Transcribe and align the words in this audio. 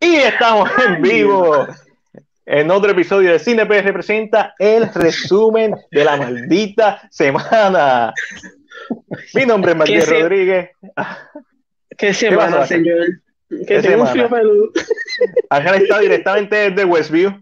Y 0.00 0.16
estamos 0.16 0.70
en 0.86 1.02
vivo 1.02 1.66
en 2.46 2.70
otro 2.70 2.92
episodio 2.92 3.32
de 3.32 3.38
Cine 3.38 3.66
PR 3.66 3.92
presenta 3.92 4.54
el 4.58 4.92
resumen 4.94 5.74
de 5.90 6.04
la 6.04 6.16
maldita 6.16 7.02
semana. 7.10 8.14
Mi 9.34 9.44
nombre 9.44 9.72
es 9.72 9.76
Matías 9.76 10.08
Rodríguez. 10.08 10.70
¿Qué 11.96 12.14
semana, 12.14 12.64
señor? 12.66 13.06
¿Qué, 13.66 13.82
tengo 13.82 14.02
un 14.04 14.08
frío 14.08 14.30
peludo. 14.30 14.70
Ángel 15.50 15.82
está 15.82 15.98
directamente 15.98 16.70
desde 16.70 16.84
Westview. 16.84 17.38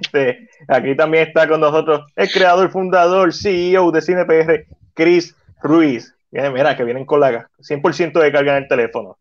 Este, 0.00 0.48
aquí 0.68 0.94
también 0.94 1.28
está 1.28 1.48
con 1.48 1.60
nosotros 1.60 2.10
el 2.14 2.30
creador, 2.30 2.70
fundador, 2.70 3.34
CEO 3.34 3.90
de 3.90 4.00
Cine 4.00 4.24
PR, 4.24 4.64
Chris 4.94 5.34
Ruiz. 5.62 6.14
Mira, 6.30 6.76
que 6.76 6.84
vienen 6.84 7.04
con 7.04 7.20
la 7.20 7.48
100% 7.58 8.20
de 8.20 8.32
carga 8.32 8.56
en 8.56 8.62
el 8.62 8.68
teléfono. 8.68 9.18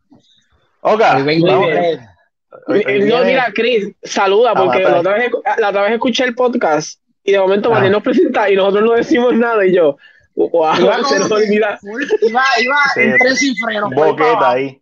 Oga, 2.65 2.79
no, 3.05 3.23
mira, 3.23 3.51
Chris, 3.53 3.89
saluda, 4.03 4.53
porque 4.53 4.79
la 4.79 4.99
otra, 4.99 5.13
vez, 5.13 5.31
la 5.57 5.69
otra, 5.69 5.83
vez, 5.83 5.93
escuché 5.93 6.23
el 6.23 6.35
podcast 6.35 6.99
y 7.23 7.33
de 7.33 7.39
momento 7.39 7.69
Martín 7.69 7.91
nos 7.91 8.03
presenta 8.03 8.49
y 8.49 8.55
nosotros 8.55 8.83
no 8.83 8.93
decimos 8.93 9.33
nada 9.35 9.65
y 9.65 9.75
yo, 9.75 9.97
wow, 10.35 10.75
se 11.05 11.19
nos 11.19 11.31
olvida. 11.31 11.77
Iba, 12.21 12.43
iba 12.61 12.77
en 12.95 13.17
tres 13.17 13.39
sin 13.39 13.55
freno. 13.55 13.89
Boqueta 13.89 14.51
ahí. 14.51 14.81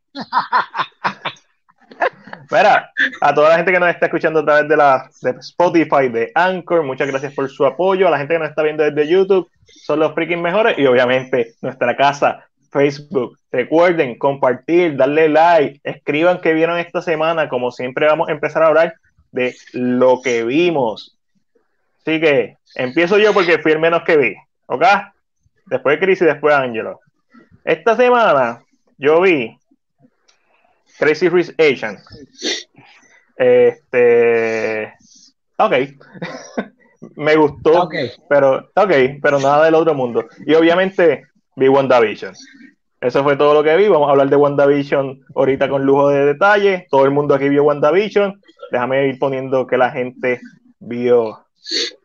Mira, 2.52 2.92
a 3.22 3.34
toda 3.34 3.50
la 3.50 3.56
gente 3.58 3.72
que 3.72 3.80
nos 3.80 3.90
está 3.90 4.05
escuchando 4.05 4.42
a 4.42 4.46
través 4.46 4.70
de 4.70 4.78
la 4.78 5.10
de 5.22 5.32
Spotify, 5.32 6.10
de 6.12 6.32
Anchor, 6.36 6.84
muchas 6.84 7.08
gracias 7.08 7.34
por 7.34 7.50
su 7.50 7.66
apoyo. 7.66 8.08
A 8.08 8.12
la 8.12 8.18
gente 8.18 8.36
que 8.36 8.40
nos 8.40 8.50
está 8.50 8.62
viendo 8.64 8.84
desde 8.84 9.08
YouTube, 9.08 9.50
son 9.66 10.00
los 10.00 10.14
freaking 10.14 10.42
mejores. 10.42 10.78
Y 10.78 10.86
obviamente 10.86 11.55
nuestra 11.62 11.96
casa, 11.96 12.46
Facebook. 12.76 13.40
Recuerden 13.52 14.18
compartir, 14.18 14.98
darle 14.98 15.30
like, 15.30 15.80
escriban 15.82 16.42
que 16.42 16.54
vieron 16.54 16.78
esta 16.78 17.02
semana. 17.02 17.48
Como 17.48 17.72
siempre, 17.72 18.06
vamos 18.06 18.28
a 18.28 18.34
empezar 18.34 18.64
a 18.64 18.68
hablar 18.68 18.96
de 19.32 19.56
lo 19.72 20.22
que 20.22 20.44
vimos. 20.44 21.18
Así 22.02 22.20
que 22.20 22.58
empiezo 22.76 23.18
yo 23.18 23.34
porque 23.34 23.60
fui 23.60 23.72
el 23.72 23.80
menos 23.80 24.04
que 24.04 24.18
vi. 24.18 24.36
¿Ok? 24.66 24.84
Después 25.68 25.99
Chris 25.99 26.22
y 26.22 26.26
después 26.26 26.54
Angelo. 26.54 26.99
Esta 27.64 27.96
semana 27.96 28.62
yo 28.98 29.21
vi 29.21 29.58
Crazy 30.99 31.30
Rich 31.30 31.55
Asian. 31.58 31.98
Este. 33.38 34.94
Ok. 35.58 35.74
Me 37.16 37.38
gustó. 37.38 37.88
Pero, 38.27 38.70
ok, 38.76 38.92
pero 39.21 39.40
nada 39.40 39.66
del 39.66 39.76
otro 39.76 39.94
mundo. 39.94 40.27
Y 40.46 40.54
obviamente 40.55 41.24
vi 41.55 41.70
WandaVision. 41.70 42.34
Eso 43.06 43.24
fue 43.24 43.38
todo 43.38 43.54
lo 43.54 43.64
que 43.64 43.76
vi. 43.78 43.88
Vamos 43.88 44.08
a 44.08 44.12
hablar 44.12 44.30
de 44.30 44.36
WandaVision 44.36 45.22
ahorita 45.36 45.70
con 45.70 45.86
lujo 45.86 46.10
de 46.10 46.26
detalle. 46.26 46.88
Todo 46.90 47.06
el 47.06 47.12
mundo 47.12 47.36
aquí 47.36 47.50
vio 47.50 47.64
WandaVision. 47.64 48.42
Déjame 48.72 49.08
ir 49.08 49.20
poniendo 49.20 49.68
que 49.68 49.78
la 49.78 49.92
gente 49.92 50.42
vio. 50.80 51.40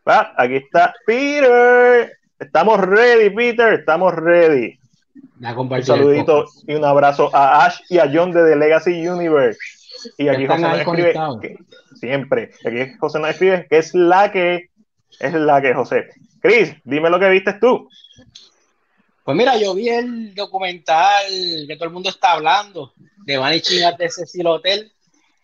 Ah, 0.05 0.31
aquí 0.37 0.57
está 0.57 0.93
Peter. 1.07 2.11
Estamos 2.39 2.79
ready, 2.81 3.31
Peter. 3.31 3.73
Estamos 3.73 4.13
ready. 4.13 4.77
Un 5.39 5.83
saludito 5.83 6.45
y 6.67 6.75
un 6.75 6.85
abrazo 6.85 7.35
a 7.35 7.65
Ash 7.65 7.79
y 7.89 7.97
a 7.97 8.09
John 8.13 8.31
de 8.31 8.43
The 8.43 8.55
Legacy 8.55 9.07
Universe. 9.07 9.59
Y 10.19 10.27
aquí 10.27 10.45
José 10.45 10.61
nos 10.61 10.79
escribe 10.79 11.13
siempre. 11.95 12.51
Aquí 12.63 12.93
José 12.99 13.19
nos 13.19 13.29
escribe 13.31 13.65
que 13.67 13.77
es 13.79 13.95
la 13.95 14.31
que 14.31 14.69
es 15.19 15.33
la 15.33 15.61
que 15.63 15.73
José. 15.73 16.09
Chris, 16.41 16.75
dime 16.83 17.09
lo 17.09 17.19
que 17.19 17.29
viste 17.29 17.53
tú. 17.53 17.89
Pues 19.23 19.37
mira, 19.37 19.55
yo 19.57 19.75
vi 19.75 19.89
el 19.89 20.33
documental 20.33 21.25
que 21.67 21.75
todo 21.75 21.85
el 21.85 21.93
mundo 21.93 22.09
está 22.09 22.31
hablando 22.31 22.93
de 23.17 23.37
Vanishing 23.37 23.83
at 23.83 23.95
the 23.97 24.09
Cecil 24.09 24.47
Hotel. 24.47 24.91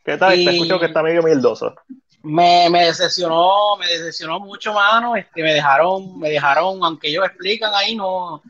¿Qué 0.03 0.17
tal? 0.17 0.33
Te 0.33 0.49
escucho 0.49 0.79
que 0.79 0.87
está 0.87 1.03
medio 1.03 1.21
mildoso. 1.21 1.75
Me, 2.23 2.69
me 2.71 2.85
decepcionó, 2.85 3.77
me 3.77 3.87
decepcionó 3.87 4.39
mucho, 4.39 4.73
mano. 4.73 5.15
Este, 5.15 5.43
me 5.43 5.53
dejaron, 5.53 6.17
me 6.17 6.29
dejaron, 6.29 6.83
aunque 6.83 7.09
ellos 7.09 7.25
explican 7.25 7.71
ahí, 7.75 7.95
no, 7.95 8.41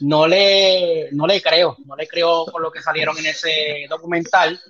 no 0.00 0.26
le, 0.26 1.08
no 1.12 1.26
le 1.26 1.40
creo, 1.40 1.76
no 1.86 1.96
le 1.96 2.06
creo 2.06 2.44
por 2.46 2.60
lo 2.60 2.70
que 2.70 2.82
salieron 2.82 3.16
en 3.16 3.26
ese 3.26 3.86
documental. 3.88 4.60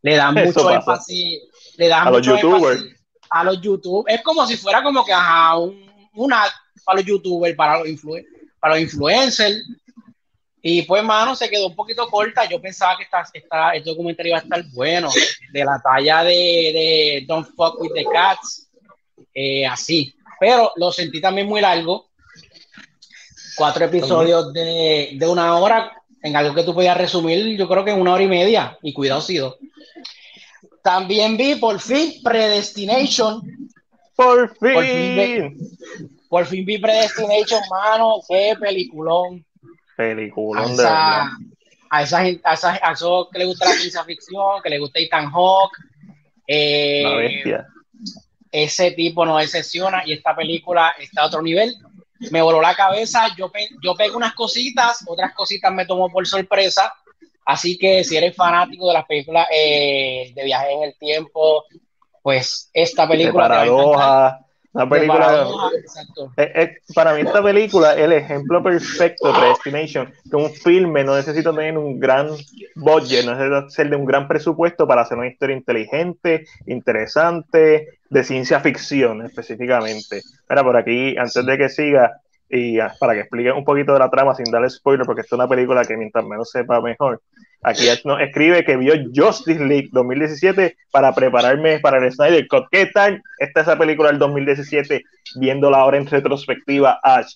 Le 0.00 0.16
dan 0.16 0.34
mucho 0.34 0.70
énfasis, 0.70 1.40
le 1.76 1.88
dan 1.88 2.08
a 2.08 2.10
mucho 2.12 2.32
los 2.32 2.40
youtubers. 2.40 2.84
a 3.28 3.44
los 3.44 3.60
youtubers. 3.60 4.16
Es 4.16 4.22
como 4.22 4.46
si 4.46 4.56
fuera 4.56 4.82
como 4.82 5.04
que 5.04 5.12
ajá, 5.12 5.58
un, 5.58 6.08
una 6.14 6.44
para 6.82 7.00
los 7.00 7.06
youtubers, 7.06 7.54
para 7.54 7.78
los 7.80 7.88
influencers 7.88 8.37
para 8.60 8.74
los 8.74 8.82
influencers. 8.82 9.64
Y 10.60 10.82
pues, 10.82 11.02
mano, 11.04 11.36
se 11.36 11.48
quedó 11.48 11.68
un 11.68 11.74
poquito 11.74 12.06
corta. 12.08 12.48
Yo 12.48 12.60
pensaba 12.60 12.96
que 12.96 13.04
esta, 13.04 13.24
esta, 13.32 13.72
este 13.72 13.90
documental 13.90 14.26
iba 14.26 14.38
a 14.38 14.42
estar 14.42 14.64
bueno, 14.72 15.10
de 15.52 15.64
la 15.64 15.80
talla 15.80 16.24
de, 16.24 16.32
de 16.32 17.24
Don't 17.26 17.48
Fuck 17.54 17.80
with 17.80 17.92
the 17.94 18.04
Cats, 18.04 18.68
eh, 19.32 19.66
así. 19.66 20.14
Pero 20.40 20.72
lo 20.76 20.92
sentí 20.92 21.20
también 21.20 21.46
muy 21.46 21.60
largo. 21.60 22.08
Cuatro 23.56 23.84
episodios 23.84 24.52
de, 24.52 25.10
de, 25.14 25.26
una 25.26 25.56
hora, 25.56 25.92
en 26.22 26.36
algo 26.36 26.54
que 26.54 26.62
tú 26.62 26.74
podías 26.74 26.96
resumir, 26.96 27.56
yo 27.56 27.68
creo 27.68 27.84
que 27.84 27.90
en 27.90 28.00
una 28.00 28.12
hora 28.12 28.22
y 28.22 28.28
media, 28.28 28.78
y 28.82 28.92
cuidado, 28.92 29.20
sido. 29.20 29.58
También 30.82 31.36
vi 31.36 31.56
por 31.56 31.80
fin 31.80 32.14
Predestination. 32.22 33.42
Por 34.14 34.56
fin. 34.58 34.74
Por 34.74 34.84
fin, 34.84 36.17
por 36.28 36.46
fin 36.46 36.64
vi 36.64 36.78
Predestination, 36.78 37.62
mano, 37.70 38.16
qué 38.28 38.54
peliculón. 38.60 39.44
Peliculón 39.96 40.76
de 40.76 40.84
a 41.90 42.02
esa, 42.02 42.22
gente, 42.22 42.42
a, 42.44 42.54
esa, 42.54 42.78
a 42.82 42.92
esos 42.92 43.28
que 43.30 43.38
le 43.38 43.46
gusta 43.46 43.64
la 43.64 43.72
ciencia 43.72 44.04
ficción, 44.04 44.60
que 44.62 44.70
le 44.70 44.78
gusta 44.78 44.98
Ethan 44.98 45.30
Hawke. 45.30 45.76
Eh, 46.46 47.02
la 47.02 47.16
bestia. 47.16 47.66
Ese 48.50 48.92
tipo 48.92 49.24
no 49.24 49.38
decepciona 49.38 50.02
y 50.06 50.12
esta 50.12 50.34
película 50.34 50.94
está 50.98 51.22
a 51.22 51.26
otro 51.26 51.42
nivel. 51.42 51.74
Me 52.30 52.42
voló 52.42 52.60
la 52.60 52.74
cabeza, 52.74 53.28
yo, 53.36 53.50
yo 53.82 53.94
pego 53.94 54.16
unas 54.16 54.34
cositas, 54.34 55.04
otras 55.06 55.32
cositas 55.34 55.72
me 55.72 55.86
tomó 55.86 56.10
por 56.10 56.26
sorpresa. 56.26 56.92
Así 57.44 57.78
que 57.78 58.04
si 58.04 58.16
eres 58.16 58.36
fanático 58.36 58.88
de 58.88 58.94
las 58.94 59.06
películas 59.06 59.46
eh, 59.50 60.32
de 60.34 60.44
viaje 60.44 60.72
en 60.72 60.82
el 60.82 60.98
tiempo, 60.98 61.64
pues 62.22 62.70
esta 62.74 63.08
película. 63.08 63.48
De 63.48 64.47
la 64.78 64.88
película. 64.88 65.46
para 66.94 67.14
mí, 67.14 67.22
esta 67.22 67.42
película 67.42 67.94
es 67.94 68.00
el 68.00 68.12
ejemplo 68.12 68.62
perfecto 68.62 69.28
de 69.28 69.38
Predestination. 69.38 70.12
Que 70.30 70.36
un 70.36 70.50
filme 70.50 71.02
no 71.02 71.16
necesita 71.16 71.52
tener 71.52 71.76
un 71.76 71.98
gran 71.98 72.28
budget, 72.76 73.24
no 73.24 73.34
necesita 73.34 73.68
ser 73.70 73.90
de 73.90 73.96
un 73.96 74.04
gran 74.04 74.28
presupuesto 74.28 74.86
para 74.86 75.02
hacer 75.02 75.18
una 75.18 75.26
historia 75.26 75.56
inteligente, 75.56 76.46
interesante, 76.66 77.98
de 78.08 78.24
ciencia 78.24 78.60
ficción 78.60 79.26
específicamente. 79.26 80.22
Mira, 80.48 80.62
por 80.62 80.76
aquí, 80.76 81.16
antes 81.18 81.44
de 81.44 81.58
que 81.58 81.68
siga, 81.68 82.20
y 82.48 82.78
para 83.00 83.14
que 83.14 83.20
explique 83.20 83.52
un 83.52 83.64
poquito 83.64 83.92
de 83.92 83.98
la 83.98 84.10
trama 84.10 84.34
sin 84.34 84.50
darle 84.50 84.70
spoiler, 84.70 85.04
porque 85.04 85.22
esta 85.22 85.34
es 85.34 85.38
una 85.38 85.48
película 85.48 85.84
que 85.84 85.96
mientras 85.96 86.24
menos 86.24 86.50
sepa 86.50 86.80
mejor. 86.80 87.20
Aquí 87.62 87.86
nos 88.04 88.20
escribe 88.20 88.64
que 88.64 88.76
vio 88.76 88.94
Justice 89.14 89.64
League 89.64 89.88
2017 89.92 90.76
para 90.92 91.12
prepararme 91.12 91.80
para 91.80 91.98
el 91.98 92.12
Snyder 92.12 92.46
Cut. 92.46 92.66
¿Qué 92.70 92.86
tal 92.86 93.20
está 93.38 93.62
esa 93.62 93.76
película 93.76 94.10
del 94.10 94.18
2017 94.18 95.04
viéndola 95.36 95.78
ahora 95.78 95.96
en 95.96 96.06
retrospectiva 96.06 97.00
Ash? 97.02 97.34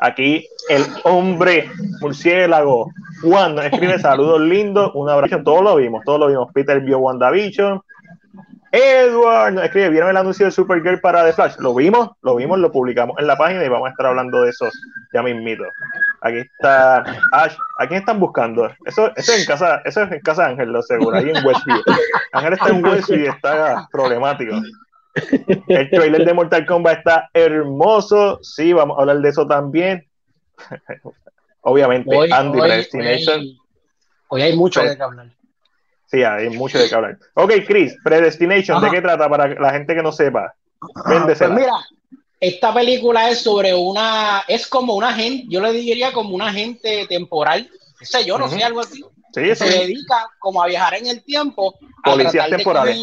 Aquí 0.00 0.44
el 0.68 0.82
hombre 1.04 1.70
murciélago 2.00 2.90
Juan 3.22 3.54
nos 3.54 3.66
escribe 3.66 3.98
saludos 3.98 4.40
lindos, 4.40 4.92
un 4.94 5.08
abrazo, 5.08 5.42
todos 5.42 5.62
lo 5.62 5.76
vimos, 5.76 6.02
todos 6.04 6.20
lo 6.20 6.28
vimos. 6.28 6.50
Peter 6.54 6.80
vio 6.80 6.98
WandaVision, 6.98 7.80
Edward 8.72 9.52
nos 9.54 9.64
escribe, 9.64 9.90
¿vieron 9.90 10.10
el 10.10 10.16
anuncio 10.16 10.46
de 10.46 10.52
Supergirl 10.52 11.00
para 11.00 11.24
The 11.24 11.32
Flash? 11.32 11.56
Lo 11.58 11.74
vimos, 11.74 12.10
lo 12.22 12.36
vimos, 12.36 12.58
lo 12.58 12.70
publicamos 12.70 13.16
en 13.18 13.26
la 13.26 13.36
página 13.36 13.64
y 13.64 13.68
vamos 13.68 13.88
a 13.88 13.90
estar 13.90 14.06
hablando 14.06 14.42
de 14.42 14.50
eso 14.50 14.68
ya 15.12 15.22
mismito. 15.22 15.64
Aquí 16.20 16.38
está 16.38 16.98
Ash. 17.32 17.56
¿A 17.78 17.86
quién 17.88 18.00
están 18.00 18.20
buscando? 18.20 18.70
Eso, 18.84 19.10
eso, 19.16 19.32
es 19.32 19.40
en 19.40 19.46
casa, 19.46 19.82
eso 19.84 20.02
es 20.02 20.12
en 20.12 20.20
casa 20.20 20.44
de 20.44 20.50
Ángel, 20.50 20.72
lo 20.72 20.82
seguro, 20.82 21.16
ahí 21.16 21.30
en 21.30 21.44
Westview. 21.44 21.82
Ángel 22.32 22.52
está 22.52 22.68
en 22.68 22.84
Westview 22.84 23.24
y 23.24 23.26
está 23.26 23.88
problemático. 23.90 24.54
El 25.66 25.90
trailer 25.90 26.24
de 26.24 26.34
Mortal 26.34 26.66
Kombat 26.66 26.98
está 26.98 27.30
hermoso. 27.34 28.38
Sí, 28.42 28.72
vamos 28.72 28.96
a 28.98 29.00
hablar 29.00 29.18
de 29.18 29.28
eso 29.28 29.46
también. 29.46 30.06
Obviamente, 31.62 32.16
Andy 32.32 32.58
Predestination. 32.58 33.44
Hoy, 34.28 34.42
hay 34.42 34.56
mucho 34.56 34.80
de 34.82 34.96
qué 34.96 35.02
hablar. 35.02 35.26
Sí, 36.10 36.24
hay 36.24 36.50
mucho 36.50 36.78
de 36.78 36.88
qué 36.88 36.94
hablar. 36.94 37.18
Ok, 37.34 37.52
Chris, 37.66 37.94
Predestination, 38.02 38.82
¿de 38.82 38.90
qué 38.90 39.00
trata 39.00 39.28
para 39.28 39.48
la 39.48 39.72
gente 39.72 39.94
que 39.94 40.02
no 40.02 40.10
sepa? 40.10 40.54
Pues 41.04 41.40
mira, 41.50 41.74
esta 42.40 42.74
película 42.74 43.30
es 43.30 43.42
sobre 43.42 43.74
una, 43.74 44.42
es 44.48 44.66
como 44.66 44.94
una 44.94 45.12
gente, 45.12 45.44
yo 45.48 45.60
le 45.60 45.72
diría 45.72 46.12
como 46.12 46.34
una 46.34 46.52
gente 46.52 47.06
temporal, 47.06 47.70
o 48.00 48.04
sea, 48.04 48.22
yo 48.22 48.38
no 48.38 48.48
sé, 48.48 48.64
algo 48.64 48.80
así. 48.80 49.04
Sí, 49.32 49.54
se 49.54 49.64
dedica 49.66 50.28
como 50.40 50.60
a 50.60 50.66
viajar 50.66 50.94
en 50.94 51.06
el 51.06 51.22
tiempo. 51.22 51.78
Policías 52.02 52.50
temporales. 52.50 52.98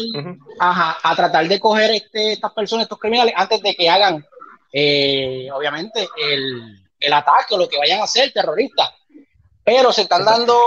ajá, 0.58 0.98
a 1.02 1.16
tratar 1.16 1.48
de 1.48 1.58
coger 1.58 1.92
este, 1.92 2.32
estas 2.32 2.52
personas, 2.52 2.82
estos 2.82 2.98
criminales, 2.98 3.32
antes 3.34 3.62
de 3.62 3.74
que 3.74 3.88
hagan, 3.88 4.26
eh, 4.70 5.48
obviamente, 5.54 6.06
el, 6.16 6.78
el 7.00 7.12
ataque 7.14 7.54
o 7.54 7.58
lo 7.58 7.68
que 7.68 7.78
vayan 7.78 8.00
a 8.00 8.04
hacer 8.04 8.30
terroristas. 8.32 8.90
Pero 9.64 9.92
se 9.92 10.02
están 10.02 10.24
dando 10.24 10.58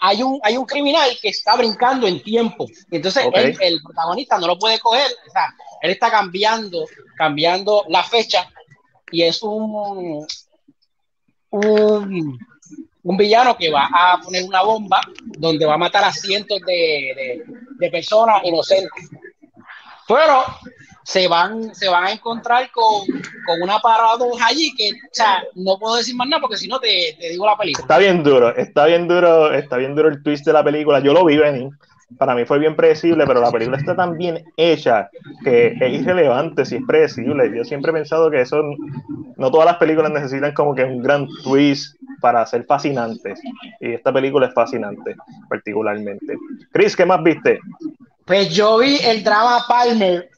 hay 0.00 0.22
un, 0.22 0.40
hay 0.42 0.56
un 0.56 0.64
criminal 0.64 1.10
que 1.20 1.28
está 1.28 1.56
brincando 1.56 2.06
en 2.06 2.22
tiempo. 2.22 2.66
Entonces 2.90 3.24
el 3.60 3.82
protagonista 3.82 4.38
no 4.38 4.46
lo 4.46 4.58
puede 4.58 4.78
coger. 4.78 5.10
O 5.28 5.30
sea, 5.30 5.54
él 5.82 5.90
está 5.90 6.10
cambiando, 6.10 6.86
cambiando 7.16 7.84
la 7.88 8.02
fecha 8.02 8.48
y 9.10 9.22
es 9.22 9.42
un, 9.42 10.26
un, 11.50 12.38
villano 13.16 13.56
que 13.56 13.70
va 13.70 13.88
a 13.92 14.20
poner 14.20 14.44
una 14.44 14.62
bomba 14.62 15.00
donde 15.38 15.66
va 15.66 15.74
a 15.74 15.78
matar 15.78 16.04
a 16.04 16.12
cientos 16.12 16.60
de, 16.66 17.44
de 17.78 17.90
personas 17.90 18.42
inocentes. 18.44 19.10
Pero 20.06 20.44
se 21.04 21.28
van, 21.28 21.74
se 21.74 21.88
van 21.88 22.04
a 22.04 22.12
encontrar 22.12 22.70
con, 22.70 23.06
con 23.46 23.62
una 23.62 23.78
paradoja 23.80 24.46
allí 24.46 24.74
que, 24.76 24.90
o 24.90 25.08
sea, 25.10 25.42
no 25.54 25.78
puedo 25.78 25.96
decir 25.96 26.14
más 26.14 26.28
nada 26.28 26.40
porque 26.40 26.56
si 26.56 26.68
no 26.68 26.78
te, 26.78 27.16
te, 27.18 27.30
digo 27.30 27.46
la 27.46 27.56
película. 27.56 27.82
Está 27.82 27.98
bien 27.98 28.22
duro, 28.22 28.54
está 28.54 28.86
bien 28.86 29.08
duro, 29.08 29.52
está 29.52 29.76
bien 29.76 29.94
duro 29.94 30.08
el 30.08 30.22
twist 30.22 30.46
de 30.46 30.52
la 30.52 30.64
película. 30.64 31.00
Yo 31.00 31.12
lo 31.12 31.24
vi 31.24 31.36
venir. 31.36 31.70
Para 32.18 32.34
mí 32.34 32.44
fue 32.44 32.58
bien 32.58 32.76
predecible, 32.76 33.24
pero 33.26 33.40
la 33.40 33.50
película 33.50 33.78
está 33.78 33.96
tan 33.96 34.18
bien 34.18 34.44
hecha 34.56 35.08
que 35.42 35.74
es 35.80 35.92
irrelevante 35.92 36.66
si 36.66 36.76
es 36.76 36.82
predecible. 36.86 37.50
Yo 37.56 37.64
siempre 37.64 37.90
he 37.90 37.94
pensado 37.94 38.30
que 38.30 38.42
eso, 38.42 38.62
no 39.36 39.50
todas 39.50 39.66
las 39.66 39.76
películas 39.76 40.12
necesitan 40.12 40.52
como 40.52 40.74
que 40.74 40.84
un 40.84 41.02
gran 41.02 41.26
twist 41.42 41.96
para 42.20 42.44
ser 42.44 42.64
fascinantes. 42.64 43.40
Y 43.80 43.92
esta 43.92 44.12
película 44.12 44.48
es 44.48 44.54
fascinante, 44.54 45.16
particularmente. 45.48 46.36
Chris, 46.70 46.94
¿qué 46.94 47.06
más 47.06 47.22
viste? 47.22 47.60
Pues 48.26 48.50
yo 48.50 48.78
vi 48.78 48.98
el 49.04 49.24
drama 49.24 49.64
Palmer 49.66 50.28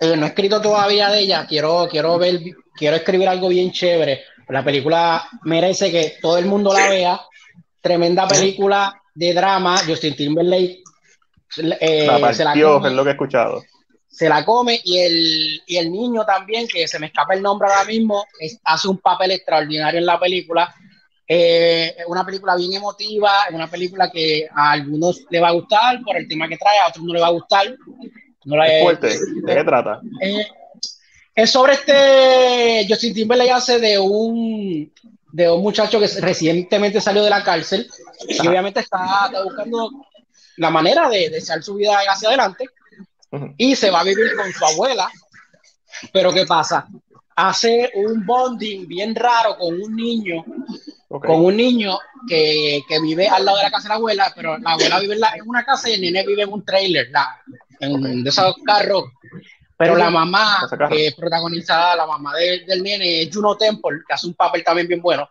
eh, 0.00 0.16
no 0.16 0.24
he 0.24 0.28
escrito 0.30 0.60
todavía 0.60 1.10
de 1.10 1.20
ella, 1.20 1.46
quiero, 1.46 1.86
quiero 1.90 2.18
ver, 2.18 2.40
quiero 2.74 2.96
escribir 2.96 3.28
algo 3.28 3.48
bien 3.48 3.70
chévere. 3.70 4.24
La 4.48 4.64
película 4.64 5.28
merece 5.44 5.90
que 5.90 6.16
todo 6.20 6.38
el 6.38 6.46
mundo 6.46 6.72
la 6.72 6.88
vea. 6.88 7.20
Tremenda 7.80 8.26
película 8.26 9.00
de 9.14 9.32
drama. 9.32 9.78
Justin 9.86 10.16
Timberlake 10.16 10.82
eh, 11.80 12.06
la 12.06 12.32
se 12.32 12.44
la 12.44 12.52
come, 12.52 12.88
es 12.88 12.94
lo 12.94 13.02
que 13.02 13.10
he 13.10 13.12
escuchado. 13.12 13.62
Se 14.08 14.28
la 14.28 14.44
come 14.44 14.80
y 14.82 14.98
el, 14.98 15.62
y 15.66 15.76
el 15.76 15.90
niño 15.90 16.24
también, 16.24 16.66
que 16.66 16.88
se 16.88 16.98
me 16.98 17.06
escapa 17.06 17.34
el 17.34 17.42
nombre 17.42 17.68
ahora 17.68 17.84
mismo, 17.84 18.24
hace 18.64 18.88
un 18.88 18.98
papel 18.98 19.32
extraordinario 19.32 20.00
en 20.00 20.06
la 20.06 20.18
película. 20.18 20.74
Eh, 21.26 21.94
es 21.96 22.06
una 22.08 22.26
película 22.26 22.56
bien 22.56 22.72
emotiva, 22.72 23.44
es 23.48 23.54
una 23.54 23.70
película 23.70 24.10
que 24.10 24.48
a 24.52 24.72
algunos 24.72 25.24
le 25.30 25.40
va 25.40 25.48
a 25.48 25.52
gustar 25.52 26.00
por 26.02 26.16
el 26.16 26.26
tema 26.26 26.48
que 26.48 26.58
trae, 26.58 26.78
a 26.78 26.88
otros 26.88 27.04
no 27.04 27.14
le 27.14 27.20
va 27.20 27.28
a 27.28 27.32
gustar. 27.32 27.76
No 28.44 28.62
es 28.62 28.82
fuerte. 28.82 29.08
¿De 29.08 29.54
qué 29.54 29.64
trata? 29.64 30.00
Eh, 30.20 30.46
es 31.34 31.50
sobre 31.50 31.74
este. 31.74 32.86
Justin 32.88 33.14
Timberlake 33.14 33.52
hace 33.52 33.78
de 33.78 33.98
un 33.98 34.92
de 35.32 35.50
un 35.50 35.62
muchacho 35.62 36.00
que 36.00 36.08
recientemente 36.20 37.00
salió 37.00 37.22
de 37.22 37.30
la 37.30 37.44
cárcel 37.44 37.88
y 38.28 38.46
obviamente 38.46 38.80
está, 38.80 39.30
buscando 39.44 39.90
la 40.56 40.70
manera 40.70 41.08
de, 41.08 41.30
de 41.30 41.38
echar 41.38 41.62
su 41.62 41.74
vida 41.74 41.98
hacia 42.08 42.28
adelante 42.28 42.66
y 43.56 43.76
se 43.76 43.90
va 43.90 44.00
a 44.00 44.04
vivir 44.04 44.34
con 44.34 44.50
su 44.52 44.64
abuela. 44.64 45.08
Pero 46.12 46.32
¿qué 46.32 46.46
pasa? 46.46 46.88
Hace 47.36 47.90
un 47.94 48.26
bonding 48.26 48.86
bien 48.86 49.14
raro 49.14 49.56
con 49.56 49.80
un 49.80 49.94
niño, 49.94 50.44
con 51.08 51.44
un 51.44 51.56
niño 51.56 51.98
que, 52.28 52.82
que, 52.88 53.00
vive 53.00 53.28
al 53.28 53.44
lado 53.44 53.58
de 53.58 53.64
la 53.64 53.70
casa 53.70 53.84
de 53.84 53.88
la 53.90 53.94
abuela, 53.94 54.32
pero 54.34 54.58
la 54.58 54.72
abuela 54.72 55.00
vive 55.00 55.14
en, 55.14 55.40
en 55.40 55.48
una 55.48 55.64
casa 55.64 55.88
y 55.88 55.94
el 55.94 56.00
nene 56.02 56.26
vive 56.26 56.42
en 56.42 56.52
un 56.52 56.64
trailer. 56.64 57.08
La, 57.10 57.40
en, 57.80 58.22
de 58.22 58.30
esos 58.30 58.54
carros. 58.64 59.04
Pero 59.76 59.96
la 59.96 60.10
mamá 60.10 60.68
que 60.90 61.06
es 61.06 61.14
protagonizada, 61.14 61.96
la 61.96 62.06
mamá 62.06 62.34
del 62.36 62.82
nene 62.82 63.22
es 63.22 63.30
Juno 63.34 63.56
Temple, 63.56 64.00
que 64.06 64.12
hace 64.12 64.26
un 64.26 64.34
papel 64.34 64.62
también 64.62 64.86
bien 64.86 65.00
bueno. 65.00 65.26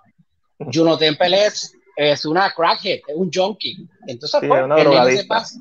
Juno 0.73 0.97
Temple 0.97 1.45
es, 1.45 1.73
es 1.95 2.25
una 2.25 2.51
crackhead, 2.51 3.01
es 3.07 3.15
un 3.15 3.31
junkie. 3.31 3.87
Entonces, 4.07 4.41
pues, 4.47 4.61
el, 4.61 4.69
nene 4.69 5.15
se 5.17 5.23
pasa, 5.25 5.59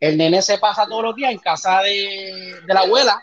el, 0.00 0.18
nene 0.18 0.42
se 0.42 0.58
pasa, 0.58 0.86
todos 0.86 1.04
los 1.04 1.14
días 1.14 1.30
en 1.30 1.38
casa 1.38 1.82
de, 1.82 2.56
de 2.66 2.74
la 2.74 2.80
abuela 2.80 3.22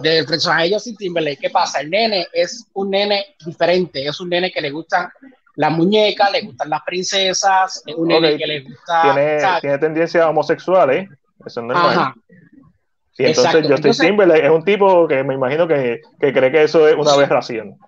del 0.00 0.26
personaje 0.26 0.64
de 0.64 0.74
Justin 0.74 0.96
Timberlake. 0.96 1.38
¿Qué 1.42 1.50
pasa? 1.50 1.80
El 1.80 1.90
nene 1.90 2.26
es 2.32 2.66
un 2.74 2.90
nene 2.90 3.36
diferente, 3.44 4.04
es 4.04 4.18
un 4.18 4.28
nene 4.28 4.50
que 4.50 4.60
le 4.60 4.70
gustan 4.70 5.08
las 5.54 5.70
muñecas, 5.70 6.32
le 6.32 6.42
gustan 6.42 6.68
las 6.68 6.82
princesas, 6.82 7.82
es 7.86 7.94
un 7.94 8.08
nene 8.08 8.36
que 8.36 8.46
le 8.46 8.60
gusta. 8.62 9.02
Tiene, 9.02 9.38
tiene 9.60 9.78
tendencia 9.78 10.28
homosexual, 10.28 10.90
¿eh? 10.90 11.08
Eso 11.46 11.60
es 11.60 11.66
normal. 11.66 12.14
Y 13.18 13.24
entonces 13.24 13.66
Justin 13.68 13.92
Timberlake 13.92 14.44
es 14.44 14.50
un 14.50 14.64
tipo 14.64 15.08
que 15.08 15.24
me 15.24 15.34
imagino 15.34 15.66
que, 15.66 16.02
que, 16.20 16.32
cree 16.32 16.52
que 16.52 16.64
eso 16.64 16.86
es 16.86 16.94
una 16.96 17.12
aberración. 17.12 17.78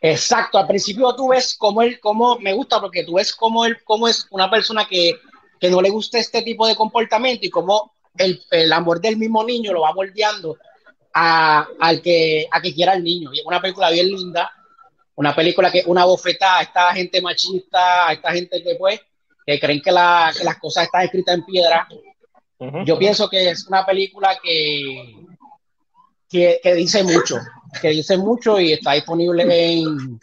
Exacto, 0.00 0.58
al 0.58 0.66
principio 0.66 1.14
tú 1.14 1.28
ves 1.28 1.54
cómo 1.56 1.82
él, 1.82 2.00
cómo 2.00 2.36
me 2.40 2.52
gusta 2.52 2.80
porque 2.80 3.04
tú 3.04 3.14
ves 3.14 3.32
cómo 3.32 3.64
él, 3.64 3.76
cómo 3.84 4.08
es 4.08 4.26
una 4.30 4.50
persona 4.50 4.84
que, 4.84 5.14
que 5.60 5.70
no 5.70 5.80
le 5.80 5.90
gusta 5.90 6.18
este 6.18 6.42
tipo 6.42 6.66
de 6.66 6.74
comportamiento 6.74 7.46
y 7.46 7.50
cómo 7.50 7.92
el, 8.18 8.42
el 8.50 8.72
amor 8.72 9.00
del 9.00 9.16
mismo 9.16 9.44
niño 9.44 9.72
lo 9.72 9.82
va 9.82 9.92
moldeando 9.92 10.58
a, 11.14 11.68
al 11.78 12.02
que, 12.02 12.48
a 12.50 12.60
que 12.60 12.74
quiera 12.74 12.94
el 12.94 13.04
niño. 13.04 13.30
Y 13.32 13.40
es 13.40 13.46
una 13.46 13.60
película 13.60 13.90
bien 13.90 14.08
linda, 14.08 14.50
una 15.14 15.36
película 15.36 15.70
que 15.70 15.84
una 15.86 16.04
bofetada 16.04 16.58
a 16.58 16.62
esta 16.62 16.92
gente 16.94 17.22
machista, 17.22 18.08
a 18.08 18.12
esta 18.14 18.32
gente 18.32 18.60
que 18.60 18.74
pues, 18.74 19.00
que 19.46 19.60
creen 19.60 19.80
que, 19.80 19.92
la, 19.92 20.32
que 20.36 20.42
las 20.42 20.58
cosas 20.58 20.84
están 20.84 21.02
escritas 21.02 21.36
en 21.36 21.44
piedra 21.44 21.86
yo 22.84 22.98
pienso 22.98 23.28
que 23.28 23.50
es 23.50 23.66
una 23.66 23.84
película 23.84 24.36
que, 24.42 25.16
que, 26.28 26.74
dice 26.74 27.02
mucho, 27.02 27.36
que 27.80 27.88
dice 27.88 28.16
mucho 28.16 28.60
y 28.60 28.72
está 28.72 28.92
disponible 28.92 29.44
en, 29.44 30.20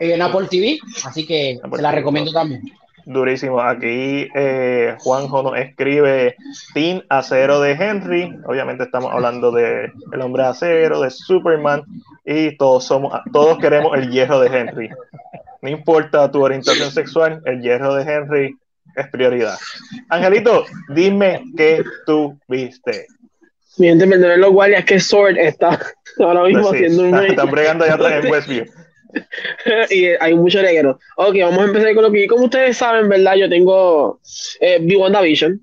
en 0.00 0.22
Apple 0.22 0.48
TV, 0.50 0.78
así 1.04 1.26
que 1.26 1.60
se 1.62 1.82
la 1.82 1.92
recomiendo 1.92 2.32
también. 2.32 2.62
Durísimo. 3.06 3.60
Aquí 3.60 4.28
eh, 4.34 4.96
Juanjo 5.00 5.42
nos 5.42 5.58
escribe 5.58 6.36
Team 6.74 7.02
Acero 7.08 7.60
de 7.60 7.72
Henry. 7.72 8.38
Obviamente 8.46 8.84
estamos 8.84 9.12
hablando 9.12 9.50
de 9.50 9.90
El 10.12 10.20
Hombre 10.20 10.44
Acero, 10.44 11.00
de 11.00 11.10
Superman 11.10 11.82
y 12.24 12.56
todos 12.56 12.84
somos, 12.84 13.12
todos 13.32 13.58
queremos 13.58 13.96
el 13.96 14.10
hierro 14.10 14.38
de 14.40 14.56
Henry. 14.56 14.90
No 15.62 15.70
importa 15.70 16.30
tu 16.30 16.42
orientación 16.42 16.90
sexual, 16.90 17.42
el 17.46 17.60
hierro 17.62 17.94
de 17.94 18.02
Henry 18.02 18.56
es 18.96 19.08
prioridad. 19.08 19.58
Angelito, 20.08 20.66
dime 20.88 21.44
qué 21.56 21.82
tú 22.06 22.38
viste. 22.48 23.06
Bien, 23.76 23.98
de 23.98 24.36
los 24.36 24.52
guardias 24.52 24.84
que 24.84 25.00
Sword 25.00 25.38
está 25.38 25.78
ahora 26.18 26.44
mismo 26.44 26.70
haciendo 26.70 27.04
un. 27.04 27.14
Están 27.24 27.50
bregando 27.50 27.84
allá 27.84 27.94
atrás 27.94 28.24
en 28.24 28.30
Westview. 28.30 28.64
y 29.90 30.06
hay 30.20 30.34
mucho 30.34 30.62
negro. 30.62 30.98
Ok, 31.16 31.36
vamos 31.40 31.60
a 31.60 31.64
empezar 31.64 31.94
con 31.94 32.04
lo 32.04 32.12
que. 32.12 32.26
Como 32.26 32.44
ustedes 32.44 32.76
saben, 32.76 33.08
¿verdad? 33.08 33.36
Yo 33.36 33.48
tengo 33.48 34.20
eh, 34.60 34.78
V-WandaVision. 34.80 35.60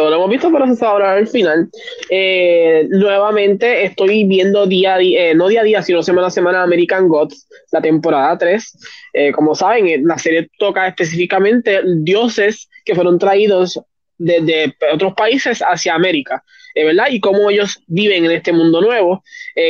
Todo 0.00 0.08
lo 0.08 0.16
hemos 0.16 0.30
visto, 0.30 0.50
pero 0.50 0.74
se 0.74 0.82
ahora 0.82 1.12
al 1.12 1.28
final. 1.28 1.68
Eh, 2.08 2.86
nuevamente 2.88 3.84
estoy 3.84 4.24
viendo 4.24 4.64
día 4.64 4.94
a 4.94 4.98
día, 4.98 5.28
eh, 5.28 5.34
no 5.34 5.46
día 5.46 5.60
a 5.60 5.64
día, 5.64 5.82
sino 5.82 6.02
semana 6.02 6.28
a 6.28 6.30
semana 6.30 6.62
American 6.62 7.06
Gods, 7.06 7.46
la 7.70 7.82
temporada 7.82 8.38
3. 8.38 8.78
Eh, 9.12 9.32
como 9.32 9.54
saben, 9.54 9.88
eh, 9.88 10.00
la 10.02 10.16
serie 10.16 10.48
toca 10.58 10.86
específicamente 10.86 11.82
dioses 11.98 12.70
que 12.86 12.94
fueron 12.94 13.18
traídos 13.18 13.78
desde 14.16 14.74
otros 14.90 15.12
países 15.12 15.60
hacia 15.60 15.94
América, 15.94 16.42
¿verdad? 16.74 17.08
Y 17.10 17.20
cómo 17.20 17.50
ellos 17.50 17.82
viven 17.86 18.24
en 18.24 18.30
este 18.30 18.54
mundo 18.54 18.80
nuevo, 18.80 19.22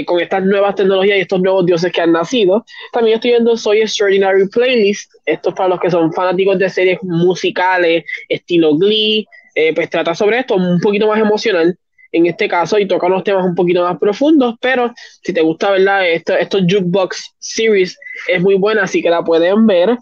con 0.06 0.20
estas 0.20 0.44
nuevas 0.44 0.76
tecnologías 0.76 1.18
y 1.18 1.22
estos 1.22 1.40
nuevos 1.40 1.66
dioses 1.66 1.90
que 1.92 2.02
han 2.02 2.12
nacido. 2.12 2.64
También 2.92 3.16
estoy 3.16 3.32
viendo 3.32 3.56
Soy 3.56 3.80
Extraordinary 3.80 4.48
Playlist, 4.48 5.12
esto 5.26 5.48
es 5.48 5.54
para 5.56 5.70
los 5.70 5.80
que 5.80 5.90
son 5.90 6.12
fanáticos 6.12 6.56
de 6.58 6.68
series 6.68 6.98
musicales, 7.02 8.04
estilo 8.28 8.76
Glee, 8.76 9.26
eh, 9.68 9.72
pues 9.74 9.90
trata 9.90 10.14
sobre 10.14 10.38
esto 10.38 10.54
un 10.54 10.80
poquito 10.80 11.06
más 11.06 11.20
emocional 11.20 11.76
en 12.12 12.26
este 12.26 12.48
caso 12.48 12.78
y 12.78 12.88
toca 12.88 13.06
unos 13.06 13.24
temas 13.24 13.44
un 13.44 13.54
poquito 13.54 13.82
más 13.82 13.98
profundos, 13.98 14.56
pero 14.60 14.92
si 15.22 15.32
te 15.32 15.42
gusta, 15.42 15.70
¿verdad? 15.70 16.08
Esto, 16.08 16.36
estos 16.36 16.62
Jukebox 16.62 17.34
Series 17.38 17.96
es 18.26 18.40
muy 18.40 18.56
buena, 18.56 18.82
así 18.82 19.02
que 19.02 19.10
la 19.10 19.22
pueden 19.22 19.66
ver. 19.66 19.96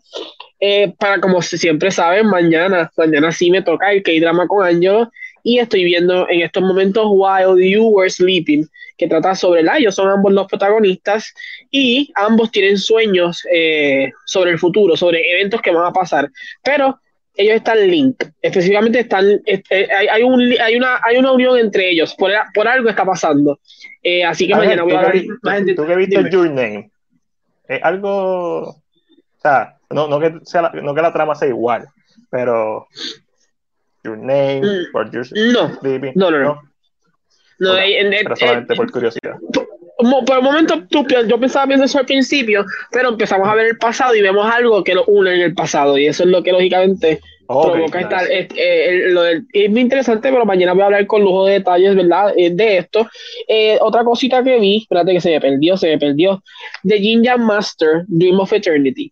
Eh, 0.60 0.92
para 0.98 1.20
como 1.20 1.40
siempre 1.42 1.90
saben, 1.90 2.26
mañana, 2.26 2.90
mañana 2.96 3.30
sí 3.30 3.50
me 3.50 3.62
toca 3.62 3.92
el 3.92 4.02
K-Drama 4.02 4.46
con 4.48 4.66
Angelo 4.66 5.10
y 5.44 5.58
estoy 5.58 5.84
viendo 5.84 6.28
en 6.28 6.40
estos 6.40 6.62
momentos 6.62 7.04
While 7.08 7.70
You 7.70 7.88
Were 7.88 8.10
Sleeping, 8.10 8.66
que 8.96 9.06
trata 9.06 9.34
sobre 9.34 9.62
la, 9.62 9.78
ellos 9.78 9.94
son 9.94 10.08
ambos 10.08 10.32
los 10.32 10.46
protagonistas 10.46 11.32
y 11.70 12.10
ambos 12.16 12.50
tienen 12.50 12.76
sueños 12.76 13.42
eh, 13.52 14.10
sobre 14.26 14.50
el 14.50 14.58
futuro, 14.58 14.96
sobre 14.96 15.30
eventos 15.30 15.62
que 15.62 15.70
van 15.70 15.86
a 15.86 15.92
pasar, 15.92 16.28
pero 16.64 16.98
ellos 17.38 17.54
están 17.54 17.78
link, 17.88 18.24
específicamente 18.42 18.98
están, 18.98 19.24
eh, 19.46 19.62
hay, 20.10 20.22
un, 20.24 20.42
hay, 20.60 20.74
una, 20.74 21.00
hay 21.04 21.18
una 21.18 21.30
unión 21.30 21.56
entre 21.56 21.88
ellos, 21.88 22.14
por, 22.16 22.32
por 22.52 22.66
algo 22.66 22.88
está 22.88 23.04
pasando. 23.04 23.60
Eh, 24.02 24.24
así 24.24 24.48
que 24.48 24.56
mañana 24.56 24.82
voy 24.82 24.92
a 24.92 24.98
hablar 24.98 25.14
más. 25.42 25.62
Tú 25.76 25.86
que 25.86 25.96
viste 25.96 26.30
Your 26.30 26.50
Name, 26.50 26.90
es 27.68 27.82
algo, 27.84 28.70
o 28.70 28.82
sea, 29.40 29.76
no, 29.90 30.08
no, 30.08 30.18
que 30.18 30.34
sea 30.42 30.62
la, 30.62 30.70
no 30.70 30.92
que 30.94 31.00
la 31.00 31.12
trama 31.12 31.36
sea 31.36 31.46
igual, 31.46 31.86
pero 32.28 32.88
Your 34.02 34.18
Name, 34.18 34.62
mm, 34.62 34.96
or 34.96 35.10
your, 35.12 35.26
no, 35.32 35.68
no, 36.16 36.30
no, 36.30 36.38
no. 36.38 36.62
no. 37.60 37.72
no 37.72 38.36
solamente 38.36 38.74
por 38.74 38.90
curiosidad. 38.90 39.36
Por 39.98 40.36
el 40.36 40.42
momento 40.42 40.82
tú, 40.88 41.04
yo 41.26 41.40
pensaba 41.40 41.66
viendo 41.66 41.84
eso 41.84 41.98
al 41.98 42.06
principio, 42.06 42.64
pero 42.92 43.08
empezamos 43.08 43.48
a 43.48 43.54
ver 43.54 43.66
el 43.66 43.78
pasado 43.78 44.14
y 44.14 44.22
vemos 44.22 44.50
algo 44.50 44.84
que 44.84 44.94
lo 44.94 45.04
une 45.06 45.34
en 45.34 45.40
el 45.40 45.54
pasado 45.54 45.98
y 45.98 46.06
eso 46.06 46.22
es 46.22 46.28
lo 46.28 46.42
que 46.42 46.52
lógicamente 46.52 47.20
provoca 47.48 48.00
estar, 48.00 48.24
eh, 48.30 49.42
es 49.52 49.70
muy 49.70 49.80
interesante, 49.80 50.30
pero 50.30 50.44
mañana 50.44 50.74
voy 50.74 50.82
a 50.82 50.86
hablar 50.86 51.06
con 51.06 51.22
lujo 51.22 51.46
de 51.46 51.54
detalles, 51.54 51.96
¿verdad? 51.96 52.32
Eh, 52.36 52.50
de 52.50 52.78
esto. 52.78 53.08
Eh, 53.48 53.78
otra 53.80 54.04
cosita 54.04 54.44
que 54.44 54.60
vi, 54.60 54.82
espérate 54.82 55.12
que 55.12 55.20
se 55.20 55.30
me 55.30 55.40
perdió, 55.40 55.76
se 55.76 55.88
me 55.88 55.98
perdió, 55.98 56.42
The 56.84 56.98
Jinja 56.98 57.36
Master, 57.38 58.04
Dream 58.06 58.38
of 58.38 58.52
Eternity. 58.52 59.10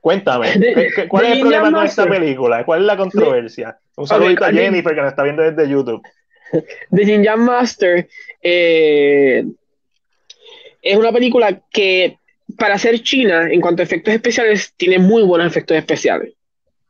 Cuéntame, 0.00 0.48
¿cuál 1.08 1.26
es 1.26 1.32
el 1.32 1.40
problema 1.40 1.70
con 1.70 1.84
esta 1.84 2.06
película? 2.06 2.64
¿Cuál 2.64 2.80
es 2.80 2.86
la 2.86 2.96
controversia? 2.96 3.78
Un 3.96 4.06
saludito 4.06 4.44
a 4.44 4.52
Jennifer 4.52 4.94
que 4.94 5.00
nos 5.00 5.10
está 5.10 5.22
viendo 5.22 5.42
desde 5.42 5.68
YouTube. 5.68 6.02
The 6.90 7.04
Jinja 7.04 7.36
Master 7.36 8.08
es 8.42 9.44
una 10.96 11.12
película 11.12 11.60
que 11.70 12.18
para 12.56 12.78
ser 12.78 13.02
china, 13.02 13.48
en 13.50 13.60
cuanto 13.60 13.82
a 13.82 13.84
efectos 13.84 14.14
especiales, 14.14 14.72
tiene 14.76 14.98
muy 14.98 15.22
buenos 15.22 15.48
efectos 15.48 15.76
especiales 15.76 16.34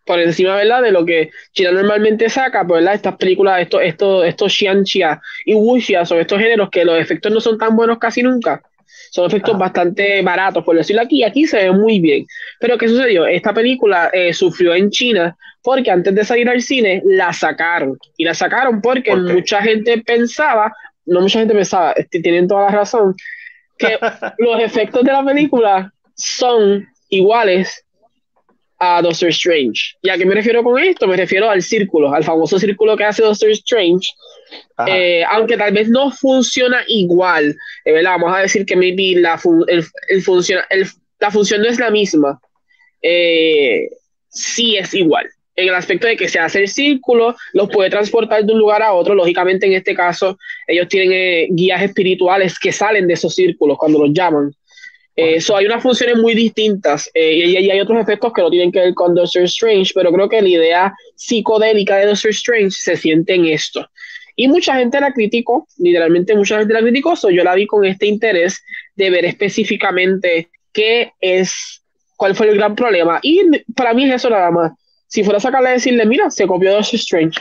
por 0.06 0.20
encima, 0.20 0.54
¿verdad? 0.54 0.82
De 0.82 0.92
lo 0.92 1.04
que 1.04 1.30
China 1.52 1.72
normalmente 1.72 2.30
saca, 2.30 2.64
pues. 2.66 2.86
Estas 2.86 3.16
películas, 3.16 3.60
estos, 3.60 3.82
estos, 3.82 4.25
estos 4.25 4.52
Xianxia 4.52 5.20
y 5.44 5.54
Wuxia 5.54 6.06
son 6.06 6.20
estos 6.20 6.38
géneros 6.38 6.70
que 6.70 6.84
los 6.84 6.98
efectos 6.98 7.32
no 7.32 7.40
son 7.40 7.58
tan 7.58 7.75
buenos 7.76 7.98
casi 7.98 8.22
nunca. 8.22 8.62
Son 9.16 9.25
efectos 9.25 9.56
bastante 9.56 10.20
baratos, 10.20 10.62
por 10.62 10.76
decirlo 10.76 11.00
aquí. 11.00 11.25
Aquí 11.25 11.46
se 11.46 11.56
ve 11.56 11.73
muy 11.73 12.00
bien. 12.00 12.26
Pero, 12.61 12.76
¿qué 12.76 12.87
sucedió? 12.87 13.25
Esta 13.26 13.54
película 13.54 14.11
eh, 14.12 14.35
sufrió 14.35 14.75
en 14.75 14.90
China 14.90 15.35
porque 15.62 15.90
antes 15.90 16.14
de 16.14 16.23
salir 16.23 16.46
al 16.50 16.61
cine 16.61 17.02
la 17.06 17.32
sacaron. 17.32 17.96
Y 18.18 18.26
la 18.26 18.35
sacaron 18.35 18.82
porque 18.82 19.16
mucha 19.16 19.62
gente 19.62 20.02
pensaba, 20.02 20.70
no 21.06 21.23
mucha 21.23 21.38
gente 21.38 21.54
pensaba, 21.54 21.94
tienen 22.11 22.46
toda 22.46 22.66
la 22.66 22.76
razón, 22.76 23.14
que 23.78 23.99
los 24.38 24.61
efectos 24.61 25.02
de 25.02 25.12
la 25.12 25.25
película 25.25 25.90
son 26.14 26.87
iguales 27.08 27.87
a 28.78 29.00
Doctor 29.00 29.30
Strange. 29.30 29.96
¿Y 30.02 30.11
a 30.11 30.18
qué 30.18 30.26
me 30.26 30.35
refiero 30.35 30.62
con 30.62 30.78
esto? 30.78 31.06
Me 31.06 31.16
refiero 31.16 31.49
al 31.49 31.62
círculo, 31.62 32.12
al 32.12 32.23
famoso 32.23 32.58
círculo 32.58 32.99
que 32.99 33.04
hace 33.04 33.23
Doctor 33.23 33.49
Strange. 33.52 34.11
Eh, 34.87 35.25
aunque 35.31 35.57
tal 35.57 35.73
vez 35.73 35.88
no 35.88 36.11
funciona 36.11 36.83
igual, 36.87 37.57
eh, 37.85 37.93
¿verdad? 37.93 38.12
Vamos 38.12 38.37
a 38.37 38.41
decir 38.41 38.67
que 38.67 38.76
maybe 38.76 39.21
la, 39.21 39.41
el, 39.69 39.85
la 41.19 41.31
función 41.31 41.62
no 41.62 41.69
es 41.69 41.79
la 41.79 41.91
misma. 41.91 42.41
Eh, 43.03 43.88
sí 44.29 44.76
es 44.76 44.93
igual. 44.95 45.26
En 45.55 45.69
el 45.69 45.75
aspecto 45.75 46.07
de 46.07 46.17
que 46.17 46.29
se 46.29 46.38
hace 46.38 46.61
el 46.61 46.69
círculo, 46.69 47.35
los 47.55 47.71
puede 47.71 47.88
transportar 47.88 48.45
de 48.45 48.53
un 48.53 48.59
lugar 48.59 48.83
a 48.83 48.93
otro. 48.93 49.15
Lógicamente, 49.15 49.67
en 49.67 49.73
este 49.73 49.95
caso, 49.95 50.38
ellos 50.67 50.87
tienen 50.88 51.57
guías 51.57 51.83
espirituales 51.83 52.59
que 52.59 52.73
salen 52.73 53.07
de 53.07 53.15
esos 53.15 53.35
círculos 53.35 53.79
cuando 53.79 53.99
los 53.99 54.12
llaman. 54.12 54.53
Eso 55.17 55.57
hay 55.57 55.65
unas 55.65 55.83
funciones 55.83 56.19
muy 56.19 56.35
distintas 56.35 57.11
eh, 57.15 57.33
y, 57.33 57.71
hay 57.71 57.81
otros 57.81 57.99
efectos 58.03 58.35
que 58.35 58.43
no 58.43 58.50
tienen 58.50 58.71
que 58.71 58.81
ver 58.81 58.93
con 58.93 59.15
Doctor 59.15 59.45
Strange, 59.45 59.93
pero 59.95 60.12
creo 60.12 60.29
que 60.29 60.43
la 60.43 60.49
idea 60.49 60.95
psicodélica 61.15 61.97
de 61.97 62.07
Doctor 62.07 62.33
Strange 62.33 62.73
se 62.73 62.97
siente 62.99 63.33
en 63.33 63.47
esto. 63.47 63.88
Y 64.37 64.49
mucha 64.49 64.76
gente 64.76 65.00
la 65.00 65.12
criticó, 65.12 65.66
literalmente 65.78 66.37
mucha 66.37 66.59
gente 66.59 66.75
la 66.75 66.83
criticó, 66.83 67.14
yo 67.31 67.43
la 67.43 67.55
vi 67.55 67.66
con 67.66 67.85
este 67.87 68.07
interés 68.07 68.62
de 68.95 69.11
ver 69.11 69.25
específicamente 69.25 70.50
qué 70.73 71.12
es, 71.21 71.83
cuál 72.16 72.37
fue 72.37 72.49
el 72.50 72.57
gran 72.57 72.76
problema. 72.76 73.19
Y 73.23 73.40
para 73.75 73.95
mí 73.95 74.05
es 74.05 74.16
eso 74.16 74.28
nada 74.28 74.50
más. 74.50 74.73
Si 75.07 75.25
fuera 75.25 75.38
a 75.38 75.40
sacarle 75.40 75.71
a 75.71 75.73
decirle, 75.73 76.05
mira, 76.05 76.31
se 76.31 76.47
copió 76.47 76.73
Doctor 76.73 76.97
Strange. 76.97 77.40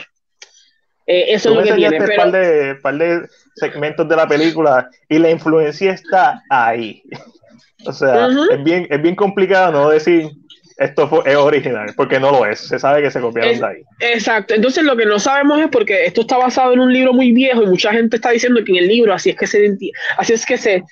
Eh, 1.06 1.26
eso 1.34 1.50
es 1.50 1.56
lo 1.56 1.64
que 1.64 1.74
tiene. 1.74 1.98
Pero... 1.98 2.16
Par 2.16 2.32
de, 2.32 2.76
par 2.76 2.98
de 2.98 3.28
segmentos 3.56 4.08
de 4.08 4.16
la 4.16 4.28
película 4.28 4.90
y 5.10 5.20
la 5.20 5.30
influencia 5.30 5.92
está 5.92 6.42
ahí. 6.50 7.04
O 7.88 7.94
sea, 7.94 8.28
es, 8.52 8.64
bien, 8.64 8.88
es 8.90 9.00
bien 9.00 9.16
complicado 9.16 9.72
no 9.72 9.90
decir 9.90 10.32
esto 10.78 11.08
fue, 11.08 11.20
es 11.26 11.36
original, 11.36 11.94
porque 11.96 12.20
no 12.20 12.32
lo 12.32 12.46
es. 12.46 12.60
Se 12.60 12.80
sabe 12.80 13.02
que 13.02 13.12
se 13.12 13.22
copiaron 13.22 13.60
de 13.60 13.66
ahí. 13.66 13.84
Exacto. 14.00 14.54
Entonces 14.54 14.84
lo 14.84 14.96
que 14.98 15.06
no 15.06 15.20
sabemos 15.20 15.60
es 15.62 15.68
porque 15.70 16.06
esto 16.06 16.22
está 16.22 16.38
basado 16.38 16.74
en 16.74 16.80
un 16.80 16.92
libro 16.92 17.14
muy 17.14 17.32
viejo 17.32 17.64
y 17.64 17.68
mucha 17.68 17.92
gente 17.92 18.18
está 18.18 18.32
diciendo 18.32 18.62
que 18.64 18.72
en 18.74 18.80
el 18.80 18.88
libro 18.88 19.14
así 19.14 19.30
es 19.30 19.36
que 19.36 19.48
se 19.48 19.78
así 20.18 20.34
es 20.34 20.46
que 20.46 20.58
se 20.58 20.84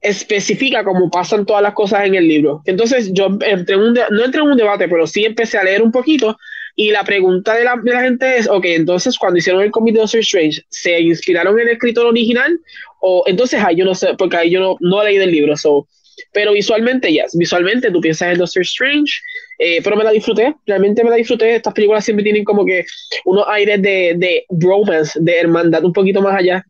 especifica 0.00 0.84
cómo 0.84 1.10
pasan 1.10 1.44
todas 1.44 1.62
las 1.62 1.74
cosas 1.74 2.04
en 2.04 2.14
el 2.14 2.28
libro. 2.28 2.62
Entonces 2.64 3.12
yo 3.12 3.36
entré 3.40 3.76
un 3.76 3.94
no 4.10 4.24
entré 4.24 4.40
en 4.40 4.48
un 4.48 4.56
debate, 4.56 4.88
pero 4.88 5.06
sí 5.06 5.24
empecé 5.24 5.58
a 5.58 5.64
leer 5.64 5.82
un 5.82 5.90
poquito 5.90 6.36
y 6.76 6.92
la 6.92 7.02
pregunta 7.02 7.54
de 7.54 7.64
la, 7.64 7.74
de 7.82 7.92
la 7.92 8.02
gente 8.02 8.38
es, 8.38 8.48
ok, 8.48 8.64
entonces 8.66 9.18
cuando 9.18 9.38
hicieron 9.38 9.62
el 9.62 9.72
cómic 9.72 9.94
de 9.94 10.00
Doctor 10.00 10.20
Strange, 10.20 10.62
¿se 10.68 11.00
inspiraron 11.00 11.58
en 11.58 11.66
el 11.66 11.72
escritor 11.74 12.06
original? 12.06 12.56
O 13.00 13.24
entonces 13.26 13.60
ahí 13.64 13.74
yo 13.74 13.84
no 13.84 13.96
sé, 13.96 14.14
porque 14.16 14.36
ahí 14.36 14.50
yo 14.50 14.60
no, 14.60 14.76
no 14.78 15.02
leí 15.02 15.16
del 15.18 15.32
libro, 15.32 15.56
so 15.56 15.88
pero 16.32 16.52
visualmente, 16.52 17.12
ya, 17.12 17.24
visualmente 17.34 17.90
tú 17.90 18.00
piensas 18.00 18.32
en 18.32 18.38
Doctor 18.38 18.62
Strange, 18.62 19.12
eh, 19.58 19.80
pero 19.82 19.96
me 19.96 20.04
la 20.04 20.10
disfruté, 20.10 20.54
realmente 20.66 21.02
me 21.02 21.10
la 21.10 21.16
disfruté. 21.16 21.56
Estas 21.56 21.74
películas 21.74 22.04
siempre 22.04 22.22
tienen 22.22 22.44
como 22.44 22.64
que 22.64 22.84
unos 23.24 23.46
aires 23.48 23.80
de, 23.82 24.14
de 24.16 24.44
bromance, 24.48 25.18
de 25.20 25.38
hermandad 25.38 25.84
un 25.84 25.92
poquito 25.92 26.20
más 26.20 26.36
allá, 26.36 26.64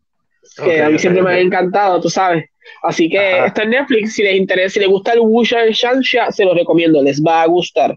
que 0.65 0.81
a 0.81 0.88
mí 0.88 0.99
siempre 0.99 1.23
me 1.23 1.31
ha 1.31 1.41
encantado, 1.41 2.00
tú 2.00 2.09
sabes. 2.09 2.45
Así 2.83 3.09
que 3.09 3.47
está 3.47 3.62
en 3.62 3.71
Netflix, 3.71 4.15
si 4.15 4.23
les 4.23 4.37
interesa, 4.37 4.75
si 4.75 4.81
les 4.81 4.88
gusta 4.88 5.12
el 5.12 5.21
Wuxia 5.21 5.67
Shansha, 5.71 6.31
se 6.31 6.45
los 6.45 6.55
recomiendo, 6.55 7.03
les 7.03 7.23
va 7.23 7.43
a 7.43 7.47
gustar. 7.47 7.97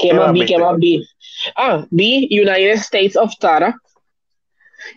¿Qué, 0.00 0.12
más 0.12 0.32
vi? 0.32 0.44
¿Qué 0.44 0.58
más 0.58 0.76
vi? 0.78 1.04
Ah, 1.56 1.86
vi 1.90 2.28
United 2.30 2.72
States 2.72 3.16
of 3.16 3.32
Tara, 3.38 3.74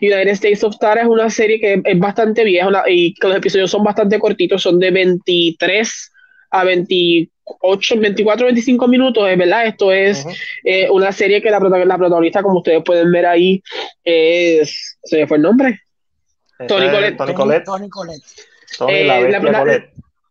United 0.00 0.28
States 0.28 0.64
of 0.64 0.78
Tara 0.78 1.02
es 1.02 1.08
una 1.08 1.30
serie 1.30 1.60
que 1.60 1.80
es 1.84 1.98
bastante 1.98 2.44
vieja 2.44 2.68
y 2.88 3.14
que 3.14 3.28
los 3.28 3.36
episodios 3.36 3.70
son 3.70 3.84
bastante 3.84 4.18
cortitos, 4.18 4.62
son 4.62 4.78
de 4.78 4.90
23 4.90 6.12
a 6.50 6.64
28, 6.64 8.00
24, 8.00 8.46
25 8.46 8.88
minutos, 8.88 9.28
es 9.28 9.38
verdad. 9.38 9.66
Esto 9.66 9.92
es 9.92 10.26
eh, 10.64 10.88
una 10.90 11.12
serie 11.12 11.42
que 11.42 11.50
la, 11.50 11.58
la, 11.60 11.98
protagonista, 11.98 12.42
como 12.42 12.58
ustedes 12.58 12.82
pueden 12.84 13.10
ver 13.12 13.26
ahí, 13.26 13.62
es. 14.04 14.98
¿Se 15.02 15.18
me 15.18 15.26
fue 15.26 15.36
el 15.38 15.42
nombre? 15.42 15.80
Tony 16.68 16.90
Colette. 16.90 17.16
Tony 17.16 17.34
Colette. 17.34 17.64
Tony 17.64 17.88
Colette. 17.88 18.24
Eh, 18.88 19.04
la, 19.04 19.20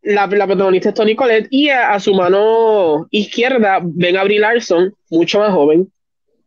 la, 0.03 0.27
la, 0.27 0.47
protagonista 0.47 0.89
es 0.89 0.95
Tony 0.95 1.15
Colette 1.15 1.47
y 1.49 1.69
a, 1.69 1.99
su 1.99 2.13
mano 2.13 3.07
izquierda 3.11 3.79
ven 3.81 4.17
a 4.17 4.23
Brie 4.23 4.39
Larson, 4.39 4.93
mucho 5.09 5.39
más 5.39 5.51
joven. 5.51 5.91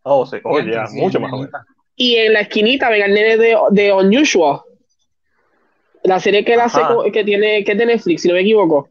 Oh, 0.03 0.27
sí, 0.27 0.37
oh, 0.45 0.61
mucho 0.93 1.21
más 1.21 1.31
joven. 1.31 1.51
Y 1.99 2.15
en 2.15 2.33
la 2.33 2.41
esquinita 2.41 2.89
ven 2.89 3.03
al 3.03 3.13
nene 3.13 3.37
de, 3.37 3.57
de 3.71 3.93
Unusual. 3.93 4.61
La 6.05 6.21
serie 6.21 6.45
que 6.45 6.55
él 6.55 6.61
hace, 6.61 6.81
que 7.13 7.25
tiene, 7.25 7.65
que 7.65 7.73
es 7.73 7.79
de 7.79 7.87
Netflix, 7.87 8.23
si 8.23 8.29
no 8.29 8.35
me 8.35 8.41
equivoco. 8.41 8.89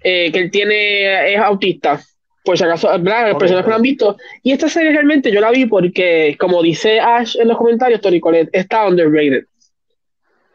Eh, 0.00 0.30
que 0.30 0.38
él 0.38 0.50
tiene, 0.52 1.34
es 1.34 1.40
autista. 1.40 2.00
Por 2.44 2.56
si 2.56 2.62
acaso, 2.62 2.96
Las 2.96 3.34
personas 3.34 3.64
que 3.64 3.70
lo 3.70 3.76
han 3.76 3.82
visto. 3.82 4.16
Y 4.44 4.52
esta 4.52 4.68
serie 4.68 4.92
realmente 4.92 5.32
yo 5.32 5.40
la 5.40 5.50
vi 5.50 5.66
porque, 5.66 6.36
como 6.38 6.62
dice 6.62 7.00
Ash 7.00 7.36
en 7.36 7.48
los 7.48 7.58
comentarios, 7.58 8.00
Tori 8.00 8.20
Colette 8.20 8.50
está 8.52 8.86
underrated. 8.86 9.44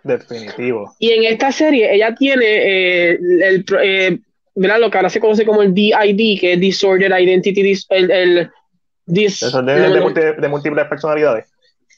Definitivo. 0.04 0.96
Y 1.00 1.12
en 1.12 1.26
esta 1.26 1.52
serie 1.52 1.94
ella 1.94 2.16
tiene 2.16 2.46
eh, 2.46 3.12
el, 3.12 3.66
eh, 3.82 4.18
lo 4.56 4.90
que 4.90 4.98
ahora 4.98 5.10
se 5.10 5.20
conoce 5.20 5.46
como 5.46 5.62
el 5.62 5.74
DID, 5.74 6.40
que 6.40 6.54
es 6.54 6.60
Disordered 6.62 7.20
Identity, 7.20 7.74
el, 7.90 8.10
el 8.10 8.50
de, 9.06 10.48
múltiples 10.50 10.88
personalidades. 10.88 11.46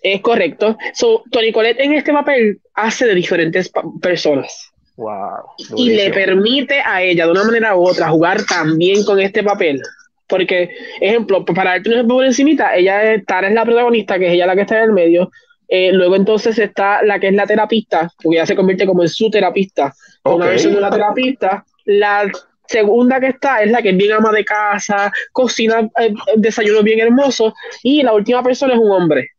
Es 0.02 0.22
correcto. 0.22 0.78
So, 0.94 1.24
Tony 1.32 1.52
Colette 1.52 1.80
en 1.80 1.94
este 1.94 2.14
papel 2.14 2.60
hace 2.74 3.08
de 3.08 3.16
diferentes 3.16 3.72
personas. 4.02 4.72
Wow, 4.98 5.44
y 5.76 5.90
le 5.90 6.10
permite 6.12 6.80
a 6.80 7.02
ella, 7.02 7.26
de 7.26 7.32
una 7.32 7.44
manera 7.44 7.76
u 7.76 7.86
otra, 7.86 8.10
jugar 8.10 8.46
también 8.46 9.04
con 9.04 9.20
este 9.20 9.44
papel. 9.44 9.82
Porque, 10.28 10.70
ejemplo, 11.02 11.44
para 11.44 11.72
darte 11.72 11.90
un 11.90 11.96
ejemplo 11.96 12.16
por 12.16 12.26
encimita, 12.26 12.76
ella 12.76 13.22
Tara 13.28 13.50
es 13.50 13.54
la 13.54 13.66
protagonista, 13.66 14.18
que 14.18 14.28
es 14.28 14.34
ella 14.34 14.48
la 14.48 14.56
que 14.56 14.62
está 14.62 14.78
en 14.78 14.86
el 14.86 14.94
medio. 14.94 15.32
Eh, 15.68 15.92
luego 15.92 16.16
entonces 16.16 16.58
está 16.60 17.04
la 17.04 17.20
que 17.20 17.28
es 17.28 17.34
la 17.34 17.46
terapista, 17.46 18.12
porque 18.22 18.38
ella 18.38 18.46
se 18.46 18.56
convierte 18.56 18.86
como 18.86 19.04
en 19.04 19.10
su 19.10 19.30
terapista. 19.30 19.94
Una 20.24 20.48
versión 20.48 20.74
de 20.74 20.80
una 20.80 20.90
terapista. 20.90 21.66
La 21.86 22.32
segunda 22.68 23.20
que 23.20 23.28
está 23.28 23.62
es 23.62 23.72
la 23.72 23.82
que 23.82 23.90
es 23.90 23.98
bien 23.98 24.14
ama 24.14 24.32
de 24.32 24.46
casa, 24.46 25.12
cocina 25.32 25.90
eh, 26.00 26.14
desayuno 26.38 26.84
bien 26.84 27.00
hermoso, 27.00 27.54
y 27.84 28.04
la 28.04 28.14
última 28.14 28.44
persona 28.44 28.74
es 28.74 28.80
un 28.80 28.92
hombre. 28.92 29.30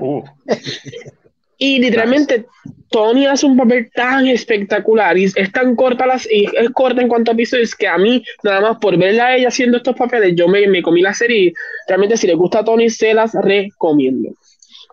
Uh. 0.00 0.22
Y 1.60 1.80
literalmente 1.80 2.46
Tony 2.88 3.26
hace 3.26 3.44
un 3.44 3.56
papel 3.56 3.90
tan 3.92 4.28
espectacular 4.28 5.18
y 5.18 5.24
es 5.24 5.52
tan 5.52 5.74
corta 5.74 6.06
las 6.06 6.24
y 6.30 6.44
es 6.44 6.70
corta 6.70 7.02
en 7.02 7.08
cuanto 7.08 7.32
a 7.32 7.34
episodios 7.34 7.74
que 7.74 7.88
a 7.88 7.98
mí 7.98 8.22
nada 8.44 8.60
más 8.60 8.78
por 8.78 8.96
verla 8.96 9.26
a 9.26 9.36
ella 9.36 9.48
haciendo 9.48 9.78
estos 9.78 9.96
papeles 9.96 10.34
yo 10.36 10.46
me, 10.46 10.68
me 10.68 10.82
comí 10.82 11.02
la 11.02 11.12
serie 11.12 11.38
y 11.38 11.52
realmente 11.88 12.16
si 12.16 12.28
le 12.28 12.34
gusta 12.34 12.60
a 12.60 12.64
Tony 12.64 12.88
se 12.88 13.12
las 13.12 13.34
recomiendo. 13.34 14.30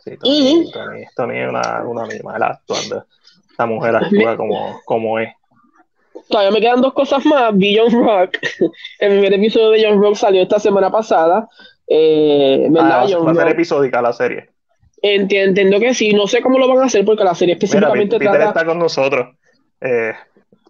Sí, 0.04 0.18
Tony, 0.74 1.06
Tony, 1.16 1.40
es 1.40 1.50
una, 1.50 1.84
una 1.84 2.04
animal 2.04 2.44
actuando. 2.44 3.06
Esta 3.50 3.66
mujer 3.68 3.96
actúa 3.96 4.36
como, 4.38 4.82
como 4.86 5.20
es 5.20 5.30
todavía 6.30 6.52
me 6.52 6.62
quedan 6.62 6.82
dos 6.82 6.94
cosas 6.94 7.26
más. 7.26 7.56
Beyond 7.58 7.94
Rock. 7.94 8.38
El 9.00 9.12
primer 9.12 9.34
episodio 9.34 9.70
de 9.72 9.84
John 9.84 10.02
Rock 10.02 10.16
salió 10.16 10.42
esta 10.42 10.60
semana 10.60 10.92
pasada. 10.92 11.48
Eh, 11.88 12.68
¿verdad? 12.70 13.08
Ah, 13.12 13.18
va 13.20 13.32
a 13.32 13.36
ser 13.36 13.48
episódica 13.50 14.02
la 14.02 14.14
serie. 14.14 14.50
Entiendo 15.02 15.80
que 15.80 15.94
sí, 15.94 16.14
no 16.14 16.26
sé 16.26 16.42
cómo 16.42 16.58
lo 16.58 16.68
van 16.68 16.80
a 16.80 16.86
hacer 16.86 17.06
porque 17.06 17.24
la 17.24 17.36
serie 17.36 17.54
específicamente 17.54 18.18
Mira, 18.18 18.32
Peter 18.32 18.48
está 18.48 18.66
con 18.66 18.80
nosotros. 18.80 19.36
Eh, 19.80 20.14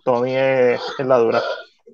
Tony 0.04 0.36
es, 0.36 0.82
la 1.00 1.18
dura. 1.18 1.42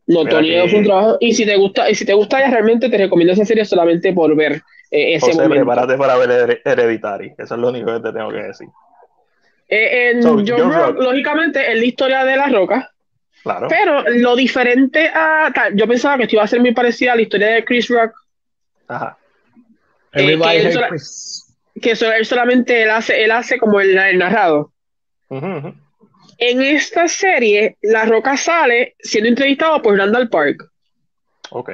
No, 0.08 0.25
Tony 0.25 0.55
es 0.55 0.74
un 0.74 0.84
trabajo. 0.84 1.17
Y 1.20 1.34
si 1.34 1.46
te 1.46 1.55
gusta, 1.55 1.89
y 1.89 1.96
si 1.96 2.05
te 2.05 2.13
gusta 2.13 2.39
ya 2.39 2.50
realmente 2.50 2.89
te 2.89 2.98
recomiendo 2.98 3.34
esa 3.34 3.46
serie 3.46 3.63
solamente 3.63 4.12
por 4.13 4.36
ver 4.36 4.62
eh, 4.89 5.15
ese 5.15 5.34
José, 5.34 5.48
prepárate 5.48 5.98
para 5.98 6.17
ver 6.17 6.62
Hereditary. 6.65 7.34
Eso 7.38 7.55
es 7.55 7.62
lo 7.62 7.70
único 7.70 7.93
que 7.93 8.00
te 8.00 8.12
tengo 8.12 8.29
que 8.29 8.41
decir. 8.43 8.67
Eh, 9.70 10.12
en 10.12 10.24
John, 10.24 10.74
Rock, 10.74 10.98
lógicamente, 11.00 11.72
es 11.72 11.79
la 11.79 11.86
historia 11.86 12.25
de 12.25 12.36
la 12.36 12.48
roca. 12.48 12.91
Claro. 13.43 13.67
Pero 13.69 14.03
lo 14.10 14.36
diferente 14.36 15.10
a. 15.13 15.51
Yo 15.74 15.88
pensaba 15.88 16.17
que 16.17 16.24
esto 16.24 16.36
iba 16.36 16.43
a 16.43 16.48
ser 16.48 16.60
muy 16.60 16.74
parecida 16.74 17.13
a 17.13 17.15
la 17.15 17.24
historia 17.24 17.48
de 17.48 17.65
Chris 17.65 17.88
Rock. 17.89 18.13
Ajá. 18.88 19.17
Eh, 20.13 20.38
que, 21.81 21.91
él, 21.91 22.25
solamente 22.25 22.83
él 22.83 22.89
hace, 22.89 23.24
él 23.24 23.31
hace 23.31 23.57
como 23.57 23.79
el, 23.79 23.95
narrado. 24.17 24.74
En 25.29 26.62
esta 26.62 27.07
serie, 27.07 27.77
La 27.81 28.05
Roca 28.05 28.36
sale 28.36 28.95
siendo 29.00 29.29
entrevistado 29.29 29.81
por 29.81 29.98
Randall 29.98 30.29
Park. 30.29 30.69
Ok. 31.51 31.71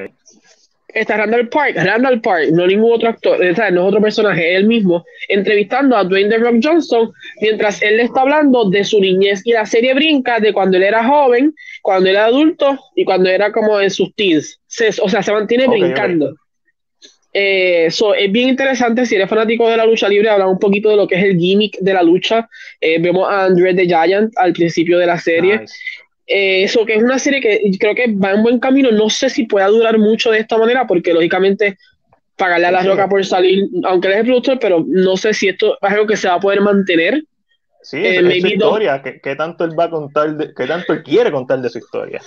Está 0.94 1.18
Randall 1.18 1.50
Park, 1.50 1.76
Randall 1.76 2.22
Park, 2.22 2.48
no 2.54 2.66
ningún 2.66 2.94
otro 2.94 3.10
actor, 3.10 3.40
no 3.74 3.86
otro 3.86 4.02
personaje, 4.02 4.56
él 4.56 4.66
mismo, 4.66 5.04
entrevistando 5.28 5.98
a 5.98 6.04
Dwayne 6.06 6.30
The 6.30 6.38
Rock 6.38 6.56
Johnson 6.64 7.12
mientras 7.42 7.82
él 7.82 7.98
le 7.98 8.04
está 8.04 8.22
hablando 8.22 8.70
de 8.70 8.86
su 8.86 9.02
niñez 9.02 9.42
y 9.44 9.52
la 9.52 9.66
serie 9.66 9.94
brinca 9.94 10.40
de 10.40 10.54
cuando 10.54 10.78
él 10.78 10.84
era 10.84 11.06
joven, 11.06 11.54
cuando 11.82 12.10
era 12.10 12.26
adulto 12.26 12.80
y 12.96 13.04
cuando 13.04 13.30
era 13.30 13.52
como 13.52 13.82
en 13.82 13.92
sus 13.92 14.16
teens. 14.16 14.60
o 15.02 15.10
sea, 15.10 15.22
se 15.22 15.34
mantiene 15.34 15.68
brincando. 15.68 16.36
Eh, 17.34 17.88
es 17.88 18.32
bien 18.32 18.50
interesante, 18.50 19.06
si 19.06 19.16
eres 19.16 19.30
fanático 19.30 19.70
de 19.70 19.78
la 19.78 19.86
lucha 19.86 20.10
libre, 20.10 20.30
hablar 20.30 20.48
un 20.48 20.58
poquito 20.58 20.90
de 20.90 20.96
lo 20.96 21.08
que 21.08 21.16
es 21.16 21.24
el 21.24 21.38
gimmick 21.38 21.78
de 21.80 21.94
la 21.94 22.02
lucha. 22.02 22.50
Eh, 22.82 23.00
vemos 23.00 23.30
a 23.30 23.46
Andre 23.46 23.76
the 23.76 23.86
Giant 23.86 24.34
al 24.38 24.54
principio 24.54 24.98
de 24.98 25.06
la 25.06 25.20
serie. 25.20 25.66
Eso, 26.28 26.82
eh, 26.82 26.86
que 26.86 26.96
es 26.96 27.04
una 27.04 27.18
serie 27.18 27.42
que 27.42 27.62
creo 27.80 27.96
que 27.96 28.14
va 28.14 28.34
en 28.34 28.44
buen 28.44 28.60
camino. 28.60 28.92
No 28.92 29.10
sé 29.10 29.30
si 29.30 29.46
pueda 29.46 29.68
durar 29.68 29.98
mucho 29.98 30.32
de 30.32 30.40
esta 30.40 30.58
manera, 30.58 30.86
porque 30.86 31.14
lógicamente 31.14 31.78
pagarle 32.36 32.68
a 32.68 32.72
la 32.72 32.84
roca 32.84 33.10
por 33.10 33.26
salir, 33.26 33.66
aunque 33.86 34.10
él 34.10 34.14
es 34.14 34.20
el 34.20 34.26
productor, 34.26 34.60
pero 34.60 34.86
no 34.88 35.18
sé 35.18 35.34
si 35.34 35.48
esto 35.48 35.78
es 35.82 35.92
algo 35.92 36.06
que 36.06 36.18
se 36.18 36.28
va 36.28 36.36
a 36.36 36.40
poder 36.40 36.62
mantener. 36.62 37.24
Sí, 37.82 38.06
es 38.06 38.42
su 38.42 38.48
historia. 38.48 39.02
¿Qué, 39.02 39.36
tanto 39.36 39.64
él 39.64 39.80
va 39.80 39.86
a 39.86 39.90
contar? 39.90 40.54
¿Qué 40.56 40.68
tanto 40.68 40.94
él 40.94 41.04
quiere 41.04 41.32
contar 41.32 41.62
de 41.62 41.70
su 41.70 41.80
historia? 41.80 42.22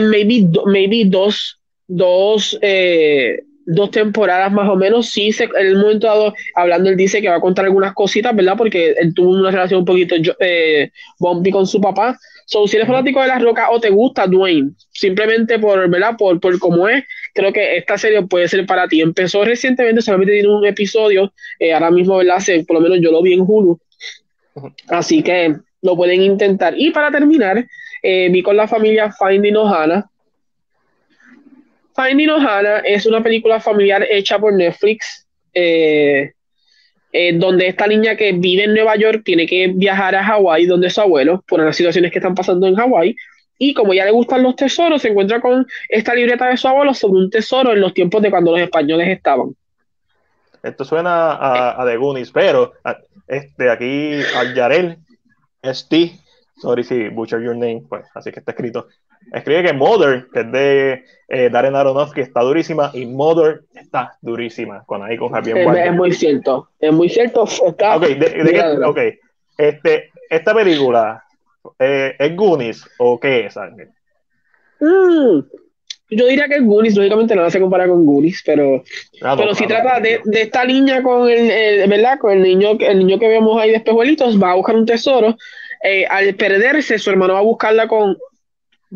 maybe, 0.00 0.48
maybe 0.64 1.04
dos, 1.04 1.60
dos 1.86 2.58
eh, 2.62 3.40
dos 3.66 3.90
temporadas 3.90 4.52
más 4.52 4.68
o 4.68 4.76
menos. 4.76 5.08
Sí, 5.10 5.32
se, 5.32 5.44
en 5.44 5.66
el 5.66 5.76
momento 5.76 6.06
dado, 6.06 6.34
hablando, 6.54 6.90
él 6.90 6.96
dice 6.96 7.20
que 7.20 7.28
va 7.28 7.36
a 7.36 7.40
contar 7.40 7.64
algunas 7.64 7.94
cositas, 7.94 8.34
¿verdad? 8.34 8.54
Porque 8.56 8.94
él 8.98 9.14
tuvo 9.14 9.30
una 9.30 9.50
relación 9.50 9.80
un 9.80 9.86
poquito 9.86 10.14
eh, 10.38 10.90
bumpy 11.18 11.50
con 11.50 11.66
su 11.66 11.80
papá. 11.80 12.18
So, 12.46 12.66
si 12.66 12.76
eres 12.76 12.88
fanático 12.88 13.20
de 13.20 13.28
las 13.28 13.42
rocas 13.42 13.68
o 13.70 13.80
te 13.80 13.90
gusta 13.90 14.26
Dwayne, 14.26 14.72
simplemente 14.90 15.58
por, 15.58 15.88
¿verdad? 15.88 16.16
Por, 16.16 16.40
por 16.40 16.58
cómo 16.58 16.88
es, 16.88 17.04
creo 17.32 17.52
que 17.52 17.76
esta 17.76 17.96
serie 17.96 18.22
puede 18.22 18.48
ser 18.48 18.66
para 18.66 18.86
ti. 18.86 19.00
Empezó 19.00 19.44
recientemente, 19.44 20.02
solamente 20.02 20.34
tiene 20.34 20.48
un 20.48 20.66
episodio, 20.66 21.32
eh, 21.58 21.72
ahora 21.72 21.90
mismo, 21.90 22.18
¿verdad? 22.18 22.38
por 22.66 22.76
lo 22.76 22.80
menos 22.80 22.98
yo 23.00 23.10
lo 23.10 23.22
vi 23.22 23.34
en 23.34 23.40
Hulu. 23.40 23.78
Así 24.88 25.22
que 25.22 25.54
lo 25.82 25.96
pueden 25.96 26.22
intentar. 26.22 26.74
Y 26.76 26.90
para 26.90 27.10
terminar, 27.10 27.66
eh, 28.02 28.28
vi 28.30 28.42
con 28.42 28.56
la 28.56 28.68
familia 28.68 29.12
Finding 29.12 29.56
Ohana, 29.56 30.08
Finding 31.94 32.30
Ohana 32.30 32.78
es 32.78 33.06
una 33.06 33.22
película 33.22 33.60
familiar 33.60 34.04
hecha 34.10 34.38
por 34.38 34.52
Netflix, 34.52 35.26
eh, 35.52 36.32
eh, 37.16 37.32
donde 37.32 37.68
esta 37.68 37.86
niña 37.86 38.16
que 38.16 38.32
vive 38.32 38.64
en 38.64 38.74
Nueva 38.74 38.96
York 38.96 39.22
tiene 39.24 39.46
que 39.46 39.68
viajar 39.68 40.16
a 40.16 40.24
Hawái, 40.24 40.66
donde 40.66 40.90
su 40.90 41.00
abuelo, 41.00 41.44
por 41.46 41.60
las 41.60 41.76
situaciones 41.76 42.10
que 42.10 42.18
están 42.18 42.34
pasando 42.34 42.66
en 42.66 42.74
Hawái, 42.74 43.14
y 43.56 43.72
como 43.72 43.94
ya 43.94 44.04
le 44.04 44.10
gustan 44.10 44.42
los 44.42 44.56
tesoros, 44.56 45.00
se 45.00 45.10
encuentra 45.10 45.40
con 45.40 45.64
esta 45.88 46.12
libreta 46.12 46.48
de 46.48 46.56
su 46.56 46.66
abuelo 46.66 46.92
sobre 46.92 47.20
un 47.20 47.30
tesoro 47.30 47.72
en 47.72 47.80
los 47.80 47.94
tiempos 47.94 48.20
de 48.20 48.32
cuando 48.32 48.50
los 48.50 48.60
españoles 48.60 49.06
estaban. 49.10 49.54
Esto 50.60 50.84
suena 50.84 51.34
a, 51.34 51.80
a 51.80 51.86
The 51.86 51.96
Goonies, 51.96 52.32
pero 52.32 52.72
este, 53.28 53.70
aquí 53.70 54.18
al 54.34 54.52
Yarel, 54.52 54.98
Steve, 55.66 56.18
sorry 56.60 56.82
si 56.82 57.10
butcher 57.10 57.40
your 57.40 57.54
name, 57.54 57.84
pues 57.88 58.04
así 58.12 58.32
que 58.32 58.40
está 58.40 58.50
escrito. 58.50 58.88
Escribe 59.34 59.64
que 59.64 59.72
Mother, 59.72 60.28
que 60.32 60.40
es 60.40 60.52
de 60.52 61.04
eh, 61.28 61.50
Darren 61.50 61.74
Aronofsky, 61.74 62.20
está 62.20 62.40
durísima 62.42 62.92
y 62.94 63.04
Mother 63.04 63.62
está 63.74 64.16
durísima 64.22 64.84
con 64.86 65.02
ahí 65.02 65.16
con 65.16 65.32
Javier 65.32 65.58
es, 65.58 65.86
es, 65.86 65.92
muy 65.92 66.12
cierto, 66.12 66.68
es 66.78 66.92
muy 66.92 67.08
cierto. 67.08 67.44
Está 67.44 67.96
ok, 67.96 68.02
de, 68.02 68.80
okay. 68.86 69.18
Este, 69.58 70.12
esta 70.30 70.54
película, 70.54 71.24
eh, 71.80 72.14
¿es 72.16 72.36
Goonies 72.36 72.88
o 72.98 73.18
qué 73.18 73.46
es, 73.46 73.56
Ángel? 73.56 73.88
Mm, 74.78 75.40
yo 76.10 76.26
diría 76.26 76.46
que 76.46 76.54
es 76.54 76.64
Goonies, 76.64 76.96
lógicamente 76.96 77.34
no 77.34 77.50
se 77.50 77.60
compara 77.60 77.88
con 77.88 78.06
Goonies, 78.06 78.40
pero, 78.46 78.84
ah, 79.22 79.34
pero 79.36 79.52
si 79.56 79.66
trata 79.66 79.98
de, 79.98 80.20
de, 80.24 80.42
esta 80.42 80.64
niña 80.64 81.02
con 81.02 81.28
el, 81.28 81.88
¿verdad? 81.88 82.20
Con 82.20 82.34
el 82.34 82.42
niño, 82.42 82.76
el 82.78 82.98
niño 82.98 83.18
que 83.18 83.26
vemos 83.26 83.60
ahí 83.60 83.70
de 83.70 83.78
espejuelitos, 83.78 84.40
va 84.40 84.52
a 84.52 84.56
buscar 84.56 84.76
un 84.76 84.86
tesoro. 84.86 85.36
Eh, 85.82 86.06
al 86.06 86.34
perderse, 86.36 86.98
su 86.98 87.10
hermano 87.10 87.34
va 87.34 87.40
a 87.40 87.42
buscarla 87.42 87.88
con 87.88 88.16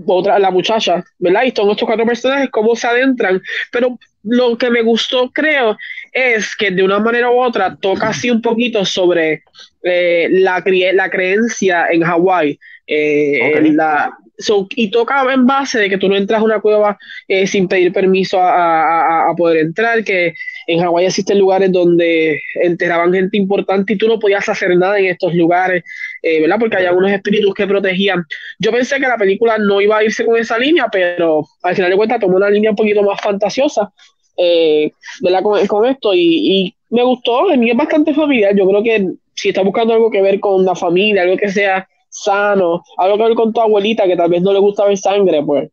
otra, 0.06 0.38
la 0.38 0.50
muchacha, 0.50 1.04
¿verdad? 1.18 1.42
Y 1.44 1.50
son 1.50 1.70
estos 1.70 1.86
cuatro 1.86 2.06
personajes, 2.06 2.50
cómo 2.50 2.76
se 2.76 2.86
adentran. 2.86 3.40
Pero 3.72 3.98
lo 4.22 4.56
que 4.56 4.70
me 4.70 4.82
gustó, 4.82 5.30
creo, 5.30 5.76
es 6.12 6.54
que 6.56 6.70
de 6.70 6.82
una 6.82 6.98
manera 6.98 7.30
u 7.30 7.40
otra 7.40 7.76
toca 7.76 8.08
así 8.08 8.30
un 8.30 8.42
poquito 8.42 8.84
sobre 8.84 9.42
eh, 9.82 10.28
la, 10.30 10.62
la 10.92 11.10
creencia 11.10 11.86
en 11.90 12.02
Hawái. 12.02 12.58
Eh, 12.86 13.70
la, 13.72 14.16
y 14.70 14.90
toca 14.90 15.32
en 15.32 15.46
base 15.46 15.78
de 15.78 15.90
que 15.90 15.98
tú 15.98 16.08
no 16.08 16.16
entras 16.16 16.40
a 16.40 16.44
una 16.44 16.60
cueva 16.60 16.98
eh, 17.26 17.46
sin 17.46 17.68
pedir 17.68 17.92
permiso 17.92 18.40
a, 18.40 19.28
a, 19.28 19.34
poder 19.34 19.58
entrar, 19.58 20.04
que 20.04 20.34
en 20.68 20.80
Hawái 20.80 21.06
existen 21.06 21.38
lugares 21.38 21.72
donde 21.72 22.38
enterraban 22.62 23.12
gente 23.12 23.38
importante 23.38 23.94
y 23.94 23.96
tú 23.96 24.06
no 24.06 24.18
podías 24.18 24.46
hacer 24.48 24.76
nada 24.76 24.98
en 24.98 25.06
estos 25.06 25.34
lugares, 25.34 25.82
eh, 26.22 26.42
¿verdad? 26.42 26.58
Porque 26.60 26.76
hay 26.76 26.84
algunos 26.84 27.10
espíritus 27.10 27.54
que 27.54 27.66
protegían. 27.66 28.22
Yo 28.58 28.70
pensé 28.70 28.96
que 28.96 29.08
la 29.08 29.16
película 29.16 29.56
no 29.56 29.80
iba 29.80 29.96
a 29.96 30.04
irse 30.04 30.26
con 30.26 30.36
esa 30.36 30.58
línea, 30.58 30.86
pero 30.92 31.46
al 31.62 31.74
final 31.74 31.90
de 31.90 31.96
cuentas 31.96 32.20
tomó 32.20 32.36
una 32.36 32.50
línea 32.50 32.70
un 32.70 32.76
poquito 32.76 33.02
más 33.02 33.18
fantasiosa, 33.18 33.90
eh, 34.36 34.92
¿verdad? 35.22 35.42
Con, 35.42 35.86
esto 35.86 36.12
y, 36.12 36.20
y, 36.20 36.74
me 36.90 37.02
gustó, 37.02 37.50
a 37.50 37.56
mí 37.56 37.70
es 37.70 37.76
bastante 37.76 38.12
familiar, 38.12 38.54
yo 38.54 38.68
creo 38.68 38.82
que 38.82 39.08
si 39.34 39.48
está 39.48 39.62
buscando 39.62 39.94
algo 39.94 40.10
que 40.10 40.20
ver 40.20 40.38
con 40.38 40.66
la 40.66 40.74
familia, 40.74 41.22
algo 41.22 41.38
que 41.38 41.48
sea 41.48 41.88
sano, 42.10 42.82
algo 42.98 43.16
que 43.16 43.24
ver 43.24 43.34
con 43.34 43.54
tu 43.54 43.60
abuelita 43.62 44.06
que 44.06 44.16
tal 44.16 44.28
vez 44.28 44.42
no 44.42 44.52
le 44.52 44.58
gusta 44.58 44.84
ver 44.84 44.98
sangre, 44.98 45.42
pues 45.42 45.70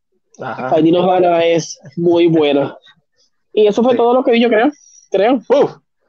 Finding 0.73 0.95
es 1.43 1.79
muy 1.97 2.27
buena. 2.27 2.77
Y 3.53 3.67
eso 3.67 3.84
fue 3.84 3.95
todo 3.95 4.13
lo 4.13 4.23
que 4.23 4.31
vi, 4.31 4.41
yo 4.41 4.49
creo. 4.49 4.71
Creo. 5.15 5.41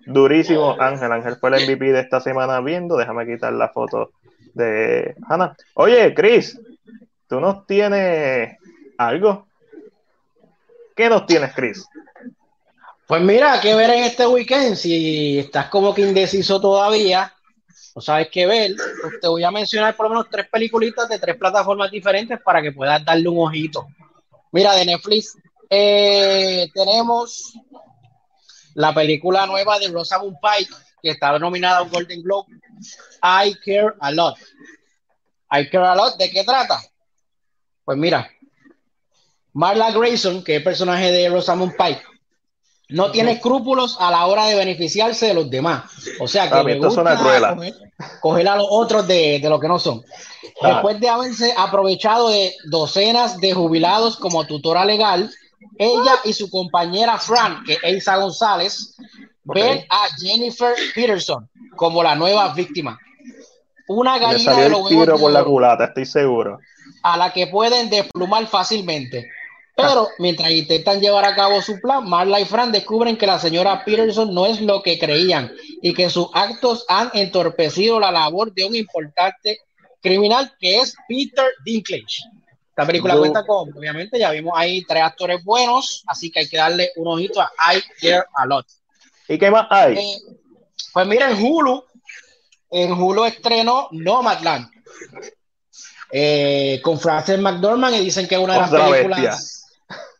durísimo, 0.07 0.77
Ángel. 0.81 1.13
Ángel 1.13 1.37
fue 1.37 1.57
el 1.57 1.65
MVP 1.65 1.93
de 1.93 2.01
esta 2.01 2.21
semana 2.21 2.61
viendo. 2.61 2.97
Déjame 2.97 3.27
quitar 3.27 3.53
la 3.53 3.69
foto 3.69 4.13
de 4.55 5.15
Hannah. 5.29 5.57
Oye, 5.75 6.15
Chris, 6.15 6.59
¿tú 7.29 7.41
nos 7.41 7.67
tienes 7.67 8.57
algo? 8.99 9.47
¿Qué 10.95 11.09
nos 11.09 11.27
tienes, 11.27 11.53
Chris? 11.55 11.87
Pues 13.07 13.23
mira, 13.23 13.61
que 13.61 13.75
ver 13.75 13.91
en 13.91 14.05
este 14.05 14.27
weekend. 14.27 14.77
Si 14.77 15.39
estás 15.39 15.69
como 15.69 15.95
que 15.95 16.03
indeciso 16.03 16.61
todavía, 16.61 17.33
no 17.95 18.03
sabes 18.03 18.29
qué 18.33 18.47
ver, 18.47 18.73
pues 19.03 19.21
te 19.21 19.29
voy 19.29 19.45
a 19.45 19.51
mencionar 19.51 19.95
por 19.95 20.07
lo 20.07 20.11
menos 20.11 20.27
tres 20.31 20.49
peliculitas 20.51 21.09
de 21.09 21.19
tres 21.19 21.37
plataformas 21.37 21.91
diferentes 21.91 22.41
para 22.41 22.61
que 22.61 22.73
puedas 22.73 23.05
darle 23.05 23.29
un 23.29 23.47
ojito. 23.47 23.87
Mira, 24.53 24.75
de 24.75 24.87
Netflix 24.87 25.37
eh, 25.71 26.69
tenemos 26.75 27.55
la 28.77 28.93
película 28.93 29.47
nueva 29.47 29.79
de 29.79 29.89
Rosamund 29.89 30.37
Pike, 30.41 30.73
que 31.03 31.11
está 31.11 31.39
nominada 31.39 31.79
a 31.79 31.83
un 31.83 31.91
Golden 31.91 32.23
Globe, 32.23 32.53
I 33.23 33.55
Care 33.65 33.95
a 33.99 34.11
Lot. 34.11 34.37
I 35.51 35.69
Care 35.71 35.87
a 35.87 35.95
Lot, 35.95 36.19
¿de 36.19 36.31
qué 36.31 36.45
trata? 36.45 36.79
Pues 37.87 37.97
mira, 37.97 38.31
Marla 39.55 39.91
Grayson, 39.93 40.45
que 40.45 40.53
es 40.53 40.59
el 40.59 40.65
personaje 40.65 41.11
de 41.11 41.31
Rosamund 41.31 41.75
Pike, 41.75 42.03
no 42.91 43.11
tiene 43.11 43.33
escrúpulos 43.33 43.97
a 43.99 44.11
la 44.11 44.27
hora 44.27 44.45
de 44.47 44.57
beneficiarse 44.57 45.29
de 45.29 45.35
los 45.35 45.49
demás. 45.49 45.85
O 46.21 46.29
sea 46.29 46.51
que 46.51 46.63
le 46.63 46.79
gusta 46.79 47.17
coger, 48.21 48.47
a 48.47 48.57
los 48.57 48.67
otros 48.69 49.09
de, 49.09 49.41
lo 49.43 49.59
que 49.59 49.69
no 49.69 49.79
son. 49.79 50.05
Después 50.63 51.01
de 51.01 51.09
haberse 51.09 51.55
aprovechado 51.57 52.29
de 52.29 52.55
docenas 52.67 53.41
de 53.41 53.55
jubilados 53.55 54.19
como 54.19 54.47
tutora 54.47 54.85
legal, 54.85 55.31
ella 55.79 56.15
y 56.25 56.33
su 56.33 56.51
compañera 56.51 57.19
Fran, 57.19 57.65
que 57.65 57.79
es 57.83 58.07
González, 58.07 58.97
ven 59.45 59.85
a 59.89 60.09
Jennifer 60.19 60.75
Peterson 60.95 61.49
como 61.77 62.03
la 62.03 62.15
nueva 62.15 62.53
víctima. 62.55 62.99
Una 63.89 64.19
gallina 64.19 64.55
de 64.55 64.69
los 64.69 64.91
por 65.21 65.31
la 65.31 65.45
culata, 65.45 65.85
estoy 65.85 66.07
seguro. 66.07 66.59
A 67.03 67.17
la 67.17 67.33
que 67.33 67.47
pueden 67.47 67.89
desplumar 67.89 68.47
fácilmente. 68.47 69.31
Pero 69.77 70.09
mientras 70.19 70.51
intentan 70.51 71.01
llevar 71.01 71.27
a 71.27 71.35
cabo 71.35 71.61
su 71.61 71.79
plan, 71.81 72.09
Marla 72.09 72.41
y 72.41 72.47
Fran 72.47 72.73
descubren 72.73 73.19
que 73.19 73.27
la 73.27 73.39
señora 73.39 73.85
Peterson 73.85 74.35
no 74.35 74.47
es 74.47 74.63
lo 74.63 74.83
que 74.83 74.99
creían 74.99 75.53
y 75.83 75.93
que 75.93 76.09
sus 76.09 76.29
actos 76.33 76.87
han 76.89 77.11
entorpecido 77.13 78.01
la 78.01 78.11
labor 78.11 78.55
de 78.55 78.65
un 78.65 78.75
importante 78.75 79.59
criminal 80.01 80.51
que 80.59 80.79
es 80.79 80.97
Peter 81.07 81.45
Dinklage. 81.65 82.23
Esta 82.77 82.87
película 82.87 83.17
cuenta 83.17 83.43
con, 83.47 83.73
obviamente, 83.75 84.19
ya 84.19 84.31
vimos 84.33 84.53
ahí 84.55 84.85
tres 84.85 85.03
actores 85.03 85.43
buenos, 85.43 86.05
así 86.07 86.31
que 86.31 86.41
hay 86.41 86.47
que 86.47 86.59
darle 86.59 86.91
un 86.97 87.09
ojito 87.09 87.41
a 87.41 87.51
I 87.75 87.83
Care 87.99 88.25
a 88.35 88.45
Lot. 88.45 88.67
¿Y 89.27 89.39
qué 89.39 89.51
más 89.51 89.67
hay? 89.71 89.97
Eh, 89.97 90.19
pues 90.93 91.07
mira, 91.07 91.31
en 91.31 91.43
Hulu, 91.43 91.83
en 92.71 92.93
Hulu 92.93 93.25
estrenó 93.25 93.89
Nomadland. 93.93 94.69
Eh, 96.13 96.79
con 96.83 97.01
Frances 97.01 97.39
McDormand 97.39 97.97
y 97.97 98.01
dicen 98.01 98.29
que 98.29 98.35
es 98.35 98.41
una 98.43 98.55
de 98.55 98.61
las 98.61 98.71
películas, 98.71 99.65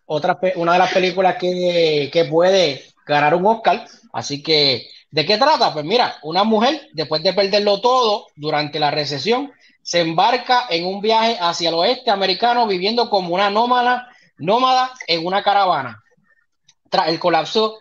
otra, 0.07 0.39
una 0.55 0.73
de 0.73 0.79
las 0.79 0.93
películas 0.95 1.37
que, 1.37 2.09
que 2.11 2.25
puede 2.25 2.87
ganar 3.07 3.35
un 3.35 3.45
Oscar. 3.45 3.87
Así 4.15 4.43
que, 4.43 4.89
¿de 5.11 5.27
qué 5.27 5.37
trata? 5.37 5.75
Pues 5.75 5.85
mira, 5.85 6.17
una 6.23 6.43
mujer, 6.43 6.89
después 6.95 7.23
de 7.23 7.35
perderlo 7.35 7.83
todo 7.83 8.29
durante 8.35 8.81
la 8.81 8.91
recesión, 8.91 9.53
se 9.87 10.01
embarca 10.01 10.65
en 10.69 10.85
un 10.85 11.01
viaje 11.01 11.39
hacia 11.41 11.69
el 11.69 11.77
oeste 11.77 12.11
americano 12.11 12.67
viviendo 12.67 13.09
como 13.09 13.33
una 13.33 13.51
nómada, 13.51 14.09
nómada 14.37 14.91
en 15.07 15.25
una 15.25 15.45
caravana. 15.45 16.03
Tras 16.91 17.07
el 17.07 17.21
colapso 17.21 17.79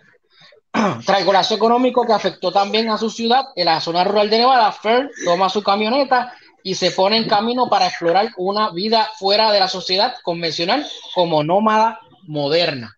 tras 0.72 1.20
el 1.20 1.26
colapso 1.26 1.56
económico 1.56 2.06
que 2.06 2.13
afectó 2.13 2.52
también 2.52 2.91
a 2.91 3.00
su 3.00 3.10
ciudad, 3.10 3.46
en 3.56 3.65
la 3.65 3.82
zona 3.82 4.04
rural 4.04 4.30
de 4.30 4.38
Nevada, 4.38 4.72
Fern 4.72 5.10
toma 5.26 5.50
su 5.50 5.63
camioneta 5.63 6.32
y 6.62 6.76
se 6.76 6.91
pone 6.91 7.18
en 7.18 7.28
camino 7.28 7.70
para 7.70 7.88
explorar 7.88 8.30
una 8.38 8.70
vida 8.70 9.10
fuera 9.18 9.52
de 9.52 9.60
la 9.60 9.68
sociedad 9.68 10.13
convencional 10.22 10.86
como 11.15 11.44
nómada 11.44 12.02
moderna. 12.28 12.96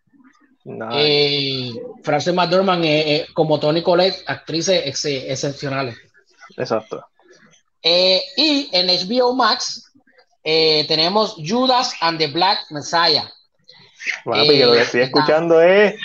Eh, 0.92 1.72
Frances 2.04 2.34
McDormand, 2.34 2.84
eh, 2.84 3.16
eh, 3.16 3.28
como 3.34 3.58
Tony 3.58 3.82
Collette, 3.82 4.22
actrices 4.28 4.84
excepcionales. 4.86 5.96
Exacto. 6.58 7.06
Eh, 7.82 8.22
y 8.36 8.70
en 8.74 8.88
HBO 8.88 9.34
Max 9.34 9.92
eh, 10.44 10.86
tenemos 10.88 11.36
Judas 11.46 11.94
and 12.02 12.18
the 12.18 12.28
Black 12.28 12.60
Messiah. 12.70 13.30
Bueno, 14.26 14.46
pues 14.46 14.66
lo 14.66 14.72
que 14.72 14.82
estoy 14.82 15.02
eh, 15.02 15.04
escuchando 15.04 15.62
es 15.62 15.96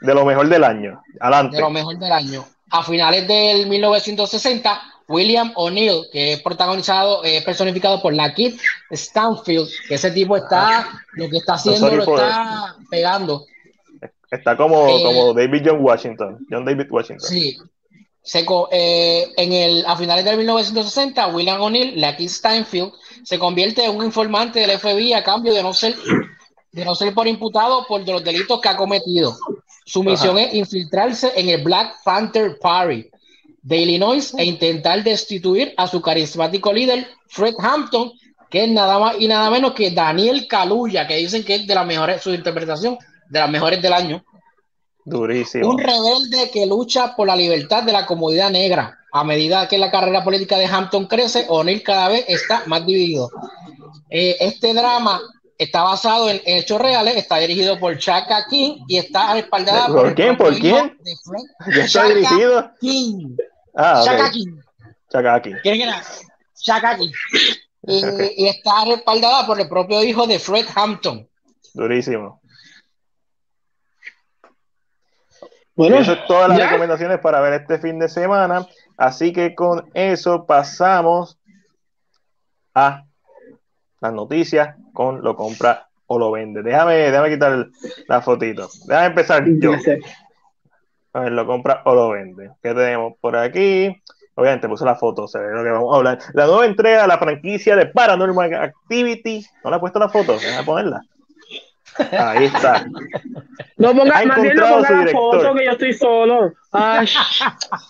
de 0.00 0.14
lo 0.14 0.24
mejor 0.24 0.48
del 0.48 0.64
año. 0.64 1.02
Adelante. 1.20 1.56
De 1.56 1.62
lo 1.62 1.70
mejor 1.70 1.98
del 1.98 2.12
año. 2.12 2.44
A 2.70 2.82
finales 2.82 3.26
del 3.26 3.66
1960, 3.66 4.80
William 5.08 5.52
O'Neill, 5.56 6.04
que 6.12 6.34
es 6.34 6.42
protagonizado, 6.42 7.24
es 7.24 7.42
personificado 7.42 8.00
por 8.02 8.12
la 8.12 8.34
Kid 8.34 8.60
Stanfield, 8.90 9.68
que 9.88 9.94
ese 9.94 10.10
tipo 10.10 10.36
está, 10.36 10.88
lo 11.12 11.28
que 11.30 11.38
está 11.38 11.54
haciendo 11.54 11.90
lo 11.90 12.02
está 12.02 12.76
pegando. 12.90 13.46
Está 14.30 14.56
como, 14.56 14.86
como 15.02 15.32
David 15.32 15.62
John 15.64 15.78
Washington, 15.80 16.46
John 16.50 16.64
David 16.66 16.86
Washington. 16.90 17.26
Sí, 17.26 17.56
eh, 18.70 19.32
en 19.36 19.52
el, 19.52 19.84
a 19.86 19.96
finales 19.96 20.24
del 20.24 20.36
1960, 20.36 21.28
William 21.28 21.60
O'Neill, 21.60 22.00
Lucky 22.00 22.28
Steinfield, 22.28 22.92
se 23.22 23.38
convierte 23.38 23.84
en 23.84 23.96
un 23.96 24.04
informante 24.04 24.60
del 24.60 24.78
FBI 24.78 25.12
a 25.14 25.24
cambio 25.24 25.54
de 25.54 25.62
no 25.62 25.72
ser, 25.72 25.96
de 26.72 26.84
no 26.84 26.94
ser 26.94 27.14
por 27.14 27.26
imputado 27.26 27.86
por 27.86 28.06
los 28.06 28.22
delitos 28.22 28.60
que 28.60 28.68
ha 28.68 28.76
cometido. 28.76 29.36
Su 29.84 30.02
misión 30.02 30.38
es 30.38 30.52
infiltrarse 30.52 31.32
en 31.34 31.48
el 31.48 31.62
Black 31.62 32.02
Panther 32.04 32.58
Party 32.58 33.08
de 33.62 33.76
Illinois 33.76 34.34
e 34.36 34.44
intentar 34.44 35.02
destituir 35.02 35.74
a 35.76 35.86
su 35.86 36.00
carismático 36.00 36.72
líder, 36.72 37.08
Fred 37.28 37.54
Hampton, 37.58 38.12
que 38.50 38.64
es 38.64 38.70
nada 38.70 38.98
más 38.98 39.16
y 39.18 39.28
nada 39.28 39.50
menos 39.50 39.72
que 39.72 39.90
Daniel 39.90 40.46
Kaluuya, 40.46 41.06
que 41.06 41.16
dicen 41.16 41.44
que 41.44 41.54
es 41.54 41.66
de 41.66 41.74
las 41.74 41.86
mejores, 41.86 42.22
su 42.22 42.32
interpretación 42.32 42.98
de 43.28 43.40
las 43.40 43.50
mejores 43.50 43.80
del 43.80 43.92
año. 43.92 44.24
Durísimo. 45.08 45.70
Un 45.70 45.78
rebelde 45.78 46.50
que 46.52 46.66
lucha 46.66 47.14
por 47.16 47.26
la 47.26 47.36
libertad 47.36 47.82
de 47.82 47.92
la 47.92 48.06
comunidad 48.06 48.50
negra. 48.50 48.98
A 49.12 49.24
medida 49.24 49.68
que 49.68 49.78
la 49.78 49.90
carrera 49.90 50.22
política 50.22 50.58
de 50.58 50.66
Hampton 50.66 51.06
crece, 51.06 51.46
O'Neill 51.48 51.82
cada 51.82 52.08
vez 52.08 52.24
está 52.28 52.62
más 52.66 52.84
dividido. 52.84 53.30
Eh, 54.10 54.36
este 54.40 54.74
drama 54.74 55.20
está 55.56 55.82
basado 55.82 56.28
en 56.28 56.40
hechos 56.44 56.80
reales, 56.80 57.16
está 57.16 57.38
dirigido 57.38 57.78
por 57.78 57.96
Chaka 57.98 58.46
King 58.48 58.84
y 58.86 58.98
está 58.98 59.34
respaldada 59.34 59.86
por, 59.86 60.02
¿Por 60.02 60.14
quién? 60.14 60.36
¿Por 60.36 60.58
quién? 60.58 60.98
¿Ya 61.74 61.84
está 61.84 62.04
dirigido? 62.04 62.70
King. 62.80 63.36
Ah, 63.74 64.02
Chaka 64.04 64.30
King. 64.30 64.56
Chaka 65.10 65.42
King. 65.42 65.54
¿Quién 65.62 65.80
era? 65.80 66.02
Chaka 66.54 66.96
King. 66.96 67.12
Y, 67.80 68.44
y 68.44 68.48
está 68.48 68.84
respaldada 68.84 69.46
por 69.46 69.58
el 69.58 69.66
propio 69.66 70.02
hijo 70.02 70.26
de 70.26 70.38
Fred 70.38 70.66
Hampton. 70.74 71.26
Durísimo. 71.72 72.38
Bueno, 75.78 75.96
eso 75.98 76.12
es 76.14 76.26
todas 76.26 76.48
las 76.48 76.58
recomendaciones 76.58 77.20
para 77.20 77.40
ver 77.40 77.52
este 77.52 77.78
fin 77.78 78.00
de 78.00 78.08
semana. 78.08 78.66
Así 78.96 79.32
que 79.32 79.54
con 79.54 79.88
eso 79.94 80.44
pasamos 80.44 81.38
a 82.74 83.04
las 84.00 84.12
noticias 84.12 84.74
con 84.92 85.22
lo 85.22 85.36
compra 85.36 85.86
o 86.08 86.18
lo 86.18 86.32
vende. 86.32 86.64
Déjame, 86.64 86.96
déjame 86.96 87.30
quitar 87.30 87.68
la 88.08 88.20
fotito. 88.20 88.68
Déjame 88.86 89.06
empezar 89.06 89.44
yo. 89.46 89.72
A 91.12 91.20
ver, 91.20 91.32
lo 91.32 91.46
compra 91.46 91.82
o 91.84 91.94
lo 91.94 92.08
vende. 92.10 92.50
¿Qué 92.60 92.74
tenemos 92.74 93.12
por 93.20 93.36
aquí? 93.36 94.02
Obviamente 94.34 94.68
puse 94.68 94.84
la 94.84 94.96
foto, 94.96 95.28
se 95.28 95.38
ve 95.38 95.52
lo 95.52 95.62
que 95.62 95.70
vamos 95.70 95.94
a 95.94 95.96
hablar. 95.96 96.18
La 96.32 96.46
nueva 96.46 96.66
entrega 96.66 97.02
de 97.02 97.08
la 97.08 97.18
franquicia 97.18 97.76
de 97.76 97.86
Paranormal 97.86 98.52
Activity. 98.52 99.46
¿No 99.62 99.70
le 99.70 99.76
he 99.76 99.80
puesto 99.80 100.00
la 100.00 100.08
foto? 100.08 100.32
Déjame 100.32 100.64
ponerla. 100.64 101.02
Ahí 102.12 102.44
está. 102.44 102.86
No 103.76 103.94
pongas 103.94 104.26
más 104.26 104.42
bien 104.42 104.56
no 104.56 104.68
ponga 104.68 104.90
la 104.90 105.10
foto 105.10 105.54
que 105.54 105.64
yo 105.64 105.70
estoy 105.72 105.92
solo. 105.92 106.54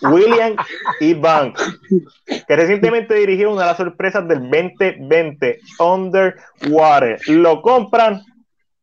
William 0.03 0.57
E. 1.01 1.15
Bank, 1.15 1.59
que 2.47 2.57
recientemente 2.57 3.15
dirigió 3.15 3.51
una 3.51 3.63
de 3.63 3.69
las 3.69 3.77
sorpresas 3.77 4.27
del 4.29 4.41
2020, 4.41 5.61
Underwater. 5.79 7.19
¿Lo 7.29 7.63
compran 7.63 8.23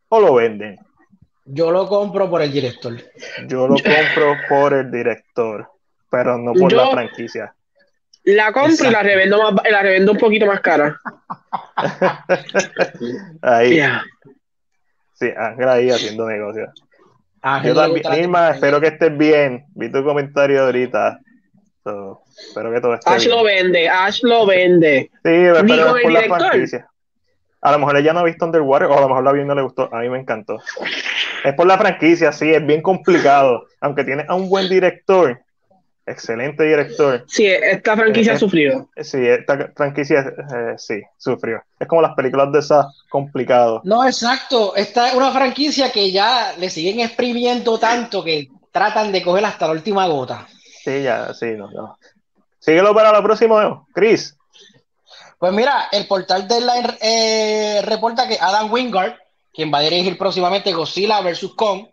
o 0.09 0.19
lo 0.19 0.33
venden? 0.35 0.77
Yo 1.45 1.71
lo 1.71 1.87
compro 1.87 2.29
por 2.29 2.41
el 2.41 2.51
director. 2.51 2.95
Yo 3.47 3.67
lo 3.67 3.75
compro 3.75 4.35
por 4.49 4.73
el 4.73 4.89
director, 4.89 5.69
pero 6.09 6.37
no 6.37 6.53
por 6.53 6.73
la 6.73 6.89
franquicia. 6.89 7.53
La 8.23 8.51
compro 8.51 8.87
y 8.87 8.91
la 8.91 9.03
revendo, 9.03 9.51
más, 9.51 9.63
la 9.69 9.83
revendo 9.83 10.13
un 10.13 10.17
poquito 10.17 10.47
más 10.47 10.59
cara. 10.61 10.99
Ahí. 13.43 13.79
Sí, 15.15 15.29
Ángel 15.35 15.69
ahí 15.69 15.89
haciendo 15.89 16.27
negocios. 16.27 16.69
Yo 17.63 17.75
también, 17.75 18.03
Irma, 18.13 18.49
espero 18.51 18.81
que 18.81 18.87
estés 18.87 19.15
bien. 19.15 19.65
Vi 19.75 19.91
tu 19.91 20.03
comentario 20.03 20.63
ahorita. 20.63 21.19
espero 22.37 22.73
que 22.73 22.81
todo 22.81 22.95
esté 22.95 23.09
Ash 23.09 23.27
lo 23.27 23.43
vende, 23.43 23.87
Ash 23.87 24.21
lo 24.23 24.45
vende. 24.45 25.11
Sí, 25.11 25.19
pero 25.23 25.95
por 26.01 26.11
la 26.11 26.23
franquicia. 26.23 26.87
A 27.61 27.71
lo 27.71 27.79
mejor 27.79 27.97
ella 27.97 28.13
no 28.13 28.19
ha 28.19 28.23
visto 28.23 28.45
Underwater, 28.45 28.87
o 28.87 28.97
a 28.97 29.01
lo 29.01 29.07
mejor 29.07 29.23
la 29.23 29.31
vi 29.31 29.41
y 29.41 29.45
no 29.45 29.55
le 29.55 29.61
gustó. 29.61 29.89
A 29.93 30.01
mí 30.01 30.09
me 30.09 30.19
encantó. 30.19 30.59
Es 31.43 31.53
por 31.53 31.65
la 31.65 31.77
franquicia, 31.77 32.31
sí, 32.31 32.51
es 32.51 32.65
bien 32.65 32.81
complicado. 32.81 33.67
Aunque 33.79 34.03
tiene 34.03 34.25
a 34.27 34.35
un 34.35 34.49
buen 34.49 34.67
director, 34.67 35.39
excelente 36.05 36.63
director. 36.63 37.25
Sí, 37.27 37.45
esta 37.47 37.95
franquicia 37.95 38.33
ha 38.33 38.39
sufrido. 38.39 38.89
Sí, 38.97 39.17
esta 39.25 39.71
franquicia 39.75 40.19
eh, 40.19 40.75
sí, 40.77 41.01
sufrió. 41.17 41.63
Es 41.79 41.87
como 41.87 42.01
las 42.01 42.15
películas 42.15 42.51
de 42.51 42.59
esas 42.59 42.85
complicado. 43.09 43.81
No, 43.83 44.05
exacto. 44.05 44.75
Esta 44.75 45.09
es 45.09 45.15
una 45.15 45.31
franquicia 45.31 45.91
que 45.91 46.11
ya 46.11 46.53
le 46.57 46.69
siguen 46.69 46.99
exprimiendo 46.99 47.79
tanto 47.79 48.23
que 48.23 48.49
tratan 48.71 49.11
de 49.11 49.23
coger 49.23 49.45
hasta 49.45 49.67
la 49.67 49.73
última 49.73 50.05
gota. 50.07 50.47
Sí, 50.83 51.01
ya, 51.01 51.33
sí, 51.33 51.51
no, 51.57 51.71
no. 51.71 51.97
Síguelo 52.59 52.93
para 52.93 53.11
lo 53.11 53.23
próximo, 53.23 53.87
Chris. 53.93 54.35
Pues 55.39 55.53
mira, 55.53 55.89
el 55.91 56.07
portal 56.07 56.47
de 56.47 56.61
la 56.61 56.97
eh, 57.01 57.81
reporta 57.83 58.27
que 58.27 58.37
Adam 58.39 58.71
Wingard, 58.71 59.15
quien 59.53 59.71
va 59.73 59.79
a 59.79 59.81
dirigir 59.81 60.17
próximamente 60.17 60.73
Godzilla 60.73 61.21
vs. 61.21 61.51
Kong, 61.55 61.87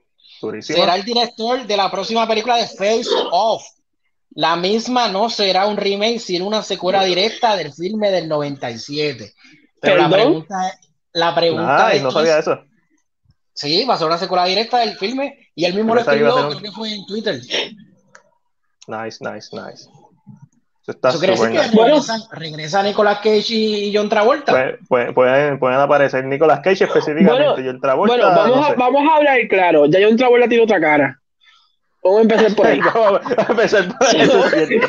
será 0.60 0.96
el 0.96 1.04
director 1.04 1.66
de 1.66 1.76
la 1.76 1.90
próxima 1.90 2.26
película 2.26 2.56
de 2.56 2.66
Face 2.66 3.08
Off 3.30 3.62
la 4.34 4.56
misma 4.56 5.08
no 5.08 5.28
será 5.28 5.66
un 5.66 5.76
remake, 5.76 6.18
sino 6.18 6.46
una 6.46 6.62
secuela 6.62 7.04
directa 7.04 7.56
del 7.56 7.72
filme 7.72 8.10
del 8.10 8.28
97. 8.28 9.32
Pero 9.80 9.96
la 9.96 10.08
pregunta, 10.08 10.68
es, 10.68 10.90
la 11.12 11.34
pregunta 11.34 11.92
no 12.00 12.10
sabía 12.10 12.38
eso. 12.38 12.64
Sí, 13.54 13.84
va 13.84 13.94
a 13.94 13.98
ser 13.98 14.06
una 14.06 14.18
secuela 14.18 14.46
directa 14.46 14.78
del 14.78 14.96
filme 14.96 15.50
y 15.54 15.64
él 15.64 15.74
mismo 15.74 15.94
lo 15.94 16.00
escribió, 16.00 16.34
creo 16.48 16.60
que 16.60 16.70
fue 16.70 16.94
en 16.94 17.04
Twitter. 17.06 17.40
Nice, 18.86 19.18
nice, 19.20 19.48
nice. 19.52 19.88
Eso 20.82 20.90
está 20.90 21.12
súper 21.12 21.30
nice. 21.30 21.70
regresa, 22.32 22.82
Nicolas 22.82 23.18
Cage 23.18 23.54
y 23.54 23.94
John 23.94 24.08
Travolta. 24.08 24.52
pueden, 24.88 25.14
pueden, 25.14 25.78
aparecer 25.78 26.24
Nicolas 26.24 26.60
Cage 26.60 26.84
específicamente 26.84 27.62
y 27.62 27.66
John 27.66 27.80
Travolta. 27.80 28.16
Bueno, 28.16 28.28
vamos, 28.34 28.66
a, 28.66 28.74
vamos 28.74 29.08
a 29.08 29.16
hablar 29.16 29.38
claro. 29.48 29.86
Ya 29.86 30.00
John 30.02 30.16
Travolta 30.16 30.48
tiene 30.48 30.64
otra 30.64 30.80
cara. 30.80 31.21
Vamos 32.04 32.18
a 32.18 32.22
empezar 32.22 32.54
por 32.56 32.66
ahí. 32.66 32.80
Vamos 32.94 33.20
a 33.38 33.50
empezar 33.50 33.96
por 33.96 34.06
ahí. 34.08 34.28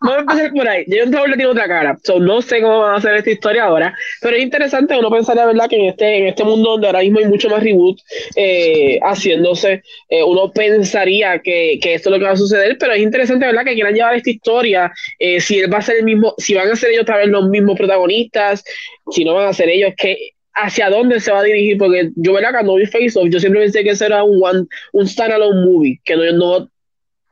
Vamos 0.00 0.16
a 0.16 0.18
empezar 0.20 0.52
por 0.52 0.68
ahí. 0.68 0.84
Jason 0.88 1.10
Tower 1.10 1.30
le 1.30 1.36
tiene 1.36 1.50
otra 1.50 1.66
cara. 1.66 1.98
So, 2.04 2.20
no 2.20 2.40
sé 2.42 2.60
cómo 2.62 2.80
van 2.80 2.94
a 2.94 2.96
hacer 2.98 3.16
esta 3.16 3.30
historia 3.30 3.64
ahora. 3.64 3.94
Pero 4.20 4.36
es 4.36 4.42
interesante. 4.42 4.96
Uno 4.96 5.10
pensaría, 5.10 5.46
¿verdad? 5.46 5.68
Que 5.68 5.76
en 5.76 5.84
este, 5.86 6.18
en 6.18 6.26
este 6.28 6.44
mundo 6.44 6.70
donde 6.72 6.86
ahora 6.86 7.00
mismo 7.00 7.18
hay 7.18 7.24
mucho 7.26 7.48
más 7.50 7.62
reboot 7.62 7.98
eh, 8.36 9.00
haciéndose, 9.02 9.82
eh, 10.08 10.22
uno 10.22 10.52
pensaría 10.52 11.40
que, 11.40 11.78
que 11.82 11.94
esto 11.94 12.08
es 12.08 12.12
lo 12.12 12.18
que 12.18 12.24
va 12.26 12.32
a 12.32 12.36
suceder. 12.36 12.76
Pero 12.78 12.92
es 12.92 13.00
interesante, 13.00 13.46
¿verdad? 13.46 13.64
Que 13.64 13.74
quieran 13.74 13.94
llevar 13.94 14.14
esta 14.14 14.30
historia. 14.30 14.92
eh, 15.18 15.40
si 15.40 15.58
él 15.58 15.72
va 15.72 15.78
a 15.78 15.82
ser 15.82 15.96
el 15.96 16.04
mismo, 16.04 16.34
si 16.38 16.54
van 16.54 16.70
a 16.70 16.76
ser 16.76 16.90
ellos 16.90 17.02
otra 17.02 17.16
vez 17.16 17.28
los 17.28 17.48
mismos 17.48 17.76
protagonistas, 17.76 18.64
si 19.10 19.24
no 19.24 19.34
van 19.34 19.48
a 19.48 19.52
ser 19.52 19.68
ellos, 19.70 19.92
que 19.96 20.35
hacia 20.56 20.90
dónde 20.90 21.20
se 21.20 21.30
va 21.30 21.40
a 21.40 21.44
dirigir, 21.44 21.78
porque 21.78 22.10
yo, 22.16 22.32
¿verdad? 22.32 22.52
Cuando 22.52 22.74
vi 22.76 22.86
Face 22.86 23.18
Off, 23.18 23.28
yo 23.28 23.38
siempre 23.38 23.60
pensé 23.60 23.84
que 23.84 23.90
ese 23.90 24.06
era 24.06 24.24
un, 24.24 24.42
one, 24.42 24.66
un 24.92 25.06
standalone 25.06 25.66
movie, 25.66 26.00
que 26.04 26.16
no, 26.16 26.32
no, 26.32 26.70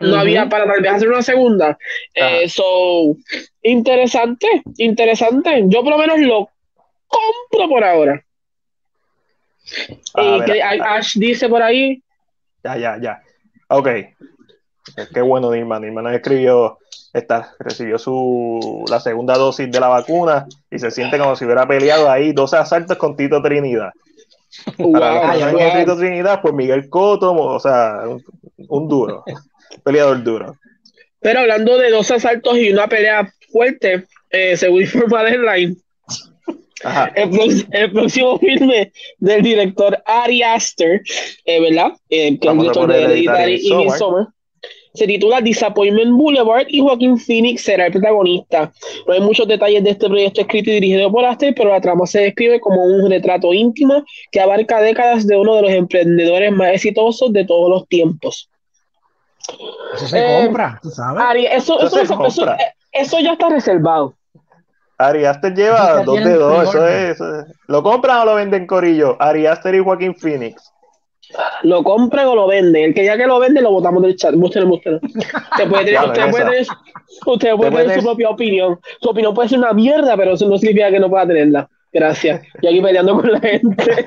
no 0.00 0.16
había 0.16 0.48
para 0.48 0.66
tal 0.66 0.82
vez 0.82 0.92
hacer 0.92 1.08
una 1.08 1.22
segunda. 1.22 1.78
Eh, 2.14 2.48
so, 2.48 3.16
interesante, 3.62 4.46
interesante. 4.76 5.64
Yo 5.66 5.82
por 5.82 5.92
lo 5.92 5.98
menos 5.98 6.20
lo 6.20 6.50
compro 7.06 7.68
por 7.68 7.82
ahora. 7.82 8.24
Y 10.16 10.44
que 10.44 10.62
Ash 10.62 11.14
dice 11.16 11.48
por 11.48 11.62
ahí, 11.62 12.02
Ya, 12.62 12.76
ya, 12.76 12.98
ya. 13.00 13.22
Ok. 13.68 13.88
Qué 15.14 15.20
bueno, 15.22 15.50
Nirma. 15.50 15.80
Nirma 15.80 16.02
nos 16.02 16.12
escribió, 16.12 16.78
esta, 17.14 17.54
recibió 17.60 17.96
su, 17.98 18.84
la 18.90 18.98
segunda 18.98 19.34
dosis 19.34 19.70
de 19.70 19.80
la 19.80 19.88
vacuna 19.88 20.46
y 20.70 20.78
se 20.78 20.90
siente 20.90 21.16
como 21.16 21.36
si 21.36 21.44
hubiera 21.44 21.66
peleado 21.66 22.10
ahí 22.10 22.32
12 22.32 22.56
asaltos 22.56 22.98
con 22.98 23.16
Tito 23.16 23.40
Trinidad. 23.40 23.92
Para 24.76 25.36
los 25.36 25.52
wow, 25.52 25.60
es 25.60 25.78
Tito 25.78 25.96
Trinidad, 25.96 26.42
pues 26.42 26.52
Miguel 26.54 26.88
Coto, 26.90 27.32
o 27.32 27.60
sea, 27.60 28.00
un, 28.06 28.22
un 28.68 28.88
duro, 28.88 29.24
peleador 29.84 30.22
duro. 30.24 30.56
Pero 31.20 31.40
hablando 31.40 31.78
de 31.78 31.90
dos 31.90 32.10
asaltos 32.10 32.58
y 32.58 32.70
una 32.70 32.88
pelea 32.88 33.32
fuerte, 33.50 34.06
eh, 34.30 34.56
según 34.56 34.82
informa 34.82 35.22
Deadline, 35.22 35.76
el, 37.14 37.66
el 37.70 37.92
próximo 37.92 38.38
filme 38.38 38.92
del 39.18 39.42
director 39.42 40.02
Ari 40.04 40.42
Aster, 40.42 41.00
eh, 41.44 41.60
¿verdad? 41.60 41.92
Eh, 42.10 42.38
que 42.38 42.48
es 42.48 42.52
el 42.52 42.58
director 42.58 42.92
de 42.92 43.02
Hereditary 43.04 43.60
y 43.62 43.74
Midsommar. 43.74 44.26
Se 44.94 45.06
titula 45.08 45.40
Disappointment 45.40 46.12
Boulevard 46.12 46.66
y 46.68 46.80
Joaquín 46.80 47.18
Phoenix 47.18 47.62
será 47.64 47.86
el 47.86 47.92
protagonista. 47.92 48.72
No 49.06 49.12
hay 49.14 49.20
muchos 49.20 49.48
detalles 49.48 49.82
de 49.82 49.90
este 49.90 50.06
proyecto 50.08 50.40
escrito 50.42 50.70
y 50.70 50.74
dirigido 50.74 51.10
por 51.10 51.24
Aster, 51.24 51.52
pero 51.56 51.70
la 51.70 51.80
trama 51.80 52.06
se 52.06 52.20
describe 52.20 52.60
como 52.60 52.84
un 52.84 53.10
retrato 53.10 53.52
íntimo 53.52 54.04
que 54.30 54.40
abarca 54.40 54.80
décadas 54.80 55.26
de 55.26 55.36
uno 55.36 55.56
de 55.56 55.62
los 55.62 55.70
emprendedores 55.72 56.52
más 56.52 56.68
exitosos 56.74 57.32
de 57.32 57.44
todos 57.44 57.68
los 57.68 57.88
tiempos. 57.88 58.48
Eso 59.94 60.06
se 60.06 60.18
Eh, 60.18 60.44
compra, 60.44 60.78
tú 60.82 60.90
sabes. 60.90 61.22
Ari, 61.22 61.46
eso, 61.46 61.76
Eso 61.80 61.86
eso, 61.86 62.00
eso- 62.02 62.24
eso- 62.26 62.42
compra. 62.42 62.58
eso 62.92 63.20
ya 63.20 63.32
está 63.32 63.48
reservado. 63.48 64.14
Ari 64.96 65.24
Aster 65.24 65.52
lleva 65.54 66.04
dos 66.04 66.22
de 66.22 66.34
dos, 66.34 66.62
eso 66.62 66.70
pre-order. 66.70 67.04
es, 67.10 67.14
eso 67.16 67.40
es. 67.40 67.46
¿Lo 67.66 67.82
compran 67.82 68.20
o 68.20 68.24
lo 68.26 68.34
venden 68.36 68.64
Corillo? 68.66 69.16
Ari 69.20 69.44
Aster 69.46 69.74
y 69.74 69.80
Joaquín 69.82 70.14
Phoenix. 70.14 70.70
Lo 71.62 71.82
compran 71.82 72.26
o 72.28 72.34
lo 72.34 72.46
venden. 72.46 72.84
El 72.84 72.94
que 72.94 73.04
ya 73.04 73.16
que 73.16 73.26
lo 73.26 73.38
vende, 73.38 73.60
lo 73.60 73.70
botamos 73.72 74.02
del 74.02 74.16
chat. 74.16 74.34
Búsquenlo, 74.34 74.68
búsquenlo. 74.68 75.00
Usted 75.04 75.68
puede 75.68 75.84
tener, 75.84 76.04
usted 76.04 76.30
puede 76.30 76.60
esa. 76.60 76.74
tener, 76.74 76.94
usted 77.26 77.54
puede 77.56 77.70
tener 77.70 78.00
su 78.00 78.04
propia 78.04 78.30
opinión. 78.30 78.80
Su 79.00 79.10
opinión 79.10 79.34
puede 79.34 79.48
ser 79.48 79.58
una 79.58 79.72
mierda, 79.72 80.16
pero 80.16 80.34
eso 80.34 80.48
no 80.48 80.58
significa 80.58 80.90
que 80.90 81.00
no 81.00 81.10
pueda 81.10 81.26
tenerla. 81.26 81.68
Gracias. 81.92 82.42
Yo 82.60 82.70
aquí 82.70 82.80
peleando 82.80 83.14
con 83.14 83.30
la 83.30 83.40
gente. 83.40 84.06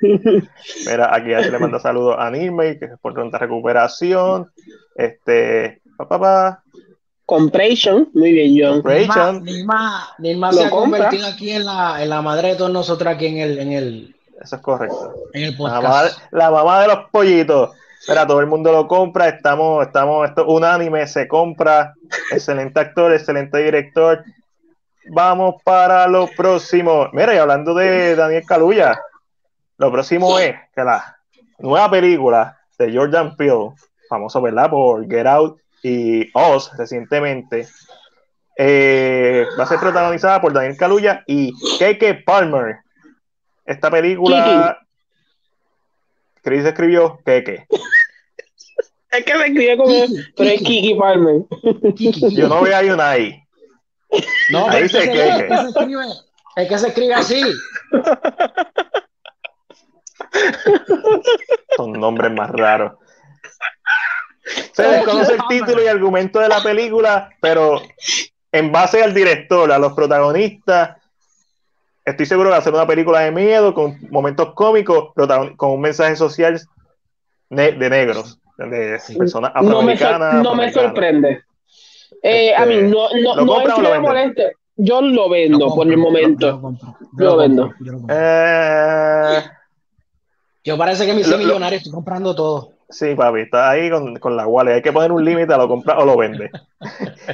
Mira, 0.86 1.14
aquí 1.14 1.30
ya 1.30 1.42
se 1.42 1.50
le 1.50 1.58
manda 1.58 1.78
saludos 1.78 2.16
a 2.18 2.30
Nirmay, 2.30 2.78
que 2.78 2.86
es 2.86 2.92
por 3.02 3.12
pronta 3.12 3.36
recuperación. 3.36 4.50
Este, 4.96 5.82
pa, 5.98 6.08
pa, 6.08 6.18
pa, 6.18 6.62
Compration. 7.26 8.08
Muy 8.14 8.32
bien, 8.32 8.54
John. 8.58 8.82
Rachel, 8.82 9.42
Nilma, 9.42 10.08
Nilma 10.18 10.52
Lo 10.52 10.58
se 10.58 10.64
ha 10.64 10.70
compra. 10.70 10.98
convertido 10.98 11.26
aquí 11.28 11.50
en 11.50 11.64
la, 11.64 12.02
en 12.02 12.08
la 12.08 12.22
madre 12.22 12.48
de 12.48 12.56
todos 12.56 12.72
nosotros 12.72 13.14
aquí 13.14 13.26
en 13.26 13.38
el, 13.38 13.58
en 13.58 13.72
el, 13.72 14.16
eso 14.42 14.56
es 14.56 14.62
correcto. 14.62 15.14
en 15.32 15.44
el 15.44 15.56
La 15.58 15.80
mamá, 15.80 15.88
podcast. 16.02 16.32
la 16.32 16.50
mamá 16.50 16.80
de 16.82 16.88
los 16.88 16.98
pollitos. 17.10 17.70
Mira, 18.08 18.26
todo 18.26 18.40
el 18.40 18.46
mundo 18.46 18.72
lo 18.72 18.88
compra, 18.88 19.28
estamos, 19.28 19.86
estamos, 19.86 20.28
esto 20.28 20.46
unánime, 20.46 21.06
se 21.06 21.28
compra. 21.28 21.94
Excelente 22.32 22.80
actor, 22.80 23.12
excelente 23.12 23.58
director. 23.58 24.24
Vamos 25.06 25.62
para 25.62 26.06
lo 26.08 26.28
próximo. 26.28 27.08
Mira, 27.12 27.34
y 27.34 27.38
hablando 27.38 27.74
de 27.74 28.16
Daniel 28.16 28.44
Caluya, 28.44 28.98
lo 29.78 29.92
próximo 29.92 30.38
es 30.38 30.54
que 30.74 30.82
la 30.82 31.16
nueva 31.58 31.90
película 31.90 32.58
de 32.78 32.96
Jordan 32.96 33.36
Peele, 33.36 33.70
famoso, 34.08 34.42
¿verdad? 34.42 34.70
Por 34.70 35.08
Get 35.08 35.26
Out 35.26 35.60
y 35.84 36.28
Oz 36.34 36.70
recientemente, 36.76 37.68
eh, 38.56 39.46
va 39.58 39.64
a 39.64 39.66
ser 39.66 39.78
protagonizada 39.78 40.40
por 40.40 40.52
Daniel 40.52 40.76
Kaluuya 40.76 41.22
y 41.26 41.52
Keke 41.78 42.14
Palmer. 42.14 42.80
Esta 43.64 43.90
película, 43.90 44.78
Chris 46.42 46.64
escribió 46.64 47.20
Keke. 47.24 47.66
Es 49.12 49.24
que 49.26 49.34
me 49.34 49.48
escribe 49.48 49.76
como. 49.76 49.92
Pero 50.38 50.50
es 50.50 50.62
Kiki 50.62 50.94
Palmer. 50.94 51.42
Kiki. 51.94 52.34
Yo 52.34 52.48
no 52.48 52.62
veo 52.62 52.74
ahí 52.74 52.88
una 52.88 53.10
ahí. 53.10 53.38
No, 54.50 54.70
Ahí 54.70 54.72
pero 54.72 54.86
es 54.86 54.92
se 54.92 55.02
se- 55.02 55.28
es 55.28 55.42
que 55.42 55.56
se 55.58 55.68
escribe, 55.68 56.04
es 56.56 56.68
que 56.70 56.78
se 56.78 56.88
escribe 56.88 57.14
así. 57.14 57.42
Son 61.76 61.92
nombres 61.92 62.32
más 62.32 62.50
raros. 62.50 62.92
Se 64.72 64.82
desconoce 64.82 65.34
el 65.34 65.40
título 65.48 65.82
y 65.82 65.86
argumento 65.88 66.40
de 66.40 66.48
la 66.48 66.62
película, 66.62 67.30
pero 67.40 67.80
en 68.50 68.72
base 68.72 69.02
al 69.02 69.14
director, 69.14 69.70
a 69.72 69.78
los 69.78 69.92
protagonistas, 69.92 70.96
estoy 72.04 72.26
seguro 72.26 72.52
a 72.54 72.60
ser 72.60 72.74
una 72.74 72.86
película 72.86 73.20
de 73.20 73.30
miedo 73.32 73.74
con 73.74 73.96
momentos 74.10 74.54
cómicos, 74.54 75.10
protagon- 75.14 75.56
con 75.56 75.70
un 75.72 75.80
mensaje 75.80 76.16
social 76.16 76.60
ne- 77.50 77.72
de 77.72 77.90
negros, 77.90 78.38
de 78.58 78.98
personas 79.18 79.52
No 79.54 79.82
me, 79.82 79.96
sor- 79.96 80.08
afroamericanas. 80.14 80.42
no 80.42 80.54
me 80.54 80.72
sorprende. 80.72 81.42
Eh, 82.22 82.54
a 82.54 82.64
mí, 82.66 82.74
Este, 82.74 82.88
no, 82.88 83.08
no, 83.22 83.36
¿lo 83.36 83.44
no 83.44 83.60
es 83.60 83.74
que 83.74 83.82
lo 83.82 83.90
me 83.90 83.98
moleste. 84.00 84.52
Yo 84.76 85.00
lo 85.02 85.28
vendo 85.28 85.66
Lo 85.66 85.74
por 85.74 85.86
el 85.86 85.96
momento. 85.96 86.46
Yo 86.46 86.52
lo 86.52 86.60
compro. 86.62 86.96
Yo 87.00 87.06
Lo 87.18 87.24
lo 87.32 87.36
vendo. 87.36 87.62
compro, 87.66 87.84
yo. 87.86 88.06
Eh, 88.08 89.42
Yo 90.64 90.78
parece 90.78 91.04
que 91.06 91.12
me 91.12 91.20
hice 91.22 91.30
lo- 91.32 91.38
millonario, 91.38 91.78
estoy 91.78 91.92
comprando 91.92 92.34
todo. 92.34 92.72
Sí, 92.92 93.14
papi, 93.14 93.40
está 93.40 93.70
ahí 93.70 93.90
con, 93.90 94.16
con 94.16 94.36
la 94.36 94.46
Wally. 94.46 94.72
Hay 94.72 94.82
que 94.82 94.92
poner 94.92 95.10
un 95.10 95.24
límite 95.24 95.52
a 95.52 95.58
lo 95.58 95.68
comprar 95.68 95.98
o 95.98 96.04
lo 96.04 96.16
vende. 96.16 96.50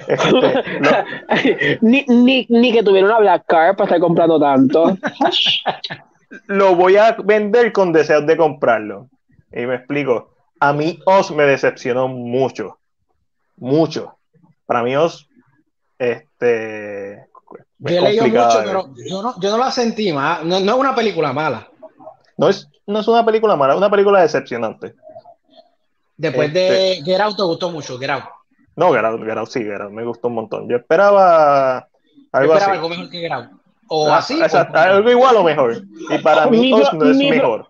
Este, 0.07 1.79
ni, 1.81 2.05
ni, 2.07 2.47
ni 2.51 2.73
que 2.73 2.83
tuviera 2.83 3.07
una 3.07 3.19
Black 3.19 3.45
Card 3.47 3.77
para 3.77 3.87
estar 3.87 4.01
comprando 4.01 4.39
tanto. 4.39 4.99
lo 6.47 6.75
voy 6.75 6.97
a 6.97 7.17
vender 7.25 7.73
con 7.73 7.93
deseos 7.93 8.27
de 8.27 8.37
comprarlo. 8.37 9.09
Y 9.51 9.65
me 9.67 9.77
explico. 9.77 10.35
A 10.61 10.73
mí 10.75 10.99
Oz 11.07 11.31
me 11.31 11.45
decepcionó 11.45 12.09
mucho. 12.09 12.79
Mucho. 13.57 14.19
Para 14.67 14.83
mí 14.83 14.95
Oz, 14.97 15.29
este... 15.99 17.27
Yo 17.79 17.89
es 17.89 17.97
he 17.97 18.01
leído 18.01 18.25
complicado 18.25 18.47
mucho, 18.47 18.59
ver. 18.59 18.67
pero 18.67 19.09
yo 19.09 19.23
no, 19.23 19.41
yo 19.41 19.51
no 19.51 19.59
la 19.59 19.71
sentí 19.71 20.13
más. 20.13 20.45
No, 20.45 20.61
no 20.61 20.73
es 20.73 20.79
una 20.79 20.95
película 20.95 21.33
mala. 21.33 21.69
No 22.37 22.49
es, 22.49 22.69
no 22.87 23.01
es 23.01 23.09
una 23.09 23.25
película 23.25 23.57
mala, 23.57 23.75
es 23.75 23.79
una 23.79 23.91
película 23.91 24.21
decepcionante. 24.21 24.95
Después 26.19 26.53
de 26.53 27.01
Get 27.05 27.21
Out 27.21 27.37
te 27.37 27.43
gustó 27.45 27.71
mucho, 27.71 27.99
Get 27.99 28.11
Out. 28.11 28.25
No, 28.77 28.93
Get 28.93 29.05
Out, 29.05 29.23
Get 29.25 29.39
Out, 29.39 29.49
sí, 29.49 29.61
Get 29.63 29.81
Out, 29.81 29.91
me 29.93 30.05
gustó 30.05 30.29
un 30.29 30.35
montón. 30.35 30.69
Yo 30.69 30.77
esperaba 30.77 31.89
Yo 31.89 32.29
algo 32.33 32.53
esperaba 32.55 32.73
así. 32.73 32.77
algo 32.79 32.89
mejor 32.91 33.11
que 33.11 33.19
Get 33.21 33.33
Out. 33.33 33.47
O 33.89 34.09
Ah, 34.11 34.19
así. 34.19 34.35
exacto, 34.41 34.77
o- 34.77 34.81
algo 34.81 35.11
igual 35.11 35.37
o 35.37 35.45
mejor. 35.45 35.83
Y 36.11 36.19
para 36.19 36.47
mí 36.49 36.59
Mi 36.59 36.71
no 36.73 36.81
es 36.83 37.17
mi 37.17 37.31
mejor. 37.31 37.69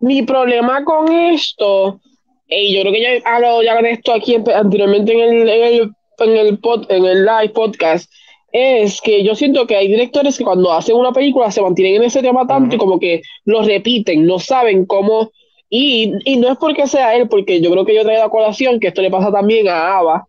Mi 0.00 0.22
problema 0.22 0.82
con 0.84 1.12
esto, 1.12 2.00
y 2.46 2.74
yo 2.74 2.80
creo 2.82 2.92
que 2.92 3.02
ya 3.02 3.08
he 3.14 3.22
hablado 3.24 3.62
ya 3.62 3.74
de 3.82 3.90
esto 3.90 4.14
aquí 4.14 4.34
en- 4.36 4.48
anteriormente 4.50 5.12
en 5.12 5.20
el, 5.20 5.48
en 5.48 5.62
el, 5.64 5.92
en 6.20 6.36
el, 6.46 6.60
pod- 6.60 6.86
en 6.88 7.04
el 7.04 7.24
live 7.26 7.50
podcast, 7.50 8.10
es 8.52 9.00
que 9.02 9.22
yo 9.24 9.34
siento 9.34 9.66
que 9.66 9.76
hay 9.76 9.88
directores 9.88 10.38
que 10.38 10.44
cuando 10.44 10.72
hacen 10.72 10.96
una 10.96 11.12
película 11.12 11.50
se 11.50 11.60
mantienen 11.60 11.96
en 11.96 12.04
ese 12.04 12.22
tema 12.22 12.46
tanto 12.46 12.74
y 12.74 12.78
Ujú. 12.78 12.86
como 12.86 12.98
que 13.00 13.20
lo 13.44 13.62
repiten, 13.62 14.24
no 14.26 14.38
saben 14.38 14.86
cómo. 14.86 15.30
Y, 15.70 16.14
y 16.24 16.36
no 16.38 16.50
es 16.50 16.56
porque 16.58 16.86
sea 16.86 17.14
él, 17.14 17.28
porque 17.28 17.60
yo 17.60 17.70
creo 17.70 17.84
que 17.84 17.94
yo 17.94 18.02
traigo 18.02 18.22
a 18.24 18.30
colación 18.30 18.80
que 18.80 18.88
esto 18.88 19.02
le 19.02 19.10
pasa 19.10 19.30
también 19.30 19.68
a 19.68 19.98
Ava, 19.98 20.26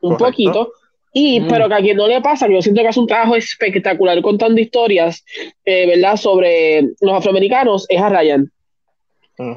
un 0.00 0.16
Correcto. 0.16 0.24
poquito. 0.26 0.72
Y, 1.12 1.40
Mm. 1.40 1.48
pero 1.48 1.68
que 1.68 1.74
a 1.74 1.78
quien 1.80 1.96
no 1.96 2.08
le 2.08 2.20
pasa, 2.20 2.48
que 2.48 2.54
yo 2.54 2.62
siento 2.62 2.82
que 2.82 2.88
hace 2.88 2.98
un 3.00 3.06
trabajo 3.06 3.36
espectacular 3.36 4.20
contando 4.22 4.60
historias, 4.60 5.24
eh, 5.64 5.86
¿verdad?, 5.86 6.16
sobre 6.16 6.82
los 7.00 7.12
afroamericanos, 7.14 7.86
es 7.88 8.00
a 8.00 8.08
Ryan 8.08 8.50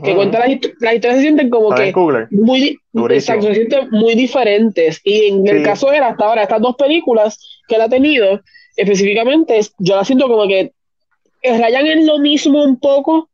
que 0.04 0.16
cuenta 0.16 0.40
las, 0.40 0.50
hist- 0.50 0.74
las 0.80 0.96
historias 0.96 1.18
se 1.18 1.22
sienten 1.22 1.50
como 1.52 1.72
Ryan 1.72 1.94
que 1.94 2.36
muy, 2.36 2.80
exacto, 3.12 3.46
se 3.48 3.54
sienten 3.56 3.90
muy 3.92 4.16
diferentes. 4.16 5.00
Y 5.04 5.26
en 5.28 5.48
el 5.48 5.62
caso 5.64 5.90
de 5.92 5.98
él, 5.98 6.04
hasta 6.04 6.26
ahora, 6.26 6.42
estas 6.44 6.62
dos 6.62 6.76
películas 6.76 7.62
que 7.68 7.76
él 7.76 7.82
ha 7.82 7.90
tenido, 7.90 8.42
específicamente, 8.76 9.58
es- 9.60 9.74
yo 9.78 9.96
la 9.96 10.04
siento 10.04 10.28
como 10.28 10.48
que 10.48 10.74
rayan 11.44 11.86
en 11.86 12.08
lo 12.08 12.18
mismo 12.20 12.64
un 12.64 12.80
poco. 12.80 13.30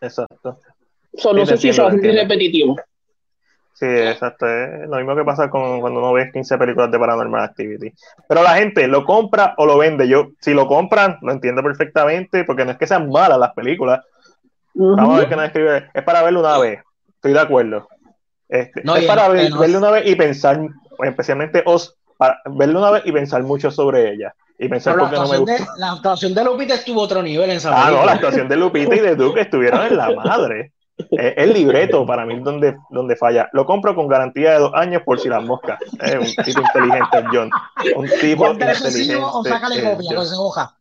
Exacto. 0.00 0.58
No 1.12 1.46
sé 1.46 1.56
si 1.56 1.72
se 1.72 1.82
va 1.82 1.88
a 1.88 1.90
sentir 1.92 2.14
repetitivo. 2.14 2.76
Sí, 3.78 3.86
exacto. 3.86 4.48
Es 4.48 4.88
lo 4.88 4.96
mismo 4.96 5.14
que 5.14 5.24
pasa 5.24 5.48
con 5.48 5.80
cuando 5.80 6.00
uno 6.00 6.12
ve 6.12 6.32
15 6.32 6.58
películas 6.58 6.90
de 6.90 6.98
Paranormal 6.98 7.44
Activity. 7.44 7.92
Pero 8.28 8.42
la 8.42 8.56
gente 8.56 8.88
lo 8.88 9.04
compra 9.04 9.54
o 9.56 9.66
lo 9.66 9.78
vende. 9.78 10.08
Yo, 10.08 10.30
si 10.40 10.52
lo 10.52 10.66
compran, 10.66 11.18
lo 11.22 11.30
entiendo 11.30 11.62
perfectamente, 11.62 12.42
porque 12.42 12.64
no 12.64 12.72
es 12.72 12.76
que 12.76 12.88
sean 12.88 13.08
malas 13.08 13.38
las 13.38 13.52
películas. 13.52 14.00
Vamos 14.74 15.14
a 15.14 15.18
ver 15.20 15.28
qué 15.28 15.36
nos 15.36 15.44
escribe. 15.44 15.90
Es 15.94 16.02
para 16.02 16.22
verlo 16.22 16.40
una 16.40 16.58
vez. 16.58 16.80
Estoy 17.14 17.32
de 17.34 17.40
acuerdo. 17.40 17.88
Este, 18.48 18.80
es 18.80 19.04
para 19.04 19.28
verlo 19.28 19.78
una 19.78 19.90
vez 19.92 20.06
y 20.06 20.16
pensar, 20.16 20.60
especialmente 21.04 21.62
os, 21.64 21.96
para 22.16 22.40
verlo 22.46 22.80
una 22.80 22.90
vez 22.90 23.02
y 23.06 23.12
pensar 23.12 23.44
mucho 23.44 23.70
sobre 23.70 24.12
ella. 24.12 24.34
Y 24.58 24.68
pensar 24.68 24.98
por 24.98 25.08
qué 25.08 25.16
no 25.16 25.28
me 25.28 25.38
gusta. 25.38 25.66
la 25.76 25.92
actuación 25.92 26.34
de 26.34 26.42
Lupita 26.42 26.74
estuvo 26.74 27.00
otro 27.00 27.22
nivel 27.22 27.48
en 27.50 27.58
esa 27.58 27.70
Ah, 27.70 27.92
no, 27.92 28.04
la 28.04 28.12
actuación 28.14 28.48
de 28.48 28.56
Lupita 28.56 28.96
y 28.96 29.00
de 29.00 29.14
Duke 29.14 29.42
estuvieron 29.42 29.86
en 29.86 29.96
la 29.96 30.10
madre. 30.10 30.72
El 31.10 31.52
libreto 31.52 32.04
para 32.04 32.26
mí 32.26 32.38
donde, 32.40 32.76
donde 32.90 33.16
falla. 33.16 33.48
Lo 33.52 33.64
compro 33.66 33.94
con 33.94 34.08
garantía 34.08 34.52
de 34.52 34.58
dos 34.58 34.72
años 34.74 35.02
por 35.04 35.20
si 35.20 35.28
las 35.28 35.42
moscas. 35.44 35.78
Es 36.00 36.14
un 36.14 36.44
tipo 36.44 36.60
inteligente, 36.60 37.24
John. 37.32 37.50
Un 37.96 38.08
tipo 38.20 38.50
inteligente. 38.50 39.16
O 39.16 39.44
sácale 39.44 39.82
copia, 39.82 40.12
no 40.12 40.24
se 40.24 40.34
hoja. 40.36 40.74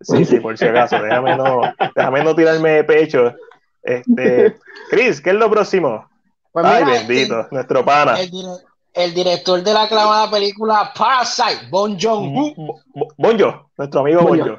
Sí, 0.00 0.24
sí, 0.24 0.40
por 0.40 0.58
si 0.58 0.66
acaso. 0.66 1.00
Déjame 1.00 1.36
no, 1.36 1.60
déjame 1.94 2.24
no 2.24 2.34
tirarme 2.34 2.70
de 2.70 2.84
pecho. 2.84 3.34
Este, 3.82 4.56
Chris, 4.90 5.20
¿qué 5.20 5.30
es 5.30 5.36
lo 5.36 5.50
próximo? 5.50 6.08
Pues 6.52 6.64
Ay, 6.66 6.84
bendito, 6.84 7.48
nuestro 7.50 7.84
pana. 7.84 8.16
El, 8.92 9.12
director 9.12 9.60
de 9.60 9.72
la 9.72 9.82
aclamada 9.82 10.30
película 10.30 10.92
Parasite, 10.96 11.68
Bon 11.68 11.98
Joon. 11.98 12.32
Bon 13.16 13.38
Joon, 13.38 13.62
nuestro 13.76 14.00
amigo 14.00 14.22
Bon 14.22 14.38
Joon 14.38 14.58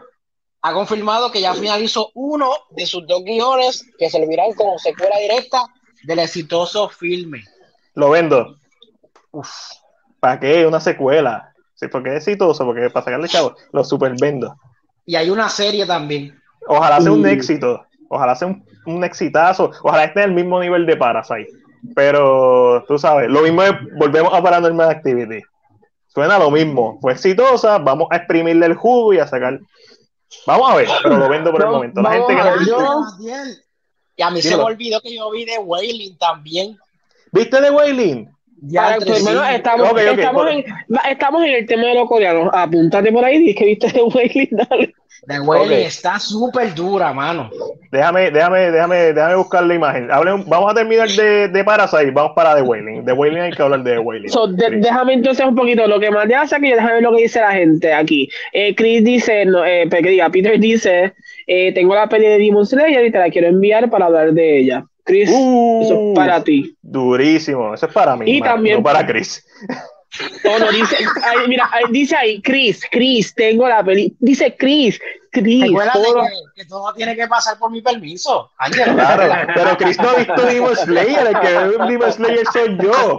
ha 0.65 0.73
confirmado 0.73 1.31
que 1.31 1.41
ya 1.41 1.53
finalizó 1.53 2.09
uno 2.15 2.49
de 2.71 2.87
sus 2.87 3.05
dos 3.05 3.23
guiones 3.23 3.85
que 3.99 4.09
servirán 4.09 4.51
como 4.53 4.79
secuela 4.79 5.15
directa 5.19 5.61
del 6.05 6.17
exitoso 6.17 6.89
filme. 6.89 7.43
Lo 7.93 8.09
vendo. 8.09 8.57
Uf, 9.29 9.47
¿para 10.19 10.39
qué? 10.39 10.65
Una 10.65 10.79
secuela. 10.79 11.53
Sí, 11.75 11.87
porque 11.87 12.09
es 12.09 12.27
exitoso, 12.27 12.65
porque 12.65 12.89
para 12.89 13.05
sacarle 13.05 13.27
chavo, 13.27 13.55
lo 13.73 13.83
super 13.83 14.15
vendo. 14.19 14.55
Y 15.05 15.15
hay 15.15 15.29
una 15.29 15.49
serie 15.49 15.85
también. 15.85 16.35
Ojalá 16.67 16.99
sea 16.99 17.11
un 17.11 17.27
éxito. 17.27 17.85
Ojalá 18.09 18.35
sea 18.35 18.47
un, 18.47 18.65
un 18.87 19.03
exitazo. 19.03 19.69
Ojalá 19.83 20.05
esté 20.05 20.23
en 20.23 20.29
el 20.29 20.35
mismo 20.35 20.59
nivel 20.59 20.87
de 20.87 20.97
Parasite. 20.97 21.51
Pero 21.93 22.83
tú 22.87 22.97
sabes, 22.97 23.29
lo 23.29 23.43
mismo 23.43 23.61
es, 23.61 23.73
volvemos 23.99 24.33
a 24.33 24.41
Paranormal 24.41 24.89
Activity. 24.89 25.43
Suena 26.07 26.39
lo 26.39 26.49
mismo. 26.49 26.97
Fue 27.01 27.11
exitosa, 27.11 27.77
vamos 27.77 28.07
a 28.09 28.15
exprimirle 28.15 28.65
el 28.65 28.73
jugo 28.73 29.13
y 29.13 29.19
a 29.19 29.27
sacar 29.27 29.59
Vamos 30.45 30.71
a 30.71 30.75
ver, 30.75 30.87
pero 31.03 31.17
lo 31.17 31.29
vendo 31.29 31.51
por 31.51 31.61
el 31.61 31.69
momento. 31.69 32.01
La 32.01 32.11
gente 32.11 32.35
que 32.35 32.71
no 32.71 33.05
Y 34.17 34.21
a 34.21 34.29
mí 34.29 34.41
se 34.41 34.55
me 34.55 34.63
olvidó 34.63 35.01
que 35.01 35.15
yo 35.15 35.29
vi 35.31 35.45
de 35.45 35.57
Wailing 35.57 36.17
también. 36.17 36.77
¿Viste 37.31 37.59
de 37.59 37.69
Wailing? 37.69 38.34
Ya, 38.61 38.95
estamos, 38.95 39.19
estamos, 39.53 40.49
en, 40.49 40.65
estamos, 41.09 41.43
en, 41.43 41.49
el 41.49 41.65
tema 41.65 41.83
de 41.83 41.93
los 41.95 42.07
coreanos. 42.07 42.49
Apúntate 42.53 43.11
por 43.11 43.23
ahí, 43.23 43.39
dice 43.39 43.55
que 43.55 43.65
viste 43.65 43.91
de 43.91 44.01
Wailing, 44.01 44.49
dale. 44.51 44.93
The 45.27 45.39
Wailing 45.39 45.79
está 45.79 46.19
súper 46.19 46.73
dura, 46.75 47.11
mano. 47.13 47.49
Déjame, 47.91 48.29
déjame, 48.31 48.71
déjame, 48.71 48.95
déjame 49.13 49.35
buscar 49.35 49.63
la 49.63 49.73
imagen. 49.73 50.07
vamos 50.07 50.71
a 50.71 50.75
terminar 50.75 51.09
de, 51.09 51.47
de 51.47 51.63
Parasite, 51.63 52.11
vamos 52.11 52.33
para 52.35 52.55
The 52.55 52.61
Wailing. 52.61 53.05
The 53.05 53.13
Wailing 53.13 53.41
hay 53.41 53.51
que 53.51 53.61
hablar 53.61 53.83
de 53.83 53.93
The 53.93 53.99
Wailing. 53.99 54.31
Déjame 54.81 55.13
entonces 55.13 55.45
un 55.45 55.55
poquito 55.55 55.87
lo 55.87 55.99
que 55.99 56.11
más 56.11 56.27
te 56.27 56.35
hace 56.35 56.59
que 56.59 56.75
déjame 56.75 56.93
ver 56.93 57.03
lo 57.03 57.15
que 57.15 57.23
dice 57.23 57.39
la 57.41 57.51
gente 57.51 57.93
aquí. 57.93 58.29
Eh, 58.53 58.75
Chris 58.75 59.03
dice, 59.03 59.45
no, 59.45 59.65
eh, 59.65 59.87
que 59.89 60.09
diga, 60.09 60.29
Peter 60.29 60.59
dice, 60.59 61.13
eh, 61.47 61.73
tengo 61.73 61.95
la 61.95 62.07
peli 62.07 62.27
de 62.27 62.37
Demon 62.37 62.65
Slayer 62.65 63.05
y 63.05 63.11
te 63.11 63.17
la 63.17 63.29
quiero 63.29 63.47
enviar 63.47 63.89
para 63.89 64.05
hablar 64.05 64.31
de 64.33 64.59
ella. 64.59 64.85
Chris, 65.05 65.29
eso 65.29 66.09
es 66.09 66.15
para 66.15 66.43
ti. 66.43 66.75
Durísimo, 66.81 67.73
eso 67.73 67.85
es 67.85 67.93
para 67.93 68.15
mí, 68.15 68.37
y 68.37 68.41
también, 68.41 68.77
no 68.77 68.83
para 68.83 69.05
Chris. 69.05 69.45
No, 70.43 70.59
no, 70.59 70.71
dice, 70.71 70.97
mira, 71.47 71.69
dice 71.91 72.15
ahí, 72.15 72.41
Chris, 72.41 72.81
Chris, 72.89 73.33
tengo 73.35 73.67
la 73.67 73.83
peli. 73.83 74.15
Dice 74.19 74.55
Chris, 74.55 74.99
Chris. 75.31 75.65
Todo... 75.91 76.23
Que, 76.23 76.61
que, 76.61 76.65
todo 76.65 76.93
tiene 76.93 77.15
que 77.15 77.27
pasar 77.27 77.57
por 77.57 77.69
mi 77.71 77.81
permiso. 77.81 78.51
claro, 78.71 79.47
pero 79.53 79.77
Chris 79.77 79.99
no 79.99 80.09
ha 80.09 80.15
visto 80.15 80.41
Demon 80.41 80.75
Slayer, 80.75 81.27
el 81.27 81.39
que 81.39 81.47
ve 81.47 81.77
un 81.77 81.87
Demon 81.87 82.11
Slayer 82.11 82.45
soy 82.53 82.77
yo. 82.81 83.17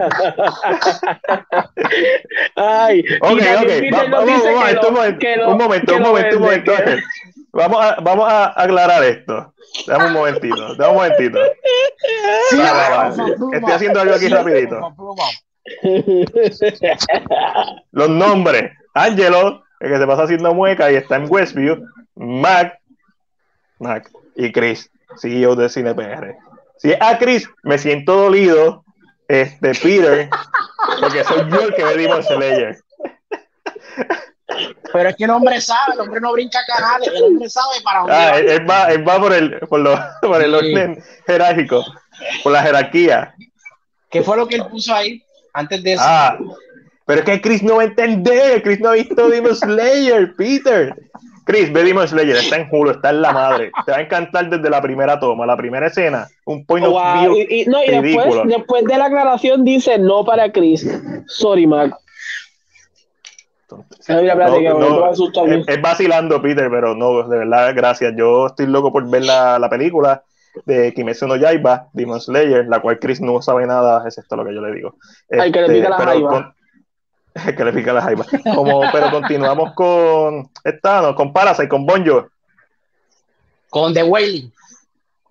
Ay, 2.57 3.05
ok, 3.21 3.31
ok, 3.31 3.71
vamos, 3.91 4.11
vamos, 4.11 4.43
un 4.45 4.55
momento, 4.55 4.89
un 4.89 4.95
momento, 4.95 5.97
un 5.97 6.03
momento, 6.03 6.37
un 6.37 6.43
momento. 6.43 6.73
Vamos 7.57 7.83
a, 7.83 7.97
vamos 8.03 8.31
a 8.31 8.63
aclarar 8.63 9.03
esto. 9.03 9.55
Dame 9.87 10.07
un 10.07 10.13
momentito, 10.13 10.75
dame 10.77 10.91
un 10.91 10.97
momentito. 10.97 11.39
Sí, 12.51 12.59
Estoy 13.53 13.73
haciendo 13.73 14.01
algo 14.01 14.15
aquí 14.15 14.29
rapidito. 14.29 14.95
Los 17.93 18.11
nombres. 18.11 18.73
Angelo, 18.93 19.65
el 19.81 19.91
que 19.91 19.99
se 19.99 20.07
pasa 20.07 20.25
haciendo 20.25 20.55
mueca 20.55 20.93
y 20.93 20.97
está 20.97 21.17
en 21.17 21.27
Westview. 21.31 21.83
Mac, 22.15 22.79
Mac 23.79 24.11
y 24.35 24.53
Chris, 24.53 24.91
CEO 25.19 25.57
de 25.57 25.71
CinePR. 25.71 26.37
Si 26.77 26.93
es 26.93 27.01
a 27.01 27.17
Chris, 27.19 27.49
me 27.63 27.79
siento 27.79 28.17
dolido. 28.17 28.85
Este, 29.29 29.73
Peter, 29.75 30.29
porque 31.01 31.25
soy 31.25 31.51
yo 31.51 31.61
el 31.63 31.75
que 31.75 31.85
me 31.85 31.95
dimos 31.97 32.27
Slayer. 32.27 32.79
Pero 34.97 35.11
es 35.11 35.17
que 35.17 35.25
el 35.25 35.31
hombre 35.31 35.61
sabe, 35.61 35.93
el 35.93 36.01
hombre 36.01 36.21
no 36.23 36.33
brinca 36.33 36.59
canales, 36.67 37.11
el 37.15 37.23
hombre 37.23 37.51
sabe 37.51 37.83
para 37.85 38.01
dónde 38.01 38.15
ah, 38.15 38.39
Él, 38.39 38.71
va, 38.71 38.85
él 38.87 39.07
va 39.07 39.21
por 39.21 39.35
el, 39.35 39.59
por, 39.69 39.81
lo, 39.81 39.95
por 40.23 40.43
el 40.43 40.55
orden 40.55 41.05
jerárquico, 41.27 41.85
por 42.43 42.53
la 42.53 42.63
jerarquía. 42.63 43.35
¿Qué 44.09 44.23
fue 44.23 44.39
lo 44.39 44.49
que 44.49 44.57
él 44.57 44.65
puso 44.71 44.95
ahí? 44.95 45.23
Antes 45.53 45.83
de 45.83 45.93
eso. 45.93 46.03
Ah, 46.03 46.39
pero 47.05 47.21
es 47.21 47.27
que 47.27 47.43
Chris 47.43 47.63
no 47.63 47.77
va 47.77 47.83
a 47.83 47.87
entender. 47.87 48.63
Chris 48.63 48.81
no 48.81 48.89
ha 48.89 48.95
visto 48.95 49.29
Demon 49.29 49.55
Slayer, 49.55 50.35
Peter. 50.35 50.95
Chris, 51.45 51.71
ve 51.71 51.85
Demon 51.85 52.09
Slayer, 52.09 52.37
está 52.37 52.57
en 52.57 52.69
Hulu, 52.71 52.93
está 52.93 53.11
en 53.11 53.21
la 53.21 53.33
madre. 53.33 53.73
Te 53.85 53.93
va 53.93 53.99
a 53.99 54.01
encantar 54.01 54.49
desde 54.49 54.71
la 54.71 54.81
primera 54.81 55.21
toma, 55.21 55.45
la 55.45 55.59
primera 55.59 55.89
escena. 55.89 56.27
Un 56.47 56.65
point 56.65 56.87
of 56.87 57.21
view 57.21 57.37
y, 57.37 57.67
no, 57.67 57.85
y 57.85 57.91
después, 57.91 58.35
después, 58.47 58.85
de 58.85 58.97
la 58.97 59.05
aclaración 59.05 59.63
dice 59.63 59.99
no 59.99 60.25
para 60.25 60.51
Chris. 60.51 60.89
Sorry, 61.27 61.67
Mac. 61.67 61.95
Es, 65.67 65.83
vacilando, 65.83 66.41
Peter, 66.41 66.69
pero 66.71 66.95
no, 66.95 67.29
de 67.29 67.39
verdad, 67.39 67.73
gracias. 67.75 68.15
Yo 68.17 68.47
estoy 68.47 68.67
loco 68.67 68.93
por 68.93 69.09
ver 69.09 69.25
la, 69.25 69.59
la 69.59 69.69
película 69.69 70.23
de 70.65 70.95
Kimetsu 70.95 71.27
no 71.27 71.37
Yaiba, 71.37 71.89
Demon 71.93 72.21
Slayer, 72.21 72.67
la 72.67 72.81
cual 72.81 72.99
Chris 72.99 73.21
no 73.21 73.43
sabe 73.43 73.67
nada, 73.67 74.07
es 74.07 74.17
esto 74.17 74.37
lo 74.37 74.45
que 74.45 74.55
yo 74.55 74.61
le 74.61 74.75
digo. 74.75 74.95
Hay 75.31 75.53
que 75.53 75.61
le 75.63 75.75
pica 75.75 75.91
la 75.91 75.99
jaiba. 75.99 76.55
que 77.57 77.65
le 77.65 77.73
pica 77.73 77.93
la 77.93 78.03
jaiba. 78.03 78.25
Como, 78.55 78.83
pero 78.93 79.11
continuamos 79.11 79.75
con 79.75 80.49
esta, 80.65 81.03
no, 81.03 81.15
con 81.15 81.33
Parasite, 81.33 81.69
con 81.69 81.85
Bonjo. 81.85 82.29
Con 83.69 83.93
The 83.93 84.05
Wailing. 84.05 84.53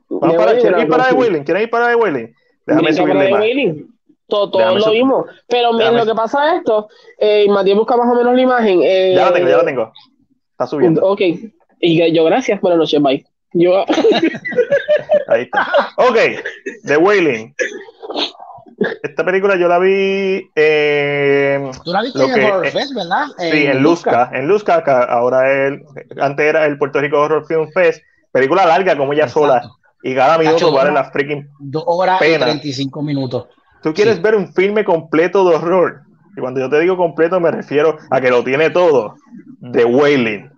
Vamos 0.09 0.35
para, 0.35 0.57
¿Quieren 0.57 0.81
ir 0.81 0.87
para 0.87 1.09
The 1.09 1.15
Wailing? 1.15 1.43
¿Quieren 1.43 1.63
ir 1.63 1.69
para 1.69 1.89
The 1.89 1.95
Wailing? 1.95 2.35
Déjame 2.67 2.93
subirle 2.93 3.29
más. 3.31 3.43
Todo, 4.27 4.49
todo 4.49 4.77
lo 4.77 4.91
vimos. 4.91 5.25
Pero 5.47 5.71
lo 5.73 6.05
que 6.05 6.15
pasa 6.15 6.49
es 6.49 6.59
esto, 6.59 6.89
eh, 7.19 7.47
Matías 7.49 7.77
busca 7.77 7.95
más 7.95 8.11
o 8.11 8.15
menos 8.15 8.33
la 8.35 8.41
imagen. 8.41 8.81
Eh, 8.83 9.13
ya 9.15 9.25
la 9.25 9.33
tengo, 9.33 9.49
ya 9.49 9.57
la 9.57 9.65
tengo. 9.65 9.91
Está 10.51 10.67
subiendo. 10.67 11.05
Ok. 11.05 11.21
Y 11.79 12.13
yo, 12.13 12.23
gracias. 12.23 12.59
Buenas 12.61 12.79
noches, 12.79 13.01
bye. 13.01 13.25
Yo. 13.53 13.85
Ahí 15.27 15.43
está. 15.43 15.67
Ok, 15.97 16.17
The 16.85 16.97
Wailing. 16.97 17.55
Esta 19.03 19.23
película 19.23 19.55
yo 19.55 19.67
la 19.67 19.79
vi. 19.79 20.49
Eh, 20.55 21.71
Tú 21.83 21.91
la 21.91 22.01
viste 22.01 22.23
en 22.23 22.43
Horror 22.43 22.67
Fest, 22.67 22.93
¿verdad? 22.93 23.27
Sí, 23.37 23.65
en, 23.65 23.81
Luzca. 23.81 24.29
En 24.33 24.47
Luzca, 24.47 24.83
ahora 25.09 25.67
el, 25.67 25.83
antes 26.19 26.45
era 26.45 26.65
el 26.65 26.77
Puerto 26.77 26.99
Rico 26.99 27.19
Horror 27.19 27.45
Film 27.45 27.69
Fest. 27.71 28.03
Película 28.31 28.65
larga, 28.65 28.97
como 28.97 29.13
ella 29.13 29.29
sola. 29.29 29.69
Y 30.03 30.13
cada 30.13 30.37
minuto 30.37 30.71
vale 30.71 30.91
la 30.91 31.05
freaking. 31.05 31.49
Dos 31.59 31.83
horas 31.87 32.21
y 32.21 32.37
35 32.37 33.01
minutos. 33.01 33.47
Tú 33.85 33.93
quieres 33.93 34.19
ver 34.19 34.33
un 34.33 34.51
filme 34.51 34.83
completo 34.83 35.47
de 35.47 35.57
horror. 35.57 36.01
Y 36.35 36.39
cuando 36.39 36.59
yo 36.59 36.71
te 36.71 36.79
digo 36.79 36.97
completo, 36.97 37.39
me 37.39 37.51
refiero 37.51 37.99
a 38.09 38.19
que 38.19 38.31
lo 38.31 38.43
tiene 38.43 38.71
todo. 38.71 39.15
The 39.61 39.85
Wailing. 39.85 40.49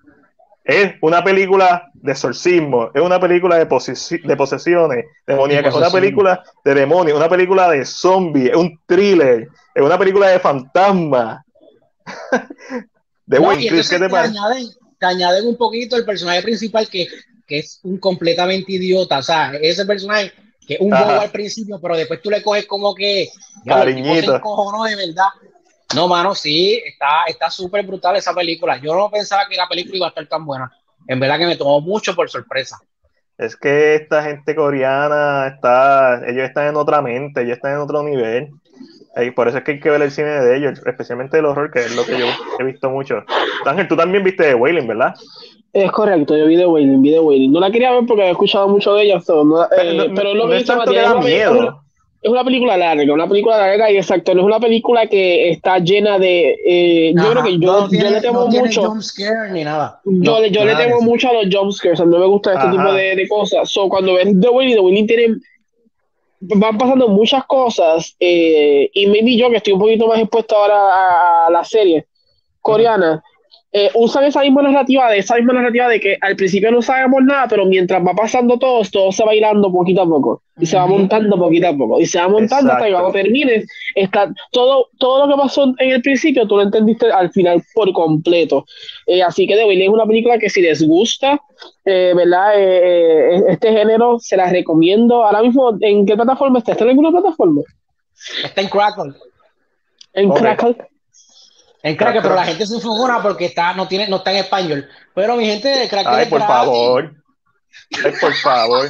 Es 0.63 0.93
una 1.01 1.21
película 1.21 1.91
de 1.93 2.13
exorcismo, 2.13 2.89
es 2.93 3.01
una 3.01 3.19
película 3.19 3.57
de, 3.57 3.65
de 3.65 4.37
posesiones 4.37 5.05
demoníacas, 5.25 5.73
es 5.73 5.77
una 5.77 5.89
película 5.89 6.41
de 6.63 6.73
demonios, 6.73 7.17
una 7.17 7.27
película 7.27 7.69
de 7.69 7.83
zombies, 7.83 8.51
es 8.51 8.55
un 8.55 8.79
thriller, 8.85 9.49
es 9.75 9.83
una 9.83 9.99
película 9.99 10.29
de 10.29 10.39
fantasmas. 10.39 11.43
de 13.25 13.39
no, 13.41 13.49
¿qué 13.57 13.83
te 13.99 14.09
parece? 14.09 14.35
Te 14.99 15.05
añaden, 15.05 15.47
un 15.47 15.57
poquito 15.57 15.97
el 15.97 16.05
personaje 16.05 16.43
principal 16.43 16.87
que, 16.87 17.07
que, 17.45 17.59
es 17.59 17.81
un 17.83 17.97
completamente 17.97 18.71
idiota, 18.71 19.17
o 19.17 19.23
sea, 19.23 19.51
ese 19.61 19.85
personaje 19.85 20.31
que 20.67 20.73
es 20.75 20.81
un 20.81 20.89
bobo 20.89 21.21
al 21.21 21.31
principio, 21.31 21.79
pero 21.81 21.95
después 21.95 22.21
tú 22.21 22.29
le 22.29 22.43
coges 22.43 22.65
como 22.65 22.93
que 22.93 23.29
cariñito. 23.65 24.39
no 24.39 24.83
de 24.83 24.95
verdad. 24.95 25.29
No, 25.95 26.07
mano, 26.07 26.35
sí, 26.35 26.81
está 27.27 27.49
súper 27.49 27.85
brutal 27.85 28.17
esa 28.17 28.33
película. 28.33 28.77
Yo 28.77 28.93
no 28.93 29.09
pensaba 29.09 29.47
que 29.49 29.55
la 29.55 29.67
película 29.67 29.95
iba 29.95 30.05
a 30.07 30.09
estar 30.09 30.27
tan 30.27 30.45
buena. 30.45 30.69
En 31.07 31.19
verdad 31.19 31.39
que 31.39 31.45
me 31.45 31.55
tomó 31.55 31.79
mucho 31.79 32.13
por 32.13 32.29
sorpresa. 32.29 32.77
Es 33.37 33.55
que 33.55 33.95
esta 33.95 34.23
gente 34.23 34.55
coreana 34.55 35.47
está, 35.47 36.27
ellos 36.27 36.43
están 36.43 36.67
en 36.67 36.75
otra 36.75 37.01
mente, 37.01 37.43
ellos 37.43 37.55
están 37.55 37.73
en 37.73 37.79
otro 37.79 38.03
nivel. 38.03 38.49
Y 39.15 39.31
por 39.31 39.47
eso 39.47 39.59
es 39.59 39.63
que 39.63 39.73
hay 39.73 39.79
que 39.79 39.89
ver 39.89 40.01
el 40.01 40.11
cine 40.11 40.29
de 40.29 40.57
ellos, 40.57 40.81
especialmente 40.85 41.39
el 41.39 41.45
horror, 41.45 41.71
que 41.71 41.79
es 41.79 41.95
lo 41.95 42.05
que 42.05 42.19
yo 42.19 42.27
he 42.59 42.63
visto 42.63 42.89
mucho. 42.89 43.23
Ángel, 43.65 43.87
tú 43.87 43.95
también 43.95 44.23
viste 44.23 44.43
de 44.43 44.55
Wailing, 44.55 44.87
¿verdad? 44.87 45.15
Es 45.83 45.91
correcto, 45.91 46.37
yo 46.37 46.47
vi 46.47 46.55
de 46.55 46.65
Wailing, 46.65 47.01
vi 47.01 47.11
de 47.11 47.19
Wailing. 47.19 47.51
No 47.51 47.59
la 47.59 47.71
quería 47.71 47.91
ver 47.91 48.05
porque 48.07 48.23
he 48.23 48.31
escuchado 48.31 48.67
mucho 48.67 48.93
de 48.95 49.03
ella, 49.03 49.21
pero, 49.25 49.43
no, 49.43 49.63
eh, 49.63 50.11
pero 50.15 50.33
lo 50.33 50.49
que 50.49 50.57
es 50.57 50.65
da 50.65 51.19
miedo 51.19 51.83
es 52.21 52.31
una 52.31 52.43
película 52.43 52.77
larga, 52.77 53.13
una 53.13 53.27
película 53.27 53.57
larga 53.57 53.91
y 53.91 53.97
exacto, 53.97 54.33
no 54.33 54.41
es 54.41 54.47
una 54.47 54.59
película 54.59 55.07
que 55.07 55.49
está 55.51 55.79
llena 55.79 56.17
de. 56.17 56.57
Eh, 56.65 57.13
yo 57.15 57.31
creo 57.31 57.43
que 57.43 57.59
yo, 57.59 57.89
yo 57.89 58.09
le 58.09 58.21
temo 58.21 58.47
mucho. 58.47 58.95
ni 59.51 59.63
nada. 59.63 60.01
Yo, 60.03 60.45
yo 60.45 60.65
le 60.65 60.75
temo 60.75 61.01
mucho 61.01 61.29
a 61.29 61.33
los 61.33 61.53
jumpscares, 61.53 61.99
no 61.99 62.17
me 62.17 62.25
gusta 62.25 62.53
este 62.53 62.71
tipo 62.71 62.91
de, 62.91 63.15
de, 63.15 63.27
cosas. 63.27 63.69
So, 63.69 63.87
cuando 63.87 64.15
ves 64.15 64.27
The 64.39 64.49
Winnie, 64.49 64.75
The 64.75 64.81
Winnie 64.81 65.07
tiene. 65.07 65.35
Van 66.39 66.77
pasando 66.77 67.07
muchas 67.07 67.45
cosas 67.45 68.15
eh, 68.19 68.91
y 68.93 69.07
maybe 69.07 69.35
yo 69.35 69.49
que 69.49 69.57
estoy 69.57 69.73
un 69.73 69.79
poquito 69.79 70.07
más 70.07 70.19
expuesto 70.19 70.55
ahora 70.55 71.47
a, 71.47 71.49
la 71.49 71.63
serie 71.63 72.05
coreana, 72.61 73.23
eh, 73.73 73.91
usan 73.95 74.23
esa 74.23 74.41
misma 74.41 74.61
narrativa 74.61 75.11
de 75.11 75.17
esa 75.17 75.35
misma 75.35 75.53
narrativa 75.53 75.89
de 75.89 75.99
que 75.99 76.17
al 76.21 76.37
principio 76.37 76.71
no 76.71 76.81
sabemos 76.81 77.21
nada, 77.23 77.47
pero 77.49 77.65
mientras 77.65 78.01
va 78.01 78.13
pasando 78.13 78.57
todo, 78.57 78.81
todo 78.89 79.11
se 79.11 79.25
va 79.25 79.35
hilando 79.35 79.71
poquito 79.71 80.03
a 80.03 80.07
poco. 80.07 80.41
Y 80.57 80.65
se 80.65 80.77
va 80.77 80.87
montando 80.87 81.37
poquito 81.37 81.67
a 81.67 81.75
poco. 81.75 81.99
Y 81.99 82.05
se 82.05 82.17
va 82.17 82.29
montando 82.29 82.71
hasta 82.71 82.85
que 82.85 82.91
cuando 82.91 83.11
termines 83.11 83.67
está 83.93 84.33
todo 84.51 84.87
todo 84.97 85.27
lo 85.27 85.35
que 85.35 85.41
pasó 85.41 85.73
en 85.79 85.91
el 85.91 86.01
principio 86.01 86.47
tú 86.47 86.55
lo 86.55 86.63
entendiste 86.63 87.11
al 87.11 87.29
final 87.31 87.61
por 87.73 87.91
completo. 87.91 88.65
Eh, 89.05 89.21
así 89.21 89.45
que 89.45 89.55
de 89.55 89.65
hoy 89.65 89.81
es 89.81 89.89
una 89.89 90.05
película 90.05 90.37
que 90.37 90.49
si 90.49 90.61
les 90.61 90.81
gusta 90.87 91.41
eh, 91.83 92.13
verdad 92.15 92.53
este 93.49 93.71
género 93.71 94.17
se 94.19 94.37
la 94.37 94.49
recomiendo. 94.49 95.25
Ahora 95.25 95.41
mismo 95.41 95.77
en 95.81 96.05
qué 96.05 96.15
plataforma 96.15 96.59
está 96.59 96.71
está 96.71 96.85
en 96.85 96.91
alguna 96.91 97.11
plataforma 97.11 97.61
está 98.43 98.61
en 98.61 98.69
Crackle. 98.69 99.13
En 100.13 100.29
Crackle 100.31 100.77
en 101.87 101.95
Cracker, 101.95 102.21
pero 102.21 102.35
la 102.35 102.45
gente 102.45 102.65
se 102.65 102.75
enfogona 102.75 103.21
porque 103.21 103.45
está, 103.45 103.73
no, 103.73 103.87
tiene, 103.87 104.07
no 104.07 104.17
está 104.17 104.31
en 104.31 104.37
español. 104.37 104.87
Pero 105.13 105.35
mi 105.35 105.45
gente 105.45 105.67
de 105.67 105.89
Cracker. 105.89 106.13
Ay, 106.13 106.25
por 106.27 106.41
favor. 106.41 107.13
Ay, 108.03 108.13
por 108.19 108.33
favor. 108.33 108.89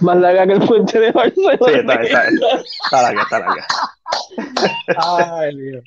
Más 0.00 0.16
larga 0.16 0.46
que 0.46 0.52
el 0.52 0.66
puente 0.66 0.98
de 0.98 1.12
Barcelona. 1.12 1.58
Sí, 1.66 1.72
está, 1.74 1.94
está, 1.94 2.28
está 2.28 3.02
larga, 3.02 3.22
está 3.22 3.38
larga. 3.38 3.66
Ay, 4.96 5.56
Dios. 5.56 5.84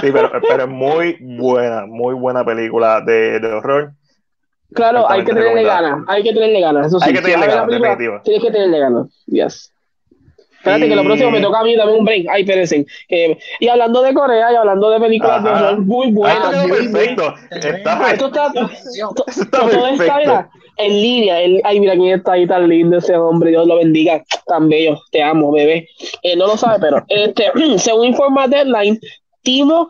Sí, 0.00 0.10
pero, 0.12 0.30
pero 0.48 0.62
es 0.64 0.68
muy 0.68 1.18
buena, 1.20 1.86
muy 1.86 2.14
buena 2.14 2.44
película 2.44 3.00
de, 3.00 3.40
de 3.40 3.52
horror. 3.52 3.92
Claro, 4.74 5.08
hay 5.10 5.24
que 5.24 5.34
tenerle 5.34 5.64
ganas, 5.64 6.04
hay 6.08 6.22
que 6.22 6.32
tenerle 6.32 6.60
ganas. 6.60 6.86
Eso 6.86 6.98
sí, 6.98 7.08
hay 7.08 7.14
que 7.14 7.20
tenerle 7.20 7.46
ganas, 7.46 7.66
definitivo. 7.68 8.20
Tienes 8.24 8.42
que 8.42 8.50
tenerle 8.50 8.78
ganas, 8.78 9.06
yes. 9.26 9.71
Espérate, 10.62 10.88
que 10.88 10.94
lo 10.94 11.02
próximo 11.02 11.32
me 11.32 11.40
toca 11.40 11.58
a 11.58 11.64
mí 11.64 11.76
también 11.76 11.98
un 11.98 12.04
break. 12.04 12.26
Ay, 12.30 12.42
espérense. 12.42 12.86
y 13.58 13.66
hablando 13.66 14.00
de 14.00 14.14
Corea 14.14 14.52
y 14.52 14.54
hablando 14.54 14.90
de 14.90 15.00
películas 15.00 15.42
de 15.42 15.50
horror 15.50 15.80
muy 15.80 16.12
buenas. 16.12 16.54
Ah, 16.54 16.64
perfecto. 16.68 17.34
Está, 17.50 18.12
esto 18.12 18.26
está, 18.26 18.46
esto, 18.46 19.24
todo 19.50 19.86
está 19.88 20.48
en 20.76 20.92
línea. 20.92 21.34
ay, 21.64 21.80
mira 21.80 21.94
quién 21.94 22.16
está 22.16 22.34
ahí 22.34 22.46
tan 22.46 22.68
lindo 22.68 22.98
ese 22.98 23.16
hombre. 23.16 23.50
Dios 23.50 23.66
lo 23.66 23.74
bendiga. 23.74 24.22
Tan 24.46 24.68
bello. 24.68 25.00
Te 25.10 25.20
amo, 25.20 25.50
bebé. 25.50 25.88
Eh, 26.22 26.36
no 26.36 26.46
lo 26.46 26.56
sabe, 26.56 26.78
pero 26.78 27.04
este, 27.08 27.50
según 27.78 28.06
informa 28.06 28.46
Deadline, 28.46 29.00
Timo 29.42 29.88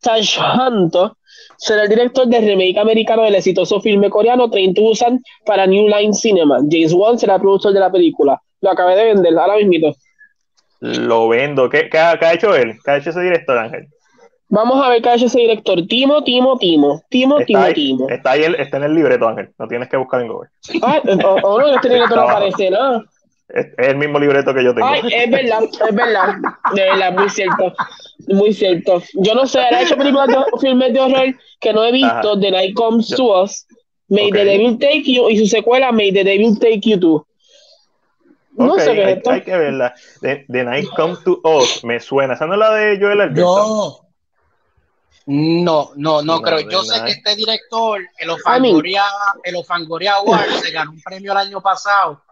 Tashhanto 0.00 1.14
será 1.58 1.82
el 1.82 1.90
director 1.90 2.26
del 2.26 2.42
remake 2.42 2.78
americano 2.78 3.24
del 3.24 3.34
exitoso 3.34 3.82
filme 3.82 4.08
coreano 4.08 4.48
Train 4.48 4.72
to 4.72 4.80
Busan 4.80 5.20
para 5.44 5.66
New 5.66 5.88
Line 5.88 6.14
Cinema. 6.14 6.60
James 6.70 6.94
Wan 6.94 7.18
será 7.18 7.34
el 7.34 7.42
productor 7.42 7.74
de 7.74 7.80
la 7.80 7.92
película. 7.92 8.40
Lo 8.62 8.70
acabé 8.70 8.96
de 8.96 9.04
vender, 9.12 9.38
ahora 9.38 9.56
mismo 9.58 9.94
lo 10.80 11.28
vendo. 11.28 11.68
¿Qué, 11.68 11.88
qué, 11.90 11.98
ha, 11.98 12.32
hecho 12.32 12.54
él? 12.54 12.78
¿Qué 12.84 12.90
ha 12.90 12.96
hecho 12.96 13.10
ese 13.10 13.20
director, 13.20 13.58
Ángel? 13.58 13.88
Vamos 14.48 14.84
a 14.84 14.88
ver 14.88 15.02
qué 15.02 15.08
ha 15.08 15.14
hecho 15.14 15.26
ese 15.26 15.40
director. 15.40 15.86
Timo, 15.86 16.22
Timo, 16.22 16.56
Timo. 16.58 17.02
Timo, 17.08 17.38
está 17.38 17.46
Timo, 17.46 17.60
ahí, 17.60 17.74
Timo. 17.74 18.08
Está 18.08 18.30
ahí, 18.32 18.44
está 18.58 18.76
en 18.76 18.84
el 18.84 18.94
libreto, 18.94 19.28
Ángel. 19.28 19.50
No 19.58 19.66
tienes 19.66 19.88
que 19.88 19.96
buscar 19.96 20.20
en 20.20 20.28
Google. 20.28 20.48
Ah, 20.82 21.00
o, 21.42 21.60
no, 21.60 21.74
este 21.74 21.88
libreto 21.88 22.14
no 22.14 22.22
aparece, 22.22 22.70
¿no? 22.70 23.04
Es, 23.48 23.66
el 23.78 23.96
mismo 23.96 24.18
libreto 24.18 24.52
que 24.52 24.64
yo 24.64 24.74
tengo. 24.74 24.86
Ay, 24.86 25.02
es 25.12 25.30
verdad, 25.30 25.62
es 25.62 25.94
verdad. 25.94 26.34
De 26.74 26.82
verdad, 26.82 27.12
muy 27.12 27.28
cierto. 27.30 27.72
Muy 28.28 28.52
cierto. 28.52 29.02
Yo 29.14 29.34
no 29.34 29.46
sé, 29.46 29.60
ha 29.60 29.82
hecho 29.82 29.96
películas 29.96 30.28
de 30.28 30.36
filmes 30.60 30.92
de 30.92 31.00
horror 31.00 31.34
que 31.60 31.72
no 31.72 31.84
he 31.84 31.92
visto. 31.92 32.38
The 32.40 32.50
Night 32.50 32.74
Comes 32.74 33.08
to 33.08 33.42
Us, 33.42 33.66
May 34.08 34.30
the 34.30 34.44
Devil 34.44 34.78
Take 34.78 35.04
You 35.04 35.28
y 35.30 35.38
su 35.38 35.46
secuela 35.46 35.92
May 35.92 36.12
the 36.12 36.24
Devil 36.24 36.58
Take 36.58 36.80
You 36.80 36.98
Too. 36.98 37.26
No 38.56 38.78
sé 38.78 38.90
hay, 38.90 39.22
hay, 39.24 39.42
que 39.42 39.56
verla. 39.56 39.94
The, 40.20 40.46
Night 40.48 40.88
Comes 40.96 41.22
to 41.24 41.40
Us, 41.44 41.84
me 41.84 42.00
suena. 42.00 42.34
¿Esa 42.34 42.46
no 42.46 42.54
es 42.54 42.58
la 42.58 42.72
de 42.72 42.98
Joel 42.98 43.20
Edgerton? 43.20 44.06
No, 45.26 45.90
no, 45.96 46.22
no, 46.22 46.40
creo. 46.40 46.60
Yo 46.60 46.82
sé 46.82 47.04
que 47.04 47.10
este 47.10 47.34
director, 47.34 48.00
el 48.18 48.30
Ofangoria, 48.30 49.04
el 49.42 49.56
Ofangoria 49.56 50.14
Award, 50.14 50.50
se 50.62 50.70
ganó 50.70 50.92
un 50.92 51.00
premio 51.02 51.32
el 51.32 51.38
año 51.38 51.60
pasado. 51.60 52.22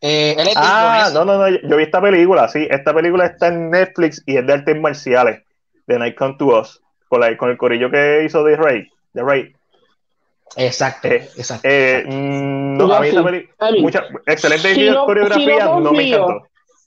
Eh, 0.00 0.36
él 0.38 0.48
es 0.48 0.54
ah, 0.56 1.10
no, 1.12 1.24
no, 1.24 1.38
no, 1.38 1.48
yo 1.48 1.76
vi 1.76 1.82
esta 1.82 2.02
película, 2.02 2.48
sí, 2.48 2.68
esta 2.70 2.92
película 2.92 3.24
está 3.24 3.48
en 3.48 3.70
Netflix 3.70 4.22
y 4.26 4.36
es 4.36 4.46
de 4.46 4.52
artes 4.52 4.78
marciales, 4.78 5.42
The 5.86 5.98
Night 5.98 6.16
Comes 6.16 6.36
to 6.36 6.46
Us, 6.60 6.82
con, 7.08 7.20
la, 7.20 7.34
con 7.38 7.50
el 7.50 7.56
corillo 7.56 7.90
que 7.90 8.24
hizo 8.24 8.44
The 8.44 8.56
Ray, 8.56 8.90
The 9.14 9.22
Ray. 9.22 9.56
Exacto, 10.54 11.08
eh, 11.08 11.28
exacto. 11.36 11.68
Eh, 11.68 12.04
no, 12.06 12.92
a 12.92 13.00
mí 13.00 13.08
esa 13.08 13.24
mucha, 13.80 14.04
excelente 14.26 14.74
si 14.74 14.90
no, 14.90 15.04
coreografía, 15.04 15.64
no, 15.64 15.72
confío, 15.72 15.80
no, 15.80 15.92
me 15.92 16.08
encantó. 16.08 16.46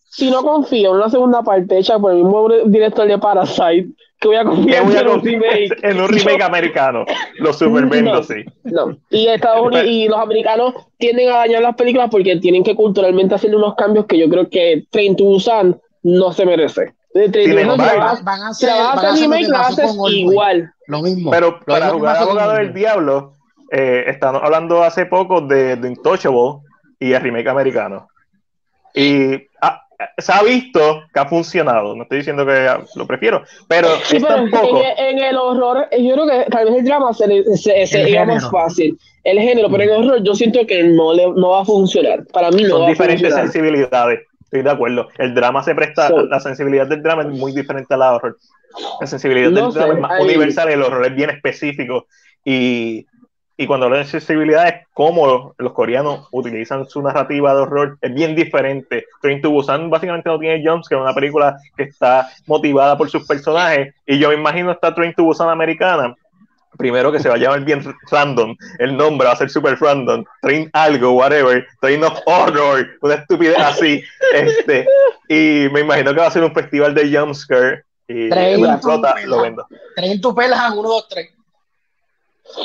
Si 0.09 0.31
no 0.31 0.43
confío 0.43 0.89
en 0.89 0.95
una 0.95 1.09
segunda 1.09 1.43
parte 1.43 1.77
hecha 1.77 1.99
por 1.99 2.11
el 2.11 2.23
mismo 2.23 2.49
director 2.65 3.07
de 3.07 3.19
Parasite, 3.19 3.89
que 4.19 4.27
voy 4.27 4.37
a 4.37 4.43
confiar 4.43 4.83
en, 5.01 5.07
un 5.07 5.21
remake. 5.21 5.77
En 5.83 6.01
un 6.01 6.09
remake 6.09 6.41
americano. 6.41 7.05
Los 7.37 7.57
supervendos, 7.59 8.27
sí. 8.27 8.43
No. 8.63 8.97
Y, 9.11 9.27
Estados 9.27 9.67
Unidos, 9.67 9.85
y 9.87 10.07
los 10.07 10.19
americanos 10.19 10.73
tienden 10.97 11.29
a 11.29 11.37
dañar 11.37 11.61
las 11.61 11.75
películas 11.75 12.09
porque 12.11 12.35
tienen 12.37 12.63
que 12.63 12.75
culturalmente 12.75 13.35
hacer 13.35 13.55
unos 13.55 13.75
cambios 13.75 14.05
que 14.05 14.17
yo 14.17 14.29
creo 14.29 14.49
que 14.49 14.85
Train 14.89 15.15
to 15.15 15.23
Busan 15.23 15.79
no 16.03 16.33
se 16.33 16.45
merece. 16.45 16.93
van, 17.13 17.79
a 17.79 18.49
hacer, 18.49 18.69
van 18.69 18.97
a 19.07 19.11
hacer 19.11 19.21
remake, 19.21 19.47
la 19.47 19.61
haces 19.61 19.91
igual. 20.11 20.73
Lo 20.87 21.01
mismo. 21.01 21.31
Pero 21.31 21.59
para 21.61 21.89
jugar 21.89 22.17
abogado 22.17 22.53
del 22.53 22.73
diablo 22.73 23.33
eh, 23.71 24.05
estamos 24.07 24.41
hablando 24.43 24.83
hace 24.83 25.05
poco 25.05 25.41
de 25.41 25.77
The 25.77 25.87
Intouchable 25.87 26.61
y 26.99 27.13
el 27.13 27.21
remake 27.21 27.47
americano. 27.47 28.07
Y 28.93 29.35
ah, 29.61 29.83
se 30.17 30.31
ha 30.31 30.41
visto 30.43 31.03
que 31.13 31.19
ha 31.19 31.27
funcionado. 31.27 31.95
No 31.95 32.03
estoy 32.03 32.19
diciendo 32.19 32.45
que 32.45 32.67
lo 32.95 33.05
prefiero, 33.05 33.43
pero 33.67 33.87
es 34.11 34.23
tampoco... 34.23 34.81
en, 34.97 35.19
el 35.19 35.37
horror, 35.37 35.87
yo 35.91 36.13
creo 36.13 36.27
que 36.27 36.49
tal 36.49 36.65
vez 36.65 36.75
el 36.75 36.85
drama 36.85 37.13
se, 37.13 37.43
se, 37.57 37.87
se 37.87 38.25
más 38.25 38.49
fácil. 38.49 38.97
El 39.23 39.39
género, 39.39 39.69
pero 39.69 39.83
en 39.83 39.89
el 39.89 39.95
horror 39.97 40.23
yo 40.23 40.33
siento 40.33 40.65
que 40.65 40.83
no, 40.83 41.13
le, 41.13 41.27
no 41.27 41.49
va 41.49 41.61
a 41.61 41.65
funcionar. 41.65 42.25
Para 42.27 42.49
mí 42.51 42.63
no 42.63 42.69
Son 42.69 42.83
va 42.83 42.89
diferentes 42.89 43.33
sensibilidades. 43.33 44.21
Estoy 44.43 44.63
de 44.63 44.71
acuerdo. 44.71 45.09
El 45.17 45.35
drama 45.35 45.61
se 45.61 45.75
presta, 45.75 46.09
la 46.09 46.39
sensibilidad 46.39 46.87
del 46.87 47.03
drama 47.03 47.21
es 47.21 47.27
muy 47.27 47.51
diferente 47.51 47.93
a 47.93 47.97
la 47.97 48.15
horror. 48.15 48.37
La 48.99 49.07
sensibilidad 49.07 49.51
del 49.51 49.71
drama 49.71 49.93
es 49.93 49.99
más 49.99 50.21
universal, 50.21 50.69
el 50.69 50.81
horror 50.81 51.05
es 51.05 51.15
bien 51.15 51.29
específico. 51.29 52.07
Y 52.43 53.05
y 53.59 53.67
cuando 53.67 53.87
hablan 53.87 54.03
de 54.03 54.07
sensibilidad 54.07 54.69
es 54.69 54.87
cómo 54.93 55.53
los 55.57 55.73
coreanos 55.73 56.29
utilizan 56.31 56.87
su 56.87 57.01
narrativa 57.01 57.53
de 57.53 57.59
horror, 57.59 57.97
es 57.99 58.13
bien 58.13 58.33
diferente. 58.33 59.05
Train 59.21 59.41
to 59.41 59.49
Busan 59.49 59.89
básicamente 59.89 60.29
no 60.29 60.39
tiene 60.39 60.65
jumps, 60.65 60.87
que 60.87 60.95
es 60.95 61.01
una 61.01 61.13
película 61.13 61.57
que 61.75 61.83
está 61.83 62.29
motivada 62.47 62.97
por 62.97 63.09
sus 63.09 63.27
personajes, 63.27 63.93
y 64.05 64.17
yo 64.17 64.29
me 64.29 64.35
imagino 64.35 64.71
esta 64.71 64.95
Train 64.95 65.13
to 65.13 65.25
Busan 65.25 65.49
americana, 65.49 66.15
primero 66.77 67.11
que 67.11 67.19
se 67.19 67.27
va 67.27 67.35
a 67.35 67.37
llamar 67.37 67.65
bien 67.65 67.83
random, 68.09 68.55
el 68.79 68.95
nombre 68.95 69.27
va 69.27 69.33
a 69.33 69.35
ser 69.35 69.49
super 69.49 69.77
random, 69.77 70.23
Train 70.41 70.69
algo, 70.71 71.11
whatever, 71.11 71.67
Train 71.81 72.01
of 72.05 72.17
Horror, 72.27 72.87
una 73.01 73.15
estupidez 73.15 73.59
así, 73.59 74.01
este, 74.35 74.87
y 75.27 75.67
me 75.73 75.81
imagino 75.81 76.13
que 76.13 76.21
va 76.21 76.27
a 76.27 76.31
ser 76.31 76.45
un 76.45 76.53
festival 76.53 76.95
de 76.95 77.13
jumpscare, 77.13 77.83
y 78.07 78.13
me 78.13 78.69
explota, 78.69 79.15
lo 79.25 79.41
vendo. 79.41 79.67
Train 79.97 80.21
to 80.21 80.33
Pelham, 80.33 80.77
uno, 80.77 80.87
dos, 80.87 81.09
tres. 81.09 81.31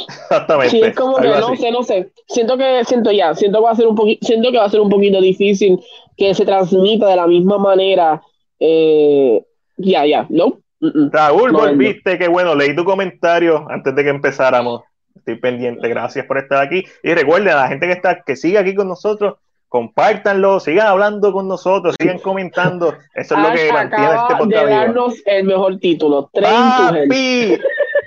Exactamente. 0.08 0.70
Sí, 0.70 0.80
es 0.82 0.94
como 0.94 1.16
que 1.16 1.28
no 1.28 1.56
sé, 1.56 1.70
no 1.70 1.82
sé. 1.82 2.10
Siento 2.28 2.56
que, 2.56 2.84
siento 2.84 3.10
ya, 3.12 3.34
siento 3.34 3.58
que 3.58 3.64
va 3.64 3.70
a 3.70 3.76
ser 3.76 3.86
un 3.86 3.94
poquito, 3.94 4.26
siento 4.26 4.50
que 4.50 4.58
va 4.58 4.64
a 4.64 4.70
ser 4.70 4.80
un 4.80 4.88
poquito 4.88 5.20
difícil 5.20 5.80
que 6.16 6.34
se 6.34 6.44
transmita 6.44 7.08
de 7.08 7.16
la 7.16 7.26
misma 7.26 7.58
manera. 7.58 8.22
Eh, 8.58 9.44
ya, 9.76 10.06
ya, 10.06 10.26
¿no? 10.30 10.58
Raúl, 10.80 11.52
volviste, 11.52 12.18
qué 12.18 12.28
bueno, 12.28 12.54
leí 12.54 12.74
tu 12.74 12.84
comentario 12.84 13.66
antes 13.68 13.94
de 13.94 14.04
que 14.04 14.10
empezáramos. 14.10 14.82
Estoy 15.16 15.36
pendiente, 15.36 15.88
gracias 15.88 16.26
por 16.26 16.38
estar 16.38 16.62
aquí. 16.62 16.84
Y 17.02 17.14
recuerden 17.14 17.54
a 17.54 17.62
la 17.62 17.68
gente 17.68 17.86
que 17.86 17.92
está, 17.92 18.22
que 18.22 18.36
sigue 18.36 18.58
aquí 18.58 18.74
con 18.74 18.88
nosotros, 18.88 19.36
compártanlo, 19.68 20.60
sigan 20.60 20.88
hablando 20.88 21.32
con 21.32 21.48
nosotros, 21.48 21.96
sigan 21.98 22.18
comentando. 22.18 22.94
Eso 23.14 23.34
es 23.36 23.42
lo 23.42 23.52
que 23.54 23.72
mantiene 23.72 24.14
este 24.14 24.36
podcast. 24.36 24.66
De 24.66 24.70
darnos 24.70 25.14
el 25.24 25.44
mejor 25.44 25.78
título, 25.78 26.30
Train 26.32 26.70
to 26.76 26.94
Hell. 26.94 27.62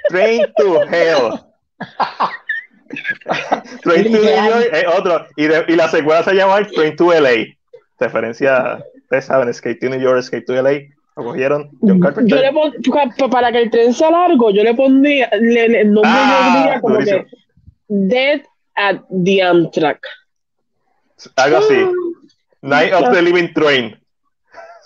Train 0.09 0.41
to 0.57 0.81
Hell. 0.83 1.46
Train 3.83 4.03
to 4.03 4.09
New 4.09 4.23
York 4.23 4.69
es 4.71 4.85
otro. 4.97 5.27
Y, 5.35 5.45
y 5.45 5.75
la 5.75 5.87
secuela 5.89 6.23
se 6.23 6.33
llama 6.33 6.65
Train 6.67 6.95
to 6.95 7.11
LA. 7.13 7.55
Referencia, 7.99 8.83
ustedes 8.95 9.25
saben, 9.25 9.53
Skate 9.53 9.79
to 9.79 9.89
New 9.89 9.99
York, 9.99 10.21
Skate 10.21 10.45
to 10.45 10.53
LA. 10.61 10.71
Lo 11.17 11.23
cogieron 11.23 11.69
John 11.81 11.99
Carpenter. 11.99 12.37
Yo 12.37 12.43
le 12.43 12.53
pon, 12.53 12.71
para 13.31 13.51
que 13.51 13.63
el 13.63 13.71
tren 13.71 13.93
sea 13.93 14.11
largo, 14.11 14.51
yo 14.51 14.63
le 14.63 14.75
pondría 14.75 15.25
el 15.25 15.91
nombre 15.91 16.11
ah, 16.13 16.53
yo 16.53 16.59
diría 16.59 16.81
como 16.81 16.99
que 16.99 17.25
Dead 17.87 18.41
at 18.75 18.97
the 19.23 19.41
Amtrak. 19.41 19.99
Algo 21.35 21.57
así. 21.57 21.75
Ah. 21.75 21.91
Night 22.61 22.93
of 22.93 23.11
the 23.11 23.21
Living 23.21 23.51
Train. 23.53 23.99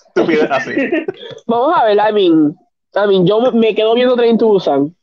Estúpido, 0.07 0.47
así. 0.49 0.71
Vamos 1.47 1.77
a 1.77 1.85
ver, 1.85 1.97
I 1.97 2.13
mean, 2.13 2.55
I 2.95 3.07
mean, 3.07 3.25
yo 3.25 3.51
me 3.51 3.75
quedo 3.75 3.93
viendo 3.95 4.15
Train 4.15 4.37
to 4.37 4.47
Busan. 4.47 4.95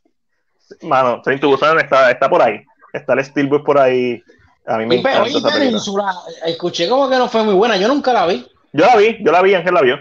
Mano, 0.81 1.21
Train 1.21 1.39
to 1.39 1.49
Busan 1.49 1.79
está, 1.79 2.11
está 2.11 2.29
por 2.29 2.41
ahí. 2.41 2.61
Está 2.93 3.13
el 3.13 3.23
Steelbook 3.23 3.65
por 3.65 3.77
ahí. 3.77 4.21
A 4.65 4.77
mí 4.77 4.85
me 4.85 4.95
encanta 4.97 5.23
oye, 5.23 5.37
esa 5.37 5.49
Península, 5.49 6.13
escuché 6.45 6.87
como 6.87 7.09
que 7.09 7.17
no 7.17 7.27
fue 7.27 7.43
muy 7.43 7.55
buena. 7.55 7.77
Yo 7.77 7.87
nunca 7.87 8.13
la 8.13 8.27
vi. 8.27 8.45
Yo 8.73 8.85
la 8.85 8.95
vi, 8.97 9.17
yo 9.23 9.31
la 9.31 9.41
vi, 9.41 9.53
Ángel 9.53 9.73
la 9.73 9.81
vio. 9.81 9.97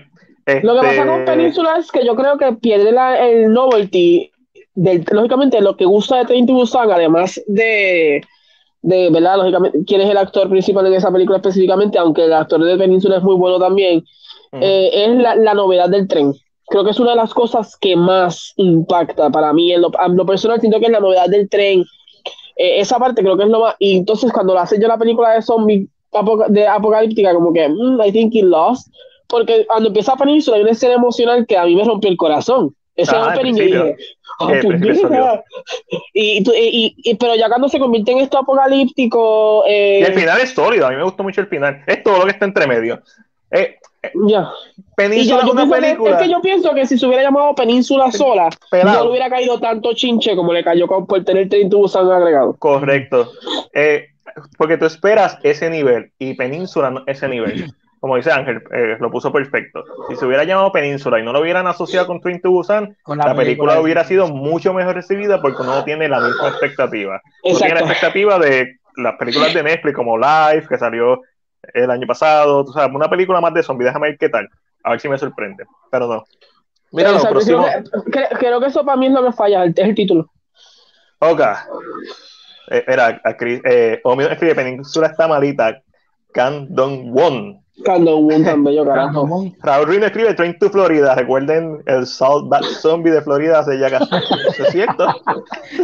Lo 0.63 0.75
que 0.75 0.87
pasa 0.87 1.07
con 1.07 1.21
este 1.21 1.33
Península 1.33 1.77
es 1.79 1.93
que 1.93 2.05
yo 2.05 2.17
creo 2.17 2.39
que 2.39 2.53
pierde 2.55 2.93
la, 2.93 3.19
el 3.19 3.53
novelty. 3.53 4.31
Del, 4.75 5.05
lógicamente, 5.11 5.61
lo 5.61 5.77
que 5.77 5.85
gusta 5.85 6.19
de 6.19 6.25
Train 6.25 6.47
to 6.47 6.53
Busan, 6.53 6.91
además 6.91 7.41
de, 7.47 8.23
de, 8.83 9.11
¿verdad? 9.11 9.39
Lógicamente, 9.39 9.81
quién 9.87 10.03
es 10.03 10.11
el 10.11 10.17
actor 10.17 10.49
principal 10.49 10.87
en 10.87 10.95
esa 10.95 11.11
película 11.11 11.39
específicamente, 11.39 11.99
aunque 11.99 12.25
el 12.25 12.33
actor 12.33 12.63
de 12.63 12.77
Península 12.77 13.17
es 13.17 13.23
muy 13.23 13.35
bueno 13.35 13.59
también, 13.59 14.05
eh, 14.53 14.91
es 14.93 15.17
la, 15.17 15.35
la, 15.35 15.55
novedad 15.55 15.89
del 15.89 16.07
tren. 16.07 16.33
Creo 16.71 16.85
que 16.85 16.91
es 16.91 17.01
una 17.01 17.11
de 17.11 17.17
las 17.17 17.33
cosas 17.33 17.77
que 17.77 17.97
más 17.97 18.53
impacta 18.57 19.31
para 19.31 19.53
mí. 19.53 19.73
En 19.73 19.83
lo, 19.83 19.91
lo 20.09 20.27
personal, 20.27 20.61
siento 20.61 20.79
que 20.79 20.87
es 20.87 20.93
la 20.93 21.01
novedad 21.01 21.27
del 21.29 21.49
tren. 21.49 21.85
Eh, 22.57 22.81
esa 22.81 22.99
parte 22.99 23.23
creo 23.23 23.37
que 23.37 23.45
es 23.45 23.49
lo 23.49 23.61
más. 23.61 23.75
Y 23.79 23.97
entonces, 23.97 24.33
cuando 24.33 24.55
lo 24.55 24.61
hace 24.61 24.81
yo 24.81 24.89
la 24.89 24.99
película 24.99 25.31
de 25.31 25.43
zombie 25.43 25.89
de 26.49 26.67
apocalíptica, 26.67 27.35
como 27.35 27.53
que, 27.53 27.69
mm, 27.69 28.01
I 28.01 28.13
think 28.13 28.35
he 28.35 28.43
lost. 28.43 28.89
Porque 29.29 29.67
cuando 29.67 29.89
empieza 29.89 30.17
Península 30.17 30.57
hay 30.57 30.63
una 30.63 30.73
escena 30.73 30.95
emocional 30.95 31.47
que 31.47 31.57
a 31.57 31.65
mí 31.65 31.77
me 31.77 31.85
rompió 31.85 32.11
el 32.11 32.17
corazón. 32.17 32.75
Ese 32.97 33.15
ah, 33.15 33.33
opening 33.33 33.55
y 33.57 33.61
dije, 33.61 33.97
oh, 34.41 35.45
y, 36.13 36.43
y, 36.43 36.95
y, 36.97 37.15
pero 37.15 37.37
ya 37.37 37.49
cuando 37.49 37.69
se 37.69 37.79
convierte 37.79 38.11
en 38.11 38.19
esto 38.19 38.39
apocalíptico. 38.39 39.65
Eh, 39.69 40.01
y 40.01 40.05
el 40.05 40.15
final 40.15 40.41
es 40.41 40.51
sólido, 40.51 40.87
a 40.87 40.91
mí 40.91 40.97
me 40.97 41.05
gustó 41.05 41.23
mucho 41.23 41.41
el 41.41 41.47
final. 41.47 41.83
Es 41.87 42.03
todo 42.03 42.19
lo 42.19 42.25
que 42.25 42.33
está 42.33 42.45
entre 42.47 42.67
medio. 42.67 43.01
Eh, 43.51 43.77
ya. 44.29 44.51
Península 44.97 45.43
yo, 45.45 45.53
una 45.53 45.69
película. 45.69 46.17
es 46.17 46.23
que 46.23 46.31
yo 46.31 46.41
pienso 46.41 46.75
que 46.75 46.87
si 46.87 46.99
se 46.99 47.07
hubiera 47.07 47.23
llamado 47.23 47.55
Península 47.55 48.11
sola, 48.11 48.49
no 48.73 49.05
le 49.05 49.11
hubiera 49.11 49.31
caído 49.31 49.59
tanto 49.61 49.93
chinche 49.95 50.35
como 50.37 50.53
le 50.53 50.65
cayó 50.65 50.87
con, 50.87 51.07
por 51.07 51.25
tener 51.25 51.49
30 51.49 51.77
Busan 51.77 52.11
agregado. 52.11 52.57
Correcto. 52.57 53.31
Eh, 53.73 54.09
porque 54.57 54.77
tú 54.77 54.87
esperas 54.87 55.39
ese 55.43 55.71
nivel 55.71 56.13
y 56.19 56.35
Península 56.35 57.03
ese 57.07 57.29
nivel. 57.29 57.73
Como 58.01 58.17
dice 58.17 58.31
Ángel, 58.31 58.63
eh, 58.73 58.97
lo 59.01 59.11
puso 59.11 59.33
perfecto. 59.33 59.85
Si 60.09 60.15
se 60.15 60.25
hubiera 60.25 60.45
llamado 60.45 60.71
Península 60.71 61.19
y 61.19 61.25
no 61.25 61.33
lo 61.33 61.41
hubieran 61.41 61.67
asociado 61.67 62.07
con 62.07 62.21
Twin 62.21 62.41
to 62.41 62.51
Busan, 62.51 62.97
la, 63.07 63.35
película, 63.35 63.81
hubiera 63.81 64.05
sido 64.05 64.29
mucho 64.29 64.73
mejor 64.73 64.95
recibida 64.95 65.43
porque 65.43 65.65
no 65.65 65.83
tiene 65.83 66.09
la 66.09 66.21
misma 66.21 66.49
expectativa. 66.49 67.21
No 67.45 67.57
tiene 67.57 67.75
la 67.75 67.81
expectativa 67.81 68.39
de 68.39 68.77
las 68.97 69.17
películas 69.17 69.53
de 69.53 69.65
Netflix 69.65 69.97
como 69.97 70.17
Live, 70.17 70.67
que 70.69 70.79
salió 70.79 71.23
el 71.75 71.91
año 71.91 72.07
pasado, 72.07 72.65
tú 72.65 72.73
sabes, 72.73 72.95
una 72.95 73.09
película 73.09 73.41
más 73.41 73.55
de 73.55 73.63
zombies, 73.63 73.89
déjame 73.89 74.09
ver 74.09 74.19
qué 74.19 74.29
tal, 74.29 74.49
a 74.85 74.91
ver 74.91 75.01
si 75.01 75.09
me 75.09 75.19
sorprende, 75.19 75.65
pero 75.91 76.07
no. 76.07 76.25
Mira, 76.93 77.13
lo 77.13 77.23
próximo... 77.23 77.67
creo, 78.39 78.61
que, 78.61 78.67
eso 78.67 78.85
para 78.85 78.97
mí 78.97 79.07
es 79.07 79.13
lo 79.13 79.25
que 79.25 79.33
falla, 79.33 79.65
es 79.65 79.77
el 79.77 79.95
título. 79.95 80.31
Ok. 81.21 81.41
Eh, 82.71 82.85
era, 82.87 83.21
eh, 83.41 84.01
Omio 84.05 84.31
escribe 84.31 84.55
Península 84.55 85.09
está 85.09 85.29
malita, 85.29 85.83
Can 86.33 86.67
Don 86.71 87.13
Won. 87.13 87.63
Can 87.85 88.05
Don 88.05 88.25
Won 88.25 88.45
también, 88.45 88.77
yo 88.77 88.85
carajo. 88.85 89.53
Raúl 89.63 89.89
Rino 89.89 90.07
escribe 90.07 90.35
Train 90.35 90.59
to 90.59 90.71
Florida. 90.71 91.15
Recuerden 91.15 91.83
el 91.87 92.07
Salt 92.07 92.49
Bat 92.49 92.65
Zombie 92.65 93.11
de 93.11 93.23
Florida 93.23 93.61
hace 93.61 93.79
ya 93.79 93.91
casi. 93.91 94.11
es 94.59 94.69
cierto? 94.73 95.07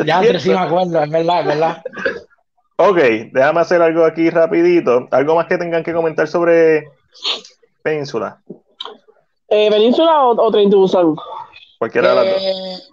ya, 0.05 0.21
pero 0.21 0.39
sí 0.39 0.51
me 0.51 0.59
acuerdo, 0.59 1.03
es 1.03 1.11
verdad, 1.11 1.41
es 1.41 1.47
verdad. 1.47 1.83
Ok, 2.77 2.97
déjame 3.33 3.61
hacer 3.61 3.81
algo 3.83 4.05
aquí 4.05 4.31
rapidito. 4.31 5.07
¿Algo 5.11 5.37
más 5.37 5.47
que 5.47 5.59
tengan 5.59 5.85
que 5.85 5.93
comentar 5.93 6.27
sobre 6.27 6.91
Península? 7.83 8.41
Eh, 9.49 9.71
¿Península 9.71 10.25
o, 10.25 10.31
o 10.31 10.51
Train 10.51 10.71
to 10.71 10.79
Busan? 10.79 11.15
Cualquiera 11.79 12.09
de 12.11 12.15
las 12.15 12.25
dos. 12.35 12.43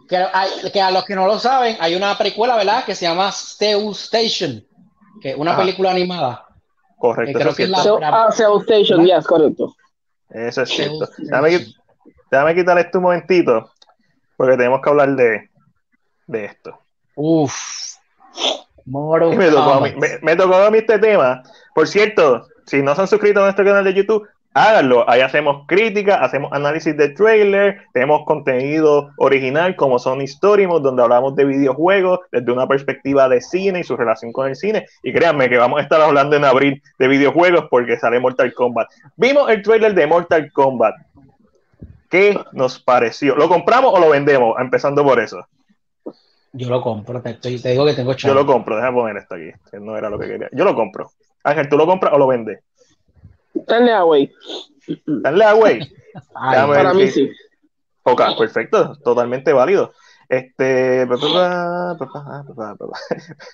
Que, 0.10 0.72
que, 0.72 0.82
a 0.82 0.92
los 0.92 1.06
que 1.06 1.16
no 1.16 1.26
lo 1.26 1.40
saben, 1.40 1.78
hay 1.80 1.96
una 1.96 2.18
precuela, 2.18 2.56
¿verdad? 2.58 2.84
Que 2.86 2.94
se 2.94 3.06
llama 3.06 3.32
Stew 3.32 3.92
Station, 3.92 4.64
que 5.22 5.32
es 5.32 5.38
una 5.38 5.56
película 5.58 5.92
animada. 5.92 6.46
Correcto, 6.98 7.40
eso 7.40 7.50
es 7.50 7.56
cierto. 7.56 8.00
ah, 8.04 8.30
Station, 8.32 9.06
yes, 9.06 9.26
correcto. 9.26 9.74
Eso 10.30 10.62
es 10.62 10.70
cierto. 10.70 11.10
Déjame, 11.18 11.66
déjame 12.30 12.56
quitar 12.56 12.78
esto 12.78 13.00
un 13.00 13.06
momentito, 13.06 13.72
porque 14.38 14.58
tenemos 14.58 14.82
que 14.82 14.90
hablar 14.90 15.16
de, 15.16 15.50
de 16.28 16.46
esto. 16.46 16.78
Uf. 17.16 17.56
Me 19.32 19.50
tocó, 19.50 19.74
a 19.74 19.82
mí, 19.82 19.94
me, 20.22 20.36
tocó 20.36 20.56
a 20.56 20.72
mí 20.72 20.80
este 20.80 21.00
tema. 21.00 21.44
Por 21.74 21.88
cierto, 21.88 22.48
si 22.66 22.82
no 22.82 22.96
se 22.96 23.02
han 23.02 23.08
suscrito 23.08 23.40
a 23.40 23.44
nuestro 23.44 23.66
canal 23.66 23.84
de 23.84 23.94
YouTube, 23.94 24.28
háganlo. 24.54 25.10
Ahí 25.10 25.22
hacemos 25.22 25.66
críticas, 25.68 26.20
hacemos 26.22 26.52
análisis 26.54 26.96
de 26.98 27.10
trailer, 27.10 27.82
tenemos 27.94 28.26
contenido 28.26 29.12
original 29.18 29.76
como 29.76 30.00
son 30.00 30.22
Story 30.22 30.66
donde 30.66 31.04
hablamos 31.04 31.36
de 31.36 31.46
videojuegos 31.46 32.20
desde 32.32 32.52
una 32.52 32.68
perspectiva 32.68 33.30
de 33.30 33.42
cine 33.42 33.80
y 33.80 33.84
su 33.84 33.96
relación 33.96 34.32
con 34.32 34.50
el 34.50 34.56
cine. 34.56 34.86
Y 35.04 35.14
créanme 35.14 35.50
que 35.50 35.58
vamos 35.58 35.80
a 35.80 35.84
estar 35.84 36.02
hablando 36.02 36.36
en 36.36 36.46
abril 36.46 36.82
de 37.00 37.08
videojuegos 37.08 37.66
porque 37.70 37.98
sale 37.98 38.20
Mortal 38.20 38.54
Kombat. 38.54 38.90
Vimos 39.16 39.50
el 39.50 39.62
trailer 39.62 39.94
de 39.94 40.08
Mortal 40.08 40.52
Kombat. 40.52 40.96
¿Qué 42.10 42.38
nos 42.52 42.78
pareció? 42.78 43.36
¿Lo 43.36 43.48
compramos 43.48 43.94
o 43.94 44.00
lo 44.00 44.10
vendemos? 44.10 44.60
Empezando 44.60 45.02
por 45.04 45.20
eso. 45.20 45.46
Yo 46.54 46.70
lo 46.70 46.82
compro, 46.82 47.22
te, 47.22 47.38
digo 47.50 47.86
que 47.86 47.94
tengo 47.94 48.14
Yo 48.14 48.34
lo 48.34 48.46
compro, 48.46 48.76
déjame 48.76 48.98
poner 48.98 49.18
esto 49.18 49.36
aquí. 49.36 49.52
No 49.80 49.98
era 49.98 50.10
lo 50.10 50.20
que 50.20 50.28
quería. 50.28 50.50
Yo 50.52 50.66
lo 50.66 50.76
compro. 50.76 51.10
Ángel, 51.44 51.70
¿tú 51.70 51.78
lo 51.78 51.86
compras 51.86 52.14
o 52.14 52.18
lo 52.18 52.28
vendes? 52.28 52.60
Dale 53.54 53.94
away. 53.94 54.32
Dale 55.06 55.46
away. 55.46 55.94
Para 56.34 56.94
mí 56.94 57.08
sí. 57.08 57.32
Ok, 58.04 58.22
perfecto, 58.38 58.98
totalmente 59.04 59.54
válido. 59.54 59.94
Este. 60.28 61.08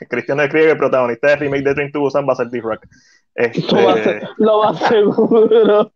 Cristiano 0.08 0.44
escribe 0.44 0.66
que 0.66 0.72
el 0.72 0.78
protagonista 0.78 1.28
de 1.30 1.36
remake 1.36 1.64
de 1.64 1.74
Train 1.74 1.92
to 1.92 2.00
Busan 2.00 2.28
va 2.28 2.34
a 2.34 2.36
ser 2.36 2.50
D-Rock. 2.50 2.86
Este... 3.34 3.62
Lo 4.38 4.60
va 4.60 4.70
a 4.70 4.74
ser, 4.76 4.90
seguro. 4.90 5.92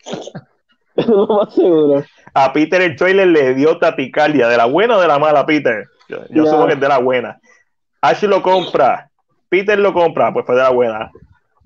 lo 0.95 1.28
más 1.28 1.54
seguro. 1.54 2.04
A 2.34 2.54
Peter 2.54 2.82
el 2.82 2.95
trailer 2.95 3.28
le 3.28 3.54
dio 3.54 3.78
tapicardia, 3.78 4.47
de 4.47 4.58
la 4.58 4.66
buena 4.66 4.97
o 4.97 5.02
de 5.02 5.08
la 5.08 5.20
mala, 5.20 5.45
Peter. 5.45 5.88
Yo, 6.30 6.45
supongo 6.45 6.68
que 6.68 6.74
es 6.74 6.80
de 6.80 6.88
la 6.88 6.99
buena. 6.99 7.39
Ashley 8.01 8.30
lo 8.30 8.41
compra. 8.41 9.09
Peter 9.49 9.78
lo 9.78 9.93
compra, 9.93 10.32
pues 10.34 10.45
fue 10.45 10.55
de 10.55 10.62
la 10.62 10.70
buena. 10.70 11.12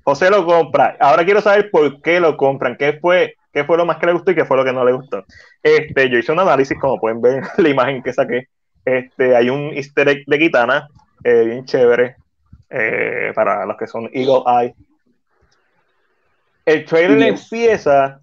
José 0.03 0.29
lo 0.29 0.45
compra. 0.45 0.95
Ahora 0.99 1.25
quiero 1.25 1.41
saber 1.41 1.71
por 1.71 2.01
qué 2.01 2.19
lo 2.19 2.37
compran. 2.37 2.77
¿Qué 2.77 2.93
fue, 2.93 3.35
qué 3.51 3.63
fue 3.63 3.77
lo 3.77 3.85
más 3.85 3.97
que 3.97 4.05
le 4.05 4.13
gustó 4.13 4.31
y 4.31 4.35
qué 4.35 4.45
fue 4.45 4.57
lo 4.57 4.63
que 4.63 4.73
no 4.73 4.85
le 4.85 4.91
gustó? 4.91 5.25
Este, 5.63 6.09
yo 6.09 6.19
hice 6.19 6.31
un 6.31 6.39
análisis, 6.39 6.77
como 6.79 6.99
pueden 6.99 7.21
ver 7.21 7.43
en 7.43 7.43
la 7.63 7.69
imagen 7.69 8.03
que 8.03 8.13
saqué. 8.13 8.47
Este, 8.85 9.35
hay 9.35 9.49
un 9.49 9.73
easter 9.73 10.07
egg 10.07 10.23
de 10.27 10.39
Kitana, 10.39 10.87
eh, 11.23 11.43
bien 11.45 11.65
chévere, 11.65 12.17
eh, 12.69 13.31
para 13.33 13.65
los 13.65 13.77
que 13.77 13.87
son 13.87 14.09
Eagle 14.13 14.43
Eye. 14.45 14.75
El 16.65 16.85
trailer 16.85 17.21
empieza 17.23 18.19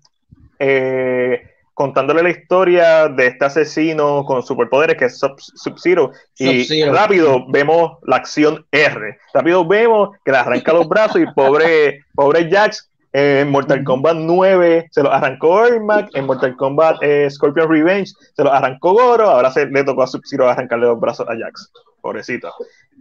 eh, 0.58 1.51
contándole 1.74 2.22
la 2.22 2.30
historia 2.30 3.08
de 3.08 3.28
este 3.28 3.44
asesino 3.44 4.24
con 4.24 4.42
superpoderes 4.42 4.96
que 4.96 5.06
es 5.06 5.18
Sub-Zero. 5.18 6.12
y 6.38 6.84
rápido 6.84 7.44
vemos 7.48 7.98
la 8.02 8.16
acción 8.16 8.66
R. 8.70 9.18
Rápido 9.32 9.66
vemos 9.66 10.10
que 10.24 10.32
le 10.32 10.38
arranca 10.38 10.72
los 10.72 10.88
brazos 10.88 11.20
y 11.20 11.26
pobre, 11.26 12.04
pobre 12.14 12.50
Jax 12.50 12.90
en 13.14 13.50
Mortal 13.50 13.84
Kombat 13.84 14.16
9 14.16 14.88
se 14.90 15.02
lo 15.02 15.12
arrancó 15.12 15.66
Ermac, 15.66 16.08
en 16.14 16.24
Mortal 16.24 16.56
Kombat 16.56 16.96
eh, 17.02 17.28
Scorpion 17.30 17.70
Revenge 17.70 18.10
se 18.34 18.42
lo 18.42 18.50
arrancó 18.50 18.94
Goro, 18.94 19.28
ahora 19.28 19.50
se 19.50 19.66
le 19.66 19.84
tocó 19.84 20.02
a 20.02 20.06
Sub-Zero 20.06 20.48
arrancarle 20.48 20.86
los 20.86 20.98
brazos 20.98 21.28
a 21.28 21.36
Jax. 21.36 21.70
Pobrecito. 22.00 22.52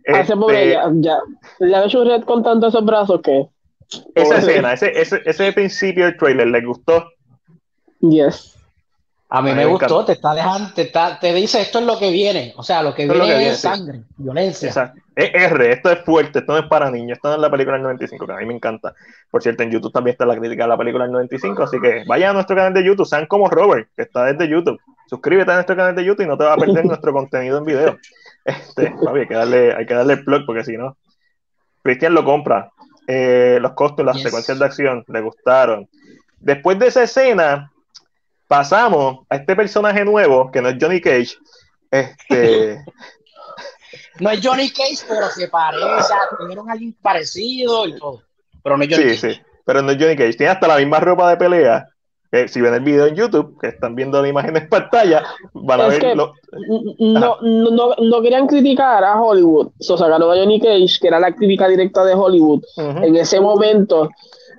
Este, 0.04 0.36
pobre, 0.36 0.72
ya, 0.72 1.20
ya, 1.60 1.86
hecho 1.86 2.04
red 2.04 2.24
con 2.24 2.44
tanto 2.44 2.68
esos 2.68 2.86
brazos 2.86 3.22
que. 3.22 3.48
Esa 4.16 4.38
escena, 4.38 4.74
ese, 4.74 5.00
ese, 5.00 5.22
ese 5.26 5.52
principio 5.54 6.06
del 6.06 6.18
trailer, 6.18 6.48
¿le 6.48 6.62
gustó? 6.62 7.06
Yes. 8.00 8.58
A 9.34 9.42
mí 9.42 9.54
me, 9.54 9.66
gustó, 9.66 10.04
te 10.04 10.12
está 10.12 10.34
dejando, 10.34 10.74
te, 10.74 10.92
te, 11.22 11.34
dice 11.34 11.62
esto 11.62 11.80
es 11.80 11.86
lo 11.86 11.98
que 11.98 12.12
viene, 12.12 12.54
o 12.58 12.64
sea, 12.64 12.84
lo 12.84 12.94
que 12.94 13.08
viene 13.08 13.48
es, 13.48 13.62
sangre, 13.62 14.02
violencia. 14.18 14.68
Exacto. 14.68 15.00
Es 15.16 15.32
R, 15.34 15.72
esto 15.72 15.90
es 15.90 16.00
fuerte, 16.04 16.40
esto 16.40 16.52
no 16.52 16.60
es 16.60 16.66
para 16.66 16.92
niños, 16.92 17.16
esto 17.16 17.30
no 17.30 17.36
es 17.36 17.40
la 17.40 17.50
película 17.50 17.78
del 17.78 17.84
95, 17.84 18.28
que 18.28 18.34
a 18.34 18.36
mí 18.36 18.46
me 18.46 18.56
encanta. 18.56 18.94
Por 19.30 19.42
cierto, 19.42 19.64
en 19.64 19.72
YouTube 19.72 19.94
también 19.94 20.16
está 20.16 20.26
la 20.26 20.36
crítica 20.36 20.64
de 20.64 20.70
la 20.70 20.78
película 20.78 21.06
del 21.06 21.14
95, 21.14 21.64
así 21.64 21.80
que 21.80 22.04
vayan 22.06 22.32
a 22.32 22.34
nuestro 22.34 22.58
canal 22.58 22.74
de 22.74 22.84
YouTube, 22.84 23.08
sean 23.08 23.26
como 23.26 23.50
Robert, 23.50 23.88
que 23.96 24.02
está 24.02 24.26
desde 24.26 24.50
YouTube. 24.50 24.78
Suscríbete 25.08 25.50
a 25.50 25.56
nuestro 25.56 25.78
canal 25.78 25.96
de 25.96 26.04
YouTube 26.04 26.26
y 26.26 26.28
no 26.28 26.38
te 26.38 26.44
vas 26.44 26.58
a 26.58 26.60
perder 26.60 26.86
nuestro 26.88 27.14
contenido 27.14 27.58
en 27.58 27.64
video. 27.64 27.98
Este, 28.44 28.94
hay 29.16 29.28
que 29.28 29.34
darle, 29.34 29.74
hay 29.74 29.86
que 29.86 29.94
darle 29.94 30.18
plug 30.18 30.46
porque 30.46 30.66
si 30.66 30.76
no. 30.76 30.98
Cristian 31.84 32.14
lo 32.14 32.26
compra. 32.26 32.70
Eh, 33.08 33.60
los 33.62 33.72
costos, 33.76 34.06
las 34.06 34.22
secuencias 34.22 34.60
de 34.60 34.66
acción 34.66 35.06
le 35.08 35.22
gustaron. 35.22 35.88
Después 36.38 36.78
de 36.80 36.88
esa 36.88 37.04
escena, 37.04 37.71
pasamos 38.52 39.26
a 39.30 39.38
este 39.38 39.56
personaje 39.56 40.04
nuevo, 40.04 40.52
que 40.52 40.62
no 40.62 40.68
es 40.68 40.76
Johnny 40.78 41.00
Cage. 41.00 41.38
Este. 41.90 42.84
no 44.20 44.30
es 44.30 44.46
Johnny 44.46 44.70
Cage, 44.70 45.06
pero 45.08 45.30
se 45.30 45.48
parece, 45.48 46.14
tuvieron 46.38 46.70
alguien 46.70 46.94
parecido 47.02 47.88
y 47.88 47.98
todo. 47.98 48.24
Pero 48.62 48.76
no 48.76 48.84
es 48.84 48.90
Johnny 48.94 49.16
sí, 49.16 49.32
Sí, 49.32 49.42
pero 49.64 49.82
no 49.82 49.94
es 49.94 49.98
Johnny 49.98 50.18
Cage. 50.18 50.34
Tiene 50.34 50.52
hasta 50.52 50.68
la 50.68 50.76
misma 50.76 51.00
ropa 51.00 51.30
de 51.30 51.38
pelea. 51.38 51.88
si 52.50 52.60
ven 52.60 52.74
el 52.74 52.82
video 52.82 53.06
en 53.06 53.16
YouTube, 53.16 53.58
que 53.58 53.68
están 53.68 53.96
viendo 53.96 54.22
la 54.22 54.28
imagen 54.28 54.58
en 54.58 54.68
pantalla, 54.68 55.24
van 55.54 55.80
a 55.80 55.88
ver. 55.88 56.18
no, 56.18 56.34
no, 57.00 57.96
no, 57.98 58.22
querían 58.22 58.48
criticar 58.48 59.02
a 59.02 59.16
Hollywood. 59.16 59.72
So, 59.80 59.98
sacaron 59.98 60.30
a 60.30 60.36
Johnny 60.36 60.60
Cage, 60.60 61.00
que 61.00 61.08
era 61.08 61.22
la 61.22 61.34
crítica 61.34 61.70
directa 61.70 62.04
de 62.04 62.16
Hollywood. 62.16 62.62
En 62.76 63.16
ese 63.16 63.40
momento 63.40 64.10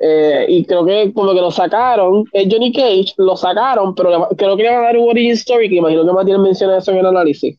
eh, 0.05 0.47
y 0.49 0.65
creo 0.65 0.85
que 0.85 1.13
como 1.15 1.33
que 1.33 1.41
lo 1.41 1.53
sacaron, 1.53 2.25
eh, 2.33 2.49
Johnny 2.51 2.73
Cage 2.73 3.15
lo 3.19 3.37
sacaron, 3.37 3.95
pero 3.95 4.29
creo 4.37 4.57
que 4.57 4.65
le 4.65 4.71
van 4.71 4.81
a 4.81 4.87
dar 4.87 4.99
un 4.99 5.09
origin 5.09 5.31
story 5.31 5.69
que 5.69 5.77
imagino 5.77 6.05
que 6.05 6.13
Matías 6.13 6.41
menciona 6.41 6.79
eso 6.79 6.91
en 6.91 6.97
el 6.99 7.07
análisis. 7.07 7.57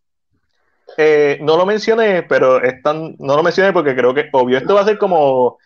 Eh, 0.98 1.38
no 1.42 1.56
lo 1.56 1.66
mencioné, 1.66 2.24
pero 2.24 2.62
están, 2.62 3.16
no 3.18 3.38
lo 3.38 3.44
mencioné 3.44 3.72
porque 3.72 3.96
creo 3.96 4.14
que 4.14 4.26
obvio 4.34 4.58
esto 4.58 4.76
va 4.76 4.82
a 4.82 4.86
ser 4.86 4.98
como, 4.98 5.58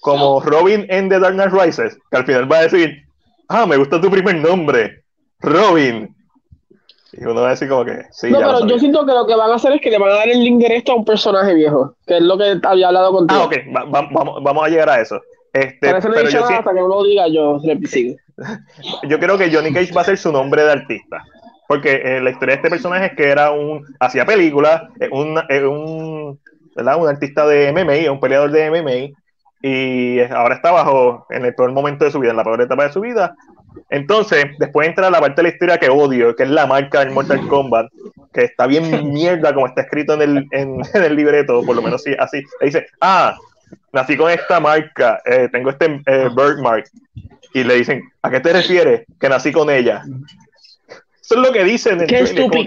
como 0.00 0.40
Robin 0.40 0.84
en 0.90 1.08
The 1.08 1.20
Dark 1.20 1.36
Knight 1.36 1.52
Rises, 1.52 1.96
que 2.10 2.16
al 2.18 2.26
final 2.26 2.52
va 2.52 2.58
a 2.58 2.62
decir, 2.64 2.98
ah, 3.48 3.64
me 3.64 3.78
gusta 3.78 3.98
tu 3.98 4.10
primer 4.10 4.36
nombre, 4.36 5.04
Robin. 5.40 6.14
Y 7.14 7.24
uno 7.24 7.40
va 7.40 7.46
a 7.46 7.50
decir 7.52 7.70
como 7.70 7.86
que 7.86 8.02
sí. 8.10 8.30
No, 8.30 8.40
pero 8.40 8.66
yo 8.66 8.78
siento 8.78 9.06
que 9.06 9.12
lo 9.12 9.26
que 9.26 9.34
van 9.34 9.50
a 9.52 9.54
hacer 9.54 9.72
es 9.72 9.80
que 9.80 9.90
le 9.90 9.98
van 9.98 10.10
a 10.10 10.16
dar 10.16 10.28
el 10.28 10.44
link 10.44 10.58
directo 10.58 10.92
a 10.92 10.96
un 10.96 11.04
personaje 11.06 11.54
viejo, 11.54 11.94
que 12.06 12.18
es 12.18 12.22
lo 12.22 12.36
que 12.36 12.60
había 12.62 12.88
hablado 12.88 13.10
contigo. 13.10 13.40
Ah, 13.40 13.44
ok, 13.46 13.56
vamos, 13.90 14.42
vamos 14.42 14.66
a 14.66 14.68
llegar 14.68 14.90
a 14.90 15.00
eso. 15.00 15.18
Este, 15.56 15.94
pero 16.02 16.28
yo, 16.28 16.44
hasta 16.44 16.74
que 16.74 16.80
no 16.80 16.88
lo 16.88 17.04
diga 17.04 17.28
yo, 17.28 17.58
yo 19.08 19.18
creo 19.18 19.38
que 19.38 19.50
Johnny 19.50 19.72
Cage 19.72 19.92
va 19.94 20.02
a 20.02 20.04
ser 20.04 20.18
su 20.18 20.30
nombre 20.30 20.62
de 20.62 20.72
artista. 20.72 21.24
Porque 21.66 22.02
eh, 22.04 22.20
la 22.20 22.30
historia 22.30 22.54
de 22.54 22.56
este 22.58 22.70
personaje 22.70 23.06
es 23.06 23.12
que 23.16 23.28
era 23.28 23.50
un. 23.50 23.84
hacía 23.98 24.26
películas, 24.26 24.82
un, 25.10 25.38
un, 25.38 26.38
¿verdad? 26.76 27.00
un 27.00 27.08
artista 27.08 27.46
de 27.46 27.72
MMA, 27.72 28.12
un 28.12 28.20
peleador 28.20 28.50
de 28.50 28.70
MMA, 28.70 29.18
y 29.62 30.20
ahora 30.30 30.56
está 30.56 30.70
bajo 30.70 31.26
en 31.30 31.44
el 31.46 31.54
peor 31.54 31.72
momento 31.72 32.04
de 32.04 32.10
su 32.10 32.20
vida, 32.20 32.32
en 32.32 32.36
la 32.36 32.44
peor 32.44 32.60
etapa 32.60 32.84
de 32.84 32.92
su 32.92 33.00
vida. 33.00 33.34
Entonces, 33.88 34.44
después 34.58 34.86
entra 34.86 35.10
la 35.10 35.20
parte 35.20 35.36
de 35.36 35.48
la 35.48 35.54
historia 35.54 35.78
que 35.78 35.88
odio, 35.88 36.36
que 36.36 36.42
es 36.42 36.50
la 36.50 36.66
marca 36.66 37.00
del 37.00 37.12
Mortal 37.12 37.48
Kombat, 37.48 37.86
que 38.32 38.44
está 38.44 38.66
bien 38.66 38.84
mierda 39.12 39.54
como 39.54 39.66
está 39.66 39.80
escrito 39.80 40.14
en 40.14 40.22
el, 40.22 40.46
en, 40.52 40.80
en 40.92 41.02
el 41.02 41.16
libreto, 41.16 41.62
por 41.64 41.74
lo 41.74 41.82
menos 41.82 42.02
sí, 42.02 42.14
así. 42.18 42.42
Le 42.60 42.66
dice, 42.66 42.86
ah, 43.00 43.36
nací 43.92 44.16
con 44.16 44.30
esta 44.30 44.60
marca, 44.60 45.20
eh, 45.24 45.48
tengo 45.50 45.70
este 45.70 46.02
eh, 46.06 46.28
birthmark. 46.34 46.88
Y 47.54 47.64
le 47.64 47.76
dicen, 47.76 48.02
¿a 48.22 48.30
qué 48.30 48.40
te 48.40 48.52
refieres? 48.52 49.06
Que 49.18 49.28
nací 49.28 49.50
con 49.50 49.70
ella. 49.70 50.02
Eso 51.22 51.34
es 51.34 51.40
lo 51.40 51.52
que 51.52 51.64
dicen. 51.64 52.06
Qué 52.06 52.20
estúpido, 52.20 52.64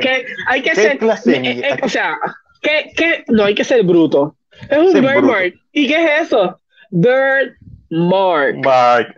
hay 0.47 0.61
que 0.61 0.75
ser. 0.75 0.97
Eh, 1.01 1.77
o 1.83 1.89
sea, 1.89 2.17
¿qué, 2.61 2.91
qué? 2.95 3.23
no 3.27 3.45
hay 3.45 3.55
que 3.55 3.63
ser 3.63 3.83
bruto. 3.83 4.35
Es 4.69 4.77
un 4.77 4.93
birthmark. 4.93 5.55
¿Y 5.71 5.87
qué 5.87 6.03
es 6.03 6.23
eso? 6.23 6.59
Birthmark. 6.89 8.57
Mark. 8.65 9.15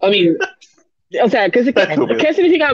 I 0.00 0.10
mean, 0.10 0.36
o 1.22 1.28
sea, 1.28 1.50
¿qué, 1.50 1.64
qué, 1.64 2.16
¿qué 2.18 2.34
significa 2.34 2.72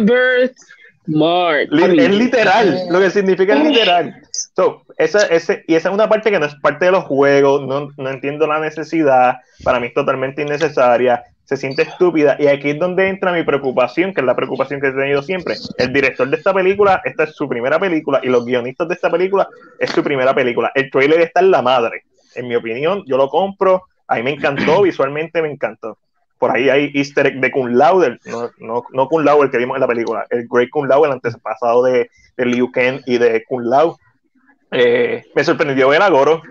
birthmark? 1.11 1.99
es 1.99 2.15
literal, 2.15 2.79
lo 2.91 3.01
que 3.01 3.11
significa 3.11 3.55
es 3.55 3.65
literal. 3.65 4.15
So, 4.57 4.83
esa, 4.99 5.27
ese, 5.27 5.65
y 5.69 5.75
esa 5.75 5.89
es 5.89 5.95
una 5.95 6.09
parte 6.09 6.31
que 6.31 6.39
no 6.39 6.45
es 6.45 6.55
parte 6.57 6.87
de 6.87 6.91
los 6.91 7.05
juegos, 7.05 7.67
no, 7.67 7.89
no, 7.97 8.11
entiendo 8.11 8.47
la 8.47 8.59
necesidad, 8.59 9.37
para 9.63 9.79
mí 9.79 9.87
es 9.87 9.95
totalmente 9.95 10.43
innecesaria, 10.43 11.23
se 11.45 11.57
siente 11.57 11.83
estúpida, 11.83 12.37
y 12.39 12.49
aquí 12.49 12.71
es 12.71 12.79
donde 12.79 13.09
entra 13.09 13.33
mi 13.33 13.45
preocupación, 13.45 14.13
que 14.13 14.21
es 14.21 14.27
la 14.27 14.35
preocupación 14.35 14.81
que 14.81 14.89
he 14.89 14.93
tenido 14.93 15.23
siempre. 15.23 15.55
El 15.79 15.93
director 15.93 16.29
de 16.29 16.37
esta 16.37 16.53
película, 16.53 17.01
esta 17.05 17.25
es 17.25 17.35
su 17.35 17.49
primera 17.49 17.79
película, 17.79 18.21
y 18.23 18.29
los 18.29 18.45
guionistas 18.45 18.89
de 18.89 18.95
esta 18.95 19.11
película 19.11 19.49
es 19.79 19.91
su 19.91 20.03
primera 20.03 20.35
película. 20.35 20.73
El 20.75 20.91
trailer 20.91 21.21
está 21.21 21.41
en 21.41 21.53
la 21.53 21.63
madre, 21.63 22.03
en 22.35 22.49
mi 22.49 22.57
opinión, 22.57 23.05
yo 23.07 23.17
lo 23.17 23.29
compro, 23.29 23.85
a 24.09 24.17
mí 24.17 24.23
me 24.23 24.33
encantó, 24.33 24.83
visualmente 24.83 25.41
me 25.41 25.51
encantó. 25.51 25.97
Por 26.41 26.57
ahí 26.57 26.69
hay 26.69 26.91
easter 26.95 27.29
egg 27.29 27.39
de 27.39 27.53
Kun 27.53 27.79
Lao, 27.79 28.01
no, 28.25 28.51
no, 28.59 28.83
no 28.91 29.09
Kun 29.09 29.25
Lao 29.25 29.45
el 29.45 29.51
que 29.51 29.59
vimos 29.59 29.77
en 29.77 29.83
la 29.83 29.87
película, 29.87 30.27
el 30.31 30.49
Great 30.51 30.71
Kun 30.71 30.89
Lao, 30.89 31.05
el 31.05 31.13
antepasado 31.13 31.85
de, 31.85 32.11
de 32.37 32.47
Liu 32.47 32.73
Kang 32.73 33.01
y 33.07 33.19
de 33.19 33.45
Kun 33.45 33.71
Lao 33.71 33.97
eh, 34.71 35.25
me 35.35 35.45
sorprendió 35.45 35.89
ver 35.89 36.03
a 36.03 36.09
Goro 36.09 36.43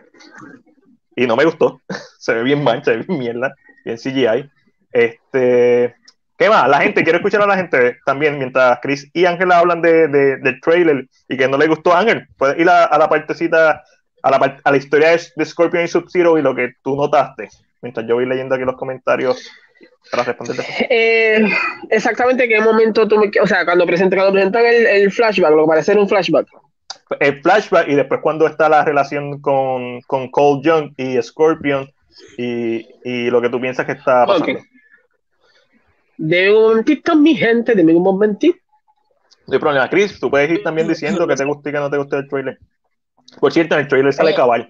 y 1.16 1.26
no 1.26 1.36
me 1.36 1.46
gustó. 1.46 1.82
se 2.20 2.34
ve 2.34 2.44
bien 2.44 2.64
mal, 2.64 2.84
se 2.84 2.98
ve 2.98 3.04
bien 3.08 3.20
mierda, 3.20 3.56
bien 3.84 3.98
CGI. 3.98 4.50
Este, 4.92 5.96
¿Qué 6.38 6.50
más? 6.50 6.70
La 6.70 6.82
gente, 6.82 7.04
quiero 7.04 7.18
escuchar 7.18 7.42
a 7.42 7.48
la 7.48 7.58
gente 7.58 7.98
también, 8.06 8.38
mientras 8.38 8.80
Chris 8.82 9.10
y 9.14 9.26
Ángel 9.26 9.52
hablan 9.52 9.82
de, 9.82 10.08
del 10.08 10.62
trailer 10.62 11.08
y 11.28 11.38
que 11.38 11.48
no 11.48 11.58
le 11.58 11.68
gustó 11.68 11.94
a 11.94 12.00
Ángel. 12.00 12.28
Puedes 12.38 12.58
ir 12.60 12.70
a, 12.70 12.98
la 12.98 13.10
partecita, 13.10 13.84
a 14.24 14.32
la, 14.32 14.60
a 14.64 14.72
la 14.72 14.78
historia 14.78 15.10
de, 15.10 15.46
Scorpion 15.46 15.84
y 15.84 15.88
Sub-Zero 15.88 16.38
y 16.38 16.42
lo 16.42 16.56
que 16.56 16.74
tú 16.82 16.96
notaste, 16.96 17.50
mientras 17.82 18.08
yo 18.08 18.16
voy 18.16 18.26
leyendo 18.26 18.56
aquí 18.56 18.64
los 18.64 18.78
comentarios 18.78 19.50
para 20.11 20.23
responderte. 20.23 20.65
Eh, 20.89 21.49
exactamente, 21.89 22.47
¿qué 22.47 22.61
momento 22.61 23.07
tú 23.07 23.17
me. 23.17 23.32
O 23.41 23.47
sea, 23.47 23.65
cuando, 23.65 23.86
presentan, 23.86 24.19
cuando 24.19 24.34
presentan 24.34 24.65
el, 24.65 24.86
el 24.86 25.11
flashback, 25.11 25.51
lo 25.51 25.63
que 25.63 25.69
parece 25.69 25.86
ser 25.86 25.97
un 25.99 26.09
flashback 26.09 26.47
el 27.19 27.41
flashback 27.41 27.88
y 27.88 27.95
después 27.95 28.21
cuando 28.21 28.45
está 28.45 28.69
la 28.69 28.86
relación 28.86 29.41
con, 29.41 30.01
con 30.01 30.30
Cole 30.30 30.61
Young 30.63 30.93
y 30.97 31.21
Scorpion 31.21 31.91
y, 32.38 32.86
y, 33.03 33.30
lo 33.30 33.41
que 33.41 33.49
tú 33.49 33.59
piensas 33.59 33.86
que 33.86 33.93
está 33.93 34.25
pasando. 34.25 34.43
Okay. 34.43 34.57
De 36.17 36.53
un 36.53 36.63
momentito, 36.69 37.15
mi 37.15 37.36
gente, 37.36 37.73
de 37.73 37.84
un 37.84 38.03
momentito. 38.03 38.57
No 39.47 39.53
hay 39.53 39.59
problema. 39.59 39.89
Chris, 39.89 40.19
tú 40.19 40.30
puedes 40.30 40.51
ir 40.51 40.63
también 40.63 40.88
diciendo 40.88 41.25
que 41.27 41.36
te 41.36 41.45
gusta 41.45 41.69
y 41.69 41.73
que 41.73 41.80
no 41.80 41.89
te 41.89 41.97
gusta 41.97 42.17
el 42.17 42.27
trailer. 42.27 42.59
Por 43.39 43.51
cierto, 43.51 43.75
en 43.75 43.82
el 43.82 43.88
trailer 43.88 44.13
sale 44.13 44.32
eh, 44.32 44.36
cabal. 44.36 44.69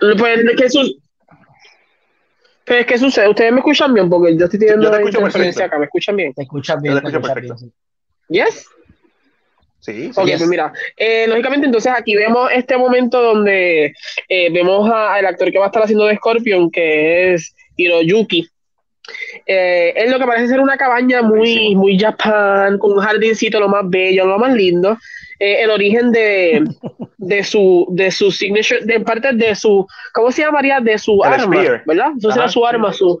Pues, 0.00 0.40
¿qué 0.56 0.70
su 0.70 1.00
Pero 2.68 2.80
es 2.80 2.86
que 2.86 2.98
sucede, 2.98 3.28
ustedes 3.28 3.50
me 3.50 3.58
escuchan 3.58 3.94
bien 3.94 4.10
porque 4.10 4.36
yo 4.36 4.44
estoy 4.44 4.60
teniendo 4.60 4.90
la 4.90 5.02
interferencia 5.02 5.64
acá, 5.64 5.78
¿me 5.78 5.86
escuchan 5.86 6.16
bien? 6.16 6.34
Te 6.34 6.42
escuchan 6.42 6.82
bien, 6.82 7.00
te, 7.00 7.08
escuchan 7.08 7.40
bien. 7.40 7.72
Yes. 8.28 8.68
Sí, 9.80 10.10
Ok, 10.10 10.28
pues 10.36 10.48
mira, 10.48 10.72
eh, 10.96 11.26
lógicamente 11.28 11.66
entonces 11.66 11.92
aquí 11.96 12.14
vemos 12.14 12.50
este 12.52 12.76
momento 12.76 13.22
donde 13.22 13.94
eh, 14.28 14.52
vemos 14.52 14.90
al 14.90 15.24
actor 15.24 15.52
que 15.52 15.58
va 15.58 15.66
a 15.66 15.68
estar 15.68 15.84
haciendo 15.84 16.06
de 16.06 16.16
Scorpion, 16.16 16.70
que 16.70 17.34
es 17.34 17.54
Hiroyuki. 17.76 18.48
Eh, 19.46 19.92
es 19.96 20.10
lo 20.10 20.18
que 20.18 20.26
parece 20.26 20.48
ser 20.48 20.60
una 20.60 20.76
cabaña 20.76 21.22
muy, 21.22 21.74
muy 21.74 21.98
Japan, 21.98 22.78
con 22.78 22.92
un 22.92 23.00
jardincito 23.00 23.60
lo 23.60 23.68
más 23.68 23.82
bello, 23.88 24.26
lo 24.26 24.38
más 24.38 24.52
lindo. 24.54 24.96
el 25.38 25.70
origen 25.70 26.10
de, 26.12 26.64
de 27.18 27.44
su 27.44 27.86
de 27.90 28.10
su 28.10 28.30
signature, 28.30 28.84
de 28.84 29.00
parte 29.00 29.32
de 29.32 29.54
su, 29.54 29.86
¿cómo 30.12 30.30
se 30.30 30.42
llamaría? 30.42 30.80
De 30.80 30.98
su 30.98 31.22
arma, 31.22 31.82
¿verdad? 31.86 32.10
Eso 32.18 32.32
será 32.32 32.48
su 32.48 32.66
arma, 32.66 32.92
su, 32.92 33.18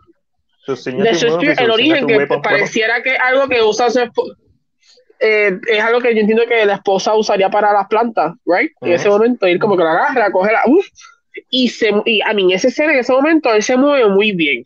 de 0.66 1.14
su 1.14 1.26
el 1.26 1.70
origen 1.70 2.06
que 2.06 2.26
pareciera 2.42 3.02
que 3.02 3.16
algo 3.16 3.48
que 3.48 3.62
usa 3.62 3.90
su 3.90 4.00
eh, 5.20 5.58
es 5.68 5.82
algo 5.82 6.00
que 6.00 6.14
yo 6.14 6.20
entiendo 6.20 6.44
que 6.46 6.64
la 6.64 6.74
esposa 6.74 7.14
usaría 7.14 7.50
para 7.50 7.72
las 7.72 7.88
plantas, 7.88 8.34
¿right? 8.46 8.70
En 8.80 8.92
ese 8.92 9.08
momento, 9.08 9.48
ir 9.48 9.58
como 9.58 9.76
que 9.76 9.82
la 9.82 9.92
agarra, 9.92 10.30
cogerla, 10.30 10.62
uff, 10.66 10.86
y 11.50 11.68
se, 11.68 11.90
y 12.04 12.20
a 12.22 12.32
mí, 12.32 12.52
ese 12.52 12.70
ser 12.70 12.90
en 12.90 12.98
ese 12.98 13.12
momento, 13.12 13.52
él 13.52 13.62
se 13.62 13.76
mueve 13.76 14.08
muy 14.08 14.32
bien. 14.32 14.62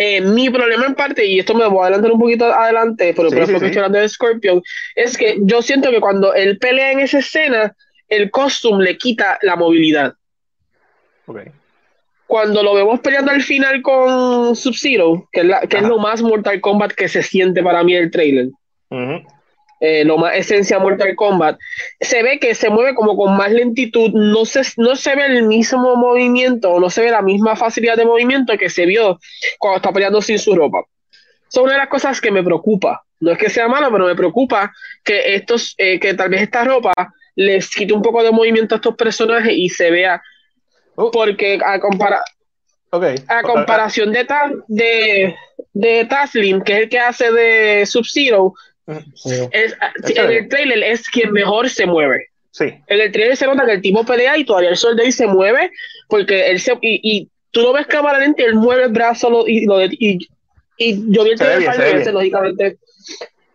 Eh, 0.00 0.20
mi 0.20 0.48
problema 0.48 0.86
en 0.86 0.94
parte, 0.94 1.26
y 1.26 1.40
esto 1.40 1.54
me 1.54 1.66
voy 1.66 1.80
a 1.80 1.82
adelantar 1.86 2.12
un 2.12 2.20
poquito 2.20 2.44
adelante, 2.44 3.12
pero 3.16 3.30
por 3.30 3.38
ejemplo, 3.38 3.66
estoy 3.66 3.78
hablando 3.78 3.98
de 3.98 4.08
Scorpion, 4.08 4.62
es 4.94 5.18
que 5.18 5.38
yo 5.40 5.60
siento 5.60 5.90
que 5.90 5.98
cuando 5.98 6.32
él 6.34 6.56
pelea 6.58 6.92
en 6.92 7.00
esa 7.00 7.18
escena, 7.18 7.74
el 8.06 8.30
costume 8.30 8.84
le 8.84 8.96
quita 8.96 9.40
la 9.42 9.56
movilidad. 9.56 10.14
Okay. 11.26 11.46
Cuando 12.28 12.62
lo 12.62 12.74
vemos 12.74 13.00
peleando 13.00 13.32
al 13.32 13.42
final 13.42 13.82
con 13.82 14.54
Sub-Zero, 14.54 15.28
que, 15.32 15.40
es, 15.40 15.68
que 15.68 15.78
es 15.78 15.82
lo 15.82 15.98
más 15.98 16.22
Mortal 16.22 16.60
Kombat 16.60 16.92
que 16.92 17.08
se 17.08 17.24
siente 17.24 17.60
para 17.60 17.82
mí 17.82 17.96
el 17.96 18.12
trailer, 18.12 18.50
eh, 19.80 20.04
lo 20.04 20.18
más 20.18 20.34
esencia 20.36 20.78
Mortal 20.78 21.14
Kombat, 21.14 21.58
se 22.00 22.22
ve 22.22 22.38
que 22.38 22.54
se 22.54 22.70
mueve 22.70 22.94
como 22.94 23.16
con 23.16 23.36
más 23.36 23.52
lentitud, 23.52 24.10
no 24.12 24.44
se, 24.44 24.62
no 24.76 24.96
se 24.96 25.14
ve 25.14 25.26
el 25.26 25.44
mismo 25.44 25.96
movimiento, 25.96 26.80
no 26.80 26.90
se 26.90 27.02
ve 27.02 27.10
la 27.10 27.22
misma 27.22 27.56
facilidad 27.56 27.96
de 27.96 28.04
movimiento 28.04 28.56
que 28.58 28.70
se 28.70 28.86
vio 28.86 29.18
cuando 29.58 29.76
está 29.76 29.92
peleando 29.92 30.20
sin 30.20 30.38
su 30.38 30.54
ropa. 30.54 30.84
Son 31.48 31.64
una 31.64 31.72
de 31.72 31.78
las 31.78 31.88
cosas 31.88 32.20
que 32.20 32.30
me 32.30 32.42
preocupa. 32.42 33.02
No 33.20 33.32
es 33.32 33.38
que 33.38 33.50
sea 33.50 33.68
malo, 33.68 33.90
pero 33.90 34.06
me 34.06 34.14
preocupa 34.14 34.72
que 35.02 35.34
estos, 35.34 35.74
eh, 35.78 35.98
que 35.98 36.14
tal 36.14 36.28
vez 36.28 36.42
esta 36.42 36.64
ropa 36.64 36.92
les 37.34 37.70
quite 37.70 37.92
un 37.92 38.02
poco 38.02 38.22
de 38.22 38.30
movimiento 38.30 38.74
a 38.74 38.76
estos 38.76 38.94
personajes 38.96 39.52
y 39.56 39.68
se 39.68 39.90
vea. 39.90 40.22
Oh. 40.94 41.10
Porque 41.10 41.58
a, 41.64 41.80
compara 41.80 42.22
a 42.90 43.42
comparación 43.42 44.12
de, 44.12 44.26
de, 44.68 45.36
de 45.72 46.04
Taslin, 46.06 46.62
que 46.62 46.72
es 46.72 46.78
el 46.80 46.88
que 46.88 46.98
hace 46.98 47.30
de 47.30 47.86
Sub-Zero, 47.86 48.54
es, 49.52 49.76
en 50.16 50.30
el 50.30 50.48
trailer 50.48 50.82
es 50.82 51.08
quien 51.08 51.32
mejor 51.32 51.68
se 51.68 51.86
mueve. 51.86 52.26
Sí. 52.50 52.64
En 52.86 53.00
el 53.00 53.12
trailer 53.12 53.36
se 53.36 53.46
nota 53.46 53.66
que 53.66 53.72
el 53.72 53.82
tipo 53.82 54.04
pelea 54.04 54.36
y 54.36 54.44
todavía 54.44 54.70
el 54.70 54.76
soldado 54.76 55.10
se 55.10 55.26
mueve 55.26 55.70
porque 56.08 56.50
él 56.50 56.58
se. 56.58 56.72
Y, 56.80 57.00
y 57.02 57.28
tú 57.50 57.60
lo 57.60 57.72
ves 57.72 57.86
cámara 57.86 58.18
lenta 58.18 58.42
y 58.42 58.46
él 58.46 58.54
mueve 58.54 58.84
el 58.84 58.92
brazo 58.92 59.30
lo, 59.30 59.46
y, 59.46 59.66
lo 59.66 59.78
de, 59.78 59.88
y, 59.92 60.18
y 60.78 61.12
yo 61.12 61.24
vi 61.24 61.30
el 61.30 61.38
trailer 61.38 61.78
veces, 61.78 62.12
lógicamente. 62.12 62.78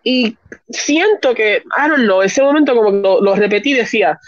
Y 0.04 0.36
siento 0.70 1.34
que, 1.34 1.64
I 1.78 1.90
don't 1.90 2.04
know, 2.04 2.22
ese 2.22 2.42
momento 2.42 2.76
como 2.76 2.92
que 2.92 2.98
lo, 2.98 3.22
lo 3.22 3.36
repetí 3.36 3.74
decía, 3.74 4.20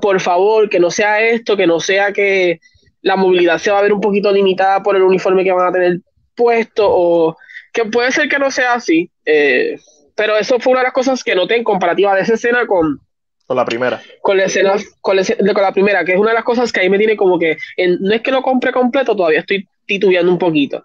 por 0.00 0.20
favor, 0.20 0.68
que 0.68 0.80
no 0.80 0.90
sea 0.90 1.20
esto, 1.20 1.56
que 1.56 1.66
no 1.66 1.80
sea 1.80 2.12
que 2.12 2.60
la 3.02 3.16
movilidad 3.16 3.58
se 3.58 3.70
va 3.70 3.78
a 3.78 3.82
ver 3.82 3.92
un 3.92 4.00
poquito 4.00 4.32
limitada 4.32 4.82
por 4.82 4.96
el 4.96 5.02
uniforme 5.02 5.44
que 5.44 5.52
van 5.52 5.68
a 5.68 5.72
tener 5.72 5.98
puesto, 6.34 6.86
o 6.88 7.36
que 7.72 7.84
puede 7.84 8.10
ser 8.12 8.28
que 8.28 8.38
no 8.38 8.50
sea 8.50 8.74
así. 8.74 9.10
Eh, 9.24 9.78
pero 10.16 10.36
eso 10.36 10.58
fue 10.58 10.72
una 10.72 10.80
de 10.80 10.86
las 10.86 10.92
cosas 10.92 11.22
que 11.22 11.34
noté 11.34 11.56
en 11.56 11.64
comparativa 11.64 12.14
de 12.14 12.22
esa 12.22 12.34
escena 12.34 12.66
con, 12.66 13.00
con 13.46 13.56
la 13.56 13.64
primera. 13.64 14.02
Con 14.22 14.36
la 14.36 14.44
escena, 14.46 14.74
con 15.00 15.16
la, 15.16 15.22
con 15.24 15.62
la, 15.62 15.72
primera, 15.72 16.04
que 16.04 16.14
es 16.14 16.18
una 16.18 16.30
de 16.30 16.34
las 16.34 16.44
cosas 16.44 16.72
que 16.72 16.80
ahí 16.80 16.90
me 16.90 16.98
tiene 16.98 17.16
como 17.16 17.38
que, 17.38 17.56
no 18.00 18.12
es 18.12 18.20
que 18.20 18.32
lo 18.32 18.42
compre 18.42 18.72
completo, 18.72 19.14
todavía 19.14 19.40
estoy 19.40 19.68
titubeando 19.86 20.32
un 20.32 20.38
poquito. 20.38 20.82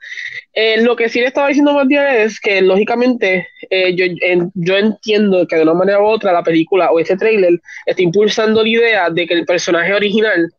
Eh, 0.54 0.80
lo 0.84 0.96
que 0.96 1.10
sí 1.10 1.20
le 1.20 1.26
estaba 1.26 1.48
diciendo 1.48 1.74
más 1.74 1.88
bien 1.88 2.04
es 2.04 2.40
que, 2.40 2.62
lógicamente, 2.62 3.48
eh, 3.68 3.96
yo, 3.96 4.06
yo 4.54 4.78
entiendo 4.78 5.48
que 5.48 5.56
de 5.56 5.64
una 5.64 5.74
manera 5.74 6.02
u 6.02 6.06
otra 6.06 6.32
la 6.32 6.44
película 6.44 6.92
o 6.92 7.00
ese 7.00 7.18
trailer 7.18 7.60
está 7.88 8.04
impulsando 8.04 8.62
la 8.62 8.70
idea 8.70 9.10
de 9.10 9.26
que 9.26 9.34
el 9.34 9.46
personaje 9.46 9.96
original, 9.96 10.54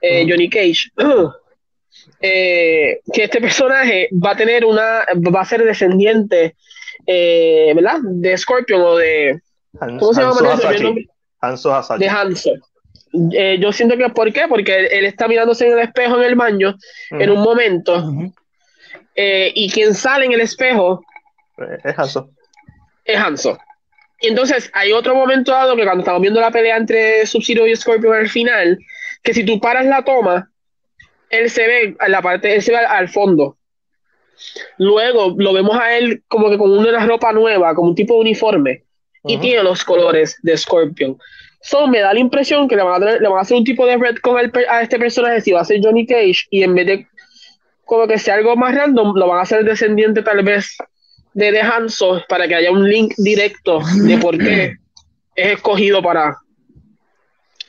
eh, 0.00 0.26
Johnny 0.26 0.48
Cage, 0.48 0.90
que 2.20 3.00
este 3.12 3.40
personaje 3.42 4.08
va 4.12 4.30
a 4.30 4.36
tener 4.36 4.64
una, 4.64 5.04
va 5.14 5.42
a 5.42 5.44
ser 5.44 5.62
descendiente, 5.62 6.56
¿verdad? 7.06 7.98
De 8.02 8.36
Scorpion 8.36 8.80
o 8.80 8.96
de... 8.96 9.40
¿Cómo 9.78 10.14
se 10.14 10.20
llama? 10.20 10.34
Hanzo 11.40 11.98
De 11.98 12.08
Hanzo. 12.08 12.52
Eh, 13.32 13.58
yo 13.60 13.72
siento 13.72 13.96
que, 13.96 14.08
¿por 14.08 14.32
qué? 14.32 14.46
Porque 14.48 14.86
él, 14.86 15.04
está 15.04 15.28
mirándose 15.28 15.66
en 15.66 15.74
el 15.74 15.78
espejo 15.80 16.16
en 16.16 16.24
el 16.24 16.34
baño 16.34 16.74
en 17.10 17.30
un 17.30 17.42
momento 17.42 18.12
eh, 19.14 19.52
y 19.54 19.70
quien 19.70 19.94
sale 19.94 20.26
en 20.26 20.32
el 20.32 20.40
espejo 20.40 21.04
eh, 21.58 21.78
es 21.84 21.98
Hanzo. 21.98 22.30
Es 23.04 23.16
Hanzo. 23.16 23.58
Y 24.20 24.28
entonces 24.28 24.70
hay 24.74 24.92
otro 24.92 25.14
momento 25.14 25.52
dado 25.52 25.76
que 25.76 25.84
cuando 25.84 26.00
estamos 26.00 26.22
viendo 26.22 26.40
la 26.40 26.50
pelea 26.50 26.76
entre 26.76 27.24
Sub-Zero 27.26 27.66
y 27.66 27.76
Scorpion 27.76 28.14
al 28.14 28.28
final, 28.28 28.78
que 29.22 29.34
si 29.34 29.44
tú 29.44 29.60
paras 29.60 29.86
la 29.86 30.02
toma, 30.02 30.50
él 31.30 31.50
se 31.50 31.66
ve 31.66 31.96
a 32.00 32.08
la 32.08 32.22
parte, 32.22 32.54
él 32.54 32.62
se 32.62 32.72
ve 32.72 32.78
al, 32.78 33.08
fondo. 33.08 33.58
Luego 34.78 35.34
lo 35.36 35.52
vemos 35.52 35.78
a 35.78 35.96
él 35.96 36.22
como 36.28 36.50
que 36.50 36.58
con 36.58 36.70
una 36.70 37.06
ropa 37.06 37.32
nueva, 37.32 37.74
como 37.74 37.88
un 37.88 37.94
tipo 37.94 38.14
de 38.14 38.20
uniforme, 38.20 38.84
y 39.26 39.38
tiene 39.38 39.62
los 39.62 39.84
colores 39.84 40.36
de 40.42 40.56
Scorpion. 40.56 41.16
So, 41.62 41.86
me 41.86 42.00
da 42.00 42.12
la 42.12 42.20
impresión 42.20 42.68
que 42.68 42.76
le 42.76 42.82
van 42.82 43.02
a, 43.02 43.12
le 43.12 43.28
van 43.28 43.38
a 43.38 43.40
hacer 43.40 43.56
un 43.56 43.64
tipo 43.64 43.86
de 43.86 43.96
red 43.96 44.16
con 44.16 44.36
a 44.36 44.82
este 44.82 44.98
personaje 44.98 45.40
si 45.40 45.52
va 45.52 45.62
a 45.62 45.64
ser 45.64 45.80
Johnny 45.82 46.06
Cage 46.06 46.44
y 46.50 46.62
en 46.62 46.74
vez 46.74 46.86
de 46.86 47.06
como 47.86 48.06
que 48.06 48.18
sea 48.18 48.34
algo 48.34 48.54
más 48.54 48.74
random, 48.74 49.14
lo 49.16 49.28
van 49.28 49.38
a 49.38 49.42
hacer 49.42 49.64
descendiente 49.64 50.22
tal 50.22 50.42
vez 50.42 50.76
de 51.32 51.52
The 51.52 51.60
Hanso 51.60 52.22
para 52.28 52.46
que 52.48 52.54
haya 52.54 52.70
un 52.70 52.88
link 52.88 53.14
directo 53.16 53.80
de 54.02 54.18
por 54.18 54.38
qué 54.38 54.76
es 55.34 55.52
escogido 55.54 56.02
para, 56.02 56.36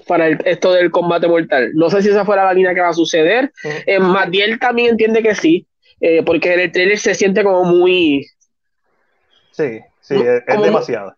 para 0.07 0.29
esto 0.29 0.73
del 0.73 0.91
combate 0.91 1.27
mortal. 1.27 1.71
No 1.73 1.89
sé 1.89 2.01
si 2.01 2.09
esa 2.09 2.25
fuera 2.25 2.45
la 2.45 2.53
línea 2.53 2.73
que 2.73 2.81
va 2.81 2.89
a 2.89 2.93
suceder. 2.93 3.51
Eh, 3.85 3.99
Matiel 3.99 4.59
también 4.59 4.91
entiende 4.91 5.23
que 5.23 5.35
sí, 5.35 5.65
eh, 5.99 6.23
porque 6.23 6.53
en 6.53 6.59
el 6.61 6.71
trailer 6.71 6.99
se 6.99 7.15
siente 7.15 7.43
como 7.43 7.63
muy... 7.63 8.25
Sí, 9.51 9.79
sí, 10.01 10.15
es 10.15 10.61
demasiado 10.61 11.15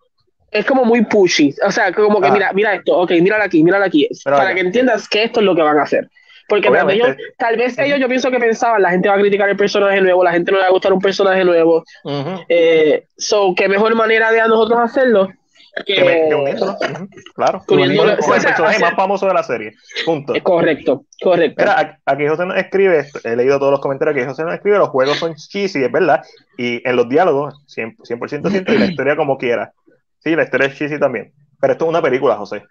es 0.51 0.65
como 0.65 0.85
muy 0.85 1.05
pushy. 1.05 1.53
O 1.65 1.71
sea, 1.71 1.91
como 1.93 2.21
que 2.21 2.27
ah. 2.27 2.31
mira, 2.31 2.53
mira 2.53 2.73
esto, 2.75 2.97
ok, 2.97 3.11
mírala 3.21 3.45
aquí, 3.45 3.63
mírala 3.63 3.85
aquí. 3.85 4.07
para 4.23 4.53
que 4.53 4.61
entiendas 4.61 5.07
que 5.07 5.23
esto 5.23 5.39
es 5.39 5.45
lo 5.45 5.55
que 5.55 5.61
van 5.61 5.77
a 5.77 5.83
hacer. 5.83 6.09
Porque 6.47 6.69
tal 7.37 7.57
vez 7.57 7.77
ellos, 7.77 7.99
yo 7.99 8.07
pienso 8.07 8.31
que 8.31 8.39
pensaban, 8.39 8.81
la 8.81 8.91
gente 8.91 9.09
va 9.09 9.15
a 9.15 9.19
criticar 9.19 9.49
el 9.49 9.57
personaje 9.57 9.99
nuevo, 9.99 10.23
la 10.23 10.31
gente 10.31 10.49
no 10.51 10.57
le 10.57 10.63
va 10.63 10.69
a 10.69 10.71
gustar 10.71 10.93
un 10.93 11.01
personaje 11.01 11.43
nuevo. 11.43 11.83
Eh, 12.47 13.03
so, 13.17 13.53
qué 13.53 13.67
mejor 13.67 13.93
manera 13.95 14.31
de 14.31 14.39
a 14.39 14.47
nosotros 14.47 14.79
hacerlo 14.79 15.29
que, 15.85 16.55
Claro. 17.35 17.63
el 17.69 17.97
personaje 18.17 18.79
más 18.79 18.95
famoso 18.95 19.27
de 19.27 19.33
la 19.33 19.43
serie. 19.43 19.73
Punto. 20.05 20.33
correcto, 20.43 21.05
correcto. 21.21 21.61
Mira, 21.61 21.99
aquí 22.05 22.27
José 22.27 22.45
nos 22.45 22.57
escribe, 22.57 23.07
he 23.23 23.35
leído 23.35 23.59
todos 23.59 23.71
los 23.71 23.81
comentarios 23.81 24.15
que 24.15 24.25
José 24.25 24.43
nos 24.43 24.53
escribe, 24.53 24.77
los 24.77 24.89
juegos 24.89 25.17
son 25.17 25.35
cheesy, 25.35 25.83
es 25.83 25.91
verdad, 25.91 26.23
y 26.57 26.87
en 26.87 26.95
los 26.95 27.07
diálogos, 27.09 27.55
100%, 27.75 27.97
100% 27.97 28.49
siento, 28.49 28.73
y 28.73 28.77
la 28.77 28.85
historia 28.85 29.15
como 29.15 29.37
quiera. 29.37 29.73
Sí, 30.19 30.35
la 30.35 30.43
historia 30.43 30.67
es 30.67 30.75
cheesy 30.75 30.99
también. 30.99 31.33
Pero 31.59 31.73
esto 31.73 31.85
es 31.85 31.89
una 31.89 32.01
película, 32.01 32.35
José. 32.35 32.63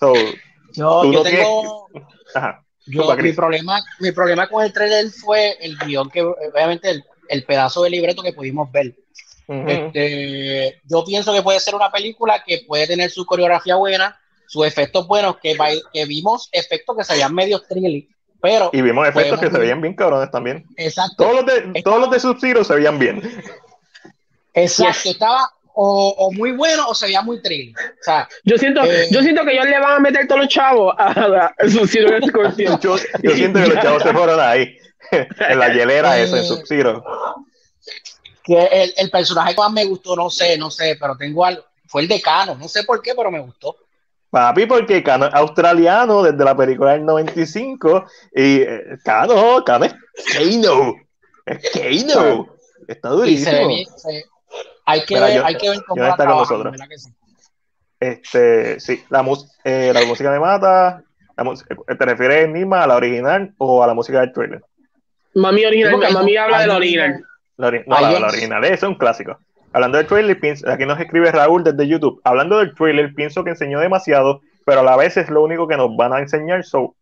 yo, 0.00 1.12
yo 1.12 1.22
tengo. 1.22 1.88
Ajá. 2.34 2.62
Yo, 2.86 3.14
mi, 3.16 3.32
problema, 3.32 3.80
mi 4.00 4.10
problema 4.10 4.48
con 4.48 4.64
el 4.64 4.72
trailer 4.72 5.08
fue 5.10 5.56
el 5.60 5.78
guion, 5.78 6.10
que 6.10 6.22
obviamente 6.22 6.90
el, 6.90 7.04
el 7.28 7.44
pedazo 7.44 7.84
de 7.84 7.90
libreto 7.90 8.22
que 8.22 8.32
pudimos 8.32 8.70
ver. 8.72 8.94
Este, 9.48 10.80
yo 10.84 11.04
pienso 11.04 11.32
que 11.32 11.42
puede 11.42 11.60
ser 11.60 11.74
una 11.74 11.90
película 11.90 12.42
que 12.44 12.64
puede 12.66 12.86
tener 12.86 13.10
su 13.10 13.26
coreografía 13.26 13.76
buena, 13.76 14.18
sus 14.46 14.66
efectos 14.66 15.06
buenos, 15.06 15.38
que, 15.38 15.56
que 15.92 16.04
vimos 16.06 16.48
efectos 16.52 16.96
que 16.96 17.04
se 17.04 17.14
veían 17.14 17.34
medio 17.34 17.60
trilly, 17.60 18.08
pero... 18.40 18.70
Y 18.72 18.82
vimos 18.82 19.08
efectos 19.08 19.40
que 19.40 19.50
se 19.50 19.58
veían 19.58 19.80
bien 19.80 19.94
cabrones 19.94 20.30
también. 20.30 20.64
Exacto. 20.76 21.16
Todos 21.16 21.34
los 21.36 21.46
de, 21.46 21.82
todos 21.82 22.00
los 22.00 22.10
de 22.10 22.20
Sub-Zero 22.20 22.64
se 22.64 22.74
veían 22.74 22.98
bien. 22.98 23.22
Exacto, 24.54 25.10
estaba, 25.10 25.50
o, 25.74 26.30
muy 26.32 26.52
bueno 26.52 26.88
o 26.88 26.94
se 26.94 27.06
veía 27.06 27.22
muy 27.22 27.40
triste. 27.40 27.80
O 27.80 28.04
sea, 28.04 28.28
yo 28.44 28.58
siento, 28.58 28.82
eh, 28.84 29.08
yo 29.10 29.22
siento 29.22 29.44
que 29.44 29.52
ellos 29.52 29.66
le 29.66 29.78
van 29.78 29.96
a 29.96 30.00
meter 30.00 30.26
todos 30.26 30.42
los 30.42 30.48
chavos 30.48 30.94
a, 30.98 31.54
su 31.68 31.86
yo, 32.80 32.96
yo 33.22 33.30
siento 33.34 33.62
que 33.62 33.68
los 33.68 33.80
chavos 33.80 34.02
se 34.02 34.12
fueron 34.12 34.40
ahí, 34.40 34.76
en 35.10 35.58
la 35.58 35.72
hielera 35.72 36.18
eh, 36.18 36.24
esa, 36.24 36.38
en 36.38 36.44
Sub-Zero. 36.44 37.04
Que 38.42 38.64
el, 38.64 38.92
el, 38.96 39.10
personaje 39.10 39.54
que 39.54 39.60
más 39.60 39.72
me 39.72 39.84
gustó, 39.84 40.16
no 40.16 40.28
sé, 40.28 40.58
no 40.58 40.70
sé, 40.70 40.96
pero 41.00 41.16
tengo 41.16 41.44
algo. 41.44 41.62
Fue 41.86 42.02
el 42.02 42.08
de 42.08 42.20
Cano, 42.20 42.54
no 42.56 42.68
sé 42.68 42.84
por 42.84 43.02
qué, 43.02 43.12
pero 43.14 43.30
me 43.30 43.40
gustó. 43.40 43.76
Papi, 44.30 44.64
porque 44.64 45.02
Cano 45.02 45.26
es 45.26 45.34
australiano 45.34 46.22
desde 46.22 46.42
la 46.42 46.56
película 46.56 46.92
del 46.92 47.04
95 47.04 48.06
y 48.34 48.62
eh, 48.62 48.98
Cano, 49.04 49.62
Cano 49.62 49.84
es 49.84 49.94
Kano. 50.32 50.94
Es 51.44 51.70
Kano. 51.70 52.48
Está 52.88 53.10
durísimo. 53.10 53.68
Hay 54.86 55.04
que, 55.04 55.20
ver, 55.20 55.44
hay 55.44 55.56
que 55.56 55.68
ver 55.68 55.84
cómo 55.86 56.04
está 56.04 56.26
con 56.26 56.38
nosotros. 56.38 56.76
Este, 58.00 58.80
sí, 58.80 59.04
la, 59.10 59.24
eh, 59.64 59.92
la 59.94 60.04
música 60.06 60.32
de 60.32 60.40
Mata, 60.40 61.04
¿te 61.86 62.04
refieres 62.04 62.48
misma 62.48 62.82
a 62.82 62.86
la 62.86 62.96
original 62.96 63.54
o 63.58 63.82
a 63.82 63.86
la 63.86 63.94
música 63.94 64.20
del 64.20 64.32
trailer? 64.32 64.64
Mami 65.34 65.64
original, 65.66 66.12
mami 66.12 66.36
habla 66.36 66.60
de 66.62 66.66
la 66.66 66.76
original. 66.76 67.24
No, 67.70 68.00
la, 68.00 68.26
original, 68.26 68.64
eso 68.64 68.74
es 68.74 68.82
un 68.82 68.94
clásico. 68.96 69.38
Hablando 69.72 69.98
del 69.98 70.06
trailer, 70.06 70.38
aquí 70.66 70.86
nos 70.86 71.00
escribe 71.00 71.32
Raúl 71.32 71.64
desde 71.64 71.88
YouTube. 71.88 72.20
Hablando 72.24 72.58
del 72.58 72.74
trailer, 72.74 73.14
pienso 73.14 73.42
que 73.42 73.50
enseñó 73.50 73.80
demasiado, 73.80 74.42
pero 74.66 74.80
a 74.80 74.84
la 74.84 74.96
vez 74.96 75.16
es 75.16 75.30
lo 75.30 75.42
único 75.42 75.66
que 75.66 75.76
nos 75.76 75.96
van 75.96 76.12
a 76.12 76.18
enseñar. 76.18 76.64
So, 76.64 76.94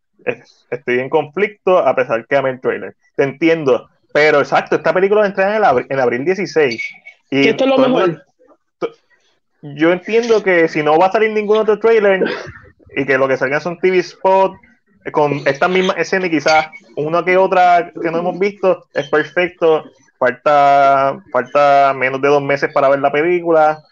estoy 0.71 1.01
en 1.01 1.09
conflicto 1.09 1.79
a 1.79 1.95
pesar 1.97 2.27
que 2.27 2.37
amé 2.37 2.51
el 2.51 2.61
trailer. 2.61 2.95
Te 3.17 3.25
entiendo, 3.25 3.89
pero 4.13 4.41
exacto, 4.41 4.77
esta 4.77 4.93
película 4.93 5.27
entra 5.27 5.57
en, 5.57 5.63
el 5.63 5.87
en 5.89 6.01
abril 6.01 6.25
16 6.25 6.83
y 7.31 7.49
esto 7.49 7.65
es 7.65 7.71
lo 7.71 7.79
mejor. 7.79 8.25
yo 9.63 9.93
entiendo 9.93 10.43
que 10.43 10.69
si 10.69 10.83
no 10.83 10.99
va 10.99 11.07
a 11.07 11.13
salir 11.13 11.31
ningún 11.31 11.59
otro 11.59 11.79
trailer 11.79 12.25
y 12.97 13.07
que 13.07 13.19
lo 13.19 13.29
que 13.29 13.37
salgan 13.37 13.61
son 13.61 13.79
TV 13.79 13.99
spot 13.99 14.55
con 15.13 15.41
esta 15.47 15.69
misma 15.69 15.95
escena 15.95 16.27
y 16.27 16.31
quizás 16.31 16.67
una 16.97 17.25
que 17.25 17.37
otra 17.37 17.93
que 18.01 18.11
no 18.11 18.19
hemos 18.19 18.39
visto 18.39 18.87
es 18.95 19.09
perfecto. 19.09 19.85
Falta, 20.21 21.18
falta 21.33 21.95
menos 21.97 22.21
de 22.21 22.29
dos 22.29 22.43
meses 22.43 22.71
para 22.75 22.91
ver 22.91 23.01
la 23.01 23.11
película. 23.11 23.83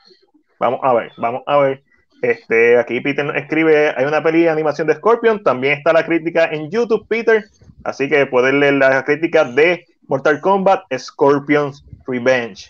Vamos 0.60 0.80
a 0.82 0.92
ver, 0.92 1.10
vamos 1.16 1.42
a 1.46 1.56
ver. 1.56 1.82
Este, 2.20 2.78
aquí 2.78 3.00
Peter 3.00 3.34
escribe, 3.34 3.94
hay 3.96 4.04
una 4.04 4.22
peli 4.22 4.42
de 4.42 4.50
animación 4.50 4.86
de 4.88 4.94
Scorpion, 4.96 5.42
también 5.42 5.78
está 5.78 5.94
la 5.94 6.04
crítica 6.04 6.44
en 6.52 6.68
YouTube, 6.70 7.06
Peter, 7.08 7.44
así 7.82 8.10
que 8.10 8.26
puedes 8.26 8.52
leer 8.52 8.74
la 8.74 9.02
crítica 9.04 9.44
de 9.44 9.86
Mortal 10.06 10.42
Kombat 10.42 10.82
Scorpion's 10.98 11.82
Revenge. 12.06 12.68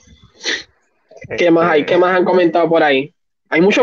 ¿Qué 1.36 1.50
más 1.50 1.72
hay? 1.72 1.84
¿Qué 1.84 1.98
más 1.98 2.14
han 2.14 2.24
comentado 2.24 2.68
por 2.68 2.84
ahí? 2.84 3.12
Hay 3.48 3.60
mucho. 3.60 3.82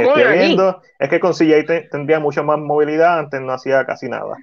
Es 0.99 1.09
que 1.09 1.19
con 1.19 1.33
CJ 1.33 1.89
tendría 1.91 2.21
mucha 2.21 2.43
más 2.43 2.59
movilidad, 2.59 3.19
antes 3.19 3.41
no 3.41 3.51
hacía 3.51 3.85
casi 3.85 4.07
nada. 4.07 4.37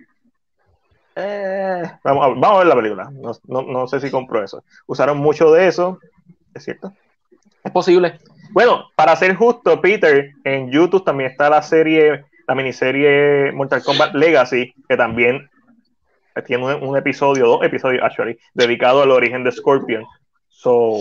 Eh, 1.15 1.83
vamos, 2.05 2.25
a, 2.25 2.29
vamos, 2.29 2.45
a, 2.45 2.59
ver 2.59 2.67
la 2.67 2.77
película. 2.77 3.11
No, 3.47 3.63
no, 3.63 3.87
sé 3.87 4.01
si 4.01 4.11
compro 4.11 4.43
eso. 4.43 4.65
Usaron 4.87 5.19
mucho 5.19 5.53
de 5.53 5.69
eso, 5.69 5.99
¿es 6.55 6.65
cierto? 6.65 6.93
Es 7.63 7.73
posible. 7.73 8.19
Bueno, 8.51 8.87
para 8.97 9.17
ser 9.17 9.35
justo, 9.35 9.81
Peter, 9.81 10.33
en 10.45 10.71
YouTube 10.71 11.05
también 11.05 11.31
está 11.31 11.49
la 11.49 11.63
serie, 11.63 12.25
la 12.47 12.55
miniserie 12.55 13.53
Mortal 13.53 13.83
Kombat 13.83 14.15
Legacy, 14.15 14.75
que 14.89 14.97
también 14.97 15.49
tiene 16.47 16.65
un, 16.65 16.89
un 16.89 16.97
episodio, 16.97 17.47
dos 17.47 17.63
episodios, 17.63 18.03
actually, 18.03 18.39
dedicado 18.55 19.03
al 19.03 19.11
origen 19.11 19.45
de 19.45 19.53
Scorpion. 19.53 20.05
So, 20.49 21.01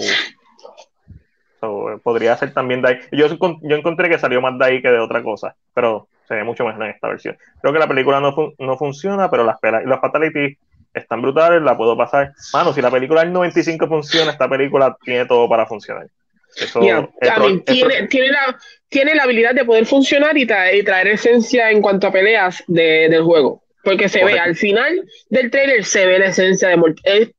podría 2.04 2.36
ser 2.38 2.54
también 2.54 2.82
de 2.82 2.90
ahí. 2.90 3.00
Yo, 3.12 3.28
yo 3.28 3.76
encontré 3.76 4.10
que 4.10 4.20
salió 4.20 4.42
más 4.42 4.58
de 4.58 4.66
ahí 4.66 4.82
que 4.82 4.90
de 4.90 5.00
otra 5.00 5.24
cosa, 5.24 5.56
pero 5.74 6.08
se 6.32 6.38
ve 6.38 6.46
mucho 6.46 6.64
mejor 6.64 6.86
en 6.86 6.92
esta 6.92 7.10
versión. 7.10 7.38
Creo 7.62 7.74
que 7.74 7.80
la 7.80 7.90
película 7.90 8.22
no, 8.22 8.34
no 8.58 8.78
funciona, 8.78 9.30
pero 9.30 9.44
las, 9.44 9.58
las 9.62 10.00
fatalities 10.00 10.58
están 10.94 11.22
brutales, 11.22 11.62
la 11.62 11.76
puedo 11.76 11.98
pasar. 11.98 12.32
Mano, 12.54 12.72
si 12.72 12.82
la 12.82 12.90
película 12.90 13.20
del 13.20 13.34
95 13.34 13.86
funciona, 13.86 14.32
esta 14.32 14.48
película 14.48 14.96
tiene 15.04 15.26
todo 15.26 15.50
para 15.50 15.66
funcionar. 15.66 16.08
Eso, 16.56 16.80
tiene, 16.80 18.08
tiene, 18.08 18.28
la, 18.30 18.58
tiene 18.88 19.16
la 19.16 19.24
habilidad 19.24 19.54
de 19.54 19.66
poder 19.66 19.86
funcionar 19.86 20.38
y, 20.38 20.46
traer 20.46 21.08
esencia 21.08 21.70
en 21.70 21.82
cuanto 21.82 22.08
a 22.08 22.14
peleas 22.14 22.64
del 22.68 23.24
juego. 23.24 23.62
Porque 23.84 24.08
se 24.08 24.24
ve, 24.24 24.40
al 24.40 24.56
final 24.56 25.04
del 25.30 25.52
trailer 25.52 25.84
se 25.84 26.06
ve 26.06 26.20
la 26.20 26.28
esencia 26.28 26.70
de 26.70 26.78
Mortal 26.78 27.34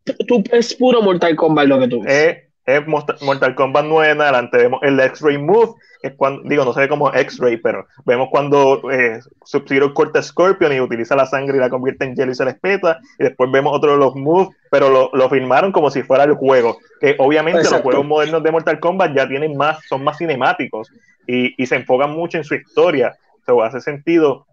es, 0.52 0.74
puro 0.74 1.00
Mortal 1.00 1.34
Kombat 1.34 1.66
lo 1.66 1.80
que 1.80 1.88
tú 1.88 2.02
ves. 2.02 2.42
Es, 2.64 2.82
Mortal 2.86 3.54
Kombat 3.56 3.84
9 3.86 4.12
en 4.12 4.20
adelante, 4.20 4.56
vemos 4.56 4.80
el 4.82 4.98
X-Ray 5.00 5.38
Move, 5.38 5.74
es 6.02 6.14
cuando, 6.14 6.42
digo, 6.48 6.64
no 6.64 6.72
se 6.72 6.80
ve 6.80 6.88
como 6.88 7.12
X-Ray, 7.12 7.56
pero 7.56 7.86
vemos 8.04 8.28
cuando 8.30 8.90
eh, 8.90 9.20
Sub-Zero 9.44 9.92
corta 9.94 10.22
Scorpion 10.22 10.72
y 10.72 10.80
utiliza 10.80 11.16
la 11.16 11.26
sangre 11.26 11.56
y 11.56 11.60
la 11.60 11.70
convierte 11.70 12.04
en 12.04 12.14
hielo 12.14 12.30
y 12.30 12.34
se 12.34 12.44
les 12.44 12.58
peta, 12.58 13.00
y 13.18 13.24
después 13.24 13.50
vemos 13.50 13.74
otro 13.74 13.92
de 13.92 13.98
los 13.98 14.14
moves, 14.14 14.48
pero 14.70 14.90
lo, 14.90 15.10
lo 15.12 15.28
filmaron 15.28 15.72
como 15.72 15.90
si 15.90 16.02
fuera 16.02 16.24
el 16.24 16.34
juego, 16.34 16.78
que 17.00 17.16
obviamente 17.18 17.64
los 17.64 17.82
juegos 17.82 18.06
modernos 18.06 18.42
de 18.42 18.52
Mortal 18.52 18.78
Kombat 18.78 19.14
ya 19.14 19.28
tienen 19.28 19.56
más, 19.56 19.78
son 19.88 20.04
más 20.04 20.18
cinemáticos, 20.18 20.88
y, 21.26 21.60
y 21.60 21.66
se 21.66 21.76
enfocan 21.76 22.10
mucho 22.10 22.38
en 22.38 22.44
su 22.44 22.54
historia, 22.54 23.16
o 23.46 23.62
hace 23.62 23.80
sentido, 23.80 24.46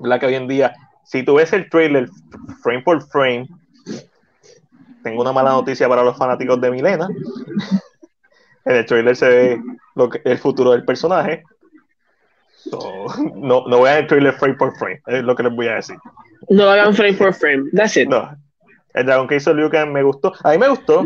la 0.00 0.18
que 0.18 0.26
hoy 0.26 0.34
en 0.34 0.48
día 0.48 0.74
si 1.04 1.22
tú 1.22 1.34
ves 1.34 1.52
el 1.52 1.68
trailer 1.68 2.08
frame 2.62 2.82
por 2.82 3.02
frame, 3.08 3.46
tengo 5.02 5.22
una 5.22 5.32
mala 5.32 5.50
noticia 5.50 5.88
para 5.88 6.02
los 6.02 6.16
fanáticos 6.16 6.60
de 6.60 6.70
Milena. 6.70 7.08
En 8.64 8.76
el 8.76 8.86
trailer 8.86 9.16
se 9.16 9.28
ve 9.28 9.62
lo 9.94 10.08
que, 10.08 10.20
el 10.24 10.38
futuro 10.38 10.70
del 10.70 10.84
personaje. 10.84 11.42
no, 13.34 13.66
no 13.66 13.82
vean 13.82 13.98
el 13.98 14.06
trailer 14.06 14.34
frame 14.34 14.54
por 14.54 14.76
frame, 14.76 15.02
es 15.06 15.24
lo 15.24 15.34
que 15.34 15.42
les 15.42 15.54
voy 15.54 15.68
a 15.68 15.74
decir. 15.74 15.96
No 16.48 16.70
hagan 16.70 16.94
frame 16.94 17.14
por 17.14 17.34
frame, 17.34 17.70
that's 17.74 17.96
it. 17.96 18.08
No. 18.08 18.36
El 18.94 19.06
dragón 19.06 19.26
que 19.26 19.36
hizo 19.36 19.54
Liu 19.54 19.70
Kang 19.70 19.90
me 19.90 20.02
gustó. 20.02 20.32
A 20.44 20.52
mí 20.52 20.58
me 20.58 20.68
gustó. 20.68 21.04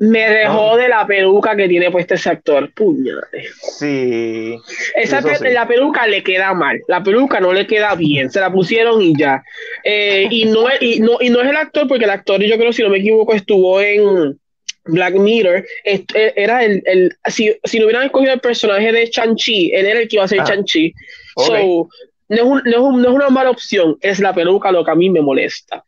Me 0.00 0.30
dejó 0.30 0.78
de 0.78 0.88
la 0.88 1.06
peluca 1.06 1.54
que 1.54 1.68
tiene 1.68 1.90
puesta 1.90 2.14
ese 2.14 2.30
actor. 2.30 2.72
Puñade. 2.72 3.44
Sí. 3.78 4.56
Esa 4.94 5.20
La 5.20 5.68
peluca 5.68 6.06
le 6.06 6.22
queda 6.22 6.54
mal. 6.54 6.80
La 6.88 7.02
peluca 7.02 7.38
no 7.38 7.52
le 7.52 7.66
queda 7.66 7.94
bien. 7.96 8.30
Se 8.30 8.40
la 8.40 8.50
pusieron 8.50 9.02
y 9.02 9.14
ya. 9.14 9.42
Eh, 9.84 10.26
y, 10.30 10.46
no, 10.46 10.64
y, 10.80 11.00
no, 11.00 11.18
y 11.20 11.28
no 11.28 11.42
es 11.42 11.50
el 11.50 11.56
actor, 11.56 11.86
porque 11.86 12.04
el 12.04 12.10
actor, 12.10 12.42
yo 12.42 12.56
creo, 12.56 12.72
si 12.72 12.82
no 12.82 12.88
me 12.88 12.96
equivoco, 12.96 13.34
estuvo 13.34 13.78
en 13.78 14.40
Black 14.86 15.16
Mirror. 15.16 15.66
E, 15.84 16.04
era 16.34 16.64
el. 16.64 16.82
el 16.86 17.12
si, 17.26 17.54
si 17.62 17.78
no 17.78 17.84
hubieran 17.84 18.06
escogido 18.06 18.32
el 18.32 18.40
personaje 18.40 18.92
de 18.92 19.10
Chan-Chi, 19.10 19.72
él 19.74 19.84
era 19.84 20.00
el 20.00 20.08
que 20.08 20.16
iba 20.16 20.24
a 20.24 20.28
ser 20.28 20.40
ah. 20.40 20.44
Chan-Chi. 20.44 20.94
So, 21.36 21.88
no 22.30 22.36
es, 22.36 22.42
no, 22.42 22.58
es 22.58 22.96
no 22.96 23.08
es 23.08 23.14
una 23.14 23.28
mala 23.28 23.50
opción. 23.50 23.98
Es 24.00 24.18
la 24.18 24.32
peluca 24.32 24.72
lo 24.72 24.82
que 24.82 24.92
a 24.92 24.94
mí 24.94 25.10
me 25.10 25.20
molesta. 25.20 25.84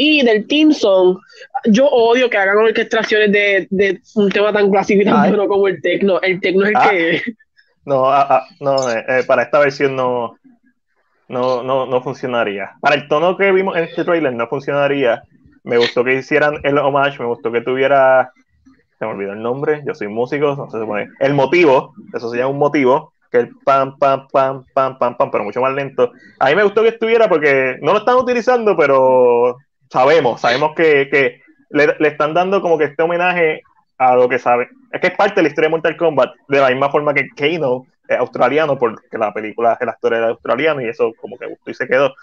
Y 0.00 0.24
del 0.24 0.46
Team 0.46 0.72
Song, 0.72 1.18
yo 1.66 1.86
odio 1.88 2.30
que 2.30 2.38
hagan 2.38 2.56
orquestaciones 2.56 3.32
de, 3.32 3.66
de 3.68 4.00
un 4.14 4.30
tema 4.30 4.52
tan 4.52 4.70
clásico 4.70 5.02
y 5.02 5.04
tan 5.04 5.28
bueno 5.28 5.48
como 5.48 5.66
el 5.66 5.82
techno. 5.82 6.20
El 6.22 6.40
techno 6.40 6.62
es 6.62 6.70
el 6.70 6.76
ah. 6.76 6.88
que. 6.90 7.22
No, 7.84 8.08
ah, 8.08 8.26
ah, 8.30 8.46
no 8.60 8.90
eh, 8.90 9.04
eh, 9.08 9.22
para 9.26 9.42
esta 9.42 9.58
versión 9.58 9.96
no, 9.96 10.36
no, 11.28 11.64
no, 11.64 11.86
no 11.86 12.00
funcionaría. 12.00 12.72
Para 12.80 12.94
el 12.94 13.08
tono 13.08 13.36
que 13.36 13.50
vimos 13.50 13.76
en 13.76 13.84
este 13.84 14.04
trailer 14.04 14.34
no 14.34 14.46
funcionaría. 14.46 15.24
Me 15.64 15.78
gustó 15.78 16.04
que 16.04 16.14
hicieran 16.14 16.60
el 16.62 16.78
homage, 16.78 17.18
me 17.18 17.26
gustó 17.26 17.50
que 17.50 17.60
tuviera. 17.60 18.32
Se 18.98 19.04
me 19.04 19.12
olvidó 19.12 19.32
el 19.32 19.42
nombre, 19.42 19.82
yo 19.84 19.94
soy 19.94 20.06
músico, 20.08 20.54
no 20.54 20.70
sé 20.70 20.78
se 20.78 20.86
pone. 20.86 21.08
El 21.18 21.34
motivo, 21.34 21.94
eso 22.14 22.30
se 22.30 22.36
llama 22.36 22.50
un 22.50 22.58
motivo, 22.58 23.14
que 23.32 23.38
el 23.38 23.50
pam, 23.64 23.98
pam, 23.98 24.28
pam, 24.28 24.64
pam, 24.74 24.98
pam, 24.98 25.16
pam, 25.16 25.30
pero 25.30 25.44
mucho 25.44 25.60
más 25.60 25.74
lento. 25.74 26.12
A 26.38 26.50
mí 26.50 26.54
me 26.54 26.62
gustó 26.62 26.82
que 26.82 26.88
estuviera 26.88 27.28
porque 27.28 27.78
no 27.80 27.92
lo 27.92 28.00
están 28.00 28.16
utilizando, 28.16 28.76
pero 28.76 29.56
sabemos, 29.90 30.40
sabemos 30.40 30.72
que, 30.74 31.08
que 31.10 31.42
le, 31.70 31.94
le, 31.98 32.08
están 32.08 32.34
dando 32.34 32.60
como 32.60 32.78
que 32.78 32.84
este 32.84 33.02
homenaje 33.02 33.62
a 33.98 34.14
lo 34.14 34.28
que 34.28 34.38
sabe. 34.38 34.68
Es 34.92 35.00
que 35.00 35.08
es 35.08 35.16
parte 35.16 35.36
de 35.36 35.42
la 35.42 35.48
historia 35.48 35.68
de 35.68 35.72
Mortal 35.72 35.96
Kombat, 35.96 36.32
de 36.48 36.60
la 36.60 36.70
misma 36.70 36.90
forma 36.90 37.14
que 37.14 37.28
Kano 37.36 37.86
es 38.08 38.18
australiano, 38.18 38.78
porque 38.78 39.18
la 39.18 39.32
película, 39.32 39.76
el 39.80 39.88
actor 39.88 40.14
era 40.14 40.28
australiano 40.28 40.80
y 40.80 40.88
eso 40.88 41.12
como 41.20 41.36
que 41.36 41.46
gustó 41.46 41.70
y 41.70 41.74
se 41.74 41.86
quedó. 41.86 42.14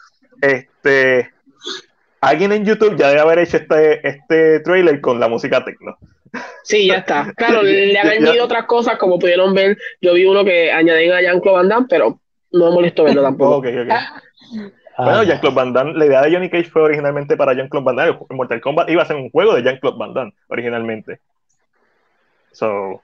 Este, 0.41 1.31
alguien 2.21 2.51
en 2.51 2.65
YouTube 2.65 2.95
ya 2.97 3.09
debe 3.09 3.21
haber 3.21 3.39
hecho 3.39 3.57
este, 3.57 4.07
este 4.07 4.59
trailer 4.61 4.99
con 5.01 5.19
la 5.19 5.27
música 5.27 5.63
techno. 5.63 5.97
Sí, 6.63 6.87
ya 6.87 6.95
está. 6.95 7.31
Claro, 7.35 7.61
le 7.63 7.97
han 7.97 8.07
añadido 8.07 8.45
otras 8.45 8.65
cosas, 8.65 8.97
como 8.97 9.19
pudieron 9.19 9.53
ver. 9.53 9.77
Yo 10.01 10.13
vi 10.13 10.25
uno 10.25 10.43
que 10.43 10.71
añaden 10.71 11.11
a 11.11 11.21
Jean-Claude 11.21 11.57
Van 11.57 11.69
Damme, 11.69 11.87
pero 11.89 12.19
no 12.51 12.65
me 12.69 12.71
molestó 12.71 13.03
verlo 13.03 13.21
tampoco. 13.21 13.57
okay, 13.57 13.77
okay. 13.77 13.95
Bueno, 14.97 15.19
ah. 15.19 15.23
Jean-Claude 15.23 15.55
Van 15.55 15.73
Damme, 15.73 15.93
la 15.93 16.05
idea 16.05 16.21
de 16.21 16.31
Johnny 16.31 16.49
Cage 16.49 16.69
fue 16.69 16.83
originalmente 16.83 17.35
para 17.35 17.53
Jean-Claude 17.53 17.85
Van 17.85 17.95
Damme. 17.95 18.17
Mortal 18.29 18.61
Kombat 18.61 18.89
iba 18.89 19.03
a 19.03 19.05
ser 19.05 19.17
un 19.17 19.29
juego 19.29 19.53
de 19.53 19.63
Jean-Claude 19.63 19.97
Van 19.97 20.13
Damme 20.13 20.33
originalmente. 20.47 21.19
So, 22.53 23.01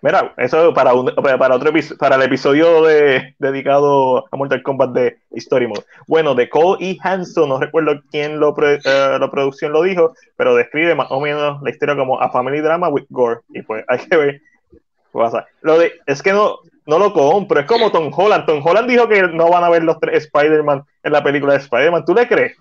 mira, 0.00 0.32
eso 0.36 0.72
para, 0.72 0.94
un, 0.94 1.12
para, 1.16 1.56
otro 1.56 1.72
para 1.98 2.14
el 2.14 2.22
episodio 2.22 2.84
de, 2.84 3.34
dedicado 3.40 4.24
a 4.30 4.36
Mortal 4.36 4.62
Kombat 4.62 4.90
de 4.90 5.18
Story 5.32 5.66
Mode. 5.66 5.84
Bueno, 6.06 6.36
de 6.36 6.48
Cole 6.48 6.78
E. 6.80 6.96
Hanson, 7.02 7.48
no 7.48 7.58
recuerdo 7.58 8.00
quién 8.12 8.38
lo 8.38 8.54
eh, 8.62 8.78
la 8.84 9.30
producción 9.30 9.72
lo 9.72 9.82
dijo, 9.82 10.14
pero 10.36 10.54
describe 10.54 10.94
más 10.94 11.10
o 11.10 11.20
menos 11.20 11.60
la 11.62 11.70
historia 11.70 11.96
como 11.96 12.20
a 12.20 12.30
family 12.30 12.60
drama 12.60 12.88
with 12.88 13.06
gore. 13.10 13.40
Y 13.48 13.62
pues 13.62 13.84
hay 13.88 13.98
que 13.98 14.16
ver 14.16 14.40
qué 14.70 14.78
pasa. 15.12 15.48
Lo 15.62 15.80
de, 15.80 15.92
es 16.06 16.22
que 16.22 16.32
no, 16.32 16.60
no 16.86 16.98
lo 16.98 17.12
compro. 17.12 17.60
Es 17.60 17.66
como 17.66 17.90
Tom 17.90 18.10
Holland. 18.14 18.46
Tom 18.46 18.64
Holland 18.64 18.88
dijo 18.88 19.08
que 19.08 19.22
no 19.22 19.50
van 19.50 19.64
a 19.64 19.68
ver 19.68 19.82
los 19.82 19.98
tres 19.98 20.24
Spider-Man 20.24 20.84
en 21.02 21.12
la 21.12 21.22
película 21.22 21.54
de 21.54 21.60
Spider-Man. 21.60 22.04
¿Tú 22.04 22.14
le 22.14 22.28
crees? 22.28 22.56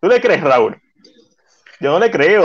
¿Tú 0.00 0.08
le 0.08 0.20
crees, 0.20 0.42
Raúl? 0.42 0.76
Yo 1.80 1.90
no 1.90 1.98
le 1.98 2.10
creo. 2.10 2.44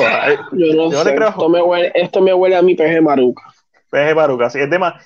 Yo 0.54 0.90
no, 0.90 1.04
le 1.04 1.16
creo. 1.16 1.30
Esto 1.30 1.50
me, 1.50 1.62
huele, 1.62 1.92
esto 1.94 2.22
me 2.22 2.34
huele 2.34 2.56
a 2.56 2.62
mi 2.62 2.76
peje 2.76 3.00
maruca. 3.02 3.44
Peje 3.92 4.16
maruca, 4.16 4.50
sí. 4.50 4.60
Es 4.60 4.70
de 4.70 4.80
más. 4.80 5.06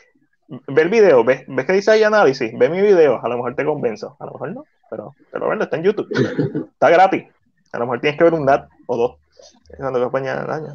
Ve 0.68 0.82
el 0.82 0.90
video, 0.90 1.24
¿ves, 1.24 1.44
¿ves 1.48 1.66
que 1.66 1.74
dice 1.74 1.92
ahí 1.92 2.04
análisis? 2.04 2.52
Ve 2.58 2.68
mi 2.70 2.82
video, 2.82 3.22
a 3.24 3.30
lo 3.30 3.38
mejor 3.38 3.56
te 3.56 3.64
convenzo. 3.64 4.18
A 4.20 4.26
lo 4.26 4.34
mejor 4.34 4.52
no, 4.52 4.66
pero, 4.90 5.16
pero 5.32 5.48
verlo, 5.48 5.64
está 5.64 5.78
en 5.78 5.84
YouTube. 5.84 6.10
Está 6.74 6.90
gratis. 6.90 7.26
A 7.72 7.80
lo 7.80 7.86
mejor 7.86 8.02
tienes 8.02 8.18
que 8.18 8.24
ver 8.26 8.34
un 8.34 8.46
NAT 8.46 8.70
o 8.86 8.98
dos. 8.98 9.16
Cuando 9.78 10.00
acompaña 10.00 10.36
daña. 10.44 10.74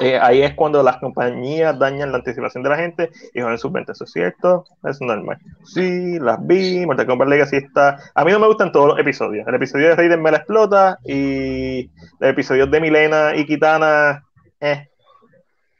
Eh, 0.00 0.18
ahí 0.20 0.42
es 0.42 0.54
cuando 0.54 0.82
las 0.82 0.96
compañías 0.96 1.78
dañan 1.78 2.10
la 2.10 2.18
anticipación 2.18 2.62
de 2.62 2.70
la 2.70 2.76
gente 2.76 3.10
y 3.34 3.40
joden 3.40 3.58
sus 3.58 3.70
ventas. 3.70 3.96
Eso 3.96 4.04
es 4.04 4.12
cierto, 4.12 4.64
es 4.84 5.00
normal. 5.00 5.38
Sí, 5.64 6.18
las 6.18 6.38
vi, 6.46 6.86
Mortal 6.86 7.06
Kombat 7.06 7.28
Legacy 7.28 7.56
está. 7.56 7.98
A 8.14 8.24
mí 8.24 8.32
no 8.32 8.38
me 8.38 8.46
gustan 8.46 8.72
todos 8.72 8.88
los 8.88 8.98
episodios. 8.98 9.46
El 9.46 9.54
episodio 9.54 9.88
de 9.88 9.96
Raiden 9.96 10.22
me 10.22 10.30
la 10.30 10.38
explota 10.38 10.98
y 11.04 11.90
el 12.20 12.28
episodio 12.28 12.66
de 12.66 12.80
Milena 12.80 13.36
y 13.36 13.44
Kitana, 13.44 14.24
eh. 14.60 14.88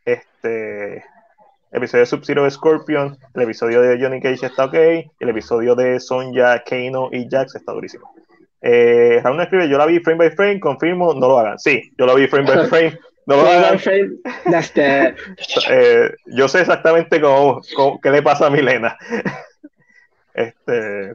Este. 0.05 1.05
El 1.70 1.78
episodio 1.78 2.03
de 2.03 2.07
Sub-Zero 2.07 2.45
de 2.45 2.51
Scorpion, 2.51 3.16
el 3.32 3.43
episodio 3.43 3.80
de 3.80 4.01
Johnny 4.01 4.20
Cage 4.20 4.45
está 4.45 4.64
ok, 4.64 4.74
el 4.74 5.28
episodio 5.28 5.76
de 5.76 6.01
Sonja, 6.01 6.64
Kano 6.64 7.11
y 7.12 7.28
Jax 7.30 7.55
está 7.55 7.72
durísimo. 7.72 8.12
Eh, 8.61 9.20
Raúl 9.22 9.41
escribe, 9.41 9.68
yo 9.68 9.78
la 9.78 9.86
vi 9.86 10.01
frame 10.01 10.18
by 10.18 10.30
frame, 10.32 10.61
confirmo, 10.61 11.14
no 11.14 11.28
lo 11.28 11.38
hagan. 11.38 11.59
Sí, 11.61 11.93
yo 11.97 12.07
la 12.07 12.14
vi 12.14 12.26
frame 12.26 12.47
by 12.47 12.66
frame, 12.68 12.99
no 13.31 13.47
eh, 15.70 16.14
yo 16.26 16.49
sé 16.49 16.61
exactamente 16.61 17.20
cómo, 17.20 17.61
qué 18.03 18.11
le 18.11 18.22
pasa 18.22 18.47
a 18.47 18.51
Milena. 18.51 18.97
este, 20.35 21.14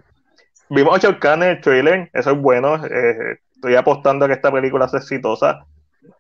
vimos 0.70 0.96
a 0.96 1.00
Shao 1.00 1.18
en 1.34 1.44
el 1.44 1.62
trailer, 1.62 2.10
eso 2.14 2.32
es 2.32 2.38
bueno. 2.38 2.86
Eh, 2.86 3.40
estoy 3.54 3.76
apostando 3.76 4.26
a 4.26 4.28
que 4.30 4.36
esta 4.36 4.52
película 4.52 4.88
sea 4.88 5.00
exitosa. 5.00 5.66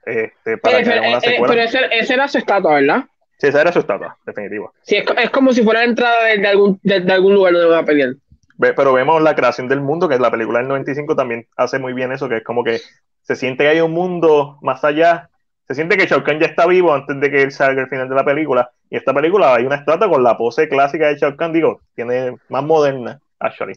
Este, 0.06 0.58
para 0.58 0.80
pero, 0.80 0.91
que 0.91 1.00
una 1.08 1.18
eh, 1.18 1.22
secuela. 1.22 1.54
pero 1.54 1.62
ese, 1.91 2.14
era 2.14 2.28
su 2.28 2.39
estatua, 2.39 2.76
¿verdad? 2.76 3.06
Sí, 3.38 3.48
esa 3.48 3.62
era 3.62 3.72
su 3.72 3.80
estatua, 3.80 4.18
definitivo. 4.26 4.74
Sí, 4.82 4.98
es, 4.98 5.30
como 5.30 5.54
si 5.54 5.64
fuera 5.64 5.80
la 5.82 5.86
entrada 5.86 6.26
de, 6.26 6.48
algún, 6.48 6.80
de, 6.84 6.96
algún 7.12 7.36
lugar 7.36 7.54
donde 7.54 7.70
va 7.70 7.80
a 7.80 7.86
pelear. 7.86 8.16
pero 8.58 8.93
vemos 8.93 9.22
la 9.22 9.36
creación 9.36 9.68
del 9.68 9.82
mundo, 9.82 10.10
que 10.10 10.20
la 10.20 10.32
película 10.32 10.60
del 10.60 10.68
95 10.68 11.16
también 11.16 11.48
hace 11.56 11.80
muy 11.80 11.93
bien 11.93 12.12
eso, 12.12 12.30
que 12.30 12.38
es 12.38 12.43
como 12.43 12.64
que 12.64 12.80
se 13.22 13.36
siente 13.36 13.64
que 13.64 13.70
hay 13.70 13.82
un 13.82 13.91
mundo 13.91 14.58
más 14.62 14.84
allá 14.84 15.30
se 15.68 15.76
siente 15.76 15.97
que 15.97 16.05
Shao 16.05 16.24
Kahn 16.24 16.39
ya 16.39 16.47
está 16.47 16.68
vivo 16.68 16.93
antes 16.93 17.20
de 17.20 17.32
que 17.32 17.41
él 17.41 17.51
salga 17.51 17.82
el 17.82 17.88
final 17.88 18.07
de 18.07 18.16
la 18.16 18.24
película. 18.24 18.70
Y 18.89 18.97
esta 18.97 19.13
película 19.13 19.55
hay 19.55 19.66
una 19.66 19.78
estatua 19.78 20.09
con 20.09 20.24
la 20.24 20.38
pose 20.38 20.70
clásica 20.70 21.07
de 21.07 21.18
Shao 21.18 21.36
Kahn, 21.36 21.53
digo, 21.53 21.82
tiene 21.95 22.36
más 22.49 22.63
moderna, 22.63 23.20
actually. 23.39 23.74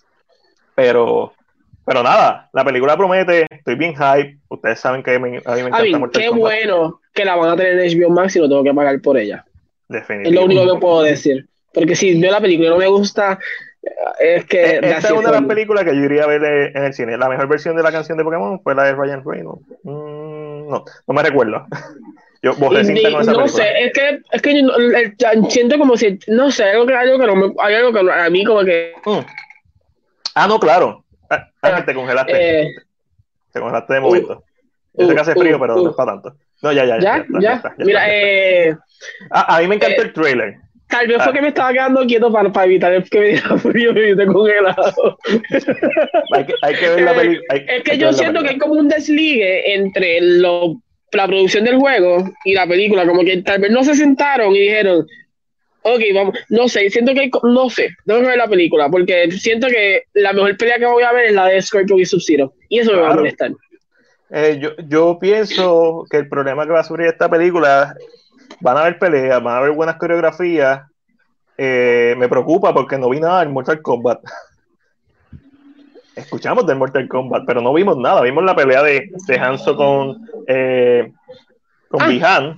Pero, 0.74 1.32
pero 1.84 2.03
nada, 2.03 2.51
la 2.53 2.64
película 2.64 2.97
promete, 2.97 3.47
estoy 3.51 3.74
bien 3.76 3.95
hype. 3.95 4.39
Ustedes 4.49 4.80
saben 4.80 5.03
que 5.03 5.14
a 5.14 5.18
mí 5.18 5.30
me 5.30 5.39
encanta 5.39 5.99
Mortal 5.99 6.22
Qué 6.22 6.28
bueno 6.28 7.01
que 7.14 7.24
la 7.24 7.36
van 7.36 7.51
a 7.51 7.57
tener 7.57 7.78
en 7.78 8.01
HBO 8.01 8.11
Max 8.11 8.36
y 8.36 8.41
no 8.41 8.49
tengo 8.49 8.62
que 8.62 8.74
pagar 8.74 9.01
por 9.01 9.16
ella. 9.16 9.45
Definitivamente. 9.89 10.28
Es 10.28 10.34
lo 10.34 10.45
único 10.45 10.74
que 10.74 10.80
puedo 10.80 11.03
decir. 11.03 11.49
Porque 11.72 11.97
si 11.97 12.20
yo 12.20 12.30
la 12.30 12.41
película 12.41 12.70
no 12.70 12.78
me 12.78 12.86
gusta, 12.89 13.39
es 14.20 14.45
que. 14.47 14.61
E-, 14.62 14.91
esta 14.91 15.09
es 15.09 15.12
una 15.12 15.31
de 15.31 15.41
las 15.41 15.45
películas 15.47 15.85
que 15.85 15.95
yo 15.97 16.03
iría 16.05 16.24
a 16.24 16.26
ver 16.26 16.72
en 16.74 16.85
el 16.85 16.93
cine. 16.93 17.16
La 17.16 17.29
mejor 17.29 17.49
versión 17.49 17.76
de 17.76 17.83
la 17.83 17.93
canción 17.93 18.18
de 18.18 18.24
Pokémon 18.24 18.61
fue 18.62 18.74
la 18.74 18.85
de 18.85 18.95
Ryan 18.95 19.22
Reynolds. 19.24 19.62
Mm, 19.85 20.68
no, 20.70 20.85
no 21.07 21.14
me 21.14 21.22
recuerdo. 21.22 21.66
Yo 22.41 22.55
vos 22.55 22.68
con 22.68 22.76
esa 22.79 22.93
no 22.93 22.95
película. 23.03 23.49
sé, 23.49 23.85
es 23.87 23.93
que, 23.93 24.20
es 24.31 24.43
que 24.43 24.62
yo, 24.62 24.68
el- 24.76 25.51
siento 25.51 25.76
como 25.76 25.97
si, 25.97 26.20
no 26.29 26.53
sé, 26.53 26.70
algo 26.70 26.87
que, 26.87 26.95
algo 26.95 27.18
que 27.18 27.26
no 27.26 27.35
me, 27.35 27.53
algo 27.59 27.93
que 27.93 28.12
a 28.12 28.31
mí 28.31 28.45
como 28.45 28.62
que, 28.64 28.93
Mm. 29.05 29.18
Ah, 30.37 30.47
no, 30.47 30.61
claro. 30.61 31.05
Ah, 31.62 31.85
te 31.85 31.93
congelaste. 31.93 32.61
eh, 32.62 32.68
te 33.53 33.59
congelaste 33.59 33.93
de 33.95 34.01
momento. 34.01 34.45
Yo 34.95 35.09
sé 35.09 35.14
que 35.14 35.20
hace 35.20 35.33
uh, 35.33 35.41
frío, 35.41 35.57
uh, 35.57 35.61
pero 35.61 35.74
uh. 35.81 35.85
no 35.85 35.91
es 35.91 35.97
para 35.97 36.12
tanto. 36.12 36.37
No, 36.62 36.70
ya, 36.72 36.85
ya, 36.85 36.99
ya. 36.99 37.03
ya, 37.03 37.16
está, 37.16 37.41
ya, 37.41 37.53
está, 37.55 37.74
ya 37.76 37.85
mira, 37.85 38.07
está. 38.07 38.16
eh, 38.16 38.76
Ah, 39.31 39.57
a 39.57 39.61
mí 39.61 39.66
me 39.66 39.74
encantó 39.74 40.03
eh, 40.03 40.05
el 40.05 40.12
trailer. 40.12 40.57
Tal 40.89 41.07
vez 41.07 41.18
ah. 41.20 41.24
fue 41.24 41.32
que 41.32 41.43
me 41.43 41.49
estaba 41.49 41.72
quedando 41.72 42.07
quieto 42.07 42.32
para, 42.32 42.53
para 42.53 42.66
evitar 42.66 43.03
que 43.05 43.20
me 43.20 43.26
diera 43.26 43.59
frío 43.59 43.91
y 43.91 44.14
me 44.14 44.26
congelado. 44.26 45.18
Hay 46.34 46.45
que, 46.47 46.55
hay 46.62 46.74
que 46.74 46.89
ver 46.89 47.03
la 47.03 47.14
película. 47.14 47.57
Es 47.66 47.82
que 47.82 47.99
yo 47.99 48.12
siento 48.12 48.43
que 48.43 48.51
hay 48.51 48.59
como 48.59 48.74
un 48.74 48.89
desligue 48.89 49.74
entre 49.74 50.20
lo, 50.20 50.80
la 51.12 51.26
producción 51.26 51.64
del 51.64 51.76
juego 51.76 52.24
y 52.45 52.55
la 52.55 52.66
película, 52.66 53.07
como 53.07 53.24
que 53.24 53.43
tal 53.43 53.61
vez 53.61 53.70
no 53.70 53.84
se 53.84 53.95
sentaron 53.95 54.55
y 54.55 54.61
dijeron, 54.61 55.07
ok, 55.82 56.01
vamos, 56.14 56.39
no 56.49 56.68
sé, 56.68 56.91
siento 56.91 57.14
que, 57.14 57.30
no 57.43 57.70
sé, 57.70 57.89
tengo 58.05 58.20
que 58.20 58.26
ver 58.26 58.36
la 58.36 58.49
película, 58.49 58.89
porque 58.91 59.30
siento 59.30 59.68
que 59.68 60.05
la 60.14 60.32
mejor 60.32 60.57
pelea 60.57 60.78
que 60.78 60.86
voy 60.86 61.03
a 61.03 61.12
ver 61.12 61.26
es 61.26 61.32
la 61.32 61.47
de 61.47 61.62
Scorpio 61.62 61.99
y 61.99 62.05
Sub-Zero, 62.05 62.53
y 62.68 62.80
eso 62.80 62.93
me 62.93 63.01
va 63.01 63.12
a 63.12 63.14
molestar. 63.14 63.53
Eh, 64.30 64.59
yo, 64.61 64.70
yo 64.89 65.18
pienso 65.18 66.05
que 66.11 66.18
el 66.18 66.28
problema 66.28 66.66
que 66.66 66.72
va 66.72 66.80
a 66.80 66.84
sufrir 66.84 67.09
esta 67.09 67.30
película, 67.30 67.95
van 68.61 68.77
a 68.77 68.81
haber 68.81 68.99
peleas, 68.99 69.43
van 69.43 69.55
a 69.55 69.59
haber 69.59 69.73
buenas 69.73 69.97
coreografías. 69.97 70.83
Eh, 71.57 72.15
me 72.17 72.29
preocupa 72.29 72.73
porque 72.73 72.99
no 72.99 73.09
vi 73.11 73.21
nada 73.21 73.41
del 73.41 73.49
Mortal 73.51 73.83
Kombat. 73.83 74.21
Escuchamos 76.15 76.67
del 76.67 76.77
Mortal 76.77 77.07
Kombat, 77.09 77.45
pero 77.47 77.61
no 77.61 77.73
vimos 77.73 77.97
nada. 77.97 78.23
Vimos 78.23 78.45
la 78.45 78.55
pelea 78.57 78.83
de, 78.83 79.09
de 79.27 79.39
Hanzo 79.39 79.77
con, 79.77 80.27
eh, 80.49 81.13
con 81.89 82.03
Ah. 82.03 82.09
Bihan. 82.09 82.57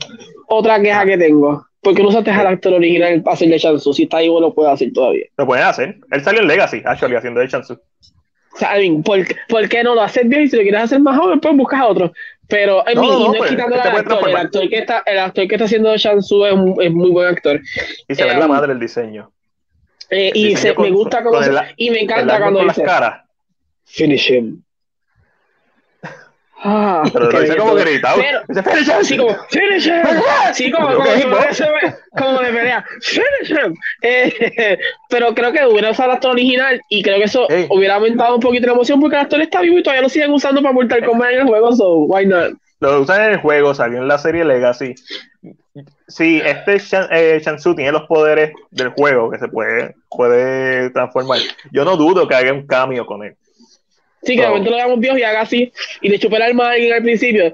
Otra 0.48 0.80
queja 0.80 1.04
que 1.04 1.18
tengo, 1.18 1.66
porque 1.80 2.02
no 2.02 2.08
usaste 2.08 2.30
al 2.30 2.46
actor 2.46 2.72
original 2.72 3.22
para 3.22 3.34
hacerle 3.34 3.58
Shansu, 3.58 3.92
si 3.92 4.04
está 4.04 4.16
ahí 4.18 4.28
lo 4.28 4.52
puede 4.54 4.70
hacer 4.70 4.92
todavía. 4.92 5.26
Lo 5.36 5.46
pueden 5.46 5.64
hacer. 5.64 5.96
Él 6.10 6.22
salió 6.24 6.40
en 6.40 6.48
Legacy, 6.48 6.82
actually, 6.84 7.16
haciendo 7.16 7.40
de 7.40 7.46
Shansu. 7.46 7.74
O 7.74 8.56
sea, 8.56 8.76
I 8.80 8.88
mean, 8.88 9.02
¿por, 9.02 9.20
¿por 9.48 9.68
qué 9.68 9.84
no 9.84 9.94
lo 9.94 10.02
haces 10.02 10.28
bien 10.28 10.42
y 10.42 10.48
si 10.48 10.56
lo 10.56 10.62
quieres 10.62 10.82
hacer 10.82 11.00
más 11.00 11.16
joven, 11.18 11.38
pues 11.38 11.56
buscas 11.56 11.80
a 11.80 11.86
otro? 11.86 12.12
Pero, 12.50 12.84
No, 12.94 13.00
mean, 13.02 13.18
no, 13.18 13.32
pues, 13.32 13.42
es 13.42 13.50
quitándole 13.50 13.76
este 13.76 13.88
al 13.88 13.92
puede 13.94 14.00
actor, 14.14 14.28
el 14.28 14.36
actor, 14.46 14.68
que 14.68 14.78
está, 14.78 15.02
el 15.06 15.18
actor 15.18 15.46
que 15.48 15.54
está 15.54 15.64
haciendo 15.64 15.96
Shansu 15.96 16.44
es, 16.44 16.54
es 16.80 16.92
muy 16.92 17.10
buen 17.10 17.28
actor. 17.28 17.60
Y 18.08 18.14
se 18.14 18.24
ve 18.24 18.30
Eh, 18.32 18.38
la 18.38 18.48
madre 18.48 18.72
el 18.72 18.80
diseño. 18.80 19.30
Eh, 20.10 20.32
y 20.34 20.48
diseño 20.48 20.58
se, 20.58 20.74
con- 20.74 20.84
me 20.84 20.90
gusta 20.90 21.22
cómo 21.22 21.36
con 21.36 21.44
se- 21.44 21.50
el- 21.50 21.58
y 21.76 21.90
me 21.90 22.00
encanta 22.00 22.38
cuando 22.40 22.60
dice 22.64 22.84
finish 23.84 24.30
him. 24.32 24.62
Ah, 26.62 27.02
Pero 27.12 27.30
lo 27.30 27.40
dice 27.40 27.56
como 27.56 27.74
gritado. 27.74 28.20
Dice, 28.48 28.62
"Finish 28.62 28.88
him". 28.88 28.94
Así 28.98 29.16
como, 29.16 29.36
finish 29.48 29.86
him. 29.86 29.94
Sí, 30.52 30.70
como, 30.70 30.88
como, 30.94 31.04
como, 31.04 31.36
como 32.18 32.40
de 32.40 32.52
pelea. 32.52 32.84
Finish 33.00 33.50
him. 33.64 33.74
Eh, 34.02 34.78
pero 35.08 35.34
creo 35.34 35.52
que 35.52 35.64
hubiera 35.66 35.90
usado 35.90 36.10
el 36.10 36.16
actor 36.16 36.32
original 36.32 36.80
y 36.90 37.02
creo 37.02 37.18
que 37.18 37.24
eso 37.24 37.46
hubiera 37.70 37.94
aumentado 37.94 38.34
un 38.34 38.40
poquito 38.40 38.66
la 38.66 38.74
emoción 38.74 39.00
porque 39.00 39.16
el 39.16 39.22
actor 39.22 39.40
está 39.40 39.60
vivo 39.62 39.78
y 39.78 39.82
todavía 39.82 40.02
lo 40.02 40.08
siguen 40.08 40.32
usando 40.32 40.60
para 40.60 40.74
Mortal 40.74 41.04
Kombat 41.04 41.32
en 41.32 41.40
el 41.40 41.46
juego, 41.46 41.72
so 41.72 41.94
why 42.00 42.26
not? 42.26 42.52
Lo 42.80 43.00
usan 43.00 43.24
en 43.24 43.32
el 43.32 43.38
juego, 43.38 43.74
salió 43.74 43.98
en 43.98 44.08
la 44.08 44.18
serie 44.18 44.44
Legacy. 44.44 44.94
Si 46.08 46.40
este 46.44 46.78
Shan, 46.78 47.08
eh, 47.12 47.40
Shansu 47.42 47.74
tiene 47.74 47.92
los 47.92 48.02
poderes 48.02 48.52
del 48.70 48.88
juego, 48.88 49.30
que 49.30 49.38
se 49.38 49.48
puede, 49.48 49.94
puede 50.10 50.90
transformar, 50.90 51.38
yo 51.70 51.84
no 51.84 51.96
dudo 51.96 52.26
que 52.26 52.34
haga 52.34 52.52
un 52.52 52.66
cambio 52.66 53.06
con 53.06 53.22
él. 53.22 53.36
Sí, 54.22 54.36
que 54.36 54.42
de 54.42 54.48
momento 54.48 54.70
lo 54.70 54.76
hagamos 54.76 55.00
viejos 55.00 55.18
y 55.18 55.22
haga 55.22 55.40
así 55.42 55.72
y 56.02 56.08
le 56.08 56.18
chupe 56.18 56.36
el 56.36 56.42
alma 56.42 56.68
a 56.68 56.72
alguien 56.72 56.92
al 56.92 57.02
principio 57.02 57.52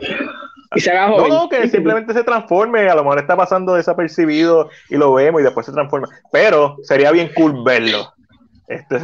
y 0.75 0.81
se 0.81 0.91
haga 0.91 1.07
No, 1.09 1.15
joven. 1.19 1.29
no, 1.31 1.49
que 1.49 1.69
simplemente 1.69 2.13
se 2.13 2.25
transforme, 2.25 2.89
a 2.89 2.95
lo 2.95 3.05
mejor 3.05 3.19
está 3.21 3.37
pasando 3.37 3.75
desapercibido 3.75 4.69
y 4.91 4.97
lo 4.97 5.15
vemos 5.15 5.41
y 5.41 5.45
después 5.45 5.65
se 5.67 5.73
transforma. 5.73 6.09
Pero 6.33 6.77
sería 6.83 7.13
bien 7.13 7.31
cool 7.35 7.63
verlo. 7.65 8.13
Este. 8.69 8.99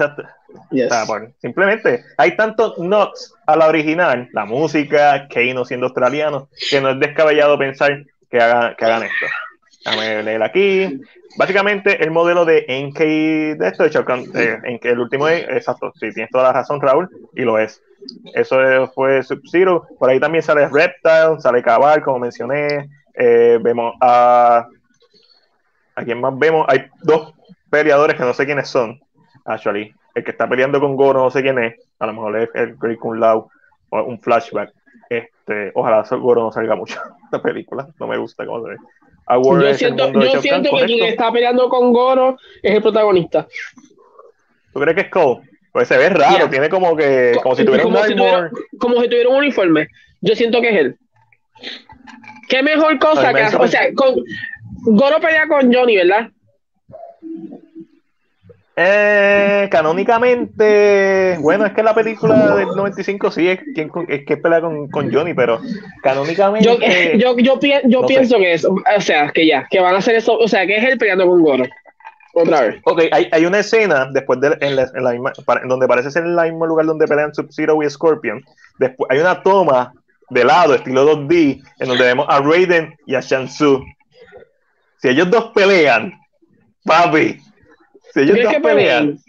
Yes. 0.71 0.87
O 0.87 0.95
sea, 0.95 1.07
por- 1.07 1.33
simplemente 1.41 2.05
hay 2.19 2.37
tantos 2.37 2.79
nods 2.79 3.33
a 3.47 3.57
la 3.57 3.69
original, 3.69 4.29
la 4.33 4.45
música, 4.45 5.29
Keino 5.29 5.65
siendo 5.65 5.87
australiano, 5.87 6.49
que 6.69 6.81
no 6.81 6.91
es 6.91 7.01
descabellado 7.01 7.57
pensar 7.59 8.05
que 8.31 8.39
hagan, 8.41 8.75
que 8.77 8.85
hagan 8.85 9.05
esto. 9.05 9.27
Déjame 9.85 10.23
leer 10.25 10.43
aquí. 10.43 11.01
Básicamente, 11.37 12.03
el 12.03 12.11
modelo 12.11 12.45
de 12.45 12.65
NK 12.69 12.99
de 13.59 13.69
esto, 13.69 13.85
de 13.85 14.05
Kahn, 14.05 14.25
eh, 14.35 14.59
en 14.65 14.79
que 14.79 14.91
el 14.91 14.99
último 15.01 15.29
es, 15.29 15.43
exacto, 15.49 15.93
sí, 15.99 16.13
tienes 16.13 16.31
toda 16.31 16.45
la 16.45 16.53
razón, 16.53 16.81
Raúl, 16.81 17.09
y 17.35 17.43
lo 17.43 17.59
es. 17.59 17.83
Eso 18.35 18.63
es- 18.63 18.91
fue 18.95 19.23
Sub-Zero. 19.23 19.87
Por 19.99 20.11
ahí 20.11 20.19
también 20.21 20.43
sale 20.43 20.69
Reptile, 20.69 21.39
sale 21.39 21.63
Cabal, 21.63 22.03
como 22.03 22.19
mencioné. 22.19 22.89
Eh, 23.15 23.59
vemos 23.63 23.95
a. 24.01 24.67
¿A 25.95 26.05
quién 26.05 26.21
más 26.21 26.37
vemos? 26.39 26.67
Hay 26.69 26.87
dos 27.03 27.35
peleadores 27.71 28.17
que 28.17 28.23
no 28.25 28.33
sé 28.35 28.47
quiénes 28.47 28.69
son, 28.69 28.99
actually. 29.45 29.95
El 30.15 30.25
que 30.25 30.31
está 30.31 30.49
peleando 30.49 30.81
con 30.81 30.97
Goro, 30.97 31.21
no 31.21 31.31
sé 31.31 31.43
quién 31.43 31.59
es. 31.59 31.75
A 31.99 32.07
lo 32.07 32.13
mejor 32.15 32.37
es 32.39 32.51
el 32.55 32.77
Great 32.77 32.99
Kung 32.99 33.19
Lao 33.19 33.49
o 33.91 34.03
un 34.03 34.21
flashback. 34.21 34.71
Este, 35.09 35.71
ojalá 35.75 36.03
Goro 36.11 36.43
no 36.43 36.53
salga 36.53 36.75
mucho 36.75 36.99
en 37.07 37.29
la 37.31 37.43
película. 37.43 37.89
No 37.99 38.07
me 38.07 38.17
gusta 38.17 38.45
cómo 38.47 38.65
se 38.65 38.71
ve. 38.71 38.77
Award 39.27 39.63
Yo 39.63 39.75
siento, 39.75 40.13
yo 40.13 40.41
siento 40.41 40.77
que 40.77 40.85
quien 40.85 41.05
está 41.07 41.31
peleando 41.33 41.69
con 41.69 41.93
Goro 41.93 42.37
es 42.63 42.75
el 42.75 42.83
protagonista. 42.83 43.47
¿Tú 44.73 44.81
crees 44.81 44.95
que 44.97 45.03
es 45.03 45.11
Cole? 45.11 45.43
Pues 45.73 45.89
se 45.89 45.97
ve 45.97 46.11
raro, 46.11 46.37
Yeah. 46.37 46.51
tiene 46.51 46.69
como 46.69 46.95
que, 46.95 47.39
como 47.43 47.57
si 47.57 47.65
tuviera 47.65 47.87
un 47.87 47.95
como, 47.95 48.05
si 48.05 48.15
tuviera, 48.15 48.51
como 48.79 49.01
si 49.01 49.09
tuviera 49.09 49.29
un 49.31 49.37
uniforme. 49.37 49.89
Yo 50.21 50.35
siento 50.37 50.61
que 50.61 50.69
es 50.69 50.77
él. 50.77 50.97
¿Qué 52.49 52.63
mejor 52.63 52.99
cosa 52.99 53.33
que? 53.33 53.57
O 53.57 53.67
sea, 53.67 53.93
con, 53.95 54.17
Goro 54.85 55.19
pelea 55.21 55.47
con 55.49 55.73
Johnny, 55.73 55.97
¿verdad? 55.97 56.31
Eh, 58.85 59.69
canónicamente, 59.71 61.37
bueno, 61.41 61.67
es 61.67 61.73
que 61.73 61.83
la 61.83 61.95
película 61.95 62.57
del 62.57 62.67
95 62.69 63.31
sí 63.31 63.49
es, 63.49 63.61
quien, 63.75 63.91
es 64.09 64.25
que 64.25 64.37
pelea 64.37 64.61
con, 64.61 64.89
con 64.89 65.13
Johnny, 65.13 65.35
pero 65.35 65.61
canónicamente. 66.03 66.67
Yo, 66.67 66.79
yo, 67.17 67.37
yo, 67.39 67.61
pi- 67.61 67.75
yo 67.85 68.01
no 68.03 68.09
sé. 68.09 68.15
pienso 68.15 68.39
que 68.39 68.55
es, 68.55 68.65
o 68.65 69.01
sea, 69.01 69.31
que 69.31 69.47
ya, 69.47 69.67
que 69.71 69.81
van 69.81 69.95
a 69.95 69.99
hacer 69.99 70.17
eso, 70.17 70.37
o 70.37 70.49
sea, 70.49 70.67
que 70.67 70.77
es 70.77 70.85
él 70.85 70.99
peleando 70.99 71.27
con 71.27 71.43
Goro. 71.43 71.65
Otra 72.35 72.63
vez. 72.63 72.77
Ok, 72.85 73.03
hay, 73.13 73.29
hay 73.31 73.45
una 73.45 73.59
escena 73.59 74.09
después 74.11 74.41
de 74.41 74.57
en 74.61 74.75
la, 74.77 74.91
en 74.95 75.05
la 75.05 75.13
misma- 75.13 75.33
donde 75.69 75.87
parece 75.87 76.11
ser 76.11 76.25
en 76.25 76.39
el 76.39 76.51
mismo 76.51 76.67
lugar 76.67 76.87
donde 76.87 77.07
pelean 77.07 77.35
Sub-Zero 77.35 77.83
y 77.83 77.91
Scorpion. 77.91 78.43
Después 78.79 79.11
hay 79.11 79.19
una 79.19 79.43
toma 79.43 79.93
de 80.31 80.45
lado, 80.45 80.75
estilo 80.75 81.05
2D, 81.15 81.63
en 81.79 81.89
donde 81.89 82.05
vemos 82.05 82.27
a 82.29 82.41
Raiden 82.41 82.97
y 83.07 83.15
a 83.15 83.21
Shansu. 83.21 83.85
Si 84.97 85.09
ellos 85.09 85.31
dos 85.31 85.51
pelean, 85.55 86.15
papi, 86.85 87.39
si 88.13 88.21
ellos 88.21 88.33
¿Crees 88.33 88.45
dos 88.45 88.55
que 88.55 88.61
pelean, 88.61 89.01
peleen? 89.07 89.21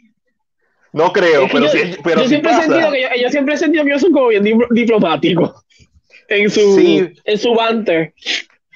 no 0.93 1.11
creo, 1.11 1.45
Es 1.45 1.51
que 1.51 1.57
pero 1.57 1.65
yo, 1.65 1.71
si, 1.71 1.97
pero 2.03 2.15
yo 2.17 2.23
si 2.23 2.29
siempre 2.29 2.51
he 2.51 2.55
pasa, 2.55 2.67
sentido 2.67 2.91
que 2.91 3.01
yo, 3.01 3.07
yo 3.23 3.29
siempre 3.29 3.53
he 3.53 3.57
sentido 3.57 3.83
que 3.83 3.89
ellos 3.89 4.01
son 4.01 4.11
como 4.11 4.27
bien 4.27 4.43
dip- 4.43 4.67
diplomáticos 4.71 5.65
en 6.29 6.49
su 6.49 6.75
Sí. 6.75 7.09
en 7.25 7.37
su 7.37 7.53
banter. 7.53 8.13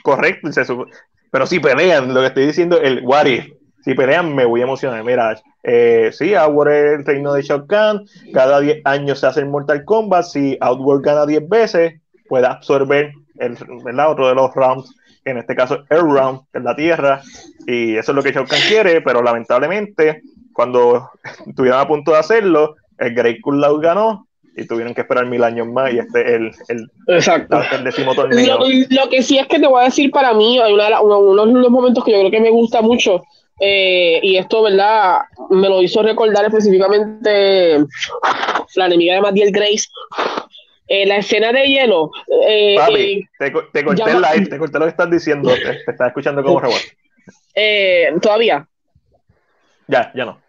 correcto, 0.04 0.50
pero 1.32 1.46
si 1.46 1.60
pelean, 1.60 2.14
lo 2.14 2.22
que 2.22 2.28
estoy 2.28 2.46
diciendo, 2.48 2.80
el 2.82 3.02
what 3.04 3.26
if, 3.26 3.46
si 3.84 3.94
pelean 3.94 4.34
me 4.34 4.46
voy 4.46 4.62
a 4.62 4.64
emocionar. 4.64 5.04
Mira, 5.04 5.40
eh, 5.64 6.10
sí, 6.14 6.34
Outward 6.34 6.72
es 6.72 7.00
el 7.00 7.06
reino 7.06 7.34
de 7.34 7.42
Shao 7.42 7.68
Kahn, 7.68 8.06
cada 8.34 8.60
10 8.62 8.82
años 8.86 9.20
se 9.20 9.28
hace 9.28 9.42
el 9.42 9.48
Mortal 9.48 9.84
Kombat, 9.84 10.24
si 10.26 10.58
Outward 10.62 11.02
gana 11.02 11.26
10 11.26 11.48
veces, 11.48 12.00
puede 12.30 12.48
absorber 12.48 13.12
el, 13.40 13.58
¿verdad? 13.84 14.12
otro 14.12 14.30
de 14.30 14.36
los 14.36 14.54
rounds, 14.56 14.96
en 15.30 15.38
este 15.38 15.56
caso 15.56 15.84
Air 15.90 16.02
Round, 16.02 16.42
que 16.52 16.60
es 16.60 16.64
la 16.64 16.76
tierra, 16.76 17.22
y 17.66 17.96
eso 17.96 18.12
es 18.12 18.16
lo 18.16 18.24
que 18.24 18.32
Shao 18.32 18.46
Kahn 18.46 18.62
quiere, 18.68 19.02
pero 19.02 19.22
lamentablemente, 19.22 20.22
cuando 20.54 21.10
estuvieron 21.48 21.80
a 21.80 21.88
punto 21.88 22.12
de 22.12 22.20
hacerlo, 22.20 22.76
el 22.98 23.14
Great 23.14 23.42
Kung 23.42 23.60
Lao 23.60 23.78
ganó, 23.80 24.28
y 24.56 24.66
tuvieron 24.66 24.96
que 24.96 25.02
esperar 25.02 25.28
mil 25.28 25.44
años 25.44 25.68
más, 25.68 25.94
y 25.94 26.00
este 26.00 26.22
es 26.22 26.32
el, 26.32 26.52
el, 26.70 27.16
Exacto. 27.16 27.60
el 27.72 27.84
décimo 27.84 28.16
torneo. 28.16 28.60
Lo, 28.60 28.66
lo 28.90 29.10
que 29.10 29.22
sí 29.22 29.38
es 29.38 29.48
que 29.48 29.60
te 29.60 29.68
voy 29.68 29.82
a 29.82 29.86
decir 29.86 30.10
para 30.10 30.34
mí, 30.34 30.60
hay 30.60 30.74
una 30.74 31.00
uno, 31.00 31.20
uno 31.20 31.46
de 31.46 31.54
los 31.54 31.72
momentos 31.72 32.04
que 32.04 32.12
yo 32.12 32.20
creo 32.20 32.32
que 32.32 32.42
me 32.42 32.50
gusta 32.50 32.82
mucho, 32.82 33.24
eh, 33.60 34.20
y 34.22 34.38
esto, 34.38 34.64
¿verdad? 34.64 35.20
Me 35.50 35.68
lo 35.68 35.82
hizo 35.82 36.04
recordar 36.04 36.46
específicamente 36.46 37.80
la 38.76 38.86
enemiga 38.86 39.16
de 39.16 39.22
Matiel 39.22 39.52
Grace. 39.52 39.88
Eh, 40.88 41.06
la 41.06 41.18
escena 41.18 41.52
de 41.52 41.66
hielo. 41.68 42.12
eh, 42.48 42.76
Papi, 42.78 43.02
eh, 43.02 43.24
te, 43.40 43.52
te 43.74 43.84
corté 43.84 44.04
llama- 44.06 44.30
el 44.32 44.38
live, 44.40 44.50
te 44.50 44.58
corté 44.58 44.80
lo 44.80 44.86
que 44.86 44.92
estás 44.92 45.10
diciendo, 45.12 45.54
te, 45.54 45.60
te 45.86 45.92
estás 45.92 46.08
escuchando 46.08 46.42
como 46.44 46.60
robot. 46.60 46.80
eh, 47.56 48.10
todavía. 48.22 48.66
Ya, 49.88 50.12
ya 50.16 50.26
no. 50.26 50.42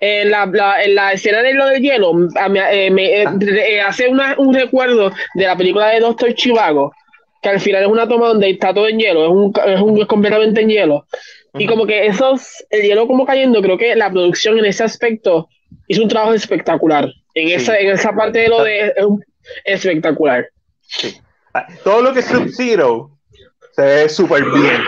En 0.00 0.30
la, 0.30 0.46
la, 0.46 0.82
en 0.82 0.94
la 0.94 1.12
escena 1.12 1.42
de 1.42 1.52
lo 1.54 1.66
del 1.66 1.82
hielo, 1.82 2.12
eh, 2.72 2.90
me 2.90 3.22
eh, 3.22 3.26
eh, 3.68 3.80
hace 3.80 4.08
una- 4.08 4.34
un 4.38 4.54
recuerdo 4.54 5.12
de 5.34 5.44
la 5.46 5.56
película 5.56 5.88
de 5.88 6.00
Doctor 6.00 6.32
Chivago, 6.34 6.92
que 7.42 7.48
al 7.50 7.60
final 7.60 7.82
es 7.82 7.88
una 7.88 8.08
toma 8.08 8.28
donde 8.28 8.50
está 8.50 8.72
todo 8.72 8.88
en 8.88 8.98
hielo, 8.98 9.24
es, 9.24 9.30
un, 9.30 9.52
es, 9.66 9.80
un, 9.80 9.98
es 10.00 10.06
completamente 10.06 10.60
en 10.62 10.68
hielo. 10.70 11.06
Y 11.58 11.66
como 11.66 11.84
que 11.86 12.06
esos, 12.06 12.64
el 12.70 12.82
hielo 12.82 13.06
como 13.08 13.26
cayendo, 13.26 13.60
creo 13.60 13.76
que 13.76 13.94
la 13.96 14.10
producción 14.10 14.58
en 14.58 14.66
ese 14.66 14.84
aspecto 14.84 15.48
hizo 15.88 16.02
un 16.02 16.08
trabajo 16.08 16.32
espectacular. 16.34 17.12
En, 17.34 17.48
Sí. 17.48 17.54
esa, 17.54 17.78
en 17.78 17.90
esa 17.90 18.12
parte 18.12 18.38
de 18.40 18.48
lo 18.48 18.62
de 18.62 18.92
es 18.96 19.04
un- 19.04 19.24
espectacular. 19.64 20.48
Sí. 20.82 21.20
Ah, 21.54 21.66
Todo 21.84 22.02
lo 22.02 22.12
que 22.12 22.20
es 22.20 22.26
Sub-Zero 22.26 23.10
se 23.72 23.82
ve 23.82 24.08
súper 24.08 24.44
bien. 24.44 24.82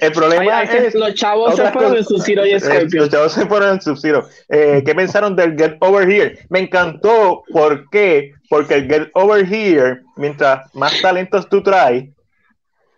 El 0.00 0.12
problema 0.12 0.62
es. 0.62 0.94
Los 0.94 1.14
chavos 1.14 1.56
se 1.56 1.70
fueron 1.70 1.96
en 1.96 2.04
Sub-Zero 2.04 2.46
y 2.46 2.50
eh, 2.52 2.60
Scorpio. 2.60 3.02
Los 3.02 3.10
chavos 3.10 3.32
se 3.32 3.46
fueron 3.46 3.74
en 3.74 3.80
Sub-Zero. 3.80 4.28
Eh, 4.48 4.82
¿Qué 4.84 4.94
pensaron 4.94 5.34
del 5.36 5.56
Get 5.56 5.76
Over 5.80 6.08
Here? 6.08 6.38
Me 6.50 6.60
encantó. 6.60 7.42
¿Por 7.50 7.88
qué? 7.90 8.32
Porque 8.50 8.74
el 8.74 8.88
Get 8.88 9.10
Over 9.14 9.50
Here, 9.50 10.02
mientras 10.16 10.72
más 10.74 11.00
talentos 11.00 11.48
tú 11.48 11.62
traes, 11.62 12.10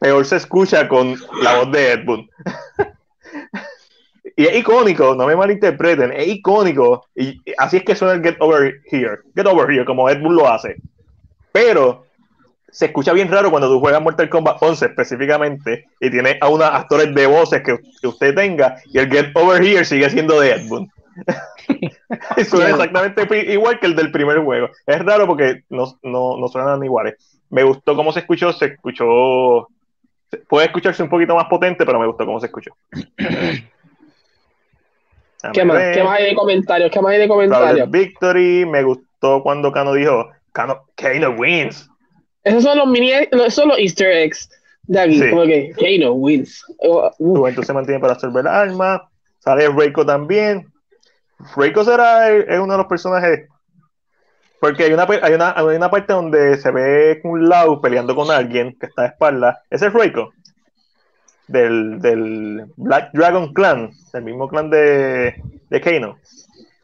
peor 0.00 0.24
se 0.26 0.36
escucha 0.36 0.88
con 0.88 1.16
la 1.42 1.58
voz 1.58 1.72
de 1.72 1.92
Ed 1.92 2.04
Boon. 2.04 2.28
y 4.39 4.45
es 4.45 4.55
icónico, 4.55 5.14
no 5.14 5.26
me 5.26 5.34
malinterpreten, 5.34 6.12
es 6.12 6.28
icónico. 6.28 7.07
Y 7.14 7.41
así 7.57 7.78
es 7.78 7.84
que 7.84 7.97
suena 7.97 8.14
el 8.14 8.22
Get 8.22 8.37
Over 8.39 8.82
Here. 8.84 9.20
Get 9.34 9.47
Over 9.47 9.70
Here, 9.70 9.87
como 9.87 10.11
Ed 10.11 10.20
Boon 10.20 10.37
lo 10.37 10.47
hace. 10.47 10.76
Pero 11.53 12.05
se 12.70 12.87
escucha 12.87 13.14
bien 13.14 13.30
raro 13.30 13.51
cuando 13.51 13.70
tú 13.70 13.80
juegas 13.80 14.03
Mortal 14.03 14.28
Kombat 14.28 14.62
11 14.62 14.84
específicamente 14.84 15.87
y 15.99 16.11
tiene 16.11 16.37
a 16.39 16.49
unos 16.51 16.68
actores 16.70 17.14
de 17.14 17.26
voces 17.26 17.62
que, 17.62 17.78
usted 18.07 18.34
tenga 18.34 18.76
y 18.93 18.99
el 18.99 19.11
Get 19.11 19.30
Over 19.34 19.62
Here 19.62 19.87
sigue 19.87 20.11
siendo 20.11 20.39
de 20.39 20.51
Ed 20.51 20.68
Boon. 20.68 20.91
suena 22.47 22.68
exactamente 22.68 23.53
igual 23.55 23.80
que 23.80 23.87
el 23.87 23.97
del 23.97 24.12
primer 24.12 24.41
juego. 24.41 24.68
Es 24.87 25.03
raro 25.03 25.26
porque 25.26 25.62
no, 25.70 25.99
no, 26.03 26.47
suenan 26.49 26.84
iguales. 26.84 27.14
Me 27.49 27.62
gustó 27.62 27.97
cómo 27.97 28.12
se 28.12 28.20
escuchó, 28.20 28.53
se 28.53 28.66
escuchó. 28.66 29.68
Puede 30.47 30.66
escucharse 30.66 31.03
un 31.03 31.09
poquito 31.09 31.34
más 31.34 31.47
potente, 31.47 31.87
pero 31.87 31.99
me 31.99 32.07
gustó 32.07 32.26
cómo 32.26 32.39
se 32.39 32.47
escuchó. 32.47 32.76
¿Qué 35.53 35.64
más? 35.64 35.82
¿Qué 35.94 36.03
más 36.03 36.18
hay 36.18 36.26
de 36.26 36.34
comentarios? 36.34 36.90
¿Qué 36.90 37.01
más 37.01 37.12
hay 37.12 37.18
de 37.18 37.28
comentarios? 37.28 37.90
Victory, 37.90 38.66
me 38.66 38.82
gustó 38.82 39.42
cuando 39.42 39.72
Kano 39.72 39.92
dijo, 39.94 40.30
Kano, 40.53 40.84
Kano 40.94 41.30
wins. 41.30 41.88
Esos 42.44 42.62
son 42.62 42.78
los 42.78 42.86
mini, 42.86 43.11
esos 43.12 43.55
son 43.55 43.68
los 43.68 43.78
easter 43.78 44.11
eggs 44.11 44.49
de 44.84 45.01
aquí, 45.01 45.30
como 45.30 45.42
que 45.42 45.72
Kano 45.76 46.12
wins. 46.12 46.64
Uh. 46.78 47.62
se 47.62 47.72
mantiene 47.72 48.01
para 48.01 48.14
absorber 48.14 48.42
el 48.42 48.49
arma, 48.49 49.09
sale 49.40 49.68
Reiko 49.68 50.07
también. 50.07 50.66
Reiko 51.57 51.84
será 51.84 52.30
es 52.30 52.59
uno 52.59 52.72
de 52.72 52.78
los 52.78 52.86
personajes 52.86 53.49
porque 54.61 54.84
hay 54.84 54.92
una, 54.92 55.07
hay, 55.22 55.34
una, 55.34 55.55
hay 55.57 55.76
una 55.76 55.90
parte 55.90 56.12
donde 56.12 56.57
se 56.57 56.70
ve 56.70 57.20
un 57.24 57.49
Lau 57.49 57.80
peleando 57.80 58.14
con 58.16 58.30
alguien 58.30 58.76
que 58.78 58.86
está 58.86 59.03
de 59.03 59.09
espalda. 59.09 59.62
Ese 59.70 59.86
es 59.86 59.92
Reiko. 59.92 60.32
Del, 61.49 62.01
del 62.01 62.66
Black 62.76 63.11
Dragon 63.12 63.53
Clan, 63.53 63.92
del 64.12 64.24
mismo 64.24 64.49
clan 64.49 64.68
de, 64.68 65.40
de 65.70 65.80
Kano. 65.80 66.18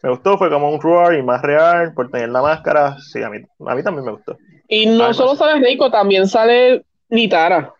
Me 0.02 0.10
gustó, 0.10 0.38
fue 0.38 0.50
como 0.50 0.70
un 0.70 0.80
roar 0.80 1.14
y 1.14 1.22
más 1.22 1.42
real 1.42 1.94
por 1.94 2.10
tener 2.10 2.28
la 2.28 2.42
máscara. 2.42 2.96
Sí, 2.98 3.22
a 3.22 3.30
mí, 3.30 3.38
a 3.66 3.74
mí 3.74 3.82
también 3.82 4.04
me 4.04 4.12
gustó. 4.12 4.36
Y 4.68 4.86
no 4.86 5.12
solo 5.14 5.36
sale 5.36 5.60
Reiko, 5.60 5.90
también 5.90 6.26
sale 6.26 6.84
Nitara. 7.08 7.74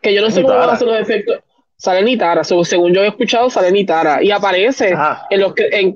Que 0.00 0.14
yo 0.14 0.22
no 0.22 0.30
sé 0.30 0.42
cómo 0.42 0.54
van 0.54 0.70
a 0.70 0.72
hacer 0.72 0.88
los 0.88 0.98
efectos. 0.98 1.40
Sale 1.78 2.02
Nitara, 2.02 2.42
según 2.42 2.94
yo 2.94 3.02
he 3.02 3.08
escuchado, 3.08 3.50
sale 3.50 3.70
Nitara. 3.70 4.22
Y 4.22 4.30
aparece 4.30 4.96
en 5.28 5.40
los 5.40 5.52
en, 5.58 5.94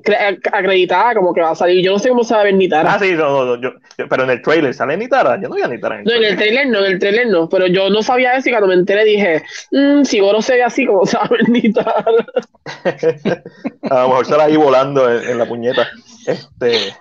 acreditada 0.51 1.15
como 1.15 1.33
que 1.33 1.41
va 1.41 1.51
a 1.51 1.55
salir. 1.55 1.83
Yo 1.83 1.93
no 1.93 1.99
sé 1.99 2.09
cómo 2.09 2.23
se 2.23 2.35
va 2.35 2.41
a 2.41 2.43
ver 2.43 2.53
Nitara. 2.53 2.93
Ah, 2.93 2.99
sí, 2.99 3.13
no, 3.13 3.57
no, 3.57 3.73
pero 4.07 4.23
en 4.23 4.29
el 4.29 4.43
trailer 4.43 4.75
sale 4.75 4.95
Nitara. 4.95 5.41
Yo 5.41 5.49
no 5.49 5.55
vi 5.55 5.63
a 5.63 5.67
Nitara. 5.67 6.03
no, 6.03 6.11
en 6.11 6.23
el 6.23 6.37
trailer 6.37 6.67
no, 6.67 6.85
en 6.85 6.91
el 6.91 6.99
trailer 6.99 7.27
no. 7.27 7.49
Pero 7.49 7.65
yo 7.65 7.89
no 7.89 8.03
sabía 8.03 8.35
eso 8.35 8.49
y 8.49 8.51
cuando 8.51 8.67
me 8.67 8.75
enteré 8.75 9.03
dije, 9.05 9.43
mmm, 9.71 10.03
si 10.03 10.19
Goro 10.19 10.43
se 10.43 10.53
ve 10.53 10.63
así, 10.63 10.85
¿cómo 10.85 11.03
se 11.07 11.17
va 11.17 11.23
a 11.23 11.29
ver 11.29 11.49
Nitara? 11.49 12.05
a 13.89 14.01
lo 14.03 14.09
mejor 14.09 14.25
sale 14.27 14.43
ahí 14.43 14.57
volando 14.57 15.11
en, 15.11 15.35
la 15.35 15.47
puñeta. 15.47 15.87
Este, 16.27 16.93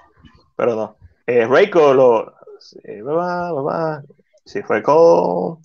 pero 0.56 0.74
no. 0.74 0.96
Eh, 1.26 1.46
Reiko 1.46 1.92
lo. 1.92 2.32
Sí, 2.58 2.78
si 4.46 4.62
fue 4.62 4.82
con. 4.82 5.58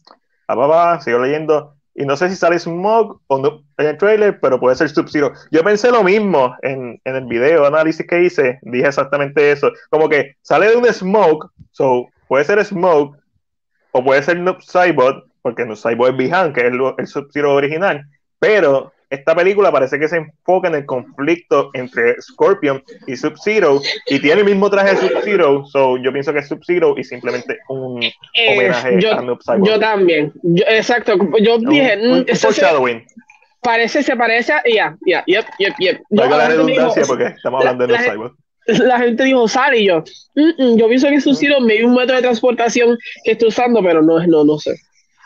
sigo 1.02 1.20
leyendo. 1.20 1.75
Y 1.96 2.06
no 2.06 2.18
sé 2.18 2.30
si 2.30 2.36
sale 2.36 2.60
Smoke 2.60 3.22
o 3.28 3.38
no 3.38 3.64
en 3.78 3.88
el 3.88 3.98
trailer, 3.98 4.40
pero 4.42 4.60
puede 4.60 4.76
ser 4.76 4.90
Sub-Zero. 4.90 5.32
Yo 5.50 5.64
pensé 5.64 5.90
lo 5.92 6.04
mismo 6.04 6.56
en, 6.62 7.00
en, 7.06 7.16
el 7.16 7.26
video 7.26 7.66
análisis 7.66 8.06
que 8.06 8.24
hice. 8.24 8.60
Dije 8.64 8.88
exactamente 8.88 9.52
eso. 9.52 9.72
Como 9.90 10.10
que 10.10 10.36
sale 10.42 10.70
de 10.70 10.76
un 10.76 10.86
Smoke, 10.86 11.48
so 11.72 12.08
puede 12.28 12.44
ser 12.44 12.64
Smoke 12.66 13.18
o 13.92 14.04
puede 14.04 14.22
ser 14.24 14.38
Noob 14.38 14.62
Saibot, 14.62 15.26
porque 15.42 15.66
Noob 15.66 15.78
Saibot 15.78 16.10
es 16.10 16.18
Bihan, 16.18 16.52
que 16.52 16.62
es 16.62 16.68
el, 16.68 16.80
el 16.98 17.08
Sub-Zero 17.08 17.54
original. 17.54 18.06
Pero 18.40 18.92
esta 19.16 19.36
película 19.36 19.72
parece 19.72 20.00
que 20.00 20.08
se 20.08 20.18
enfoca 20.18 20.68
en 20.68 20.76
el 20.76 20.86
conflicto 20.86 21.70
entre 21.74 22.22
Scorpion 22.22 22.84
y 23.08 23.16
Sub-Zero 23.16 23.82
y 24.08 24.20
tiene 24.20 24.42
el 24.42 24.46
mismo 24.46 24.70
traje 24.70 24.96
de 24.96 24.98
Sub-Zero, 24.98 25.66
so 25.66 25.98
yo 25.98 26.12
pienso 26.12 26.34
que 26.34 26.40
es 26.40 26.48
Sub-Zero 26.48 26.96
y 26.98 27.04
simplemente 27.04 27.60
un 27.70 28.04
eh, 28.04 28.14
homenaje 28.50 29.02
yo, 29.02 29.14
a 29.14 29.22
Noob 29.22 29.40
Yo 29.64 29.80
también, 29.80 30.34
exacto, 30.68 31.14
yo 31.42 31.58
dije, 31.58 31.98
un, 32.02 32.20
un 32.20 32.26
se, 32.28 33.06
parece, 33.62 34.04
se 34.04 34.16
parece, 34.16 34.54
ya, 34.74 34.96
ya, 35.06 35.24
yep, 35.26 35.46
yep, 35.60 35.74
yep. 35.80 36.02
la 36.10 36.48
redundancia 36.48 37.04
porque 37.06 37.26
estamos 37.26 37.62
hablando 37.62 37.88
de 37.88 37.94
Noob 37.94 38.12
Cyborg. 38.12 38.36
la 38.68 39.00
gente 39.00 39.24
dijo, 39.24 39.48
sale 39.48 39.80
y 39.80 39.88
yo, 39.88 40.04
mm, 40.36 40.64
mm, 40.64 40.78
yo 40.78 40.88
pienso 40.88 41.08
que 41.10 41.22
Sub-Zero 41.22 41.62
me 41.62 41.76
dio 41.76 41.88
un 41.88 41.96
método 41.96 42.16
de 42.16 42.24
transportación 42.24 42.98
que 43.24 43.32
estoy 43.32 43.50
usando, 43.50 43.82
pero 43.84 44.02
no, 44.02 44.26
no, 44.26 44.44
no 44.44 44.58
sé. 44.58 44.76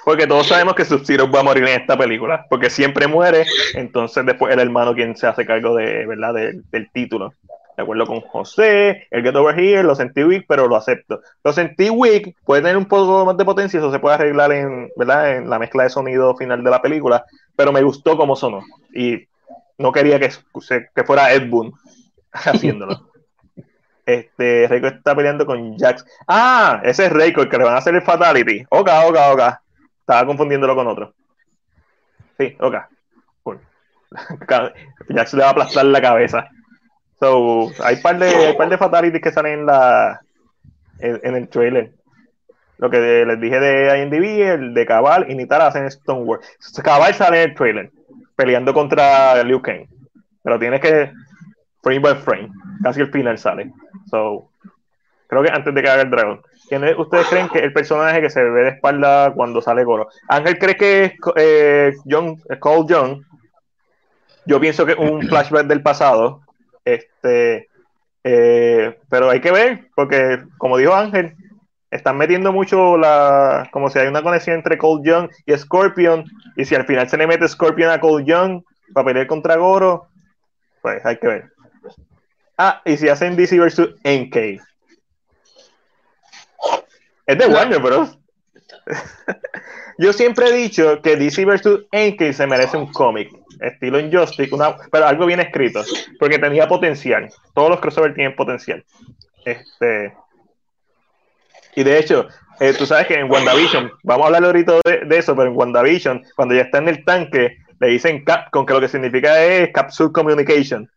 Porque 0.10 0.26
todos 0.26 0.48
sabemos 0.48 0.74
que 0.74 0.86
Sub-Zero 0.86 1.30
va 1.30 1.42
a 1.42 1.44
morir 1.44 1.66
en 1.66 1.82
esta 1.82 1.96
película, 1.96 2.48
porque 2.50 2.72
siempre 2.72 3.06
muere, 3.06 3.46
entonces 3.76 4.26
después 4.26 4.52
el 4.52 4.60
hermano 4.60 4.96
quien 4.96 5.16
se 5.16 5.28
hace 5.28 5.46
cargo 5.46 5.76
de, 5.76 6.08
¿verdad? 6.08 6.34
del 6.34 6.90
título. 6.92 7.36
De 7.78 7.84
acuerdo 7.84 8.08
con 8.08 8.22
José, 8.22 9.06
el 9.12 9.22
Get 9.22 9.36
Over 9.36 9.60
Here, 9.60 9.84
lo 9.84 9.94
sentí 9.94 10.24
weak, 10.24 10.46
pero 10.48 10.68
lo 10.68 10.78
acepto. 10.78 11.22
Lo 11.44 11.54
sentí 11.54 11.92
weak, 11.92 12.36
puede 12.44 12.64
tener 12.64 12.76
un 12.76 12.88
poco 12.88 13.24
más 13.24 13.38
de 13.38 13.46
potencia, 13.46 13.78
eso 13.78 13.92
se 13.92 14.00
puede 14.00 14.16
arreglar 14.16 14.52
en, 14.52 14.90
¿verdad? 14.96 15.38
en 15.38 15.48
la 15.48 15.60
mezcla 15.60 15.84
de 15.84 15.92
sonido 15.92 16.36
final 16.36 16.64
de 16.64 16.72
la 16.72 16.82
película, 16.82 17.24
pero 17.56 17.72
me 17.72 17.84
gustó 17.84 18.18
cómo 18.18 18.36
sonó. 18.36 18.64
Y 18.92 19.28
no 19.78 19.92
quería 19.92 20.20
que, 20.20 20.32
que 20.96 21.04
fuera 21.04 21.32
Ed 21.36 21.48
Boon 21.52 21.72
haciéndolo. 22.32 23.12
Este, 24.08 24.66
Reiko 24.68 24.88
está 24.88 25.16
peleando 25.16 25.46
con 25.46 25.78
Jax. 25.78 26.04
Ah, 26.28 26.82
ese 26.84 27.06
es 27.06 27.12
Reiko, 27.14 27.44
el 27.44 27.50
que 27.50 27.60
le 27.60 27.66
van 27.66 27.76
a 27.76 27.78
hacer 27.78 27.94
el 27.94 28.02
Fatality. 28.02 28.66
Ok, 28.72 28.90
ok, 29.08 29.18
ok. 29.34 29.42
Estaba 30.10 30.26
confundiéndolo 30.26 30.74
con 30.74 30.88
otro. 30.88 31.14
Sí, 32.40 32.58
ok. 32.60 32.76
Cool. 33.44 33.60
Jax 35.08 35.34
le 35.36 35.42
va 35.44 35.50
a 35.50 35.52
aplastar 35.52 35.86
la 35.86 36.02
cabeza. 36.02 36.50
So, 37.20 37.70
hay 37.84 37.98
par 37.98 38.18
de, 38.18 38.26
hay 38.26 38.58
par 38.58 38.70
de 38.70 38.80
fatalities 38.80 39.22
que 39.22 39.32
salen 39.32 39.60
en 39.60 39.66
la 39.68 40.20
en, 40.98 41.36
el 41.36 41.48
trailer. 41.48 41.92
Lo 42.80 42.90
que 42.90 43.24
les 43.24 43.40
dije 43.40 43.60
de 43.60 44.02
IMDb, 44.02 44.52
el 44.52 44.74
de 44.74 44.84
Cabal 44.88 45.30
y 45.30 45.36
Nitara 45.36 45.68
hacen 45.68 45.92
Stonework. 45.92 46.44
Cabal 46.84 47.14
sale 47.14 47.44
en 47.44 47.50
el 47.52 47.56
trailer, 47.56 47.92
peleando 48.36 48.74
contra 48.74 49.44
Liu 49.44 49.62
Kang. 49.62 49.86
Pero 50.42 50.58
tienes 50.58 50.82
que 50.82 51.12
frame 51.84 52.00
by 52.00 52.16
frame. 52.16 52.50
Casi 52.82 53.02
el 53.02 53.12
final 53.12 53.38
sale. 53.38 53.74
So, 54.10 54.50
creo 55.28 55.44
que 55.44 55.52
antes 55.52 55.72
de 55.72 55.84
que 55.84 55.88
haga 55.88 56.02
el 56.02 56.10
dragón. 56.10 56.42
¿Quién 56.70 56.84
ustedes 57.00 57.28
creen 57.28 57.50
que 57.50 57.60
el 57.60 57.74
personaje 57.74 58.22
que 58.22 58.30
se 58.30 58.44
ve 58.44 58.62
de 58.62 58.70
espalda 58.70 59.34
cuando 59.34 59.60
sale 59.60 59.84
Goro? 59.84 60.08
Ángel 60.28 60.60
cree 60.60 60.78
que 60.78 61.04
es 61.06 61.14
eh, 61.36 61.94
John, 62.08 62.40
Cole 62.60 62.86
John. 62.88 63.26
Yo 64.46 64.60
pienso 64.60 64.86
que 64.86 64.92
es 64.92 64.98
un 65.00 65.28
flashback 65.28 65.66
del 65.66 65.82
pasado. 65.82 66.42
Este, 66.86 67.70
eh, 68.24 69.00
pero 69.10 69.32
hay 69.32 69.42
que 69.42 69.52
ver, 69.52 69.88
porque 69.96 70.44
como 70.60 70.78
dijo 70.78 70.94
Ángel, 70.94 71.36
están 71.90 72.18
metiendo 72.18 72.54
mucho 72.54 72.98
la. 72.98 73.68
como 73.72 73.90
si 73.90 73.98
hay 73.98 74.08
una 74.08 74.22
conexión 74.22 74.58
entre 74.58 74.78
Cole 74.78 75.02
Young 75.04 75.30
y 75.48 75.58
Scorpion. 75.58 76.24
Y 76.56 76.66
si 76.66 76.76
al 76.76 76.86
final 76.86 77.10
se 77.10 77.18
le 77.18 77.26
mete 77.26 77.48
Scorpion 77.48 77.90
a 77.90 78.00
Cole 78.00 78.26
Young 78.26 78.62
para 78.94 79.06
pelear 79.06 79.26
contra 79.26 79.56
Goro, 79.56 80.08
pues 80.84 81.04
hay 81.04 81.18
que 81.18 81.28
ver. 81.28 81.52
Ah, 82.60 82.82
y 82.86 82.96
si 82.98 83.10
hacen 83.10 83.36
DC 83.36 83.58
versus 83.58 83.96
NK. 84.04 84.62
Es 87.30 87.38
de 87.38 87.46
Warner 87.46 87.80
Bros. 87.80 88.18
Yo 90.00 90.14
siempre 90.14 90.48
he 90.48 90.52
dicho 90.52 91.00
que 91.04 91.16
DC 91.16 91.46
vs. 91.46 91.82
Enki 91.92 92.34
se 92.34 92.48
merece 92.48 92.76
un 92.76 92.92
cómic, 92.92 93.30
estilo 93.62 94.00
Injustice, 94.00 94.50
una, 94.52 94.76
pero 94.92 95.06
algo 95.06 95.28
bien 95.28 95.40
escrito, 95.40 95.84
porque 96.20 96.40
tenía 96.40 96.68
potencial. 96.68 97.30
Todos 97.54 97.70
los 97.70 97.80
crossovers 97.82 98.16
tienen 98.16 98.36
potencial. 98.36 98.84
Este, 99.46 100.12
y 101.76 101.84
de 101.84 102.00
hecho, 102.00 102.28
eh, 102.60 102.74
tú 102.74 102.88
sabes 102.88 103.06
que 103.06 103.14
en 103.14 103.30
WandaVision, 103.30 103.92
vamos 104.02 104.24
a 104.24 104.28
hablar 104.28 104.46
ahorita 104.46 104.80
de, 104.84 105.16
eso, 105.16 105.36
pero 105.36 105.52
en 105.52 105.56
WandaVision, 105.56 106.24
cuando 106.36 106.56
ya 106.56 106.62
está 106.64 106.80
en 106.80 106.88
el 106.88 107.06
tanque, 107.06 107.58
le 107.80 107.88
dicen 107.90 108.26
Capcom, 108.26 108.66
que 108.66 108.74
lo 108.74 108.82
que 108.82 108.88
significa 108.88 109.40
es 109.44 109.72
Capsule 109.72 110.12
Communication. 110.12 110.90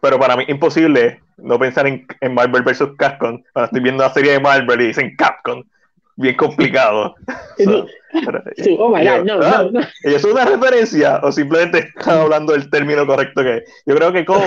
Pero 0.00 0.18
para 0.18 0.34
mí 0.34 0.44
imposible 0.48 1.20
no 1.38 1.58
pensar 1.58 1.86
en, 1.86 2.06
Marvel 2.34 2.62
vs. 2.62 2.90
Capcom. 2.98 3.42
Cuando 3.52 3.66
estoy 3.66 3.80
viendo 3.80 4.02
la 4.02 4.12
serie 4.12 4.32
de 4.32 4.40
Marvel 4.40 4.80
y 4.80 4.86
dicen 4.88 5.16
Capcom. 5.16 5.62
Bien 6.16 6.36
complicado. 6.36 7.14
oh 8.78 8.88
my 8.88 9.06
God, 9.06 9.24
no, 9.24 9.40
ah, 9.40 9.68
no, 9.70 9.80
¿Es 10.02 10.24
una 10.24 10.44
referencia 10.44 11.20
o 11.22 11.30
simplemente 11.30 11.92
están 11.96 12.18
hablando 12.18 12.54
del 12.54 12.68
término 12.70 13.06
correcto 13.06 13.42
que 13.44 13.62
Yo 13.86 13.94
creo 13.94 14.12
que 14.12 14.24
como, 14.24 14.42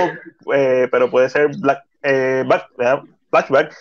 eh, 0.53 0.89
pero 0.91 1.09
puede 1.09 1.29
ser 1.29 1.49
Black, 1.59 1.81
eh, 2.03 2.43
Flashback, 3.29 3.73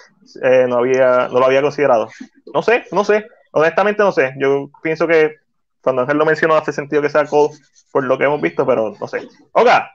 eh, 0.43 0.67
no, 0.69 0.79
había, 0.79 1.29
no 1.33 1.41
lo 1.41 1.47
había 1.47 1.63
considerado. 1.63 2.09
No 2.55 2.63
sé, 2.63 2.85
no 2.93 3.05
sé. 3.05 3.27
honestamente 3.51 4.03
no 4.03 4.13
sé. 4.13 4.35
Yo 4.39 4.71
pienso 4.83 5.09
que 5.09 5.37
cuando 5.83 6.03
Ángel 6.03 6.19
lo 6.19 6.27
mencionó 6.27 6.55
hace 6.55 6.73
sentido 6.73 7.03
que 7.03 7.09
sea 7.09 7.25
Cole 7.25 7.55
por 7.91 8.05
lo 8.05 8.17
que 8.19 8.25
hemos 8.25 8.41
visto, 8.41 8.65
pero 8.65 8.95
no 9.01 9.09
sé. 9.09 9.27
Oga, 9.53 9.91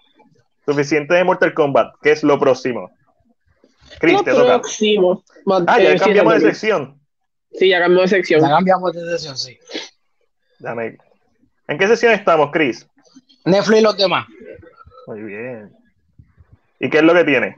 suficiente 0.65 1.13
de 1.13 1.23
Mortal 1.23 1.53
Kombat. 1.53 1.95
¿Qué 2.01 2.11
es 2.11 2.23
lo 2.23 2.39
próximo? 2.39 2.91
Chris, 3.99 4.23
te 4.23 4.31
toca. 4.31 4.59
Próximo. 4.59 5.23
Ah, 5.67 5.79
ya 5.79 5.95
cambiamos 5.97 6.33
de 6.35 6.39
sección. 6.41 6.99
Sí, 7.53 7.69
ya 7.69 7.79
cambiamos 7.79 8.09
de 8.09 8.17
sección. 8.17 8.41
Ya 8.41 8.49
cambiamos 8.49 8.93
de 8.93 9.09
sección, 9.11 9.37
sí. 9.37 9.57
Dame. 10.59 10.97
¿En 11.67 11.77
qué 11.77 11.87
sesión 11.87 12.13
estamos, 12.13 12.49
Chris? 12.51 12.87
Netflix 13.45 13.79
y 13.79 13.83
los 13.83 13.97
demás. 13.97 14.27
Muy 15.07 15.21
bien. 15.23 15.75
¿Y 16.79 16.89
qué 16.89 16.97
es 16.97 17.03
lo 17.03 17.13
que 17.13 17.23
tiene? 17.23 17.55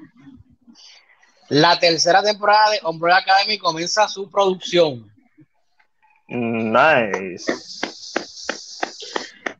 La 1.49 1.79
tercera 1.79 2.21
temporada 2.21 2.71
de 2.71 2.79
Umbrella 2.83 3.17
Academy 3.17 3.57
comienza 3.57 4.07
su 4.07 4.29
producción. 4.29 5.09
Nice. 6.27 7.45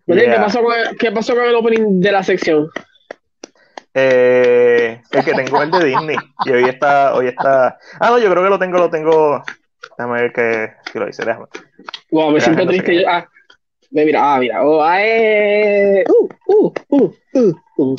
¿qué, 0.06 1.12
pasó 1.12 1.34
con, 1.34 1.46
el 1.46 1.56
opening 1.56 2.02
de 2.02 2.12
la 2.12 2.24
sección? 2.24 2.70
Eh, 4.00 5.02
el 5.10 5.26
que 5.26 5.34
tengo 5.34 5.60
el 5.64 5.72
de 5.72 5.86
Disney. 5.86 6.18
Y 6.46 6.52
hoy 6.52 6.66
está, 6.66 7.16
hoy 7.16 7.30
está. 7.30 7.80
Ah, 8.00 8.12
no, 8.12 8.20
yo 8.20 8.30
creo 8.30 8.44
que 8.44 8.50
lo 8.50 8.60
tengo, 8.60 8.78
lo 8.78 8.92
tengo. 8.92 9.44
Déjame 9.98 10.22
ver 10.22 10.34
que, 10.34 10.74
si 10.92 11.00
lo 11.00 11.08
dice, 11.08 11.26
déjame. 11.26 11.48
Wow, 12.12 12.30
me 12.30 12.40
siento 12.40 12.68
triste. 12.68 13.04
ah, 13.08 13.28
mira, 13.90 14.36
ah, 14.36 14.40
mira. 14.40 14.64
Oh, 14.64 14.84
ah, 14.84 15.02
eh, 15.02 16.04
uh, 16.08 16.30
uh, 16.46 16.74
uh, 16.90 17.14
uh, 17.34 17.96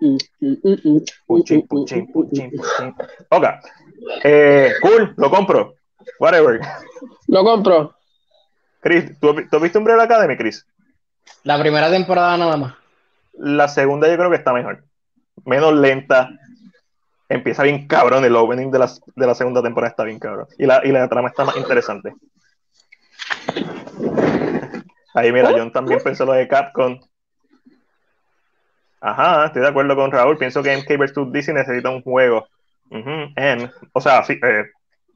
uh, 0.00 1.04
Ok. 3.30 3.46
Eh, 4.24 4.72
cool, 4.82 5.14
lo 5.16 5.30
compro. 5.30 5.76
Whatever. 6.18 6.60
Lo 7.28 7.42
compro. 7.42 7.94
Chris, 8.80 9.18
¿tú, 9.18 9.34
¿tú 9.50 9.56
has 9.56 9.62
visto 9.62 9.78
Umbrella 9.78 10.02
Academy, 10.02 10.36
Chris? 10.36 10.66
La 11.44 11.58
primera 11.58 11.88
temporada 11.90 12.36
nada 12.36 12.58
más. 12.58 12.74
La 13.32 13.68
segunda 13.68 14.08
yo 14.08 14.16
creo 14.18 14.28
que 14.28 14.36
está 14.36 14.52
mejor. 14.52 14.84
Menos 15.44 15.74
lenta. 15.74 16.30
Empieza 17.28 17.62
bien 17.62 17.86
cabrón. 17.86 18.24
El 18.24 18.36
opening 18.36 18.70
de 18.70 18.78
la, 18.78 18.90
de 19.16 19.26
la 19.26 19.34
segunda 19.34 19.62
temporada 19.62 19.90
está 19.90 20.04
bien 20.04 20.18
cabrón. 20.18 20.46
Y 20.58 20.66
la, 20.66 20.80
y 20.84 20.92
la 20.92 21.08
trama 21.08 21.28
está 21.28 21.44
más 21.44 21.56
interesante. 21.56 22.14
Ahí 25.14 25.32
mira, 25.32 25.50
John 25.52 25.72
también 25.72 26.00
pensó 26.02 26.24
lo 26.24 26.32
de 26.32 26.48
Capcom. 26.48 26.98
Ajá, 29.00 29.46
estoy 29.46 29.62
de 29.62 29.68
acuerdo 29.68 29.96
con 29.96 30.12
Raúl. 30.12 30.38
Pienso 30.38 30.62
que 30.62 30.76
MK 30.76 30.96
vs. 30.96 31.32
DC 31.32 31.52
necesita 31.52 31.90
un 31.90 32.02
juego. 32.02 32.46
o 33.92 34.00
sea, 34.00 34.22
sí, 34.22 34.38
eh, 34.42 34.66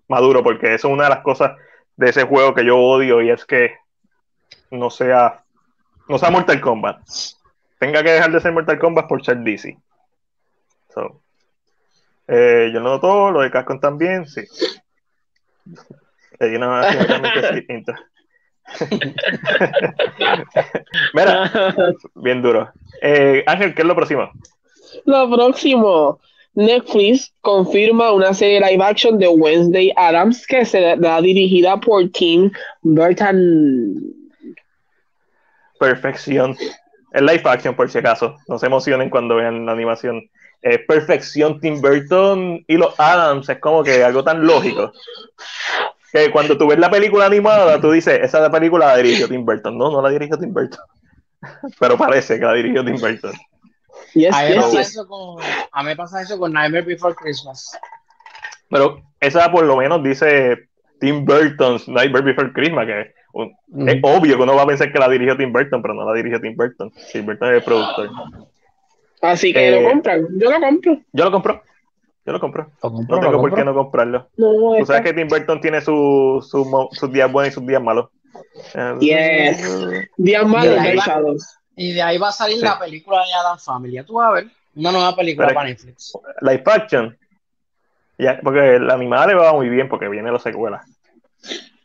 maduro, 0.08 0.42
porque 0.42 0.74
eso 0.74 0.88
es 0.88 0.94
una 0.94 1.04
de 1.04 1.10
las 1.10 1.20
cosas 1.20 1.52
de 1.96 2.10
ese 2.10 2.24
juego 2.24 2.54
que 2.54 2.64
yo 2.64 2.76
odio 2.76 3.22
y 3.22 3.30
es 3.30 3.44
que 3.44 3.74
no 4.70 4.90
sea, 4.90 5.44
no 6.08 6.18
sea 6.18 6.30
Mortal 6.30 6.60
Kombat. 6.60 7.00
Tenga 7.78 8.02
que 8.02 8.10
dejar 8.10 8.32
de 8.32 8.40
ser 8.40 8.52
Mortal 8.52 8.78
Kombat 8.78 9.06
por 9.06 9.24
ser 9.24 9.38
DC. 9.38 9.78
Eh, 12.28 12.70
yo 12.72 12.80
lo 12.80 12.90
noto, 12.90 13.30
lo 13.30 13.40
de 13.40 13.50
Capcom 13.50 13.80
también, 13.80 14.26
sí. 14.26 14.42
Mira, 21.14 21.74
bien 22.14 22.42
duro. 22.42 22.70
Eh, 23.02 23.42
Ángel, 23.46 23.74
¿qué 23.74 23.82
es 23.82 23.88
lo 23.88 23.94
próximo? 23.94 24.30
Lo 25.04 25.30
próximo. 25.30 26.18
Netflix 26.54 27.32
confirma 27.42 28.12
una 28.12 28.32
serie 28.32 28.60
live 28.60 28.82
action 28.82 29.18
de 29.18 29.28
Wednesday 29.28 29.92
Adams 29.96 30.46
que 30.46 30.64
será 30.64 31.20
dirigida 31.20 31.78
por 31.78 32.08
Tim 32.10 32.50
Burton. 32.80 34.02
Perfección. 35.78 36.56
El 37.12 37.26
live 37.26 37.42
action, 37.44 37.76
por 37.76 37.90
si 37.90 37.98
acaso. 37.98 38.38
No 38.48 38.58
se 38.58 38.64
emocionen 38.66 39.10
cuando 39.10 39.36
vean 39.36 39.66
la 39.66 39.72
animación. 39.72 40.30
Perfección, 40.86 41.60
Tim 41.60 41.80
Burton 41.80 42.64
y 42.66 42.76
los 42.76 42.98
Adams 42.98 43.48
es 43.48 43.58
como 43.58 43.84
que 43.84 44.02
algo 44.02 44.24
tan 44.24 44.46
lógico. 44.46 44.92
Que 46.12 46.30
cuando 46.30 46.56
tú 46.56 46.68
ves 46.68 46.78
la 46.78 46.90
película 46.90 47.26
animada, 47.26 47.80
tú 47.80 47.90
dices, 47.90 48.20
esa 48.22 48.50
película 48.50 48.86
la 48.86 48.96
dirigió 48.96 49.28
Tim 49.28 49.44
Burton. 49.44 49.76
No, 49.76 49.90
no 49.90 50.02
la 50.02 50.10
dirigió 50.10 50.38
Tim 50.38 50.52
Burton. 50.52 50.80
Pero 51.78 51.96
parece 51.96 52.38
que 52.38 52.44
la 52.44 52.54
dirigió 52.54 52.84
Tim 52.84 52.96
Burton 52.96 53.32
a, 55.72 55.82
mí 55.82 55.88
me 55.88 55.96
pasa 55.96 56.22
eso 56.22 56.38
con 56.38 56.52
Nightmare 56.52 56.84
Before 56.84 57.14
Christmas. 57.14 57.78
Pero 58.70 59.02
esa 59.20 59.50
por 59.50 59.64
lo 59.64 59.76
menos 59.76 60.02
dice 60.02 60.68
Tim 61.00 61.24
Burton's 61.24 61.86
Nightmare 61.88 62.24
Before 62.24 62.52
Christmas, 62.52 62.86
que 62.86 63.00
es 63.00 63.98
obvio 64.02 64.36
que 64.36 64.42
uno 64.42 64.56
va 64.56 64.62
a 64.62 64.66
pensar 64.66 64.92
que 64.92 64.98
la 64.98 65.08
dirigió 65.08 65.36
Tim 65.36 65.52
Burton, 65.52 65.82
pero 65.82 65.94
no 65.94 66.04
la 66.04 66.14
dirigió 66.14 66.40
Tim 66.40 66.56
Burton. 66.56 66.90
Tim 67.12 67.26
Burton 67.26 67.48
es 67.50 67.56
el 67.56 67.62
productor. 67.62 68.10
Así 69.22 69.52
que 69.52 69.70
lo 69.70 69.76
eh, 69.78 69.84
compran. 69.84 70.26
Yo 70.38 70.50
lo 70.50 70.60
compro. 70.60 71.00
Yo 71.12 71.24
lo 71.24 71.30
compro. 71.30 71.62
Yo 72.24 72.32
lo 72.32 72.40
compro. 72.40 72.70
no 72.82 73.20
tengo 73.20 73.40
por 73.40 73.54
qué 73.54 73.64
no 73.64 73.74
comprarlo. 73.74 74.28
Tú 74.36 74.84
sabes 74.84 75.02
que 75.02 75.12
Tim 75.12 75.28
Burton 75.28 75.60
tiene 75.60 75.80
sus 75.80 76.50
días 77.12 77.30
buenos 77.30 77.52
y 77.52 77.54
sus 77.54 77.66
días 77.66 77.82
malos. 77.82 78.08
Yes. 79.00 80.08
días 80.16 80.46
malos, 80.46 81.58
y 81.76 81.92
de 81.92 82.02
ahí 82.02 82.18
va 82.18 82.30
a 82.30 82.32
salir 82.32 82.62
la 82.62 82.78
película 82.78 83.18
de 83.18 83.32
Adam 83.32 83.58
Family. 83.58 84.02
Tú 84.04 84.14
vas 84.14 84.28
a 84.28 84.32
ver 84.32 84.46
una 84.74 84.92
nueva 84.92 85.14
película 85.14 85.48
para 85.48 85.68
Netflix. 85.68 86.12
Live 86.40 86.62
action. 86.66 87.16
Ya, 88.18 88.40
porque 88.42 88.78
la 88.78 88.94
animada 88.94 89.28
le 89.28 89.34
va 89.34 89.52
muy 89.52 89.68
bien 89.68 89.88
porque 89.88 90.08
viene 90.08 90.32
la 90.32 90.38
secuela. 90.38 90.82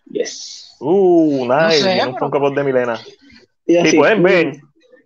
Yes. 0.09 0.77
Uh, 0.79 1.45
nice. 1.45 2.03
No 2.03 2.11
un 2.11 2.17
Funko 2.17 2.39
Pop 2.39 2.55
de 2.55 2.63
Milena. 2.63 2.99
Y, 3.65 3.95
pueden 3.95 4.23
ver. 4.23 4.53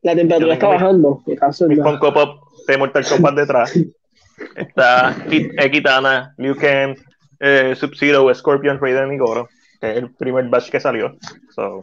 La 0.06 0.16
temperatura 0.16 0.54
está 0.54 0.68
bajando. 0.68 1.24
Mi 1.26 1.76
Funko 1.78 2.14
Pop 2.14 2.40
de 2.68 2.78
Mortal 2.78 3.04
Kombat 3.10 3.36
detrás. 3.36 3.74
Está 4.56 5.16
Ekitana, 5.58 6.36
Liu 6.38 6.56
Kang, 6.56 6.96
eh, 7.40 7.74
Sub-Zero, 7.76 8.32
Scorpion, 8.36 8.80
Raiden 8.80 9.14
y 9.14 9.18
Goro. 9.18 9.50
Que 9.82 9.92
es 9.92 9.98
el 9.98 10.14
primer 10.14 10.46
batch 10.46 10.70
que 10.70 10.80
salió. 10.80 11.18
So, 11.56 11.82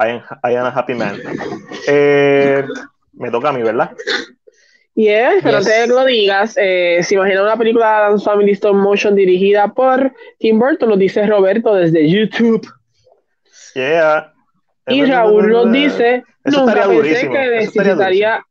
I 0.00 0.20
am, 0.42 0.66
a 0.66 0.68
happy 0.70 0.94
man. 0.94 1.20
Eh, 1.86 2.64
me 3.12 3.30
toca 3.30 3.50
a 3.50 3.52
mí, 3.52 3.62
¿verdad? 3.62 3.92
Yeah, 4.96 5.34
pero 5.40 5.58
yes. 5.58 5.66
te 5.68 5.86
lo 5.86 6.04
digas, 6.04 6.56
eh, 6.60 6.98
se 7.04 7.14
imagina 7.14 7.44
una 7.44 7.56
película 7.56 7.86
de 7.86 8.00
Dance 8.08 8.24
Family 8.24 8.50
Stop 8.52 8.74
Motion 8.74 9.14
dirigida 9.14 9.72
por 9.72 10.12
Tim 10.40 10.58
Burton, 10.58 10.88
lo 10.88 10.96
dice 10.96 11.24
Roberto 11.26 11.76
desde 11.76 12.10
YouTube. 12.10 12.66
Yeah. 13.76 14.32
Y 14.88 15.04
Raúl 15.04 15.48
nos 15.48 15.70
dice, 15.70 16.24
nunca 16.44 16.88
pensé 16.88 17.28
que 17.28 17.50
necesitaría 17.50 18.44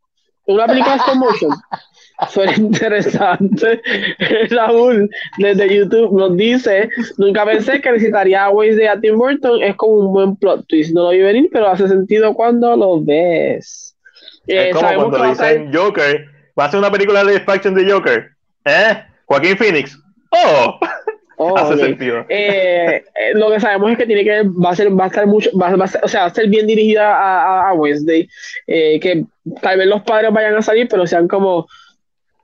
una 0.45 0.65
stop 0.65 1.15
motion. 1.15 1.51
Suena 2.29 2.53
interesante. 2.55 3.81
Raúl, 4.51 5.09
desde 5.39 5.75
YouTube, 5.75 6.11
nos 6.17 6.37
dice: 6.37 6.89
Nunca 7.17 7.45
pensé 7.45 7.81
que 7.81 7.91
necesitaría 7.91 8.49
Waze 8.49 8.75
de 8.75 8.89
Tim 9.01 9.17
Burton. 9.17 9.63
Es 9.63 9.75
como 9.75 9.93
un 9.93 10.13
buen 10.13 10.35
plot 10.35 10.67
twist. 10.67 10.93
No 10.93 11.03
lo 11.03 11.09
vi 11.09 11.19
venir, 11.19 11.49
pero 11.51 11.67
hace 11.67 11.87
sentido 11.87 12.35
cuando 12.35 12.75
lo 12.75 13.03
ves. 13.03 13.95
Es 14.45 14.67
eh, 14.67 14.71
como 14.71 15.09
cuando 15.09 15.29
dicen 15.29 15.73
Joker. 15.73 16.25
Va 16.59 16.65
a 16.65 16.71
ser 16.71 16.79
una 16.79 16.91
película 16.91 17.23
de 17.23 17.39
Faction 17.39 17.73
de 17.73 17.91
Joker. 17.91 18.29
¿Eh? 18.65 19.03
Joaquín 19.25 19.57
Phoenix. 19.57 19.97
¡Oh! 20.29 20.79
Oh 21.41 21.57
hace 21.57 21.77
sentido. 21.77 22.25
Eh, 22.29 23.03
eh, 23.15 23.33
lo 23.33 23.51
que 23.51 23.59
sabemos 23.59 23.91
es 23.91 23.97
que 23.97 24.05
tiene 24.05 24.23
que 24.23 24.43
va 24.43 24.71
a 24.71 24.75
ser 24.75 24.97
va 24.97 25.05
a 25.05 25.07
estar 25.07 25.27
mucho 25.27 25.49
va, 25.57 25.67
a 25.67 25.87
ser, 25.87 26.03
o 26.03 26.07
sea 26.07 26.21
va 26.21 26.27
a 26.27 26.33
ser 26.33 26.47
bien 26.47 26.67
dirigida 26.67 27.15
a, 27.15 27.69
a, 27.69 27.73
Wednesday 27.73 28.27
que 28.67 29.25
tal 29.61 29.77
vez 29.77 29.87
los 29.87 30.01
padres 30.01 30.31
vayan 30.31 30.55
a 30.55 30.61
salir 30.61 30.87
pero 30.87 31.05
sean 31.07 31.27
como 31.27 31.67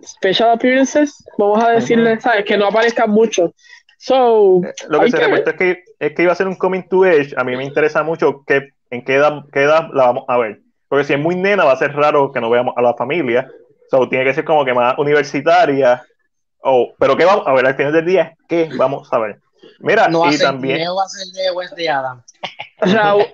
special 0.04 0.52
appearances, 0.52 1.24
vamos 1.38 1.64
a 1.64 1.72
decirle, 1.72 2.20
¿sabes? 2.20 2.46
Que 2.46 2.58
no 2.58 2.68
aparezcan 2.68 3.10
mucho. 3.10 3.54
So, 3.98 4.62
eh, 4.64 4.74
Lo 4.90 5.02
que 5.02 5.12
se 5.12 5.18
reporta 5.18 5.52
es 5.52 5.58
que, 5.58 5.84
es 6.00 6.14
que 6.14 6.24
iba 6.24 6.32
a 6.32 6.36
ser 6.36 6.48
un 6.48 6.56
coming 6.56 6.84
to 6.84 7.04
age. 7.04 7.34
A 7.36 7.44
mí 7.44 7.56
me 7.56 7.64
interesa 7.64 8.04
mucho 8.04 8.44
que, 8.46 8.70
en 8.92 9.04
qué 9.04 9.16
edad, 9.16 9.44
qué 9.52 9.64
edad 9.64 9.90
la 9.94 10.06
vamos 10.06 10.26
a 10.28 10.38
ver. 10.38 10.62
Porque 10.88 11.04
si 11.04 11.14
es 11.14 11.20
muy 11.20 11.36
nena, 11.36 11.66
va 11.66 11.74
a 11.74 11.78
ser 11.78 11.94
raro 11.94 12.32
que 12.32 12.40
no 12.40 12.50
veamos 12.50 12.74
a 12.78 12.82
la 12.82 12.94
familia. 12.94 13.50
So, 13.90 14.08
tiene 14.08 14.26
que 14.26 14.34
ser 14.34 14.46
como 14.46 14.64
que 14.66 14.74
más 14.74 14.98
universitaria. 14.98 16.04
Oh, 16.70 16.94
pero 17.00 17.16
¿qué 17.16 17.24
vamos 17.24 17.48
a 17.48 17.54
ver 17.54 17.66
al 17.66 17.76
final 17.76 17.94
del 17.94 18.06
día? 18.06 18.36
¿Qué 18.50 18.70
vamos 18.76 19.08
a 19.14 19.20
ver? 19.20 19.40
Mira, 19.80 20.10
y 20.10 20.38
también. 20.38 20.82
va 20.90 21.04
a 21.04 21.08
ser 21.08 21.28
de 21.28 21.52
West 21.52 21.78
de 21.78 21.90
Adam. 21.90 22.22
Raúl, 22.80 23.26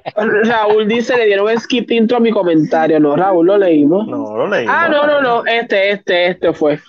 Raúl, 0.43 0.87
dice, 0.87 1.17
le 1.17 1.25
dieron 1.25 1.59
skip 1.59 1.89
intro 1.89 2.17
a 2.17 2.19
mi 2.19 2.31
comentario. 2.31 2.99
No, 2.99 3.15
Raúl, 3.15 3.47
lo 3.47 3.57
leímos. 3.57 4.07
No, 4.07 4.37
lo 4.37 4.47
leímos. 4.47 4.75
Ah, 4.77 4.87
no, 4.87 5.07
no, 5.07 5.19
no. 5.19 5.45
Este, 5.47 5.89
este, 5.89 6.27
este 6.27 6.53
fue. 6.53 6.79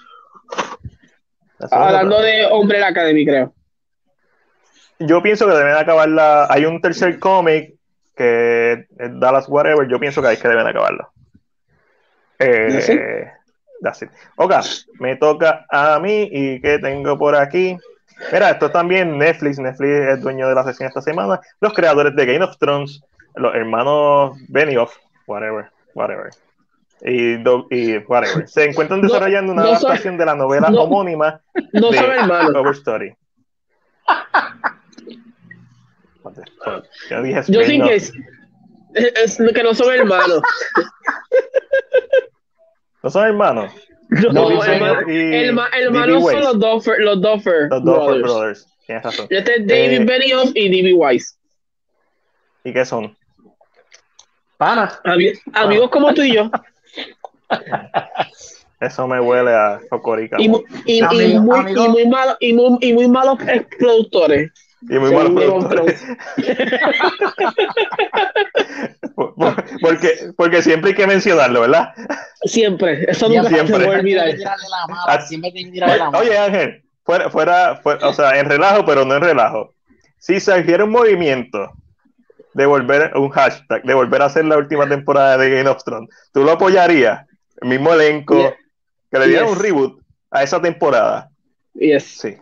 Hablando 1.70 2.20
de 2.20 2.44
Hombre 2.50 2.78
la 2.78 2.88
Academy, 2.88 3.24
creo. 3.24 3.54
Yo 4.98 5.22
pienso 5.22 5.46
que 5.46 5.54
deben 5.54 5.76
acabarla. 5.76 6.46
Hay 6.50 6.66
un 6.66 6.78
tercer 6.82 7.18
cómic 7.18 7.74
que 8.14 8.86
es 8.98 9.18
Dallas 9.18 9.48
Whatever. 9.48 9.88
Yo 9.88 9.98
pienso 9.98 10.20
que 10.20 10.28
hay 10.28 10.36
que 10.36 10.48
deben 10.48 10.66
acabarlo. 10.66 11.10
Eh, 12.38 13.30
that's 13.84 14.04
Ok, 14.36 14.52
me 14.98 15.16
toca 15.16 15.66
a 15.70 16.00
mí. 16.00 16.28
¿Y 16.32 16.60
qué 16.60 16.78
tengo 16.78 17.16
por 17.16 17.36
aquí? 17.36 17.76
Mira, 18.32 18.50
esto 18.50 18.70
también 18.70 19.18
Netflix. 19.18 19.58
Netflix 19.58 19.90
es 19.90 20.20
dueño 20.20 20.48
de 20.48 20.54
la 20.54 20.64
sesión 20.64 20.88
esta 20.88 21.02
semana. 21.02 21.40
Los 21.60 21.72
creadores 21.74 22.16
de 22.16 22.26
Game 22.26 22.44
of 22.44 22.56
Thrones, 22.58 23.02
los 23.34 23.54
hermanos 23.54 24.36
Benioff, 24.48 24.96
whatever, 25.26 25.70
whatever. 25.94 26.30
Y, 27.02 27.34
y 27.70 27.98
whatever. 28.08 28.48
Se 28.48 28.64
encuentran 28.64 29.00
desarrollando 29.02 29.52
una 29.52 29.62
adaptación 29.62 30.16
de 30.16 30.26
la 30.26 30.34
novela 30.34 30.68
homónima 30.68 31.40
no 31.72 31.90
de 31.90 32.58
Overstory. 32.58 33.16
Yo 37.10 37.22
dije 37.22 37.42
Yo 37.48 37.60
que 37.60 37.94
es, 37.94 38.12
es, 38.94 39.38
que 39.54 39.62
no 39.62 39.74
son 39.74 39.94
hermanos. 39.94 40.40
¿No 43.04 43.10
son 43.10 43.26
hermanos? 43.26 43.70
No, 44.32 44.50
hermanos 44.62 46.22
son 46.24 46.40
los 46.40 46.58
Duffer, 46.58 47.00
los 47.00 47.20
Duffer, 47.20 47.68
los 47.68 47.84
Duffer 47.84 48.22
Brothers. 48.22 48.66
Tienes 48.86 49.04
razón. 49.04 49.26
Este 49.28 49.56
es 49.56 49.66
David 49.66 50.00
eh, 50.00 50.04
Benioff 50.06 50.50
y 50.54 50.70
D.B. 50.70 50.94
Weiss. 50.94 51.38
¿Y 52.64 52.72
qué 52.72 52.86
son? 52.86 53.14
Panas. 54.56 54.98
amigos 55.52 55.90
como 55.90 56.14
tú 56.14 56.22
y 56.22 56.34
yo. 56.34 56.50
Eso 58.80 59.06
me 59.06 59.20
huele 59.20 59.52
a 59.52 59.80
Focorica. 59.90 60.38
Y, 60.40 60.46
y, 60.86 61.00
y, 61.00 61.38
muy, 61.38 61.72
y, 61.72 61.88
muy 61.88 62.08
malo, 62.08 62.36
y, 62.40 62.54
muy, 62.54 62.78
y 62.80 62.94
muy 62.94 63.08
malos 63.08 63.38
productores. 63.78 64.50
Y 64.88 64.98
muy 64.98 65.12
malos 65.12 65.32
productores. 65.32 66.04
porque, 69.80 70.32
porque 70.36 70.62
siempre 70.62 70.90
hay 70.90 70.96
que 70.96 71.06
mencionarlo, 71.06 71.62
¿verdad? 71.62 71.94
Siempre. 72.44 73.10
Eso 73.10 73.28
nunca 73.28 73.48
siempre. 73.48 73.76
se 73.76 73.84
puede 73.84 73.98
olvidar. 74.00 74.26
Siempre 75.26 75.52
tiene 75.52 75.70
que 75.70 75.74
tirarle 75.74 75.98
la 75.98 76.08
mano. 76.08 76.18
Oye, 76.18 76.36
Ángel, 76.36 76.82
fuera, 77.04 77.30
fuera, 77.30 77.76
fuera, 77.76 78.08
o 78.08 78.12
sea, 78.12 78.38
en 78.38 78.48
relajo, 78.48 78.84
pero 78.84 79.04
no 79.04 79.16
en 79.16 79.22
relajo. 79.22 79.72
Si 80.18 80.38
surgiera 80.40 80.84
un 80.84 80.90
movimiento 80.90 81.72
de 82.52 82.66
volver, 82.66 83.16
un 83.16 83.30
hashtag, 83.30 83.82
de 83.82 83.94
volver 83.94 84.22
a 84.22 84.26
hacer 84.26 84.44
la 84.44 84.58
última 84.58 84.88
temporada 84.88 85.38
de 85.38 85.50
Game 85.50 85.68
of 85.68 85.82
Thrones, 85.82 86.10
¿tú 86.32 86.44
lo 86.44 86.52
apoyarías? 86.52 87.26
El 87.60 87.68
mismo 87.68 87.92
elenco, 87.92 88.54
que 89.10 89.18
le 89.18 89.28
dieran 89.28 89.48
un 89.48 89.58
reboot 89.58 90.00
a 90.30 90.42
esa 90.42 90.60
temporada. 90.60 91.30
Yes. 91.74 92.18
Sí. 92.20 92.36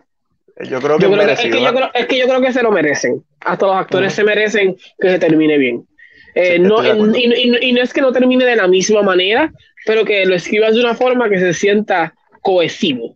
Yo 0.61 0.79
creo 0.79 0.97
que, 0.99 1.05
es, 1.05 1.39
que 1.39 1.49
yo 1.49 1.73
creo, 1.73 1.91
es 1.93 2.05
que 2.05 2.17
yo 2.19 2.27
creo 2.27 2.41
que 2.41 2.53
se 2.53 2.61
lo 2.61 2.71
merecen. 2.71 3.23
Hasta 3.41 3.65
los 3.65 3.75
actores 3.75 4.13
se 4.13 4.23
merecen 4.23 4.77
que 4.99 5.09
se 5.09 5.19
termine 5.19 5.57
bien. 5.57 5.87
Eh, 6.35 6.59
no, 6.59 6.83
y, 6.83 7.25
y, 7.25 7.69
y, 7.69 7.71
no 7.73 7.81
es 7.81 7.93
que 7.93 8.01
no 8.01 8.11
termine 8.11 8.45
de 8.45 8.55
la 8.55 8.67
misma 8.67 9.01
manera, 9.01 9.51
pero 9.85 10.05
que 10.05 10.25
lo 10.25 10.35
escribas 10.35 10.75
de 10.75 10.81
una 10.81 10.95
forma 10.95 11.29
que 11.29 11.39
se 11.39 11.53
sienta 11.53 12.13
cohesivo. 12.41 13.15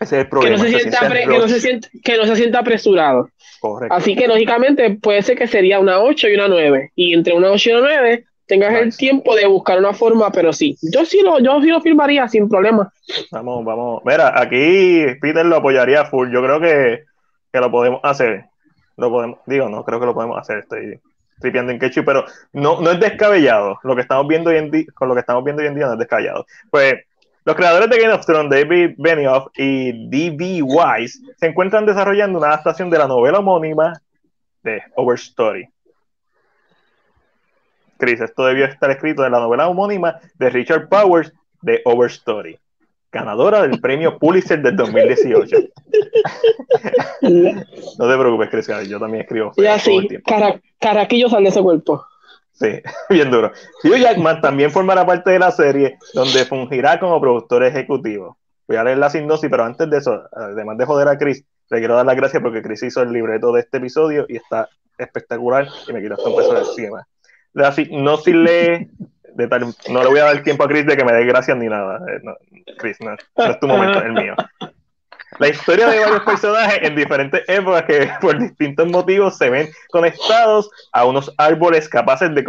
Ese 0.00 0.16
es 0.16 0.24
el 0.24 0.28
problema. 0.28 0.56
Que 0.56 0.62
no 0.62 0.68
se, 0.70 0.80
sienta, 0.80 1.12
que 1.12 1.26
no 1.26 1.48
se 1.48 1.60
sienta, 1.60 1.88
que 2.02 2.16
no 2.16 2.26
se 2.26 2.36
sienta 2.36 2.58
apresurado. 2.58 3.30
Correcto. 3.60 3.94
Así 3.94 4.16
que 4.16 4.26
lógicamente 4.26 4.90
puede 5.00 5.22
ser 5.22 5.38
que 5.38 5.46
sería 5.46 5.78
una 5.78 6.00
8 6.00 6.28
y 6.28 6.34
una 6.34 6.48
9. 6.48 6.92
Y 6.94 7.14
entre 7.14 7.34
una 7.34 7.50
8 7.50 7.70
y 7.70 7.72
una 7.72 7.88
9 7.88 8.24
tengas 8.52 8.74
el 8.74 8.94
tiempo 8.94 9.34
de 9.34 9.46
buscar 9.46 9.78
una 9.78 9.94
forma, 9.94 10.30
pero 10.30 10.52
sí. 10.52 10.76
Yo 10.82 11.06
sí 11.06 11.22
lo, 11.22 11.38
yo 11.38 11.62
sí 11.62 11.68
lo 11.68 11.80
firmaría 11.80 12.28
sin 12.28 12.50
problema. 12.50 12.92
Vamos, 13.30 13.64
vamos. 13.64 14.02
Mira, 14.04 14.38
aquí 14.38 15.06
Peter 15.22 15.46
lo 15.46 15.56
apoyaría 15.56 16.04
full. 16.04 16.30
Yo 16.30 16.42
creo 16.42 16.60
que, 16.60 17.04
que 17.50 17.60
lo 17.60 17.70
podemos 17.70 18.00
hacer. 18.02 18.44
Lo 18.98 19.08
podemos, 19.08 19.38
digo, 19.46 19.70
no 19.70 19.82
creo 19.86 19.98
que 19.98 20.04
lo 20.04 20.12
podemos 20.12 20.38
hacer. 20.38 20.58
Estoy 20.58 21.00
tripeando 21.40 21.72
en 21.72 21.78
quechua, 21.78 22.02
pero 22.04 22.26
no, 22.52 22.78
no 22.82 22.90
es 22.90 23.00
descabellado. 23.00 23.78
Lo 23.84 23.94
que 23.96 24.02
estamos 24.02 24.28
viendo 24.28 24.50
hoy 24.50 24.58
en 24.58 24.70
día, 24.70 24.84
con 24.92 25.08
lo 25.08 25.14
que 25.14 25.20
estamos 25.20 25.42
viendo 25.44 25.62
hoy 25.62 25.68
en 25.68 25.74
día 25.74 25.86
no 25.86 25.94
es 25.94 25.98
descabellado. 25.98 26.44
Pues 26.70 26.96
los 27.46 27.56
creadores 27.56 27.88
de 27.88 27.98
Game 28.02 28.12
of 28.12 28.26
Thrones, 28.26 28.50
David 28.50 28.96
Benioff 28.98 29.46
y 29.56 30.08
D.B. 30.10 30.62
Wise, 30.62 31.20
se 31.38 31.46
encuentran 31.46 31.86
desarrollando 31.86 32.38
una 32.38 32.48
adaptación 32.48 32.90
de 32.90 32.98
la 32.98 33.08
novela 33.08 33.38
homónima 33.38 33.94
de 34.62 34.82
Overstory. 34.94 35.66
Chris, 38.02 38.20
esto 38.20 38.44
debió 38.44 38.64
estar 38.64 38.90
escrito 38.90 39.24
en 39.24 39.30
la 39.30 39.38
novela 39.38 39.68
homónima 39.68 40.18
de 40.34 40.50
Richard 40.50 40.88
Powers 40.88 41.32
de 41.60 41.82
Overstory, 41.84 42.58
ganadora 43.12 43.62
del 43.62 43.80
premio 43.80 44.18
Pulitzer 44.18 44.60
del 44.60 44.74
2018. 44.74 45.56
no 47.22 48.08
te 48.08 48.18
preocupes, 48.18 48.48
Chris, 48.50 48.88
yo 48.88 48.98
también 48.98 49.22
escribo. 49.22 49.52
Y 49.56 49.66
así, 49.66 50.08
cara, 50.26 50.60
caraquillo 50.80 51.28
sale 51.28 51.50
ese 51.50 51.62
cuerpo. 51.62 52.04
Sí, 52.50 52.82
bien 53.08 53.30
duro. 53.30 53.52
Hugh 53.84 53.98
Jackman 53.98 54.40
también 54.40 54.72
formará 54.72 55.06
parte 55.06 55.30
de 55.30 55.38
la 55.38 55.52
serie, 55.52 55.96
donde 56.12 56.44
fungirá 56.44 56.98
como 56.98 57.20
productor 57.20 57.62
ejecutivo. 57.62 58.36
Voy 58.66 58.78
a 58.78 58.82
leer 58.82 58.98
la 58.98 59.10
sinopsis, 59.10 59.48
pero 59.48 59.62
antes 59.62 59.88
de 59.88 59.98
eso, 59.98 60.24
además 60.32 60.76
de 60.76 60.86
joder 60.86 61.06
a 61.06 61.16
Chris, 61.16 61.44
le 61.70 61.78
quiero 61.78 61.94
dar 61.94 62.06
las 62.06 62.16
gracias 62.16 62.42
porque 62.42 62.62
Chris 62.62 62.82
hizo 62.82 63.00
el 63.00 63.12
libreto 63.12 63.52
de 63.52 63.60
este 63.60 63.78
episodio 63.78 64.26
y 64.28 64.38
está 64.38 64.68
espectacular 64.98 65.68
y 65.86 65.92
me 65.92 66.02
quitaste 66.02 66.28
un 66.28 66.36
peso 66.36 66.52
de 66.52 66.60
encima. 66.62 67.06
Sinopsis 67.74 68.34
lee, 68.34 68.88
de 69.34 69.48
tal, 69.48 69.74
no 69.88 70.02
le 70.02 70.08
voy 70.08 70.18
a 70.18 70.24
dar 70.24 70.42
tiempo 70.42 70.64
a 70.64 70.68
Chris 70.68 70.86
de 70.86 70.96
que 70.96 71.04
me 71.04 71.12
dé 71.12 71.24
gracias 71.24 71.56
ni 71.56 71.68
nada. 71.68 72.00
Eh, 72.08 72.74
Chris, 72.78 73.00
no, 73.00 73.16
no 73.36 73.44
es 73.44 73.60
tu 73.60 73.66
momento, 73.66 73.98
es 73.98 74.04
el 74.04 74.12
mío 74.12 74.36
la 75.38 75.48
historia 75.48 75.88
de 75.88 75.98
varios 75.98 76.22
personajes 76.22 76.78
en 76.82 76.94
diferentes 76.94 77.42
épocas 77.48 77.84
que 77.84 78.10
por 78.20 78.38
distintos 78.38 78.86
motivos 78.88 79.36
se 79.36 79.50
ven 79.50 79.68
conectados 79.90 80.70
a 80.92 81.04
unos 81.04 81.32
árboles 81.38 81.88
capaces 81.88 82.34
de, 82.34 82.44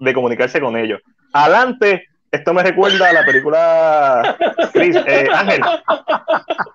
de 0.00 0.14
comunicarse 0.14 0.60
con 0.60 0.76
ellos. 0.76 1.00
Adelante, 1.32 2.08
esto 2.32 2.54
me 2.54 2.62
recuerda 2.62 3.10
a 3.10 3.12
la 3.12 3.24
película 3.26 4.36
Chris, 4.72 4.96
eh, 5.06 5.28
Ángel. 5.32 5.60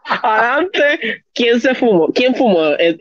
Adelante, 0.05 1.23
¿quién 1.33 1.59
se 1.59 1.73
fumó? 1.73 2.11
¿Quién 2.13 2.35
fumó? 2.35 2.73
Eh, 2.77 2.97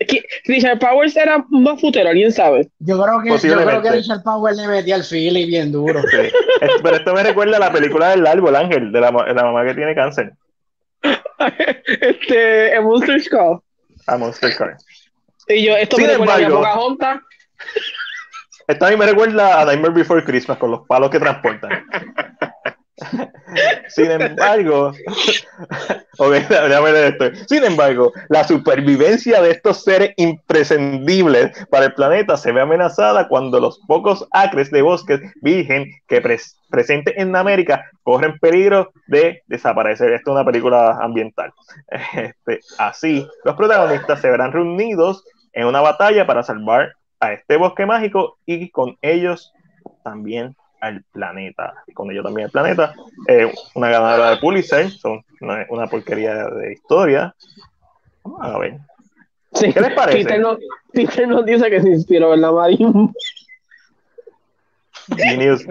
Richard 0.47 0.79
Powers 0.79 1.17
era 1.17 1.45
más 1.51 1.81
futero, 1.81 2.09
¿alguien 2.09 2.33
sabe? 2.33 2.69
Yo 2.79 3.01
creo 3.03 3.21
que, 3.21 3.49
yo 3.49 3.63
creo 3.63 3.83
que 3.83 3.91
Richard 3.91 4.23
Powers 4.23 4.57
le 4.57 4.69
metía 4.69 4.97
el 4.97 5.05
fili 5.05 5.45
bien 5.45 5.71
duro. 5.71 6.03
Pero 6.83 6.97
esto 6.97 7.15
me 7.15 7.23
recuerda 7.23 7.59
a 7.59 7.61
la 7.61 7.73
película 7.73 8.11
del 8.11 8.27
árbol, 8.27 8.57
Ángel, 8.57 8.91
de 8.91 9.01
la, 9.01 9.11
de 9.11 9.35
la 9.35 9.45
mamá 9.45 9.65
que 9.67 9.75
tiene 9.75 9.95
cáncer. 9.95 10.33
este, 12.01 12.75
a 12.75 12.81
Monster 12.81 13.23
Call. 13.31 13.61
A 14.07 14.17
Monster 14.17 14.57
Call. 14.57 14.77
Y 15.49 15.63
yo, 15.63 15.77
esto 15.77 15.97
Sin 15.97 16.07
me 16.07 16.13
recuerda 16.13 16.37
embargo, 16.37 16.57
a 16.57 16.61
Pocahontas. 16.61 17.21
Esto 18.67 18.87
a 18.87 18.91
mí 18.91 18.97
me 18.97 19.07
recuerda 19.07 19.61
a 19.61 19.65
Nightmare 19.65 19.95
Before 19.95 20.25
Christmas 20.25 20.59
con 20.59 20.71
los 20.73 20.87
palos 20.87 21.11
que 21.11 21.21
transportan. 21.21 21.87
Sin 23.89 24.11
embargo, 24.11 24.93
esto. 26.95 27.31
Sin 27.49 27.65
embargo, 27.65 28.13
la 28.29 28.45
supervivencia 28.45 29.41
de 29.43 29.51
estos 29.53 29.85
seres 29.85 30.15
imprescindibles 30.17 31.67
para 31.71 31.87
el 31.87 31.95
planeta 31.95 32.37
se 32.37 32.53
ve 32.53 32.61
amenazada 32.61 33.29
cuando 33.29 33.61
los 33.61 33.79
pocos 33.87 34.27
acres 34.33 34.71
de 34.71 34.83
bosques 34.83 35.21
virgen 35.43 35.87
que 36.09 36.21
presentes 36.71 37.15
en 37.17 37.37
América 37.37 37.85
corren 38.03 38.39
peligro 38.39 38.93
de 39.07 39.43
desaparecer. 39.47 40.13
Esto 40.13 40.31
es 40.31 40.35
una 40.35 40.45
película 40.45 40.99
ambiental. 41.01 41.53
Este, 42.17 42.61
así, 42.79 43.27
los 43.45 43.57
protagonistas 43.57 44.21
se 44.21 44.31
verán 44.31 44.53
reunidos 44.53 45.25
en 45.53 45.67
una 45.67 45.81
batalla 45.81 46.27
para 46.27 46.43
salvar 46.43 46.93
a 47.21 47.33
este 47.33 47.57
bosque 47.57 47.87
mágico 47.87 48.39
y 48.47 48.71
con 48.71 48.97
ellos 49.03 49.53
también 50.03 50.57
al 50.81 51.03
planeta. 51.13 51.75
Y 51.87 51.93
con 51.93 52.11
ello 52.11 52.23
también 52.23 52.47
el 52.47 52.53
planeta. 52.53 52.95
Eh, 53.29 53.53
una 53.75 53.91
ganadora 53.91 54.31
de 54.31 54.37
Pulitzer, 54.39 54.91
son 54.91 55.25
una, 55.41 55.87
porquería 55.87 56.47
de 56.49 56.73
historia. 56.73 57.35
Vamos 58.23 58.41
a 58.43 58.59
ver. 58.59 58.79
¿Qué 59.59 59.81
les 59.81 59.95
parece? 59.95 60.25
Peter, 60.93 61.29
nos 61.29 61.47
dice 61.47 61.71
que 61.71 61.81
se 61.81 61.89
inspiró 61.89 62.35
en 62.35 62.41
la 62.43 62.53
marimba. 62.53 63.11
Genius. 65.17 65.65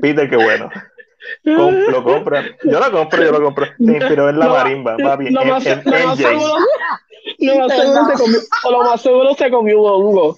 Peter, 0.00 0.28
qué 0.28 0.36
bueno. 0.36 0.70
Lo 1.46 2.02
compra. 2.02 2.44
Yo 2.64 2.80
lo 2.80 2.90
compro, 2.90 3.22
yo 3.22 3.32
lo 3.32 3.42
compro. 3.42 3.66
Se 3.78 3.92
inspiró 3.92 4.28
en 4.28 4.38
la 4.38 4.48
marimba, 4.48 4.96
va 4.96 5.16
bien. 5.16 5.32
Lo 5.32 5.44
más, 5.44 5.62
seguro, 5.62 6.54
lo 8.70 8.82
más 8.82 9.00
seguro 9.00 9.34
se 9.34 9.50
comió 9.50 9.80
un 9.80 9.90
hongo. 9.90 10.36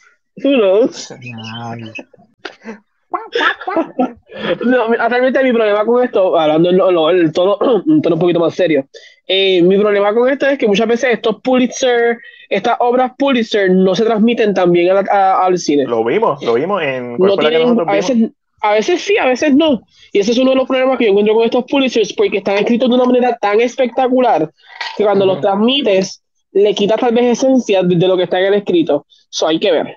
No, 4.65 4.89
realmente 4.89 5.43
mi 5.43 5.53
problema 5.53 5.85
con 5.85 6.05
esto, 6.05 6.39
hablando 6.39 6.71
en, 6.71 7.19
el 7.19 7.33
tono, 7.33 7.57
un 7.87 8.03
tono 8.03 8.17
un 8.17 8.21
poquito 8.21 8.41
más 8.41 8.55
serio, 8.55 8.87
eh, 9.27 9.63
mi 9.63 9.79
problema 9.79 10.15
con 10.15 10.29
esto 10.29 10.47
es 10.47 10.59
que 10.59 10.67
muchas 10.67 10.87
veces 10.87 11.15
estos 11.15 11.41
Pulitzer, 11.43 12.19
estas 12.49 12.77
obras 12.81 13.13
Pulitzer 13.19 13.71
no 13.71 13.95
se 13.95 14.05
transmiten 14.05 14.55
también 14.55 14.95
al 15.11 15.59
cine. 15.59 15.85
Lo 15.85 16.05
vimos, 16.05 16.43
lo 16.43 16.55
vimos 16.55 16.83
en... 16.83 17.17
a, 17.87 17.93
veces, 17.93 18.31
a 18.61 18.73
veces 18.73 19.03
sí, 19.03 19.17
a 19.19 19.27
veces 19.27 19.55
no. 19.55 19.83
Y 20.13 20.21
ese 20.21 20.33
es 20.33 20.39
uno 20.39 20.51
de 20.51 20.57
los 20.57 20.69
problemas 20.69 20.99
que 20.99 21.05
yo 21.05 21.11
encuentro 21.11 21.35
con 21.35 21.45
estos 21.45 21.65
Pulitzers, 21.65 22.13
porque 22.13 22.39
están 22.39 22.57
escritos 22.59 22.89
de 22.89 22.95
una 22.95 23.05
manera 23.05 23.37
tan 23.41 23.61
espectacular 23.61 24.51
que 24.97 25.05
cuando 25.05 25.27
los 25.27 25.41
transmites 25.41 26.23
le 26.53 26.75
quitas 26.75 26.99
tal 26.99 27.15
vez 27.15 27.39
esencia 27.39 27.83
de, 27.83 28.09
lo 28.09 28.17
que 28.17 28.25
está 28.25 28.41
en 28.41 28.47
el 28.47 28.55
escrito. 28.55 29.07
Eso 29.31 29.47
hay 29.47 29.61
que 29.61 29.71
ver. 29.71 29.97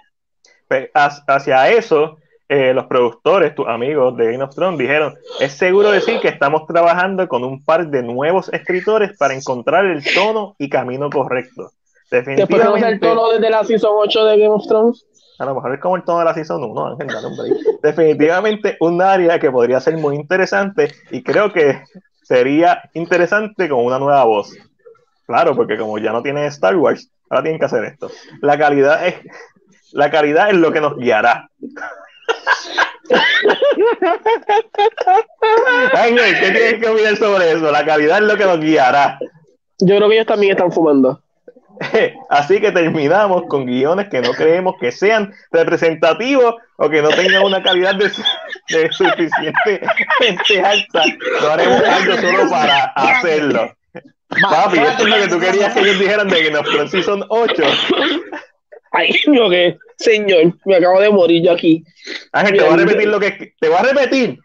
Pues, 0.68 0.90
hacia 0.94 1.70
eso, 1.72 2.18
eh, 2.48 2.74
los 2.74 2.86
productores, 2.86 3.56
tus 3.56 3.68
amigos 3.68 4.16
de 4.18 4.32
Game 4.32 4.44
of 4.44 4.54
Thrones, 4.54 4.78
dijeron, 4.78 5.16
es 5.40 5.54
seguro 5.54 5.92
decir 5.92 6.20
que 6.20 6.28
estamos 6.28 6.68
trabajando 6.68 7.28
con 7.28 7.44
un 7.44 7.64
par 7.64 7.90
de 7.90 8.04
nuevos 8.04 8.50
escritores 8.54 9.18
para 9.18 9.34
encontrar 9.34 9.86
el 9.86 10.04
tono 10.14 10.56
y 10.60 10.70
camino 10.70 11.10
correcto. 11.10 11.72
Definitivamente, 12.10 12.90
el 12.90 13.00
tono 13.00 13.30
desde 13.30 13.50
la 13.50 13.64
Season 13.64 13.92
8 13.96 14.26
de 14.26 14.38
Game 14.38 14.54
of 14.54 14.68
Thrones? 14.68 15.06
A 15.42 15.46
lo 15.46 15.56
mejor 15.56 15.74
es 15.74 15.80
como 15.80 15.96
el 15.96 16.04
tono 16.04 16.20
de 16.20 16.26
la 16.26 16.36
Season 16.36 16.64
1, 16.64 16.88
Ángel, 16.88 17.08
Definitivamente 17.82 18.78
un 18.80 19.02
área 19.02 19.40
que 19.40 19.50
podría 19.50 19.80
ser 19.80 19.98
muy 19.98 20.16
interesante 20.16 20.94
y 21.10 21.24
creo 21.24 21.52
que 21.52 21.82
sería 22.22 22.84
interesante 22.94 23.68
con 23.68 23.84
una 23.84 23.98
nueva 23.98 24.24
voz. 24.24 24.56
Claro, 25.26 25.56
porque 25.56 25.80
como 25.80 25.98
ya 25.98 26.12
no 26.12 26.22
tiene 26.22 26.46
Star 26.46 26.76
Wars, 26.76 27.10
ahora 27.28 27.42
tienen 27.42 27.60
que 27.60 27.66
hacer 27.66 27.84
esto. 27.86 28.12
La 28.42 28.56
calidad 28.56 29.08
es, 29.08 29.16
la 29.94 30.12
calidad 30.12 30.52
es 30.52 30.58
lo 30.58 30.72
que 30.72 30.80
nos 30.80 30.96
guiará. 30.96 31.50
Ángel, 35.94 36.40
¿qué 36.40 36.52
tienes 36.52 36.76
que 36.76 36.88
opinar 36.88 37.18
sobre 37.18 37.52
eso? 37.52 37.72
La 37.72 37.84
calidad 37.84 38.20
es 38.20 38.26
lo 38.26 38.38
que 38.38 38.46
nos 38.46 38.60
guiará. 38.60 39.18
Yo 39.80 39.96
creo 39.96 40.08
que 40.08 40.14
ellos 40.18 40.28
también 40.28 40.52
están 40.52 40.72
fumando. 40.72 41.20
Así 42.30 42.60
que 42.60 42.72
terminamos 42.72 43.44
con 43.48 43.66
guiones 43.66 44.08
que 44.10 44.22
no 44.22 44.32
creemos 44.32 44.76
que 44.80 44.92
sean 44.92 45.34
representativos 45.52 46.56
o 46.78 46.90
que 46.90 47.02
no 47.02 47.10
tengan 47.10 47.44
una 47.44 47.62
calidad 47.64 47.96
de, 47.96 48.12
de 48.70 48.92
suficientemente 48.92 50.62
alta. 50.64 51.04
No 51.42 51.50
haremos 51.50 51.84
algo 51.84 52.18
solo 52.18 52.50
para 52.50 52.84
hacerlo. 52.96 53.76
Papi, 54.50 54.80
esto 54.80 55.04
es 55.04 55.10
lo 55.10 55.16
que 55.18 55.28
tú 55.28 55.40
querías 55.40 55.74
que 55.74 55.82
ellos 55.82 56.00
dijeran 56.00 56.30
de 56.30 56.44
que 56.44 56.52
nos 56.52 57.06
son 57.06 57.26
8. 57.28 57.64
Ay, 58.92 59.10
no, 59.28 59.50
que 59.50 59.78
señor, 59.98 60.54
me 60.66 60.76
acabo 60.76 61.02
de 61.02 61.10
morir 61.10 61.44
yo 61.44 61.52
aquí. 61.52 61.84
Ángel, 62.32 62.58
te 62.58 62.64
voy 62.64 62.74
a 62.74 62.78
repetir 62.78 63.08
lo 63.08 63.20
que 63.20 63.54
te 63.60 63.68
voy 63.70 63.78
a 63.78 63.84
repetir. 63.84 64.40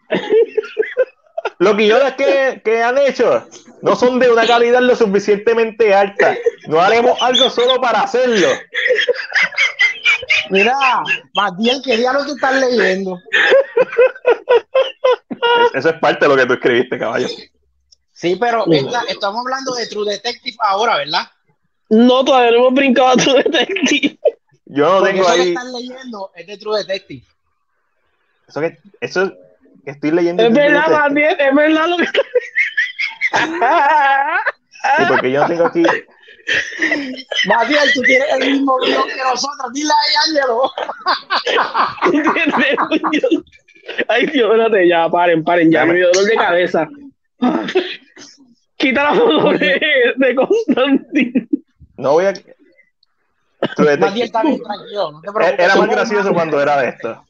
Los 1.59 1.75
guiones 1.75 2.13
que, 2.13 2.61
que 2.63 2.83
han 2.83 2.97
hecho 2.97 3.47
no 3.81 3.95
son 3.95 4.19
de 4.19 4.29
una 4.29 4.45
calidad 4.45 4.81
lo 4.81 4.95
suficientemente 4.95 5.93
alta. 5.93 6.37
No 6.67 6.79
haremos 6.79 7.21
algo 7.21 7.49
solo 7.49 7.81
para 7.81 8.01
hacerlo. 8.01 8.47
Mira, 10.49 10.75
Matiel, 11.33 11.81
¿qué 11.83 11.97
lo 11.97 12.25
que 12.25 12.31
estás 12.31 12.61
leyendo? 12.61 13.19
Eso 15.73 15.89
es 15.89 15.95
parte 15.99 16.25
de 16.25 16.29
lo 16.29 16.35
que 16.35 16.45
tú 16.45 16.53
escribiste, 16.53 16.99
caballo. 16.99 17.27
Sí, 18.11 18.35
pero 18.39 18.65
estamos 19.07 19.41
hablando 19.41 19.73
de 19.75 19.87
True 19.87 20.11
Detective 20.11 20.57
ahora, 20.59 20.97
¿verdad? 20.97 21.27
No, 21.89 22.25
todavía 22.25 22.51
no 22.51 22.57
hemos 22.57 22.73
brincado 22.73 23.09
a 23.09 23.15
True 23.15 23.43
Detective. 23.43 24.19
Yo 24.65 24.99
no 24.99 25.03
tengo 25.03 25.21
eso 25.21 25.31
ahí. 25.31 25.43
que 25.43 25.49
están 25.49 25.71
leyendo 25.71 26.31
es 26.35 26.47
de 26.47 26.57
True 26.57 26.79
Detective. 26.79 27.25
Eso 28.47 28.61
que, 28.61 28.79
eso 29.01 29.33
que 29.87 29.91
estoy 29.91 30.11
leyendo. 30.11 30.43
Es 30.43 30.53
verdad, 30.53 30.89
Matiel, 30.89 31.37
es 31.39 31.55
verdad 31.55 31.87
lo 31.87 31.95
que 31.95 32.03
está 32.03 32.21
Sí, 34.97 35.03
porque 35.07 35.31
yo 35.31 35.47
tengo 35.47 35.65
aquí. 35.67 35.83
Matías, 37.47 37.93
tú 37.93 38.01
tienes 38.01 38.27
el 38.33 38.51
mismo 38.51 38.77
guion 38.79 39.03
que 39.07 39.15
nosotros. 39.15 39.71
Dile 39.73 39.89
ahí, 40.03 40.13
Ángelo. 40.27 40.73
Ay, 44.09 44.25
Dios, 44.25 44.51
espérate, 44.51 44.89
ya, 44.89 45.09
paren, 45.09 45.45
paren, 45.45 45.71
ya, 45.71 45.85
me 45.85 45.93
dio 45.93 46.11
dolor 46.11 46.29
de 46.29 46.35
cabeza. 46.35 46.89
Quita 48.75 49.03
la 49.05 49.15
foto 49.15 49.51
de, 49.53 50.13
de 50.17 50.35
Constantin. 50.35 51.49
No 51.95 52.11
voy 52.11 52.25
a. 52.25 52.33
Matías 53.77 54.25
está 54.25 54.43
bien 54.43 54.61
tranquilo, 54.61 55.11
no 55.13 55.21
te 55.21 55.31
preocupes. 55.31 55.65
Era 55.65 55.75
más 55.77 55.89
gracioso 55.89 56.33
cuando 56.33 56.61
era 56.61 56.81
de 56.81 56.89
esto. 56.89 57.26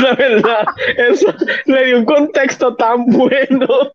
La 0.00 0.14
verdad, 0.14 0.66
eso 0.96 1.34
le 1.66 1.86
dio 1.86 1.98
un 1.98 2.04
contexto 2.04 2.76
tan 2.76 3.06
bueno 3.06 3.92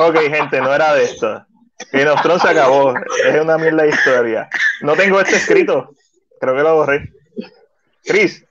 ok, 0.00 0.16
gente, 0.30 0.60
no 0.60 0.74
era 0.74 0.94
de 0.94 1.04
esto. 1.04 1.44
Que 1.90 2.04
Nostron 2.04 2.40
se 2.40 2.48
acabó. 2.48 2.94
Es 3.24 3.40
una 3.40 3.56
mierda 3.56 3.84
de 3.84 3.90
historia. 3.90 4.48
No 4.80 4.94
tengo 4.94 5.20
este 5.20 5.36
escrito. 5.36 5.94
Creo 6.40 6.56
que 6.56 6.62
lo 6.62 6.74
borré. 6.74 7.12
Chris. 8.04 8.44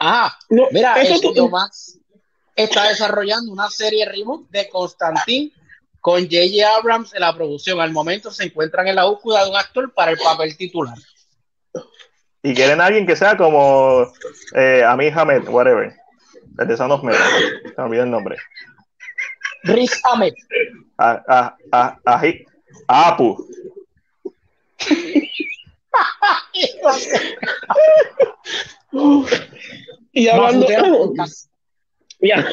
Ah, 0.00 0.36
mira, 0.48 0.96
HBO 0.96 1.48
Max 1.48 1.98
está 2.56 2.88
desarrollando 2.88 3.52
una 3.52 3.68
serie 3.68 4.06
reboot 4.06 4.48
de 4.50 4.68
Constantine 4.68 5.52
con 6.00 6.22
J.J. 6.22 6.76
Abrams 6.76 7.14
en 7.14 7.20
la 7.20 7.34
producción. 7.34 7.80
Al 7.80 7.92
momento 7.92 8.30
se 8.30 8.44
encuentran 8.44 8.86
en 8.88 8.96
la 8.96 9.04
búsqueda 9.04 9.44
de 9.44 9.50
un 9.50 9.56
actor 9.56 9.92
para 9.92 10.12
el 10.12 10.18
papel 10.18 10.56
titular. 10.56 10.96
Y 12.42 12.54
quieren 12.54 12.80
a 12.80 12.86
alguien 12.86 13.06
que 13.06 13.16
sea 13.16 13.36
como 13.36 14.06
eh, 14.54 14.82
Ami 14.86 15.08
Hamed, 15.08 15.48
whatever. 15.48 15.92
El 16.58 16.68
de 16.68 16.76
Son 16.76 16.90
of 16.90 17.00
Se 17.00 17.06
me 17.06 17.82
olvidó 17.82 18.04
el 18.04 18.10
nombre. 18.10 18.36
Riz 19.64 20.00
Ahmed. 20.04 20.32
Ah, 20.98 21.22
ah, 21.28 21.56
ah, 22.06 22.22
Apu. 22.86 23.46
y 30.12 30.28
hablando. 30.28 30.66
ya, 32.20 32.46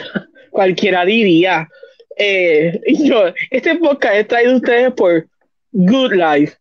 cualquiera 0.51 1.05
diría. 1.05 1.69
Eh, 2.17 2.79
yo, 2.87 3.33
este 3.51 3.75
podcast 3.75 4.15
es 4.15 4.27
traído 4.27 4.53
a 4.53 4.57
ustedes 4.57 4.91
por 4.93 5.27
Good 5.71 6.13
Life. 6.13 6.57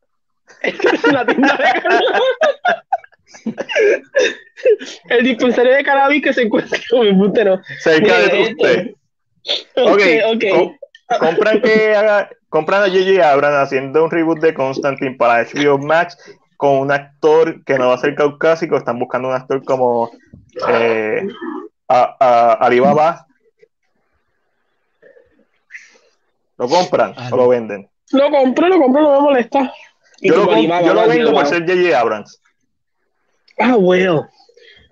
El 5.08 5.24
dispensario 5.24 5.74
de 5.74 5.84
cannabis 5.84 6.22
que 6.22 6.32
se 6.32 6.42
encuentra 6.42 6.78
en 6.92 7.06
el 7.06 7.60
Cerca 7.80 8.18
de 8.18 8.42
usted. 8.42 8.94
Okay, 9.76 10.20
ok, 10.22 10.74
compran 11.20 11.60
que 11.60 11.94
haga, 11.94 12.30
compran 12.48 12.82
a 12.82 12.88
J.J. 12.88 13.30
Abrams 13.30 13.56
haciendo 13.56 14.04
un 14.04 14.10
reboot 14.10 14.40
de 14.40 14.54
Constantine 14.54 15.16
para 15.16 15.44
HBO 15.44 15.78
Max 15.78 16.18
con 16.56 16.78
un 16.78 16.90
actor 16.90 17.62
que 17.64 17.78
no 17.78 17.88
va 17.88 17.94
a 17.94 17.98
ser 17.98 18.14
caucásico, 18.14 18.76
están 18.76 18.98
buscando 18.98 19.28
un 19.28 19.34
actor 19.34 19.62
como 19.64 20.10
eh, 20.68 21.28
a, 21.88 22.52
Alibaba. 22.54 23.26
¿Lo 26.58 26.68
compran 26.68 27.14
o 27.30 27.36
lo 27.36 27.48
venden? 27.48 27.88
Lo 28.12 28.30
compro, 28.30 28.68
lo 28.68 28.78
compro, 28.78 29.02
no 29.02 29.12
me 29.12 29.20
molesta. 29.20 29.72
Yo 30.22 30.36
lo, 30.36 30.58
yo 30.58 30.94
lo, 30.94 31.06
vendo 31.06 31.32
por 31.32 31.46
ser 31.46 31.66
J.J. 31.66 32.00
Abrams. 32.00 32.40
Ah, 33.58 33.76
well. 33.76 34.28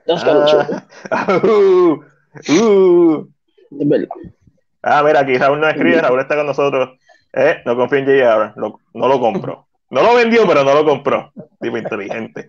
That's 0.07 0.23
ah, 0.25 1.41
uh, 1.45 1.99
uh. 2.49 3.29
Es 3.81 3.89
verdad. 3.89 4.09
Ah, 4.83 5.03
mira, 5.03 5.21
aquí 5.21 5.39
Raúl 5.39 5.61
no 5.61 5.69
escribe, 5.69 6.01
Raúl 6.01 6.21
está 6.21 6.37
con 6.37 6.47
nosotros. 6.47 6.99
Eh, 7.33 7.63
no 7.65 7.75
confío 7.75 7.99
en 7.99 8.05
J.R., 8.05 8.53
no 8.57 9.09
lo 9.09 9.21
compró. 9.21 9.67
No 9.91 10.03
lo 10.03 10.15
vendió, 10.15 10.47
pero 10.47 10.65
no 10.65 10.75
lo 10.75 10.85
compró. 10.85 11.33
Tipo 11.61 11.79
inteligente. 11.79 12.49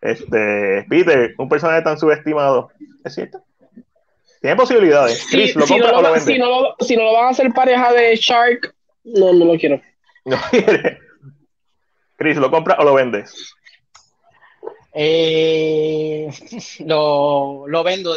Este, 0.00 0.84
Peter, 0.88 1.34
un 1.38 1.48
personaje 1.48 1.82
tan 1.82 1.98
subestimado. 1.98 2.70
¿Es 3.04 3.14
cierto? 3.14 3.42
Tiene 4.40 4.56
posibilidades. 4.56 5.26
Chris, 5.30 5.56
¿lo 5.56 5.66
compra 5.66 5.90
o 5.96 6.02
lo 6.02 6.12
vende? 6.12 6.32
Si 6.32 6.38
no 6.38 6.48
lo, 6.48 6.76
si 6.80 6.96
no 6.96 7.04
lo 7.04 7.12
van 7.12 7.26
a 7.26 7.28
hacer 7.30 7.52
pareja 7.52 7.92
de 7.92 8.16
Shark, 8.16 8.74
no, 9.04 9.32
no 9.32 9.44
lo 9.44 9.58
quiero. 9.58 9.80
No 10.24 10.36
quiere. 10.50 10.98
Chris, 12.16 12.36
¿lo 12.36 12.50
compra 12.50 12.76
o 12.78 12.84
lo 12.84 12.94
vendes? 12.94 13.54
Eh, 15.00 16.28
lo, 16.86 17.68
lo 17.68 17.84
vendo. 17.84 18.16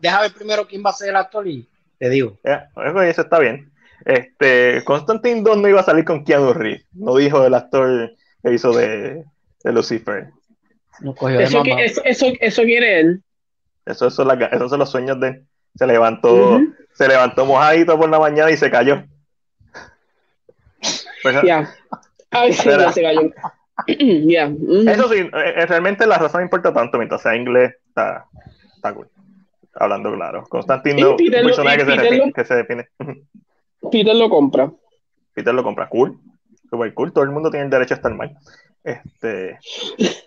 Deja 0.00 0.20
ver 0.22 0.32
primero 0.32 0.66
quién 0.66 0.82
va 0.84 0.90
a 0.90 0.94
ser 0.94 1.10
el 1.10 1.16
actor 1.16 1.46
y 1.46 1.68
te 2.00 2.10
digo. 2.10 2.36
eso 2.42 3.22
está 3.22 3.38
bien. 3.38 3.70
Este, 4.04 4.82
Constantine 4.84 5.42
2 5.42 5.58
no 5.58 5.68
iba 5.68 5.80
a 5.80 5.84
salir 5.84 6.04
con 6.04 6.24
Keanu 6.24 6.52
Reeves, 6.52 6.84
no 6.92 7.16
dijo 7.16 7.44
el 7.44 7.54
actor 7.54 8.12
que 8.42 8.52
hizo 8.52 8.72
de, 8.72 9.24
de 9.62 9.72
Lucifer. 9.72 10.30
eso, 11.38 11.62
eso, 12.04 12.26
eso, 12.40 12.62
quiere 12.62 13.00
él. 13.00 13.22
Eso, 13.84 14.08
eso 14.08 14.32
esos 14.32 14.70
son 14.70 14.78
los 14.80 14.90
sueños 14.90 15.20
de 15.20 15.28
él. 15.28 15.46
Se 15.76 15.86
levantó, 15.86 16.60
se 16.94 17.06
levantó 17.06 17.46
mojadito 17.46 17.96
por 17.98 18.08
la 18.08 18.18
mañana 18.18 18.50
y 18.50 18.56
se 18.56 18.70
cayó. 18.70 19.04
Pues, 21.22 21.42
ya. 21.44 21.72
Ay, 22.30 22.52
sí, 22.52 22.68
se 22.92 23.02
cayó. 23.02 23.32
Eso 24.90 25.08
sí, 25.08 25.18
eh, 25.18 25.66
realmente 25.66 26.06
la 26.06 26.18
razón 26.18 26.42
importa 26.42 26.72
tanto 26.72 26.98
mientras 26.98 27.22
sea 27.22 27.36
inglés, 27.36 27.74
está, 27.88 28.26
está 28.74 28.92
cool 28.94 29.08
hablando 29.78 30.12
claro. 30.14 30.44
Constantino, 30.48 31.12
un 31.12 31.16
personaje 31.16 32.32
que, 32.34 32.44
se 32.44 32.54
define. 32.54 32.88
Peter 33.92 34.14
lo 34.14 34.28
compra. 34.28 34.72
Peter 35.34 35.54
lo 35.54 35.62
compra, 35.62 35.88
cool. 35.88 36.18
Super 36.68 36.92
cool, 36.94 37.12
todo 37.12 37.24
el 37.24 37.30
mundo 37.30 37.50
tiene 37.50 37.64
el 37.66 37.70
derecho 37.70 37.94
a 37.94 37.96
estar 37.96 38.14
mal. 38.14 38.36
Este. 38.82 39.58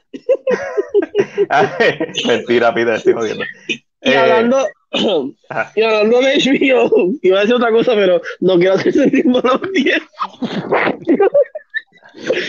Mentira, 2.27 2.73
Peter, 2.73 2.95
estoy 2.95 3.13
jodiendo. 3.13 3.43
Y, 3.67 3.83
eh, 4.01 4.17
hablando, 4.17 4.65
y 5.75 5.81
hablando 5.81 6.21
de 6.21 6.37
HBO, 6.37 7.13
iba 7.21 7.37
a 7.37 7.41
decir 7.41 7.55
otra 7.55 7.71
cosa, 7.71 7.93
pero 7.95 8.21
no 8.39 8.57
quiero 8.57 8.75
hacer 8.75 8.93
sentir 8.93 9.25
mal 9.25 9.43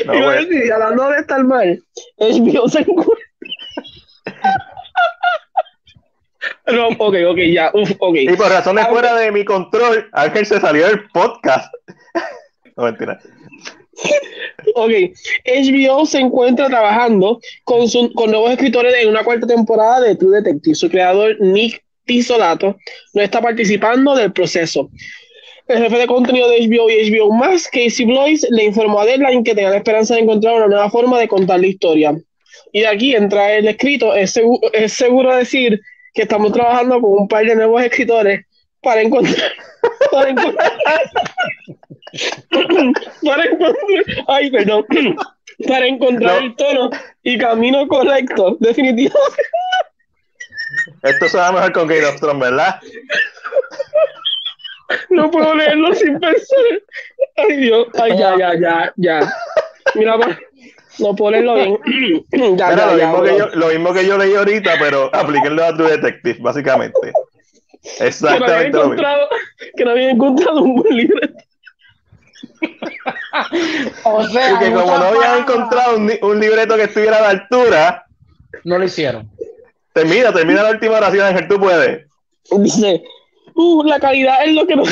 No, 0.06 0.14
iba 0.14 0.32
a 0.32 0.36
decir, 0.36 0.72
hablando 0.72 1.08
de 1.10 1.18
estar 1.18 1.44
mal, 1.44 1.82
HBO 2.18 2.68
se 2.68 2.80
encuentra. 2.80 3.14
No, 6.72 6.88
ok, 6.88 7.16
ok, 7.28 7.38
ya, 7.52 7.70
uf, 7.74 7.90
ok. 7.98 8.16
Y 8.16 8.36
por 8.36 8.48
razones 8.48 8.86
fuera 8.88 9.14
de 9.16 9.32
mi 9.32 9.44
control, 9.44 10.08
Ángel 10.12 10.46
se 10.46 10.60
salió 10.60 10.86
del 10.86 11.08
podcast. 11.10 11.72
No, 12.76 12.84
mentira. 12.84 13.20
Ok, 14.74 14.90
HBO 15.44 16.06
se 16.06 16.18
encuentra 16.20 16.68
trabajando 16.68 17.40
con, 17.64 17.88
su, 17.88 18.12
con 18.14 18.30
nuevos 18.30 18.52
escritores 18.52 18.94
en 18.94 19.08
una 19.08 19.24
cuarta 19.24 19.46
temporada 19.46 20.00
de 20.00 20.14
True 20.14 20.40
Detective. 20.40 20.74
Su 20.74 20.88
creador, 20.88 21.36
Nick 21.40 21.82
Pisolato, 22.04 22.76
no 23.12 23.22
está 23.22 23.42
participando 23.42 24.14
del 24.14 24.32
proceso. 24.32 24.90
El 25.70 25.82
jefe 25.84 25.98
de 25.98 26.06
contenido 26.08 26.48
de 26.50 26.66
HBO 26.66 26.90
y 26.90 27.10
HBO 27.10 27.32
Max, 27.32 27.68
Casey 27.72 28.04
Blois, 28.04 28.44
le 28.50 28.64
informó 28.64 29.00
a 29.00 29.06
Deadline 29.06 29.44
que 29.44 29.54
tenía 29.54 29.70
la 29.70 29.76
esperanza 29.76 30.14
de 30.14 30.22
encontrar 30.22 30.56
una 30.56 30.66
nueva 30.66 30.90
forma 30.90 31.16
de 31.18 31.28
contar 31.28 31.60
la 31.60 31.68
historia. 31.68 32.12
Y 32.72 32.80
de 32.80 32.88
aquí 32.88 33.14
entra 33.14 33.52
el 33.54 33.68
escrito, 33.68 34.12
es 34.14 34.32
seguro, 34.32 34.60
es 34.72 34.92
seguro 34.92 35.34
decir 35.36 35.80
que 36.12 36.22
estamos 36.22 36.52
trabajando 36.52 37.00
con 37.00 37.12
un 37.12 37.28
par 37.28 37.44
de 37.44 37.54
nuevos 37.54 37.82
escritores 37.84 38.44
para 38.82 39.02
encontrar, 39.02 39.52
para 40.10 40.30
encontrar, 40.30 40.72
para 43.24 43.44
encontrar, 43.44 43.76
ay, 44.26 44.50
perdón, 44.50 44.84
para 45.68 45.86
encontrar 45.86 46.40
No. 46.40 46.46
el 46.46 46.56
tono 46.56 46.90
y 47.22 47.38
camino 47.38 47.86
correcto, 47.86 48.56
definitivo. 48.58 49.16
Esto 51.02 51.28
suena 51.28 51.52
mejor 51.52 51.72
con 51.72 51.86
Game 51.86 52.06
of 52.06 52.18
Thrones, 52.18 52.40
¿verdad? 52.40 52.80
No 55.10 55.30
puedo 55.30 55.54
leerlo 55.54 55.94
sin 55.94 56.18
pensar. 56.18 56.58
Ay, 57.36 57.56
Dios, 57.56 57.86
ay, 58.00 58.18
ya, 58.18 58.36
ya, 58.38 58.54
ya, 58.60 58.92
ya. 58.96 59.32
Mira, 59.94 60.18
pa, 60.18 60.38
no 60.98 61.14
puedo 61.14 61.30
leerlo 61.32 61.54
bien. 61.54 62.26
ya, 62.56 62.72
Era 62.72 62.76
ya, 62.76 62.86
lo, 62.86 62.98
ya, 62.98 63.06
mismo 63.06 63.22
que 63.22 63.38
yo, 63.38 63.46
lo 63.54 63.66
mismo 63.68 63.92
que 63.94 64.06
yo 64.06 64.18
leí 64.18 64.34
ahorita, 64.34 64.72
pero 64.78 65.10
aplíquenlo 65.14 65.64
a 65.64 65.74
True 65.76 65.90
Detective, 65.96 66.38
básicamente. 66.40 66.98
que 67.02 67.10
no 67.12 67.98
había 67.98 68.06
Exactamente 68.08 68.70
lo 68.76 68.88
mismo. 68.88 68.92
encontrado, 68.92 69.28
que 69.76 69.84
no 69.84 69.90
había 69.90 70.10
encontrado 70.10 70.62
un 70.62 70.74
buen 70.76 70.96
libro. 70.96 71.20
O 74.04 74.24
sea, 74.28 74.52
Y 74.52 74.58
que 74.58 74.72
como 74.72 74.98
no 74.98 75.04
habían 75.04 75.38
encontrado 75.38 75.96
un, 75.96 76.12
un 76.22 76.40
libreto 76.40 76.76
que 76.76 76.84
estuviera 76.84 77.18
a 77.18 77.22
la 77.22 77.28
altura, 77.30 78.06
No 78.64 78.78
lo 78.78 78.84
hicieron. 78.84 79.30
termina, 79.92 80.32
termina 80.32 80.62
la 80.62 80.70
última 80.70 80.96
oración, 80.98 81.26
Ángel, 81.26 81.48
tú 81.48 81.58
puedes. 81.58 82.06
Dice, 82.58 83.02
uh, 83.60 83.82
la 83.84 83.98
calidad 84.00 84.44
es 84.44 84.52
lo 84.54 84.66
que 84.66 84.76
nos. 84.76 84.88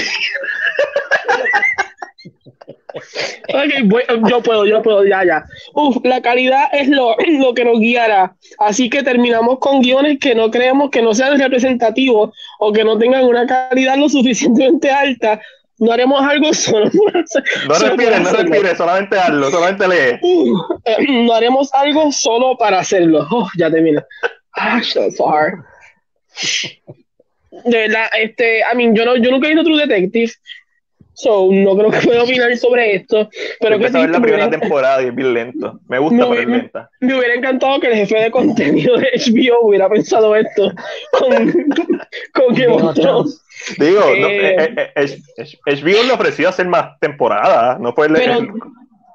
Ok, 3.55 3.73
voy- 3.85 4.03
yo 4.29 4.43
puedo, 4.43 4.67
yo 4.67 4.83
puedo, 4.83 5.05
ya, 5.07 5.25
ya. 5.25 5.45
Uf, 5.75 5.97
la 6.05 6.21
calidad 6.21 6.65
es 6.73 6.89
lo, 6.89 7.15
lo 7.41 7.55
que 7.55 7.65
nos 7.65 7.79
guiará. 7.79 8.35
Así 8.59 8.91
que 8.91 9.03
terminamos 9.03 9.59
con 9.59 9.81
guiones 9.81 10.19
que 10.21 10.35
no 10.35 10.51
creemos 10.51 10.91
que 10.91 11.03
no 11.03 11.15
sean 11.15 11.39
representativos 11.39 12.31
o 12.59 12.73
que 12.73 12.85
no 12.85 12.99
tengan 12.99 13.25
una 13.25 13.47
calidad 13.47 13.97
lo 13.97 14.09
suficientemente 14.09 14.91
alta. 14.91 15.41
No 15.79 15.93
haremos 15.93 16.21
algo 16.23 16.53
solo 16.55 16.91
No 17.69 17.75
respires, 17.79 18.21
no 18.21 18.33
respires, 18.33 18.77
solamente 18.77 19.19
hazlo, 19.19 19.51
solamente 19.51 19.87
lee. 19.89 20.19
Uh, 20.23 20.59
eh, 20.85 20.97
no 21.25 21.33
haremos 21.33 21.73
algo 21.75 22.11
solo 22.11 22.57
para 22.59 22.81
hacerlo. 22.81 23.27
Oh, 23.31 23.49
ya 23.57 23.71
termina. 23.71 24.05
Ah, 24.57 24.81
so 24.83 25.11
far. 25.13 25.53
De 27.51 27.79
verdad, 27.79 28.07
este, 28.19 28.61
I 28.61 28.77
mean, 28.77 28.95
yo, 28.95 29.05
no, 29.05 29.17
yo 29.17 29.31
nunca 29.31 29.47
he 29.49 29.55
visto 29.55 29.65
True 29.65 29.87
Detective, 29.87 30.33
so 31.15 31.49
no 31.51 31.77
creo 31.77 31.91
que 31.91 31.99
pueda 32.07 32.23
opinar 32.23 32.57
sobre 32.57 32.95
esto, 32.97 33.29
pero 33.59 33.79
que 33.79 33.87
Empecé 33.87 33.99
a 33.99 34.01
sí, 34.01 34.07
ver 34.07 34.11
la 34.11 34.19
me 34.19 34.23
primera 34.23 34.47
hubiera, 34.47 34.61
temporada 34.61 35.03
y 35.03 35.07
es 35.07 35.15
bien 35.15 35.35
lento. 35.35 35.81
Me 35.89 35.99
gusta, 35.99 36.17
No, 36.17 36.29
pero 36.31 36.43
es 36.43 36.47
me- 36.47 36.57
lenta. 36.59 36.91
me 37.01 37.17
hubiera 37.19 37.35
encantado 37.35 37.81
que 37.81 37.89
el 37.89 37.95
jefe 37.95 38.19
de 38.21 38.31
contenido 38.31 38.97
de 38.99 39.09
HBO 39.17 39.61
hubiera 39.67 39.89
pensado 39.89 40.37
esto 40.37 40.71
con, 41.13 41.31
con 42.35 42.55
Game 42.55 42.69
of 42.75 42.95
Thrones. 42.95 43.41
Digo, 43.79 44.01
no, 44.01 44.29
Eh. 44.29 44.55
eh, 44.57 44.75
eh, 44.77 44.93
eh, 44.97 45.19
H- 45.43 45.59
HBO 45.67 46.03
le 46.05 46.13
ofreció 46.13 46.49
hacer 46.49 46.67
más 46.69 46.99
temporadas, 47.01 47.81
no 47.81 47.93
fue 47.95 48.09
Pero, 48.09 48.35
el- 48.39 48.49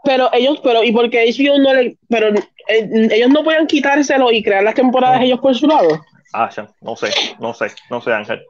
pero 0.03 0.29
ellos, 0.33 0.59
pero, 0.61 0.83
y 0.83 0.91
porque 0.91 1.23
HBO 1.31 1.57
no 1.59 1.73
le, 1.73 1.95
pero 2.09 2.27
eh, 2.27 3.07
ellos 3.11 3.29
no 3.29 3.43
pueden 3.45 3.65
quitárselo 3.67 4.29
y 4.33 4.43
crear 4.43 4.61
las 4.63 4.75
temporadas 4.75 5.21
ellos 5.21 5.39
por 5.39 5.55
su 5.55 5.67
lado. 5.67 6.01
Ah, 6.33 6.49
no 6.81 6.95
sé, 6.95 7.11
no 7.39 7.53
sé, 7.53 7.67
no 7.89 8.01
sé, 8.01 8.13
Ángel. 8.13 8.43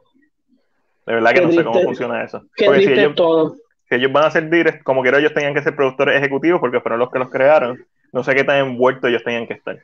De 1.06 1.14
verdad 1.14 1.32
que 1.32 1.40
no 1.42 1.52
sé 1.52 1.64
cómo 1.64 1.82
funciona 1.82 2.24
eso. 2.24 2.42
Porque 2.56 2.80
si 2.80 2.86
triste 2.86 3.00
ellos, 3.02 3.14
todo. 3.14 3.56
si 3.88 3.94
ellos 3.94 4.10
van 4.10 4.24
a 4.24 4.30
ser 4.30 4.48
direct, 4.48 4.82
como 4.82 5.02
quiera 5.02 5.18
ellos 5.18 5.34
tenían 5.34 5.54
que 5.54 5.62
ser 5.62 5.76
productores 5.76 6.16
ejecutivos 6.16 6.60
porque 6.60 6.80
fueron 6.80 6.98
los 6.98 7.10
que 7.10 7.18
los 7.18 7.30
crearon. 7.30 7.84
No 8.12 8.24
sé 8.24 8.34
qué 8.34 8.44
tan 8.44 8.56
envueltos 8.56 9.10
ellos 9.10 9.22
tenían 9.22 9.46
que 9.46 9.54
estar. 9.54 9.78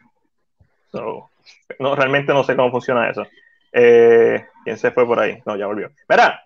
So, 0.93 1.28
no, 1.78 1.94
realmente 1.94 2.32
no 2.32 2.43
sé 2.43 2.56
cómo 2.56 2.70
funciona 2.70 3.10
eso. 3.10 3.27
Eh, 3.72 4.44
¿Quién 4.64 4.78
se 4.78 4.90
fue 4.90 5.06
por 5.06 5.20
ahí? 5.20 5.43
No, 5.44 5.56
ya 5.56 5.66
volvió. 5.66 5.90
Mira, 6.09 6.44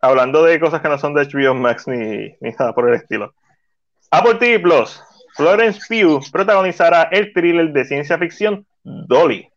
hablando 0.00 0.44
de 0.44 0.60
cosas 0.60 0.80
que 0.80 0.88
no 0.88 0.98
son 0.98 1.14
de 1.14 1.24
HBO 1.24 1.54
Max 1.54 1.88
ni, 1.88 2.34
ni 2.40 2.50
nada 2.50 2.72
por 2.74 2.88
el 2.88 2.94
estilo. 2.94 3.34
Apple 4.10 4.36
TV 4.36 4.60
Plus, 4.60 5.02
Florence 5.34 5.80
Pugh 5.88 6.22
protagonizará 6.30 7.08
el 7.10 7.32
thriller 7.32 7.72
de 7.72 7.84
ciencia 7.84 8.18
ficción 8.18 8.64
Dolly, 8.84 9.48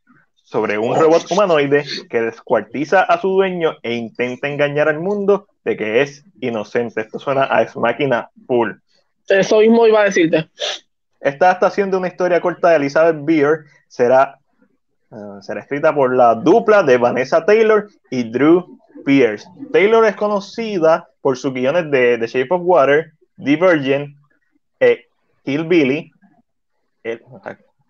sobre 0.47 0.77
un 0.77 0.95
robot 0.95 1.29
humanoide 1.29 1.83
que 2.09 2.21
descuartiza 2.21 3.01
a 3.01 3.19
su 3.19 3.27
dueño 3.27 3.75
e 3.83 3.95
intenta 3.95 4.47
engañar 4.47 4.87
al 4.87 5.01
mundo 5.01 5.49
de 5.65 5.75
que 5.75 6.01
es 6.01 6.23
inocente. 6.39 7.01
Esto 7.01 7.19
suena 7.19 7.49
a 7.51 7.63
ex 7.63 7.75
máquina 7.75 8.29
full. 8.45 8.71
Eso 9.27 9.59
mismo 9.59 9.85
iba 9.85 9.99
a 9.99 10.05
decirte. 10.05 10.49
Esta 11.19 11.47
adaptación 11.47 11.91
de 11.91 11.97
una 11.97 12.07
historia 12.07 12.39
corta 12.39 12.69
de 12.69 12.77
Elizabeth 12.77 13.17
Beer 13.25 13.65
será, 13.89 14.39
eh, 15.11 15.15
será 15.41 15.59
escrita 15.59 15.93
por 15.93 16.15
la 16.15 16.33
dupla 16.35 16.81
de 16.81 16.97
Vanessa 16.97 17.45
Taylor 17.45 17.89
y 18.09 18.23
Drew 18.23 18.79
Pierce. 19.03 19.45
Taylor 19.73 20.05
es 20.05 20.15
conocida 20.15 21.09
por 21.19 21.37
sus 21.37 21.53
guiones 21.53 21.91
de 21.91 22.17
The 22.19 22.27
Shape 22.27 22.55
of 22.55 22.61
Water, 22.63 23.11
Divergent, 23.35 24.15
eh, 24.79 25.07
Hillbilly, 25.43 26.09
el, 27.03 27.21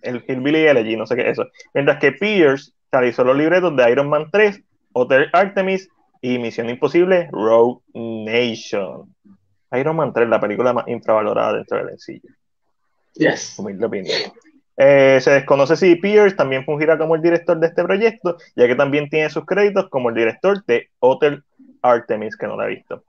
el 0.08 0.24
Hillbilly 0.28 0.66
Elegy, 0.66 0.96
no 0.96 1.06
sé 1.06 1.16
qué 1.16 1.24
es 1.24 1.30
eso. 1.34 1.48
Mientras 1.74 2.00
que 2.00 2.12
Pierce 2.14 2.72
realizó 2.92 3.24
los 3.24 3.38
libretos 3.38 3.76
de 3.76 3.92
Iron 3.92 4.10
Man 4.10 4.30
3, 4.32 4.62
Hotel 4.94 5.30
Artemis 5.34 5.90
y 6.22 6.40
Misión 6.40 6.70
Imposible, 6.70 7.30
Rogue 7.32 7.82
Nation. 7.94 9.14
Iron 9.74 9.96
Man 9.96 10.14
3, 10.14 10.30
la 10.30 10.40
película 10.40 10.74
más 10.74 10.88
infravalorada 10.88 11.54
dentro 11.54 11.78
del 11.78 11.90
sencillo 11.90 12.30
Yes. 13.16 13.58
humilde 13.58 13.86
opinión. 13.86 14.16
Eh, 14.80 15.18
se 15.22 15.32
desconoce 15.32 15.76
si 15.76 15.96
Pierce 15.96 16.36
también 16.36 16.64
fungirá 16.64 16.98
como 17.00 17.16
el 17.16 17.22
director 17.22 17.60
de 17.60 17.68
este 17.68 17.84
proyecto, 17.84 18.38
ya 18.56 18.68
que 18.68 18.76
también 18.76 19.10
tiene 19.10 19.30
sus 19.30 19.44
créditos 19.44 19.90
como 19.90 20.10
el 20.10 20.16
director 20.16 20.64
de 20.66 20.90
Hotel 21.00 21.44
Artemis, 21.82 22.38
que 22.38 22.46
no 22.46 22.56
la 22.56 22.66
he 22.66 22.76
visto. 22.76 23.04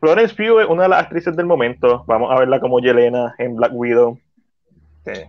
Florence 0.00 0.34
Pugh 0.34 0.60
es 0.60 0.68
una 0.68 0.82
de 0.82 0.88
las 0.90 1.04
actrices 1.04 1.34
del 1.36 1.46
momento. 1.46 2.04
Vamos 2.06 2.30
a 2.30 2.38
verla 2.38 2.60
como 2.60 2.80
Yelena 2.80 3.34
en 3.38 3.56
Black 3.56 3.72
Widow, 3.72 4.18
que 5.04 5.28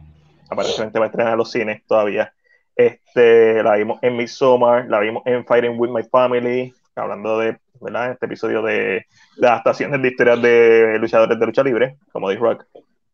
aparentemente 0.49 0.99
va 0.99 1.05
a 1.05 1.07
estrenar 1.07 1.33
en 1.33 1.37
los 1.39 1.51
cines 1.51 1.81
todavía. 1.87 2.33
Este, 2.75 3.63
la 3.63 3.75
vimos 3.75 3.99
en 4.01 4.17
Midsommar, 4.17 4.85
la 4.89 4.99
vimos 4.99 5.23
en 5.25 5.45
Fighting 5.45 5.79
with 5.79 5.89
My 5.91 6.03
Family, 6.03 6.73
hablando 6.95 7.39
de, 7.39 7.57
¿verdad? 7.79 8.11
Este 8.11 8.25
episodio 8.25 8.61
de, 8.61 9.05
de 9.37 9.47
adaptaciones 9.47 10.01
de 10.01 10.07
historias 10.09 10.41
de 10.41 10.97
luchadores 10.99 11.39
de 11.39 11.45
lucha 11.45 11.63
libre, 11.63 11.97
como 12.11 12.29
The 12.29 12.35
Rock. 12.35 12.65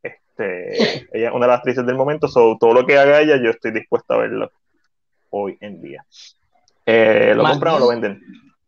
Este, 0.02 1.08
ella 1.14 1.28
es 1.30 1.34
una 1.34 1.46
de 1.46 1.52
las 1.52 1.58
actrices 1.60 1.86
del 1.86 1.96
momento, 1.96 2.28
so, 2.28 2.58
todo 2.60 2.74
lo 2.74 2.86
que 2.86 2.98
haga 2.98 3.22
ella, 3.22 3.38
yo 3.38 3.52
estoy 3.52 3.72
dispuesto 3.72 4.14
a 4.14 4.18
verlo 4.18 4.52
hoy 5.30 5.58
en 5.62 5.82
día. 5.82 6.04
Eh, 6.86 7.34
¿Lo 7.36 7.44
compran 7.44 7.76
o 7.76 7.80
lo 7.80 7.88
venden? 7.90 8.20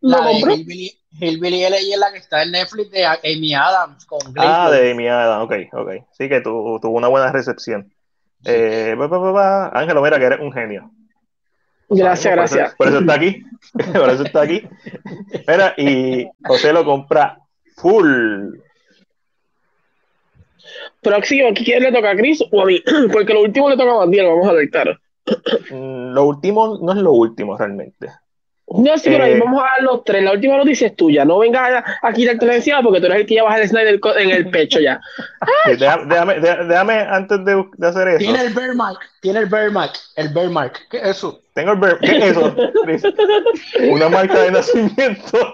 ¿Lo 0.01 0.17
La 0.19 0.25
de 0.25 0.31
compró? 0.33 0.53
Hillbilly, 0.55 0.91
Hillbilly 1.19 1.63
LA 1.63 1.77
es 1.77 1.97
la 1.97 2.11
que 2.11 2.17
está 2.19 2.43
en 2.43 2.51
Netflix 2.51 2.91
de 2.91 3.05
Amy 3.05 3.55
Adams 3.55 4.05
con 4.05 4.19
Ah, 4.37 4.69
de 4.69 4.91
Amy 4.91 5.07
Adams, 5.07 5.45
ok, 5.45 5.53
ok. 5.73 5.91
Sí 6.11 6.29
que 6.29 6.41
tu- 6.41 6.79
tuvo 6.81 6.97
una 6.97 7.07
buena 7.07 7.31
recepción. 7.31 7.91
Eh, 8.45 8.95
pa, 8.97 9.09
pa. 9.09 9.71
Ángelo, 9.73 10.01
mira 10.01 10.19
que 10.19 10.25
eres 10.25 10.39
un 10.39 10.51
genio. 10.51 10.91
Gracias, 11.89 12.33
Por 12.35 12.43
eso- 12.45 12.55
gracias. 12.55 12.75
Por 12.75 12.87
eso 12.87 12.99
está 12.99 13.13
aquí. 13.13 13.43
por 13.93 14.09
eso 14.09 14.23
está 14.23 14.41
aquí. 14.41 14.67
Mira, 15.47 15.73
y 15.77 16.27
José 16.45 16.73
lo 16.73 16.83
compra 16.85 17.37
full. 17.77 18.55
Próximo, 21.01 21.49
¿a 21.49 21.53
quién 21.53 21.83
le 21.83 21.91
toca 21.91 22.11
a 22.11 22.15
Chris 22.15 22.43
o 22.51 22.61
a 22.61 22.65
mí? 22.65 22.81
Porque 23.11 23.33
lo 23.33 23.41
último 23.41 23.69
le 23.69 23.77
toca 23.77 23.91
a 23.91 23.95
Bandiel, 23.97 24.25
vamos 24.27 24.47
a 24.47 24.53
ver, 24.53 24.69
claro. 24.69 24.97
Mm, 25.71 26.13
Lo 26.13 26.25
último 26.25 26.77
no 26.81 26.91
es 26.93 26.97
lo 26.99 27.11
último 27.11 27.57
realmente. 27.57 28.07
No, 28.65 28.97
sí, 28.97 29.09
pero 29.09 29.25
ahí 29.25 29.33
Eh. 29.33 29.39
vamos 29.43 29.61
a 29.61 29.65
dar 29.65 29.83
los 29.83 30.03
tres. 30.03 30.23
La 30.23 30.31
última 30.31 30.57
noticia 30.57 30.87
es 30.87 30.95
tuya. 30.95 31.25
No 31.25 31.39
vengas 31.39 31.69
a, 32.01 32.07
a 32.07 32.13
quitarte 32.13 32.45
la 32.45 32.55
encima 32.55 32.81
porque 32.81 32.99
tú 33.01 33.05
eres 33.07 33.19
el 33.19 33.25
que 33.27 33.35
llevas 33.35 33.59
el 33.59 33.67
Snyder 33.67 33.99
co- 33.99 34.15
en 34.17 34.31
el 34.31 34.49
pecho 34.49 34.79
ya. 34.79 34.99
Sí, 35.65 35.75
déjame, 35.77 36.05
déjame, 36.07 36.39
déjame- 36.39 37.07
antes 37.09 37.43
de, 37.45 37.63
de 37.77 37.87
hacer 37.87 38.07
eso. 38.07 38.17
Tiene 38.19 38.41
el 38.41 38.53
bear 38.53 38.73
mark, 38.75 38.99
tiene 39.21 39.39
el 39.39 39.45
bear 39.47 39.69
mark, 39.71 39.91
el 40.15 40.29
bear 40.29 40.49
mark. 40.49 40.73
¿Qué 40.89 40.97
es 40.97 41.03
eso? 41.07 41.41
Tengo 41.53 41.73
el 41.73 41.79
ver- 41.79 41.99
¿Qué 41.99 42.17
es 42.17 42.23
eso? 42.31 42.55
Una 43.91 44.09
marca 44.09 44.41
de 44.41 44.51
nacimiento. 44.51 45.53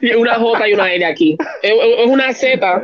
Y 0.00 0.14
una 0.14 0.34
J 0.36 0.68
y 0.68 0.72
una 0.74 0.92
L 0.92 1.04
aquí. 1.06 1.36
Es, 1.62 1.72
es 1.98 2.06
una 2.06 2.32
Z. 2.32 2.82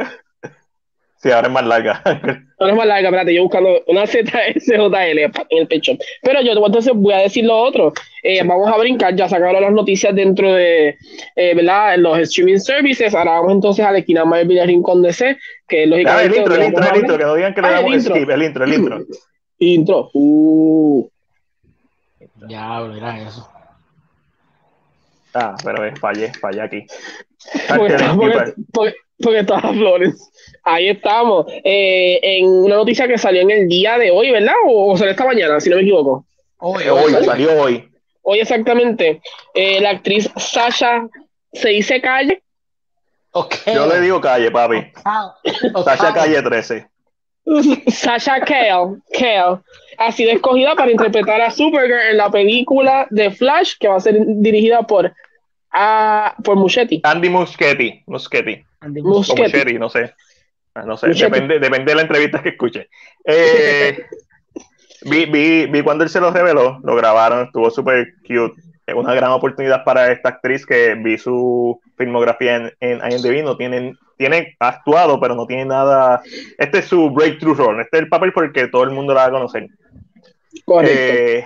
Sí, 1.18 1.30
ahora 1.30 1.48
es 1.48 1.52
más 1.52 1.64
larga. 1.64 2.02
ahora 2.58 2.72
es 2.72 2.76
más 2.76 2.86
larga, 2.86 3.08
espérate, 3.08 3.34
yo 3.34 3.42
buscando 3.42 3.82
una 3.86 4.06
ZSJL 4.06 5.18
en 5.50 5.58
el 5.58 5.66
pecho. 5.66 5.92
Pero 6.22 6.42
yo 6.42 6.52
entonces 6.52 6.92
voy 6.94 7.14
a 7.14 7.18
decir 7.18 7.44
lo 7.44 7.56
otro. 7.56 7.92
Eh, 8.22 8.42
vamos 8.44 8.68
a 8.68 8.76
brincar, 8.76 9.14
ya 9.16 9.28
sacaron 9.28 9.62
las 9.62 9.72
noticias 9.72 10.14
dentro 10.14 10.52
de 10.52 10.96
eh, 11.36 11.54
¿verdad? 11.54 11.96
los 11.98 12.18
streaming 12.18 12.58
services. 12.58 13.14
Ahora 13.14 13.32
vamos 13.32 13.52
entonces 13.52 13.84
a 13.84 13.92
la 13.92 13.98
esquina 13.98 14.24
Marvel 14.24 14.56
y 14.56 14.66
Rincón 14.66 15.02
DC, 15.02 15.38
que 15.66 15.86
lógicamente. 15.86 16.36
el 16.36 16.42
intro, 16.42 16.54
el 16.54 16.64
intro, 16.64 16.84
el 16.84 16.96
intro, 17.00 17.18
que 17.18 17.24
no 17.24 17.34
digan 17.34 17.54
que 17.54 17.62
le 17.62 17.68
ah, 17.68 17.72
damos 17.72 18.04
skip, 18.04 18.30
el 18.30 18.42
intro, 18.42 18.64
el 18.64 18.74
intro. 18.74 18.98
Intro. 19.58 20.10
Uh. 20.12 21.08
Ya, 22.46 22.80
mira 22.80 23.22
eso. 23.22 23.48
Ah, 25.32 25.54
pero 25.62 25.96
fallé, 25.96 26.32
fallé 26.34 26.60
aquí. 26.60 26.86
Porque, 27.68 27.96
porque, 28.72 28.94
porque, 29.22 29.38
estaba 29.38 29.72
Flores. 29.72 30.30
Ahí 30.66 30.88
estamos. 30.88 31.46
Eh, 31.62 32.18
en 32.20 32.46
una 32.46 32.74
noticia 32.74 33.06
que 33.06 33.16
salió 33.16 33.42
en 33.42 33.52
el 33.52 33.68
día 33.68 33.98
de 33.98 34.10
hoy, 34.10 34.32
¿verdad? 34.32 34.54
O, 34.66 34.92
o 34.92 34.96
salió 34.96 35.12
esta 35.12 35.24
mañana, 35.24 35.60
si 35.60 35.70
no 35.70 35.76
me 35.76 35.82
equivoco. 35.82 36.26
Hoy, 36.58 36.88
hoy, 36.88 37.12
salió 37.24 37.62
hoy. 37.62 37.88
Hoy 38.22 38.40
exactamente. 38.40 39.20
Eh, 39.54 39.80
la 39.80 39.90
actriz 39.90 40.28
Sasha 40.36 41.06
se 41.52 41.68
dice 41.68 42.00
calle. 42.00 42.42
Okay. 43.30 43.74
Yo 43.74 43.86
le 43.86 44.00
digo 44.00 44.20
calle, 44.20 44.50
papi. 44.50 44.90
Sasha 45.84 46.12
Calle 46.12 46.42
13. 46.42 46.86
Sasha 47.86 48.40
Kale, 48.40 48.96
Kale 49.16 49.60
ha 49.98 50.10
sido 50.10 50.32
escogida 50.32 50.74
para 50.74 50.90
interpretar 50.90 51.40
a 51.42 51.52
Supergirl 51.52 52.10
en 52.10 52.16
la 52.16 52.28
película 52.28 53.06
de 53.10 53.30
Flash 53.30 53.74
que 53.78 53.86
va 53.86 53.96
a 53.96 54.00
ser 54.00 54.16
dirigida 54.26 54.82
por, 54.82 55.14
a, 55.70 56.34
por 56.42 56.56
Muschetti. 56.56 57.02
Andy 57.04 57.28
Muschetti. 57.28 58.02
Muschetti. 58.06 58.64
Andy 58.80 59.00
Muschetti. 59.00 59.74
no 59.74 59.88
sé. 59.88 60.12
Ah, 60.76 60.82
no 60.84 60.96
sé, 60.98 61.08
depende, 61.08 61.58
depende 61.58 61.92
de 61.92 61.94
la 61.94 62.02
entrevista 62.02 62.42
que 62.42 62.50
escuche. 62.50 62.90
Eh, 63.24 63.98
vi, 65.02 65.24
vi, 65.24 65.66
vi, 65.66 65.82
cuando 65.82 66.04
él 66.04 66.10
se 66.10 66.20
lo 66.20 66.30
reveló, 66.30 66.78
lo 66.84 66.94
grabaron, 66.94 67.46
estuvo 67.46 67.70
súper 67.70 68.12
cute. 68.20 68.60
Es 68.86 68.94
una 68.94 69.14
gran 69.14 69.30
oportunidad 69.30 69.84
para 69.84 70.12
esta 70.12 70.28
actriz 70.28 70.66
que 70.66 70.94
vi 70.94 71.16
su 71.16 71.80
filmografía 71.96 72.56
en, 72.56 72.72
en 72.80 73.00
IMDb, 73.10 73.42
no 73.42 73.56
tienen 73.56 73.96
tiene 74.18 74.56
actuado, 74.58 75.18
pero 75.18 75.34
no 75.34 75.46
tiene 75.46 75.64
nada. 75.64 76.22
Este 76.58 76.78
es 76.78 76.86
su 76.86 77.10
breakthrough 77.10 77.56
role. 77.56 77.82
Este 77.82 77.96
es 77.96 78.02
el 78.02 78.08
papel 78.08 78.32
por 78.32 78.44
el 78.44 78.52
que 78.52 78.68
todo 78.68 78.84
el 78.84 78.90
mundo 78.90 79.14
la 79.14 79.22
va 79.22 79.26
a 79.28 79.30
conocer. 79.30 79.68
Eh, 80.82 81.44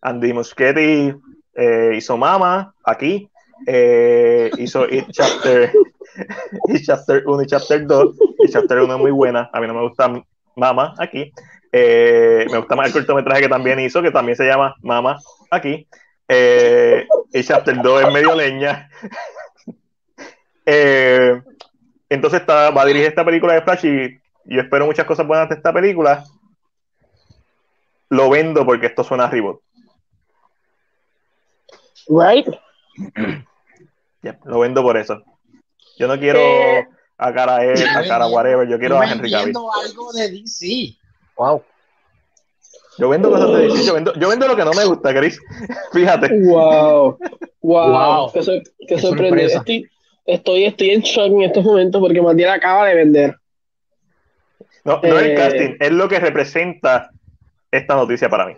Andy 0.00 0.32
Muschietti 0.32 1.14
eh, 1.54 1.92
hizo 1.96 2.16
Mama 2.16 2.74
aquí. 2.84 3.28
Eh, 3.66 4.50
hizo 4.58 4.88
It 4.88 5.06
Chapter, 5.10 5.72
It 6.68 6.82
Chapter 6.84 7.22
1 7.26 7.42
y 7.42 7.46
Chapter 7.46 7.86
2. 7.86 8.16
Y 8.40 8.48
Chapter 8.50 8.78
1 8.78 8.94
es 8.94 9.00
muy 9.00 9.10
buena. 9.10 9.50
A 9.52 9.60
mí 9.60 9.66
no 9.66 9.74
me 9.74 9.82
gusta 9.82 10.10
Mama 10.56 10.94
aquí. 10.98 11.32
me 11.72 12.58
gusta 12.58 12.76
más 12.76 12.88
el 12.88 12.92
cortometraje 12.92 13.42
que 13.42 13.48
también 13.48 13.80
hizo, 13.80 14.02
que 14.02 14.10
también 14.10 14.36
se 14.36 14.46
llama 14.46 14.74
Mama 14.82 15.18
aquí. 15.50 15.86
y 16.28 17.42
Chapter 17.42 17.82
2 17.82 18.02
es 18.02 18.12
medio 18.12 18.34
leña. 18.34 18.88
Eh, 20.72 21.42
entonces 22.08 22.40
está, 22.40 22.70
va 22.70 22.82
a 22.82 22.86
dirigir 22.86 23.08
esta 23.08 23.24
película 23.24 23.54
de 23.54 23.62
Flash 23.62 23.86
y 23.86 24.20
yo 24.44 24.60
espero 24.60 24.86
muchas 24.86 25.04
cosas 25.04 25.26
buenas 25.26 25.48
de 25.48 25.56
esta 25.56 25.72
película. 25.72 26.24
Lo 28.08 28.30
vendo 28.30 28.64
porque 28.64 28.86
esto 28.86 29.02
suena 29.02 29.24
a 29.24 29.30
reboot. 29.30 29.60
Right. 32.08 32.46
lo 34.44 34.60
vendo 34.60 34.82
por 34.82 34.96
eso. 34.96 35.22
Yo 36.00 36.08
no 36.08 36.18
quiero 36.18 36.40
eh, 36.40 36.88
a 37.18 37.32
cara 37.34 37.56
a 37.56 37.64
él, 37.64 37.78
a 37.86 38.02
cara 38.08 38.24
a 38.24 38.28
whatever, 38.28 38.66
yo 38.66 38.78
quiero 38.78 38.98
a 38.98 39.04
Henry 39.04 39.30
Cavill. 39.30 39.54
algo 39.54 40.12
de 40.14 40.30
DC. 40.30 40.96
Wow. 41.36 41.62
Yo 42.96 43.10
vendo 43.10 43.30
cosas 43.30 43.52
de 43.52 43.68
DC, 43.68 43.84
yo 43.84 43.94
vendo, 43.94 44.14
yo 44.14 44.28
vendo 44.30 44.48
lo 44.48 44.56
que 44.56 44.64
no 44.64 44.72
me 44.72 44.86
gusta, 44.86 45.14
Chris. 45.14 45.38
Fíjate. 45.92 46.40
Wow. 46.40 47.18
Wow. 47.60 47.90
wow. 47.90 48.32
Qué, 48.32 48.62
qué 48.88 48.98
sorprendente 48.98 49.90
estoy, 50.24 50.64
estoy 50.64 50.90
en 50.90 51.02
shock 51.02 51.32
en 51.32 51.42
estos 51.42 51.64
momentos 51.64 52.00
porque 52.00 52.22
Matías 52.22 52.56
acaba 52.56 52.86
de 52.86 52.94
vender. 52.94 53.36
No, 54.84 55.00
no 55.02 55.18
es 55.18 55.24
el 55.24 55.30
eh, 55.32 55.34
casting, 55.34 55.76
es 55.78 55.92
lo 55.92 56.08
que 56.08 56.18
representa 56.18 57.10
esta 57.70 57.94
noticia 57.94 58.30
para 58.30 58.46
mí. 58.46 58.56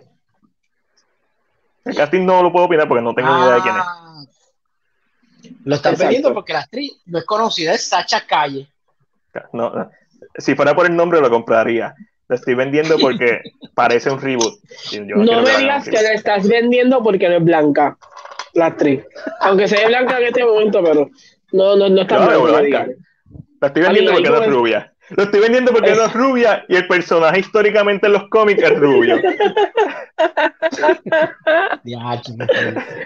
El 1.83 1.93
casting 1.93 2.25
no 2.25 2.41
lo 2.41 2.53
puedo 2.53 2.67
opinar 2.67 2.87
porque 2.87 3.03
no 3.03 3.13
tengo 3.13 3.35
ni 3.35 3.43
idea 3.43 3.55
de 3.55 3.61
quién 3.61 3.75
es. 3.75 3.83
Lo 5.65 5.75
están 5.75 5.95
vendiendo 5.95 6.33
porque 6.33 6.53
la 6.53 6.59
actriz 6.59 6.93
no 7.05 7.19
es 7.19 7.25
conocida, 7.25 7.73
es 7.73 7.83
Sacha 7.83 8.25
Calle. 8.25 8.67
No, 9.51 9.89
si 10.37 10.55
fuera 10.55 10.75
por 10.75 10.85
el 10.85 10.95
nombre 10.95 11.21
lo 11.21 11.29
compraría. 11.29 11.95
Lo 12.27 12.35
estoy 12.35 12.55
vendiendo 12.55 12.97
porque 12.97 13.41
parece 13.75 14.09
un 14.09 14.21
reboot. 14.21 14.53
no 14.99 15.41
me 15.41 15.57
digas 15.57 15.85
que 15.85 16.01
la 16.01 16.13
estás 16.13 16.47
vendiendo 16.47 17.03
porque 17.03 17.27
no 17.27 17.35
es 17.35 17.43
blanca, 17.43 17.97
la 18.53 18.67
actriz. 18.67 19.03
Aunque 19.41 19.67
sea 19.67 19.87
blanca 19.87 20.17
en 20.19 20.25
este 20.25 20.45
momento, 20.45 20.83
pero 20.83 21.09
no, 21.51 21.75
no, 21.75 21.89
no 21.89 22.01
está 22.01 22.19
no, 22.19 22.43
blanca. 22.43 22.87
La 23.59 23.67
estoy 23.67 23.83
vendiendo 23.83 24.13
porque 24.13 24.29
no 24.29 24.43
es 24.43 24.49
rubia. 24.49 24.92
Lo 25.09 25.23
estoy 25.23 25.41
vendiendo 25.41 25.71
porque 25.71 25.91
no 25.91 26.05
es 26.05 26.13
rubia 26.13 26.65
y 26.69 26.75
el 26.75 26.87
personaje 26.87 27.41
históricamente 27.41 28.07
en 28.07 28.13
los 28.13 28.29
cómics 28.29 28.63
es 28.63 28.79
rubio. 28.79 29.17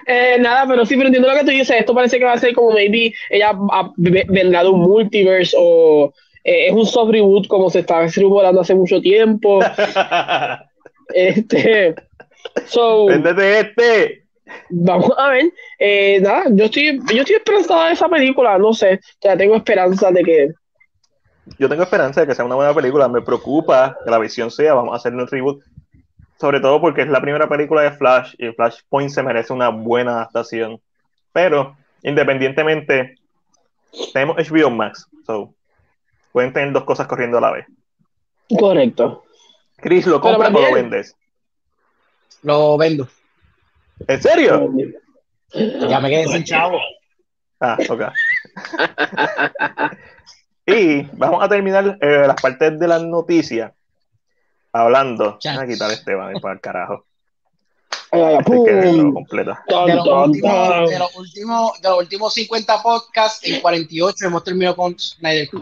eh, 0.07 0.37
nada, 0.39 0.65
pero 0.67 0.85
sí, 0.85 0.95
pero 0.95 1.07
entiendo 1.07 1.29
lo 1.29 1.35
que 1.35 1.45
tú 1.45 1.51
dices. 1.51 1.77
Esto 1.79 1.95
parece 1.95 2.19
que 2.19 2.25
va 2.25 2.33
a 2.33 2.37
ser 2.37 2.53
como 2.53 2.71
maybe 2.71 3.13
ella 3.29 3.53
vendrá 3.97 4.63
de 4.63 4.69
un 4.69 4.81
multiverse 4.81 5.55
o 5.59 6.13
eh, 6.43 6.67
es 6.67 6.73
un 6.73 6.85
soft 6.85 7.11
reboot 7.11 7.47
como 7.47 7.69
se 7.69 7.79
estaba 7.79 8.07
volando 8.23 8.61
hace 8.61 8.75
mucho 8.75 9.01
tiempo. 9.01 9.59
este. 11.13 11.95
So, 12.67 13.07
Véndete 13.07 13.59
este. 13.59 14.23
Vamos 14.69 15.11
a 15.17 15.29
ver. 15.29 15.51
Eh, 15.79 16.19
nada, 16.21 16.45
yo 16.51 16.65
estoy, 16.65 16.99
yo 17.13 17.21
estoy 17.21 17.35
esperanzada 17.35 17.87
de 17.87 17.93
esa 17.93 18.07
película, 18.07 18.57
no 18.57 18.73
sé. 18.73 18.99
Ya 19.21 19.35
tengo 19.35 19.55
esperanza 19.55 20.11
de 20.11 20.23
que. 20.23 20.49
Yo 21.57 21.69
tengo 21.69 21.83
esperanza 21.83 22.21
de 22.21 22.27
que 22.27 22.35
sea 22.35 22.45
una 22.45 22.55
buena 22.55 22.73
película. 22.73 23.07
Me 23.07 23.21
preocupa 23.21 23.97
que 24.03 24.11
la 24.11 24.19
visión 24.19 24.51
sea, 24.51 24.73
vamos 24.73 24.93
a 24.93 24.97
hacer 24.97 25.13
un 25.13 25.27
reboot. 25.27 25.63
Sobre 26.39 26.59
todo 26.59 26.79
porque 26.79 27.01
es 27.01 27.07
la 27.07 27.21
primera 27.21 27.49
película 27.49 27.81
de 27.81 27.91
Flash 27.91 28.35
y 28.37 28.51
Flashpoint 28.51 29.09
se 29.09 29.23
merece 29.23 29.53
una 29.53 29.69
buena 29.69 30.11
adaptación. 30.11 30.79
Pero, 31.33 31.75
independientemente, 32.03 33.15
tenemos 34.13 34.37
HBO 34.37 34.69
Max. 34.69 35.07
So, 35.25 35.53
pueden 36.31 36.53
tener 36.53 36.71
dos 36.73 36.83
cosas 36.83 37.07
corriendo 37.07 37.39
a 37.39 37.41
la 37.41 37.51
vez. 37.51 37.65
Correcto. 38.59 39.23
Chris, 39.77 40.05
¿lo 40.05 40.21
compras 40.21 40.53
o 40.53 40.61
lo 40.61 40.73
vendes? 40.73 41.15
Lo 42.43 42.77
vendo. 42.77 43.07
¿En 44.07 44.21
serio? 44.21 44.71
Ya 45.53 45.99
me 45.99 46.09
quedé 46.09 46.27
sin 46.27 46.43
chavo. 46.43 46.79
Ah, 47.59 47.77
ok. 47.89 48.01
y 50.67 51.01
vamos 51.13 51.41
a 51.43 51.47
terminar 51.47 51.97
eh, 52.01 52.25
las 52.27 52.39
partes 52.41 52.77
de 52.77 52.87
las 52.87 53.01
noticias 53.01 53.71
hablando. 54.73 55.39
Voy 55.43 55.63
a 55.63 55.65
quitar 55.65 55.89
este, 55.91 56.13
va 56.13 56.31
para 56.41 56.55
el 56.55 56.59
carajo. 56.59 57.05
Este 58.11 58.73
de, 58.73 58.93
los 58.93 59.17
últimos, 61.15 61.81
de, 61.81 61.89
los 61.89 61.97
últimos, 61.99 62.33
50 62.33 62.81
podcasts, 62.81 63.45
en 63.45 63.61
48 63.61 64.27
hemos 64.27 64.43
terminado 64.43 64.75
con 64.75 64.97
Snyder 64.97 65.49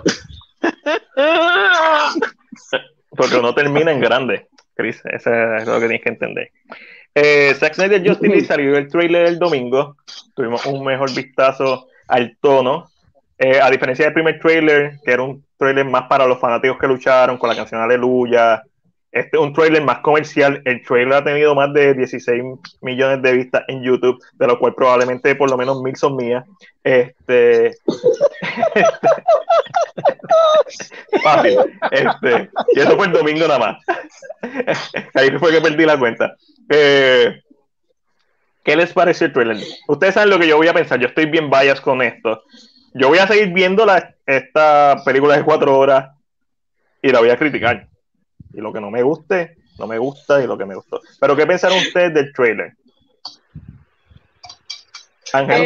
Porque 3.09 3.35
uno 3.37 3.53
termina 3.55 3.91
en 3.91 3.99
grande, 3.99 4.47
Chris. 4.75 5.01
Eso 5.05 5.33
es 5.33 5.65
lo 5.65 5.73
que 5.79 5.87
tienes 5.87 6.01
que 6.01 6.09
entender. 6.09 6.51
Eh, 7.15 7.55
Zack 7.55 7.75
Snyder 7.75 8.07
Justice 8.07 8.45
salió 8.45 8.77
el 8.77 8.89
trailer 8.89 9.27
el 9.27 9.39
domingo. 9.39 9.97
Tuvimos 10.35 10.65
un 10.65 10.83
mejor 10.83 11.13
vistazo 11.13 11.87
al 12.07 12.37
tono. 12.41 12.89
Eh, 13.37 13.59
a 13.61 13.69
diferencia 13.69 14.05
del 14.05 14.13
primer 14.13 14.39
trailer, 14.39 14.97
que 15.03 15.11
era 15.11 15.23
un 15.23 15.43
trailer 15.57 15.83
más 15.85 16.07
para 16.07 16.25
los 16.25 16.39
fanáticos 16.39 16.77
que 16.79 16.87
lucharon 16.87 17.37
con 17.37 17.49
la 17.49 17.55
canción 17.55 17.81
Aleluya. 17.81 18.63
Este 19.11 19.37
es 19.37 19.41
un 19.41 19.53
trailer 19.53 19.81
más 19.81 19.99
comercial. 19.99 20.61
El 20.65 20.83
trailer 20.83 21.13
ha 21.13 21.23
tenido 21.23 21.55
más 21.55 21.73
de 21.73 21.93
16 21.93 22.43
millones 22.81 23.21
de 23.21 23.33
vistas 23.33 23.63
en 23.69 23.81
YouTube, 23.81 24.21
de 24.33 24.47
lo 24.47 24.59
cual 24.59 24.75
probablemente 24.75 25.35
por 25.35 25.49
lo 25.49 25.57
menos 25.57 25.81
mil 25.81 25.95
son 25.95 26.17
mías. 26.17 26.43
Este. 26.83 27.77
Fácil. 31.23 31.57
Este, 31.91 32.49
y 32.73 32.79
eso 32.79 32.97
fue 32.97 33.07
el 33.07 33.13
domingo 33.13 33.47
nada 33.47 33.59
más. 33.59 33.77
Ahí 35.13 35.31
fue 35.39 35.51
que 35.51 35.61
perdí 35.61 35.85
la 35.85 35.97
cuenta. 35.97 36.35
Eh, 36.69 37.41
¿Qué 38.65 38.75
les 38.75 38.91
parece 38.91 39.25
el 39.25 39.33
trailer? 39.33 39.57
Ustedes 39.87 40.15
saben 40.15 40.29
lo 40.29 40.39
que 40.39 40.47
yo 40.47 40.57
voy 40.57 40.67
a 40.67 40.73
pensar. 40.73 40.99
Yo 40.99 41.07
estoy 41.07 41.27
bien 41.27 41.49
bias 41.49 41.79
con 41.79 42.01
esto. 42.01 42.43
Yo 42.97 43.09
voy 43.09 43.17
a 43.17 43.27
seguir 43.27 43.49
viendo 43.49 43.85
la, 43.85 44.15
esta 44.25 45.01
película 45.03 45.35
de 45.35 45.43
cuatro 45.43 45.77
horas 45.77 46.11
y 47.01 47.09
la 47.09 47.19
voy 47.19 47.29
a 47.29 47.35
criticar. 47.35 47.89
Y 48.53 48.61
lo 48.61 48.71
que 48.71 48.79
no 48.79 48.89
me 48.89 49.03
guste, 49.03 49.57
no 49.77 49.85
me 49.85 49.97
gusta 49.97 50.41
y 50.41 50.47
lo 50.47 50.57
que 50.57 50.65
me 50.65 50.75
gustó. 50.75 51.01
Pero 51.19 51.35
¿qué 51.35 51.45
pensaron 51.45 51.77
ustedes 51.77 52.13
del 52.13 52.31
trailer? 52.31 52.71
Ángel, 55.33 55.61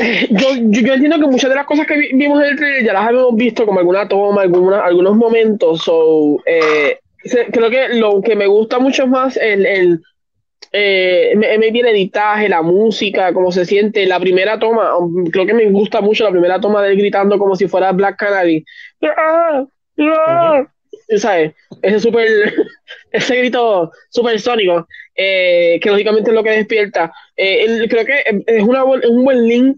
eh, 0.00 0.26
yo, 0.30 0.48
yo, 0.56 0.94
entiendo 0.94 1.20
que 1.20 1.26
muchas 1.30 1.50
de 1.50 1.56
las 1.56 1.66
cosas 1.66 1.86
que 1.86 1.98
vimos 2.12 2.42
en 2.42 2.48
el 2.48 2.56
trailer 2.56 2.84
ya 2.84 2.92
las 2.92 3.06
habíamos 3.06 3.36
visto 3.36 3.64
como 3.64 3.78
alguna 3.78 4.08
toma, 4.08 4.42
alguna, 4.42 4.84
algunos 4.84 5.14
momentos. 5.14 5.82
So, 5.82 6.42
eh, 6.46 6.98
creo 7.52 7.70
que 7.70 7.90
lo 7.90 8.20
que 8.22 8.34
me 8.34 8.48
gusta 8.48 8.80
mucho 8.80 9.06
más 9.06 9.36
el, 9.36 9.64
el 9.66 10.02
eh, 10.76 11.34
me, 11.36 11.56
me 11.56 11.68
el 11.68 11.86
editaje, 11.86 12.48
la 12.48 12.60
música, 12.60 13.32
cómo 13.32 13.52
se 13.52 13.64
siente. 13.64 14.06
La 14.06 14.18
primera 14.18 14.58
toma, 14.58 14.96
um, 14.98 15.24
creo 15.26 15.46
que 15.46 15.54
me 15.54 15.70
gusta 15.70 16.00
mucho 16.00 16.24
la 16.24 16.32
primera 16.32 16.60
toma 16.60 16.82
de 16.82 16.90
él 16.90 16.98
gritando 16.98 17.38
como 17.38 17.54
si 17.54 17.68
fuera 17.68 17.92
Black 17.92 18.16
Canary. 18.18 18.64
¡Ah! 19.16 19.64
¡Ah! 20.00 20.66
¿Sabes? 21.16 21.52
Ese 21.80 22.00
super, 22.00 22.26
ese 23.12 23.36
grito 23.36 23.92
supersónico, 24.10 24.88
eh, 25.14 25.78
que 25.80 25.90
lógicamente 25.90 26.30
es 26.30 26.34
lo 26.34 26.42
que 26.42 26.50
despierta. 26.50 27.12
Eh, 27.36 27.86
creo 27.88 28.04
que 28.04 28.24
es, 28.44 28.62
una, 28.64 28.82
un 28.82 29.24
buen 29.24 29.46
link 29.46 29.76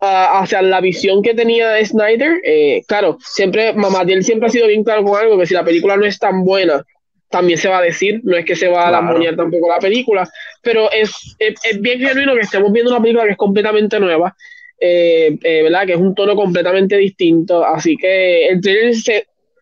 uh, 0.00 0.40
hacia 0.40 0.60
la 0.60 0.80
visión 0.80 1.22
que 1.22 1.34
tenía 1.34 1.84
Snyder. 1.84 2.40
Eh, 2.42 2.82
claro, 2.88 3.16
siempre, 3.20 3.74
Mamadiel 3.74 4.24
siempre 4.24 4.48
ha 4.48 4.50
sido 4.50 4.66
bien 4.66 4.82
claro 4.82 5.04
con 5.04 5.16
algo, 5.16 5.38
que 5.38 5.46
si 5.46 5.54
la 5.54 5.64
película 5.64 5.96
no 5.96 6.04
es 6.04 6.18
tan 6.18 6.44
buena, 6.44 6.84
también 7.28 7.58
se 7.58 7.68
va 7.68 7.78
a 7.78 7.82
decir, 7.82 8.20
no 8.24 8.36
es 8.36 8.44
que 8.44 8.56
se 8.56 8.68
va 8.68 8.88
a 8.88 8.90
la 8.90 9.36
tampoco 9.36 9.68
la 9.68 9.78
película, 9.78 10.28
pero 10.62 10.90
es, 10.90 11.36
es, 11.38 11.80
bien 11.80 12.00
genuino 12.00 12.34
que 12.34 12.40
estemos 12.40 12.72
viendo 12.72 12.90
una 12.90 13.00
película 13.00 13.24
que 13.24 13.32
es 13.32 13.36
completamente 13.36 13.98
nueva, 13.98 14.36
eh, 14.78 15.36
eh, 15.42 15.62
¿verdad? 15.62 15.86
Que 15.86 15.94
es 15.94 15.98
un 15.98 16.14
tono 16.14 16.36
completamente 16.36 16.96
distinto, 16.96 17.64
así 17.64 17.96
que 17.96 18.48
el 18.48 18.60
trailer, 18.60 18.94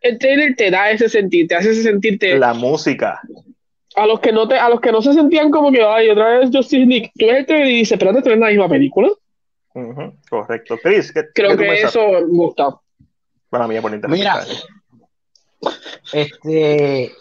el 0.03 0.19
trailer 0.19 0.57
te 0.57 0.71
da 0.71 0.91
ese 0.91 1.09
sentir, 1.09 1.49
te 1.49 1.55
hace 1.55 1.75
sentirte... 1.75 2.39
La 2.39 2.55
música. 2.55 3.21
A 3.97 4.07
los 4.07 4.21
que 4.21 4.33
no 4.33 4.49
te, 4.49 4.57
a 4.57 4.69
los 4.69 4.81
que 4.81 4.93
no 4.93 5.01
se 5.01 5.15
sentían 5.15 5.51
como 5.51 5.71
que, 5.71 5.83
ay, 5.83 6.11
otra 6.11 6.39
vez 6.39 6.51
Justice 6.53 6.85
League, 6.85 7.13
tú 7.19 7.27
ves 7.27 7.39
el 7.39 7.47
trailer 7.47 7.69
y 7.69 7.79
dices, 7.79 7.93
espérate, 7.93 8.23
¿tú 8.23 8.31
ves 8.31 8.39
la 8.39 8.49
misma 8.49 8.69
película? 8.69 9.09
correcto. 10.31 10.79
Chris, 10.83 11.13
¿qué, 11.13 11.23
Creo 11.35 11.57
que 11.57 11.81
eso 11.81 12.09
me 12.13 12.21
gusta. 12.23 12.77
Para 13.51 13.67
mí, 13.67 13.81
por 13.81 14.09
Mira, 14.09 14.45
este, 16.13 17.13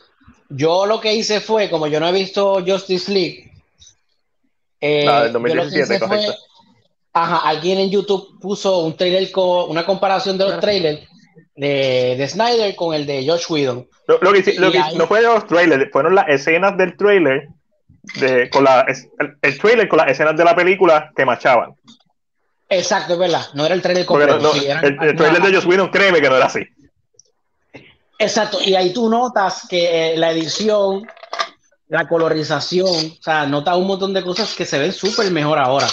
yo 0.56 0.86
lo 0.86 1.00
que 1.00 1.14
hice 1.14 1.42
fue, 1.42 1.70
como 1.70 1.88
yo 1.88 2.00
no 2.00 2.08
he 2.08 2.12
visto 2.12 2.64
Justice 2.66 3.12
League, 3.12 3.52
eh, 4.80 5.08
ah, 5.08 5.28
2017, 5.30 6.06
ajá, 7.14 7.38
alguien 7.48 7.80
en 7.80 7.90
YouTube 7.90 8.40
puso 8.40 8.80
un 8.80 8.98
trailer 8.98 9.32
con 9.32 9.70
una 9.70 9.86
comparación 9.86 10.38
de 10.38 10.46
los 10.46 10.60
trailers 10.60 11.08
de, 11.56 12.16
de 12.18 12.28
Snyder 12.28 12.76
con 12.76 12.94
el 12.94 13.06
de 13.06 13.26
Josh 13.28 13.46
Whedon. 13.50 13.88
Lo, 14.08 14.20
que, 14.20 14.54
lo 14.54 14.72
que 14.72 14.82
no 14.96 15.08
fue 15.08 15.22
los 15.22 15.48
trailers, 15.48 15.92
fueron 15.92 16.16
las 16.16 16.28
escenas 16.28 16.78
del 16.78 16.98
trailer 16.98 17.48
de, 18.20 18.50
con 18.50 18.66
la, 18.66 18.86
el, 19.42 19.58
trailer 19.60 19.88
con 19.88 19.98
las 19.98 20.10
escenas 20.10 20.36
de 20.36 20.44
la 20.44 20.56
película 20.56 21.12
que 21.16 21.26
machaban. 21.26 21.76
Exacto, 22.70 23.14
es 23.14 23.20
verdad. 23.20 23.46
No 23.54 23.66
era 23.66 23.76
el 23.76 23.82
trailer 23.82 24.06
completo. 24.06 24.54
el, 24.56 24.98
el, 25.02 25.16
trailer 25.16 25.42
de 25.42 25.54
Josh 25.54 25.66
Whedon, 25.66 25.90
créeme 25.90 26.20
que 26.20 26.30
no 26.30 26.36
era 26.36 26.48
así. 26.48 26.68
Exacto, 28.19 28.60
y 28.64 28.76
ahí 28.76 28.94
tú 28.94 29.10
notas 29.10 29.68
que 29.68 30.14
eh, 30.14 30.18
la 30.18 30.31
edición, 30.31 31.07
la 31.88 32.07
colorización, 32.07 32.88
o 32.88 33.23
sea, 33.23 33.45
notas 33.45 33.77
un 33.77 33.88
montón 33.88 34.14
de 34.14 34.23
cosas 34.23 34.53
que 34.56 34.65
se 34.65 34.80
ven 34.80 34.94
súper 34.94 35.30
mejor 35.31 35.60
ahora 35.60 35.88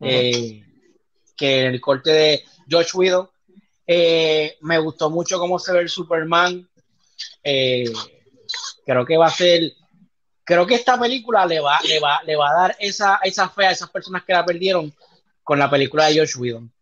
eh, 0.00 0.62
que 1.36 1.60
en 1.62 1.74
el 1.74 1.80
corte 1.80 2.10
de 2.10 2.44
George 2.68 2.90
Widow. 2.94 3.30
Eh, 3.86 4.56
me 4.62 4.78
gustó 4.78 5.10
mucho 5.10 5.38
cómo 5.38 5.58
se 5.58 5.72
ve 5.72 5.80
el 5.80 5.88
Superman. 5.88 6.68
creo 7.42 9.06
que 9.06 9.16
va 9.16 9.26
a 9.26 9.30
ser, 9.30 9.72
creo 10.44 10.66
que 10.66 10.74
esta 10.74 10.98
película 10.98 11.46
le 11.46 11.60
va, 11.60 11.78
le 11.82 12.00
va, 12.00 12.20
le 12.24 12.36
va 12.36 12.50
a 12.50 12.60
dar 12.60 12.76
esa, 12.78 13.20
esa 13.22 13.48
fe 13.48 13.66
a 13.66 13.70
esas 13.70 13.90
personas 13.90 14.24
que 14.24 14.32
la 14.32 14.44
perdieron 14.44 14.94
con 15.42 15.58
la 15.58 15.70
película 15.70 16.06
de 16.06 16.14
George 16.14 16.38
Whedon. 16.38 16.72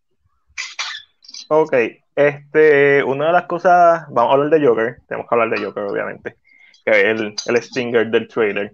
Ok, 1.48 1.74
este, 2.16 3.02
una 3.04 3.26
de 3.26 3.32
las 3.32 3.44
cosas, 3.44 4.04
vamos 4.10 4.30
a 4.30 4.34
hablar 4.34 4.50
de 4.50 4.66
Joker, 4.66 4.98
tenemos 5.08 5.28
que 5.28 5.34
hablar 5.34 5.50
de 5.50 5.64
Joker, 5.64 5.84
obviamente, 5.84 6.36
el, 6.84 7.34
el 7.46 7.62
stinger 7.62 8.10
del 8.10 8.28
trailer. 8.28 8.72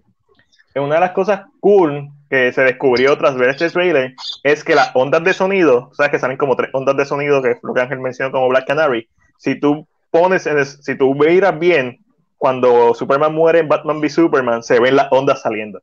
Una 0.75 0.97
de 0.97 1.01
las 1.01 1.13
cosas 1.13 1.43
cool 1.61 2.09
que 2.29 2.53
se 2.53 2.63
descubrió 2.63 3.19
tras 3.19 3.35
ver 3.35 3.51
este 3.51 3.71
trailer 3.71 4.15
es 4.45 4.63
que 4.63 4.77
las 4.77 4.93
ondas 4.95 5.25
de 5.25 5.33
sonido, 5.33 5.91
sabes 5.95 6.13
que 6.13 6.19
salen 6.19 6.37
como 6.37 6.55
tres 6.55 6.71
ondas 6.73 6.97
de 6.97 7.05
sonido, 7.05 7.43
que 7.43 7.53
es 7.53 7.59
lo 7.63 7.75
que 7.75 7.81
Ángel 7.81 7.99
mencionó 7.99 8.31
como 8.31 8.49
Black 8.49 8.67
Canary, 8.67 9.09
si 9.37 9.59
tú 9.59 9.87
pones, 10.11 10.47
en 10.47 10.65
si 10.65 10.97
tú 10.97 11.15
miras 11.15 11.59
bien, 11.59 11.99
cuando 12.39 12.95
Superman 12.95 13.35
muere 13.35 13.59
en 13.59 13.69
Batman 13.69 13.99
v 13.99 14.09
Superman, 14.09 14.63
se 14.63 14.81
ven 14.81 14.97
las 14.97 15.09
ondas 15.11 15.43
saliendo. 15.43 15.83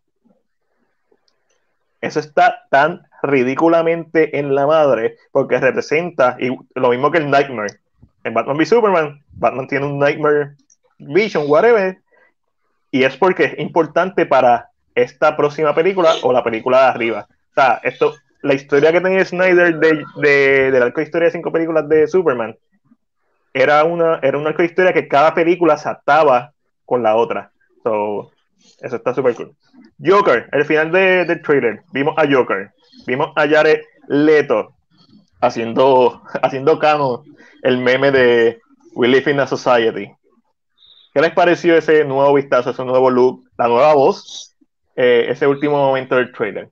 Eso 2.02 2.20
está 2.20 2.64
tan 2.70 3.07
ridículamente 3.23 4.38
en 4.38 4.53
la 4.53 4.68
madre 4.68 5.18
porque 5.31 5.60
representa 5.60 6.38
y 6.39 6.56
lo 6.76 6.89
mismo 6.89 7.11
que 7.11 7.19
el 7.19 7.30
Nightmare. 7.30 7.80
En 8.23 8.34
Batman 8.34 8.57
v 8.57 8.65
Superman, 8.65 9.23
Batman 9.34 9.68
tiene 9.68 9.85
un 9.85 9.99
Nightmare 9.99 10.56
Vision, 10.99 11.45
whatever, 11.48 11.98
y 12.91 13.03
es 13.03 13.15
porque 13.18 13.45
es 13.45 13.60
importante 13.60 14.26
para 14.26 14.69
esta 14.95 15.38
próxima 15.38 15.76
película 15.76 16.14
o 16.23 16.34
la 16.34 16.44
película 16.44 16.81
de 16.81 16.85
arriba. 16.88 17.27
O 17.30 17.53
sea, 17.53 17.80
esto, 17.84 18.15
la 18.41 18.53
historia 18.53 18.91
que 18.91 19.02
tenía 19.02 19.23
Snyder 19.23 19.77
de, 19.77 20.03
de, 20.18 20.72
del 20.72 20.84
arco 20.84 20.99
de 20.99 21.06
historia 21.06 21.27
de 21.27 21.31
cinco 21.31 21.52
películas 21.52 21.88
de 21.88 22.07
Superman 22.07 22.57
era 23.53 23.84
una, 23.84 24.19
era 24.22 24.38
una 24.38 24.49
arco 24.49 24.61
de 24.61 24.68
historia 24.68 24.94
que 24.94 25.07
cada 25.07 25.34
película 25.34 25.77
se 25.77 25.89
ataba 25.89 26.53
con 26.85 27.03
la 27.03 27.15
otra. 27.15 27.52
So, 27.84 28.31
eso 28.81 28.95
está 28.95 29.14
súper 29.14 29.35
cool. 29.35 29.56
Joker, 30.03 30.49
el 30.52 30.65
final 30.65 30.91
del 30.91 31.27
de 31.27 31.35
trailer, 31.38 31.84
vimos 31.91 32.15
a 32.18 32.26
Joker, 32.30 32.72
vimos 33.08 33.32
a 33.36 33.48
Jared 33.48 33.82
Leto 34.10 34.76
haciendo, 35.42 36.22
haciendo 36.44 36.78
cano 36.78 37.24
el 37.64 37.80
meme 37.80 38.12
de 38.12 38.60
We 38.94 39.08
Live 39.08 39.32
in 39.32 39.40
a 39.40 39.48
Society. 39.48 40.12
¿Qué 41.14 41.22
les 41.22 41.32
pareció 41.32 41.76
ese 41.76 42.04
nuevo 42.04 42.34
vistazo, 42.34 42.70
ese 42.70 42.84
nuevo 42.84 43.10
look, 43.10 43.44
la 43.58 43.68
nueva 43.68 43.94
voz, 43.96 44.56
eh, 44.96 45.26
ese 45.30 45.48
último 45.48 45.78
momento 45.78 46.16
del 46.16 46.32
trailer? 46.32 46.70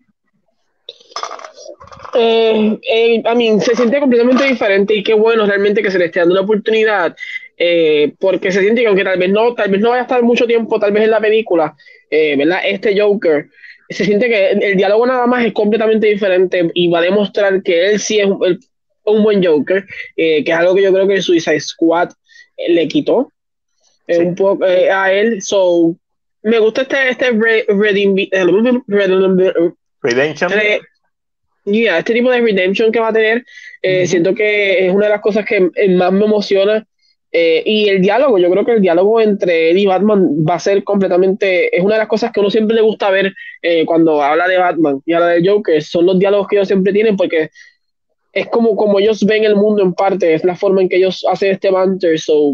Eh, 2.13 2.79
eh, 2.81 3.59
se 3.61 3.75
siente 3.75 3.99
completamente 3.99 4.45
diferente 4.45 4.93
y 4.93 5.03
qué 5.03 5.13
bueno 5.13 5.45
realmente 5.45 5.81
que 5.81 5.91
se 5.91 5.97
le 5.97 6.05
esté 6.05 6.19
dando 6.19 6.35
una 6.35 6.43
oportunidad 6.43 7.15
eh, 7.57 8.13
porque 8.19 8.51
se 8.51 8.61
siente 8.61 8.81
que 8.81 8.87
aunque 8.87 9.03
tal 9.03 9.19
vez 9.19 9.31
no 9.31 9.53
tal 9.53 9.69
vez 9.69 9.81
no 9.81 9.89
vaya 9.89 10.01
a 10.01 10.05
estar 10.05 10.23
mucho 10.23 10.45
tiempo 10.45 10.79
tal 10.79 10.93
vez 10.93 11.03
en 11.03 11.11
la 11.11 11.19
película 11.19 11.75
verdad 12.09 12.59
este 12.65 12.99
Joker 12.99 13.47
se 13.89 14.05
siente 14.05 14.27
que 14.27 14.49
el, 14.51 14.77
diálogo 14.77 15.05
nada 15.05 15.27
más 15.27 15.45
es 15.45 15.53
completamente 15.53 16.07
diferente 16.07 16.69
y 16.73 16.89
va 16.89 16.99
a 16.99 17.03
demostrar 17.03 17.61
que 17.63 17.87
él 17.87 17.99
sí 17.99 18.19
es 18.19 18.27
un, 18.27 19.23
buen 19.23 19.43
Joker 19.45 19.85
que 20.15 20.43
es 20.45 20.55
algo 20.55 20.73
que 20.73 20.81
yo 20.81 20.91
creo 20.91 21.07
que 21.07 21.21
Suicide 21.21 21.59
Squad 21.59 22.09
le 22.67 22.87
quitó 22.87 23.31
un 24.07 24.35
poco 24.35 24.65
a 24.65 25.11
él. 25.11 25.41
So 25.41 25.95
me 26.45 26.59
gusta 26.59 26.83
este 26.83 27.09
este 27.09 27.31
Redemption. 30.03 30.51
yeah, 31.65 31.97
este 31.97 32.13
tipo 32.13 32.29
de 32.29 32.41
redemption 32.41 32.91
que 32.91 32.99
va 32.99 33.07
a 33.07 33.13
tener, 33.13 33.43
eh, 33.81 34.05
siento 34.05 34.35
que 34.35 34.85
es 34.85 34.93
una 34.93 35.05
de 35.05 35.11
las 35.11 35.21
cosas 35.21 35.43
que 35.45 35.71
más 35.89 36.11
me 36.11 36.25
emociona. 36.25 36.85
Eh, 37.37 37.63
y 37.65 37.89
el 37.89 38.01
diálogo, 38.01 38.37
yo 38.37 38.49
creo 38.49 38.63
que 38.63 38.71
el 38.71 38.81
diálogo 38.81 39.19
entre 39.19 39.69
él 39.69 39.77
y 39.77 39.85
Batman 39.85 40.25
va 40.49 40.53
a 40.53 40.59
ser 40.59 40.85
completamente, 40.85 41.75
es 41.75 41.83
una 41.83 41.95
de 41.95 41.99
las 41.99 42.07
cosas 42.07 42.31
que 42.31 42.39
uno 42.39 42.49
siempre 42.49 42.77
le 42.77 42.81
gusta 42.81 43.09
ver 43.09 43.33
eh, 43.61 43.85
cuando 43.85 44.23
habla 44.23 44.47
de 44.47 44.57
Batman 44.57 45.01
y 45.05 45.11
habla 45.11 45.27
de 45.27 45.45
Joker, 45.45 45.83
son 45.83 46.05
los 46.05 46.17
diálogos 46.17 46.47
que 46.47 46.55
ellos 46.55 46.69
siempre 46.69 46.93
tienen 46.93 47.17
porque 47.17 47.49
es 48.31 48.47
como, 48.47 48.77
como 48.77 49.01
ellos 49.01 49.21
ven 49.25 49.43
el 49.43 49.57
mundo 49.57 49.83
en 49.83 49.93
parte, 49.93 50.33
es 50.33 50.45
la 50.45 50.55
forma 50.55 50.81
en 50.81 50.87
que 50.87 50.95
ellos 50.95 51.25
hacen 51.29 51.51
este 51.51 51.69
banter, 51.69 52.17
so 52.17 52.53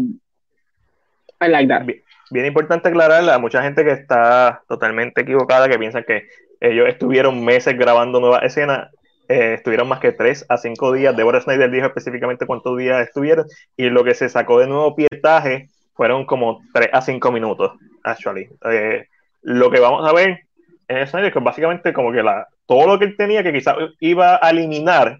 I 1.40 1.48
like 1.48 1.68
that. 1.68 1.84
Bien, 1.84 2.02
bien 2.32 2.46
importante 2.46 2.88
aclararle 2.88 3.30
a 3.30 3.38
mucha 3.38 3.62
gente 3.62 3.84
que 3.84 3.92
está 3.92 4.64
totalmente 4.68 5.20
equivocada, 5.20 5.68
que 5.68 5.78
piensa 5.78 6.02
que 6.02 6.24
ellos 6.60 6.88
estuvieron 6.88 7.44
meses 7.44 7.78
grabando 7.78 8.18
nuevas 8.18 8.42
escenas 8.42 8.88
eh, 9.28 9.54
estuvieron 9.54 9.88
más 9.88 10.00
que 10.00 10.12
tres 10.12 10.44
a 10.48 10.56
cinco 10.56 10.92
días. 10.92 11.16
Deborah 11.16 11.40
Snyder 11.40 11.70
dijo 11.70 11.86
específicamente 11.86 12.46
cuántos 12.46 12.76
días 12.76 13.06
estuvieron 13.06 13.46
y 13.76 13.88
lo 13.90 14.04
que 14.04 14.14
se 14.14 14.28
sacó 14.28 14.58
de 14.60 14.66
nuevo 14.66 14.94
pietaje 14.94 15.68
fueron 15.94 16.26
como 16.26 16.60
tres 16.72 16.90
a 16.92 17.00
cinco 17.00 17.32
minutos, 17.32 17.72
actually. 18.02 18.48
Eh, 18.70 19.06
lo 19.42 19.70
que 19.70 19.80
vamos 19.80 20.08
a 20.08 20.12
ver 20.12 20.40
en 20.88 21.06
Snyder, 21.06 21.32
que 21.32 21.38
básicamente 21.38 21.92
como 21.92 22.12
que 22.12 22.22
la, 22.22 22.46
todo 22.66 22.86
lo 22.86 22.98
que 22.98 23.06
él 23.06 23.16
tenía 23.16 23.42
que 23.42 23.52
quizás 23.52 23.76
iba 24.00 24.38
a 24.40 24.50
eliminar 24.50 25.18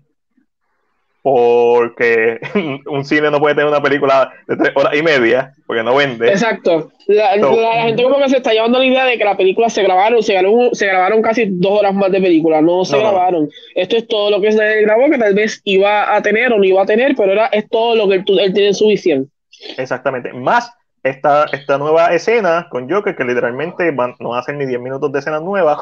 porque 1.23 2.41
un 2.87 3.05
cine 3.05 3.31
no 3.31 3.39
puede 3.39 3.55
tener 3.55 3.69
una 3.69 3.83
película 3.83 4.33
de 4.49 4.57
tres 4.57 4.73
horas 4.75 4.95
y 4.95 5.03
media, 5.03 5.53
porque 5.67 5.83
no 5.83 5.95
vende. 5.95 6.29
Exacto. 6.29 6.91
La, 7.07 7.31
gente 7.83 8.03
como 8.03 8.19
que 8.19 8.29
se 8.29 8.37
está 8.39 8.53
llevando 8.53 8.79
la 8.79 8.85
idea 8.85 9.05
de 9.05 9.19
que 9.19 9.25
las 9.25 9.37
películas 9.37 9.73
se 9.73 9.83
grabaron, 9.83 10.23
se 10.23 10.33
grabaron, 10.35 10.75
se 10.75 10.87
grabaron 10.87 11.23
casi 11.23 11.47
dos 11.49 11.79
horas 11.79 11.95
más 11.95 12.11
de 12.11 12.21
película, 12.21 12.61
no 12.61 12.85
se 12.85 12.99
grabaron. 12.99 13.49
Esto 13.75 13.97
es 13.97 14.09
todo 14.09 14.31
lo 14.31 14.41
que 14.41 14.53
se 14.53 14.83
grabó, 14.83 15.09
que 15.11 15.19
tal 15.19 15.35
vez 15.35 15.61
iba 15.65 16.15
a 16.15 16.21
tener 16.23 16.53
o 16.53 16.59
no 16.59 16.65
iba 16.65 16.83
a 16.83 16.87
tener, 16.87 17.15
pero 17.17 17.33
era, 17.33 17.47
es 17.47 17.69
todo 17.69 17.95
lo 17.95 18.09
que 18.09 18.17
él, 18.17 18.25
tiene 18.25 18.69
en 18.69 18.75
su 18.75 18.89
visión. 18.89 19.31
Exactamente. 19.79 20.33
Más 20.33 20.73
esta, 21.05 21.47
esta 21.53 21.79
nueva 21.79 22.13
escena 22.15 22.67
con 22.69 22.91
Joker, 22.91 23.15
que 23.15 23.25
literalmente 23.25 23.91
van, 23.93 24.15
no 24.19 24.35
hacen 24.35 24.59
ni 24.59 24.67
10 24.67 24.81
minutos 24.81 25.13
de 25.13 25.21
escena 25.21 25.41
nueva, 25.41 25.79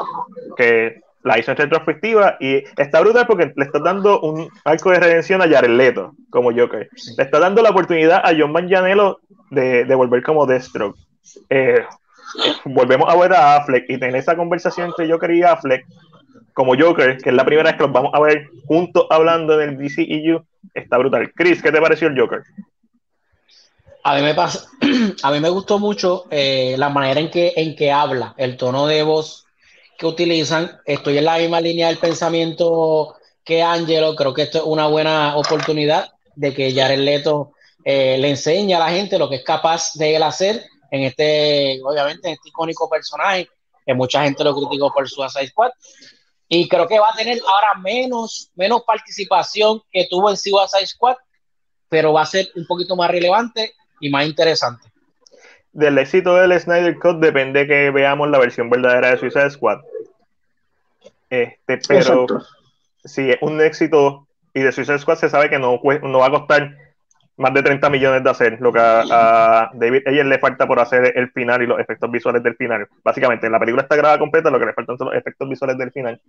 que 0.57 1.01
la 1.23 1.39
hizo 1.39 1.51
en 1.51 1.57
retrospectiva 1.57 2.37
y 2.41 2.65
está 2.77 3.01
brutal 3.01 3.27
porque 3.27 3.53
le 3.55 3.65
está 3.65 3.79
dando 3.79 4.21
un 4.21 4.49
arco 4.65 4.91
de 4.91 5.01
redención 5.01 5.43
a 5.43 5.49
Jared 5.49 5.71
Leto 5.71 6.15
como 6.31 6.53
Joker. 6.53 6.89
Le 7.17 7.25
está 7.25 7.39
dando 7.39 7.63
la 7.63 7.71
oportunidad 7.71 8.23
a 8.25 8.33
John 8.37 8.53
Manganiello 8.53 9.21
de, 9.51 9.95
volver 9.95 10.23
como 10.23 10.47
Deathstroke. 10.47 10.99
Eh, 11.49 11.85
volvemos 12.65 13.13
a 13.13 13.17
ver 13.17 13.33
a 13.35 13.57
Affleck 13.57 13.85
y 13.89 13.99
tener 13.99 14.17
esa 14.17 14.37
conversación 14.37 14.89
entre 14.89 15.11
Joker 15.11 15.31
y 15.31 15.43
Affleck 15.43 15.87
como 16.55 16.77
Joker, 16.77 17.19
que 17.19 17.31
es 17.31 17.35
la 17.35 17.45
primera 17.45 17.71
vez 17.71 17.77
que 17.77 17.85
los 17.85 17.93
vamos 17.93 18.13
a 18.15 18.21
ver 18.21 18.49
juntos 18.67 19.07
hablando 19.11 19.61
en 19.61 19.71
el 19.71 19.79
DCEU, 19.79 20.45
está 20.75 20.99
brutal. 20.99 21.33
Chris, 21.35 21.63
¿qué 21.63 21.71
te 21.71 21.81
pareció 21.81 22.09
el 22.09 22.19
Joker? 22.19 22.43
A 24.03 24.15
mí 24.17 24.23
me 24.23 24.35
pasa, 24.35 24.69
a 25.23 25.31
mí 25.31 25.41
me 25.41 25.51
gustó 25.51 25.79
mucho 25.79 26.25
eh, 26.31 26.75
la 26.79 26.89
manera 26.89 27.21
en 27.21 27.31
que, 27.31 27.53
en 27.57 27.77
que 27.77 27.93
habla, 27.93 28.35
el 28.39 28.57
tono 28.57 28.87
de 28.87 29.03
voz 29.03 29.47
que 30.01 30.07
utilizan. 30.07 30.81
Estoy 30.87 31.19
en 31.19 31.27
la 31.27 31.37
misma 31.37 31.61
línea 31.61 31.89
del 31.89 31.99
pensamiento 31.99 33.17
que 33.45 33.63
Angelo. 33.63 34.17
Creo 34.17 34.33
que 34.33 34.43
esto 34.43 34.59
es 34.59 34.65
una 34.65 34.87
buena 34.87 35.37
oportunidad 35.37 36.09
de 36.35 36.55
que 36.55 36.73
Jared 36.73 37.01
Leto 37.01 37.53
eh, 37.85 38.17
le 38.19 38.31
enseñe 38.31 38.73
a 38.73 38.79
la 38.79 38.89
gente 38.89 39.19
lo 39.19 39.29
que 39.29 39.37
es 39.37 39.45
capaz 39.45 39.93
de 39.95 40.17
él 40.17 40.23
hacer 40.23 40.65
en 40.91 41.03
este, 41.03 41.79
obviamente, 41.85 42.29
en 42.29 42.35
este 42.35 42.49
icónico 42.49 42.89
personaje, 42.89 43.51
que 43.85 43.93
mucha 43.93 44.25
gente 44.25 44.43
lo 44.43 44.57
criticó 44.57 44.91
por 44.91 45.07
su 45.07 45.17
Suicide 45.17 45.49
Squad. 45.49 45.71
Y 46.49 46.67
creo 46.67 46.89
que 46.89 46.99
va 46.99 47.09
a 47.13 47.17
tener 47.17 47.39
ahora 47.47 47.79
menos, 47.81 48.51
menos 48.55 48.83
participación 48.85 49.83
que 49.93 50.07
tuvo 50.09 50.31
en 50.31 50.39
Suicide 50.39 50.87
Squad, 50.87 51.17
pero 51.91 52.15
va 52.15 52.23
a 52.23 52.27
ser 52.27 52.49
un 52.57 52.67
poquito 52.67 52.97
más 52.97 53.11
relevante 53.11 53.75
y 54.01 54.09
más 54.09 54.25
interesante. 54.25 54.91
Del 55.73 55.99
éxito 55.99 56.35
del 56.37 56.59
Snyder 56.59 56.99
Cut 56.99 57.19
depende 57.19 57.67
que 57.67 57.91
veamos 57.91 58.31
la 58.31 58.39
versión 58.39 58.71
verdadera 58.71 59.11
de 59.11 59.19
Suicide 59.19 59.51
Squad. 59.51 59.81
Este, 61.31 61.79
pero 61.89 62.27
si 63.05 63.31
es 63.31 63.39
un 63.41 63.61
éxito 63.61 64.27
y 64.53 64.61
de 64.61 64.73
Suicide 64.73 64.99
Squad 64.99 65.17
se 65.17 65.31
sabe 65.31 65.49
que 65.49 65.59
no, 65.59 65.81
no 66.03 66.19
va 66.19 66.27
a 66.27 66.31
costar 66.31 66.75
más 67.37 67.55
de 67.55 67.63
30 67.63 67.89
millones 67.89 68.23
de 68.23 68.31
hacer, 68.31 68.61
lo 68.61 68.71
que 68.71 68.81
a, 68.83 69.71
David 69.73 70.03
Ayer 70.07 70.27
le 70.27 70.39
falta 70.39 70.67
por 70.67 70.79
hacer 70.79 71.17
el 71.17 71.31
final 71.31 71.63
y 71.63 71.67
los 71.67 71.81
efectos 71.81 72.11
visuales 72.11 72.43
del 72.43 72.55
final. 72.57 72.87
Básicamente, 73.03 73.49
la 73.49 73.59
película 73.59 73.83
está 73.83 73.97
grabada 73.97 74.19
completa, 74.19 74.51
lo 74.51 74.59
que 74.59 74.67
le 74.67 74.75
faltan 74.75 74.99
son 74.99 75.07
los 75.09 75.17
efectos 75.17 75.49
visuales 75.49 75.79
del 75.79 75.91
final, 75.91 76.21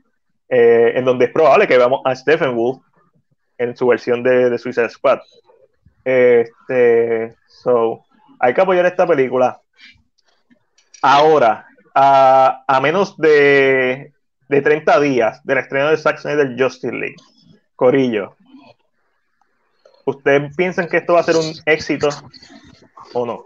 eh, 0.47 0.93
en 0.95 1.03
donde 1.03 1.25
es 1.25 1.31
probable 1.31 1.67
que 1.67 1.77
veamos 1.77 2.01
a 2.05 2.15
Stephen 2.15 2.55
Wolf 2.55 2.81
en 3.57 3.75
su 3.75 3.87
versión 3.87 4.23
de, 4.23 4.49
de 4.49 4.57
Suicide 4.57 4.89
Squad. 4.89 5.19
Este, 6.05 7.35
so, 7.45 8.05
hay 8.39 8.53
que 8.53 8.61
apoyar 8.61 8.85
esta 8.85 9.05
película. 9.05 9.59
Ahora, 11.01 11.65
a, 11.93 12.63
a 12.65 12.79
menos 12.79 13.17
de, 13.17 14.13
de 14.51 14.61
30 14.61 14.99
días 14.99 15.41
del 15.45 15.59
estreno 15.59 15.89
de 15.89 15.97
Zack 15.97 16.19
Snyder 16.19 16.55
Justice 16.59 16.93
League, 16.93 17.15
Corillo, 17.77 18.35
¿ustedes 20.05 20.53
piensan 20.57 20.89
que 20.89 20.97
esto 20.97 21.13
va 21.13 21.21
a 21.21 21.23
ser 21.23 21.37
un 21.37 21.53
éxito 21.65 22.09
o 23.13 23.25
no? 23.25 23.45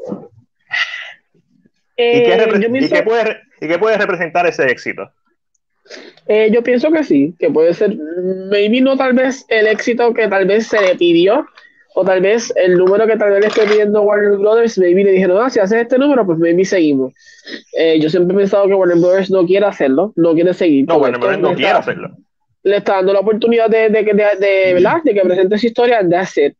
¿Y, 1.96 2.24
qué 2.24 2.34
eh, 2.34 3.04
puede, 3.04 3.40
¿Y, 3.62 3.68
qué 3.68 3.78
puede, 3.78 3.98
representar 4.00 4.48
ese 4.48 4.66
éxito? 4.66 5.12
Eh, 6.26 6.50
yo 6.52 6.64
pienso 6.64 6.92
que 6.92 7.04
sí, 7.04 7.36
que 7.38 7.52
puede 7.52 7.76
ser, 7.76 7.96
maybe 8.50 8.82
no 8.82 8.98
tal 8.98 9.14
vez 9.14 9.46
el 9.50 9.68
éxito 9.68 10.12
que 10.12 10.28
tal 10.28 10.48
vez 10.48 10.66
se 10.66 10.82
le 10.82 10.96
pidió, 10.96 11.46
o 11.98 12.04
tal 12.04 12.20
vez 12.20 12.54
el 12.58 12.78
número 12.78 13.08
que 13.08 13.16
tal 13.16 13.32
vez 13.32 13.40
le 13.40 13.48
esté 13.48 13.66
pidiendo 13.66 14.02
Warner 14.02 14.38
Brothers, 14.38 14.78
maybe 14.78 15.06
le 15.06 15.12
dijeron, 15.12 15.42
ah, 15.42 15.50
si 15.50 15.62
haces 15.62 15.82
este 15.82 15.98
número, 15.98 16.26
pues 16.26 16.38
maybe 16.38 16.66
seguimos. 16.66 17.14
Eh, 17.78 17.98
yo 18.02 18.10
siempre 18.10 18.36
he 18.36 18.40
pensado 18.40 18.68
que 18.68 18.74
Warner 18.74 18.98
Brothers 18.98 19.32
no 19.32 19.46
quiere 19.46 19.66
hacerlo, 19.66 20.12
no 20.18 20.34
quiere 20.34 20.54
seguir. 20.54 20.86
No, 20.90 20.98
Warner 20.98 21.22
Brothers 21.22 21.42
no 21.42 21.56
quiere 21.56 21.72
hacerlo. 21.72 22.10
Le 22.64 22.78
está 22.78 22.96
dando 22.96 23.14
la 23.14 23.22
oportunidad 23.22 23.70
de, 23.70 23.90
de, 23.90 24.04
de, 24.04 24.14
de, 24.14 24.74
¿verdad? 24.74 25.04
de 25.06 25.14
que 25.14 25.22
presente 25.22 25.58
su 25.58 25.68
historia 25.68 26.04
de 26.04 26.18
hacer. 26.18 26.56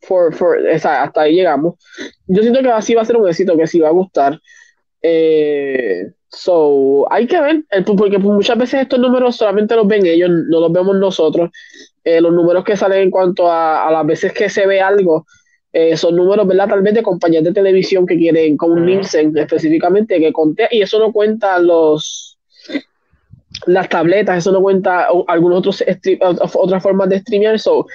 For, 0.00 0.34
for, 0.34 0.56
hasta 0.66 1.20
ahí 1.20 1.34
llegamos. 1.34 1.74
Yo 2.26 2.40
siento 2.40 2.62
que 2.62 2.70
así 2.70 2.94
va 2.94 3.02
a 3.02 3.04
ser 3.04 3.16
un 3.16 3.28
éxito, 3.28 3.58
que 3.58 3.66
sí 3.66 3.80
va 3.80 3.88
a 3.88 3.92
gustar. 3.92 4.40
Eh, 5.02 6.12
so, 6.30 7.06
hay 7.12 7.26
que 7.26 7.38
ver, 7.40 7.64
porque 7.84 8.16
muchas 8.16 8.56
veces 8.56 8.82
estos 8.82 8.98
números 8.98 9.36
solamente 9.36 9.76
los 9.76 9.86
ven 9.86 10.06
ellos, 10.06 10.30
no 10.30 10.60
los 10.60 10.72
vemos 10.72 10.96
nosotros. 10.96 11.50
Eh, 12.08 12.22
los 12.22 12.32
números 12.32 12.64
que 12.64 12.74
salen 12.74 13.02
en 13.02 13.10
cuanto 13.10 13.52
a, 13.52 13.90
las 13.92 14.06
veces 14.06 14.32
que 14.32 14.48
se 14.48 14.66
ve 14.66 14.80
algo, 14.80 15.26
eh, 15.74 15.94
son 15.94 16.16
números, 16.16 16.48
¿verdad? 16.48 16.66
Tal 16.66 16.80
vez 16.80 16.94
de 16.94 17.02
compañías 17.02 17.44
de 17.44 17.52
televisión 17.52 18.06
que 18.06 18.16
quieren, 18.16 18.56
como 18.56 18.72
un 18.72 18.86
Nielsen 18.86 19.36
específicamente, 19.36 20.18
que 20.18 20.32
conté, 20.32 20.68
y 20.70 20.80
eso 20.80 20.98
no 20.98 21.12
cuenta 21.12 21.58
los 21.58 22.38
las 23.66 23.90
tabletas, 23.90 24.38
eso 24.38 24.52
no 24.52 24.62
cuenta 24.62 25.08
algunos 25.26 25.58
otros 25.58 25.84
otras 26.54 26.82
formas 26.82 27.10
de 27.10 27.18
streamear. 27.18 27.58
So, 27.58 27.86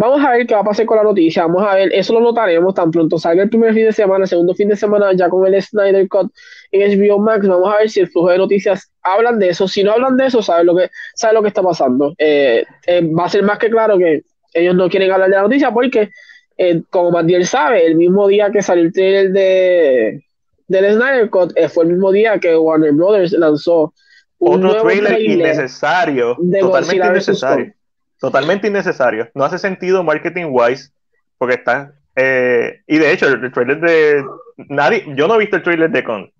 vamos 0.00 0.24
a 0.24 0.30
ver 0.30 0.46
qué 0.46 0.54
va 0.54 0.60
a 0.60 0.64
pasar 0.64 0.86
con 0.86 0.96
la 0.96 1.02
noticia. 1.02 1.42
Vamos 1.42 1.62
a 1.62 1.74
ver, 1.74 1.92
eso 1.92 2.14
lo 2.14 2.20
notaremos 2.20 2.74
tan 2.74 2.90
pronto 2.90 3.18
salga 3.18 3.42
el 3.42 3.50
primer 3.50 3.74
fin 3.74 3.84
de 3.84 3.92
semana, 3.92 4.24
el 4.24 4.28
segundo 4.28 4.54
fin 4.54 4.68
de 4.68 4.76
semana, 4.76 5.12
ya 5.12 5.28
con 5.28 5.46
el 5.46 5.62
Snyder 5.62 6.08
Cut 6.08 6.32
en 6.72 6.98
HBO 6.98 7.18
Max. 7.18 7.46
Vamos 7.46 7.72
a 7.72 7.76
ver 7.76 7.90
si 7.90 8.00
el 8.00 8.08
flujo 8.08 8.30
de 8.30 8.38
noticias 8.38 8.90
hablan 9.02 9.38
de 9.38 9.50
eso. 9.50 9.68
Si 9.68 9.84
no 9.84 9.92
hablan 9.92 10.16
de 10.16 10.26
eso, 10.26 10.40
saben 10.40 10.66
lo 10.66 10.74
que, 10.74 10.88
sabe 11.14 11.34
lo 11.34 11.42
que 11.42 11.48
está 11.48 11.62
pasando. 11.62 12.14
Eh, 12.16 12.64
eh, 12.86 13.12
va 13.12 13.26
a 13.26 13.28
ser 13.28 13.42
más 13.42 13.58
que 13.58 13.68
claro 13.68 13.98
que 13.98 14.22
ellos 14.54 14.74
no 14.74 14.88
quieren 14.88 15.10
hablar 15.12 15.28
de 15.28 15.36
la 15.36 15.42
noticia 15.42 15.70
porque, 15.70 16.08
eh, 16.56 16.80
como 16.88 17.10
Mandiel 17.10 17.44
sabe, 17.46 17.84
el 17.84 17.96
mismo 17.96 18.26
día 18.26 18.50
que 18.50 18.62
salió 18.62 18.84
el 18.84 18.94
trailer 18.94 19.32
de, 19.32 20.24
del 20.66 20.94
Snyder 20.94 21.28
Cut 21.28 21.52
fue 21.68 21.84
el 21.84 21.90
mismo 21.90 22.10
día 22.10 22.38
que 22.38 22.56
Warner 22.56 22.92
Brothers 22.92 23.32
lanzó 23.32 23.92
otro 24.38 24.80
trailer, 24.80 25.20
innecesario, 25.20 26.38
totalmente 26.58 27.06
innecesario. 27.06 27.74
Totalmente 28.20 28.68
innecesario. 28.68 29.30
No 29.34 29.44
hace 29.44 29.58
sentido 29.58 30.04
marketing 30.04 30.48
wise, 30.50 30.90
porque 31.38 31.54
está. 31.54 31.94
Eh, 32.14 32.80
y 32.86 32.98
de 32.98 33.12
hecho, 33.12 33.26
el, 33.28 33.50
trailer 33.50 33.80
de. 33.80 34.24
Nadie, 34.68 35.04
yo 35.14 35.26
no 35.26 35.36
he 35.36 35.38
visto 35.38 35.56
el 35.56 35.62
trailer 35.62 35.90
de 35.90 36.04
Con. 36.04 36.30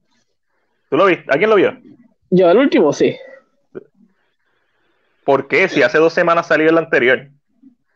¿Tú 0.91 0.97
lo 0.97 1.07
viste? 1.07 1.25
¿Alguien 1.29 1.51
lo 1.51 1.57
vio? 1.57 1.79
Yo, 2.31 2.51
el 2.51 2.59
último, 2.59 2.93
sí. 2.93 3.17
¿Por 5.25 5.49
qué? 5.49 5.69
Si 5.69 5.83
hace 5.83 5.99
dos 5.99 6.13
semanas 6.13 6.49
salió 6.49 6.69
el 6.69 6.77
anterior. 6.77 7.29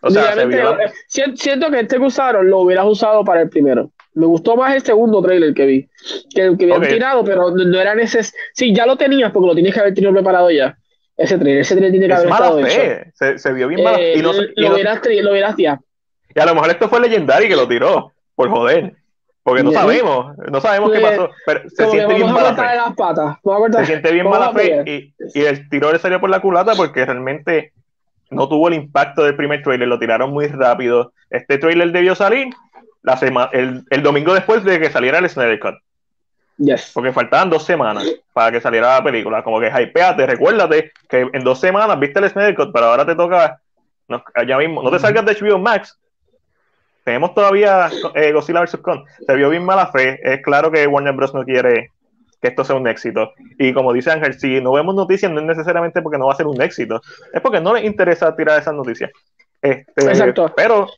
O 0.01 0.11
sea, 0.11 0.35
eh, 0.35 0.93
siento 1.09 1.71
que 1.71 1.81
este 1.81 1.97
que 1.97 2.03
usaron 2.03 2.49
lo 2.51 2.59
hubieras 2.61 2.85
usado 2.87 3.25
para 3.25 3.41
el 3.41 3.49
primero. 3.49 3.91
Me 4.13 4.27
gustó 4.27 4.55
más 4.55 4.75
el 4.75 4.83
segundo 4.83 5.23
trailer 5.23 5.55
que 5.55 5.67
vi. 5.67 5.89
Que 6.35 6.43
el 6.43 6.59
que 6.59 6.73
habían 6.73 6.93
tirado, 6.93 7.25
pero 7.25 7.51
no, 7.51 7.81
era 7.81 7.95
necesario. 7.95 8.39
Sí, 8.53 8.75
ya 8.75 8.87
lo 8.87 8.97
tenías 8.97 9.33
porque 9.33 9.47
lo 9.49 9.55
tienes 9.55 9.73
que 9.73 9.81
haber 9.81 9.95
tenido 9.95 10.13
preparado 10.13 10.51
ya. 10.51 10.77
Ese 11.17 11.39
trailer, 11.39 11.61
ese 11.61 11.75
trailer 11.75 11.93
tiene 11.93 12.07
que 12.09 12.15
haber 12.15 12.29
estado 12.29 12.61
fe. 12.61 13.13
Se, 13.15 13.39
se, 13.39 13.53
vio 13.53 13.69
bien 13.69 13.83
mal. 13.85 14.01
y 14.01 14.21
no, 14.21 14.33
lo, 14.33 14.75
verás, 14.75 15.01
lo 15.05 15.33
verás 15.33 15.55
ya. 15.57 15.81
Y 16.35 16.41
a 16.41 16.47
lo 16.47 16.55
mejor 16.55 16.71
esto 16.71 16.89
fue 16.89 17.01
Legendary 17.01 17.49
que 17.49 17.57
lo 17.57 17.69
tiró, 17.69 18.13
por 18.35 18.51
joder. 18.51 18.97
Porque 19.45 19.63
no 19.63 19.73
sabemos, 19.73 20.37
no 20.51 20.61
sabemos 20.61 20.91
qué 20.91 21.01
pasó. 21.01 21.31
Pero 21.45 21.69
se 21.69 21.91
siente 21.91 22.15
bien 22.15 22.33
mala 22.33 22.55
fe. 22.55 22.63
Las 22.77 22.95
patas. 22.95 23.37
Se 23.77 23.87
siente 23.87 24.11
bien 24.11 24.29
mala 24.29 24.53
fe. 24.53 24.83
Y, 24.87 25.15
y, 25.39 25.45
el 25.45 25.69
tiro 25.69 25.93
le 25.93 25.99
salió 25.99 26.19
por 26.19 26.31
la 26.31 26.41
culata 26.41 26.73
porque 26.75 27.05
realmente 27.05 27.73
no 28.31 28.49
tuvo 28.49 28.69
el 28.69 28.75
impacto 28.75 29.23
del 29.23 29.37
primer 29.37 29.63
trailer. 29.63 29.87
Lo 29.87 29.99
tiraron 29.99 30.31
muy 30.31 30.47
rápido. 30.47 31.13
Este 31.29 31.59
trailer 31.59 31.93
debió 31.93 32.15
salir 32.15 32.49
la 33.03 33.19
semana, 33.19 33.51
el, 33.53 33.85
el, 33.91 34.03
domingo 34.03 34.33
después 34.33 34.65
de 34.65 34.81
que 34.81 34.91
saliera 34.91 35.19
el 35.19 35.29
Snyder 35.29 35.61
Cut. 35.61 35.75
Yes. 36.57 36.93
Porque 36.95 37.13
faltaban 37.13 37.51
dos 37.51 37.65
semanas 37.65 38.05
para 38.33 38.53
que 38.53 38.61
saliera 38.61 38.95
la 38.95 39.05
película. 39.05 39.43
Como 39.43 39.61
que 39.61 39.69
hypeate, 39.69 40.27
recuérdate 40.27 40.93
que 41.09 41.29
en 41.33 41.45
dos 41.45 41.59
semanas 41.59 41.99
viste 41.99 42.21
el 42.21 42.31
Snyder 42.31 42.55
Cut, 42.55 42.73
pero 42.73 42.87
ahora 42.87 43.05
te 43.05 43.17
toca 43.17 43.61
no, 44.09 44.23
allá 44.35 44.59
mismo. 44.59 44.83
No 44.83 44.91
te 44.91 44.99
salgas 44.99 45.25
de 45.25 45.35
HBO 45.35 45.59
Max. 45.59 45.99
Tenemos 47.05 47.35
todavía 47.35 47.91
eh, 48.15 48.33
Godzilla 48.33 48.63
vs. 48.63 48.79
Kong. 48.79 49.05
Se 49.27 49.35
vio 49.35 49.51
bien 49.51 49.65
mala 49.65 49.89
fe. 49.89 50.19
Es 50.23 50.43
claro 50.43 50.71
que 50.71 50.87
Warner 50.87 51.15
Bros. 51.15 51.35
no 51.35 51.45
quiere 51.45 51.91
que 52.41 52.49
esto 52.49 52.65
sea 52.65 52.77
un 52.77 52.87
éxito. 52.87 53.33
Y 53.59 53.73
como 53.73 53.93
dice 53.93 54.11
Ángel, 54.11 54.39
si 54.39 54.61
no 54.61 54.73
vemos 54.73 54.95
noticias, 54.95 55.31
no 55.31 55.41
es 55.41 55.47
necesariamente 55.47 56.03
porque 56.03 56.19
no 56.19 56.27
va 56.27 56.35
a 56.35 56.37
ser 56.37 56.47
un 56.47 56.61
éxito. 56.61 57.01
Es 57.33 57.41
porque 57.41 57.61
no 57.61 57.75
les 57.75 57.85
interesa 57.85 58.35
tirar 58.37 58.61
esas 58.61 58.75
noticias. 58.75 59.11
Este, 59.65 60.09
Exacto. 60.09 60.53
Pero. 60.55 60.89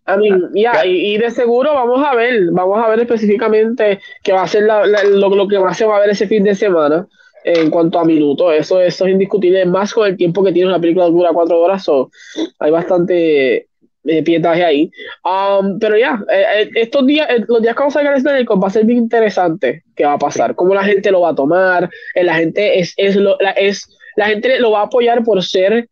y, 0.85 1.19
de 1.19 1.31
seguro 1.31 1.73
vamos 1.73 2.05
a 2.05 2.17
ver, 2.17 2.51
vamos 2.51 2.85
a 2.85 2.89
ver 2.89 3.01
específicamente 3.01 4.01
qué 4.25 4.33
va 4.33 4.43
a 4.43 4.49
ser 4.49 4.65
lo, 4.65 5.49
que 5.49 5.57
va 5.57 5.71
a 5.71 5.75
ser 5.75 5.89
va 5.89 5.99
a 5.99 6.01
ver 6.01 6.11
ese 6.11 6.27
fin 6.27 6.43
de 6.43 6.57
semana 6.57 7.07
en 7.45 7.71
cuanto 7.71 8.01
a 8.01 8.05
minutos. 8.05 8.53
Eso, 8.55 8.81
eso 8.81 9.07
es 9.07 9.13
indiscutible, 9.13 9.65
más 9.67 9.95
con 9.95 10.09
el 10.09 10.17
tiempo 10.17 10.43
que 10.43 10.51
tiene 10.51 10.69
una 10.69 10.81
película 10.81 11.07
dura 11.07 11.31
cuatro 11.33 11.61
horas. 11.61 11.89
o 11.89 12.11
hay 12.59 12.73
bastante 12.73 13.69
eh, 14.05 14.23
pietaje 14.25 14.65
ahí. 14.65 14.91
Um, 15.25 15.79
pero 15.79 15.97
ya, 15.97 16.21
eh, 16.33 16.63
eh, 16.63 16.71
estos 16.75 17.07
días, 17.07 17.29
los 17.47 17.63
días 17.63 17.77
que 17.77 17.79
vamos 17.79 17.95
a 17.95 18.01
sacar 18.01 18.17
el 18.17 18.47
va 18.49 18.67
a 18.67 18.71
ser 18.71 18.85
bien 18.85 18.99
interesante 18.99 19.85
qué 19.95 20.05
va 20.05 20.15
a 20.15 20.19
pasar, 20.19 20.57
cómo 20.57 20.75
la 20.75 20.83
gente 20.83 21.13
lo 21.13 21.21
va 21.21 21.31
a 21.31 21.35
tomar. 21.37 21.89
la 22.17 22.35
gente 22.35 22.81
es, 22.81 22.95
es, 22.97 23.15
lo, 23.15 23.37
la, 23.39 23.53
es, 23.53 23.89
la 24.17 24.27
gente 24.27 24.59
lo 24.59 24.73
va 24.73 24.81
a 24.81 24.87
apoyar 24.87 25.23
por 25.23 25.41
ser 25.45 25.89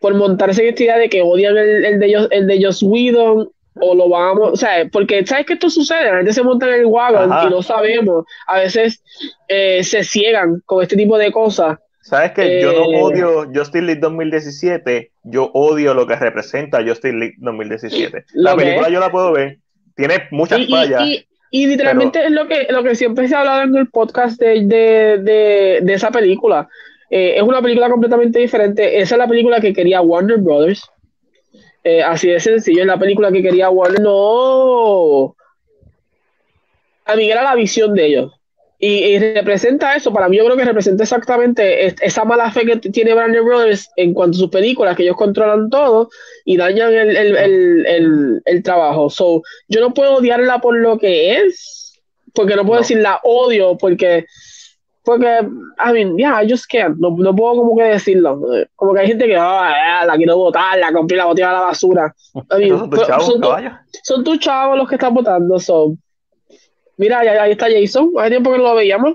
por 0.00 0.14
montarse 0.14 0.62
en 0.62 0.68
esta 0.70 0.82
idea 0.82 0.98
de 0.98 1.08
que 1.08 1.22
odian 1.22 1.56
el, 1.56 1.84
el 1.84 1.98
de 2.00 2.06
ellos, 2.06 2.28
el 2.30 2.46
de 2.46 2.62
Joss 2.64 2.82
Whedon 2.82 3.50
o 3.80 3.94
lo 3.94 4.08
vamos, 4.08 4.52
o 4.52 4.56
sea, 4.56 4.88
porque 4.90 5.24
sabes 5.24 5.46
que 5.46 5.52
esto 5.52 5.70
sucede, 5.70 6.10
la 6.10 6.16
gente 6.16 6.32
se 6.32 6.42
monta 6.42 6.66
en 6.68 6.74
el 6.80 6.86
wagon 6.86 7.30
y 7.46 7.50
no 7.50 7.62
sabemos, 7.62 8.24
a 8.48 8.58
veces 8.58 9.02
eh, 9.46 9.84
se 9.84 10.02
ciegan 10.02 10.60
con 10.66 10.82
este 10.82 10.96
tipo 10.96 11.16
de 11.18 11.30
cosas 11.30 11.78
Sabes 12.00 12.32
que 12.32 12.62
yo 12.62 12.72
no 12.72 12.84
Eh, 12.90 13.02
odio 13.02 13.44
Justice 13.54 13.82
League 13.82 14.00
2017, 14.00 15.10
yo 15.24 15.50
odio 15.52 15.92
lo 15.94 16.06
que 16.06 16.16
representa 16.16 16.82
Justice 16.82 17.12
League 17.14 17.34
2017. 17.38 18.24
La 18.34 18.56
película 18.56 18.86
es. 18.86 18.92
yo 18.94 19.00
la 19.00 19.10
puedo 19.10 19.32
ver, 19.32 19.58
tiene 19.94 20.14
muchas 20.30 20.60
Y, 20.60 20.62
y- 20.62 20.70
fallas. 20.70 21.06
y- 21.06 21.24
y 21.50 21.66
literalmente 21.66 22.22
es 22.24 22.30
lo 22.30 22.46
que, 22.46 22.66
lo 22.70 22.82
que 22.82 22.94
siempre 22.94 23.26
se 23.26 23.34
ha 23.34 23.40
hablado 23.40 23.62
en 23.62 23.74
el 23.76 23.88
podcast 23.88 24.38
de, 24.38 24.64
de, 24.66 25.18
de, 25.18 25.78
de 25.82 25.94
esa 25.94 26.10
película. 26.10 26.68
Eh, 27.10 27.34
es 27.36 27.42
una 27.42 27.62
película 27.62 27.88
completamente 27.90 28.38
diferente. 28.38 28.98
Esa 29.00 29.14
es 29.14 29.18
la 29.18 29.28
película 29.28 29.60
que 29.60 29.72
quería 29.72 30.00
Warner 30.00 30.38
Brothers. 30.38 30.82
Eh, 31.84 32.02
así 32.02 32.28
de 32.28 32.40
sencillo, 32.40 32.82
es 32.82 32.86
la 32.86 32.98
película 32.98 33.32
que 33.32 33.42
quería 33.42 33.70
Warner. 33.70 34.00
No. 34.00 35.34
A 37.06 37.16
mí 37.16 37.30
era 37.30 37.42
la 37.42 37.54
visión 37.54 37.94
de 37.94 38.06
ellos. 38.06 38.32
Y, 38.80 38.88
y 39.06 39.18
representa 39.18 39.96
eso, 39.96 40.12
para 40.12 40.28
mí 40.28 40.36
yo 40.36 40.44
creo 40.44 40.56
que 40.56 40.64
representa 40.64 41.02
exactamente 41.02 41.86
es- 41.86 41.96
esa 42.00 42.24
mala 42.24 42.52
fe 42.52 42.64
que 42.64 42.76
tiene 42.76 43.12
Warner 43.12 43.42
Brothers 43.42 43.90
en 43.96 44.14
cuanto 44.14 44.36
a 44.36 44.40
sus 44.40 44.50
películas, 44.50 44.94
que 44.96 45.02
ellos 45.02 45.16
controlan 45.16 45.68
todo 45.68 46.10
y 46.44 46.56
dañan 46.56 46.92
el, 46.92 47.16
el, 47.16 47.36
el, 47.36 47.86
el, 47.86 48.42
el 48.44 48.62
trabajo. 48.62 49.10
So, 49.10 49.42
yo 49.66 49.80
no 49.80 49.92
puedo 49.94 50.18
odiarla 50.18 50.60
por 50.60 50.76
lo 50.76 50.96
que 50.96 51.38
es, 51.40 51.98
porque 52.34 52.54
no 52.54 52.62
puedo 52.64 52.76
No. 52.76 52.82
decir 52.82 52.98
la 52.98 53.18
odio, 53.24 53.76
porque, 53.78 54.26
porque, 55.08 55.40
I 55.78 55.92
mean, 55.94 56.18
yeah, 56.18 56.34
I 56.42 56.46
just 56.46 56.66
can't, 56.70 56.98
no, 56.98 57.08
no 57.16 57.34
puedo 57.34 57.56
como 57.56 57.74
que 57.78 57.84
decirlo. 57.84 58.38
Como 58.76 58.92
que 58.92 59.00
hay 59.00 59.06
gente 59.06 59.26
que, 59.26 59.36
"Ah, 59.38 60.04
la 60.06 60.16
quiero 60.16 60.36
votar, 60.36 60.78
la 60.78 60.92
compré, 60.92 61.16
la 61.16 61.24
boté 61.24 61.42
a 61.42 61.50
la 61.52 61.60
basura. 61.60 62.14
I 62.34 62.40
mean, 62.58 62.62
Esos 62.64 62.80
son 62.80 62.90
tus 62.90 63.06
chavos, 63.06 63.24
son, 63.26 63.40
tu- 63.40 63.48
caballo. 63.48 63.70
son 64.02 64.24
tus 64.24 64.38
chavos 64.38 64.76
los 64.76 64.86
que 64.86 64.96
están 64.96 65.14
votando, 65.14 65.58
so. 65.58 65.94
Mira, 66.98 67.20
ahí, 67.20 67.28
ahí 67.28 67.52
está 67.52 67.68
Jason, 67.70 68.10
hace 68.18 68.28
tiempo 68.30 68.52
que 68.52 68.58
no 68.58 68.64
lo 68.64 68.74
veíamos. 68.74 69.14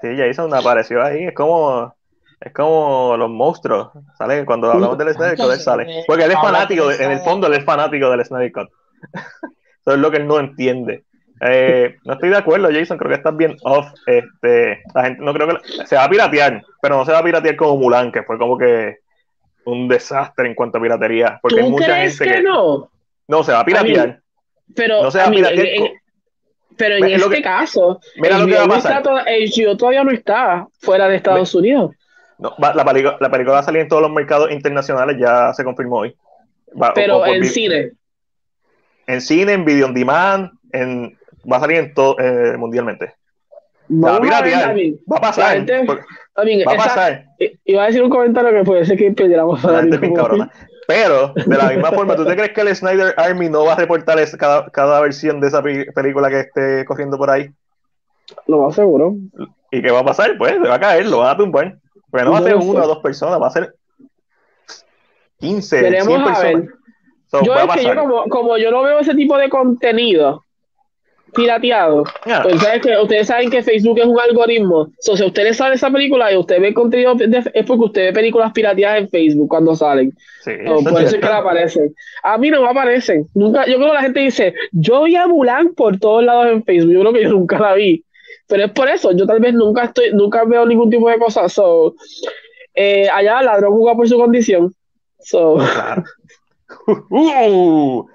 Sí, 0.00 0.08
Jason 0.16 0.54
apareció 0.54 1.02
ahí, 1.02 1.24
es 1.24 1.34
como, 1.34 1.94
es 2.40 2.52
como 2.54 3.14
los 3.18 3.28
monstruos. 3.28 3.90
Sale 4.16 4.46
cuando 4.46 4.72
hablamos 4.72 4.96
del 4.96 5.12
Snyder 5.12 5.36
Cut, 5.36 5.50
él 5.52 5.60
sale. 5.60 6.04
Porque 6.06 6.24
él 6.24 6.30
es 6.30 6.38
fanático, 6.40 6.90
en 6.90 7.10
el 7.10 7.18
fondo 7.18 7.48
él 7.48 7.52
es 7.52 7.64
fanático 7.66 8.08
del 8.08 8.24
Snyder 8.24 8.50
Cut. 8.50 8.68
Eso 9.84 9.94
es 9.94 9.98
lo 9.98 10.10
que 10.10 10.16
él 10.16 10.26
no 10.26 10.38
entiende. 10.38 11.04
Eh, 11.40 11.96
no 12.04 12.14
estoy 12.14 12.30
de 12.30 12.36
acuerdo, 12.36 12.68
Jason, 12.72 12.98
creo 12.98 13.10
que 13.10 13.16
estás 13.16 13.36
bien 13.36 13.56
off. 13.62 13.86
Este, 14.06 14.82
la 14.94 15.04
gente 15.04 15.22
no 15.22 15.32
creo 15.32 15.48
que 15.48 15.86
se 15.86 15.96
va 15.96 16.04
a 16.04 16.10
piratear, 16.10 16.62
pero 16.82 16.96
no 16.96 17.04
se 17.04 17.12
va 17.12 17.18
a 17.18 17.24
piratear 17.24 17.56
como 17.56 17.76
Mulan, 17.76 18.10
que 18.12 18.22
fue 18.22 18.38
como 18.38 18.56
que 18.58 18.98
un 19.64 19.86
desastre 19.88 20.48
en 20.48 20.54
cuanto 20.54 20.78
a 20.78 20.80
piratería. 20.82 21.38
Porque 21.42 21.60
hay 21.60 21.64
¿Tú 21.66 21.70
mucha 21.70 21.84
crees 21.86 22.18
gente 22.18 22.32
que, 22.34 22.38
que, 22.38 22.42
no? 22.48 22.90
no 23.28 23.44
se 23.44 23.52
va 23.52 23.60
a 23.60 23.64
piratear. 23.64 24.20
Pero, 24.74 25.02
No 25.02 25.10
se 25.10 25.18
va 25.18 25.24
a 25.26 25.30
piratear. 25.30 25.66
en- 25.66 25.92
pero 26.76 26.94
en 26.96 27.04
este 27.06 27.28
que- 27.36 27.42
caso, 27.42 28.00
Mira 28.16 28.38
lo 28.38 28.46
que 28.46 28.54
va 28.54 28.64
a 28.64 28.68
pasar. 28.68 28.98
está 28.98 29.02
to- 29.02 29.16
HBO 29.18 29.76
todavía 29.76 30.04
no 30.04 30.10
está 30.12 30.66
fuera 30.80 31.08
de 31.08 31.16
Estados 31.16 31.54
Unidos. 31.54 31.92
No, 32.38 32.54
va- 32.62 32.72
la, 32.72 32.84
película, 32.84 33.16
la 33.20 33.30
película 33.30 33.54
va 33.54 33.58
a 33.60 33.64
salir 33.64 33.82
en 33.82 33.88
todos 33.88 34.00
los 34.02 34.12
mercados 34.12 34.50
internacionales, 34.52 35.16
ya 35.18 35.52
se 35.54 35.64
confirmó 35.64 35.96
hoy. 35.98 36.16
Va- 36.80 36.90
o 36.90 36.94
Pero 36.94 37.26
en 37.26 37.40
vi- 37.40 37.48
cine. 37.48 37.90
en 39.08 39.20
cine, 39.20 39.54
en 39.54 39.64
video 39.64 39.86
on 39.86 39.94
demand, 39.94 40.50
en, 40.72 41.17
va 41.50 41.56
a 41.56 41.60
salir 41.60 41.76
en 41.78 41.94
todo 41.94 42.16
eh, 42.18 42.56
mundialmente. 42.56 43.14
Va 43.90 44.10
a 44.10 44.12
Vamos 44.18 44.30
a 44.30 44.42
ver, 44.42 44.52
piratear. 44.52 44.78
I 44.78 44.82
mean, 44.90 45.00
Va 45.10 45.16
a 45.16 45.20
pasar. 45.20 45.44
la 45.44 45.50
gente- 45.54 45.84
porque- 45.86 46.04
Va 46.66 46.72
a 46.72 46.74
esa- 46.74 46.84
pasar. 46.84 47.24
Iba 47.64 47.82
a 47.82 47.86
decir 47.86 48.02
un 48.02 48.10
comentario 48.10 48.50
que 48.52 48.64
puede 48.64 48.84
ser 48.84 48.96
que 48.98 49.10
perdiéramos 49.12 49.62
La 49.64 49.78
a 49.78 49.80
gente 49.82 49.96
bien 49.98 50.14
cabrona. 50.14 50.50
Pero, 50.86 51.32
de 51.34 51.56
la 51.56 51.68
misma 51.70 51.90
forma, 51.92 52.14
¿tú 52.16 52.24
te 52.24 52.34
crees 52.36 52.52
que 52.52 52.60
el 52.62 52.74
Snyder 52.76 53.14
Army 53.16 53.48
no 53.48 53.64
va 53.64 53.72
a 53.72 53.76
reportar 53.76 54.18
esa- 54.18 54.36
cada, 54.38 54.66
cada 54.70 55.00
versión 55.00 55.40
de 55.40 55.48
esa 55.48 55.62
pe- 55.62 55.86
película 55.94 56.28
que 56.30 56.40
esté 56.40 56.84
corriendo 56.84 57.16
por 57.18 57.30
ahí? 57.30 57.50
Lo 58.46 58.58
más 58.62 58.74
seguro. 58.74 59.14
¿Y 59.70 59.80
qué 59.82 59.90
va 59.90 60.00
a 60.00 60.04
pasar? 60.04 60.36
Pues 60.38 60.52
se 60.52 60.58
va 60.68 60.74
a 60.74 60.80
caer, 60.80 61.06
lo 61.06 61.18
van 61.18 61.34
a 61.34 61.36
tumbar. 61.36 61.76
Pero 62.10 62.24
no 62.26 62.32
va 62.32 62.38
a 62.38 62.40
No 62.40 62.46
ser 62.46 62.56
una 62.56 62.84
o 62.84 62.86
dos 62.88 62.98
personas, 62.98 63.40
va 63.40 63.48
a 63.48 63.50
ser 63.50 63.74
15, 65.40 65.78
100 65.80 65.82
Veremos 65.82 66.14
a 66.14 66.42
ver. 66.42 66.52
personas. 66.52 66.74
So, 67.30 67.42
Yo 67.42 67.52
va 67.52 67.62
a 67.62 67.64
es 67.64 67.72
que 67.74 67.84
yo 67.84 68.24
como 68.30 68.56
yo 68.56 68.70
no 68.70 68.82
veo 68.82 68.98
ese 69.00 69.14
tipo 69.14 69.36
de 69.36 69.48
contenido 69.50 70.42
pirateado, 71.34 72.04
pues 72.42 72.60
sabes 72.62 72.82
que 72.82 72.96
ustedes 72.96 73.26
saben 73.26 73.50
que 73.50 73.62
Facebook 73.62 73.98
es 73.98 74.06
un 74.06 74.18
algoritmo. 74.18 74.88
So, 75.00 75.16
si 75.16 75.24
ustedes 75.24 75.56
saben 75.56 75.74
esa 75.74 75.90
película 75.90 76.32
y 76.32 76.36
usted 76.36 76.60
ve 76.60 76.74
contenido 76.74 77.14
de- 77.14 77.50
es 77.54 77.64
porque 77.66 77.84
usted 77.84 78.02
ve 78.06 78.12
películas 78.12 78.52
pirateadas 78.52 78.98
en 79.00 79.08
Facebook 79.08 79.48
cuando 79.48 79.74
salen. 79.76 80.12
Sí, 80.44 80.52
So, 80.66 80.80
eso 80.80 80.90
por 80.90 81.00
es 81.02 81.06
eso 81.08 81.16
es 81.16 81.22
que 81.22 81.28
le 81.28 81.32
aparecen. 81.34 81.94
A 82.22 82.38
mí 82.38 82.50
no 82.50 82.62
me 82.62 82.68
aparecen. 82.68 83.26
Nunca, 83.34 83.66
yo 83.66 83.76
creo 83.76 83.88
que 83.88 83.94
la 83.94 84.02
gente 84.02 84.20
dice, 84.20 84.54
yo 84.72 85.02
vi 85.04 85.16
a 85.16 85.26
Mulan 85.26 85.74
por 85.74 85.98
todos 85.98 86.24
lados 86.24 86.46
en 86.46 86.64
Facebook. 86.64 86.92
Yo 86.92 87.00
creo 87.00 87.12
que 87.12 87.22
yo 87.24 87.30
nunca 87.30 87.58
la 87.58 87.74
vi. 87.74 88.04
Pero 88.46 88.64
es 88.64 88.70
por 88.72 88.88
eso, 88.88 89.12
yo 89.12 89.26
tal 89.26 89.40
vez 89.40 89.52
nunca 89.54 89.84
estoy, 89.84 90.12
nunca 90.12 90.44
veo 90.44 90.64
ningún 90.64 90.88
tipo 90.90 91.08
de 91.10 91.18
cosa. 91.18 91.48
So, 91.48 91.94
eh, 92.74 93.08
allá 93.12 93.40
el 93.40 93.46
ladrón 93.46 93.74
juega 93.76 93.96
por 93.96 94.08
su 94.08 94.16
condición. 94.16 94.72
So, 95.20 95.56
Claro. 95.56 96.04
Uh, 97.10 98.06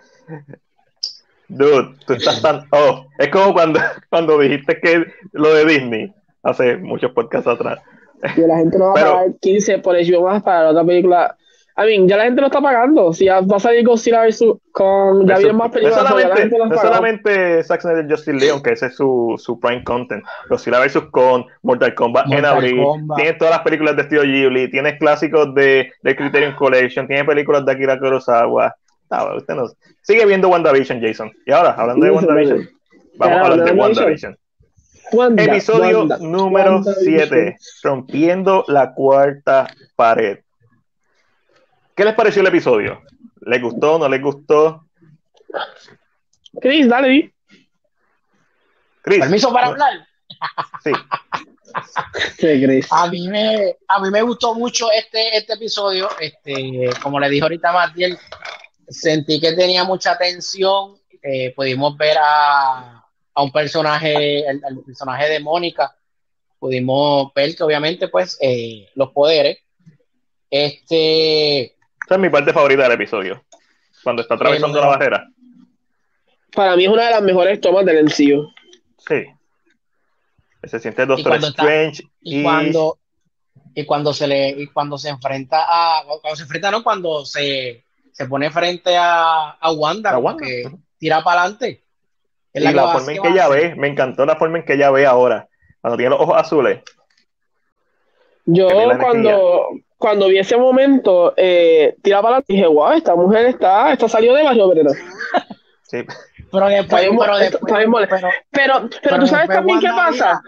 dude, 1.57 1.95
tú 2.05 2.13
estás 2.13 2.41
tan. 2.41 2.61
Oh, 2.71 3.05
es 3.17 3.29
como 3.29 3.53
cuando, 3.53 3.79
cuando 4.09 4.37
dijiste 4.39 4.79
que 4.81 5.05
lo 5.31 5.53
de 5.53 5.65
Disney 5.65 6.13
hace 6.43 6.77
muchos 6.77 7.11
podcasts 7.11 7.47
atrás. 7.47 7.79
y 8.37 8.41
la 8.41 8.57
gente 8.57 8.77
no 8.77 8.85
va 8.85 8.91
a 8.91 8.95
Pero- 8.95 9.11
pagar 9.13 9.27
15 9.41 9.77
por 9.79 9.95
HBO 9.95 10.23
más 10.23 10.43
para 10.43 10.63
la 10.63 10.69
otra 10.71 10.83
película. 10.83 11.37
I 11.75 11.85
mean, 11.87 12.07
ya 12.07 12.17
la 12.17 12.25
gente 12.25 12.39
lo 12.39 12.47
está 12.47 12.61
pagando. 12.61 13.11
Si 13.13 13.25
ya 13.25 13.41
va 13.41 13.57
a 13.57 13.59
salir 13.59 13.83
Godzilla 13.83 14.21
versus 14.21 14.57
con. 14.71 15.25
Ya 15.27 15.37
vienen 15.39 15.55
más 15.55 15.69
no 15.69 15.73
películas. 15.73 16.03
la 16.03 16.09
solamente, 16.09 16.57
no 16.57 16.65
está 16.65 16.75
pagando. 16.75 16.81
solamente 16.81 17.63
Zack 17.63 17.81
Snyder 17.81 18.07
Justice 18.11 18.33
League, 18.33 18.61
que 18.61 18.73
ese 18.73 18.85
es 18.85 18.95
su, 18.95 19.33
su 19.39 19.59
prime 19.59 19.83
content. 19.83 20.23
Godzilla 20.49 20.79
vs. 20.79 20.99
Con, 21.09 21.47
Mortal 21.63 21.95
Kombat 21.95 22.25
en 22.25 22.31
Mortal 22.33 22.53
abril. 22.57 22.83
Kombat. 22.83 23.17
Tienes 23.17 23.37
todas 23.39 23.55
las 23.55 23.63
películas 23.63 23.95
de 23.95 24.03
Studio 24.03 24.21
Ghibli, 24.21 24.69
tienes 24.69 24.99
clásicos 24.99 25.55
de, 25.55 25.91
de 26.03 26.15
Criterion 26.15 26.53
Collection, 26.53 27.07
tienes 27.07 27.25
películas 27.25 27.65
de 27.65 27.71
Akira 27.71 27.97
Kurosawa. 27.97 28.75
Ah, 29.13 29.23
bueno, 29.23 29.37
usted 29.37 29.53
no 29.53 29.69
sigue 30.01 30.25
viendo 30.25 30.49
WandaVision, 30.49 31.01
Jason. 31.01 31.31
Y 31.45 31.51
ahora, 31.51 31.71
hablando 31.71 32.05
de 32.05 32.11
WandaVision, 32.11 32.69
vamos 33.15 33.37
a 33.37 33.41
hablar 33.41 33.65
de 33.65 33.71
WandaVision. 33.71 34.37
Wanda, 35.11 35.43
Episodio 35.43 35.99
Wanda, 35.99 36.17
número 36.17 36.71
WandaVision. 36.77 37.27
7, 37.29 37.57
rompiendo 37.83 38.65
la 38.67 38.93
cuarta 38.93 39.71
pared. 39.95 40.39
¿Qué 41.95 42.03
les 42.03 42.15
pareció 42.15 42.41
el 42.41 42.47
episodio? 42.47 43.01
¿Les 43.41 43.61
gustó? 43.61 43.99
¿No 43.99 44.09
les 44.09 44.21
gustó? 44.21 44.85
Chris, 46.59 46.87
dale. 46.87 47.33
Chris, 49.03 49.19
Permiso 49.19 49.53
para 49.53 49.67
hablar. 49.67 50.07
sí. 50.83 50.91
Sí, 52.37 52.63
Chris. 52.63 52.87
A 52.91 53.07
mí 53.07 53.27
me, 53.27 53.75
a 53.87 53.99
mí 53.99 54.09
me 54.11 54.21
gustó 54.21 54.53
mucho 54.53 54.91
este, 54.91 55.37
este 55.37 55.53
episodio. 55.53 56.09
Este, 56.19 56.89
como 57.01 57.19
le 57.19 57.29
dijo 57.29 57.45
ahorita 57.45 57.71
Matiel, 57.71 58.17
sentí 58.87 59.39
que 59.39 59.53
tenía 59.53 59.83
mucha 59.83 60.17
tensión. 60.17 60.97
Eh, 61.21 61.53
pudimos 61.55 61.95
ver 61.97 62.17
a, 62.19 63.03
a 63.33 63.43
un 63.43 63.51
personaje, 63.51 64.47
el, 64.47 64.61
el 64.67 64.79
personaje 64.85 65.29
de 65.29 65.39
Mónica. 65.39 65.95
Pudimos 66.59 67.33
ver 67.33 67.55
que 67.55 67.63
obviamente, 67.63 68.07
pues, 68.07 68.37
eh, 68.41 68.89
los 68.95 69.11
poderes. 69.11 69.59
Este, 70.49 71.63
Esa 71.65 72.15
es 72.15 72.19
mi 72.19 72.29
parte 72.29 72.53
favorita 72.53 72.83
del 72.83 72.91
episodio. 72.93 73.43
Cuando 74.03 74.21
está 74.21 74.35
atravesando 74.35 74.69
Bueno, 74.77 74.81
la 74.91 74.97
barrera. 74.97 75.27
Para 76.53 76.75
mí 76.75 76.83
es 76.85 76.89
una 76.91 77.05
de 77.05 77.11
las 77.11 77.21
mejores 77.21 77.59
tomas 77.59 77.85
del 77.85 78.03
MCU. 78.05 78.47
Sí. 79.07 79.23
Se 80.63 80.79
siente 80.79 81.05
Doctor 81.05 81.35
está- 81.35 81.47
Strange 81.47 82.03
y 82.21 82.39
y, 82.39 82.43
cuando 82.43 82.99
y 83.75 83.85
cuando 83.85 84.13
se 84.13 84.27
le 84.27 84.49
y 84.49 84.67
cuando 84.67 84.97
se 84.97 85.09
enfrenta 85.09 85.65
a 85.67 86.03
cuando 86.21 86.35
se 86.37 86.43
enfrenta 86.43 86.71
no 86.71 86.83
cuando 86.83 87.25
se, 87.25 87.83
se 88.13 88.25
pone 88.27 88.49
frente 88.51 88.95
a, 88.97 89.49
a 89.59 89.71
Wanda, 89.71 90.11
A 90.11 90.15
como 90.15 90.27
Wanda, 90.27 90.45
que 90.45 90.63
ujú. 90.67 90.79
tira 90.97 91.23
para 91.23 91.41
adelante 91.41 91.83
y 92.53 92.59
la 92.59 92.87
forma 92.93 93.11
en 93.11 93.21
que 93.21 93.27
ella 93.29 93.47
ve, 93.49 93.75
me 93.75 93.87
encantó 93.87 94.25
la 94.25 94.35
forma 94.35 94.59
en 94.59 94.65
que 94.65 94.73
ella 94.73 94.91
ve 94.91 95.05
ahora. 95.05 95.47
Cuando 95.81 95.97
tiene 95.97 96.11
los 96.11 96.21
ojos 96.21 96.37
azules. 96.37 96.81
Yo 98.45 98.67
cuando, 98.99 99.67
cuando 99.97 100.27
vi 100.27 100.37
ese 100.37 100.57
momento, 100.57 101.33
eh, 101.37 101.95
tiraba 102.01 102.21
para 102.23 102.29
adelante 102.35 102.53
y 102.53 102.55
dije, 102.57 102.67
wow, 102.67 102.91
esta 102.91 103.15
mujer 103.15 103.45
está, 103.47 103.91
está 103.93 104.07
salió 104.07 104.33
de 104.33 104.43
Barrio 104.43 104.65
Obrero. 104.65 104.91
Sí. 105.83 106.03
pero 106.51 106.67
después, 106.67 107.07
pero 107.19 107.37
después- 107.37 107.61
pero- 107.67 108.29
Pero, 108.51 108.73
pero, 108.89 108.89
Pero 109.01 109.19
tú 109.19 109.27
sabes 109.27 109.47
también 109.49 109.79
qué 109.79 109.87
pasa. 109.87 110.41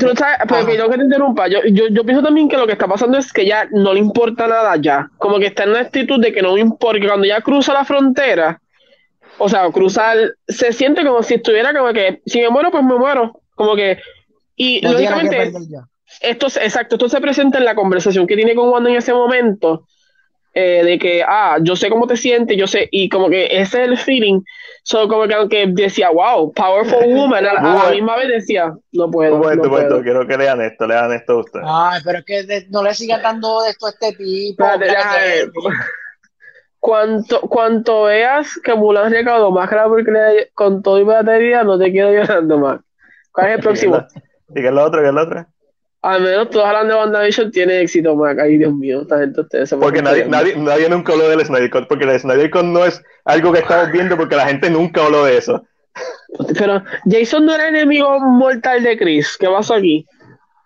Tú 0.00 0.16
sabes, 0.16 0.38
pero 0.48 0.88
que 0.88 0.96
te 0.96 1.04
interrumpa. 1.04 1.48
Yo, 1.48 1.60
yo, 1.70 1.88
yo 1.88 2.04
pienso 2.04 2.22
también 2.22 2.48
que 2.48 2.56
lo 2.56 2.66
que 2.66 2.72
está 2.72 2.88
pasando 2.88 3.18
es 3.18 3.32
que 3.32 3.46
ya 3.46 3.68
no 3.70 3.92
le 3.92 4.00
importa 4.00 4.46
nada 4.46 4.76
ya. 4.76 5.08
Como 5.18 5.38
que 5.38 5.46
está 5.46 5.64
en 5.64 5.70
una 5.70 5.80
actitud 5.80 6.20
de 6.20 6.32
que 6.32 6.42
no 6.42 6.54
le 6.54 6.62
importa. 6.62 7.00
que 7.00 7.06
Cuando 7.06 7.26
ya 7.26 7.40
cruza 7.40 7.72
la 7.72 7.84
frontera, 7.84 8.60
o 9.38 9.48
sea, 9.48 9.70
cruzar, 9.70 10.16
se 10.48 10.72
siente 10.72 11.04
como 11.04 11.22
si 11.22 11.34
estuviera 11.34 11.72
como 11.72 11.92
que, 11.92 12.20
si 12.26 12.40
me 12.40 12.50
muero, 12.50 12.70
pues 12.70 12.82
me 12.84 12.96
muero. 12.96 13.40
Como 13.54 13.76
que, 13.76 13.98
y 14.56 14.80
no 14.80 14.92
lógicamente, 14.92 15.52
esto, 16.20 16.46
exacto, 16.46 16.96
esto 16.96 17.08
se 17.08 17.20
presenta 17.20 17.58
en 17.58 17.64
la 17.64 17.74
conversación 17.74 18.26
que 18.26 18.36
tiene 18.36 18.54
con 18.54 18.68
Wanda 18.68 18.90
en 18.90 18.96
ese 18.96 19.12
momento. 19.12 19.86
Eh, 20.52 20.82
de 20.84 20.98
que, 20.98 21.22
ah, 21.22 21.58
yo 21.62 21.76
sé 21.76 21.88
cómo 21.88 22.06
te 22.06 22.16
sientes, 22.16 22.56
yo 22.56 22.66
sé, 22.66 22.88
y 22.90 23.08
como 23.08 23.28
que 23.28 23.46
ese 23.46 23.82
es 23.82 23.88
el 23.88 23.98
feeling. 23.98 24.40
So, 24.82 25.06
como 25.06 25.28
que 25.28 25.34
aunque 25.34 25.66
decía, 25.68 26.10
wow, 26.10 26.52
powerful 26.52 27.06
woman, 27.06 27.46
a, 27.46 27.54
la 27.54 27.90
misma 27.90 28.16
vez 28.16 28.28
decía, 28.28 28.74
no 28.92 29.10
puedo. 29.10 29.38
no 29.38 29.62
puedo. 29.68 30.02
quiero 30.02 30.26
que 30.26 30.36
lean 30.36 30.60
esto, 30.60 30.86
lean 30.86 31.12
esto 31.12 31.38
ustedes. 31.38 31.64
Ay, 31.68 32.00
pero 32.04 32.18
es 32.18 32.24
que 32.24 32.66
no 32.70 32.82
le 32.82 32.94
sigan 32.94 33.22
dando 33.22 33.64
esto 33.64 33.86
a 33.86 33.90
este 33.90 34.12
tipo. 34.12 34.64
cuanto, 36.80 37.40
cuanto 37.42 38.04
veas 38.04 38.58
que 38.64 38.74
Mulan 38.74 39.12
recaudó 39.12 39.52
más 39.52 39.68
claro 39.68 39.90
porque 39.90 40.50
con 40.54 40.82
todo 40.82 40.98
y 40.98 41.04
batería, 41.04 41.62
no 41.62 41.78
te 41.78 41.92
quiero 41.92 42.10
llorando 42.12 42.58
más. 42.58 42.80
¿Cuál 43.30 43.48
es 43.48 43.54
el 43.56 43.60
próximo? 43.62 44.04
¿Y 44.48 44.60
qué 44.60 44.66
es 44.66 44.72
lo 44.72 44.84
otro? 44.84 45.00
¿Qué 45.02 45.08
es 45.08 45.14
lo 45.14 45.22
otro? 45.22 45.46
Al 46.02 46.22
menos 46.22 46.48
todos 46.48 46.64
hablando 46.64 46.94
de 46.94 47.00
WandaVision 47.00 47.50
tiene 47.50 47.80
éxito, 47.82 48.16
Mac. 48.16 48.38
Ay, 48.38 48.56
Dios 48.56 48.72
mío, 48.74 49.02
esta 49.02 49.18
gente 49.18 49.42
ustedes 49.42 49.74
Porque 49.78 50.00
nadie, 50.00 50.24
nadie, 50.24 50.56
nadie, 50.56 50.88
nunca 50.88 51.12
habló 51.12 51.28
del 51.28 51.44
Snyder 51.44 51.70
Cut, 51.70 51.88
porque 51.88 52.04
el 52.04 52.18
Snyder 52.18 52.50
Cut 52.50 52.64
no 52.64 52.86
es 52.86 53.02
algo 53.26 53.52
que 53.52 53.58
estamos 53.60 53.92
viendo 53.92 54.16
porque 54.16 54.36
la 54.36 54.46
gente 54.46 54.70
nunca 54.70 55.04
habló 55.04 55.24
de 55.24 55.36
eso. 55.36 55.62
Pero 56.58 56.82
Jason 57.04 57.44
no 57.44 57.54
era 57.54 57.68
enemigo 57.68 58.18
mortal 58.20 58.82
de 58.82 58.96
Chris. 58.96 59.36
¿Qué 59.38 59.46
pasó 59.46 59.74
aquí? 59.74 60.06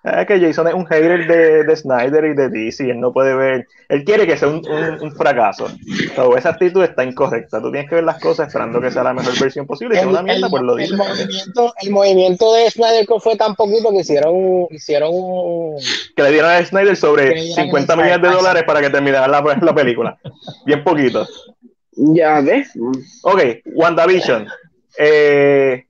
Es 0.05 0.26
que 0.26 0.39
Jason 0.39 0.68
es 0.68 0.74
un 0.74 0.85
hater 0.85 1.26
de, 1.26 1.64
de, 1.64 1.76
Snyder 1.76 2.26
y 2.26 2.35
de 2.35 2.51
DC, 2.51 2.90
él 2.90 3.01
no 3.01 3.10
puede 3.10 3.35
ver, 3.35 3.66
él 3.89 4.05
quiere 4.05 4.26
que 4.26 4.36
sea 4.36 4.48
un, 4.48 4.62
un, 5.01 5.12
fracaso. 5.16 5.66
Pero 6.14 6.36
esa 6.36 6.51
actitud 6.51 6.85
está 6.85 7.05
incorrecta. 7.05 7.59
Tú 7.62 7.70
tienes 7.72 7.89
que 7.89 7.94
ver 7.94 8.05
las 8.05 8.20
cosas 8.20 8.48
esperando 8.48 8.82
que 8.82 8.90
sea 8.90 9.02
la 9.02 9.14
mejor 9.14 9.32
versión 9.40 9.66
posible. 9.66 9.98
El, 9.98 10.09
una 10.09 10.22
mierda, 10.22 10.51
pues 10.51 10.62
lo 10.62 10.78
el 10.78 10.94
movimiento, 10.94 11.72
el 11.81 11.90
movimiento 11.90 12.52
de 12.52 12.70
Snyder 12.70 13.06
fue 13.18 13.36
tan 13.36 13.55
poquito 13.55 13.90
que 13.93 14.01
hicieron, 14.01 14.66
hicieron 14.68 15.10
que 16.14 16.22
le 16.22 16.32
dieron 16.32 16.51
a 16.51 16.62
Snyder 16.62 16.97
sobre 16.97 17.40
50 17.55 17.97
millones 17.97 18.20
de 18.20 18.28
dólares 18.28 18.64
para 18.64 18.82
que 18.82 18.90
terminara 18.90 19.26
la, 19.26 19.40
la 19.40 19.74
película. 19.74 20.18
Bien 20.66 20.85
poquito. 20.85 21.26
Ya 21.93 22.43
ves. 22.43 22.72
Ok, 23.22 23.43
WandaVision. 23.64 24.48
Eh, 24.98 25.86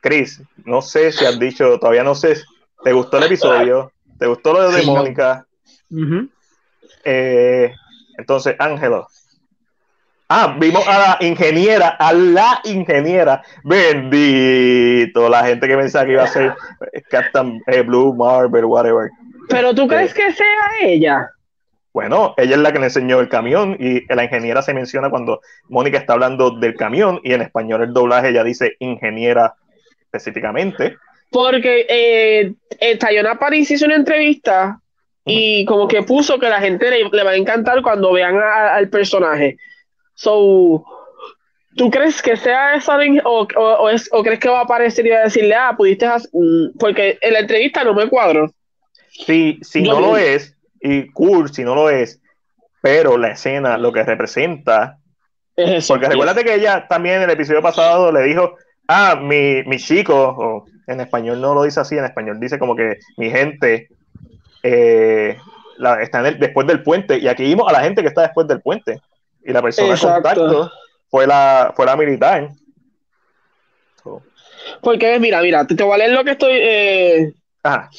Chris, 0.00 0.40
no 0.64 0.80
sé 0.80 1.12
si 1.12 1.26
has 1.26 1.38
dicho, 1.38 1.78
todavía 1.78 2.02
no 2.02 2.14
sé 2.14 2.36
¿Te 2.84 2.92
gustó 2.92 3.18
el 3.18 3.24
episodio? 3.24 3.92
¿Te 4.18 4.26
gustó 4.26 4.52
lo 4.52 4.70
de 4.70 4.82
Mónica? 4.82 5.46
Eh, 7.04 7.72
entonces, 8.18 8.56
Ángelo. 8.58 9.06
Ah, 10.28 10.56
vimos 10.58 10.86
a 10.88 10.98
la 10.98 11.26
ingeniera, 11.26 11.88
a 11.90 12.12
la 12.12 12.60
ingeniera. 12.64 13.42
Bendito, 13.64 15.28
la 15.28 15.44
gente 15.44 15.68
que 15.68 15.76
pensaba 15.76 16.06
que 16.06 16.12
iba 16.12 16.22
a 16.22 16.28
ser 16.28 16.54
Captain 17.10 17.62
eh, 17.66 17.82
Blue, 17.82 18.14
Marvel, 18.14 18.64
whatever. 18.64 19.10
Pero 19.48 19.74
tú 19.74 19.86
crees 19.86 20.14
que 20.14 20.32
sea 20.32 20.46
ella? 20.80 21.28
Bueno, 21.92 22.32
ella 22.38 22.56
es 22.56 22.62
la 22.62 22.72
que 22.72 22.78
le 22.78 22.86
enseñó 22.86 23.20
el 23.20 23.28
camión 23.28 23.76
y 23.78 24.06
la 24.12 24.24
ingeniera 24.24 24.62
se 24.62 24.72
menciona 24.72 25.10
cuando 25.10 25.42
Mónica 25.68 25.98
está 25.98 26.14
hablando 26.14 26.58
del 26.58 26.74
camión 26.74 27.20
y 27.22 27.34
en 27.34 27.42
español 27.42 27.82
el 27.82 27.92
doblaje 27.92 28.30
ella 28.30 28.42
dice 28.42 28.76
ingeniera 28.78 29.54
específicamente. 30.00 30.96
Porque 31.32 31.86
eh, 31.88 32.52
eh, 32.78 32.98
Tayona 32.98 33.38
Paris 33.38 33.70
hizo 33.70 33.86
una 33.86 33.96
entrevista 33.96 34.78
y 35.24 35.64
como 35.64 35.88
que 35.88 36.02
puso 36.02 36.38
que 36.38 36.48
la 36.48 36.60
gente 36.60 36.90
le, 36.90 37.24
va 37.24 37.30
a 37.30 37.36
encantar 37.36 37.82
cuando 37.82 38.12
vean 38.12 38.36
al 38.36 38.88
personaje. 38.88 39.56
So, 40.14 40.84
¿tú 41.76 41.90
crees 41.90 42.20
que 42.20 42.36
sea 42.36 42.74
esa 42.74 42.98
o, 43.24 43.46
o, 43.56 43.88
es, 43.88 44.08
o, 44.12 44.22
crees 44.22 44.40
que 44.40 44.48
va 44.48 44.60
a 44.60 44.64
aparecer 44.64 45.06
y 45.06 45.10
va 45.10 45.18
a 45.18 45.24
decirle, 45.24 45.54
ah, 45.54 45.74
pudiste 45.76 46.06
hacer... 46.06 46.30
Mm, 46.32 46.78
porque 46.78 47.18
en 47.20 47.32
la 47.32 47.40
entrevista 47.40 47.82
no 47.84 47.94
me 47.94 48.08
cuadro. 48.08 48.52
Sí, 49.10 49.58
si 49.62 49.82
no 49.82 50.00
lo 50.00 50.16
es, 50.16 50.56
y 50.80 51.10
cool 51.12 51.52
si 51.52 51.64
no 51.64 51.74
lo 51.74 51.88
es, 51.88 52.20
pero 52.82 53.16
la 53.16 53.32
escena, 53.32 53.78
lo 53.78 53.92
que 53.92 54.02
representa... 54.02 54.98
Es 55.54 55.70
eso, 55.70 55.94
porque 55.94 56.08
recuérdate 56.08 56.44
que 56.44 56.54
ella 56.54 56.86
también 56.88 57.16
en 57.16 57.22
el 57.24 57.30
episodio 57.30 57.60
pasado 57.60 58.10
le 58.10 58.22
dijo, 58.22 58.56
ah, 58.88 59.16
mi, 59.20 59.62
mi 59.64 59.76
chico, 59.78 60.64
en 60.86 61.00
español 61.00 61.40
no 61.40 61.54
lo 61.54 61.62
dice 61.62 61.80
así, 61.80 61.96
en 61.96 62.04
español 62.04 62.40
dice 62.40 62.58
como 62.58 62.76
que 62.76 62.98
mi 63.16 63.30
gente 63.30 63.88
eh, 64.62 65.36
está 66.00 66.22
después 66.22 66.66
del 66.66 66.82
puente, 66.82 67.18
y 67.18 67.28
aquí 67.28 67.44
vimos 67.44 67.68
a 67.68 67.72
la 67.72 67.80
gente 67.80 68.02
que 68.02 68.08
está 68.08 68.22
después 68.22 68.46
del 68.46 68.60
puente, 68.60 69.00
y 69.44 69.52
la 69.52 69.62
persona 69.62 69.94
de 69.94 70.00
contacto 70.00 70.70
fue 71.10 71.26
la, 71.26 71.72
fue 71.76 71.86
la 71.86 71.96
militar. 71.96 72.48
Porque, 74.80 75.18
mira, 75.18 75.40
mira, 75.42 75.66
te, 75.66 75.82
voy 75.82 75.94
a 75.94 75.98
leer 75.98 76.12
lo 76.12 76.24
que 76.24 76.30
estoy. 76.32 76.52
Eh, 76.54 77.32
Ajá. 77.62 77.90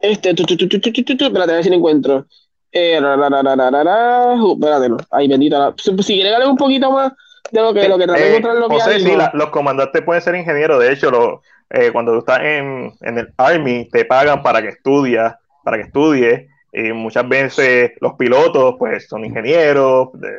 Este, 0.00 0.34
tu, 0.34 0.44
tu, 0.44 0.56
tu, 0.56 0.68
tu, 0.68 0.80
tu, 0.80 0.92
tu, 0.92 1.24
espérate, 1.24 1.52
a 1.52 1.54
ver 1.54 1.64
si 1.64 1.70
lo 1.70 1.76
encuentro. 1.76 2.26
Eh, 2.72 2.96
espérate, 2.96 4.88
no. 4.88 4.96
Ay, 5.10 5.28
bendita. 5.28 5.74
Si, 5.76 5.90
si 6.02 6.14
quieres 6.14 6.38
leer 6.38 6.48
un 6.48 6.56
poquito 6.56 6.90
más 6.90 7.12
de 7.50 7.60
lo 7.60 7.74
que, 7.74 7.88
lo 7.88 7.98
que 7.98 8.04
eh, 8.04 8.40
lo 8.40 8.68
que 8.68 8.74
José, 8.74 9.00
sí, 9.00 9.16
la, 9.16 9.30
los 9.34 9.50
comandantes 9.50 10.02
pueden 10.02 10.22
ser 10.22 10.34
ingenieros. 10.36 10.80
De 10.80 10.92
hecho, 10.92 11.10
lo, 11.10 11.42
eh, 11.70 11.90
cuando 11.92 12.12
tú 12.12 12.18
estás 12.18 12.40
en, 12.40 12.92
en, 13.00 13.18
el 13.18 13.32
Army, 13.36 13.88
te 13.90 14.04
pagan 14.04 14.42
para 14.42 14.60
que 14.60 14.68
estudias, 14.68 15.36
para 15.62 15.76
que 15.76 15.84
estudies. 15.84 16.48
Y 16.72 16.92
muchas 16.92 17.28
veces 17.28 17.92
los 18.00 18.14
pilotos, 18.14 18.76
pues, 18.78 19.08
son 19.08 19.24
ingenieros, 19.24 20.08
de, 20.14 20.30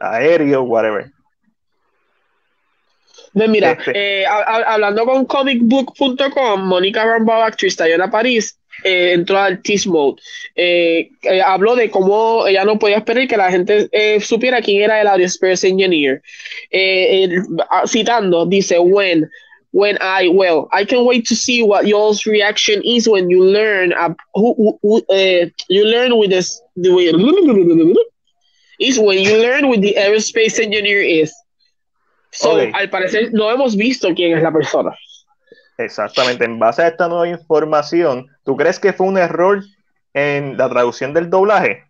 aéreos, 0.00 0.64
whatever. 0.66 1.10
mira, 3.34 3.72
este. 3.72 4.22
eh, 4.22 4.26
hablando 4.26 5.04
con 5.04 5.24
comicbook.com, 5.26 6.66
Mónica 6.66 7.04
Rambo, 7.04 7.32
actriz 7.34 7.76
Tayana 7.76 8.10
París, 8.10 8.58
eh, 8.84 9.12
entró 9.12 9.38
al 9.38 9.62
Tease 9.62 9.88
Mode. 9.88 10.20
Eh, 10.54 11.10
habló 11.44 11.76
de 11.76 11.90
cómo 11.90 12.46
ella 12.46 12.64
no 12.64 12.78
podía 12.78 12.98
esperar 12.98 13.28
que 13.28 13.36
la 13.36 13.50
gente 13.50 13.88
supiera 14.20 14.62
quién 14.62 14.82
era 14.82 15.00
el 15.00 15.08
Aerospace 15.08 15.68
Engineer. 15.68 16.22
Ah, 17.70 17.82
citando, 17.86 18.46
dice, 18.46 18.78
when 18.78 19.28
when 19.72 19.98
I 20.00 20.28
well, 20.28 20.68
I 20.72 20.84
can 20.84 21.04
wait 21.04 21.26
to 21.26 21.36
see 21.36 21.62
what 21.62 21.86
y'all's 21.86 22.26
reaction 22.26 22.82
is 22.84 23.08
when 23.08 23.30
you 23.30 23.44
learn 23.44 23.92
uh, 23.92 24.14
who, 24.34 24.78
who 24.82 24.98
uh, 25.08 25.46
you 25.68 25.84
learn 25.84 26.18
with 26.18 26.30
this 26.30 26.60
the 26.76 26.92
way 26.92 27.06
is 28.80 28.98
when 28.98 29.18
you 29.18 29.36
learn 29.36 29.68
with 29.68 29.82
the 29.82 29.94
aerospace 29.98 30.58
engineer 30.58 31.00
is. 31.00 31.32
So, 32.32 32.52
okay. 32.52 32.72
al 32.74 32.88
parecer 32.88 33.32
no 33.32 33.50
hemos 33.50 33.76
visto 33.76 34.14
quién 34.14 34.36
es 34.36 34.42
la 34.42 34.52
persona. 34.52 34.96
Exactamente, 35.78 36.44
en 36.44 36.58
base 36.58 36.82
a 36.82 36.88
esta 36.88 37.08
nueva 37.08 37.28
información, 37.28 38.26
¿tú 38.44 38.56
crees 38.56 38.78
que 38.78 38.92
fue 38.92 39.06
un 39.06 39.18
error 39.18 39.62
en 40.12 40.56
la 40.56 40.68
traducción 40.68 41.14
del 41.14 41.30
doblaje? 41.30 41.84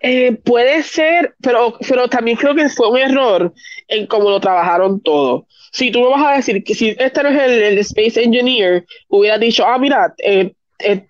Eh, 0.00 0.32
puede 0.44 0.82
ser, 0.82 1.34
pero, 1.40 1.76
pero 1.88 2.08
también 2.08 2.36
creo 2.36 2.54
que 2.54 2.68
fue 2.68 2.90
un 2.90 2.98
error 2.98 3.52
en 3.88 4.06
cómo 4.06 4.30
lo 4.30 4.40
trabajaron 4.40 5.00
todo. 5.00 5.46
Si 5.72 5.90
tú 5.90 6.00
me 6.00 6.10
vas 6.10 6.26
a 6.26 6.36
decir 6.36 6.62
que 6.62 6.74
si 6.74 6.94
este 6.98 7.22
no 7.22 7.30
es 7.30 7.40
el, 7.40 7.78
Space 7.78 8.22
Engineer, 8.22 8.84
hubiera 9.08 9.38
dicho, 9.38 9.66
ah, 9.66 9.78
mira, 9.78 10.14
eh, 10.18 10.52
eh, 10.78 11.06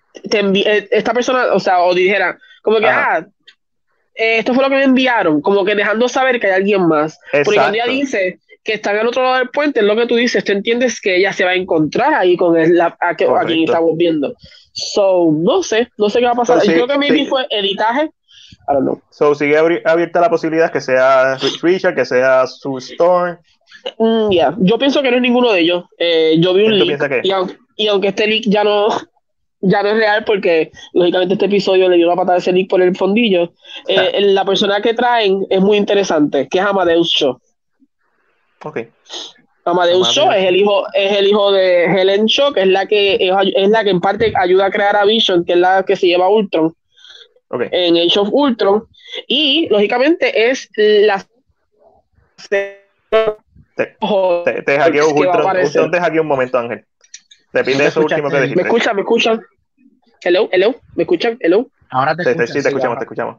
esta 0.89 1.13
persona, 1.13 1.53
o 1.53 1.59
sea, 1.59 1.81
o 1.81 1.93
dijera, 1.93 2.37
como 2.61 2.79
que, 2.79 2.87
ah, 2.87 3.25
esto 4.15 4.53
fue 4.53 4.63
lo 4.63 4.69
que 4.69 4.77
me 4.77 4.83
enviaron, 4.83 5.41
como 5.41 5.65
que 5.65 5.75
dejando 5.75 6.07
saber 6.07 6.39
que 6.39 6.47
hay 6.47 6.53
alguien 6.53 6.87
más. 6.87 7.19
Porque 7.31 7.59
cuando 7.59 7.75
ella 7.75 7.87
dice, 7.87 8.39
que 8.63 8.73
están 8.73 8.97
al 8.97 9.07
otro 9.07 9.21
lado 9.21 9.37
del 9.37 9.49
puente, 9.49 9.81
es 9.81 9.85
lo 9.85 9.95
que 9.95 10.07
tú 10.07 10.15
dices, 10.15 10.43
tú 10.43 10.53
entiendes 10.53 11.01
que 11.01 11.17
ella 11.17 11.33
se 11.33 11.43
va 11.43 11.51
a 11.51 11.55
encontrar 11.55 12.13
ahí 12.13 12.37
con 12.37 12.57
el, 12.57 12.79
a, 12.79 12.95
a, 12.99 13.15
quien 13.15 13.63
estamos 13.63 13.97
viendo. 13.97 14.33
So, 14.71 15.29
no 15.31 15.61
sé, 15.61 15.89
no 15.97 16.09
sé 16.09 16.19
qué 16.19 16.25
va 16.25 16.31
a 16.31 16.35
pasar. 16.35 16.63
Yo 16.63 16.71
creo 16.71 16.87
que 16.87 16.97
maybe 16.97 17.25
fue 17.27 17.45
editaje. 17.49 18.03
I 18.05 18.73
don't 18.73 18.83
know. 18.83 19.01
So, 19.09 19.35
sigue 19.35 19.57
abierta 19.57 20.21
la 20.21 20.29
posibilidad 20.29 20.71
que 20.71 20.79
sea 20.79 21.37
Richard, 21.61 21.95
que 21.95 22.05
sea 22.05 22.47
Sue 22.47 22.79
Storm. 22.79 23.37
Mm, 23.97 24.29
yo 24.59 24.77
pienso 24.77 25.01
que 25.01 25.09
no 25.11 25.17
es 25.17 25.21
ninguno 25.21 25.51
de 25.51 25.59
ellos. 25.61 25.85
Eh, 25.97 26.35
yo 26.39 26.53
vi 26.53 26.65
un 26.65 26.77
leak. 26.77 27.21
Y, 27.75 27.87
aunque, 27.87 28.09
este 28.09 28.27
leak 28.27 28.43
ya 28.45 28.63
no, 28.63 28.87
ya 29.61 29.83
no 29.83 29.89
es 29.89 29.97
real 29.97 30.23
porque 30.25 30.71
lógicamente 30.93 31.33
este 31.33 31.45
episodio 31.45 31.89
le 31.89 31.97
dio 31.97 32.07
una 32.07 32.15
patada 32.15 32.35
a 32.35 32.39
ese 32.39 32.51
leak 32.51 32.69
por 32.69 32.81
el 32.81 32.95
fondillo. 32.95 33.53
Eh, 33.87 34.21
la 34.21 34.45
persona 34.45 34.81
que 34.81 34.93
traen 34.93 35.45
es 35.49 35.61
muy 35.61 35.77
interesante, 35.77 36.47
que 36.49 36.59
es 36.59 36.65
Amadeus 36.65 37.11
Cho. 37.11 37.39
Ok. 38.63 38.79
Amadeus 39.65 40.09
Shaw 40.09 40.31
es 40.33 40.45
el 40.45 40.57
hijo, 40.57 40.85
es 40.93 41.17
el 41.17 41.27
hijo 41.27 41.51
de 41.51 41.85
Helen 41.85 42.25
Shaw, 42.25 42.53
que 42.53 42.61
es 42.61 42.67
la 42.67 42.85
que 42.85 43.15
es, 43.15 43.69
la 43.69 43.83
que 43.83 43.91
en 43.91 44.01
parte 44.01 44.33
ayuda 44.35 44.65
a 44.65 44.71
crear 44.71 44.95
a 44.95 45.05
Vision, 45.05 45.45
que 45.45 45.53
es 45.53 45.57
la 45.57 45.83
que 45.83 45.95
se 45.95 46.07
lleva 46.07 46.25
a 46.25 46.29
Ultron. 46.29 46.73
Okay. 47.47 47.69
En 47.71 47.95
Age 47.95 48.19
of 48.19 48.29
Ultron. 48.31 48.85
Y 49.27 49.67
lógicamente 49.69 50.49
es 50.49 50.69
la 50.75 51.25
te, 53.75 53.97
te, 54.45 54.53
te 54.53 54.61
te 54.63 54.79
hackeó 55.99 56.21
un 56.21 56.27
momento, 56.27 56.57
Ángel. 56.57 56.85
Repite 57.51 57.85
eso 57.85 58.01
último 58.01 58.29
que 58.29 58.41
dijiste. 58.41 58.55
¿Me 58.55 58.67
escuchan? 58.67 58.95
¿Me 58.95 59.01
escuchan? 59.01 59.41
Hello, 60.21 60.49
hello, 60.51 60.75
¿me 60.95 61.03
escuchan? 61.03 61.37
Hello. 61.39 61.67
Ahora 61.89 62.15
te, 62.15 62.35
te, 62.35 62.47
sí, 62.47 62.61
te 62.61 62.69
escuchamos, 62.69 62.97
te 62.97 63.03
escuchamos. 63.03 63.37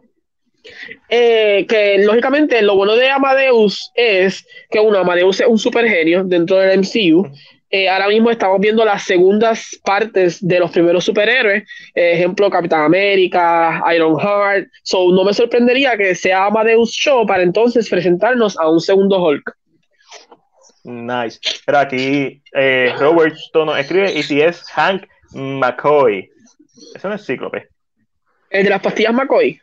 Eh, 1.08 1.66
que 1.68 1.98
lógicamente 1.98 2.62
lo 2.62 2.76
bueno 2.76 2.96
de 2.96 3.10
Amadeus 3.10 3.90
es 3.94 4.46
que 4.70 4.80
uno 4.80 4.98
Amadeus 4.98 5.40
es 5.40 5.46
un 5.46 5.58
super 5.58 5.86
genio 5.86 6.24
dentro 6.24 6.56
del 6.56 6.78
MCU 6.78 7.30
eh, 7.76 7.88
ahora 7.88 8.06
mismo 8.06 8.30
estamos 8.30 8.60
viendo 8.60 8.84
las 8.84 9.02
segundas 9.02 9.76
partes 9.84 10.38
de 10.46 10.60
los 10.60 10.70
primeros 10.70 11.04
superhéroes, 11.04 11.64
ejemplo 11.92 12.48
Capitán 12.48 12.82
América, 12.82 13.82
Iron 13.92 14.16
Heart. 14.16 14.68
So, 14.84 15.10
no 15.10 15.24
me 15.24 15.34
sorprendería 15.34 15.96
que 15.96 16.14
sea 16.14 16.44
Amadeus 16.44 16.92
Show 16.92 17.26
para 17.26 17.42
entonces 17.42 17.88
presentarnos 17.88 18.56
a 18.60 18.70
un 18.70 18.78
segundo 18.78 19.20
Hulk. 19.20 19.56
Nice. 20.84 21.40
Pero 21.64 21.78
aquí 21.78 22.42
eh, 22.52 22.94
Robert 22.98 23.36
Tono 23.52 23.76
escribe 23.76 24.12
y 24.12 24.22
si 24.22 24.40
es 24.40 24.62
Hank 24.70 25.06
McCoy. 25.32 26.30
Eso 26.94 27.08
no 27.08 27.14
es 27.14 27.24
Cíclope. 27.24 27.68
El 28.50 28.64
de 28.64 28.70
las 28.70 28.82
pastillas 28.82 29.14
McCoy. 29.14 29.60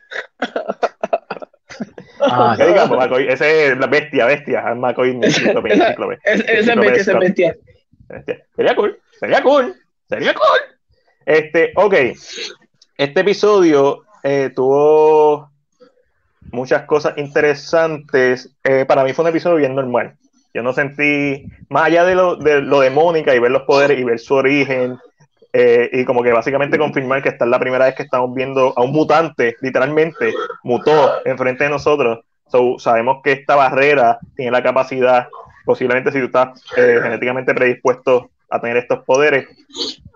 Ah, 2.20 2.56
digamos, 2.58 2.98
McCoy, 2.98 3.28
ese 3.28 3.68
es 3.68 3.78
la 3.78 3.86
bestia, 3.86 4.26
bestia. 4.26 4.62
McCoy 4.74 5.18
Cíclope. 5.30 5.70
Cíclope. 5.70 6.18
Ese 6.24 6.58
es 6.58 6.66
bestia, 6.66 6.92
ese 6.92 7.14
bestia. 7.14 7.56
Sería 8.54 8.76
cool, 8.76 8.98
sería 9.18 9.42
cool, 9.42 9.74
sería 10.08 10.34
cool. 10.34 10.60
Este, 11.24 11.72
ok. 11.76 11.94
Este 12.98 13.20
episodio 13.20 14.04
eh, 14.22 14.50
tuvo 14.54 15.50
muchas 16.50 16.82
cosas 16.82 17.16
interesantes. 17.16 18.54
Eh, 18.62 18.84
para 18.86 19.04
mí 19.04 19.12
fue 19.12 19.24
un 19.24 19.30
episodio 19.30 19.56
bien 19.56 19.74
normal. 19.74 20.16
Yo 20.54 20.62
no 20.62 20.72
sentí, 20.72 21.46
más 21.68 21.84
allá 21.84 22.04
de 22.04 22.14
lo 22.14 22.36
de, 22.36 22.60
lo 22.60 22.80
de 22.80 22.90
Mónica 22.90 23.34
y 23.34 23.38
ver 23.38 23.50
los 23.50 23.62
poderes 23.62 23.98
y 23.98 24.04
ver 24.04 24.18
su 24.18 24.34
origen, 24.34 24.98
eh, 25.54 25.90
y 25.92 26.04
como 26.04 26.22
que 26.22 26.32
básicamente 26.32 26.78
confirmar 26.78 27.22
que 27.22 27.28
esta 27.28 27.44
es 27.44 27.50
la 27.50 27.58
primera 27.58 27.84
vez 27.84 27.94
que 27.94 28.04
estamos 28.04 28.34
viendo 28.34 28.72
a 28.76 28.82
un 28.82 28.92
mutante, 28.92 29.56
literalmente, 29.60 30.32
mutó 30.62 31.24
enfrente 31.26 31.64
de 31.64 31.70
nosotros. 31.70 32.20
sabemos 32.78 33.20
que 33.22 33.32
esta 33.32 33.56
barrera 33.56 34.18
tiene 34.34 34.50
la 34.50 34.62
capacidad, 34.62 35.28
posiblemente 35.64 36.10
si 36.10 36.18
tú 36.20 36.26
estás 36.26 36.62
eh, 36.76 37.00
genéticamente 37.02 37.54
predispuesto 37.54 38.30
a 38.48 38.60
tener 38.60 38.78
estos 38.78 39.04
poderes, 39.04 39.46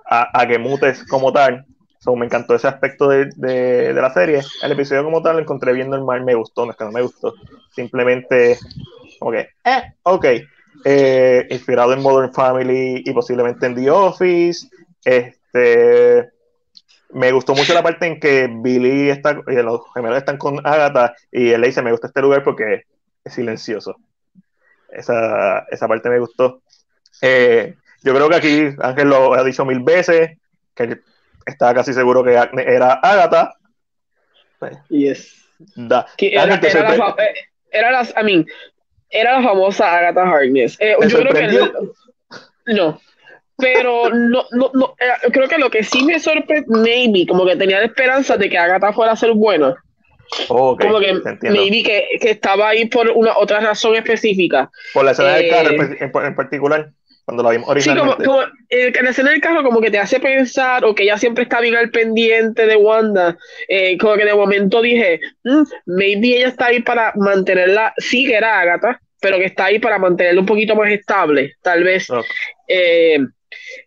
a, 0.09 0.47
que 0.47 0.59
mutes 0.59 1.05
como 1.07 1.33
tal. 1.33 1.65
So, 1.99 2.15
me 2.15 2.27
encantó 2.27 2.55
ese 2.55 2.69
aspecto 2.69 3.09
de, 3.09 3.31
de, 3.37 3.93
la 3.95 4.13
serie. 4.13 4.41
El 4.63 4.73
episodio 4.73 5.03
como 5.03 5.23
tal 5.23 5.37
lo 5.37 5.43
encontré 5.43 5.73
bien 5.73 5.91
normal, 5.91 6.23
me 6.23 6.35
gustó, 6.35 6.65
no 6.65 6.71
es 6.71 6.79
que 6.79 6.85
no 6.85 6.93
me 6.93 7.03
gustó. 7.03 7.35
Simplemente 7.75 8.59
Ok, 9.21 9.35
eh, 9.35 9.95
ok. 10.03 10.27
Eh, 10.85 11.47
inspirado 11.51 11.93
en 11.93 12.03
Modern 12.03 12.33
Family 12.33 13.03
y 13.05 13.13
posiblemente 13.13 13.67
en 13.67 13.75
The 13.75 13.91
Office. 13.91 14.69
Este, 15.05 16.31
me 17.11 17.33
gustó 17.33 17.55
mucho 17.55 17.75
la 17.75 17.83
parte 17.83 18.07
en 18.07 18.21
que 18.21 18.49
Billy 18.51 19.11
está, 19.11 19.41
y 19.47 19.55
los 19.55 19.81
gemelos 19.95 20.19
están 20.19 20.39
con 20.39 20.65
Agatha 20.67 21.15
y 21.31 21.51
él 21.51 21.61
le 21.61 21.69
dice, 21.69 21.83
me 21.83 21.93
gusta 21.93 22.09
este 22.09 22.21
lugar 22.21 22.43
porque 22.43 22.85
es 23.25 23.33
silencioso. 23.33 23.97
Esa, 24.91 25.61
esa 25.71 25.89
parte 25.89 26.09
me 26.09 26.19
gustó. 26.19 26.63
Eh, 27.23 27.75
yo 28.03 28.15
creo 28.15 28.29
que 28.29 28.37
aquí 28.37 28.69
Ángel 28.81 29.09
lo 29.09 29.35
ha 29.35 29.45
dicho 29.45 29.65
mil 29.65 29.81
veces, 29.81 30.39
que 30.75 31.01
estaba 31.45 31.75
casi 31.75 31.93
seguro 31.93 32.23
que 32.23 32.33
era 32.33 32.93
Agatha. 32.95 33.55
Yes. 34.89 35.45
Da. 35.75 36.07
era, 36.19 36.55
era, 36.55 36.97
la, 36.97 37.17
eh, 37.19 37.35
era 37.71 37.91
las, 37.91 38.11
I 38.11 38.25
mean, 38.25 38.47
era 39.11 39.41
la 39.41 39.49
famosa 39.49 39.97
Agatha 39.97 40.23
Harkness. 40.23 40.77
Eh, 40.81 40.97
yo 41.09 41.19
creo 41.19 41.33
que 41.33 41.70
no, 42.66 43.01
pero 43.57 44.11
no, 44.11 44.45
no, 44.53 44.70
no 44.74 44.95
eh, 44.99 45.31
creo 45.33 45.49
que 45.49 45.59
lo 45.59 45.70
que 45.70 45.83
sí 45.83 46.05
me 46.05 46.20
sorprendió, 46.20 46.65
maybe, 46.69 47.27
como 47.27 47.47
que 47.47 47.57
tenía 47.57 47.78
la 47.78 47.87
esperanza 47.87 48.37
de 48.37 48.51
que 48.51 48.59
Agatha 48.59 48.93
fuera 48.93 49.12
a 49.12 49.16
ser 49.16 49.33
buena. 49.33 49.74
como 50.49 50.77
que 50.77 51.15
maybe 51.43 51.83
que, 51.83 52.07
que, 52.20 52.31
estaba 52.31 52.69
ahí 52.69 52.87
por 52.87 53.09
una 53.11 53.37
otra 53.39 53.61
razón 53.61 53.97
específica. 53.97 54.70
Por 54.93 55.05
la 55.05 55.12
escena 55.12 55.35
del 55.35 55.51
carro 55.51 55.70
eh, 55.70 55.99
en, 56.01 56.35
particular 56.35 56.91
cuando 57.27 57.43
la 57.43 57.51
vimos 57.51 57.69
originalmente. 57.69 58.23
Sí, 58.23 58.24
como, 58.24 58.39
como 58.39 58.48
eh, 58.70 58.93
la 59.03 59.11
escena 59.11 59.31
del 59.31 59.40
carro 59.40 59.65
como 59.65 59.81
que 59.81 59.90
te 59.90 59.98
hace 59.98 60.20
pensar, 60.20 60.85
o 60.85 60.94
que 60.94 61.03
ella 61.03 61.19
siempre 61.19 61.43
está 61.43 61.61
bien 61.61 61.74
al 61.74 61.90
pendiente 61.90 62.66
de 62.66 62.77
Wanda, 62.77 63.36
eh, 63.69 63.98
como 63.98 64.15
que 64.15 64.24
de 64.24 64.32
momento 64.32 64.81
dije, 64.81 65.20
mm, 65.43 65.62
maybe 65.86 66.36
ella 66.36 66.48
está 66.48 66.66
ahí 66.66 66.81
para 66.82 67.12
mantenerla, 67.16 67.93
sí 67.98 68.24
que 68.24 68.36
era 68.36 68.61
Agatha, 68.61 69.01
pero 69.20 69.39
que 69.39 69.47
está 69.47 69.66
ahí 69.66 69.81
para 69.81 69.98
mantenerla 69.98 70.40
un 70.40 70.47
poquito 70.47 70.77
más 70.77 70.89
estable, 70.93 71.55
tal 71.62 71.82
vez. 71.82 72.07
Eh, 72.69 73.19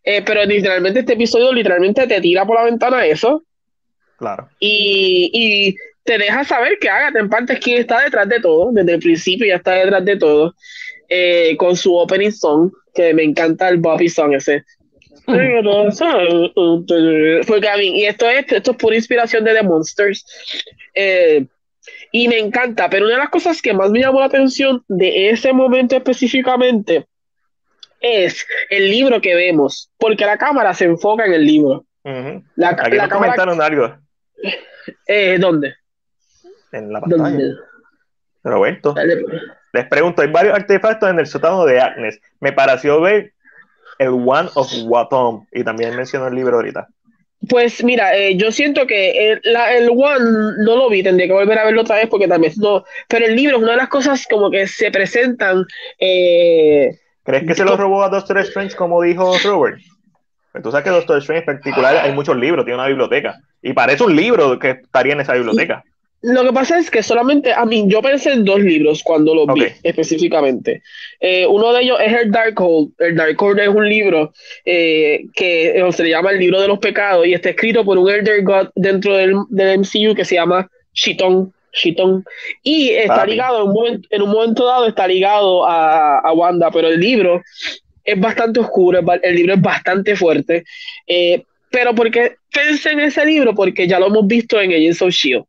pero 0.04 0.44
literalmente 0.44 1.00
este 1.00 1.14
episodio 1.14 1.54
literalmente 1.54 2.08
te 2.08 2.20
tira 2.20 2.46
por 2.46 2.58
la 2.58 2.66
ventana 2.66 3.06
eso. 3.06 3.44
Claro. 4.18 4.50
Y, 4.60 5.32
y 5.34 5.76
te 6.04 6.18
deja 6.18 6.44
saber 6.44 6.78
que 6.82 6.90
Agatha 6.90 7.20
en 7.20 7.30
parte 7.30 7.54
es 7.54 7.60
quien 7.60 7.78
está 7.78 8.02
detrás 8.02 8.28
de 8.28 8.42
todo, 8.42 8.70
desde 8.74 8.96
el 8.96 9.00
principio 9.00 9.48
ya 9.48 9.56
está 9.56 9.76
detrás 9.76 10.04
de 10.04 10.18
todo. 10.18 10.56
Eh, 11.10 11.58
con 11.58 11.76
su 11.76 11.96
opening 11.96 12.32
song, 12.32 12.72
que 12.94 13.14
me 13.16 13.24
encanta 13.24 13.68
el 13.68 13.78
Bobby 13.78 14.10
song 14.10 14.34
ese. 14.34 14.64
Porque 17.48 17.70
a 17.70 17.78
mí, 17.78 18.02
y 18.02 18.06
esto 18.06 18.30
es, 18.30 18.52
esto 18.52 18.72
es 18.72 18.78
pura 18.78 18.96
inspiración 18.96 19.44
de 19.44 19.54
The 19.54 19.64
Monsters. 19.64 20.26
Eh, 20.94 21.46
y 22.12 22.28
me 22.28 22.40
encanta, 22.40 22.90
pero 22.90 23.06
una 23.06 23.16
de 23.16 23.22
las 23.22 23.30
cosas 23.30 23.62
que 23.62 23.74
más 23.74 23.90
me 23.92 24.00
llamó 24.00 24.20
la 24.20 24.28
atención 24.28 24.84
de 24.88 25.30
ese 25.30 25.54
momento 25.54 25.96
específicamente 25.96 27.08
es 28.02 28.46
el 28.70 28.90
libro 28.90 29.22
que 29.22 29.36
vemos, 29.36 29.92
porque 29.98 30.26
la 30.26 30.38
cámara 30.38 30.74
se 30.74 30.86
enfoca 30.86 31.26
en 31.26 31.34
el 31.34 31.46
libro. 31.46 31.86
la, 32.56 32.72
la 32.92 33.10
comentaron 33.10 33.62
algo. 33.62 33.98
Eh, 35.06 35.38
¿Dónde? 35.40 35.76
En 36.72 36.92
la 36.92 37.02
pantalla. 37.02 37.56
Pero 38.42 38.58
bueno. 38.60 38.80
Les 39.74 39.88
pregunto, 39.88 40.22
hay 40.22 40.30
varios 40.30 40.56
artefactos 40.56 41.10
en 41.10 41.20
el 41.20 41.28
sótano 41.28 41.66
de 41.66 41.80
Agnes. 41.80 42.20
Me 42.40 42.52
pareció 42.52 43.02
ver 43.02 43.34
el 44.00 44.10
One 44.10 44.50
of 44.56 44.72
Watom 44.86 45.46
y 45.52 45.64
también 45.64 45.96
mencionó 45.96 46.28
el 46.28 46.36
libro 46.36 46.56
ahorita. 46.56 46.88
Pues 47.48 47.84
mira, 47.84 48.16
eh, 48.18 48.36
yo 48.36 48.52
siento 48.52 48.86
que 48.86 49.32
el, 49.32 49.42
el, 49.46 49.90
One 49.90 50.56
no 50.60 50.76
lo 50.76 50.90
vi, 50.90 51.04
tendría 51.04 51.28
que 51.28 51.34
volver 51.34 51.58
a 51.58 51.66
verlo 51.66 51.82
otra 51.82 51.96
vez 51.96 52.08
porque 52.08 52.28
también 52.28 52.52
no. 52.58 52.84
Pero 53.08 53.26
el 53.26 53.36
libro 53.36 53.58
es 53.58 53.64
una 53.64 53.72
de 53.72 53.78
las 53.78 53.88
cosas 53.88 54.26
como 54.30 54.52
que 54.52 54.68
se 54.68 54.92
presentan. 54.92 55.66
Eh, 56.00 56.98
¿Crees 57.24 57.46
que 57.46 57.56
se 57.56 57.64
lo 57.64 57.78
robó 57.78 58.04
a 58.04 58.10
Doctor 58.10 58.40
Strange 58.40 58.76
como 58.76 59.02
dijo 59.02 59.38
Robert? 59.44 59.80
Tú 60.62 60.72
sabes 60.72 60.84
que 60.84 60.90
Doctor 60.90 61.20
Strange 61.20 61.42
en 61.42 61.46
particular 61.46 61.98
hay 61.98 62.12
muchos 62.12 62.36
libros, 62.36 62.66
tiene 62.66 62.80
una 62.80 62.88
biblioteca. 62.88 63.40
Y 63.62 63.72
parece 63.74 64.04
un 64.04 64.16
libro 64.16 64.60
que 64.60 64.72
estaría 64.72 65.14
en 65.14 65.22
esa 65.22 65.34
biblioteca. 65.34 65.84
Lo 66.22 66.44
que 66.44 66.52
pasa 66.52 66.78
es 66.78 66.92
que 66.92 67.02
solamente, 67.02 67.54
a 67.54 67.66
mí, 67.66 67.86
yo 67.88 68.02
pensé 68.02 68.34
en 68.34 68.44
dos 68.44 68.60
libros 68.60 69.04
cuando 69.04 69.34
los 69.34 69.48
vi 69.54 69.68
específicamente. 69.84 70.84
Eh, 71.20 71.48
uno 71.48 71.72
de 71.72 71.84
ellos 71.84 71.98
es 72.04 72.14
el 72.14 72.32
Darkhold. 72.32 72.92
El 73.00 73.16
Darkhold 73.16 73.60
es 73.60 73.70
un 73.70 73.88
libro 73.88 74.34
eh, 74.66 75.26
que 75.34 75.82
se 75.92 76.04
le 76.04 76.10
llama 76.10 76.32
el 76.32 76.40
libro 76.40 76.60
de 76.60 76.68
los 76.68 76.80
pecados 76.80 77.26
y 77.26 77.34
está 77.34 77.50
escrito 77.50 77.86
por 77.86 77.98
un 77.98 78.10
Elder 78.10 78.44
God 78.44 78.70
dentro 78.76 79.16
del, 79.16 79.34
del 79.50 79.80
MCU 79.80 80.14
que 80.14 80.26
se 80.26 80.36
llama 80.36 80.70
Shiton. 80.94 81.54
Shiton. 81.72 82.26
Y 82.64 82.90
está 82.90 83.26
ligado, 83.26 83.62
en 83.62 83.68
un, 83.68 83.74
momento, 83.74 84.08
en 84.12 84.22
un 84.22 84.30
momento 84.30 84.66
dado, 84.66 84.88
está 84.88 85.08
ligado 85.08 85.66
a, 85.66 86.20
a 86.20 86.34
Wanda, 86.34 86.70
pero 86.72 86.90
el 86.90 87.00
libro 87.00 87.42
es 88.04 88.20
bastante 88.20 88.60
oscuro, 88.60 89.00
el 89.22 89.36
libro 89.36 89.54
es 89.54 89.62
bastante 89.62 90.16
fuerte. 90.16 90.64
Eh, 91.06 91.44
pero 91.72 91.94
porque 91.94 92.36
pensé 92.52 92.92
en 92.92 93.02
ese 93.02 93.26
libro, 93.26 93.54
porque 93.54 93.88
ya 93.88 94.00
lo 94.00 94.08
hemos 94.08 94.28
visto 94.28 94.60
en 94.60 94.72
Agents 94.72 95.02
of 95.02 95.12
Shield. 95.12 95.46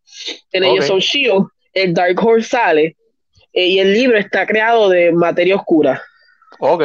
En 0.52 0.64
okay. 0.64 0.78
Agents 0.78 0.90
of 0.90 1.00
Shield, 1.00 1.46
el 1.72 1.94
Dark 1.94 2.22
Horse 2.22 2.48
sale 2.48 2.96
eh, 3.52 3.66
y 3.66 3.78
el 3.78 3.92
libro 3.92 4.18
está 4.18 4.46
creado 4.46 4.88
de 4.88 5.12
materia 5.12 5.56
oscura. 5.56 6.02
Ok. 6.58 6.84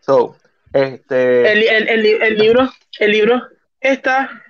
So, 0.00 0.36
este. 0.72 1.52
El, 1.52 1.62
el, 1.62 1.88
el, 1.88 2.22
el 2.22 2.38
libro, 2.38 2.70
el 2.98 3.12
libro 3.12 3.42
está 3.80 4.42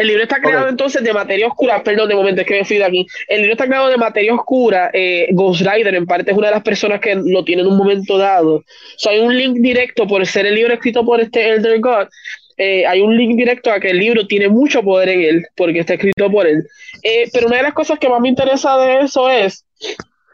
el 0.00 0.06
libro 0.06 0.22
está 0.22 0.40
creado 0.40 0.66
entonces 0.66 1.02
de 1.02 1.12
materia 1.12 1.46
oscura, 1.46 1.82
perdón, 1.82 2.08
de 2.08 2.14
momento 2.14 2.40
es 2.40 2.46
que 2.46 2.54
me 2.54 2.64
fui 2.64 2.78
de 2.78 2.84
aquí. 2.84 3.06
El 3.28 3.40
libro 3.40 3.52
está 3.52 3.66
creado 3.66 3.88
de 3.88 3.98
materia 3.98 4.34
oscura. 4.34 4.90
Eh, 4.94 5.28
Ghost 5.32 5.60
Rider, 5.60 5.94
en 5.94 6.06
parte, 6.06 6.30
es 6.30 6.36
una 6.38 6.46
de 6.46 6.54
las 6.54 6.62
personas 6.62 7.00
que 7.00 7.14
lo 7.16 7.44
tiene 7.44 7.60
en 7.60 7.68
un 7.68 7.76
momento 7.76 8.16
dado. 8.16 8.54
O 8.54 8.64
sea, 8.96 9.12
hay 9.12 9.18
un 9.18 9.36
link 9.36 9.58
directo 9.58 10.06
por 10.06 10.26
ser 10.26 10.46
el 10.46 10.54
libro 10.54 10.72
escrito 10.72 11.04
por 11.04 11.20
este 11.20 11.50
Elder 11.50 11.78
God. 11.80 12.08
Eh, 12.56 12.86
hay 12.86 13.02
un 13.02 13.14
link 13.14 13.36
directo 13.36 13.70
a 13.70 13.78
que 13.78 13.90
el 13.90 13.98
libro 13.98 14.26
tiene 14.26 14.48
mucho 14.48 14.82
poder 14.82 15.10
en 15.10 15.20
él, 15.20 15.46
porque 15.54 15.80
está 15.80 15.92
escrito 15.92 16.30
por 16.30 16.46
él. 16.46 16.66
Eh, 17.02 17.28
pero 17.30 17.48
una 17.48 17.58
de 17.58 17.64
las 17.64 17.74
cosas 17.74 17.98
que 17.98 18.08
más 18.08 18.22
me 18.22 18.30
interesa 18.30 18.78
de 18.78 19.00
eso 19.00 19.28
es 19.28 19.66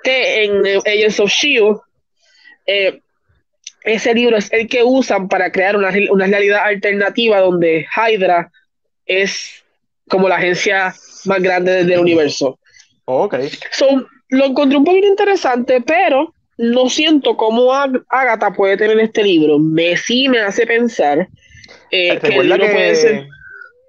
que 0.04 0.44
en 0.44 0.64
Agents 0.86 1.18
of 1.18 1.32
Shield, 1.32 1.78
ese 3.82 4.14
libro 4.14 4.36
es 4.36 4.52
el 4.52 4.68
que 4.68 4.84
usan 4.84 5.26
para 5.28 5.50
crear 5.50 5.76
una, 5.76 5.90
una 6.10 6.26
realidad 6.28 6.60
alternativa 6.64 7.40
donde 7.40 7.84
Hydra 7.96 8.52
es 9.06 9.64
como 10.08 10.28
la 10.28 10.36
agencia 10.36 10.94
más 11.24 11.42
grande 11.42 11.84
del 11.84 11.98
universo. 11.98 12.58
Ok. 13.06 13.36
So, 13.72 13.86
lo 14.28 14.44
encontré 14.44 14.76
un 14.76 14.84
poquito 14.84 15.06
interesante, 15.06 15.80
pero 15.80 16.34
no 16.58 16.88
siento 16.88 17.36
cómo 17.36 17.72
Agatha 17.72 18.52
puede 18.52 18.76
tener 18.76 18.98
este 19.00 19.22
libro. 19.22 19.58
Me 19.58 19.96
sí 19.96 20.28
me 20.28 20.40
hace 20.40 20.66
pensar 20.66 21.28
eh, 21.90 22.18
que 22.18 22.36
el 22.36 22.48
libro 22.48 22.70
puede 22.70 22.94
ser. 22.94 23.26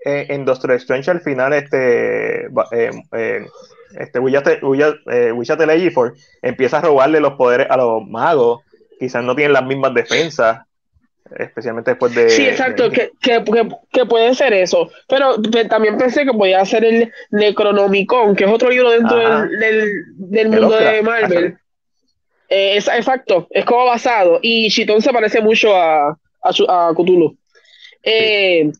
Eh, 0.05 0.27
en 0.29 0.45
Doctor 0.45 0.71
Strange 0.73 1.11
al 1.11 1.21
final, 1.21 1.53
este. 1.53 2.45
Eh, 2.45 2.91
eh, 3.13 3.45
este 3.99 4.19
Wichat, 4.19 4.61
Wichat, 4.61 5.59
empieza 6.41 6.77
a 6.77 6.81
robarle 6.81 7.19
los 7.19 7.33
poderes 7.33 7.67
a 7.69 7.77
los 7.77 8.05
magos 8.05 8.61
quizás 8.99 9.23
no 9.23 9.35
tienen 9.35 9.53
las 9.53 9.65
mismas 9.65 9.93
defensas, 9.93 10.66
especialmente 11.37 11.91
después 11.91 12.13
de... 12.13 12.29
Sí, 12.29 12.45
exacto, 12.47 12.89
Que, 12.89 13.11
que, 13.21 13.43
que, 13.91 14.05
puede 14.05 14.33
ser 14.35 14.53
eso, 14.53 14.89
pero 15.07 15.41
también 15.69 15.97
pensé 15.97 16.25
que 16.25 16.31
podía 16.31 16.63
ser 16.65 16.85
el 16.85 17.11
Necronomicon, 17.31 18.35
que 18.35 18.45
es 18.45 18.49
otro 18.49 18.69
libro 18.69 18.91
dentro 18.91 19.17
del, 19.17 20.03
del, 20.15 20.49
mundo 20.49 20.75
de 20.77 21.01
Marvel. 21.01 21.57
Eh, 22.49 22.77
es, 22.77 22.87
exacto, 22.87 23.47
es 23.49 23.65
como 23.65 23.85
basado, 23.85 24.39
y 24.41 24.69
Chitón 24.69 25.01
se 25.01 25.11
parece 25.11 25.41
mucho 25.41 25.75
a, 25.75 26.09
a, 26.09 26.49
a 26.69 26.93
Cthulhu. 26.93 27.37
Eh, 28.03 28.71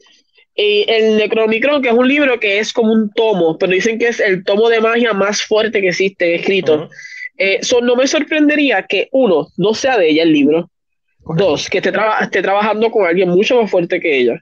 el 0.58 1.18
Necronomicon, 1.18 1.82
que 1.82 1.90
es 1.90 1.94
un 1.94 2.08
libro 2.08 2.40
que 2.40 2.60
es 2.60 2.74
como 2.74 2.92
un 2.92 3.12
tomo, 3.12 3.58
pero 3.58 3.72
dicen 3.72 4.00
que 4.00 4.08
es 4.08 4.20
el 4.20 4.44
tomo 4.44 4.70
de 4.70 4.82
magia 4.82 5.14
más 5.14 5.42
fuerte 5.44 5.82
que 5.82 5.90
existe 5.90 6.36
escrito. 6.36 6.90
Eh, 7.38 7.60
no 7.84 7.96
me 7.96 8.08
sorprendería 8.08 8.84
que, 8.84 9.08
uno, 9.12 9.48
no 9.58 9.74
sea 9.74 9.98
de 9.98 10.10
ella 10.10 10.24
el 10.24 10.34
libro. 10.34 10.72
Dos, 11.36 11.70
que 11.70 11.80
esté, 11.80 11.92
esté 12.22 12.42
trabajando 12.42 12.92
con 12.92 13.06
alguien 13.06 13.30
mucho 13.30 13.62
más 13.62 13.70
fuerte 13.70 14.00
que 14.00 14.20
ella. 14.20 14.40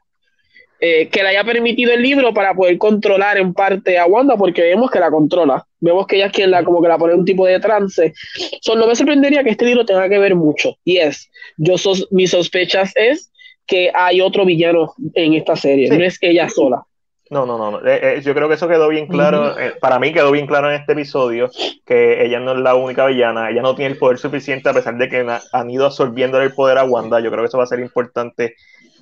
Eh, 0.82 1.08
que 1.08 1.24
le 1.24 1.30
haya 1.30 1.44
permitido 1.46 1.94
el 1.94 2.02
libro 2.02 2.34
para 2.34 2.54
poder 2.54 2.78
controlar 2.78 3.38
en 3.38 3.54
parte 3.54 3.98
a 3.98 4.06
Wanda, 4.06 4.36
porque 4.36 4.62
vemos 4.62 4.92
que 4.92 5.00
la 5.00 5.10
controla. 5.10 5.66
Vemos 5.80 6.06
que 6.06 6.18
ella 6.18 6.26
es 6.28 6.32
quien 6.34 6.52
la, 6.52 6.64
como 6.64 6.82
que 6.82 6.90
la 6.90 6.98
pone 6.98 7.14
en 7.14 7.20
un 7.20 7.26
tipo 7.26 7.46
de 7.46 7.60
trance. 7.60 8.14
So, 8.62 8.76
no 8.76 8.86
me 8.86 8.96
sorprendería 8.96 9.44
que 9.44 9.52
este 9.52 9.66
libro 9.66 9.86
tenga 9.86 10.10
que 10.10 10.20
ver 10.20 10.36
mucho. 10.36 10.76
Y 10.84 10.98
es, 10.98 11.30
yo 11.58 11.78
sos, 11.78 12.08
mis 12.12 12.32
sospechas 12.32 12.92
es 12.96 13.32
que 13.66 13.92
hay 13.96 14.22
otro 14.22 14.46
villano 14.46 14.94
en 15.14 15.34
esta 15.34 15.56
serie, 15.56 15.90
no 15.90 16.04
es 16.04 16.18
ella 16.22 16.50
sola. 16.50 16.84
No, 17.32 17.46
no, 17.46 17.58
no. 17.58 17.80
Eh, 17.86 18.18
eh, 18.18 18.22
yo 18.22 18.36
creo 18.36 18.48
que 18.48 18.54
eso 18.54 18.68
quedó 18.68 18.88
bien 18.88 19.08
claro. 19.08 19.58
Eh, 19.58 19.74
para 19.80 19.98
mí 19.98 20.14
quedó 20.14 20.32
bien 20.32 20.46
claro 20.46 20.70
en 20.70 20.80
este 20.80 20.94
episodio 20.94 21.50
que 21.86 22.24
ella 22.24 22.40
no 22.40 22.52
es 22.52 22.60
la 22.60 22.76
única 22.76 23.06
villana. 23.08 23.50
Ella 23.50 23.62
no 23.62 23.76
tiene 23.76 23.94
el 23.94 23.98
poder 23.98 24.20
suficiente 24.20 24.70
a 24.70 24.74
pesar 24.74 24.96
de 24.98 25.10
que 25.10 25.26
han 25.52 25.70
ido 25.70 25.86
absorbiendo 25.86 26.40
el 26.40 26.54
poder 26.54 26.78
a 26.78 26.84
Wanda. 26.84 27.20
Yo 27.20 27.32
creo 27.32 27.44
que 27.44 27.48
eso 27.48 27.58
va 27.58 27.64
a 27.64 27.68
ser 27.68 27.80
importante 27.80 28.56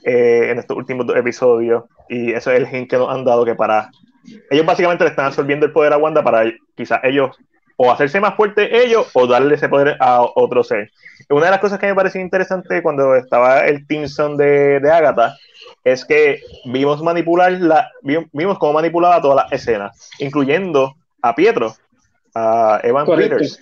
en 0.06 0.58
estos 0.58 0.78
últimos 0.78 1.06
dos 1.06 1.18
episodios. 1.18 1.84
Y 2.08 2.32
eso 2.32 2.52
es 2.52 2.60
el 2.60 2.68
gen 2.68 2.88
que 2.88 2.98
nos 2.98 3.10
han 3.10 3.26
dado 3.26 3.44
que 3.44 3.56
para... 3.56 3.90
Ellos 4.50 4.66
básicamente 4.66 5.04
le 5.04 5.10
están 5.10 5.26
absorbiendo 5.26 5.66
el 5.66 5.74
poder 5.74 5.92
a 5.92 5.98
Wanda 5.98 6.24
para 6.24 6.50
quizás 6.76 7.02
ellos 7.04 7.36
o 7.76 7.92
hacerse 7.92 8.22
más 8.22 8.36
fuerte 8.36 8.86
ellos 8.86 9.10
o 9.14 9.28
darle 9.28 9.56
ese 9.56 9.68
poder 9.68 9.98
a 10.00 10.22
otro 10.22 10.64
ser. 10.64 10.92
Una 11.30 11.46
de 11.46 11.52
las 11.52 11.60
cosas 11.60 11.80
que 11.80 11.88
me 11.88 11.96
pareció 11.96 12.22
interesante 12.22 12.82
cuando 12.82 13.16
estaba 13.16 13.66
el 13.68 13.88
Tinson 13.88 14.38
de, 14.38 14.80
de 14.80 14.92
Agatha 14.92 15.38
es 15.84 16.06
que 16.06 16.42
vimos 16.66 17.02
manipular 17.02 17.52
la, 17.54 17.92
vimos 18.02 18.58
cómo 18.58 18.74
manipulaba 18.74 19.22
todas 19.22 19.44
las 19.44 19.52
escenas, 19.52 20.10
incluyendo 20.20 20.96
a 21.22 21.36
Pietro, 21.36 21.76
a 22.36 22.80
Evan 22.84 23.06
Peters. 23.06 23.60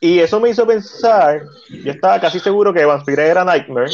Y 0.00 0.20
eso 0.20 0.38
me 0.40 0.50
hizo 0.50 0.66
pensar, 0.66 1.42
yo 1.82 1.92
estaba 1.92 2.20
casi 2.20 2.38
seguro 2.38 2.72
que 2.72 2.82
Evan 2.82 3.04
Peters 3.04 3.30
era 3.30 3.44
Nightmare, 3.44 3.90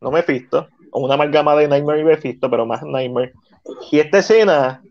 no 0.00 0.10
Mephisto, 0.10 0.68
o 0.90 1.00
una 1.00 1.14
amalgama 1.14 1.54
de 1.56 1.68
Nightmare 1.68 2.00
y 2.00 2.04
Mephisto, 2.04 2.50
pero 2.50 2.66
más 2.66 2.82
Nightmare. 2.82 3.32
Y 3.90 4.00
esta 4.00 4.18
escena 4.18 4.82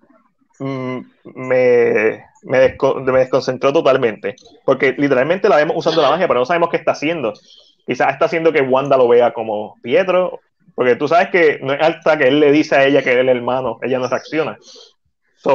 mm, 0.60 1.00
me, 1.36 2.26
me, 2.44 3.20
desconcentró 3.20 3.74
totalmente, 3.74 4.36
porque 4.64 4.94
literalmente 4.98 5.50
la 5.50 5.58
vemos 5.58 5.78
usando 5.78 6.02
la 6.02 6.10
magia, 6.10 6.28
pero 6.28 6.40
no 6.42 6.46
sabemos 6.46 6.70
qué 6.70 6.78
está 6.78 6.92
haciendo. 6.92 7.34
Quizás 7.86 8.14
está 8.14 8.26
haciendo 8.26 8.52
que 8.52 8.62
Wanda 8.62 8.98
lo 8.98 9.08
vea 9.08 9.34
como 9.34 9.76
Pietro, 9.82 10.40
porque 10.74 10.96
tú 10.96 11.08
sabes 11.08 11.30
que 11.30 11.60
no 11.62 11.74
es 11.74 11.82
hasta 11.82 12.18
que 12.18 12.28
él 12.28 12.40
le 12.40 12.52
dice 12.52 12.76
a 12.76 12.86
ella 12.86 13.02
que 13.02 13.12
es 13.12 13.18
el 13.18 13.30
hermano, 13.30 13.80
ella 13.82 14.00
no 14.00 14.08
reacciona. 14.08 14.58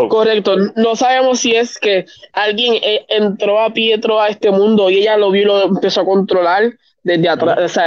Correcto, 0.09 0.57
no 0.77 0.95
sabemos 0.95 1.41
si 1.41 1.55
es 1.57 1.77
que 1.79 2.05
alguien 2.33 2.75
eh, 2.75 3.05
entró 3.09 3.61
a 3.61 3.71
Pietro 3.71 4.21
a 4.21 4.29
este 4.29 4.53
mundo 4.53 4.89
y 4.89 4.99
ella 4.99 5.17
lo 5.17 5.33
vio 5.33 5.43
y 5.43 5.45
lo 5.47 5.65
empezó 5.65 6.03
a 6.03 6.05
controlar 6.05 6.73
desde 7.03 7.29
atrás, 7.29 7.79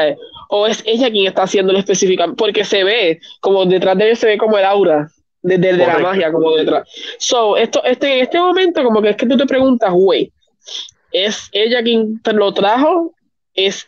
o, 0.49 0.67
es 0.67 0.83
ella 0.85 1.09
quien 1.09 1.27
está 1.27 1.43
haciéndolo 1.43 1.79
específicamente, 1.79 2.37
porque 2.37 2.65
se 2.65 2.83
ve, 2.83 3.19
como 3.39 3.65
detrás 3.65 3.97
de 3.97 4.09
él 4.09 4.17
se 4.17 4.27
ve 4.27 4.37
como 4.37 4.57
el 4.57 4.65
aura, 4.65 5.09
desde 5.43 5.73
de 5.73 5.85
la 5.85 5.99
magia, 5.99 6.31
como 6.31 6.55
detrás. 6.55 6.89
So, 7.19 7.57
esto, 7.57 7.83
este, 7.83 8.13
en 8.13 8.23
este 8.23 8.39
momento, 8.39 8.83
como 8.83 9.01
que 9.01 9.09
es 9.09 9.17
que 9.17 9.27
tú 9.27 9.37
te 9.37 9.45
preguntas, 9.45 9.91
güey, 9.91 10.31
¿es 11.11 11.49
ella 11.51 11.83
quien 11.83 12.21
te 12.21 12.33
lo 12.33 12.53
trajo? 12.53 13.13
¿Es 13.53 13.87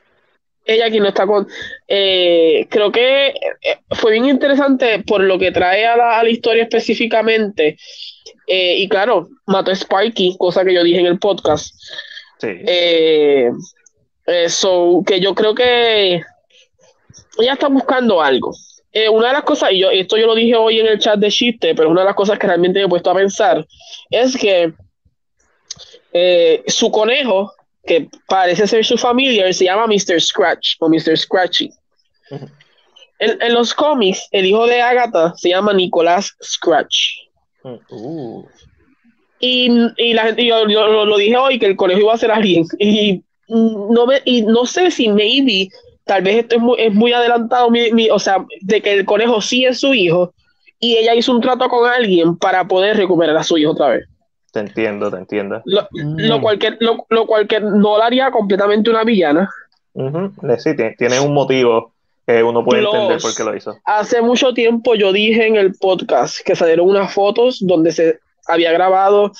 ella 0.65 0.89
quien 0.89 1.03
no 1.03 1.09
está 1.09 1.25
con. 1.25 1.47
Eh, 1.87 2.67
creo 2.69 2.91
que 2.91 3.27
eh, 3.27 3.79
fue 3.91 4.11
bien 4.13 4.25
interesante 4.25 4.99
por 4.99 5.21
lo 5.21 5.39
que 5.39 5.51
trae 5.51 5.85
a 5.85 5.95
la, 5.95 6.29
historia 6.29 6.63
específicamente. 6.63 7.77
Eh, 8.47 8.75
y 8.77 8.89
claro, 8.89 9.29
mató 9.45 9.71
a 9.71 9.75
Sparky, 9.75 10.35
cosa 10.37 10.65
que 10.65 10.73
yo 10.73 10.83
dije 10.83 10.99
en 10.99 11.05
el 11.05 11.19
podcast. 11.19 11.73
Sí. 12.39 12.49
Eso, 14.25 15.03
que 15.05 15.19
yo 15.19 15.35
creo 15.35 15.55
que 15.55 16.21
ella 17.37 17.53
está 17.53 17.67
buscando 17.67 18.21
algo. 18.21 18.53
Una 19.11 19.27
de 19.27 19.33
las 19.33 19.43
cosas, 19.43 19.71
y 19.71 19.79
yo, 19.79 19.89
esto 19.89 20.17
yo 20.17 20.25
lo 20.25 20.35
dije 20.35 20.55
hoy 20.55 20.79
en 20.79 20.87
el 20.87 20.99
chat 20.99 21.19
de 21.19 21.29
chiste, 21.29 21.75
pero 21.75 21.89
una 21.89 22.01
de 22.01 22.07
las 22.07 22.15
cosas 22.15 22.39
que 22.39 22.47
realmente 22.47 22.79
me 22.79 22.85
he 22.85 22.89
puesto 22.89 23.11
a 23.11 23.15
pensar 23.15 23.65
es 24.09 24.37
que 24.37 24.73
su 26.67 26.89
conejo 26.91 27.51
que 27.85 28.09
parece 28.27 28.67
ser 28.67 28.83
su 28.83 28.97
familia, 28.97 29.51
se 29.53 29.65
llama 29.65 29.87
Mr. 29.87 30.19
Scratch 30.19 30.75
o 30.79 30.89
Mr. 30.89 31.17
Scratchy. 31.17 31.71
en, 33.19 33.53
los 33.53 33.73
cómics, 33.73 34.27
el 34.31 34.45
hijo 34.45 34.65
de 34.65 34.81
Agatha 34.81 35.33
se 35.37 35.49
llama 35.49 35.73
Nicolás 35.73 36.35
Scratch. 36.41 37.19
Uh. 37.63 38.43
Y, 39.39 40.13
la 40.13 40.23
gente, 40.23 40.45
yo, 40.45 40.65
lo, 40.65 41.17
dije 41.17 41.37
hoy, 41.37 41.59
que 41.59 41.67
el 41.67 41.75
colegio 41.75 42.05
iba 42.05 42.13
a 42.13 42.17
ser 42.17 42.31
alguien. 42.31 42.65
Y 42.79 43.23
no, 43.47 44.07
y 44.23 44.41
no 44.41 44.65
sé 44.65 44.89
si 44.89 45.07
maybe, 45.07 45.69
tal 46.05 46.21
vez 46.21 46.37
esto 46.37 46.55
es 46.55 46.61
muy, 46.61 46.79
es 46.79 46.93
muy 46.93 47.13
adelantado, 47.13 47.69
o 48.11 48.19
sea, 48.19 48.45
de 48.61 48.81
que 48.81 48.93
el 48.93 49.05
conejo 49.05 49.41
sí 49.41 49.65
es 49.65 49.79
su 49.79 49.93
hijo 49.93 50.33
y 50.79 50.97
ella 50.97 51.15
hizo 51.15 51.31
un 51.31 51.41
trato 51.41 51.67
con 51.67 51.89
alguien 51.89 52.37
para 52.37 52.67
poder 52.67 52.95
recuperar 52.97 53.35
a 53.35 53.43
su 53.43 53.57
hijo 53.57 53.71
otra 53.71 53.89
vez. 53.89 54.07
Te 54.51 54.59
entiendo, 54.59 55.11
te 55.11 55.17
entiendo. 55.17 55.61
Lo, 55.65 55.87
mm. 55.91 56.41
cual, 56.41 56.59
que, 56.59 56.77
lo, 56.79 57.25
cual 57.25 57.47
que 57.47 57.59
no 57.59 57.97
la 57.97 58.05
haría 58.05 58.31
completamente 58.31 58.89
una 58.89 59.03
villana. 59.03 59.49
Sí, 60.59 60.71
tiene, 60.97 61.19
un 61.19 61.33
motivo 61.33 61.93
que 62.25 62.43
uno 62.43 62.63
puede 62.63 62.83
entender 62.83 63.19
por 63.21 63.35
qué 63.35 63.43
lo 63.43 63.55
hizo. 63.55 63.77
Hace 63.85 64.21
mucho 64.21 64.53
tiempo 64.53 64.95
yo 64.95 65.11
dije 65.11 65.47
en 65.47 65.55
el 65.55 65.73
podcast 65.73 66.39
que 66.45 66.55
salieron 66.55 66.87
unas 66.87 67.13
fotos 67.13 67.59
donde 67.61 67.91
se 67.91 68.19
había 68.47 68.71
grabado 68.71 69.31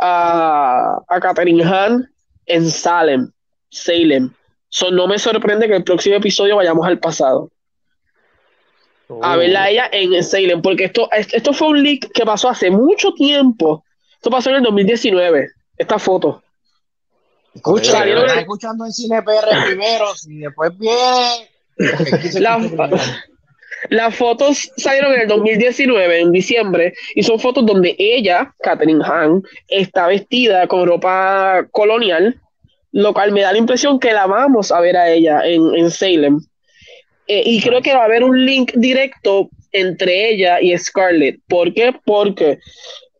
a, 0.00 0.98
a 1.08 1.20
Catherine 1.20 1.64
Hahn 1.64 2.08
en 2.46 2.70
Salem, 2.70 3.30
Salem. 3.70 4.32
So, 4.68 4.90
no 4.90 5.06
me 5.06 5.18
sorprende 5.18 5.66
que 5.66 5.76
el 5.76 5.84
próximo 5.84 6.16
episodio 6.16 6.56
vayamos 6.56 6.86
al 6.86 6.98
pasado. 6.98 7.50
A 9.22 9.36
verla 9.36 9.64
a 9.64 9.66
oh. 9.66 9.68
ella 9.68 9.88
en 9.90 10.22
Salem, 10.22 10.60
porque 10.60 10.84
esto, 10.84 11.08
esto 11.12 11.52
fue 11.54 11.68
un 11.68 11.82
leak 11.82 12.10
que 12.12 12.26
pasó 12.26 12.50
hace 12.50 12.70
mucho 12.70 13.14
tiempo 13.14 13.82
esto 14.18 14.30
pasó 14.30 14.50
en 14.50 14.56
el 14.56 14.62
2019, 14.64 15.48
esta 15.76 15.98
foto. 15.98 16.42
Escucha, 17.54 18.04
estás 18.04 18.38
escuchando 18.38 18.84
en 18.84 18.92
Cine 18.92 19.22
PR 19.22 19.66
primero 19.66 20.06
y 20.28 20.38
después 20.38 20.76
viene. 20.76 21.48
las 23.90 24.16
fotos 24.16 24.72
salieron 24.76 25.14
en 25.14 25.20
el 25.20 25.28
2019, 25.28 26.20
en 26.20 26.32
diciembre, 26.32 26.94
y 27.14 27.22
son 27.22 27.38
fotos 27.38 27.64
donde 27.64 27.94
ella, 27.96 28.52
Catherine 28.58 29.04
Hahn, 29.04 29.44
está 29.68 30.08
vestida 30.08 30.66
con 30.66 30.84
ropa 30.84 31.64
colonial, 31.70 32.40
lo 32.92 33.12
cual 33.12 33.32
me 33.32 33.42
da 33.42 33.52
la 33.52 33.58
impresión 33.58 33.98
que 33.98 34.12
la 34.12 34.26
vamos 34.26 34.72
a 34.72 34.80
ver 34.80 34.96
a 34.96 35.10
ella 35.10 35.42
en, 35.44 35.90
Salem. 35.90 36.40
Eh, 37.26 37.42
y 37.44 37.60
creo 37.60 37.82
que 37.82 37.94
va 37.94 38.02
a 38.02 38.04
haber 38.04 38.24
un 38.24 38.44
link 38.44 38.72
directo 38.74 39.50
entre 39.72 40.30
ella 40.30 40.60
y 40.60 40.76
Scarlett. 40.78 41.40
¿Por 41.46 41.74
qué? 41.74 41.94
Porque 42.04 42.58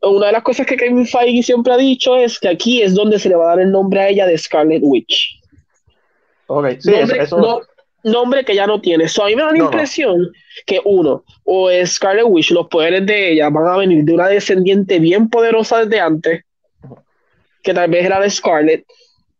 una 0.02 0.26
de 0.26 0.32
las 0.32 0.42
cosas 0.42 0.66
que 0.66 0.76
Kevin 0.76 1.06
Feige 1.06 1.42
siempre 1.42 1.72
ha 1.72 1.76
dicho 1.76 2.16
es 2.16 2.38
que 2.38 2.48
aquí 2.48 2.82
es 2.82 2.94
donde 2.94 3.18
se 3.18 3.28
le 3.28 3.36
va 3.36 3.44
a 3.44 3.48
dar 3.56 3.60
el 3.60 3.70
nombre 3.70 4.00
a 4.00 4.08
ella 4.08 4.26
de 4.26 4.38
Scarlet 4.38 4.80
Witch. 4.82 5.40
Ok, 6.46 6.76
sí, 6.78 6.90
nombre, 6.90 7.22
eso, 7.22 7.62
nombre 8.04 8.44
que 8.44 8.54
ya 8.54 8.66
no 8.66 8.80
tiene. 8.80 9.08
So, 9.08 9.24
a 9.24 9.26
mí 9.26 9.36
me 9.36 9.42
da 9.42 9.52
la 9.52 9.58
impresión 9.58 10.30
que 10.66 10.80
uno, 10.84 11.24
o 11.44 11.68
Scarlet 11.84 12.24
Witch, 12.26 12.50
los 12.52 12.68
poderes 12.68 13.04
de 13.06 13.32
ella 13.32 13.50
van 13.50 13.66
a 13.66 13.76
venir 13.76 14.04
de 14.04 14.14
una 14.14 14.28
descendiente 14.28 14.98
bien 14.98 15.28
poderosa 15.28 15.84
desde 15.84 16.00
antes, 16.00 16.44
que 17.62 17.74
tal 17.74 17.90
vez 17.90 18.04
era 18.04 18.20
de 18.20 18.30
Scarlet, 18.30 18.84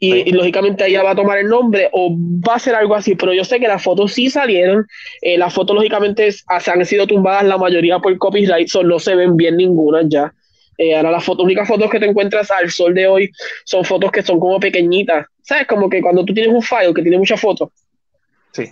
y, 0.01 0.31
lógicamente 0.31 0.87
ella 0.87 1.03
va 1.03 1.11
a 1.11 1.17
tomar 1.17 1.39
el 1.39 1.49
nombre 1.49 1.89
o 1.93 2.15
va 2.17 2.55
a 2.55 2.59
ser 2.59 2.75
algo 2.75 2.95
así, 2.95 3.17
pero 3.17 3.33
yo 3.33 3.45
sé 3.45 3.59
que 3.59 3.67
las 3.67 3.83
fotos 3.83 4.13
sí 4.13 4.31
salieron, 4.31 4.87
eh, 5.21 5.37
las 5.37 5.53
fotos 5.53 5.75
lógicamente 5.75 6.31
se 6.31 6.71
han 6.71 6.87
sido 6.87 7.07
tumbadas 7.07 7.45
la 7.45 7.59
mayoría 7.59 7.99
por 7.99 8.17
copyright, 8.17 8.69
so 8.69 8.85
no 8.85 8.99
se 8.99 9.17
ven 9.17 9.37
bien 9.37 9.57
ninguna 9.57 10.03
ya. 10.05 10.33
Eh, 10.81 10.95
ahora 10.95 11.11
las 11.11 11.25
fotos, 11.25 11.45
únicas 11.45 11.67
fotos 11.67 11.91
que 11.91 11.99
te 11.99 12.07
encuentras 12.07 12.53
al 12.53 12.71
sol 12.71 12.95
de 12.95 13.09
hoy 13.09 13.33
son 13.65 13.85
fotos 13.85 14.13
que 14.13 14.23
son 14.23 14.39
como 14.39 14.61
pequeñitas. 14.61 15.27
¿Sabes? 15.43 15.67
Como 15.67 15.91
que 15.91 16.01
cuando 16.01 16.25
tú 16.25 16.33
tienes 16.33 16.55
un 16.55 16.63
file 16.63 16.95
que 16.95 17.03
tiene 17.03 17.19
muchas 17.19 17.41
fotos. 17.41 17.71
Sí. 18.53 18.67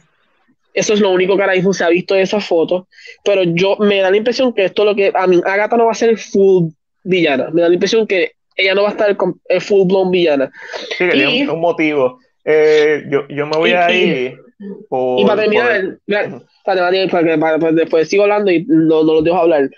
Eso 0.73 0.95
es 0.95 1.01
lo 1.01 1.11
único 1.11 1.37
que 1.37 1.43
ahora 1.43 1.55
mismo 1.55 1.73
se 1.73 1.83
ha 1.83 1.89
visto 1.89 2.15
de 2.15 2.23
esas 2.23 2.47
fotos. 2.47 2.85
Pero 3.25 3.43
yo 3.43 3.77
me 3.79 4.01
da 4.01 4.13
la 4.13 4.17
impresión 4.17 4.53
que 4.53 4.67
esto 4.67 4.85
lo 4.85 4.95
que. 4.95 5.11
A 5.13 5.27
mí, 5.27 5.41
Agatha 5.45 5.77
no 5.77 5.87
va 5.87 5.93
a 5.93 5.97
ser 5.97 6.17
full 6.17 6.69
villana. 7.03 7.51
Me 7.51 7.63
da 7.63 7.69
la 7.69 7.75
impresión 7.75 8.07
que 8.07 8.33
ella 8.57 8.75
no 8.75 8.83
va 8.83 8.89
a 8.89 8.93
estar 8.93 9.17
full 9.61 9.87
blown 9.87 10.11
villana. 10.11 10.51
Sí, 10.97 11.05
que 11.09 11.11
tiene 11.11 11.51
un, 11.51 11.61
motivo. 11.61 12.19
eh, 12.45 13.05
yo, 13.09 13.27
yo 13.29 13.47
me 13.47 13.57
voy 13.57 13.73
a 13.73 13.91
ir. 13.93 14.39
y 15.19 15.25
para 15.25 15.43
terminar, 15.43 15.99
para, 16.65 17.73
después 17.73 18.09
sigo 18.09 18.25
hablando 18.25 18.51
y 18.51 18.65
no, 18.67 19.05
no 19.05 19.15
los 19.15 19.25
dejo 19.25 19.37
hablar. 19.37 19.71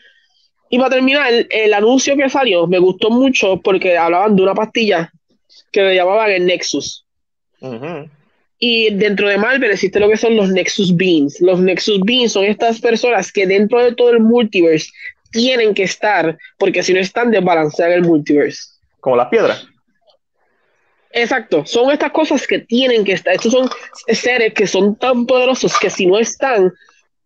Y 0.71 0.79
para 0.79 0.91
terminar, 0.91 1.33
el, 1.51 1.75
anuncio 1.75 2.17
que 2.17 2.29
salió 2.29 2.67
me 2.67 2.79
gustó 2.79 3.11
mucho 3.11 3.61
porque 3.61 3.97
hablaban 3.97 4.37
de 4.37 4.43
una 4.43 4.55
pastilla 4.55 5.11
que 5.73 5.83
le 5.83 5.95
llamaban 5.95 6.31
el 6.31 6.47
Nexus. 6.47 7.05
Y 8.61 8.91
dentro 8.95 9.29
de 9.29 9.39
Marvel 9.39 9.71
existe 9.71 10.01
lo 10.01 10.09
que 10.09 10.17
son 10.17 10.37
los 10.37 10.51
Nexus 10.51 10.95
Beans. 10.97 11.41
Los 11.41 11.61
Nexus 11.61 12.01
Beans 12.01 12.33
son 12.33 12.45
estas 12.45 12.81
personas 12.81 13.33
que 13.33 13.47
dentro 13.47 13.83
de 13.83 13.95
todo 13.95 14.11
el 14.11 14.21
multiverse 14.21 14.91
tienen 15.39 15.73
que 15.73 15.85
estar, 15.85 16.36
porque 16.59 16.82
si 16.82 16.93
no 16.93 16.98
están, 16.98 17.31
desbalancean 17.31 17.93
el 17.93 18.02
multiverse. 18.02 18.60
Como 18.98 19.16
las 19.16 19.28
piedras. 19.28 19.69
Exacto, 21.12 21.65
son 21.65 21.93
estas 21.93 22.10
cosas 22.10 22.44
que 22.44 22.59
tienen 22.59 23.05
que 23.05 23.12
estar. 23.12 23.32
Estos 23.32 23.52
son 23.52 23.70
seres 24.09 24.52
que 24.52 24.66
son 24.66 24.97
tan 24.97 25.27
poderosos 25.27 25.78
que 25.78 25.90
si 25.90 26.06
no 26.06 26.19
están, 26.19 26.73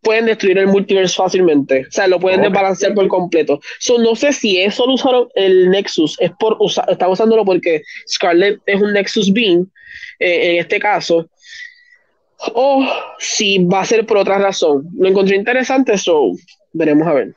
pueden 0.02 0.26
destruir 0.26 0.59
el 0.59 0.66
multiverse 0.66 1.14
fácilmente. 1.16 1.86
O 1.89 1.93
sea, 1.93 2.06
lo 2.06 2.20
pueden 2.20 2.43
desbalancear 2.43 2.93
por 2.93 3.09
completo. 3.09 3.60
So, 3.78 3.98
no 3.98 4.14
sé 4.14 4.32
si 4.34 4.60
eso 4.60 4.86
lo 4.86 4.94
usaron 4.94 5.28
el 5.34 5.70
Nexus, 5.70 6.20
es 6.20 6.30
por 6.39 6.56
usar, 6.60 6.84
están 6.90 7.10
usándolo 7.10 7.44
porque 7.47 7.82
Scarlet 8.06 8.60
es 8.66 8.80
un 8.80 8.93
Nexus 8.93 9.32
Beam, 9.32 9.70
eh, 10.18 10.52
en 10.52 10.60
este 10.60 10.78
caso, 10.78 11.30
o 12.55 12.86
si 13.18 13.64
va 13.64 13.80
a 13.80 13.86
ser 13.86 14.05
por 14.05 14.18
otra 14.18 14.39
razón. 14.39 14.86
Lo 14.98 15.09
encontré 15.09 15.36
interesante, 15.36 15.97
so 15.97 16.32
veremos 16.72 17.09
a 17.09 17.14
ver. 17.14 17.34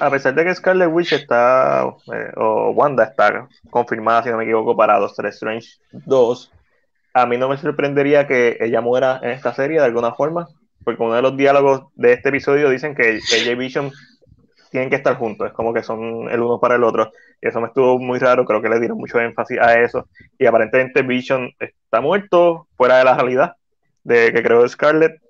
A 0.00 0.10
pesar 0.10 0.34
de 0.34 0.44
que 0.44 0.54
Scarlet 0.54 0.88
Witch 0.90 1.12
está, 1.12 1.84
eh, 2.12 2.32
o 2.36 2.70
Wanda 2.70 3.04
está 3.04 3.48
confirmada, 3.70 4.22
si 4.22 4.30
no 4.30 4.38
me 4.38 4.44
equivoco, 4.44 4.76
para 4.76 4.98
Doctor 4.98 5.26
Strange 5.26 5.68
2, 5.92 6.52
a 7.14 7.26
mí 7.26 7.36
no 7.36 7.48
me 7.48 7.56
sorprendería 7.56 8.26
que 8.26 8.56
ella 8.60 8.80
muera 8.80 9.20
en 9.22 9.30
esta 9.30 9.52
serie 9.52 9.78
de 9.78 9.84
alguna 9.84 10.12
forma 10.12 10.48
porque 10.84 11.02
uno 11.02 11.14
de 11.14 11.22
los 11.22 11.36
diálogos 11.36 11.84
de 11.94 12.12
este 12.12 12.30
episodio 12.30 12.70
dicen 12.70 12.94
que 12.94 13.18
ella 13.32 13.52
y 13.52 13.54
Vision 13.54 13.92
tienen 14.70 14.88
que 14.88 14.96
estar 14.96 15.16
juntos, 15.16 15.48
es 15.48 15.52
como 15.52 15.74
que 15.74 15.82
son 15.82 16.28
el 16.30 16.40
uno 16.40 16.60
para 16.60 16.76
el 16.76 16.84
otro, 16.84 17.12
y 17.42 17.48
eso 17.48 17.60
me 17.60 17.68
estuvo 17.68 17.98
muy 17.98 18.18
raro, 18.18 18.44
creo 18.44 18.62
que 18.62 18.68
le 18.68 18.78
dieron 18.78 18.98
mucho 18.98 19.20
énfasis 19.20 19.58
a 19.58 19.80
eso, 19.80 20.08
y 20.38 20.46
aparentemente 20.46 21.02
Vision 21.02 21.50
está 21.58 22.00
muerto, 22.00 22.68
fuera 22.76 22.98
de 22.98 23.04
la 23.04 23.14
realidad 23.14 23.56
de 24.04 24.32
que 24.32 24.42
creó 24.42 24.66
Scarlett. 24.68 25.20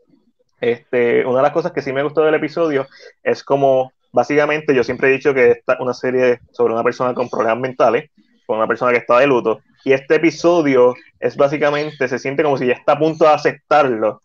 Este, 0.61 1.25
una 1.25 1.39
de 1.39 1.43
las 1.45 1.53
cosas 1.53 1.73
que 1.73 1.81
sí 1.81 1.91
me 1.91 2.03
gustó 2.03 2.21
del 2.21 2.35
episodio 2.35 2.87
es 3.23 3.43
como, 3.43 3.93
básicamente, 4.13 4.75
yo 4.75 4.85
siempre 4.85 5.09
he 5.09 5.13
dicho 5.13 5.35
que 5.35 5.53
esta 5.53 5.75
es 5.75 5.81
una 5.81 5.95
serie 5.95 6.41
sobre 6.53 6.75
una 6.75 6.85
persona 6.85 7.15
con 7.15 7.29
problemas 7.29 7.61
mentales, 7.61 8.11
con 8.47 8.59
una 8.59 8.67
persona 8.67 8.93
que 8.93 8.99
está 8.99 9.19
de 9.19 9.27
luto, 9.27 9.61
y 9.85 9.93
este 9.93 10.17
episodio 10.17 10.95
es 11.19 11.37
básicamente, 11.37 12.09
se 12.09 12.19
siente 12.19 12.43
como 12.43 12.59
si 12.59 12.67
ya 12.67 12.75
está 12.75 12.93
a 12.93 12.99
punto 12.99 13.25
de 13.25 13.31
aceptarlo, 13.31 14.23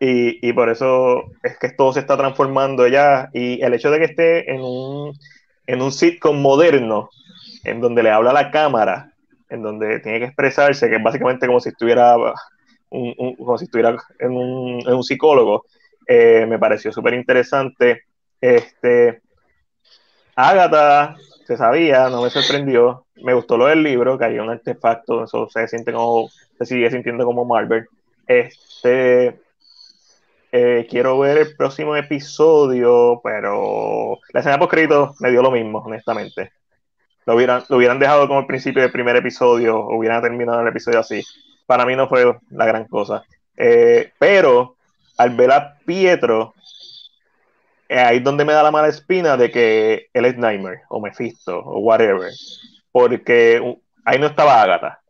y, 0.00 0.52
por 0.52 0.68
eso 0.68 1.24
es 1.42 1.58
que 1.58 1.70
todo 1.70 1.92
se 1.92 2.00
está 2.00 2.16
transformando 2.16 2.86
ya. 2.86 3.30
Y 3.32 3.60
el 3.62 3.74
hecho 3.74 3.90
de 3.90 3.98
que 3.98 4.04
esté 4.04 4.52
en 4.52 4.60
un, 4.60 5.12
en 5.66 5.82
un 5.82 5.90
sitcom 5.90 6.40
moderno, 6.40 7.10
en 7.64 7.80
donde 7.80 8.02
le 8.02 8.10
habla 8.10 8.30
a 8.30 8.34
la 8.34 8.50
cámara, 8.50 9.12
en 9.50 9.62
donde 9.62 9.98
tiene 10.00 10.20
que 10.20 10.26
expresarse, 10.26 10.88
que 10.88 10.96
es 10.96 11.02
básicamente 11.02 11.46
como 11.46 11.60
si 11.60 11.70
estuviera, 11.70 12.16
un, 12.90 13.34
como 13.36 13.58
si 13.58 13.64
estuviera 13.64 13.96
en 14.20 14.30
un, 14.30 14.80
en 14.86 14.94
un 14.94 15.02
psicólogo, 15.02 15.64
eh, 16.06 16.46
me 16.48 16.58
pareció 16.58 16.92
súper 16.92 17.14
interesante. 17.14 18.02
Este, 18.40 19.22
Agatha, 20.36 21.16
se 21.46 21.56
sabía, 21.56 22.08
no 22.08 22.22
me 22.22 22.30
sorprendió. 22.30 23.06
Me 23.16 23.34
gustó 23.34 23.56
lo 23.56 23.66
del 23.66 23.82
libro, 23.82 24.18
que 24.18 24.26
hay 24.26 24.38
un 24.38 24.50
artefacto, 24.50 25.24
eso 25.24 25.48
se 25.48 25.66
siente 25.66 25.92
como, 25.92 26.28
se 26.58 26.66
sigue 26.66 26.90
sintiendo 26.90 27.24
como 27.24 27.44
Marvel. 27.44 27.86
Este, 28.26 29.40
eh, 30.52 30.86
quiero 30.88 31.18
ver 31.18 31.38
el 31.38 31.56
próximo 31.56 31.96
episodio, 31.96 33.20
pero 33.22 34.18
la 34.32 34.40
escena 34.40 34.58
post 34.58 34.70
crédito 34.70 35.14
me 35.20 35.30
dio 35.30 35.42
lo 35.42 35.50
mismo, 35.50 35.78
honestamente. 35.78 36.52
Lo 37.26 37.34
hubieran, 37.34 37.64
lo 37.68 37.76
hubieran 37.76 37.98
dejado 37.98 38.26
como 38.28 38.40
el 38.40 38.46
principio 38.46 38.82
del 38.82 38.92
primer 38.92 39.16
episodio, 39.16 39.86
hubieran 39.88 40.22
terminado 40.22 40.60
el 40.60 40.68
episodio 40.68 41.00
así. 41.00 41.22
Para 41.66 41.84
mí 41.84 41.96
no 41.96 42.08
fue 42.08 42.38
la 42.50 42.64
gran 42.66 42.86
cosa. 42.86 43.24
Eh, 43.56 44.12
pero 44.18 44.76
al 45.18 45.36
ver 45.36 45.50
a 45.50 45.78
Pietro, 45.84 46.54
ahí 47.88 48.18
es 48.18 48.24
donde 48.24 48.44
me 48.44 48.52
da 48.52 48.62
la 48.62 48.70
mala 48.70 48.88
espina 48.88 49.36
de 49.36 49.50
que 49.50 50.08
él 50.12 50.24
es 50.24 50.36
Nightmare, 50.36 50.82
o 50.88 51.00
Mephisto, 51.00 51.58
o 51.58 51.80
whatever. 51.80 52.30
Porque 52.92 53.78
ahí 54.04 54.18
no 54.18 54.26
estaba 54.26 54.62
Agatha. 54.62 55.00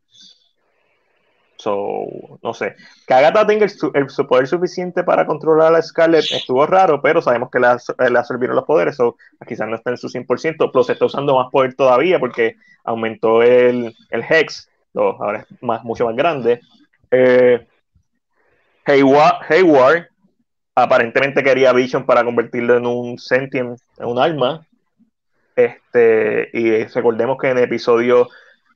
So, 1.56 2.06
no 2.40 2.54
sé. 2.54 2.76
Que 3.06 3.14
Agatha 3.14 3.46
tenga 3.46 3.66
el, 3.66 4.10
su 4.10 4.26
poder 4.26 4.46
suficiente 4.46 5.02
para 5.02 5.26
controlar 5.26 5.74
a 5.74 5.82
Scarlet 5.82 6.24
estuvo 6.30 6.64
raro, 6.66 7.02
pero 7.02 7.20
sabemos 7.20 7.50
que 7.50 7.58
le, 7.58 7.66
absorbieron 7.66 8.54
los 8.54 8.64
poderes, 8.64 8.96
so, 8.96 9.16
quizás 9.46 9.68
no 9.68 9.74
está 9.74 9.90
en 9.90 9.96
su 9.96 10.08
100%, 10.08 10.70
pero 10.72 10.84
se 10.84 10.92
está 10.92 11.06
usando 11.06 11.34
más 11.34 11.50
poder 11.50 11.74
todavía 11.74 12.20
porque 12.20 12.54
aumentó 12.84 13.42
el, 13.42 13.92
el 14.10 14.24
Hex, 14.28 14.70
ahora 14.94 15.40
es 15.40 15.62
más, 15.62 15.82
mucho 15.84 16.06
más 16.06 16.14
grande. 16.14 16.60
Eh, 17.10 17.66
Hayward, 18.86 20.08
aparentemente 20.82 21.42
quería 21.42 21.72
Vision 21.72 22.04
para 22.06 22.24
convertirlo 22.24 22.76
en 22.76 22.86
un 22.86 23.18
sentient, 23.18 23.78
en 23.98 24.06
un 24.06 24.18
alma. 24.18 24.66
Este, 25.56 26.50
y 26.52 26.84
recordemos 26.84 27.36
que 27.38 27.50
en 27.50 27.58
el 27.58 27.64
episodio 27.64 28.28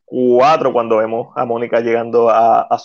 4, 0.06 0.72
cuando 0.72 0.96
vemos 0.98 1.32
a 1.36 1.44
Mónica 1.44 1.80
llegando 1.80 2.28
a, 2.28 2.62
a 2.62 2.78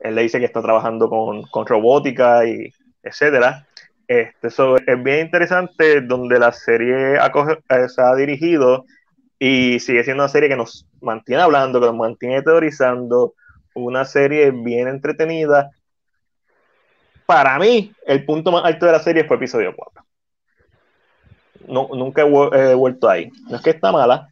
él 0.00 0.14
le 0.14 0.22
dice 0.22 0.38
que 0.38 0.44
está 0.44 0.60
trabajando 0.60 1.08
con, 1.08 1.42
con 1.44 1.66
robótica 1.66 2.46
y 2.46 2.72
etcétera. 3.02 3.66
Este, 4.06 4.48
eso 4.48 4.76
es 4.76 5.02
bien 5.02 5.26
interesante 5.26 6.02
donde 6.02 6.38
la 6.38 6.52
serie 6.52 7.14
eh, 7.14 7.88
se 7.88 8.02
ha 8.02 8.14
dirigido 8.14 8.84
y 9.38 9.80
sigue 9.80 10.04
siendo 10.04 10.22
una 10.22 10.28
serie 10.28 10.48
que 10.48 10.56
nos 10.56 10.86
mantiene 11.00 11.42
hablando, 11.42 11.80
que 11.80 11.86
nos 11.86 11.96
mantiene 11.96 12.42
teorizando, 12.42 13.34
una 13.74 14.04
serie 14.04 14.50
bien 14.50 14.88
entretenida. 14.88 15.70
Para 17.26 17.58
mí, 17.58 17.92
el 18.06 18.24
punto 18.24 18.52
más 18.52 18.64
alto 18.64 18.86
de 18.86 18.92
la 18.92 19.00
serie 19.00 19.24
fue 19.24 19.36
episodio 19.36 19.74
4. 19.74 20.04
No, 21.68 21.88
nunca 21.94 22.22
he 22.22 22.74
vuelto 22.74 23.08
ahí. 23.08 23.30
No 23.48 23.56
es 23.56 23.62
que 23.62 23.70
está 23.70 23.90
mala, 23.90 24.28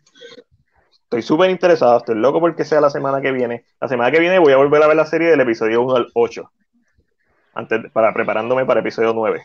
Estoy 1.13 1.21
súper 1.21 1.51
interesado, 1.51 1.99
estoy 1.99 2.15
loco 2.15 2.41
porque 2.41 2.65
sea 2.65 2.81
la 2.81 2.89
semana 2.89 3.21
que 3.21 3.33
viene. 3.33 3.67
La 3.83 3.87
semana 3.87 4.11
que 4.11 4.19
viene 4.19 4.39
voy 4.39 4.55
a 4.55 4.57
volver 4.57 4.83
a 4.83 4.87
ver 4.87 4.97
la 4.97 5.05
serie 5.05 5.29
del 5.29 5.43
episodio 5.43 5.83
1 5.83 5.95
al 5.95 6.07
8, 6.15 6.51
antes 7.53 7.93
para, 7.93 8.15
preparándome 8.15 8.65
para 8.65 8.81
episodio 8.81 9.13
9, 9.13 9.43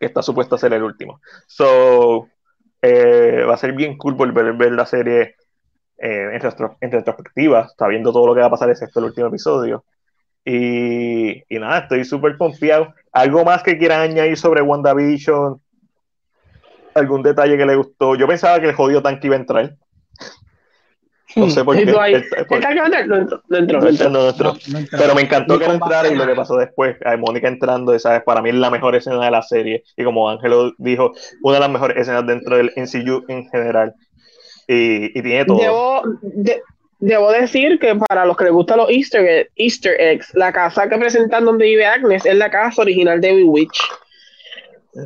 que 0.00 0.06
está 0.06 0.20
supuesto 0.20 0.56
a 0.56 0.58
ser 0.58 0.72
el 0.72 0.82
último. 0.82 1.20
So, 1.46 2.26
eh, 2.82 3.44
va 3.48 3.54
a 3.54 3.56
ser 3.56 3.72
bien 3.72 3.96
cool 3.98 4.14
volver 4.14 4.46
a 4.46 4.50
ver 4.50 4.72
la 4.72 4.84
serie 4.84 5.36
eh, 5.96 6.40
en, 6.80 6.90
retrospectiva, 6.90 7.68
está 7.70 7.86
viendo 7.86 8.12
todo 8.12 8.26
lo 8.26 8.34
que 8.34 8.40
va 8.40 8.46
a 8.46 8.50
pasar, 8.50 8.68
excepto 8.68 8.98
el 8.98 9.06
último 9.06 9.28
episodio. 9.28 9.84
Y, 10.44 11.42
y 11.54 11.58
nada, 11.58 11.80
estoy 11.80 12.04
súper 12.04 12.36
confiado. 12.36 12.94
¿Algo 13.12 13.44
más 13.44 13.62
que 13.62 13.78
quieran 13.78 14.00
añadir 14.00 14.36
sobre 14.36 14.62
WandaVision? 14.62 15.60
¿Algún 16.94 17.22
detalle 17.22 17.56
que 17.56 17.66
le 17.66 17.76
gustó? 17.76 18.14
Yo 18.16 18.26
pensaba 18.26 18.60
que 18.60 18.68
el 18.68 18.74
jodido 18.74 19.02
tanque 19.02 19.26
iba 19.26 19.36
a 19.36 19.40
entrar. 19.40 19.76
No 21.36 21.48
sé 21.48 21.64
por 21.64 21.76
qué. 21.76 21.84
Pero 24.90 25.14
me 25.14 25.22
encantó 25.22 25.58
que 25.58 25.66
no 25.68 25.74
entrara 25.74 26.08
y 26.08 26.16
lo 26.16 26.26
que 26.26 26.34
pasó 26.34 26.56
después. 26.56 26.96
Mónica 27.18 27.48
entrando, 27.48 27.96
¿sabes? 27.98 28.22
Para 28.22 28.42
mí 28.42 28.50
es 28.50 28.56
la 28.56 28.70
mejor 28.70 28.96
escena 28.96 29.24
de 29.24 29.30
la 29.30 29.42
serie. 29.42 29.84
Y 29.96 30.04
como 30.04 30.28
Ángelo 30.28 30.72
dijo, 30.78 31.12
una 31.42 31.54
de 31.54 31.60
las 31.60 31.70
mejores 31.70 31.96
escenas 31.98 32.26
dentro 32.26 32.56
del 32.56 32.72
NCU 32.76 33.24
en 33.28 33.48
general. 33.48 33.94
Y, 34.66 35.16
y 35.18 35.22
tiene 35.22 35.44
todo. 35.44 35.58
Debo, 35.58 36.02
debo, 37.00 37.32
decir 37.32 37.78
que 37.78 37.94
para 37.96 38.24
los 38.24 38.36
que 38.36 38.44
les 38.44 38.52
gustan 38.52 38.78
los 38.78 38.90
Easter, 38.90 39.50
Easter 39.56 40.00
eggs, 40.00 40.32
la 40.34 40.52
casa 40.52 40.88
que 40.88 40.98
presentan 40.98 41.44
donde 41.44 41.64
vive 41.64 41.86
Agnes 41.86 42.24
es 42.24 42.36
la 42.36 42.50
casa 42.50 42.82
original 42.82 43.20
de 43.20 43.42
Witch. 43.42 43.80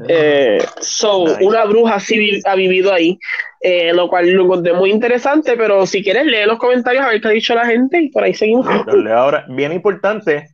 Eh, 0.08 0.64
so, 0.80 1.24
una 1.40 1.64
bruja 1.66 2.00
sí 2.00 2.40
ha 2.46 2.54
vivido 2.54 2.92
ahí, 2.92 3.18
eh, 3.60 3.92
lo 3.92 4.08
cual 4.08 4.30
lo 4.30 4.44
encontré 4.44 4.72
muy 4.72 4.90
interesante, 4.90 5.56
pero 5.56 5.86
si 5.86 6.02
quieres 6.02 6.26
leer 6.26 6.46
los 6.46 6.58
comentarios 6.58 7.04
a 7.04 7.08
ver 7.08 7.20
qué 7.20 7.28
ha 7.28 7.32
dicho 7.32 7.54
la 7.54 7.66
gente 7.66 8.00
y 8.00 8.08
por 8.08 8.24
ahí 8.24 8.34
seguimos. 8.34 8.66
Ahora, 9.14 9.44
bien 9.48 9.72
importante, 9.72 10.48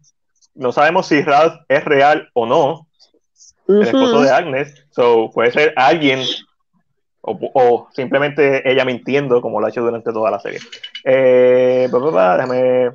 no 0.54 0.72
sabemos 0.72 1.06
si 1.06 1.22
Ralph 1.22 1.54
es 1.68 1.84
real 1.84 2.28
o 2.34 2.46
no, 2.46 2.86
el 3.68 3.82
esposo 3.82 4.22
de 4.22 4.30
Agnes, 4.30 4.84
so, 4.90 5.30
puede 5.32 5.52
ser 5.52 5.72
alguien 5.76 6.20
o, 7.22 7.88
simplemente 7.92 8.68
ella 8.70 8.84
mintiendo 8.84 9.42
como 9.42 9.60
lo 9.60 9.66
ha 9.66 9.70
hecho 9.70 9.82
durante 9.82 10.12
toda 10.12 10.30
la 10.30 10.40
serie. 10.40 10.60
Eh, 11.04 11.88
déjame 11.90 12.90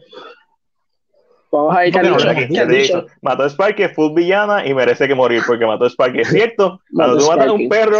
Vamos 1.55 1.77
a 1.77 1.87
ir 1.87 1.95
no, 1.95 3.05
Mató 3.21 3.43
a 3.43 3.49
Sparky, 3.49 3.83
es 3.83 3.93
full 3.93 4.13
villana 4.13 4.65
y 4.67 4.73
merece 4.73 5.07
que 5.07 5.15
morir 5.15 5.41
porque 5.47 5.65
mató 5.65 5.85
a 5.85 5.89
Sparky. 5.89 6.21
Es 6.21 6.29
cierto, 6.29 6.81
cuando 6.93 7.17
tú 7.17 7.27
matas 7.27 7.47
a 7.47 7.53
un 7.53 7.69
perro, 7.69 7.99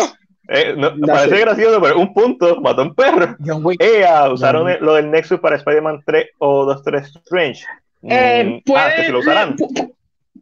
eh, 0.50 0.76
parece 1.06 1.40
gracioso, 1.40 1.82
pero 1.82 2.00
un 2.00 2.14
punto, 2.14 2.60
mató 2.60 2.82
a 2.82 2.86
un 2.86 2.96
perro. 2.96 3.36
Ella 3.80 4.30
usaron 4.30 4.70
lo 4.82 4.96
del 4.96 5.10
Nexus 5.10 5.40
para 5.40 5.56
Spider-Man 5.56 6.04
3 6.06 6.28
o 6.40 6.66
2 6.66 6.84
3 6.84 7.16
Strange. 7.24 7.64
Eh, 8.04 8.44
mm, 8.44 8.70
puede, 8.70 8.84
ah, 8.84 9.06
que 9.06 9.12
lo 9.12 9.20
usarán. 9.20 9.56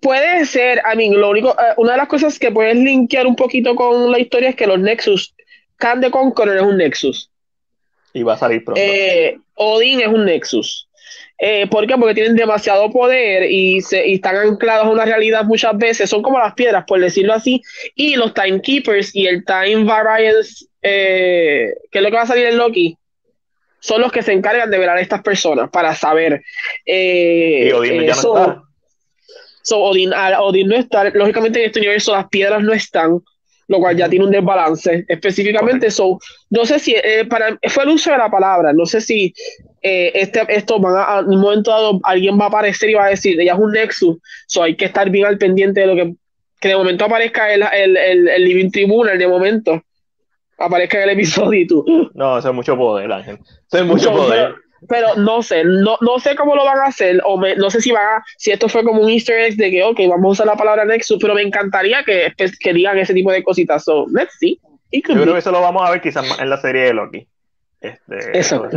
Puede 0.01 0.45
ser, 0.45 0.81
I 0.91 0.97
mean, 0.97 1.19
lo 1.19 1.29
único, 1.29 1.51
eh, 1.51 1.73
una 1.77 1.91
de 1.93 1.97
las 1.97 2.07
cosas 2.07 2.37
que 2.37 2.51
puedes 2.51 2.75
linkear 2.75 3.25
un 3.25 3.35
poquito 3.35 3.75
con 3.75 4.11
la 4.11 4.19
historia 4.19 4.49
es 4.49 4.55
que 4.55 4.67
los 4.67 4.79
Nexus, 4.79 5.32
Khan 5.83 5.99
de 5.99 6.09
Conqueror 6.09 6.55
es 6.55 6.63
un 6.63 6.77
Nexus. 6.77 7.29
Y 8.13 8.23
va 8.23 8.35
a 8.35 8.37
salir 8.37 8.63
pronto. 8.63 8.79
Eh, 8.81 9.37
Odin 9.55 9.99
es 9.99 10.07
un 10.07 10.23
Nexus. 10.23 10.87
Eh, 11.37 11.67
¿Por 11.67 11.85
qué? 11.85 11.97
Porque 11.97 12.13
tienen 12.13 12.37
demasiado 12.37 12.89
poder 12.89 13.51
y, 13.51 13.81
se, 13.81 14.07
y 14.07 14.13
están 14.13 14.37
anclados 14.37 14.85
a 14.85 14.89
una 14.89 15.03
realidad 15.03 15.43
muchas 15.43 15.77
veces. 15.77 16.09
Son 16.09 16.23
como 16.23 16.39
las 16.39 16.53
piedras, 16.53 16.85
por 16.87 17.01
decirlo 17.01 17.33
así. 17.33 17.61
Y 17.95 18.15
los 18.15 18.33
Timekeepers 18.33 19.13
y 19.13 19.27
el 19.27 19.43
Time 19.43 19.83
Variance, 19.83 20.65
eh, 20.81 21.73
que 21.91 21.99
es 21.99 22.01
lo 22.01 22.09
que 22.09 22.15
va 22.15 22.21
a 22.21 22.27
salir 22.27 22.45
en 22.45 22.57
Loki, 22.57 22.97
son 23.81 23.99
los 23.99 24.11
que 24.13 24.21
se 24.21 24.31
encargan 24.31 24.71
de 24.71 24.77
ver 24.77 24.89
a 24.89 25.01
estas 25.01 25.21
personas 25.21 25.69
para 25.69 25.93
saber. 25.95 26.41
Eh, 26.85 27.67
y 27.67 27.71
Odin 27.73 28.03
ya 28.03 28.15
no 28.15 28.37
está. 28.37 28.61
So, 29.63 29.79
Odin, 29.79 30.13
Odin 30.13 30.69
no 30.69 30.77
está. 30.77 31.09
Lógicamente 31.09 31.59
en 31.59 31.65
este 31.65 31.79
universo 31.79 32.13
las 32.13 32.29
piedras 32.29 32.63
no 32.63 32.71
están 32.71 33.21
lo 33.67 33.79
cual 33.79 33.97
ya 33.97 34.09
tiene 34.09 34.25
un 34.25 34.31
desbalance. 34.31 35.05
Específicamente, 35.07 35.89
so, 35.91 36.19
no 36.49 36.65
sé 36.65 36.79
si 36.79 36.95
eh, 36.95 37.25
para, 37.29 37.57
fue 37.69 37.83
el 37.83 37.89
uso 37.89 38.11
de 38.11 38.17
la 38.17 38.29
palabra, 38.29 38.73
no 38.73 38.85
sé 38.85 39.01
si 39.01 39.33
eh, 39.81 40.11
este, 40.15 40.41
esto 40.49 40.79
van 40.79 40.95
a, 40.97 41.19
en 41.19 41.27
un 41.27 41.41
momento 41.41 41.71
dado 41.71 41.99
alguien 42.03 42.39
va 42.39 42.45
a 42.45 42.47
aparecer 42.47 42.89
y 42.89 42.93
va 42.93 43.05
a 43.05 43.09
decir, 43.09 43.39
ella 43.39 43.53
es 43.53 43.59
un 43.59 43.71
Nexus, 43.71 44.17
so 44.47 44.63
hay 44.63 44.75
que 44.75 44.85
estar 44.85 45.09
bien 45.09 45.25
al 45.25 45.37
pendiente 45.37 45.81
de 45.81 45.87
lo 45.87 45.95
que, 45.95 46.13
que 46.59 46.69
de 46.69 46.75
momento 46.75 47.05
aparezca 47.05 47.53
el, 47.53 47.63
el, 47.73 47.97
el, 47.97 48.27
el 48.27 48.43
Living 48.43 48.71
Tribunal, 48.71 49.17
de 49.17 49.27
momento 49.27 49.81
aparezca 50.57 50.97
en 50.97 51.03
el 51.03 51.09
episodio 51.11 51.61
y 51.61 51.67
tú. 51.67 52.09
No, 52.13 52.37
eso 52.37 52.49
es 52.49 52.55
mucho 52.55 52.77
poder, 52.77 53.11
Ángel. 53.11 53.39
Eso 53.71 53.83
es 53.83 53.85
mucho 53.85 54.11
poder 54.11 54.62
pero 54.87 55.15
no 55.15 55.41
sé, 55.41 55.63
no, 55.63 55.97
no 56.01 56.19
sé 56.19 56.35
cómo 56.35 56.55
lo 56.55 56.65
van 56.65 56.79
a 56.79 56.85
hacer, 56.85 57.21
o 57.25 57.39
no 57.39 57.69
sé 57.69 57.81
si 57.81 57.91
van 57.91 58.05
a, 58.05 58.25
si 58.37 58.51
esto 58.51 58.69
fue 58.69 58.83
como 58.83 59.01
un 59.01 59.09
easter 59.09 59.39
egg 59.39 59.55
de 59.55 59.71
que, 59.71 59.83
ok, 59.83 59.99
vamos 60.09 60.25
a 60.25 60.31
usar 60.31 60.47
la 60.47 60.55
palabra 60.55 60.85
Nexus, 60.85 61.19
pero 61.21 61.33
me 61.33 61.41
encantaría 61.41 62.03
que, 62.03 62.33
que 62.59 62.73
digan 62.73 62.97
ese 62.97 63.13
tipo 63.13 63.31
de 63.31 63.43
cositas. 63.43 63.83
So, 63.83 64.05
let's 64.11 64.37
see. 64.39 64.59
Yo 64.91 65.01
creo 65.01 65.33
que 65.33 65.39
eso 65.39 65.51
lo 65.51 65.61
vamos 65.61 65.87
a 65.87 65.91
ver 65.91 66.01
quizás 66.01 66.39
en 66.39 66.49
la 66.49 66.57
serie 66.57 66.83
de 66.83 66.93
Loki. 66.93 67.27
Este, 67.81 68.37
Eso. 68.37 68.67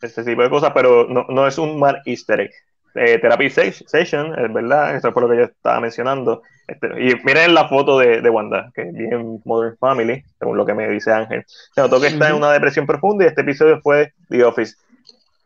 Este, 0.00 0.24
tipo 0.24 0.42
de 0.42 0.50
cosas, 0.50 0.72
pero 0.74 1.06
no, 1.08 1.26
no 1.28 1.46
es 1.46 1.56
un 1.58 1.78
mal 1.78 2.02
easter 2.04 2.40
egg. 2.40 2.50
Eh, 2.94 3.18
Therapy 3.18 3.50
Session, 3.50 4.38
es 4.38 4.52
verdad, 4.52 4.94
eso 4.94 5.10
fue 5.12 5.22
lo 5.22 5.28
que 5.28 5.36
yo 5.36 5.44
estaba 5.44 5.80
mencionando. 5.80 6.42
Este, 6.68 6.86
y 7.02 7.14
miren 7.24 7.54
la 7.54 7.68
foto 7.68 7.98
de, 7.98 8.20
de, 8.20 8.30
Wanda, 8.30 8.70
que 8.74 8.82
es 8.82 8.92
bien 8.92 9.40
Modern 9.44 9.76
Family, 9.78 10.22
según 10.38 10.56
lo 10.56 10.64
que 10.64 10.74
me 10.74 10.88
dice 10.88 11.10
Ángel. 11.10 11.44
Se 11.46 11.80
notó 11.80 12.00
que 12.00 12.06
está 12.08 12.28
en 12.28 12.36
una 12.36 12.52
depresión 12.52 12.86
profunda 12.86 13.24
y 13.24 13.28
este 13.28 13.40
episodio 13.40 13.80
fue 13.80 14.12
The 14.28 14.44
Office 14.44 14.76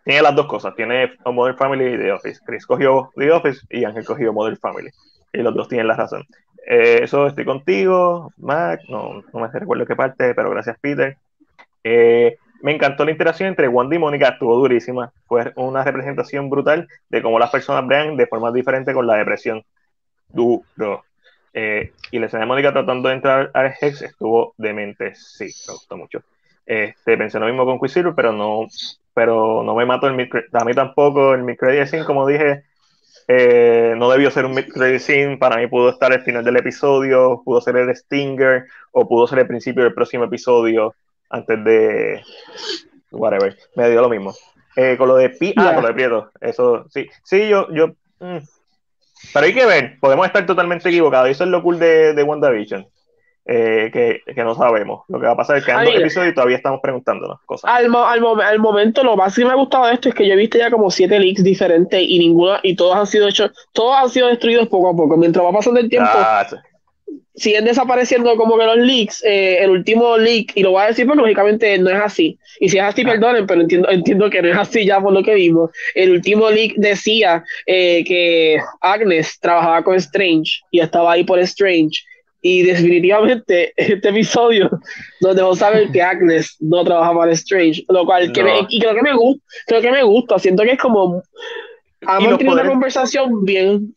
tiene 0.08 0.22
las 0.22 0.34
dos 0.34 0.46
cosas. 0.46 0.74
Tiene 0.74 1.12
Modern 1.26 1.58
Family 1.58 1.84
y 1.84 1.98
The 1.98 2.12
Office. 2.12 2.40
Chris 2.42 2.64
cogió 2.64 3.12
The 3.14 3.30
Office 3.30 3.60
y 3.68 3.84
Ángel 3.84 4.06
cogió 4.06 4.32
Modern 4.32 4.56
Family. 4.56 4.88
Y 5.34 5.42
los 5.42 5.54
dos 5.54 5.68
tienen 5.68 5.86
la 5.86 5.96
razón. 5.96 6.24
Eh, 6.66 7.00
eso 7.02 7.26
estoy 7.26 7.44
contigo, 7.44 8.32
Mac. 8.38 8.80
No, 8.88 9.22
no 9.30 9.40
me 9.40 9.48
recuerdo 9.48 9.84
qué 9.84 9.94
parte, 9.94 10.34
pero 10.34 10.48
gracias, 10.48 10.78
Peter. 10.80 11.18
Eh, 11.84 12.38
me 12.62 12.72
encantó 12.72 13.04
la 13.04 13.10
interacción 13.10 13.50
entre 13.50 13.68
Wanda 13.68 13.96
y 13.96 13.98
Mónica, 13.98 14.28
estuvo 14.28 14.56
durísima. 14.56 15.12
Fue 15.26 15.52
una 15.56 15.84
representación 15.84 16.48
brutal 16.48 16.88
de 17.10 17.20
cómo 17.20 17.38
las 17.38 17.50
personas 17.50 17.86
vean 17.86 18.16
de 18.16 18.26
forma 18.26 18.50
diferente 18.50 18.94
con 18.94 19.06
la 19.06 19.16
depresión. 19.16 19.62
Duro. 20.30 21.04
Eh, 21.52 21.92
y 22.12 22.18
la 22.18 22.26
escena 22.26 22.44
de 22.44 22.46
Mónica 22.46 22.72
tratando 22.72 23.10
de 23.10 23.14
entrar 23.14 23.50
al 23.52 23.74
Hex 23.78 24.00
estuvo 24.00 24.54
demente. 24.56 25.14
Sí, 25.16 25.50
me 25.66 25.74
gustó 25.74 25.98
mucho. 25.98 26.22
Este, 26.64 27.18
pensé 27.18 27.38
lo 27.38 27.46
mismo 27.46 27.66
con 27.66 27.78
Quisilver, 27.78 28.14
pero 28.14 28.32
no, 28.32 28.66
pero 29.18 29.64
no 29.64 29.74
me 29.74 29.84
mato 29.84 30.06
el 30.06 30.14
mid 30.14 30.28
A 30.52 30.64
mí 30.64 30.74
tampoco 30.74 31.34
el 31.34 31.42
mid-credit 31.42 31.88
scene, 31.88 32.04
como 32.04 32.24
dije, 32.24 32.62
eh, 33.26 33.94
no 33.96 34.08
debió 34.08 34.30
ser 34.30 34.44
un 34.44 34.54
mid-credit 34.54 35.00
scene. 35.00 35.36
Para 35.38 35.56
mí 35.56 35.66
pudo 35.66 35.88
estar 35.90 36.12
el 36.12 36.22
final 36.22 36.44
del 36.44 36.56
episodio, 36.56 37.42
pudo 37.44 37.60
ser 37.60 37.78
el 37.78 37.96
Stinger, 37.96 38.66
o 38.92 39.08
pudo 39.08 39.26
ser 39.26 39.40
el 39.40 39.48
principio 39.48 39.82
del 39.82 39.92
próximo 39.92 40.22
episodio, 40.22 40.94
antes 41.30 41.64
de. 41.64 42.22
Whatever. 43.10 43.56
Me 43.74 43.90
dio 43.90 44.00
lo 44.02 44.08
mismo. 44.08 44.32
Eh, 44.76 44.94
con 44.96 45.08
lo 45.08 45.16
de 45.16 45.30
Pi 45.30 45.52
ah, 45.56 45.72
con 45.74 45.82
lo 45.82 45.88
de 45.88 45.94
Prieto. 45.94 46.30
Eso, 46.40 46.86
sí. 46.88 47.08
Sí, 47.24 47.48
yo. 47.48 47.66
yo 47.72 47.88
mm. 48.20 48.38
Pero 49.34 49.46
hay 49.46 49.52
que 49.52 49.66
ver, 49.66 49.98
podemos 49.98 50.28
estar 50.28 50.46
totalmente 50.46 50.88
equivocados. 50.88 51.28
Eso 51.28 51.42
es 51.42 51.50
lo 51.50 51.60
cool 51.60 51.80
de, 51.80 52.14
de 52.14 52.22
WandaVision. 52.22 52.86
Eh, 53.50 53.88
que, 53.90 54.20
que, 54.34 54.44
no 54.44 54.54
sabemos. 54.54 55.04
Lo 55.08 55.18
que 55.18 55.24
va 55.24 55.32
a 55.32 55.36
pasar 55.36 55.56
es 55.56 55.64
que 55.64 55.70
en 55.70 55.82
dos 55.82 55.94
episodios 55.94 56.32
y 56.32 56.34
todavía 56.34 56.58
estamos 56.58 56.80
preguntándonos 56.82 57.40
cosas. 57.46 57.70
Al, 57.72 57.86
al, 57.86 58.40
al, 58.42 58.58
momento, 58.58 59.02
lo 59.02 59.16
más 59.16 59.34
que 59.34 59.42
me 59.42 59.52
ha 59.52 59.54
gustado 59.54 59.86
de 59.86 59.94
esto 59.94 60.10
es 60.10 60.14
que 60.14 60.26
yo 60.26 60.34
he 60.34 60.36
visto 60.36 60.58
ya 60.58 60.70
como 60.70 60.90
siete 60.90 61.18
leaks 61.18 61.42
diferentes 61.42 61.98
y 61.98 62.18
ninguna, 62.18 62.60
y 62.62 62.76
todos 62.76 62.94
han 62.94 63.06
sido 63.06 63.26
hechos, 63.26 63.50
todos 63.72 63.96
han 63.96 64.10
sido 64.10 64.28
destruidos 64.28 64.68
poco 64.68 64.90
a 64.90 64.94
poco. 64.94 65.16
Mientras 65.16 65.42
va 65.42 65.50
pasando 65.50 65.80
el 65.80 65.88
tiempo, 65.88 66.10
siguen 67.36 67.64
desapareciendo 67.64 68.36
como 68.36 68.58
que 68.58 68.66
los 68.66 68.76
leaks. 68.76 69.24
Eh, 69.24 69.62
el 69.62 69.70
último 69.70 70.18
leak, 70.18 70.52
y 70.54 70.62
lo 70.62 70.72
voy 70.72 70.82
a 70.82 70.88
decir 70.88 71.06
porque 71.06 71.22
lógicamente 71.22 71.78
no 71.78 71.88
es 71.88 72.02
así. 72.02 72.38
Y 72.60 72.68
si 72.68 72.76
es 72.76 72.84
así, 72.84 73.00
ah. 73.06 73.12
perdonen, 73.12 73.46
pero 73.46 73.62
entiendo, 73.62 73.88
entiendo 73.88 74.28
que 74.28 74.42
no 74.42 74.48
es 74.48 74.58
así 74.58 74.84
ya 74.84 75.00
por 75.00 75.14
lo 75.14 75.22
que 75.22 75.34
vimos. 75.34 75.70
El 75.94 76.10
último 76.10 76.50
leak 76.50 76.74
decía 76.76 77.42
eh, 77.64 78.04
que 78.04 78.58
Agnes 78.82 79.40
trabajaba 79.40 79.82
con 79.82 79.94
Strange 79.94 80.60
y 80.70 80.80
estaba 80.80 81.12
ahí 81.12 81.24
por 81.24 81.38
Strange 81.38 82.02
y 82.40 82.62
definitivamente 82.62 83.72
este 83.76 84.08
episodio 84.08 84.70
nos 85.20 85.36
dejó 85.36 85.54
saber 85.54 85.90
que 85.90 86.02
Agnes 86.02 86.56
no 86.60 86.84
trabaja 86.84 87.14
para 87.14 87.32
Strange, 87.32 87.84
lo 87.88 88.04
cual 88.04 88.32
que 88.32 88.40
y 88.68 88.80
creo 88.80 88.94
que 88.94 89.02
me 89.02 89.14
gusta, 89.14 89.44
creo 89.66 89.80
que 89.80 89.90
me 89.90 90.02
gusta, 90.02 90.38
siento 90.38 90.62
que 90.62 90.72
es 90.72 90.78
como 90.78 91.22
ha 92.06 92.20
mantenido 92.20 92.54
una 92.54 92.66
conversación 92.66 93.44
bien. 93.44 93.94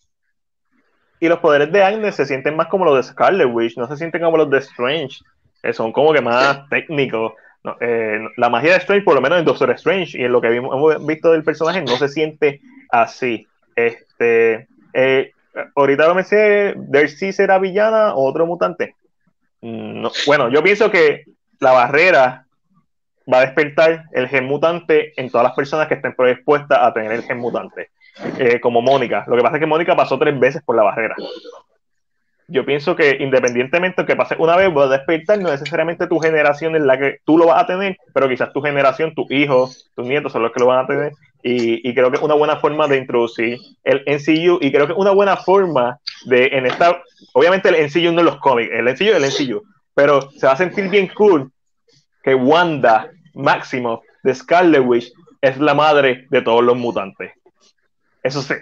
Y 1.20 1.28
los 1.28 1.40
poderes 1.40 1.72
de 1.72 1.84
Agnes 1.84 2.16
se 2.16 2.26
sienten 2.26 2.56
más 2.56 2.68
como 2.68 2.86
los 2.86 2.96
de 2.96 3.04
Scarlet 3.04 3.48
Witch, 3.52 3.78
no 3.78 3.88
se 3.88 3.98
sienten 3.98 4.24
como 4.24 4.38
los 4.38 4.50
de 4.50 4.58
Strange, 4.58 5.20
que 5.62 5.74
son 5.74 5.92
como 5.92 6.14
que 6.14 6.22
más 6.22 6.68
técnicos. 6.70 7.34
Eh, 7.80 8.20
la 8.38 8.50
magia 8.50 8.72
de 8.72 8.78
Strange, 8.78 9.04
por 9.04 9.14
lo 9.14 9.22
menos 9.22 9.38
en 9.38 9.46
Doctor 9.46 9.70
Strange, 9.72 10.18
y 10.18 10.24
en 10.24 10.32
lo 10.32 10.42
que 10.42 10.48
hemos 10.48 11.06
visto 11.06 11.32
del 11.32 11.44
personaje, 11.44 11.82
no 11.82 11.96
se 11.96 12.10
siente 12.10 12.60
así. 12.90 13.48
Este, 13.76 14.68
eh, 14.94 15.32
ahorita 15.76 16.14
me 16.14 16.24
sé, 16.24 16.74
Darcy 16.78 17.34
será 17.34 17.60
villana 17.60 18.16
o 18.16 18.28
otro 18.28 18.46
mutante. 18.46 18.96
Mm, 19.62 20.08
bueno, 20.26 20.50
yo 20.50 20.64
pienso 20.64 20.90
que 20.90 21.26
la 21.60 21.72
barrera 21.72 22.46
va 23.32 23.40
a 23.40 23.46
despertar 23.46 24.06
el 24.12 24.28
gen 24.28 24.46
mutante 24.46 25.14
en 25.20 25.30
todas 25.30 25.46
las 25.46 25.56
personas 25.56 25.88
que 25.88 25.96
estén 25.96 26.16
predispuestas 26.16 26.80
a 26.82 26.94
tener 26.94 27.12
el 27.12 27.24
gen 27.24 27.38
mutante, 27.38 27.92
eh, 28.40 28.60
como 28.60 28.82
Mónica. 28.82 29.24
Lo 29.28 29.36
que 29.36 29.44
pasa 29.44 29.58
es 29.58 29.60
que 29.60 29.68
Mónica 29.68 29.96
pasó 29.96 30.18
tres 30.18 30.40
veces 30.40 30.64
por 30.64 30.76
la 30.76 30.84
barrera 30.84 31.16
yo 32.52 32.66
pienso 32.66 32.96
que 32.98 33.18
independientemente 33.20 34.02
de 34.02 34.06
que 34.06 34.16
pase 34.16 34.36
una 34.38 34.58
vez, 34.58 34.70
va 34.76 34.84
a 34.84 34.88
despertar, 34.90 35.40
no 35.40 35.50
necesariamente 35.50 36.08
tu 36.08 36.20
generación 36.20 36.76
en 36.76 36.86
la 36.86 37.00
que 37.00 37.20
tú 37.24 37.38
lo 37.38 37.48
vas 37.48 37.64
a 37.64 37.66
tener, 37.66 37.98
pero 38.14 38.28
quizás 38.28 38.52
tu 38.52 38.62
generación, 38.62 39.16
tus 39.16 39.32
hijos, 39.32 39.90
tus 39.96 40.06
nietos 40.06 40.34
son 40.34 40.44
los 40.44 40.52
que 40.52 40.60
lo 40.60 40.68
van 40.68 40.84
a 40.84 40.88
tener. 40.88 41.14
Y, 41.44 41.94
creo 41.94 42.12
que 42.12 42.18
es 42.18 42.24
una 42.24 42.36
buena 42.36 42.58
forma 42.58 42.88
de 42.88 42.98
introducir 42.98 43.58
el 43.84 44.04
NCU 44.06 44.60
y 44.62 44.72
creo 44.72 44.86
que 44.86 44.94
es 44.94 45.00
una 45.00 45.12
buena 45.12 45.38
forma 45.38 46.00
de, 46.26 46.48
en 46.48 46.66
esta, 46.66 47.02
obviamente 47.34 47.70
el 47.70 47.88
NCU 47.88 48.12
no 48.12 48.20
es 48.20 48.26
los 48.26 48.38
cómics, 48.38 48.70
el 48.72 48.86
NCU 48.86 49.06
es 49.06 49.40
el 49.40 49.48
NCU, 49.48 49.64
pero 49.96 50.30
se 50.32 50.46
va 50.46 50.54
a 50.54 50.58
sentir 50.58 50.90
bien 50.90 51.08
cool 51.16 51.52
que 52.24 52.36
Wanda 52.36 53.10
Máximo 53.34 54.04
de 54.24 54.36
Scarlet 54.36 54.84
Witch 54.86 55.12
es 55.42 55.58
la 55.58 55.74
madre 55.74 56.28
de 56.30 56.42
todos 56.42 56.64
los 56.64 56.78
mutantes. 56.78 57.32
Eso 58.22 58.44
sí, 58.44 58.54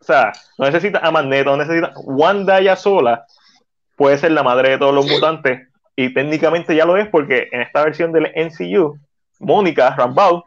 o 0.00 0.04
sea, 0.04 0.32
no 0.56 0.64
necesita 0.64 1.00
a 1.00 1.10
Magneto, 1.10 1.50
no 1.50 1.58
necesita. 1.58 1.92
Wanda 2.04 2.60
ya 2.60 2.74
sola 2.74 3.26
puede 3.96 4.16
ser 4.16 4.32
la 4.32 4.42
madre 4.42 4.70
de 4.70 4.78
todos 4.78 4.94
los 4.94 5.06
mutantes. 5.06 5.68
Y 5.94 6.14
técnicamente 6.14 6.74
ya 6.74 6.86
lo 6.86 6.96
es 6.96 7.08
porque 7.08 7.48
en 7.52 7.60
esta 7.60 7.84
versión 7.84 8.10
del 8.12 8.32
NCU, 8.34 8.98
Mónica 9.40 9.94
Rambeau, 9.94 10.44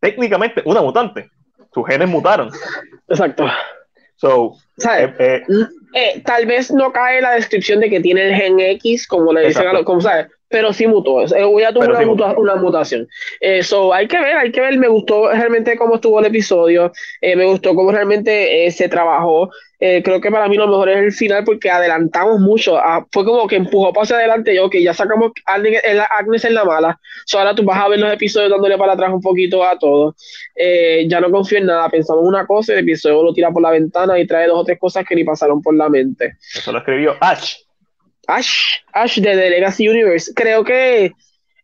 técnicamente 0.00 0.62
una 0.64 0.82
mutante. 0.82 1.30
Sus 1.72 1.86
genes 1.86 2.08
mutaron. 2.08 2.50
Exacto. 3.08 3.46
So, 4.16 4.54
eh, 4.84 5.14
eh, 5.18 5.42
eh, 5.94 6.22
tal 6.24 6.46
vez 6.46 6.70
no 6.70 6.92
cae 6.92 7.22
la 7.22 7.32
descripción 7.32 7.80
de 7.80 7.88
que 7.88 8.00
tiene 8.00 8.28
el 8.28 8.34
gen 8.34 8.60
X, 8.60 9.06
como 9.06 9.32
le 9.32 9.46
dicen 9.46 9.66
a 9.66 9.72
los, 9.72 9.84
como 9.84 10.00
sabes, 10.00 10.26
pero 10.50 10.72
sí 10.72 10.86
mutó. 10.86 11.24
Ya 11.24 11.72
tuvo 11.72 11.84
una, 11.84 12.36
una, 12.36 12.56
mutación. 12.56 13.08
Eso 13.40 13.94
hay 13.94 14.08
que 14.08 14.20
ver, 14.20 14.36
hay 14.36 14.50
que 14.50 14.60
ver. 14.60 14.76
Me 14.78 14.88
gustó 14.88 15.30
realmente 15.30 15.78
cómo 15.78 15.94
estuvo 15.94 16.18
el 16.18 16.26
episodio. 16.26 16.92
Eh, 17.20 17.36
me 17.36 17.46
gustó 17.46 17.74
cómo 17.74 17.92
realmente 17.92 18.66
eh, 18.66 18.70
se 18.72 18.88
trabajó. 18.88 19.50
Eh, 19.82 20.02
creo 20.04 20.20
que 20.20 20.30
para 20.30 20.46
mí 20.46 20.56
lo 20.56 20.68
mejor 20.68 20.90
es 20.90 20.98
el 20.98 21.12
final 21.12 21.42
porque 21.42 21.70
adelantamos 21.70 22.38
mucho. 22.38 22.76
Ah, 22.76 23.06
fue 23.10 23.24
como 23.24 23.46
que 23.46 23.56
empujó 23.56 23.92
para 23.92 24.14
adelante. 24.14 24.54
Yo, 24.54 24.68
que 24.68 24.82
ya 24.82 24.92
sacamos 24.92 25.32
a 25.46 25.54
Agnes 25.54 26.44
en 26.44 26.54
la 26.54 26.64
mala. 26.64 27.00
ahora 27.34 27.54
tú 27.54 27.64
vas 27.64 27.80
a 27.80 27.88
ver 27.88 27.98
los 27.98 28.12
episodios 28.12 28.50
dándole 28.50 28.76
para 28.76 28.92
atrás 28.92 29.10
un 29.10 29.22
poquito 29.22 29.64
a 29.64 29.78
todo. 29.78 30.14
ya 31.06 31.20
no 31.20 31.30
confío 31.30 31.58
en 31.58 31.66
nada. 31.66 31.88
Pensamos 31.88 32.24
una 32.26 32.46
cosa 32.46 32.72
y 32.72 32.76
el 32.76 32.82
episodio 32.82 33.22
lo 33.22 33.32
tira 33.32 33.50
por 33.50 33.62
la 33.62 33.70
ventana 33.70 34.18
y 34.18 34.26
trae 34.26 34.46
dos 34.46 34.58
o 34.58 34.64
tres 34.64 34.78
cosas 34.78 35.04
que 35.08 35.14
ni 35.14 35.24
pasaron 35.24 35.62
por 35.62 35.74
la 35.74 35.88
mente. 35.88 36.36
Eso 36.54 36.72
lo 36.72 36.78
escribió 36.78 37.16
Ash. 37.20 37.54
Ash, 38.26 38.76
Ash 38.92 39.18
de 39.18 39.34
The 39.34 39.50
Legacy 39.50 39.88
Universe. 39.88 40.32
Creo 40.34 40.62
que 40.62 41.12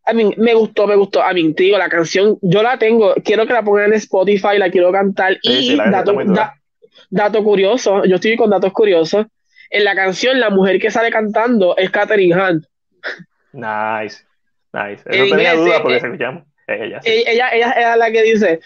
a 0.06 0.12
mí 0.12 0.32
me 0.36 0.54
gustó, 0.54 0.86
me 0.86 0.96
gustó. 0.96 1.22
A 1.22 1.32
mí, 1.32 1.52
digo, 1.56 1.76
la 1.76 1.88
canción, 1.88 2.38
yo 2.40 2.62
la 2.62 2.78
tengo, 2.78 3.14
quiero 3.24 3.46
que 3.46 3.52
la 3.52 3.62
pongan 3.62 3.86
en 3.86 3.94
Spotify, 3.94 4.56
la 4.56 4.70
quiero 4.70 4.92
cantar 4.92 5.36
y 5.42 5.76
dato 5.76 6.14
curioso, 7.42 8.04
yo 8.04 8.16
estoy 8.16 8.36
con 8.36 8.50
datos 8.50 8.72
curiosos. 8.72 9.26
En 9.70 9.84
la 9.84 9.94
canción, 9.94 10.38
la 10.38 10.50
mujer 10.50 10.78
que 10.78 10.90
sale 10.90 11.10
cantando 11.10 11.76
es 11.76 11.90
Katherine 11.90 12.34
Hunt. 12.34 12.64
Nice, 13.52 14.24
nice. 14.72 15.02
no 15.06 15.36
tenía 15.36 15.54
duda 15.54 15.82
porque 15.82 16.00
se 16.00 16.08
llama. 16.16 16.44
Ella, 16.68 17.00
ella, 17.04 17.50
ella, 17.50 17.92
es 17.92 17.96
la 17.96 18.10
que 18.10 18.22
dice, 18.22 18.60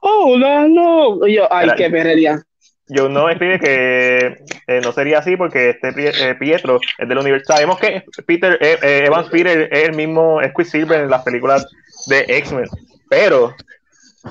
oh, 0.00 0.36
no, 0.36 0.68
no. 0.68 1.26
Y 1.26 1.34
yo, 1.34 1.52
ay, 1.52 1.70
qué 1.76 1.88
perrería. 1.88 2.42
Yo 2.86 3.08
no 3.08 3.30
escribe 3.30 3.58
que 3.60 4.44
eh, 4.66 4.80
no 4.82 4.92
sería 4.92 5.18
así 5.18 5.36
porque 5.36 5.70
este 5.70 5.88
eh, 5.96 6.34
Pietro 6.34 6.80
es 6.98 7.08
del 7.08 7.18
universo. 7.18 7.52
Sabemos 7.52 7.78
que 7.78 8.04
Peter 8.26 8.58
eh, 8.60 9.04
Evans 9.06 9.28
Peter 9.30 9.68
es 9.72 9.88
el 9.88 9.94
mismo 9.94 10.42
es 10.42 10.52
Quicksilver 10.54 11.00
en 11.00 11.10
las 11.10 11.22
películas 11.22 11.66
de 12.08 12.26
X-Men, 12.28 12.66
pero 13.08 13.54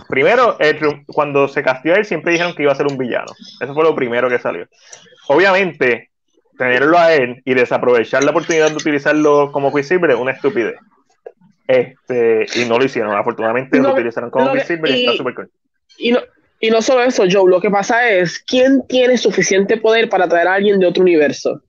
primero 0.09 0.57
cuando 1.07 1.47
se 1.47 1.63
castió 1.63 1.95
él 1.95 2.05
siempre 2.05 2.33
dijeron 2.33 2.55
que 2.55 2.63
iba 2.63 2.71
a 2.71 2.75
ser 2.75 2.87
un 2.87 2.97
villano. 2.97 3.31
Eso 3.59 3.73
fue 3.73 3.83
lo 3.83 3.95
primero 3.95 4.29
que 4.29 4.39
salió. 4.39 4.67
Obviamente 5.27 6.09
tenerlo 6.57 6.97
a 6.97 7.13
él 7.13 7.41
y 7.45 7.53
desaprovechar 7.53 8.23
la 8.23 8.31
oportunidad 8.31 8.69
de 8.69 8.75
utilizarlo 8.75 9.51
como 9.51 9.73
Quicksilver 9.73 10.11
es 10.11 10.17
una 10.17 10.31
estupidez. 10.31 10.75
Este, 11.67 12.45
y 12.55 12.65
no 12.65 12.77
lo 12.77 12.85
hicieron, 12.85 13.15
afortunadamente 13.15 13.79
lo 13.79 13.93
utilizaron 13.93 14.29
como 14.29 14.51
Quicksilver 14.53 14.91
y, 14.91 14.93
y 14.93 15.05
está 15.05 15.17
súper 15.17 15.35
cool. 15.35 15.51
Y 15.97 16.11
no, 16.11 16.19
y 16.63 16.69
no 16.69 16.81
solo 16.81 17.03
eso, 17.03 17.25
Joe, 17.29 17.49
lo 17.49 17.59
que 17.59 17.69
pasa 17.69 18.09
es, 18.09 18.39
¿quién 18.39 18.87
tiene 18.87 19.17
suficiente 19.17 19.75
poder 19.75 20.07
para 20.07 20.29
traer 20.29 20.47
a 20.47 20.53
alguien 20.53 20.79
de 20.79 20.85
otro 20.85 21.03
universo? 21.03 21.61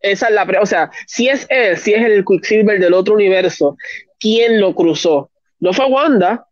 Esa 0.00 0.28
es 0.28 0.34
la 0.34 0.46
o 0.62 0.66
sea, 0.66 0.88
si 1.08 1.28
es 1.28 1.48
él, 1.50 1.76
si 1.76 1.94
es 1.94 2.04
el 2.04 2.24
Quicksilver 2.24 2.78
del 2.78 2.94
otro 2.94 3.14
universo, 3.14 3.76
¿quién 4.20 4.60
lo 4.60 4.72
cruzó? 4.74 5.30
No 5.58 5.72
fue 5.72 5.86
Wanda, 5.86 6.46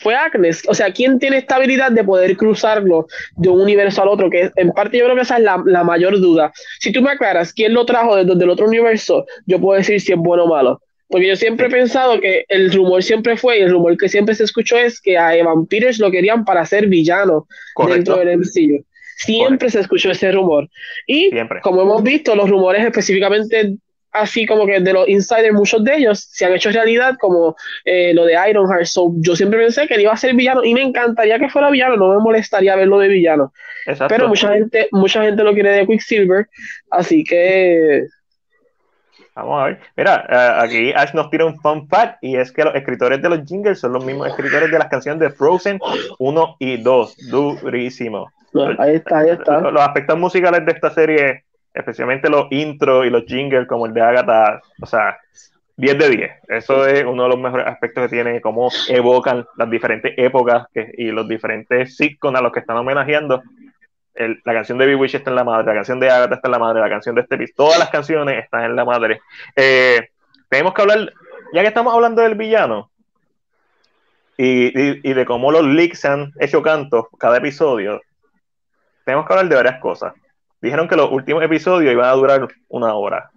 fue 0.00 0.14
Agnes. 0.14 0.62
O 0.66 0.74
sea, 0.74 0.92
¿quién 0.92 1.18
tiene 1.18 1.38
esta 1.38 1.56
habilidad 1.56 1.92
de 1.92 2.04
poder 2.04 2.36
cruzarlo 2.36 3.06
de 3.36 3.48
un 3.48 3.60
universo 3.60 4.02
al 4.02 4.08
otro? 4.08 4.30
Que 4.30 4.50
en 4.56 4.72
parte 4.72 4.98
yo 4.98 5.04
creo 5.04 5.16
que 5.16 5.22
esa 5.22 5.36
es 5.36 5.44
la, 5.44 5.84
mayor 5.84 6.18
duda. 6.20 6.52
Si 6.80 6.90
tú 6.92 7.02
me 7.02 7.10
aclaras 7.10 7.52
quién 7.52 7.74
lo 7.74 7.84
trajo 7.84 8.16
desde 8.16 8.32
el 8.42 8.50
otro 8.50 8.66
universo, 8.66 9.26
yo 9.46 9.60
puedo 9.60 9.78
decir 9.78 10.00
si 10.00 10.12
es 10.12 10.18
bueno 10.18 10.44
o 10.44 10.48
malo. 10.48 10.80
Porque 11.08 11.28
yo 11.28 11.36
siempre 11.36 11.66
he 11.66 11.70
pensado 11.70 12.20
que 12.20 12.44
el 12.48 12.72
rumor 12.72 13.02
siempre 13.02 13.36
fue, 13.36 13.58
y 13.58 13.62
el 13.62 13.70
rumor 13.70 13.96
que 13.96 14.08
siempre 14.08 14.34
se 14.34 14.44
escuchó 14.44 14.78
es 14.78 15.00
que 15.00 15.18
a 15.18 15.36
Evan 15.36 15.66
Peters 15.66 15.98
lo 15.98 16.10
querían 16.10 16.44
para 16.44 16.64
ser 16.64 16.86
villano 16.86 17.46
dentro 17.88 18.16
del 18.16 18.38
MCU. 18.38 18.84
Siempre 19.16 19.68
se 19.70 19.80
escuchó 19.80 20.12
ese 20.12 20.32
rumor. 20.32 20.68
Y 21.06 21.30
como 21.62 21.82
hemos 21.82 22.02
visto, 22.02 22.34
los 22.34 22.48
rumores 22.48 22.84
específicamente 22.84 23.74
así 24.12 24.46
como 24.46 24.66
que 24.66 24.80
de 24.80 24.92
los 24.92 25.08
insiders, 25.08 25.52
muchos 25.52 25.84
de 25.84 25.96
ellos 25.96 26.20
se 26.30 26.44
han 26.44 26.52
hecho 26.52 26.70
realidad, 26.70 27.16
como 27.20 27.56
eh, 27.84 28.12
lo 28.14 28.24
de 28.24 28.36
Ironheart. 28.48 28.84
So, 28.84 29.12
yo 29.16 29.36
siempre 29.36 29.60
pensé 29.60 29.86
que 29.86 29.94
él 29.94 30.02
iba 30.02 30.12
a 30.12 30.16
ser 30.16 30.34
villano 30.34 30.64
y 30.64 30.74
me 30.74 30.82
encantaría 30.82 31.38
que 31.38 31.48
fuera 31.48 31.70
villano, 31.70 31.96
no 31.96 32.14
me 32.14 32.20
molestaría 32.20 32.76
verlo 32.76 32.98
de 32.98 33.08
villano. 33.08 33.52
Pero 34.08 34.28
mucha 34.28 34.52
gente, 34.52 34.88
mucha 34.92 35.22
gente 35.22 35.42
lo 35.42 35.54
quiere 35.54 35.72
de 35.72 35.86
Quicksilver, 35.86 36.48
así 36.90 37.24
que 37.24 38.06
Vamos 39.34 39.62
a 39.62 39.64
ver. 39.66 39.80
Mira, 39.96 40.26
eh, 40.28 40.64
aquí 40.64 40.92
Ash 40.92 41.14
nos 41.14 41.30
tira 41.30 41.46
un 41.46 41.58
fun 41.60 41.88
fact 41.88 42.18
y 42.20 42.36
es 42.36 42.52
que 42.52 42.64
los 42.64 42.74
escritores 42.74 43.22
de 43.22 43.28
los 43.28 43.44
jingles 43.46 43.80
son 43.80 43.92
los 43.92 44.04
mismos 44.04 44.28
escritores 44.28 44.70
de 44.70 44.78
las 44.78 44.88
canciones 44.88 45.20
de 45.20 45.30
Frozen 45.30 45.78
1 46.18 46.56
y 46.58 46.76
2. 46.76 47.16
Durísimo. 47.30 48.30
ahí 48.78 48.96
está, 48.96 49.20
ahí 49.20 49.30
está. 49.30 49.60
Los, 49.60 49.80
aspectos 49.80 50.18
musicales 50.18 50.64
de 50.66 50.72
esta 50.72 50.90
serie, 50.90 51.44
especialmente 51.72 52.28
los 52.28 52.46
intros 52.50 53.06
y 53.06 53.10
los 53.10 53.24
jingles 53.24 53.66
como 53.66 53.86
el 53.86 53.94
de 53.94 54.00
Agatha, 54.00 54.60
o 54.80 54.86
sea, 54.86 55.18
10 55.76 55.98
de 55.98 56.08
10. 56.10 56.30
Eso 56.48 56.86
es 56.86 57.04
uno 57.04 57.22
de 57.22 57.28
los 57.28 57.38
mejores 57.38 57.66
aspectos 57.66 58.04
que 58.04 58.16
tiene, 58.16 58.40
cómo 58.40 58.70
evocan 58.88 59.46
las 59.56 59.70
diferentes 59.70 60.12
épocas 60.16 60.66
y 60.74 61.10
los 61.10 61.26
diferentes 61.28 61.96
sitcoms 61.96 62.38
a 62.38 62.42
los 62.42 62.52
que 62.52 62.60
están 62.60 62.76
homenajeando 62.76 63.42
la 64.44 64.52
canción 64.52 64.78
de 64.78 64.86
Bewitch 64.86 65.14
está 65.14 65.30
en 65.30 65.36
la 65.36 65.44
madre, 65.44 65.66
la 65.66 65.74
canción 65.74 66.00
de 66.00 66.10
Agatha 66.10 66.34
está 66.34 66.48
en 66.48 66.52
la 66.52 66.58
madre, 66.58 66.80
la 66.80 66.88
canción 66.88 67.14
de 67.14 67.22
este 67.22 67.46
todas 67.54 67.78
las 67.78 67.90
canciones 67.90 68.42
están 68.42 68.64
en 68.64 68.76
la 68.76 68.84
madre. 68.84 69.20
Eh, 69.56 70.10
tenemos 70.48 70.74
que 70.74 70.82
hablar, 70.82 71.12
ya 71.52 71.62
que 71.62 71.68
estamos 71.68 71.94
hablando 71.94 72.22
del 72.22 72.34
villano 72.34 72.90
y, 74.36 75.12
de 75.12 75.24
cómo 75.26 75.52
los 75.52 75.64
leaks 75.64 76.04
han 76.04 76.32
hecho 76.40 76.62
cantos 76.62 77.06
cada 77.18 77.38
episodio, 77.38 78.00
tenemos 79.04 79.26
que 79.26 79.32
hablar 79.32 79.48
de 79.48 79.56
varias 79.56 79.80
cosas. 79.80 80.14
Dijeron 80.60 80.88
que 80.88 80.96
los 80.96 81.10
últimos 81.10 81.42
episodios 81.42 81.92
iban 81.92 82.08
a 82.08 82.12
durar 82.12 82.48
una 82.68 82.94
hora. 82.94 83.30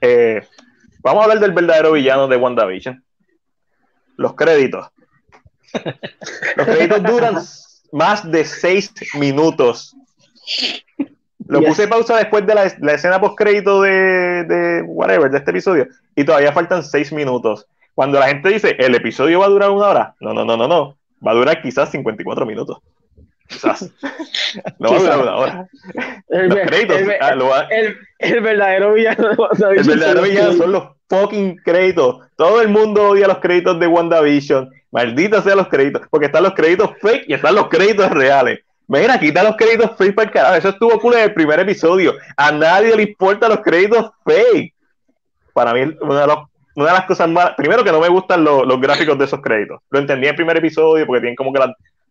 Eh, 0.00 0.46
vamos 1.00 1.20
a 1.20 1.24
hablar 1.24 1.40
del 1.40 1.52
verdadero 1.52 1.92
villano 1.92 2.26
de 2.28 2.36
WandaVision. 2.36 3.02
Los 4.16 4.34
créditos. 4.34 4.88
Los 6.56 6.66
créditos 6.66 7.02
duran 7.02 7.36
más 7.92 8.30
de 8.30 8.44
seis 8.44 8.92
minutos. 9.14 9.96
Lo 11.46 11.62
puse 11.62 11.88
pausa 11.88 12.16
después 12.16 12.46
de 12.46 12.54
la, 12.54 12.64
escena 12.64 13.20
post 13.20 13.36
crédito 13.36 13.82
de, 13.82 14.44
de, 14.44 14.82
whatever, 14.82 15.30
de 15.30 15.38
este 15.38 15.50
episodio, 15.50 15.88
y 16.16 16.24
todavía 16.24 16.52
faltan 16.52 16.82
seis 16.82 17.12
minutos. 17.12 17.66
Cuando 17.94 18.18
la 18.18 18.28
gente 18.28 18.48
dice 18.48 18.76
el 18.78 18.94
episodio 18.94 19.40
va 19.40 19.46
a 19.46 19.50
durar 19.50 19.70
una 19.70 19.86
hora, 19.86 20.14
no, 20.20 20.32
no, 20.32 20.44
no, 20.44 20.56
no, 20.56 20.66
no, 20.66 20.96
va 21.24 21.32
a 21.32 21.34
durar 21.34 21.62
quizás 21.62 21.90
54 21.90 22.46
minutos. 22.46 22.78
Quizás. 23.48 23.90
No 24.78 24.90
va 24.90 24.96
a 24.96 25.00
durar 25.00 25.18
una 25.18 25.36
hora. 25.36 25.68
El, 26.28 26.48
los 26.48 26.58
créditos, 26.60 26.96
ah, 27.20 27.66
el, 27.70 28.40
verdadero 28.40 28.94
villano 28.94 29.30
de 29.30 29.76
El 29.76 29.84
verdadero 29.84 30.22
villano 30.22 30.52
son 30.52 30.72
los 30.72 30.84
fucking 31.08 31.56
créditos. 31.56 32.24
Todo 32.36 32.62
el 32.62 32.68
mundo 32.68 33.10
odia 33.10 33.26
los 33.26 33.38
créditos 33.38 33.80
de 33.80 33.88
WandaVision. 33.88 34.70
Maldita 34.92 35.42
sean 35.42 35.56
los 35.56 35.68
créditos, 35.68 36.02
porque 36.08 36.26
están 36.26 36.44
los 36.44 36.54
créditos 36.54 36.90
fake 37.00 37.24
y 37.26 37.34
están 37.34 37.56
los 37.56 37.68
créditos 37.68 38.10
reales. 38.10 38.60
Mira, 38.86 39.18
quita 39.18 39.42
los 39.42 39.56
créditos 39.56 39.96
fake 39.96 40.14
para 40.14 40.28
el 40.28 40.32
carajo. 40.32 40.54
Eso 40.54 40.68
estuvo 40.68 41.00
cool 41.00 41.14
en 41.14 41.24
el 41.24 41.34
primer 41.34 41.58
episodio. 41.58 42.14
A 42.36 42.52
nadie 42.52 42.94
le 42.94 43.02
importan 43.02 43.50
los 43.50 43.60
créditos 43.60 44.10
fake. 44.24 44.74
Para 45.52 45.72
mí, 45.72 45.96
una 46.00 46.20
de, 46.20 46.26
las 46.76 47.04
cosas 47.06 47.28
más. 47.28 47.54
Primero, 47.56 47.82
que 47.82 47.92
no 47.92 48.00
me 48.00 48.08
gustan 48.08 48.44
los, 48.44 48.80
gráficos 48.80 49.18
de 49.18 49.24
esos 49.24 49.40
créditos. 49.40 49.80
Lo 49.90 49.98
entendí 49.98 50.26
en 50.26 50.30
el 50.30 50.36
primer 50.36 50.56
episodio 50.58 51.06
porque 51.06 51.20
tienen 51.20 51.36
como 51.36 51.52
que 51.52 51.60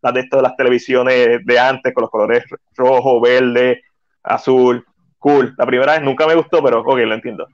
las 0.03 0.13
de 0.13 0.19
esto 0.19 0.37
de 0.37 0.43
las 0.43 0.55
televisiones 0.55 1.45
de 1.45 1.59
antes, 1.59 1.93
con 1.93 2.01
los 2.01 2.11
colores 2.11 2.43
rojo, 2.75 3.19
verde, 3.21 3.81
azul. 4.21 4.85
Cool. 5.17 5.55
La 5.57 5.65
primera 5.65 5.93
vez 5.93 6.01
nunca 6.01 6.27
me 6.27 6.35
gustó, 6.35 6.61
pero 6.61 6.81
ok, 6.81 6.97
lo 6.99 7.13
entiendo 7.13 7.47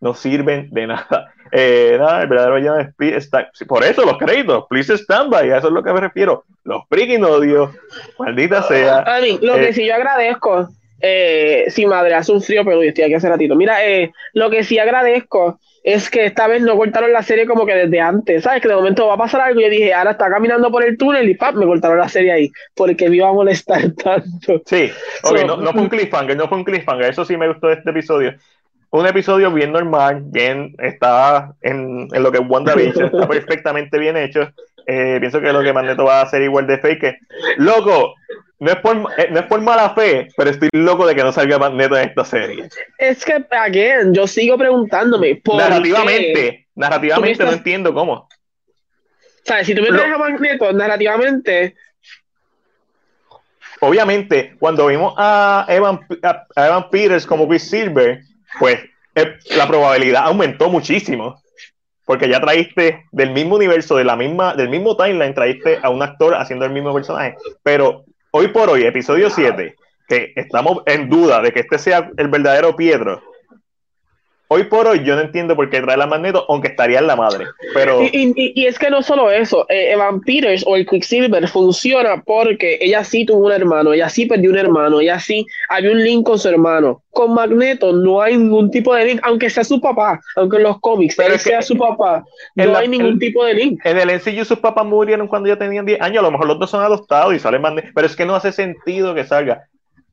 no 0.00 0.14
sirven 0.14 0.68
de 0.70 0.86
nada. 0.86 1.32
Eh, 1.52 1.96
nada, 1.98 2.22
el 2.22 2.28
verdadero 2.28 2.78
es 2.78 3.28
Por 3.66 3.82
eso 3.82 4.04
los 4.04 4.18
créditos, 4.18 4.66
please 4.70 4.96
stand 4.96 5.32
by, 5.32 5.50
a 5.50 5.58
eso 5.58 5.66
es 5.66 5.72
lo 5.72 5.82
que 5.82 5.92
me 5.92 5.98
refiero. 5.98 6.44
Los 6.62 6.84
freaking 6.88 7.24
odio, 7.24 7.72
maldita 8.20 8.62
sea. 8.62 9.00
A 9.00 9.20
mí, 9.20 9.36
lo 9.42 9.56
que 9.56 9.70
eh, 9.70 9.72
sí 9.72 9.84
yo 9.84 9.96
agradezco, 9.96 10.68
eh, 11.00 11.64
sí, 11.66 11.86
madre, 11.86 12.14
hace 12.14 12.30
un 12.30 12.40
frío, 12.40 12.64
pero 12.64 12.80
estoy 12.80 13.02
aquí 13.02 13.14
hace 13.14 13.28
ratito. 13.28 13.56
Mira, 13.56 13.84
eh, 13.84 14.12
lo 14.32 14.48
que 14.48 14.62
sí 14.62 14.78
agradezco 14.78 15.58
es 15.82 16.10
que 16.10 16.26
esta 16.26 16.46
vez 16.46 16.62
no 16.62 16.76
cortaron 16.76 17.12
la 17.12 17.22
serie 17.22 17.46
como 17.46 17.64
que 17.64 17.74
desde 17.74 18.00
antes, 18.00 18.42
¿sabes? 18.42 18.60
Que 18.60 18.68
de 18.68 18.74
momento 18.74 19.06
va 19.06 19.14
a 19.14 19.18
pasar 19.18 19.40
algo 19.40 19.60
y 19.60 19.64
yo 19.64 19.70
dije, 19.70 19.94
ahora 19.94 20.12
está 20.12 20.30
caminando 20.30 20.70
por 20.70 20.84
el 20.84 20.98
túnel 20.98 21.28
y 21.28 21.34
¡pap! 21.34 21.54
me 21.54 21.66
cortaron 21.66 21.98
la 21.98 22.08
serie 22.08 22.32
ahí, 22.32 22.52
porque 22.74 23.08
me 23.08 23.16
iba 23.16 23.28
a 23.28 23.32
molestar 23.32 23.90
tanto. 24.04 24.62
Sí, 24.66 24.90
okay, 25.22 25.44
no, 25.44 25.56
no 25.56 25.72
fue 25.72 25.82
un 25.82 25.88
cliffhanger, 25.90 26.36
no 26.36 26.48
fue 26.48 26.58
un 26.58 26.64
cliffhanger, 26.64 27.10
eso 27.10 27.24
sí 27.24 27.36
me 27.36 27.48
gustó 27.48 27.68
de 27.68 27.74
este 27.74 27.90
episodio 27.90 28.34
un 28.90 29.06
episodio 29.06 29.52
bien 29.52 29.72
normal, 29.72 30.22
bien, 30.24 30.74
está 30.78 31.54
en, 31.60 32.08
en 32.12 32.22
lo 32.22 32.32
que 32.32 32.38
es 32.38 32.44
WandaVision, 32.46 33.06
está 33.06 33.28
perfectamente 33.28 33.98
bien 33.98 34.16
hecho. 34.16 34.50
Eh, 34.86 35.18
pienso 35.20 35.40
que 35.40 35.52
lo 35.52 35.62
que 35.62 35.72
Magneto 35.72 36.04
va 36.04 36.20
a 36.20 36.22
hacer 36.22 36.42
igual 36.42 36.66
de 36.66 36.78
fake. 36.78 37.18
Loco, 37.58 38.14
no 38.60 38.70
es, 38.70 38.76
por, 38.76 38.96
eh, 39.16 39.28
no 39.30 39.40
es 39.40 39.46
por 39.46 39.60
mala 39.62 39.90
fe, 39.94 40.28
pero 40.36 40.50
estoy 40.50 40.68
loco 40.72 41.06
de 41.06 41.14
que 41.14 41.22
no 41.22 41.32
salga 41.32 41.58
Magneto 41.58 41.96
en 41.96 42.10
esta 42.10 42.24
serie. 42.26 42.68
Es 42.98 43.24
que, 43.24 43.42
again, 43.50 44.12
yo 44.12 44.26
sigo 44.26 44.58
preguntándome. 44.58 45.36
¿por 45.36 45.56
narrativamente, 45.56 46.68
narrativamente 46.74 47.42
no 47.42 47.52
entiendo 47.52 47.94
cómo. 47.94 48.28
¿Sabes? 49.44 49.66
Si 49.66 49.74
tú 49.74 49.80
me 49.80 49.88
traes 49.88 50.12
a 50.12 50.18
Magneto, 50.18 50.72
narrativamente. 50.74 51.74
Obviamente, 53.80 54.54
cuando 54.58 54.86
vimos 54.88 55.14
a 55.16 55.64
Evan, 55.66 56.00
a 56.22 56.66
Evan 56.66 56.90
Peters 56.90 57.24
como 57.24 57.50
Silver 57.58 58.20
pues 58.58 58.78
eh, 59.14 59.38
la 59.56 59.66
probabilidad 59.66 60.24
aumentó 60.26 60.68
muchísimo. 60.68 61.40
Porque 62.04 62.28
ya 62.28 62.40
traíste 62.40 63.04
del 63.12 63.30
mismo 63.30 63.54
universo, 63.54 63.94
de 63.96 64.02
la 64.02 64.16
misma, 64.16 64.54
del 64.54 64.68
mismo 64.68 64.96
timeline, 64.96 65.32
traíste 65.32 65.78
a 65.80 65.90
un 65.90 66.02
actor 66.02 66.34
haciendo 66.34 66.64
el 66.64 66.72
mismo 66.72 66.92
personaje. 66.92 67.36
Pero 67.62 68.04
hoy 68.32 68.48
por 68.48 68.68
hoy, 68.68 68.84
episodio 68.84 69.30
7, 69.30 69.74
que 70.08 70.32
estamos 70.36 70.82
en 70.86 71.08
duda 71.08 71.40
de 71.42 71.52
que 71.52 71.60
este 71.60 71.78
sea 71.78 72.10
el 72.16 72.28
verdadero 72.28 72.76
Pietro, 72.76 73.22
hoy 74.52 74.64
por 74.64 74.88
hoy 74.88 75.04
yo 75.04 75.14
no 75.14 75.22
entiendo 75.22 75.54
por 75.54 75.70
qué 75.70 75.80
trae 75.80 75.96
la 75.96 76.08
Magneto, 76.08 76.44
aunque 76.48 76.68
estaría 76.68 76.98
en 76.98 77.06
la 77.06 77.14
madre. 77.14 77.46
Pero... 77.72 78.02
Y, 78.02 78.66
es 78.66 78.78
que 78.78 78.90
no 78.90 79.00
solo 79.00 79.30
eso, 79.30 79.64
eh, 79.68 79.92
Evan 79.92 80.20
Peters 80.20 80.64
o 80.66 80.74
el 80.74 80.86
Quicksilver 80.86 81.46
funciona 81.46 82.22
porque 82.24 82.78
ella 82.80 83.04
sí 83.04 83.24
tuvo 83.24 83.46
un 83.46 83.52
hermano, 83.52 83.92
ella 83.92 84.08
sí 84.08 84.26
perdió 84.26 84.50
un 84.50 84.58
hermano, 84.58 85.00
ella 85.00 85.20
sí 85.20 85.46
había 85.68 85.92
un 85.92 86.02
link 86.02 86.26
con 86.26 86.38
su 86.38 86.48
hermano. 86.48 87.02
Con 87.10 87.34
Magneto 87.34 87.92
no 87.92 88.20
hay 88.20 88.36
ningún 88.36 88.70
tipo 88.70 88.94
de 88.94 89.04
link, 89.04 89.20
aunque 89.22 89.50
sea 89.50 89.62
su 89.62 89.80
papá, 89.80 90.20
aunque 90.34 90.56
en 90.56 90.64
los 90.64 90.80
cómics 90.80 91.18
él 91.18 91.38
sea 91.38 91.62
su 91.62 91.76
papá, 91.76 92.24
no 92.56 92.76
hay 92.76 92.88
ningún 92.88 93.18
tipo 93.18 93.44
de 93.44 93.54
link. 93.54 93.80
En 93.84 93.98
el 93.98 94.16
MCU 94.16 94.44
sus 94.44 94.58
papás 94.58 94.84
murieron 94.84 95.28
cuando 95.28 95.48
ya 95.48 95.56
tenían 95.56 95.86
10 95.86 96.00
años, 96.00 96.18
a 96.18 96.22
lo 96.22 96.32
mejor 96.32 96.48
los 96.48 96.58
dos 96.58 96.70
son 96.70 96.82
adoptados 96.82 97.34
y 97.34 97.38
salen 97.38 97.62
Magneto, 97.62 97.88
pero 97.94 98.06
es 98.06 98.16
que 98.16 98.26
no 98.26 98.34
hace 98.34 98.50
sentido 98.50 99.14
que 99.14 99.24
salga. 99.24 99.69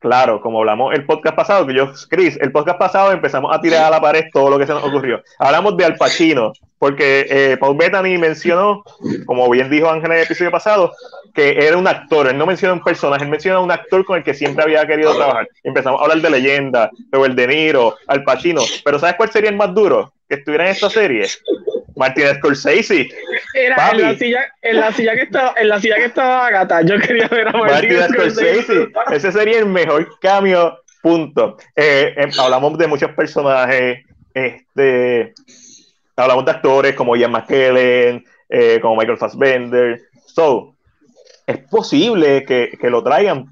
Claro, 0.08 0.40
como 0.40 0.60
hablamos 0.60 0.94
el 0.94 1.06
podcast 1.06 1.36
pasado, 1.36 1.68
que 1.68 1.74
yo, 1.74 1.92
Chris, 2.10 2.38
el 2.40 2.53
podcast 2.53 2.80
pasado 2.80 3.11
empezamos 3.11 3.53
a 3.53 3.60
tirar 3.60 3.84
a 3.84 3.90
la 3.90 4.00
pared 4.00 4.24
todo 4.32 4.50
lo 4.50 4.58
que 4.58 4.66
se 4.66 4.72
nos 4.72 4.82
ocurrió. 4.82 5.22
Hablamos 5.38 5.76
de 5.76 5.84
Al 5.84 5.98
Pacino, 5.98 6.53
porque 6.80 7.26
eh, 7.30 7.58
Paul 7.60 7.76
Bettany 7.76 8.18
mencionó, 8.18 8.86
como 9.26 9.50
bien 9.50 9.69
dijo 9.69 9.90
Ángel 9.90 10.14
en 10.14 10.19
el 10.19 10.24
episodio 10.24 10.50
pasado, 10.50 10.94
que 11.34 11.68
era 11.68 11.76
un 11.76 11.90
actor, 11.90 12.27
él 12.27 12.38
no 12.38 12.45
menciona 12.45 12.74
un 12.74 12.82
personaje, 12.82 13.26
él 13.26 13.30
menciona 13.30 13.60
un 13.60 13.69
actor 13.69 14.06
con 14.06 14.18
el 14.18 14.24
que 14.24 14.34
siempre 14.34 14.64
había 14.64 14.88
querido 14.88 15.14
trabajar. 15.14 15.50
Empezamos 15.61 16.00
a 16.00 16.06
hablar 16.06 16.22
de 16.22 16.30
leyenda, 16.30 16.90
el 17.11 17.36
De 17.36 17.45
Niro, 17.45 17.98
Al 18.08 18.24
Pacino, 18.24 18.61
pero 18.86 19.00
¿sabes 19.00 19.16
cuál 19.16 19.30
sería 19.30 19.50
el 19.50 19.58
más 19.58 19.76
duro 19.76 20.14
que 20.30 20.36
estuviera 20.36 20.64
en 20.64 20.72
esta 20.72 20.90
serie? 20.90 21.27
Martin 21.98 22.35
Scorsese. 22.35 23.09
Era 23.53 23.90
en 23.92 24.01
la, 24.01 24.16
silla, 24.16 24.45
en 24.61 24.80
la 24.80 24.92
silla 24.92 25.16
que 25.16 25.24
estaba, 25.24 25.53
en 25.58 25.67
la 25.67 25.82
silla 25.82 25.95
que 25.95 26.06
estaba 26.06 26.50
Gata. 26.51 26.82
Yo 26.84 27.00
quería 27.00 27.27
ver 27.27 27.48
a 27.48 27.51
Martin, 27.51 28.03
Scorsese. 28.14 28.90
Ese 29.11 29.32
sería 29.32 29.59
el 29.59 29.66
mejor 29.66 30.08
cambio. 30.19 30.80
Punto. 31.01 31.58
Eh, 31.76 32.14
em, 32.17 32.30
hablamos 32.40 32.77
de 32.77 32.88
muchos 32.88 33.11
personajes. 33.11 34.06
Este, 34.34 35.34
hablamos 36.16 36.45
de 36.45 36.51
actores 36.51 36.95
como 36.95 37.16
Ian 37.16 37.32
McKellen, 37.32 38.24
eh, 38.50 38.80
como 38.82 38.95
Michael 38.95 39.17
Fassbender. 39.17 40.01
So, 40.26 40.76
es 41.48 41.58
posible 41.69 42.45
que, 42.45 42.77
que 42.80 42.90
lo 42.90 43.03
traigan. 43.03 43.45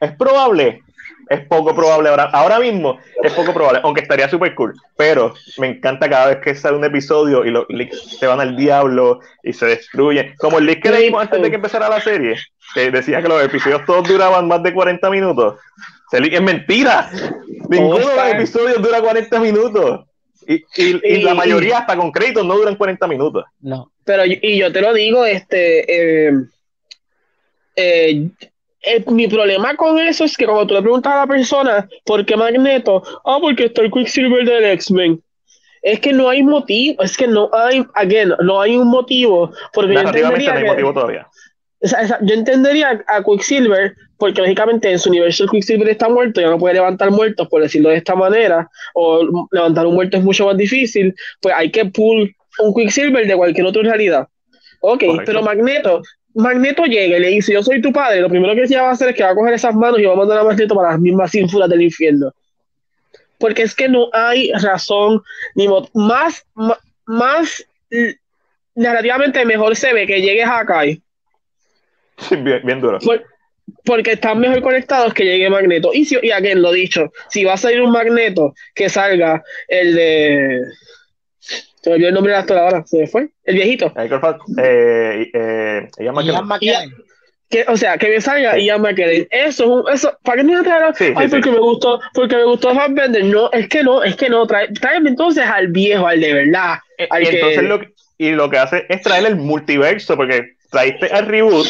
Es 0.00 0.12
probable, 0.12 0.82
es 1.30 1.40
poco 1.46 1.74
probable 1.74 2.08
ahora, 2.08 2.24
ahora 2.24 2.58
mismo, 2.58 2.98
es 3.22 3.32
poco 3.32 3.52
probable, 3.52 3.80
aunque 3.82 4.02
estaría 4.02 4.28
súper 4.28 4.54
cool. 4.54 4.74
Pero 4.96 5.34
me 5.58 5.68
encanta 5.68 6.08
cada 6.08 6.28
vez 6.28 6.38
que 6.38 6.54
sale 6.54 6.76
un 6.76 6.84
episodio 6.84 7.44
y 7.44 7.50
los 7.50 7.66
leaks 7.68 8.18
se 8.18 8.26
van 8.26 8.40
al 8.40 8.56
diablo 8.56 9.20
y 9.42 9.52
se 9.52 9.66
destruyen. 9.66 10.34
Como 10.38 10.58
el 10.58 10.66
leak 10.66 10.82
que 10.82 10.90
leímos 10.90 11.22
antes 11.22 11.40
de 11.40 11.50
que 11.50 11.56
empezara 11.56 11.88
la 11.88 12.00
serie, 12.00 12.36
que 12.74 12.90
decía 12.90 13.22
que 13.22 13.28
los 13.28 13.42
episodios 13.42 13.84
todos 13.84 14.08
duraban 14.08 14.48
más 14.48 14.62
de 14.62 14.72
40 14.72 15.10
minutos. 15.10 15.56
Es 16.10 16.42
mentira. 16.42 17.10
Ninguno 17.68 18.08
de 18.08 18.16
los 18.16 18.28
episodios 18.28 18.82
dura 18.82 19.00
40 19.00 19.40
minutos. 19.40 20.06
Y, 20.46 20.64
y, 20.76 21.22
la 21.22 21.34
mayoría, 21.34 21.78
hasta 21.78 21.94
con 21.94 22.10
créditos, 22.10 22.46
no 22.46 22.56
duran 22.56 22.76
40 22.76 23.06
minutos. 23.06 23.44
No. 23.60 23.92
Pero, 24.04 24.22
y 24.24 24.56
yo 24.56 24.72
te 24.72 24.80
lo 24.80 24.94
digo, 24.94 25.26
este. 25.26 26.28
Eh, 26.28 26.32
eh, 27.76 28.30
eh, 28.88 29.04
mi 29.08 29.28
problema 29.28 29.76
con 29.76 29.98
eso 29.98 30.24
es 30.24 30.36
que 30.36 30.46
cuando 30.46 30.66
tú 30.66 30.74
le 30.74 30.82
preguntas 30.82 31.12
a 31.12 31.16
la 31.18 31.26
persona 31.26 31.88
por 32.04 32.24
qué 32.24 32.36
Magneto, 32.36 33.02
ah, 33.24 33.38
porque 33.40 33.66
está 33.66 33.82
el 33.82 33.90
Quicksilver 33.90 34.44
del 34.44 34.64
X-Men. 34.64 35.22
Es 35.82 36.00
que 36.00 36.12
no 36.12 36.28
hay 36.28 36.42
motivo, 36.42 37.02
es 37.02 37.16
que 37.16 37.26
no 37.26 37.50
hay, 37.52 37.84
again, 37.94 38.32
no 38.42 38.60
hay 38.60 38.76
un 38.76 38.88
motivo. 38.88 39.52
Porque 39.72 39.94
yo 39.94 40.00
entendería, 40.00 40.54
no 40.54 40.58
hay 40.58 40.64
motivo 40.64 40.92
todavía. 40.92 41.28
yo 42.22 42.34
entendería 42.34 43.04
a 43.06 43.22
Quicksilver, 43.22 43.94
porque 44.16 44.40
lógicamente 44.40 44.90
en 44.90 44.98
su 44.98 45.10
universo 45.10 45.44
el 45.44 45.50
Quicksilver 45.50 45.88
está 45.88 46.08
muerto, 46.08 46.40
ya 46.40 46.48
no 46.48 46.58
puede 46.58 46.74
levantar 46.74 47.10
muertos, 47.10 47.46
por 47.48 47.62
decirlo 47.62 47.90
de 47.90 47.96
esta 47.96 48.16
manera, 48.16 48.68
o 48.94 49.48
levantar 49.52 49.86
un 49.86 49.94
muerto 49.94 50.16
es 50.16 50.24
mucho 50.24 50.46
más 50.46 50.56
difícil, 50.56 51.14
pues 51.40 51.54
hay 51.56 51.70
que 51.70 51.84
pull 51.84 52.34
un 52.58 52.74
Quicksilver 52.74 53.26
de 53.26 53.36
cualquier 53.36 53.66
otra 53.66 53.82
realidad. 53.82 54.28
Ok, 54.80 55.04
pero 55.26 55.42
Magneto 55.42 56.02
Magneto 56.38 56.84
llega 56.84 57.16
y 57.16 57.20
le 57.20 57.28
dice, 57.30 57.52
yo 57.52 57.64
soy 57.64 57.82
tu 57.82 57.92
padre, 57.92 58.20
lo 58.20 58.28
primero 58.28 58.54
que 58.54 58.62
ella 58.62 58.82
va 58.82 58.90
a 58.90 58.92
hacer 58.92 59.08
es 59.08 59.16
que 59.16 59.24
va 59.24 59.30
a 59.30 59.34
coger 59.34 59.54
esas 59.54 59.74
manos 59.74 59.98
y 59.98 60.04
va 60.04 60.12
a 60.12 60.16
mandar 60.16 60.38
a 60.38 60.44
Magneto 60.44 60.72
para 60.76 60.92
las 60.92 61.00
mismas 61.00 61.34
ínfulas 61.34 61.68
del 61.68 61.82
infierno. 61.82 62.32
Porque 63.38 63.62
es 63.62 63.74
que 63.74 63.88
no 63.88 64.08
hay 64.12 64.52
razón, 64.52 65.20
ni 65.56 65.66
más, 65.94 66.46
más, 67.06 67.66
narrativamente 68.76 69.44
mejor 69.44 69.74
se 69.74 69.92
ve 69.92 70.06
que 70.06 70.22
llegue 70.22 70.44
Hakai. 70.44 71.02
Sí, 72.18 72.36
bien, 72.36 72.60
bien 72.64 72.80
duro. 72.80 73.00
porque 73.84 74.12
están 74.12 74.38
mejor 74.38 74.62
conectados 74.62 75.12
que 75.14 75.24
llegue 75.24 75.50
Magneto. 75.50 75.90
Y, 75.92 76.04
si, 76.04 76.18
y 76.22 76.30
again, 76.30 76.62
lo 76.62 76.70
dicho, 76.70 77.12
si 77.30 77.42
va 77.42 77.54
a 77.54 77.56
salir 77.56 77.80
un 77.80 77.90
Magneto, 77.90 78.54
que 78.76 78.88
salga 78.88 79.42
el 79.66 79.96
de 79.96 80.62
se 81.82 81.90
me 81.90 81.94
olvidó 81.94 82.08
el 82.08 82.14
nombre 82.14 82.32
del 82.32 82.40
actor 82.40 82.58
ahora, 82.58 82.84
se 82.86 82.98
me 82.98 83.06
fue. 83.06 83.28
El 83.44 83.54
viejito. 83.54 83.92
Eh, 84.58 85.30
eh, 85.32 85.88
Ian 85.98 86.14
McKellen. 86.46 86.92
Que, 87.48 87.64
o 87.66 87.78
sea, 87.78 87.96
que 87.96 88.08
me 88.10 88.20
salga 88.20 88.58
Ian 88.58 88.82
McKellen. 88.82 89.26
Eso 89.30 89.64
es 89.64 89.70
un, 89.70 89.92
eso, 89.92 90.18
¿para 90.22 90.38
qué 90.38 90.44
no 90.44 90.62
me 90.62 90.94
sí, 90.94 91.12
Ay, 91.16 91.28
porque 91.28 91.50
me 91.50 91.58
gustó, 91.58 92.00
porque 92.14 92.36
me 92.36 92.44
gustó 92.44 92.74
Bender. 92.90 93.24
No, 93.24 93.50
es 93.52 93.68
que 93.68 93.82
no, 93.82 94.02
es 94.02 94.16
que 94.16 94.28
no, 94.28 94.46
trae, 94.46 94.68
tráeme 94.72 95.10
entonces 95.10 95.44
al 95.44 95.68
viejo, 95.68 96.06
al 96.06 96.20
de 96.20 96.32
verdad. 96.32 96.78
Eh, 96.98 97.06
al 97.10 97.22
y, 97.22 97.26
entonces 97.26 97.62
lo, 97.62 97.80
y 98.18 98.30
lo 98.32 98.50
que 98.50 98.58
hace 98.58 98.86
es 98.88 99.02
traer 99.02 99.26
el 99.26 99.36
multiverso, 99.36 100.16
porque 100.16 100.56
traiste 100.70 101.06
al 101.06 101.26
reboot 101.26 101.68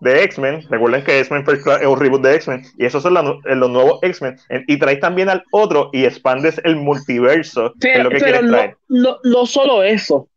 de 0.00 0.24
X-Men. 0.24 0.66
Recuerden 0.68 1.04
que 1.04 1.20
X-Men 1.20 1.44
es 1.46 1.86
un 1.86 2.00
reboot 2.00 2.22
de 2.22 2.34
X-Men. 2.36 2.64
Y 2.78 2.86
esos 2.86 3.02
son 3.02 3.16
eh, 3.16 3.54
los 3.54 3.70
nuevos 3.70 4.00
X-Men. 4.02 4.38
Y 4.66 4.78
traes 4.78 5.00
también 5.00 5.28
al 5.28 5.44
otro 5.52 5.90
y 5.92 6.04
expandes 6.04 6.60
el 6.64 6.76
multiverso. 6.76 7.72
Pero, 7.80 8.04
lo 8.04 8.10
que 8.10 8.18
pero 8.18 8.42
no, 8.42 8.74
no, 8.88 9.18
no, 9.22 9.46
solo 9.46 9.82
eso. 9.82 10.28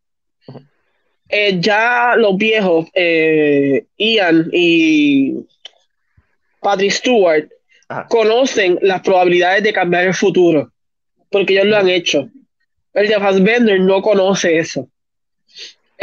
Eh, 1.29 1.57
ya 1.59 2.15
los 2.15 2.37
viejos, 2.37 2.87
eh, 2.93 3.85
Ian 3.97 4.49
y 4.51 5.35
Patrick 6.59 6.91
Stewart, 6.91 7.49
conocen 8.09 8.79
las 8.81 9.01
probabilidades 9.01 9.63
de 9.63 9.73
cambiar 9.73 10.05
el 10.05 10.13
futuro. 10.13 10.71
Porque 11.29 11.53
ellos 11.53 11.65
lo 11.65 11.77
han 11.77 11.89
hecho. 11.89 12.29
El 12.93 13.07
de 13.07 13.15
Fassbender 13.15 13.79
no 13.79 14.01
conoce 14.01 14.59
eso 14.59 14.87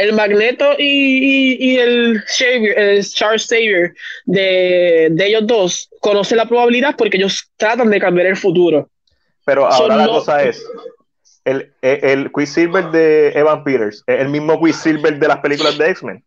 el 0.01 0.13
Magneto 0.13 0.73
y, 0.79 1.77
el, 1.77 2.23
Charles 2.25 3.47
Xavier 3.47 3.93
de, 4.25 5.13
ellos 5.19 5.45
dos 5.45 5.89
conocen 5.99 6.37
la 6.37 6.47
probabilidad 6.47 6.95
porque 6.97 7.17
ellos 7.17 7.51
tratan 7.55 7.91
de 7.91 7.99
cambiar 7.99 8.27
el 8.27 8.35
futuro. 8.35 8.89
Pero 9.45 9.67
ahora 9.67 9.97
la 9.97 10.07
cosa 10.07 10.43
es, 10.43 10.65
el, 11.45 11.71
el, 11.81 12.31
Quicksilver 12.31 12.89
de 12.91 13.29
Evan 13.29 13.63
Peters 13.63 14.03
el 14.07 14.29
mismo 14.29 14.59
Quicksilver 14.59 15.19
de 15.19 15.27
las 15.27 15.37
películas 15.37 15.77
de 15.77 15.89
X-Men. 15.91 16.23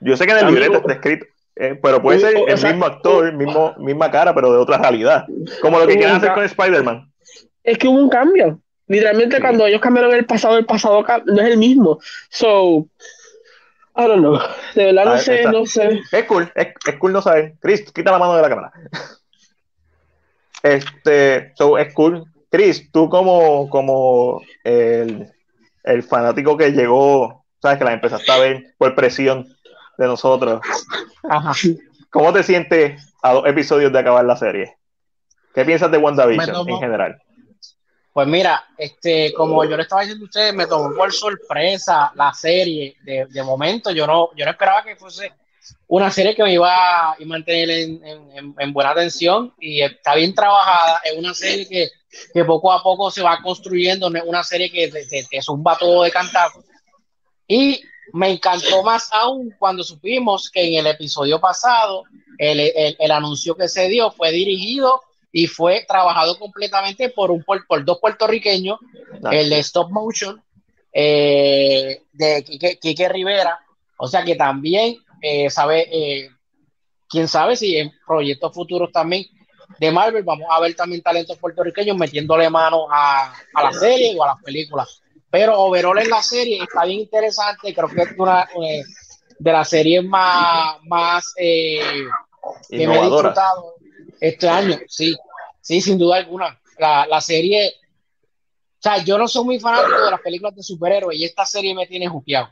Yo 0.00 0.16
sé 0.16 0.26
que 0.26 0.32
en 0.32 0.38
el 0.38 0.46
libreto 0.46 0.78
está 0.78 0.94
escrito, 0.94 1.26
eh, 1.54 1.78
pero 1.80 2.02
puede 2.02 2.18
ser 2.18 2.34
el 2.48 2.60
mismo 2.60 2.86
actor, 2.86 3.32
mismo, 3.34 3.72
misma 3.78 4.10
cara, 4.10 4.34
pero 4.34 4.52
de 4.52 4.58
otra 4.58 4.78
realidad. 4.78 5.26
Como 5.60 5.78
lo 5.78 5.86
que 5.86 5.96
quieren 5.96 6.16
hacer 6.16 6.32
con 6.32 6.42
Spider-Man. 6.42 7.08
Es 7.62 7.78
que 7.78 7.86
hubo 7.86 7.98
un 7.98 8.08
cambio. 8.08 8.60
Literalmente 8.92 9.40
cuando 9.40 9.66
ellos 9.66 9.80
cambiaron 9.80 10.12
el 10.12 10.26
pasado, 10.26 10.58
el 10.58 10.66
pasado 10.66 11.02
no 11.24 11.40
es 11.40 11.48
el 11.48 11.56
mismo. 11.56 11.98
So, 12.28 12.86
I 13.96 14.06
don't 14.06 14.18
know. 14.18 14.38
De 14.74 14.84
verdad 14.84 15.06
no 15.06 15.18
sé, 15.18 15.44
no 15.44 15.64
sé. 15.64 16.02
Es 16.12 16.24
cool, 16.24 16.52
es, 16.54 16.74
cool 16.98 17.14
no 17.14 17.22
saber. 17.22 17.54
Chris, 17.58 17.90
quita 17.90 18.12
la 18.12 18.18
mano 18.18 18.36
de 18.36 18.42
la 18.42 18.48
cámara. 18.50 18.72
Este, 20.62 21.52
so, 21.56 21.78
es 21.78 21.94
cool. 21.94 22.22
Chris, 22.50 22.92
tú 22.92 23.08
como, 23.08 23.70
como 23.70 24.42
el, 24.62 25.26
el 25.84 26.02
fanático 26.02 26.58
que 26.58 26.72
llegó, 26.72 27.46
sabes 27.62 27.78
que 27.78 27.84
la 27.84 27.94
empezaste 27.94 28.30
a 28.30 28.38
ver 28.38 28.74
por 28.76 28.94
presión 28.94 29.56
de 29.96 30.06
nosotros. 30.06 30.60
Ajá. 31.22 31.52
¿Cómo 32.10 32.30
te 32.34 32.42
sientes 32.42 33.14
a 33.22 33.32
dos 33.32 33.46
episodios 33.46 33.90
de 33.90 33.98
acabar 33.98 34.26
la 34.26 34.36
serie? 34.36 34.76
¿Qué 35.54 35.64
piensas 35.64 35.90
de 35.90 35.96
WandaVision 35.96 36.68
en 36.68 36.78
general? 36.78 37.22
Pues 38.12 38.28
mira, 38.28 38.68
este, 38.76 39.32
como 39.32 39.64
yo 39.64 39.74
le 39.76 39.84
estaba 39.84 40.02
diciendo 40.02 40.24
a 40.24 40.26
ustedes, 40.26 40.54
me 40.54 40.66
tomó 40.66 40.94
por 40.94 41.12
sorpresa 41.12 42.12
la 42.14 42.32
serie. 42.34 42.96
De, 43.02 43.26
de 43.26 43.42
momento, 43.42 43.90
yo 43.90 44.06
no, 44.06 44.30
yo 44.36 44.44
no 44.44 44.50
esperaba 44.50 44.84
que 44.84 44.96
fuese 44.96 45.32
una 45.88 46.10
serie 46.10 46.34
que 46.34 46.42
me 46.42 46.52
iba 46.52 47.12
a 47.12 47.16
mantener 47.24 47.70
en, 47.70 48.04
en, 48.04 48.54
en, 48.58 48.72
buena 48.72 48.90
atención 48.90 49.54
y 49.58 49.80
está 49.80 50.14
bien 50.14 50.34
trabajada. 50.34 51.00
Es 51.04 51.16
una 51.16 51.32
serie 51.32 51.66
que, 51.66 51.88
que 52.34 52.44
poco 52.44 52.70
a 52.70 52.82
poco 52.82 53.10
se 53.10 53.22
va 53.22 53.40
construyendo, 53.42 54.10
una 54.26 54.44
serie 54.44 54.70
que 54.70 54.88
te, 54.88 55.42
zumba 55.42 55.78
todo 55.78 56.02
de 56.02 56.10
cantar. 56.10 56.50
Y 57.46 57.80
me 58.12 58.30
encantó 58.30 58.82
más 58.82 59.08
aún 59.12 59.54
cuando 59.58 59.82
supimos 59.82 60.50
que 60.50 60.66
en 60.66 60.74
el 60.74 60.86
episodio 60.86 61.40
pasado 61.40 62.04
el, 62.36 62.60
el, 62.60 62.96
el 62.98 63.10
anuncio 63.10 63.54
que 63.54 63.68
se 63.68 63.88
dio 63.88 64.10
fue 64.10 64.32
dirigido 64.32 65.00
y 65.32 65.46
fue 65.46 65.84
trabajado 65.88 66.38
completamente 66.38 67.08
por, 67.08 67.30
un, 67.30 67.42
por, 67.42 67.84
dos 67.84 67.98
puertorriqueños, 67.98 68.78
el 69.30 69.48
de 69.48 69.58
Stop 69.60 69.90
Motion, 69.90 70.42
eh, 70.92 72.02
de 72.12 72.78
Quique, 72.80 73.08
Rivera, 73.08 73.58
o 73.96 74.06
sea 74.06 74.22
que 74.22 74.36
también 74.36 74.98
eh, 75.22 75.48
sabe, 75.48 75.88
eh, 75.90 76.28
quién 77.08 77.28
sabe 77.28 77.56
si 77.56 77.78
en 77.78 77.90
proyectos 78.06 78.52
futuros 78.52 78.92
también 78.92 79.24
de 79.78 79.90
Marvel, 79.90 80.22
vamos 80.22 80.48
a 80.50 80.60
ver 80.60 80.74
también 80.74 81.00
talentos 81.00 81.38
puertorriqueños 81.38 81.96
metiéndole 81.96 82.50
mano 82.50 82.86
a, 82.90 83.32
a 83.54 83.62
la 83.62 83.72
serie 83.72 84.14
o 84.18 84.22
a 84.22 84.28
las 84.28 84.42
películas. 84.42 85.00
Pero 85.30 85.58
overall 85.58 85.98
en 85.98 86.10
la 86.10 86.22
serie 86.22 86.62
está 86.62 86.84
bien 86.84 87.00
interesante, 87.00 87.72
creo 87.72 87.88
que 87.88 88.02
es 88.02 88.18
una 88.18 88.46
de 89.38 89.52
las 89.52 89.70
series 89.70 90.04
más, 90.04 90.76
más 90.82 91.32
que 91.34 91.80
me 92.70 92.84
he 92.84 93.02
disfrutado 93.02 93.76
este 94.22 94.48
año, 94.48 94.78
sí, 94.86 95.16
sí, 95.60 95.80
sin 95.80 95.98
duda 95.98 96.16
alguna. 96.16 96.60
La, 96.78 97.06
la 97.06 97.20
serie, 97.20 97.72
o 97.74 98.78
sea, 98.78 98.98
yo 99.04 99.18
no 99.18 99.26
soy 99.26 99.44
muy 99.44 99.58
fanático 99.58 100.00
de 100.00 100.10
las 100.12 100.20
películas 100.20 100.54
de 100.54 100.62
superhéroes 100.62 101.18
y 101.18 101.24
esta 101.24 101.44
serie 101.44 101.74
me 101.74 101.88
tiene 101.88 102.06
juqueado. 102.06 102.48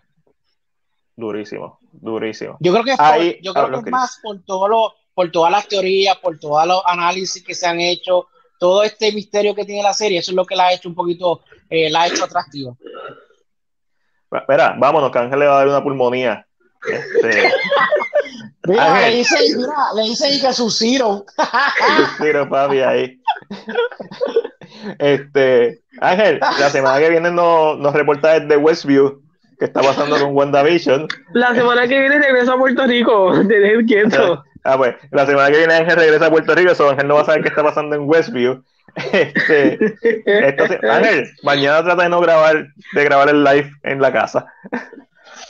Durísimo, 1.15 1.79
durísimo. 1.93 2.57
Yo 2.59 2.73
creo 2.73 2.85
que 2.85 2.93
es, 2.93 3.37
yo 3.41 3.55
creo 3.55 3.71
que 3.71 3.77
es 3.77 3.87
más 3.87 4.19
por 4.21 4.43
todo 4.45 4.67
lo, 4.67 4.95
por 5.15 5.31
todas 5.31 5.53
las 5.53 5.69
teorías, 5.69 6.17
por 6.19 6.41
todos 6.41 6.67
los 6.67 6.83
análisis 6.87 7.45
que 7.45 7.55
se 7.55 7.69
han 7.69 7.79
hecho, 7.79 8.27
todo 8.59 8.83
este 8.83 9.13
misterio 9.13 9.55
que 9.55 9.65
tiene 9.65 9.85
la 9.85 9.95
serie, 9.95 10.19
eso 10.19 10.33
es 10.33 10.37
lo 10.37 10.45
que 10.45 10.57
la 10.57 10.67
ha 10.67 10.73
hecho 10.73 10.89
un 10.89 10.97
poquito, 10.97 11.43
eh, 11.69 11.89
la 11.89 12.03
ha 12.03 12.07
hecho 12.09 12.25
atractiva. 12.25 12.75
Espera, 14.33 14.75
vámonos, 14.77 15.13
que 15.13 15.19
Ángel 15.19 15.39
le 15.39 15.47
va 15.47 15.55
a 15.55 15.59
dar 15.59 15.69
una 15.69 15.83
pulmonía. 15.85 16.47
Este... 16.89 17.53
mira, 18.65 19.01
le 19.01 19.17
dice, 19.17 19.37
mira, 19.57 19.93
le 19.97 20.03
dice 20.03 20.41
que 20.41 20.53
su 20.53 20.71
Ciro. 20.71 21.25
su 21.37 22.25
Ciro, 22.25 22.49
papi, 22.49 22.81
ahí. 22.81 23.21
Este, 24.99 25.81
Ángel, 26.01 26.41
la 26.41 26.71
semana 26.71 26.99
que 26.99 27.11
viene 27.11 27.31
nos, 27.31 27.79
nos 27.79 27.93
reporta 27.93 28.39
desde 28.39 28.57
Westview 28.57 29.21
qué 29.61 29.67
está 29.67 29.83
pasando 29.83 30.19
con 30.19 30.35
WandaVision. 30.35 31.07
La 31.35 31.55
semana 31.55 31.87
que 31.87 32.01
viene 32.01 32.19
regresa 32.19 32.55
a 32.55 32.59
Puerto 32.59 32.87
Rico, 32.87 33.33
te 33.49 33.85
quieto. 33.85 34.43
Ah, 34.65 34.77
pues, 34.77 34.97
la 35.11 35.27
semana 35.27 35.51
que 35.51 35.59
viene 35.59 35.75
Ángel 35.75 35.97
regresa 35.97 36.27
a 36.27 36.31
Puerto 36.31 36.55
Rico, 36.55 36.73
eso 36.73 36.91
Ángel 36.91 37.07
no 37.07 37.15
va 37.15 37.23
a 37.23 37.27
saber 37.27 37.43
qué 37.43 37.49
está 37.49 37.63
pasando 37.63 37.95
en 37.95 38.09
Westview. 38.09 38.65
Este, 39.13 39.79
Ángel, 40.91 41.31
mañana 41.45 41.85
trata 41.85 42.03
de 42.03 42.09
no 42.09 42.21
grabar, 42.21 42.67
de 42.93 43.05
grabar 43.05 43.29
el 43.29 43.45
live 43.45 43.71
en 43.85 44.01
la 44.01 44.13
casa. 44.13 44.47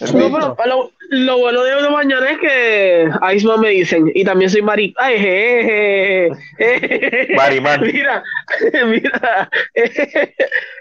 No, 0.00 0.56
pero 0.56 0.92
lo, 1.10 1.38
bueno 1.38 1.62
de 1.62 1.90
mañana 1.90 2.30
es 2.30 2.38
que 2.38 3.10
Iceman 3.34 3.60
me 3.60 3.68
dicen, 3.68 4.10
y 4.14 4.24
también 4.24 4.50
soy 4.50 4.62
Mari. 4.62 4.94
Ay, 4.96 5.18
je, 5.18 6.30
Mariman. 7.36 7.82
Mira, 7.82 8.22
mira. 8.86 9.50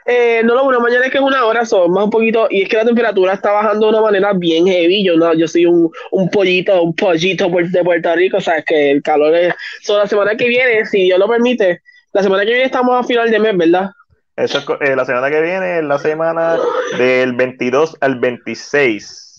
Eh, 0.06 0.42
no, 0.44 0.56
lo 0.56 0.64
bueno 0.64 0.80
mañana 0.80 1.06
es 1.06 1.12
que 1.12 1.18
es 1.18 1.24
una 1.24 1.46
hora, 1.46 1.66
son 1.66 1.92
más 1.92 2.06
un 2.06 2.10
poquito, 2.10 2.48
y 2.50 2.64
es 2.64 2.70
que 2.70 2.78
la 2.78 2.86
temperatura 2.86 3.34
está 3.34 3.52
bajando 3.52 3.88
de 3.88 3.94
una 3.94 4.02
manera 4.02 4.34
bien 4.34 4.66
heavy. 4.66 5.04
Yo 5.04 5.18
no, 5.18 5.34
yo 5.34 5.48
soy 5.48 5.66
un, 5.66 5.92
un 6.12 6.30
pollito, 6.30 6.82
un 6.82 6.96
pollito 6.96 7.50
de 7.50 7.84
Puerto 7.84 8.16
Rico, 8.16 8.38
o 8.38 8.42
sea, 8.42 8.60
es 8.60 8.66
que 8.66 8.92
el 8.92 9.04
calor 9.04 9.36
es. 9.36 9.54
So, 9.82 9.98
la 9.98 10.08
semana 10.08 10.36
que 10.36 10.48
viene, 10.48 10.86
si 10.86 11.04
Dios 11.04 11.20
lo 11.20 11.28
permite, 11.28 11.82
la 12.14 12.24
semana 12.24 12.44
que 12.44 12.52
viene 12.52 12.66
estamos 12.66 12.96
a 12.96 13.08
final 13.08 13.30
de 13.30 13.40
mes, 13.40 13.58
¿verdad? 13.58 13.92
Eso 14.40 14.60
es 14.60 14.90
eh, 14.90 14.96
la 14.96 15.06
semana 15.06 15.30
que 15.30 15.42
viene, 15.42 15.80
es 15.80 15.84
la 15.84 16.00
semana 16.00 16.58
del 16.98 17.34
22 17.34 17.98
al 18.02 18.20
26 18.20 19.30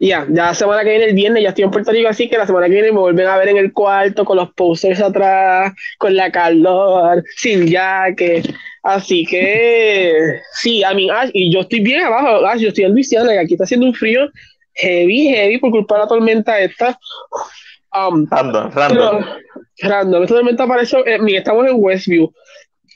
ya, 0.00 0.26
ya 0.28 0.46
la 0.46 0.54
semana 0.54 0.84
que 0.84 0.90
viene, 0.90 1.06
el 1.06 1.14
viernes, 1.14 1.42
ya 1.42 1.48
estoy 1.48 1.64
en 1.64 1.70
Puerto 1.70 1.90
Rico, 1.90 2.08
así 2.08 2.28
que 2.28 2.38
la 2.38 2.46
semana 2.46 2.66
que 2.66 2.72
viene 2.72 2.92
me 2.92 3.00
vuelven 3.00 3.26
a 3.26 3.36
ver 3.36 3.48
en 3.48 3.56
el 3.56 3.72
cuarto 3.72 4.24
con 4.24 4.36
los 4.36 4.52
posters 4.52 5.00
atrás, 5.00 5.72
con 5.98 6.14
la 6.14 6.30
calor, 6.30 7.24
sin 7.36 7.66
jacket. 7.66 8.48
Así 8.84 9.26
que, 9.26 10.40
sí, 10.52 10.84
a 10.84 10.94
mí, 10.94 11.08
y 11.32 11.52
yo 11.52 11.60
estoy 11.60 11.80
bien 11.80 12.00
abajo, 12.02 12.40
yo 12.58 12.68
estoy 12.68 12.84
en 12.84 12.92
Luisiana 12.92 13.34
y 13.34 13.38
aquí 13.38 13.54
está 13.54 13.64
haciendo 13.64 13.86
un 13.86 13.94
frío 13.94 14.30
heavy, 14.74 15.30
heavy 15.30 15.58
por 15.58 15.72
culpa 15.72 15.96
de 15.96 16.00
la 16.02 16.08
tormenta 16.08 16.60
esta. 16.60 16.96
Um, 17.92 18.26
random, 18.30 18.70
random. 18.70 19.24
random. 19.82 20.22
Esta 20.22 20.34
tormenta 20.36 20.62
apareció, 20.62 21.04
eh, 21.06 21.18
estamos 21.34 21.66
en 21.66 21.74
Westview. 21.76 22.32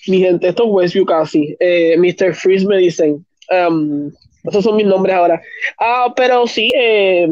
Mi 0.09 0.19
gente, 0.19 0.49
esto 0.49 0.65
es 0.65 0.71
Westview 0.71 1.07
casi. 1.07 1.57
Eh, 1.61 1.97
Mr. 1.99 2.35
Freeze 2.35 2.67
me 2.67 2.79
dicen. 2.79 3.25
Um, 3.51 4.11
esos 4.45 4.65
son 4.65 4.77
mis 4.77 4.87
nombres 4.87 5.15
ahora. 5.15 5.41
Ah, 5.79 6.13
pero 6.17 6.47
sí, 6.47 6.71
eh, 6.75 7.29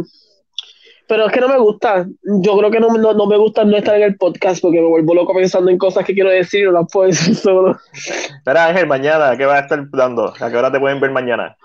pero 1.08 1.26
es 1.26 1.32
que 1.32 1.40
no 1.40 1.48
me 1.48 1.58
gusta. 1.58 2.06
Yo 2.22 2.56
creo 2.56 2.70
que 2.70 2.78
no, 2.78 2.88
no, 2.88 3.26
me 3.26 3.36
gusta 3.36 3.64
no 3.64 3.76
estar 3.76 3.96
en 3.96 4.02
el 4.02 4.16
podcast 4.16 4.62
porque 4.62 4.80
me 4.80 4.86
vuelvo 4.86 5.14
loco 5.14 5.34
pensando 5.34 5.70
en 5.70 5.78
cosas 5.78 6.04
que 6.04 6.14
quiero 6.14 6.30
decir 6.30 6.60
y 6.60 6.64
no 6.64 6.72
las 6.72 6.86
puedo 6.90 7.08
decir 7.08 7.34
solo. 7.36 7.76
Espera, 7.92 8.66
Ángel, 8.66 8.86
mañana, 8.86 9.36
¿qué 9.36 9.44
vas 9.44 9.58
a 9.58 9.62
estar 9.62 9.90
dando? 9.90 10.32
¿A 10.38 10.50
qué 10.50 10.56
hora 10.56 10.70
te 10.70 10.78
pueden 10.78 11.00
ver 11.00 11.10
mañana? 11.10 11.56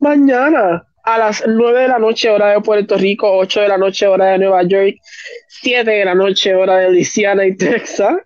Mañana, 0.00 0.84
a 1.04 1.18
las 1.18 1.44
9 1.46 1.82
de 1.82 1.88
la 1.88 2.00
noche, 2.00 2.30
hora 2.30 2.48
de 2.48 2.60
Puerto 2.62 2.96
Rico, 2.96 3.30
8 3.30 3.60
de 3.60 3.68
la 3.68 3.78
noche, 3.78 4.08
hora 4.08 4.26
de 4.26 4.38
Nueva 4.38 4.64
York, 4.64 4.96
7 5.46 5.88
de 5.88 6.04
la 6.04 6.16
noche, 6.16 6.52
hora 6.54 6.78
de 6.78 6.90
Luisiana 6.90 7.46
y 7.46 7.56
Texas, 7.56 8.16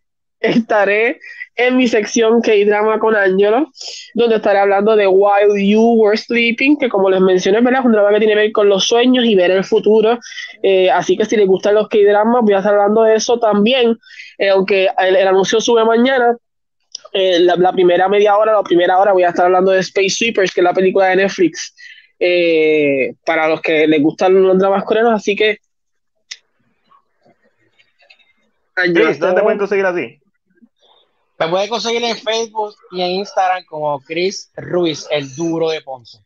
estaré 0.40 1.20
en 1.56 1.76
mi 1.76 1.86
sección 1.86 2.40
K-Drama 2.40 2.98
con 2.98 3.14
Angelo, 3.14 3.70
donde 4.14 4.36
estaré 4.36 4.58
hablando 4.58 4.96
de 4.96 5.06
While 5.06 5.66
You 5.66 5.94
Were 5.94 6.16
Sleeping, 6.16 6.78
que 6.78 6.88
como 6.88 7.10
les 7.10 7.20
mencioné, 7.20 7.60
¿verdad? 7.60 7.80
es 7.80 7.86
un 7.86 7.92
drama 7.92 8.10
que 8.10 8.18
tiene 8.18 8.34
que 8.34 8.40
ver 8.40 8.52
con 8.52 8.68
los 8.68 8.84
sueños 8.84 9.24
y 9.24 9.36
ver 9.36 9.50
el 9.52 9.64
futuro. 9.64 10.18
Eh, 10.62 10.90
así 10.90 11.16
que 11.16 11.24
si 11.24 11.36
les 11.36 11.46
gustan 11.46 11.74
los 11.74 11.88
K-Dramas, 11.88 12.42
voy 12.42 12.54
a 12.54 12.58
estar 12.58 12.74
hablando 12.74 13.02
de 13.02 13.14
eso 13.14 13.38
también, 13.38 13.96
eh, 14.38 14.50
aunque 14.50 14.88
el, 14.98 15.28
anuncio 15.28 15.60
sube 15.60 15.84
mañana. 15.84 16.36
Eh, 17.12 17.38
la, 17.38 17.72
primera 17.72 18.08
media 18.08 18.36
hora, 18.36 18.54
la 18.54 18.62
primera 18.64 18.98
hora 18.98 19.12
voy 19.12 19.22
a 19.22 19.28
estar 19.28 19.46
hablando 19.46 19.70
de 19.70 19.78
Space 19.80 20.10
Sweepers, 20.10 20.52
que 20.52 20.60
es 20.60 20.64
la 20.64 20.74
película 20.74 21.06
de 21.06 21.16
Netflix, 21.16 21.72
para 23.24 23.46
los 23.46 23.60
que 23.60 23.86
les 23.86 24.02
gustan 24.02 24.42
los 24.42 24.58
dramas 24.58 24.82
coreanos, 24.82 25.12
así 25.12 25.36
que... 25.36 25.58
¿dónde 28.76 29.14
te 29.14 29.42
pueden 29.42 29.58
conseguir 29.58 29.86
así? 29.86 30.18
Me 31.44 31.50
puede 31.50 31.68
conseguir 31.68 32.02
en 32.02 32.16
Facebook 32.16 32.74
y 32.90 33.02
en 33.02 33.10
Instagram 33.10 33.64
como 33.66 34.00
Chris 34.00 34.50
Ruiz, 34.56 35.06
el 35.10 35.34
duro 35.34 35.68
de 35.68 35.82
Ponce. 35.82 36.18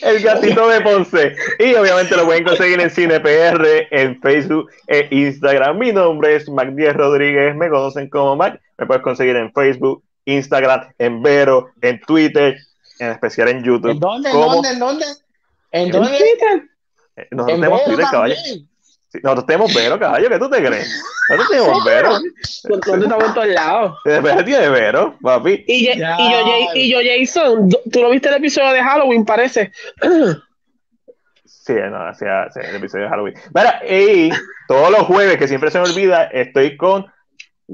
El 0.00 0.22
gatito 0.22 0.68
de 0.68 0.80
Ponce. 0.80 1.36
Y 1.58 1.74
obviamente 1.74 2.16
lo 2.16 2.24
pueden 2.24 2.44
conseguir 2.44 2.80
en 2.80 2.90
CinePR, 2.90 3.88
en 3.90 4.18
Facebook 4.22 4.70
e 4.86 5.06
Instagram. 5.10 5.78
Mi 5.78 5.92
nombre 5.92 6.36
es 6.36 6.48
Mac 6.48 6.70
Díaz 6.70 6.96
Rodríguez. 6.96 7.54
Me 7.54 7.68
conocen 7.68 8.08
como 8.08 8.36
Mac. 8.36 8.58
Me 8.78 8.86
puedes 8.86 9.02
conseguir 9.02 9.36
en 9.36 9.52
Facebook, 9.52 10.02
Instagram, 10.24 10.94
en 10.98 11.22
Vero, 11.22 11.72
en 11.82 12.00
Twitter, 12.00 12.56
en 12.98 13.10
especial 13.10 13.48
en 13.48 13.62
YouTube. 13.62 13.90
¿En 13.90 14.00
dónde? 14.00 14.30
¿En 14.30 14.34
dónde? 14.34 14.68
¿En 14.70 14.78
dónde? 14.78 15.06
¿En 15.72 15.90
dónde? 15.90 16.16
Eh, 17.16 17.28
nosotros 17.32 17.60
tenemos 17.60 17.84
Twitter, 17.84 18.06
caballo. 18.10 18.34
Nosotros 19.22 19.46
tenemos 19.46 19.74
Vero, 19.74 19.98
caballo. 19.98 20.28
¿Qué 20.28 20.38
tú 20.38 20.48
te 20.48 20.64
crees? 20.64 21.02
¿Dónde 21.28 21.44
tenemos 21.50 21.84
Vero? 21.84 22.18
¿Dónde 22.64 23.06
estamos 23.06 23.28
en 23.28 23.34
todos 23.34 23.48
lados? 23.48 23.98
Después 24.04 24.44
tiene 24.44 24.68
Vero, 24.68 25.16
papi. 25.20 25.64
Y, 25.66 25.90
y, 25.90 25.98
yo, 25.98 26.68
y 26.74 26.90
yo, 26.90 26.98
Jason, 27.04 27.68
¿tú 27.90 28.00
no 28.00 28.10
viste 28.10 28.28
el 28.28 28.36
episodio 28.36 28.72
de 28.72 28.82
Halloween, 28.82 29.24
parece? 29.24 29.72
Sí, 31.44 31.74
no, 31.74 32.08
hacía 32.08 32.48
el 32.56 32.74
episodio 32.74 33.04
de 33.04 33.10
Halloween. 33.10 33.34
Mira, 33.54 33.80
y 33.88 34.30
todos 34.66 34.90
los 34.90 35.02
jueves, 35.02 35.36
que 35.36 35.46
siempre 35.46 35.70
se 35.70 35.78
me 35.78 35.84
olvida, 35.84 36.24
estoy 36.24 36.76
con 36.76 37.06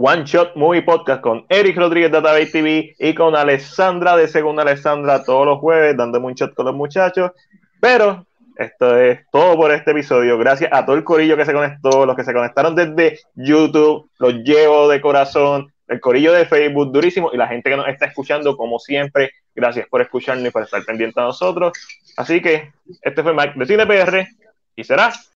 One 0.00 0.25
Shot 0.25 0.55
Movie 0.55 0.83
Podcast 0.83 1.20
con 1.23 1.44
Eric 1.49 1.76
Rodríguez 1.76 2.12
de 2.12 2.20
Database 2.20 2.52
TV 2.52 2.94
y 3.00 3.15
con 3.15 3.34
Alessandra 3.34 4.17
de 4.17 4.28
Segunda 4.28 4.62
Alessandra 4.62 5.25
todos 5.25 5.44
los 5.44 5.58
jueves, 5.58 5.97
dándome 5.97 6.26
un 6.26 6.34
shot 6.34 6.55
con 6.55 6.67
los 6.67 6.75
muchachos. 6.75 7.33
Pero 7.81 8.28
esto 8.59 8.99
es 8.99 9.20
todo 9.31 9.57
por 9.57 9.70
este 9.70 9.93
episodio. 9.93 10.37
Gracias 10.37 10.70
a 10.73 10.85
todo 10.85 10.97
el 10.97 11.05
corillo 11.05 11.37
que 11.37 11.45
se 11.45 11.53
conectó, 11.53 12.05
los 12.05 12.17
que 12.17 12.25
se 12.25 12.35
conectaron 12.35 12.75
desde 12.75 13.20
YouTube, 13.37 14.11
los 14.19 14.35
llevo 14.43 14.89
de 14.89 15.01
corazón, 15.01 15.73
el 15.87 16.01
corillo 16.01 16.33
de 16.33 16.45
Facebook, 16.45 16.93
durísimo, 16.93 17.31
y 17.33 17.37
la 17.37 17.47
gente 17.47 17.70
que 17.70 17.77
nos 17.77 17.89
está 17.89 18.07
escuchando, 18.07 18.57
como 18.57 18.81
siempre, 18.81 19.31
gracias 19.55 19.87
por 19.87 20.03
escucharnos 20.03 20.49
y 20.49 20.51
por 20.51 20.65
estar 20.65 20.85
pendiente 20.85 21.20
a 21.20 21.25
nosotros. 21.25 21.73
Así 22.17 22.43
que 22.43 22.73
este 23.01 23.23
fue 23.23 23.33
Mike 23.33 23.55
de 23.55 23.67
CinePR 23.67 24.27
y 24.75 24.85
será 24.85 25.12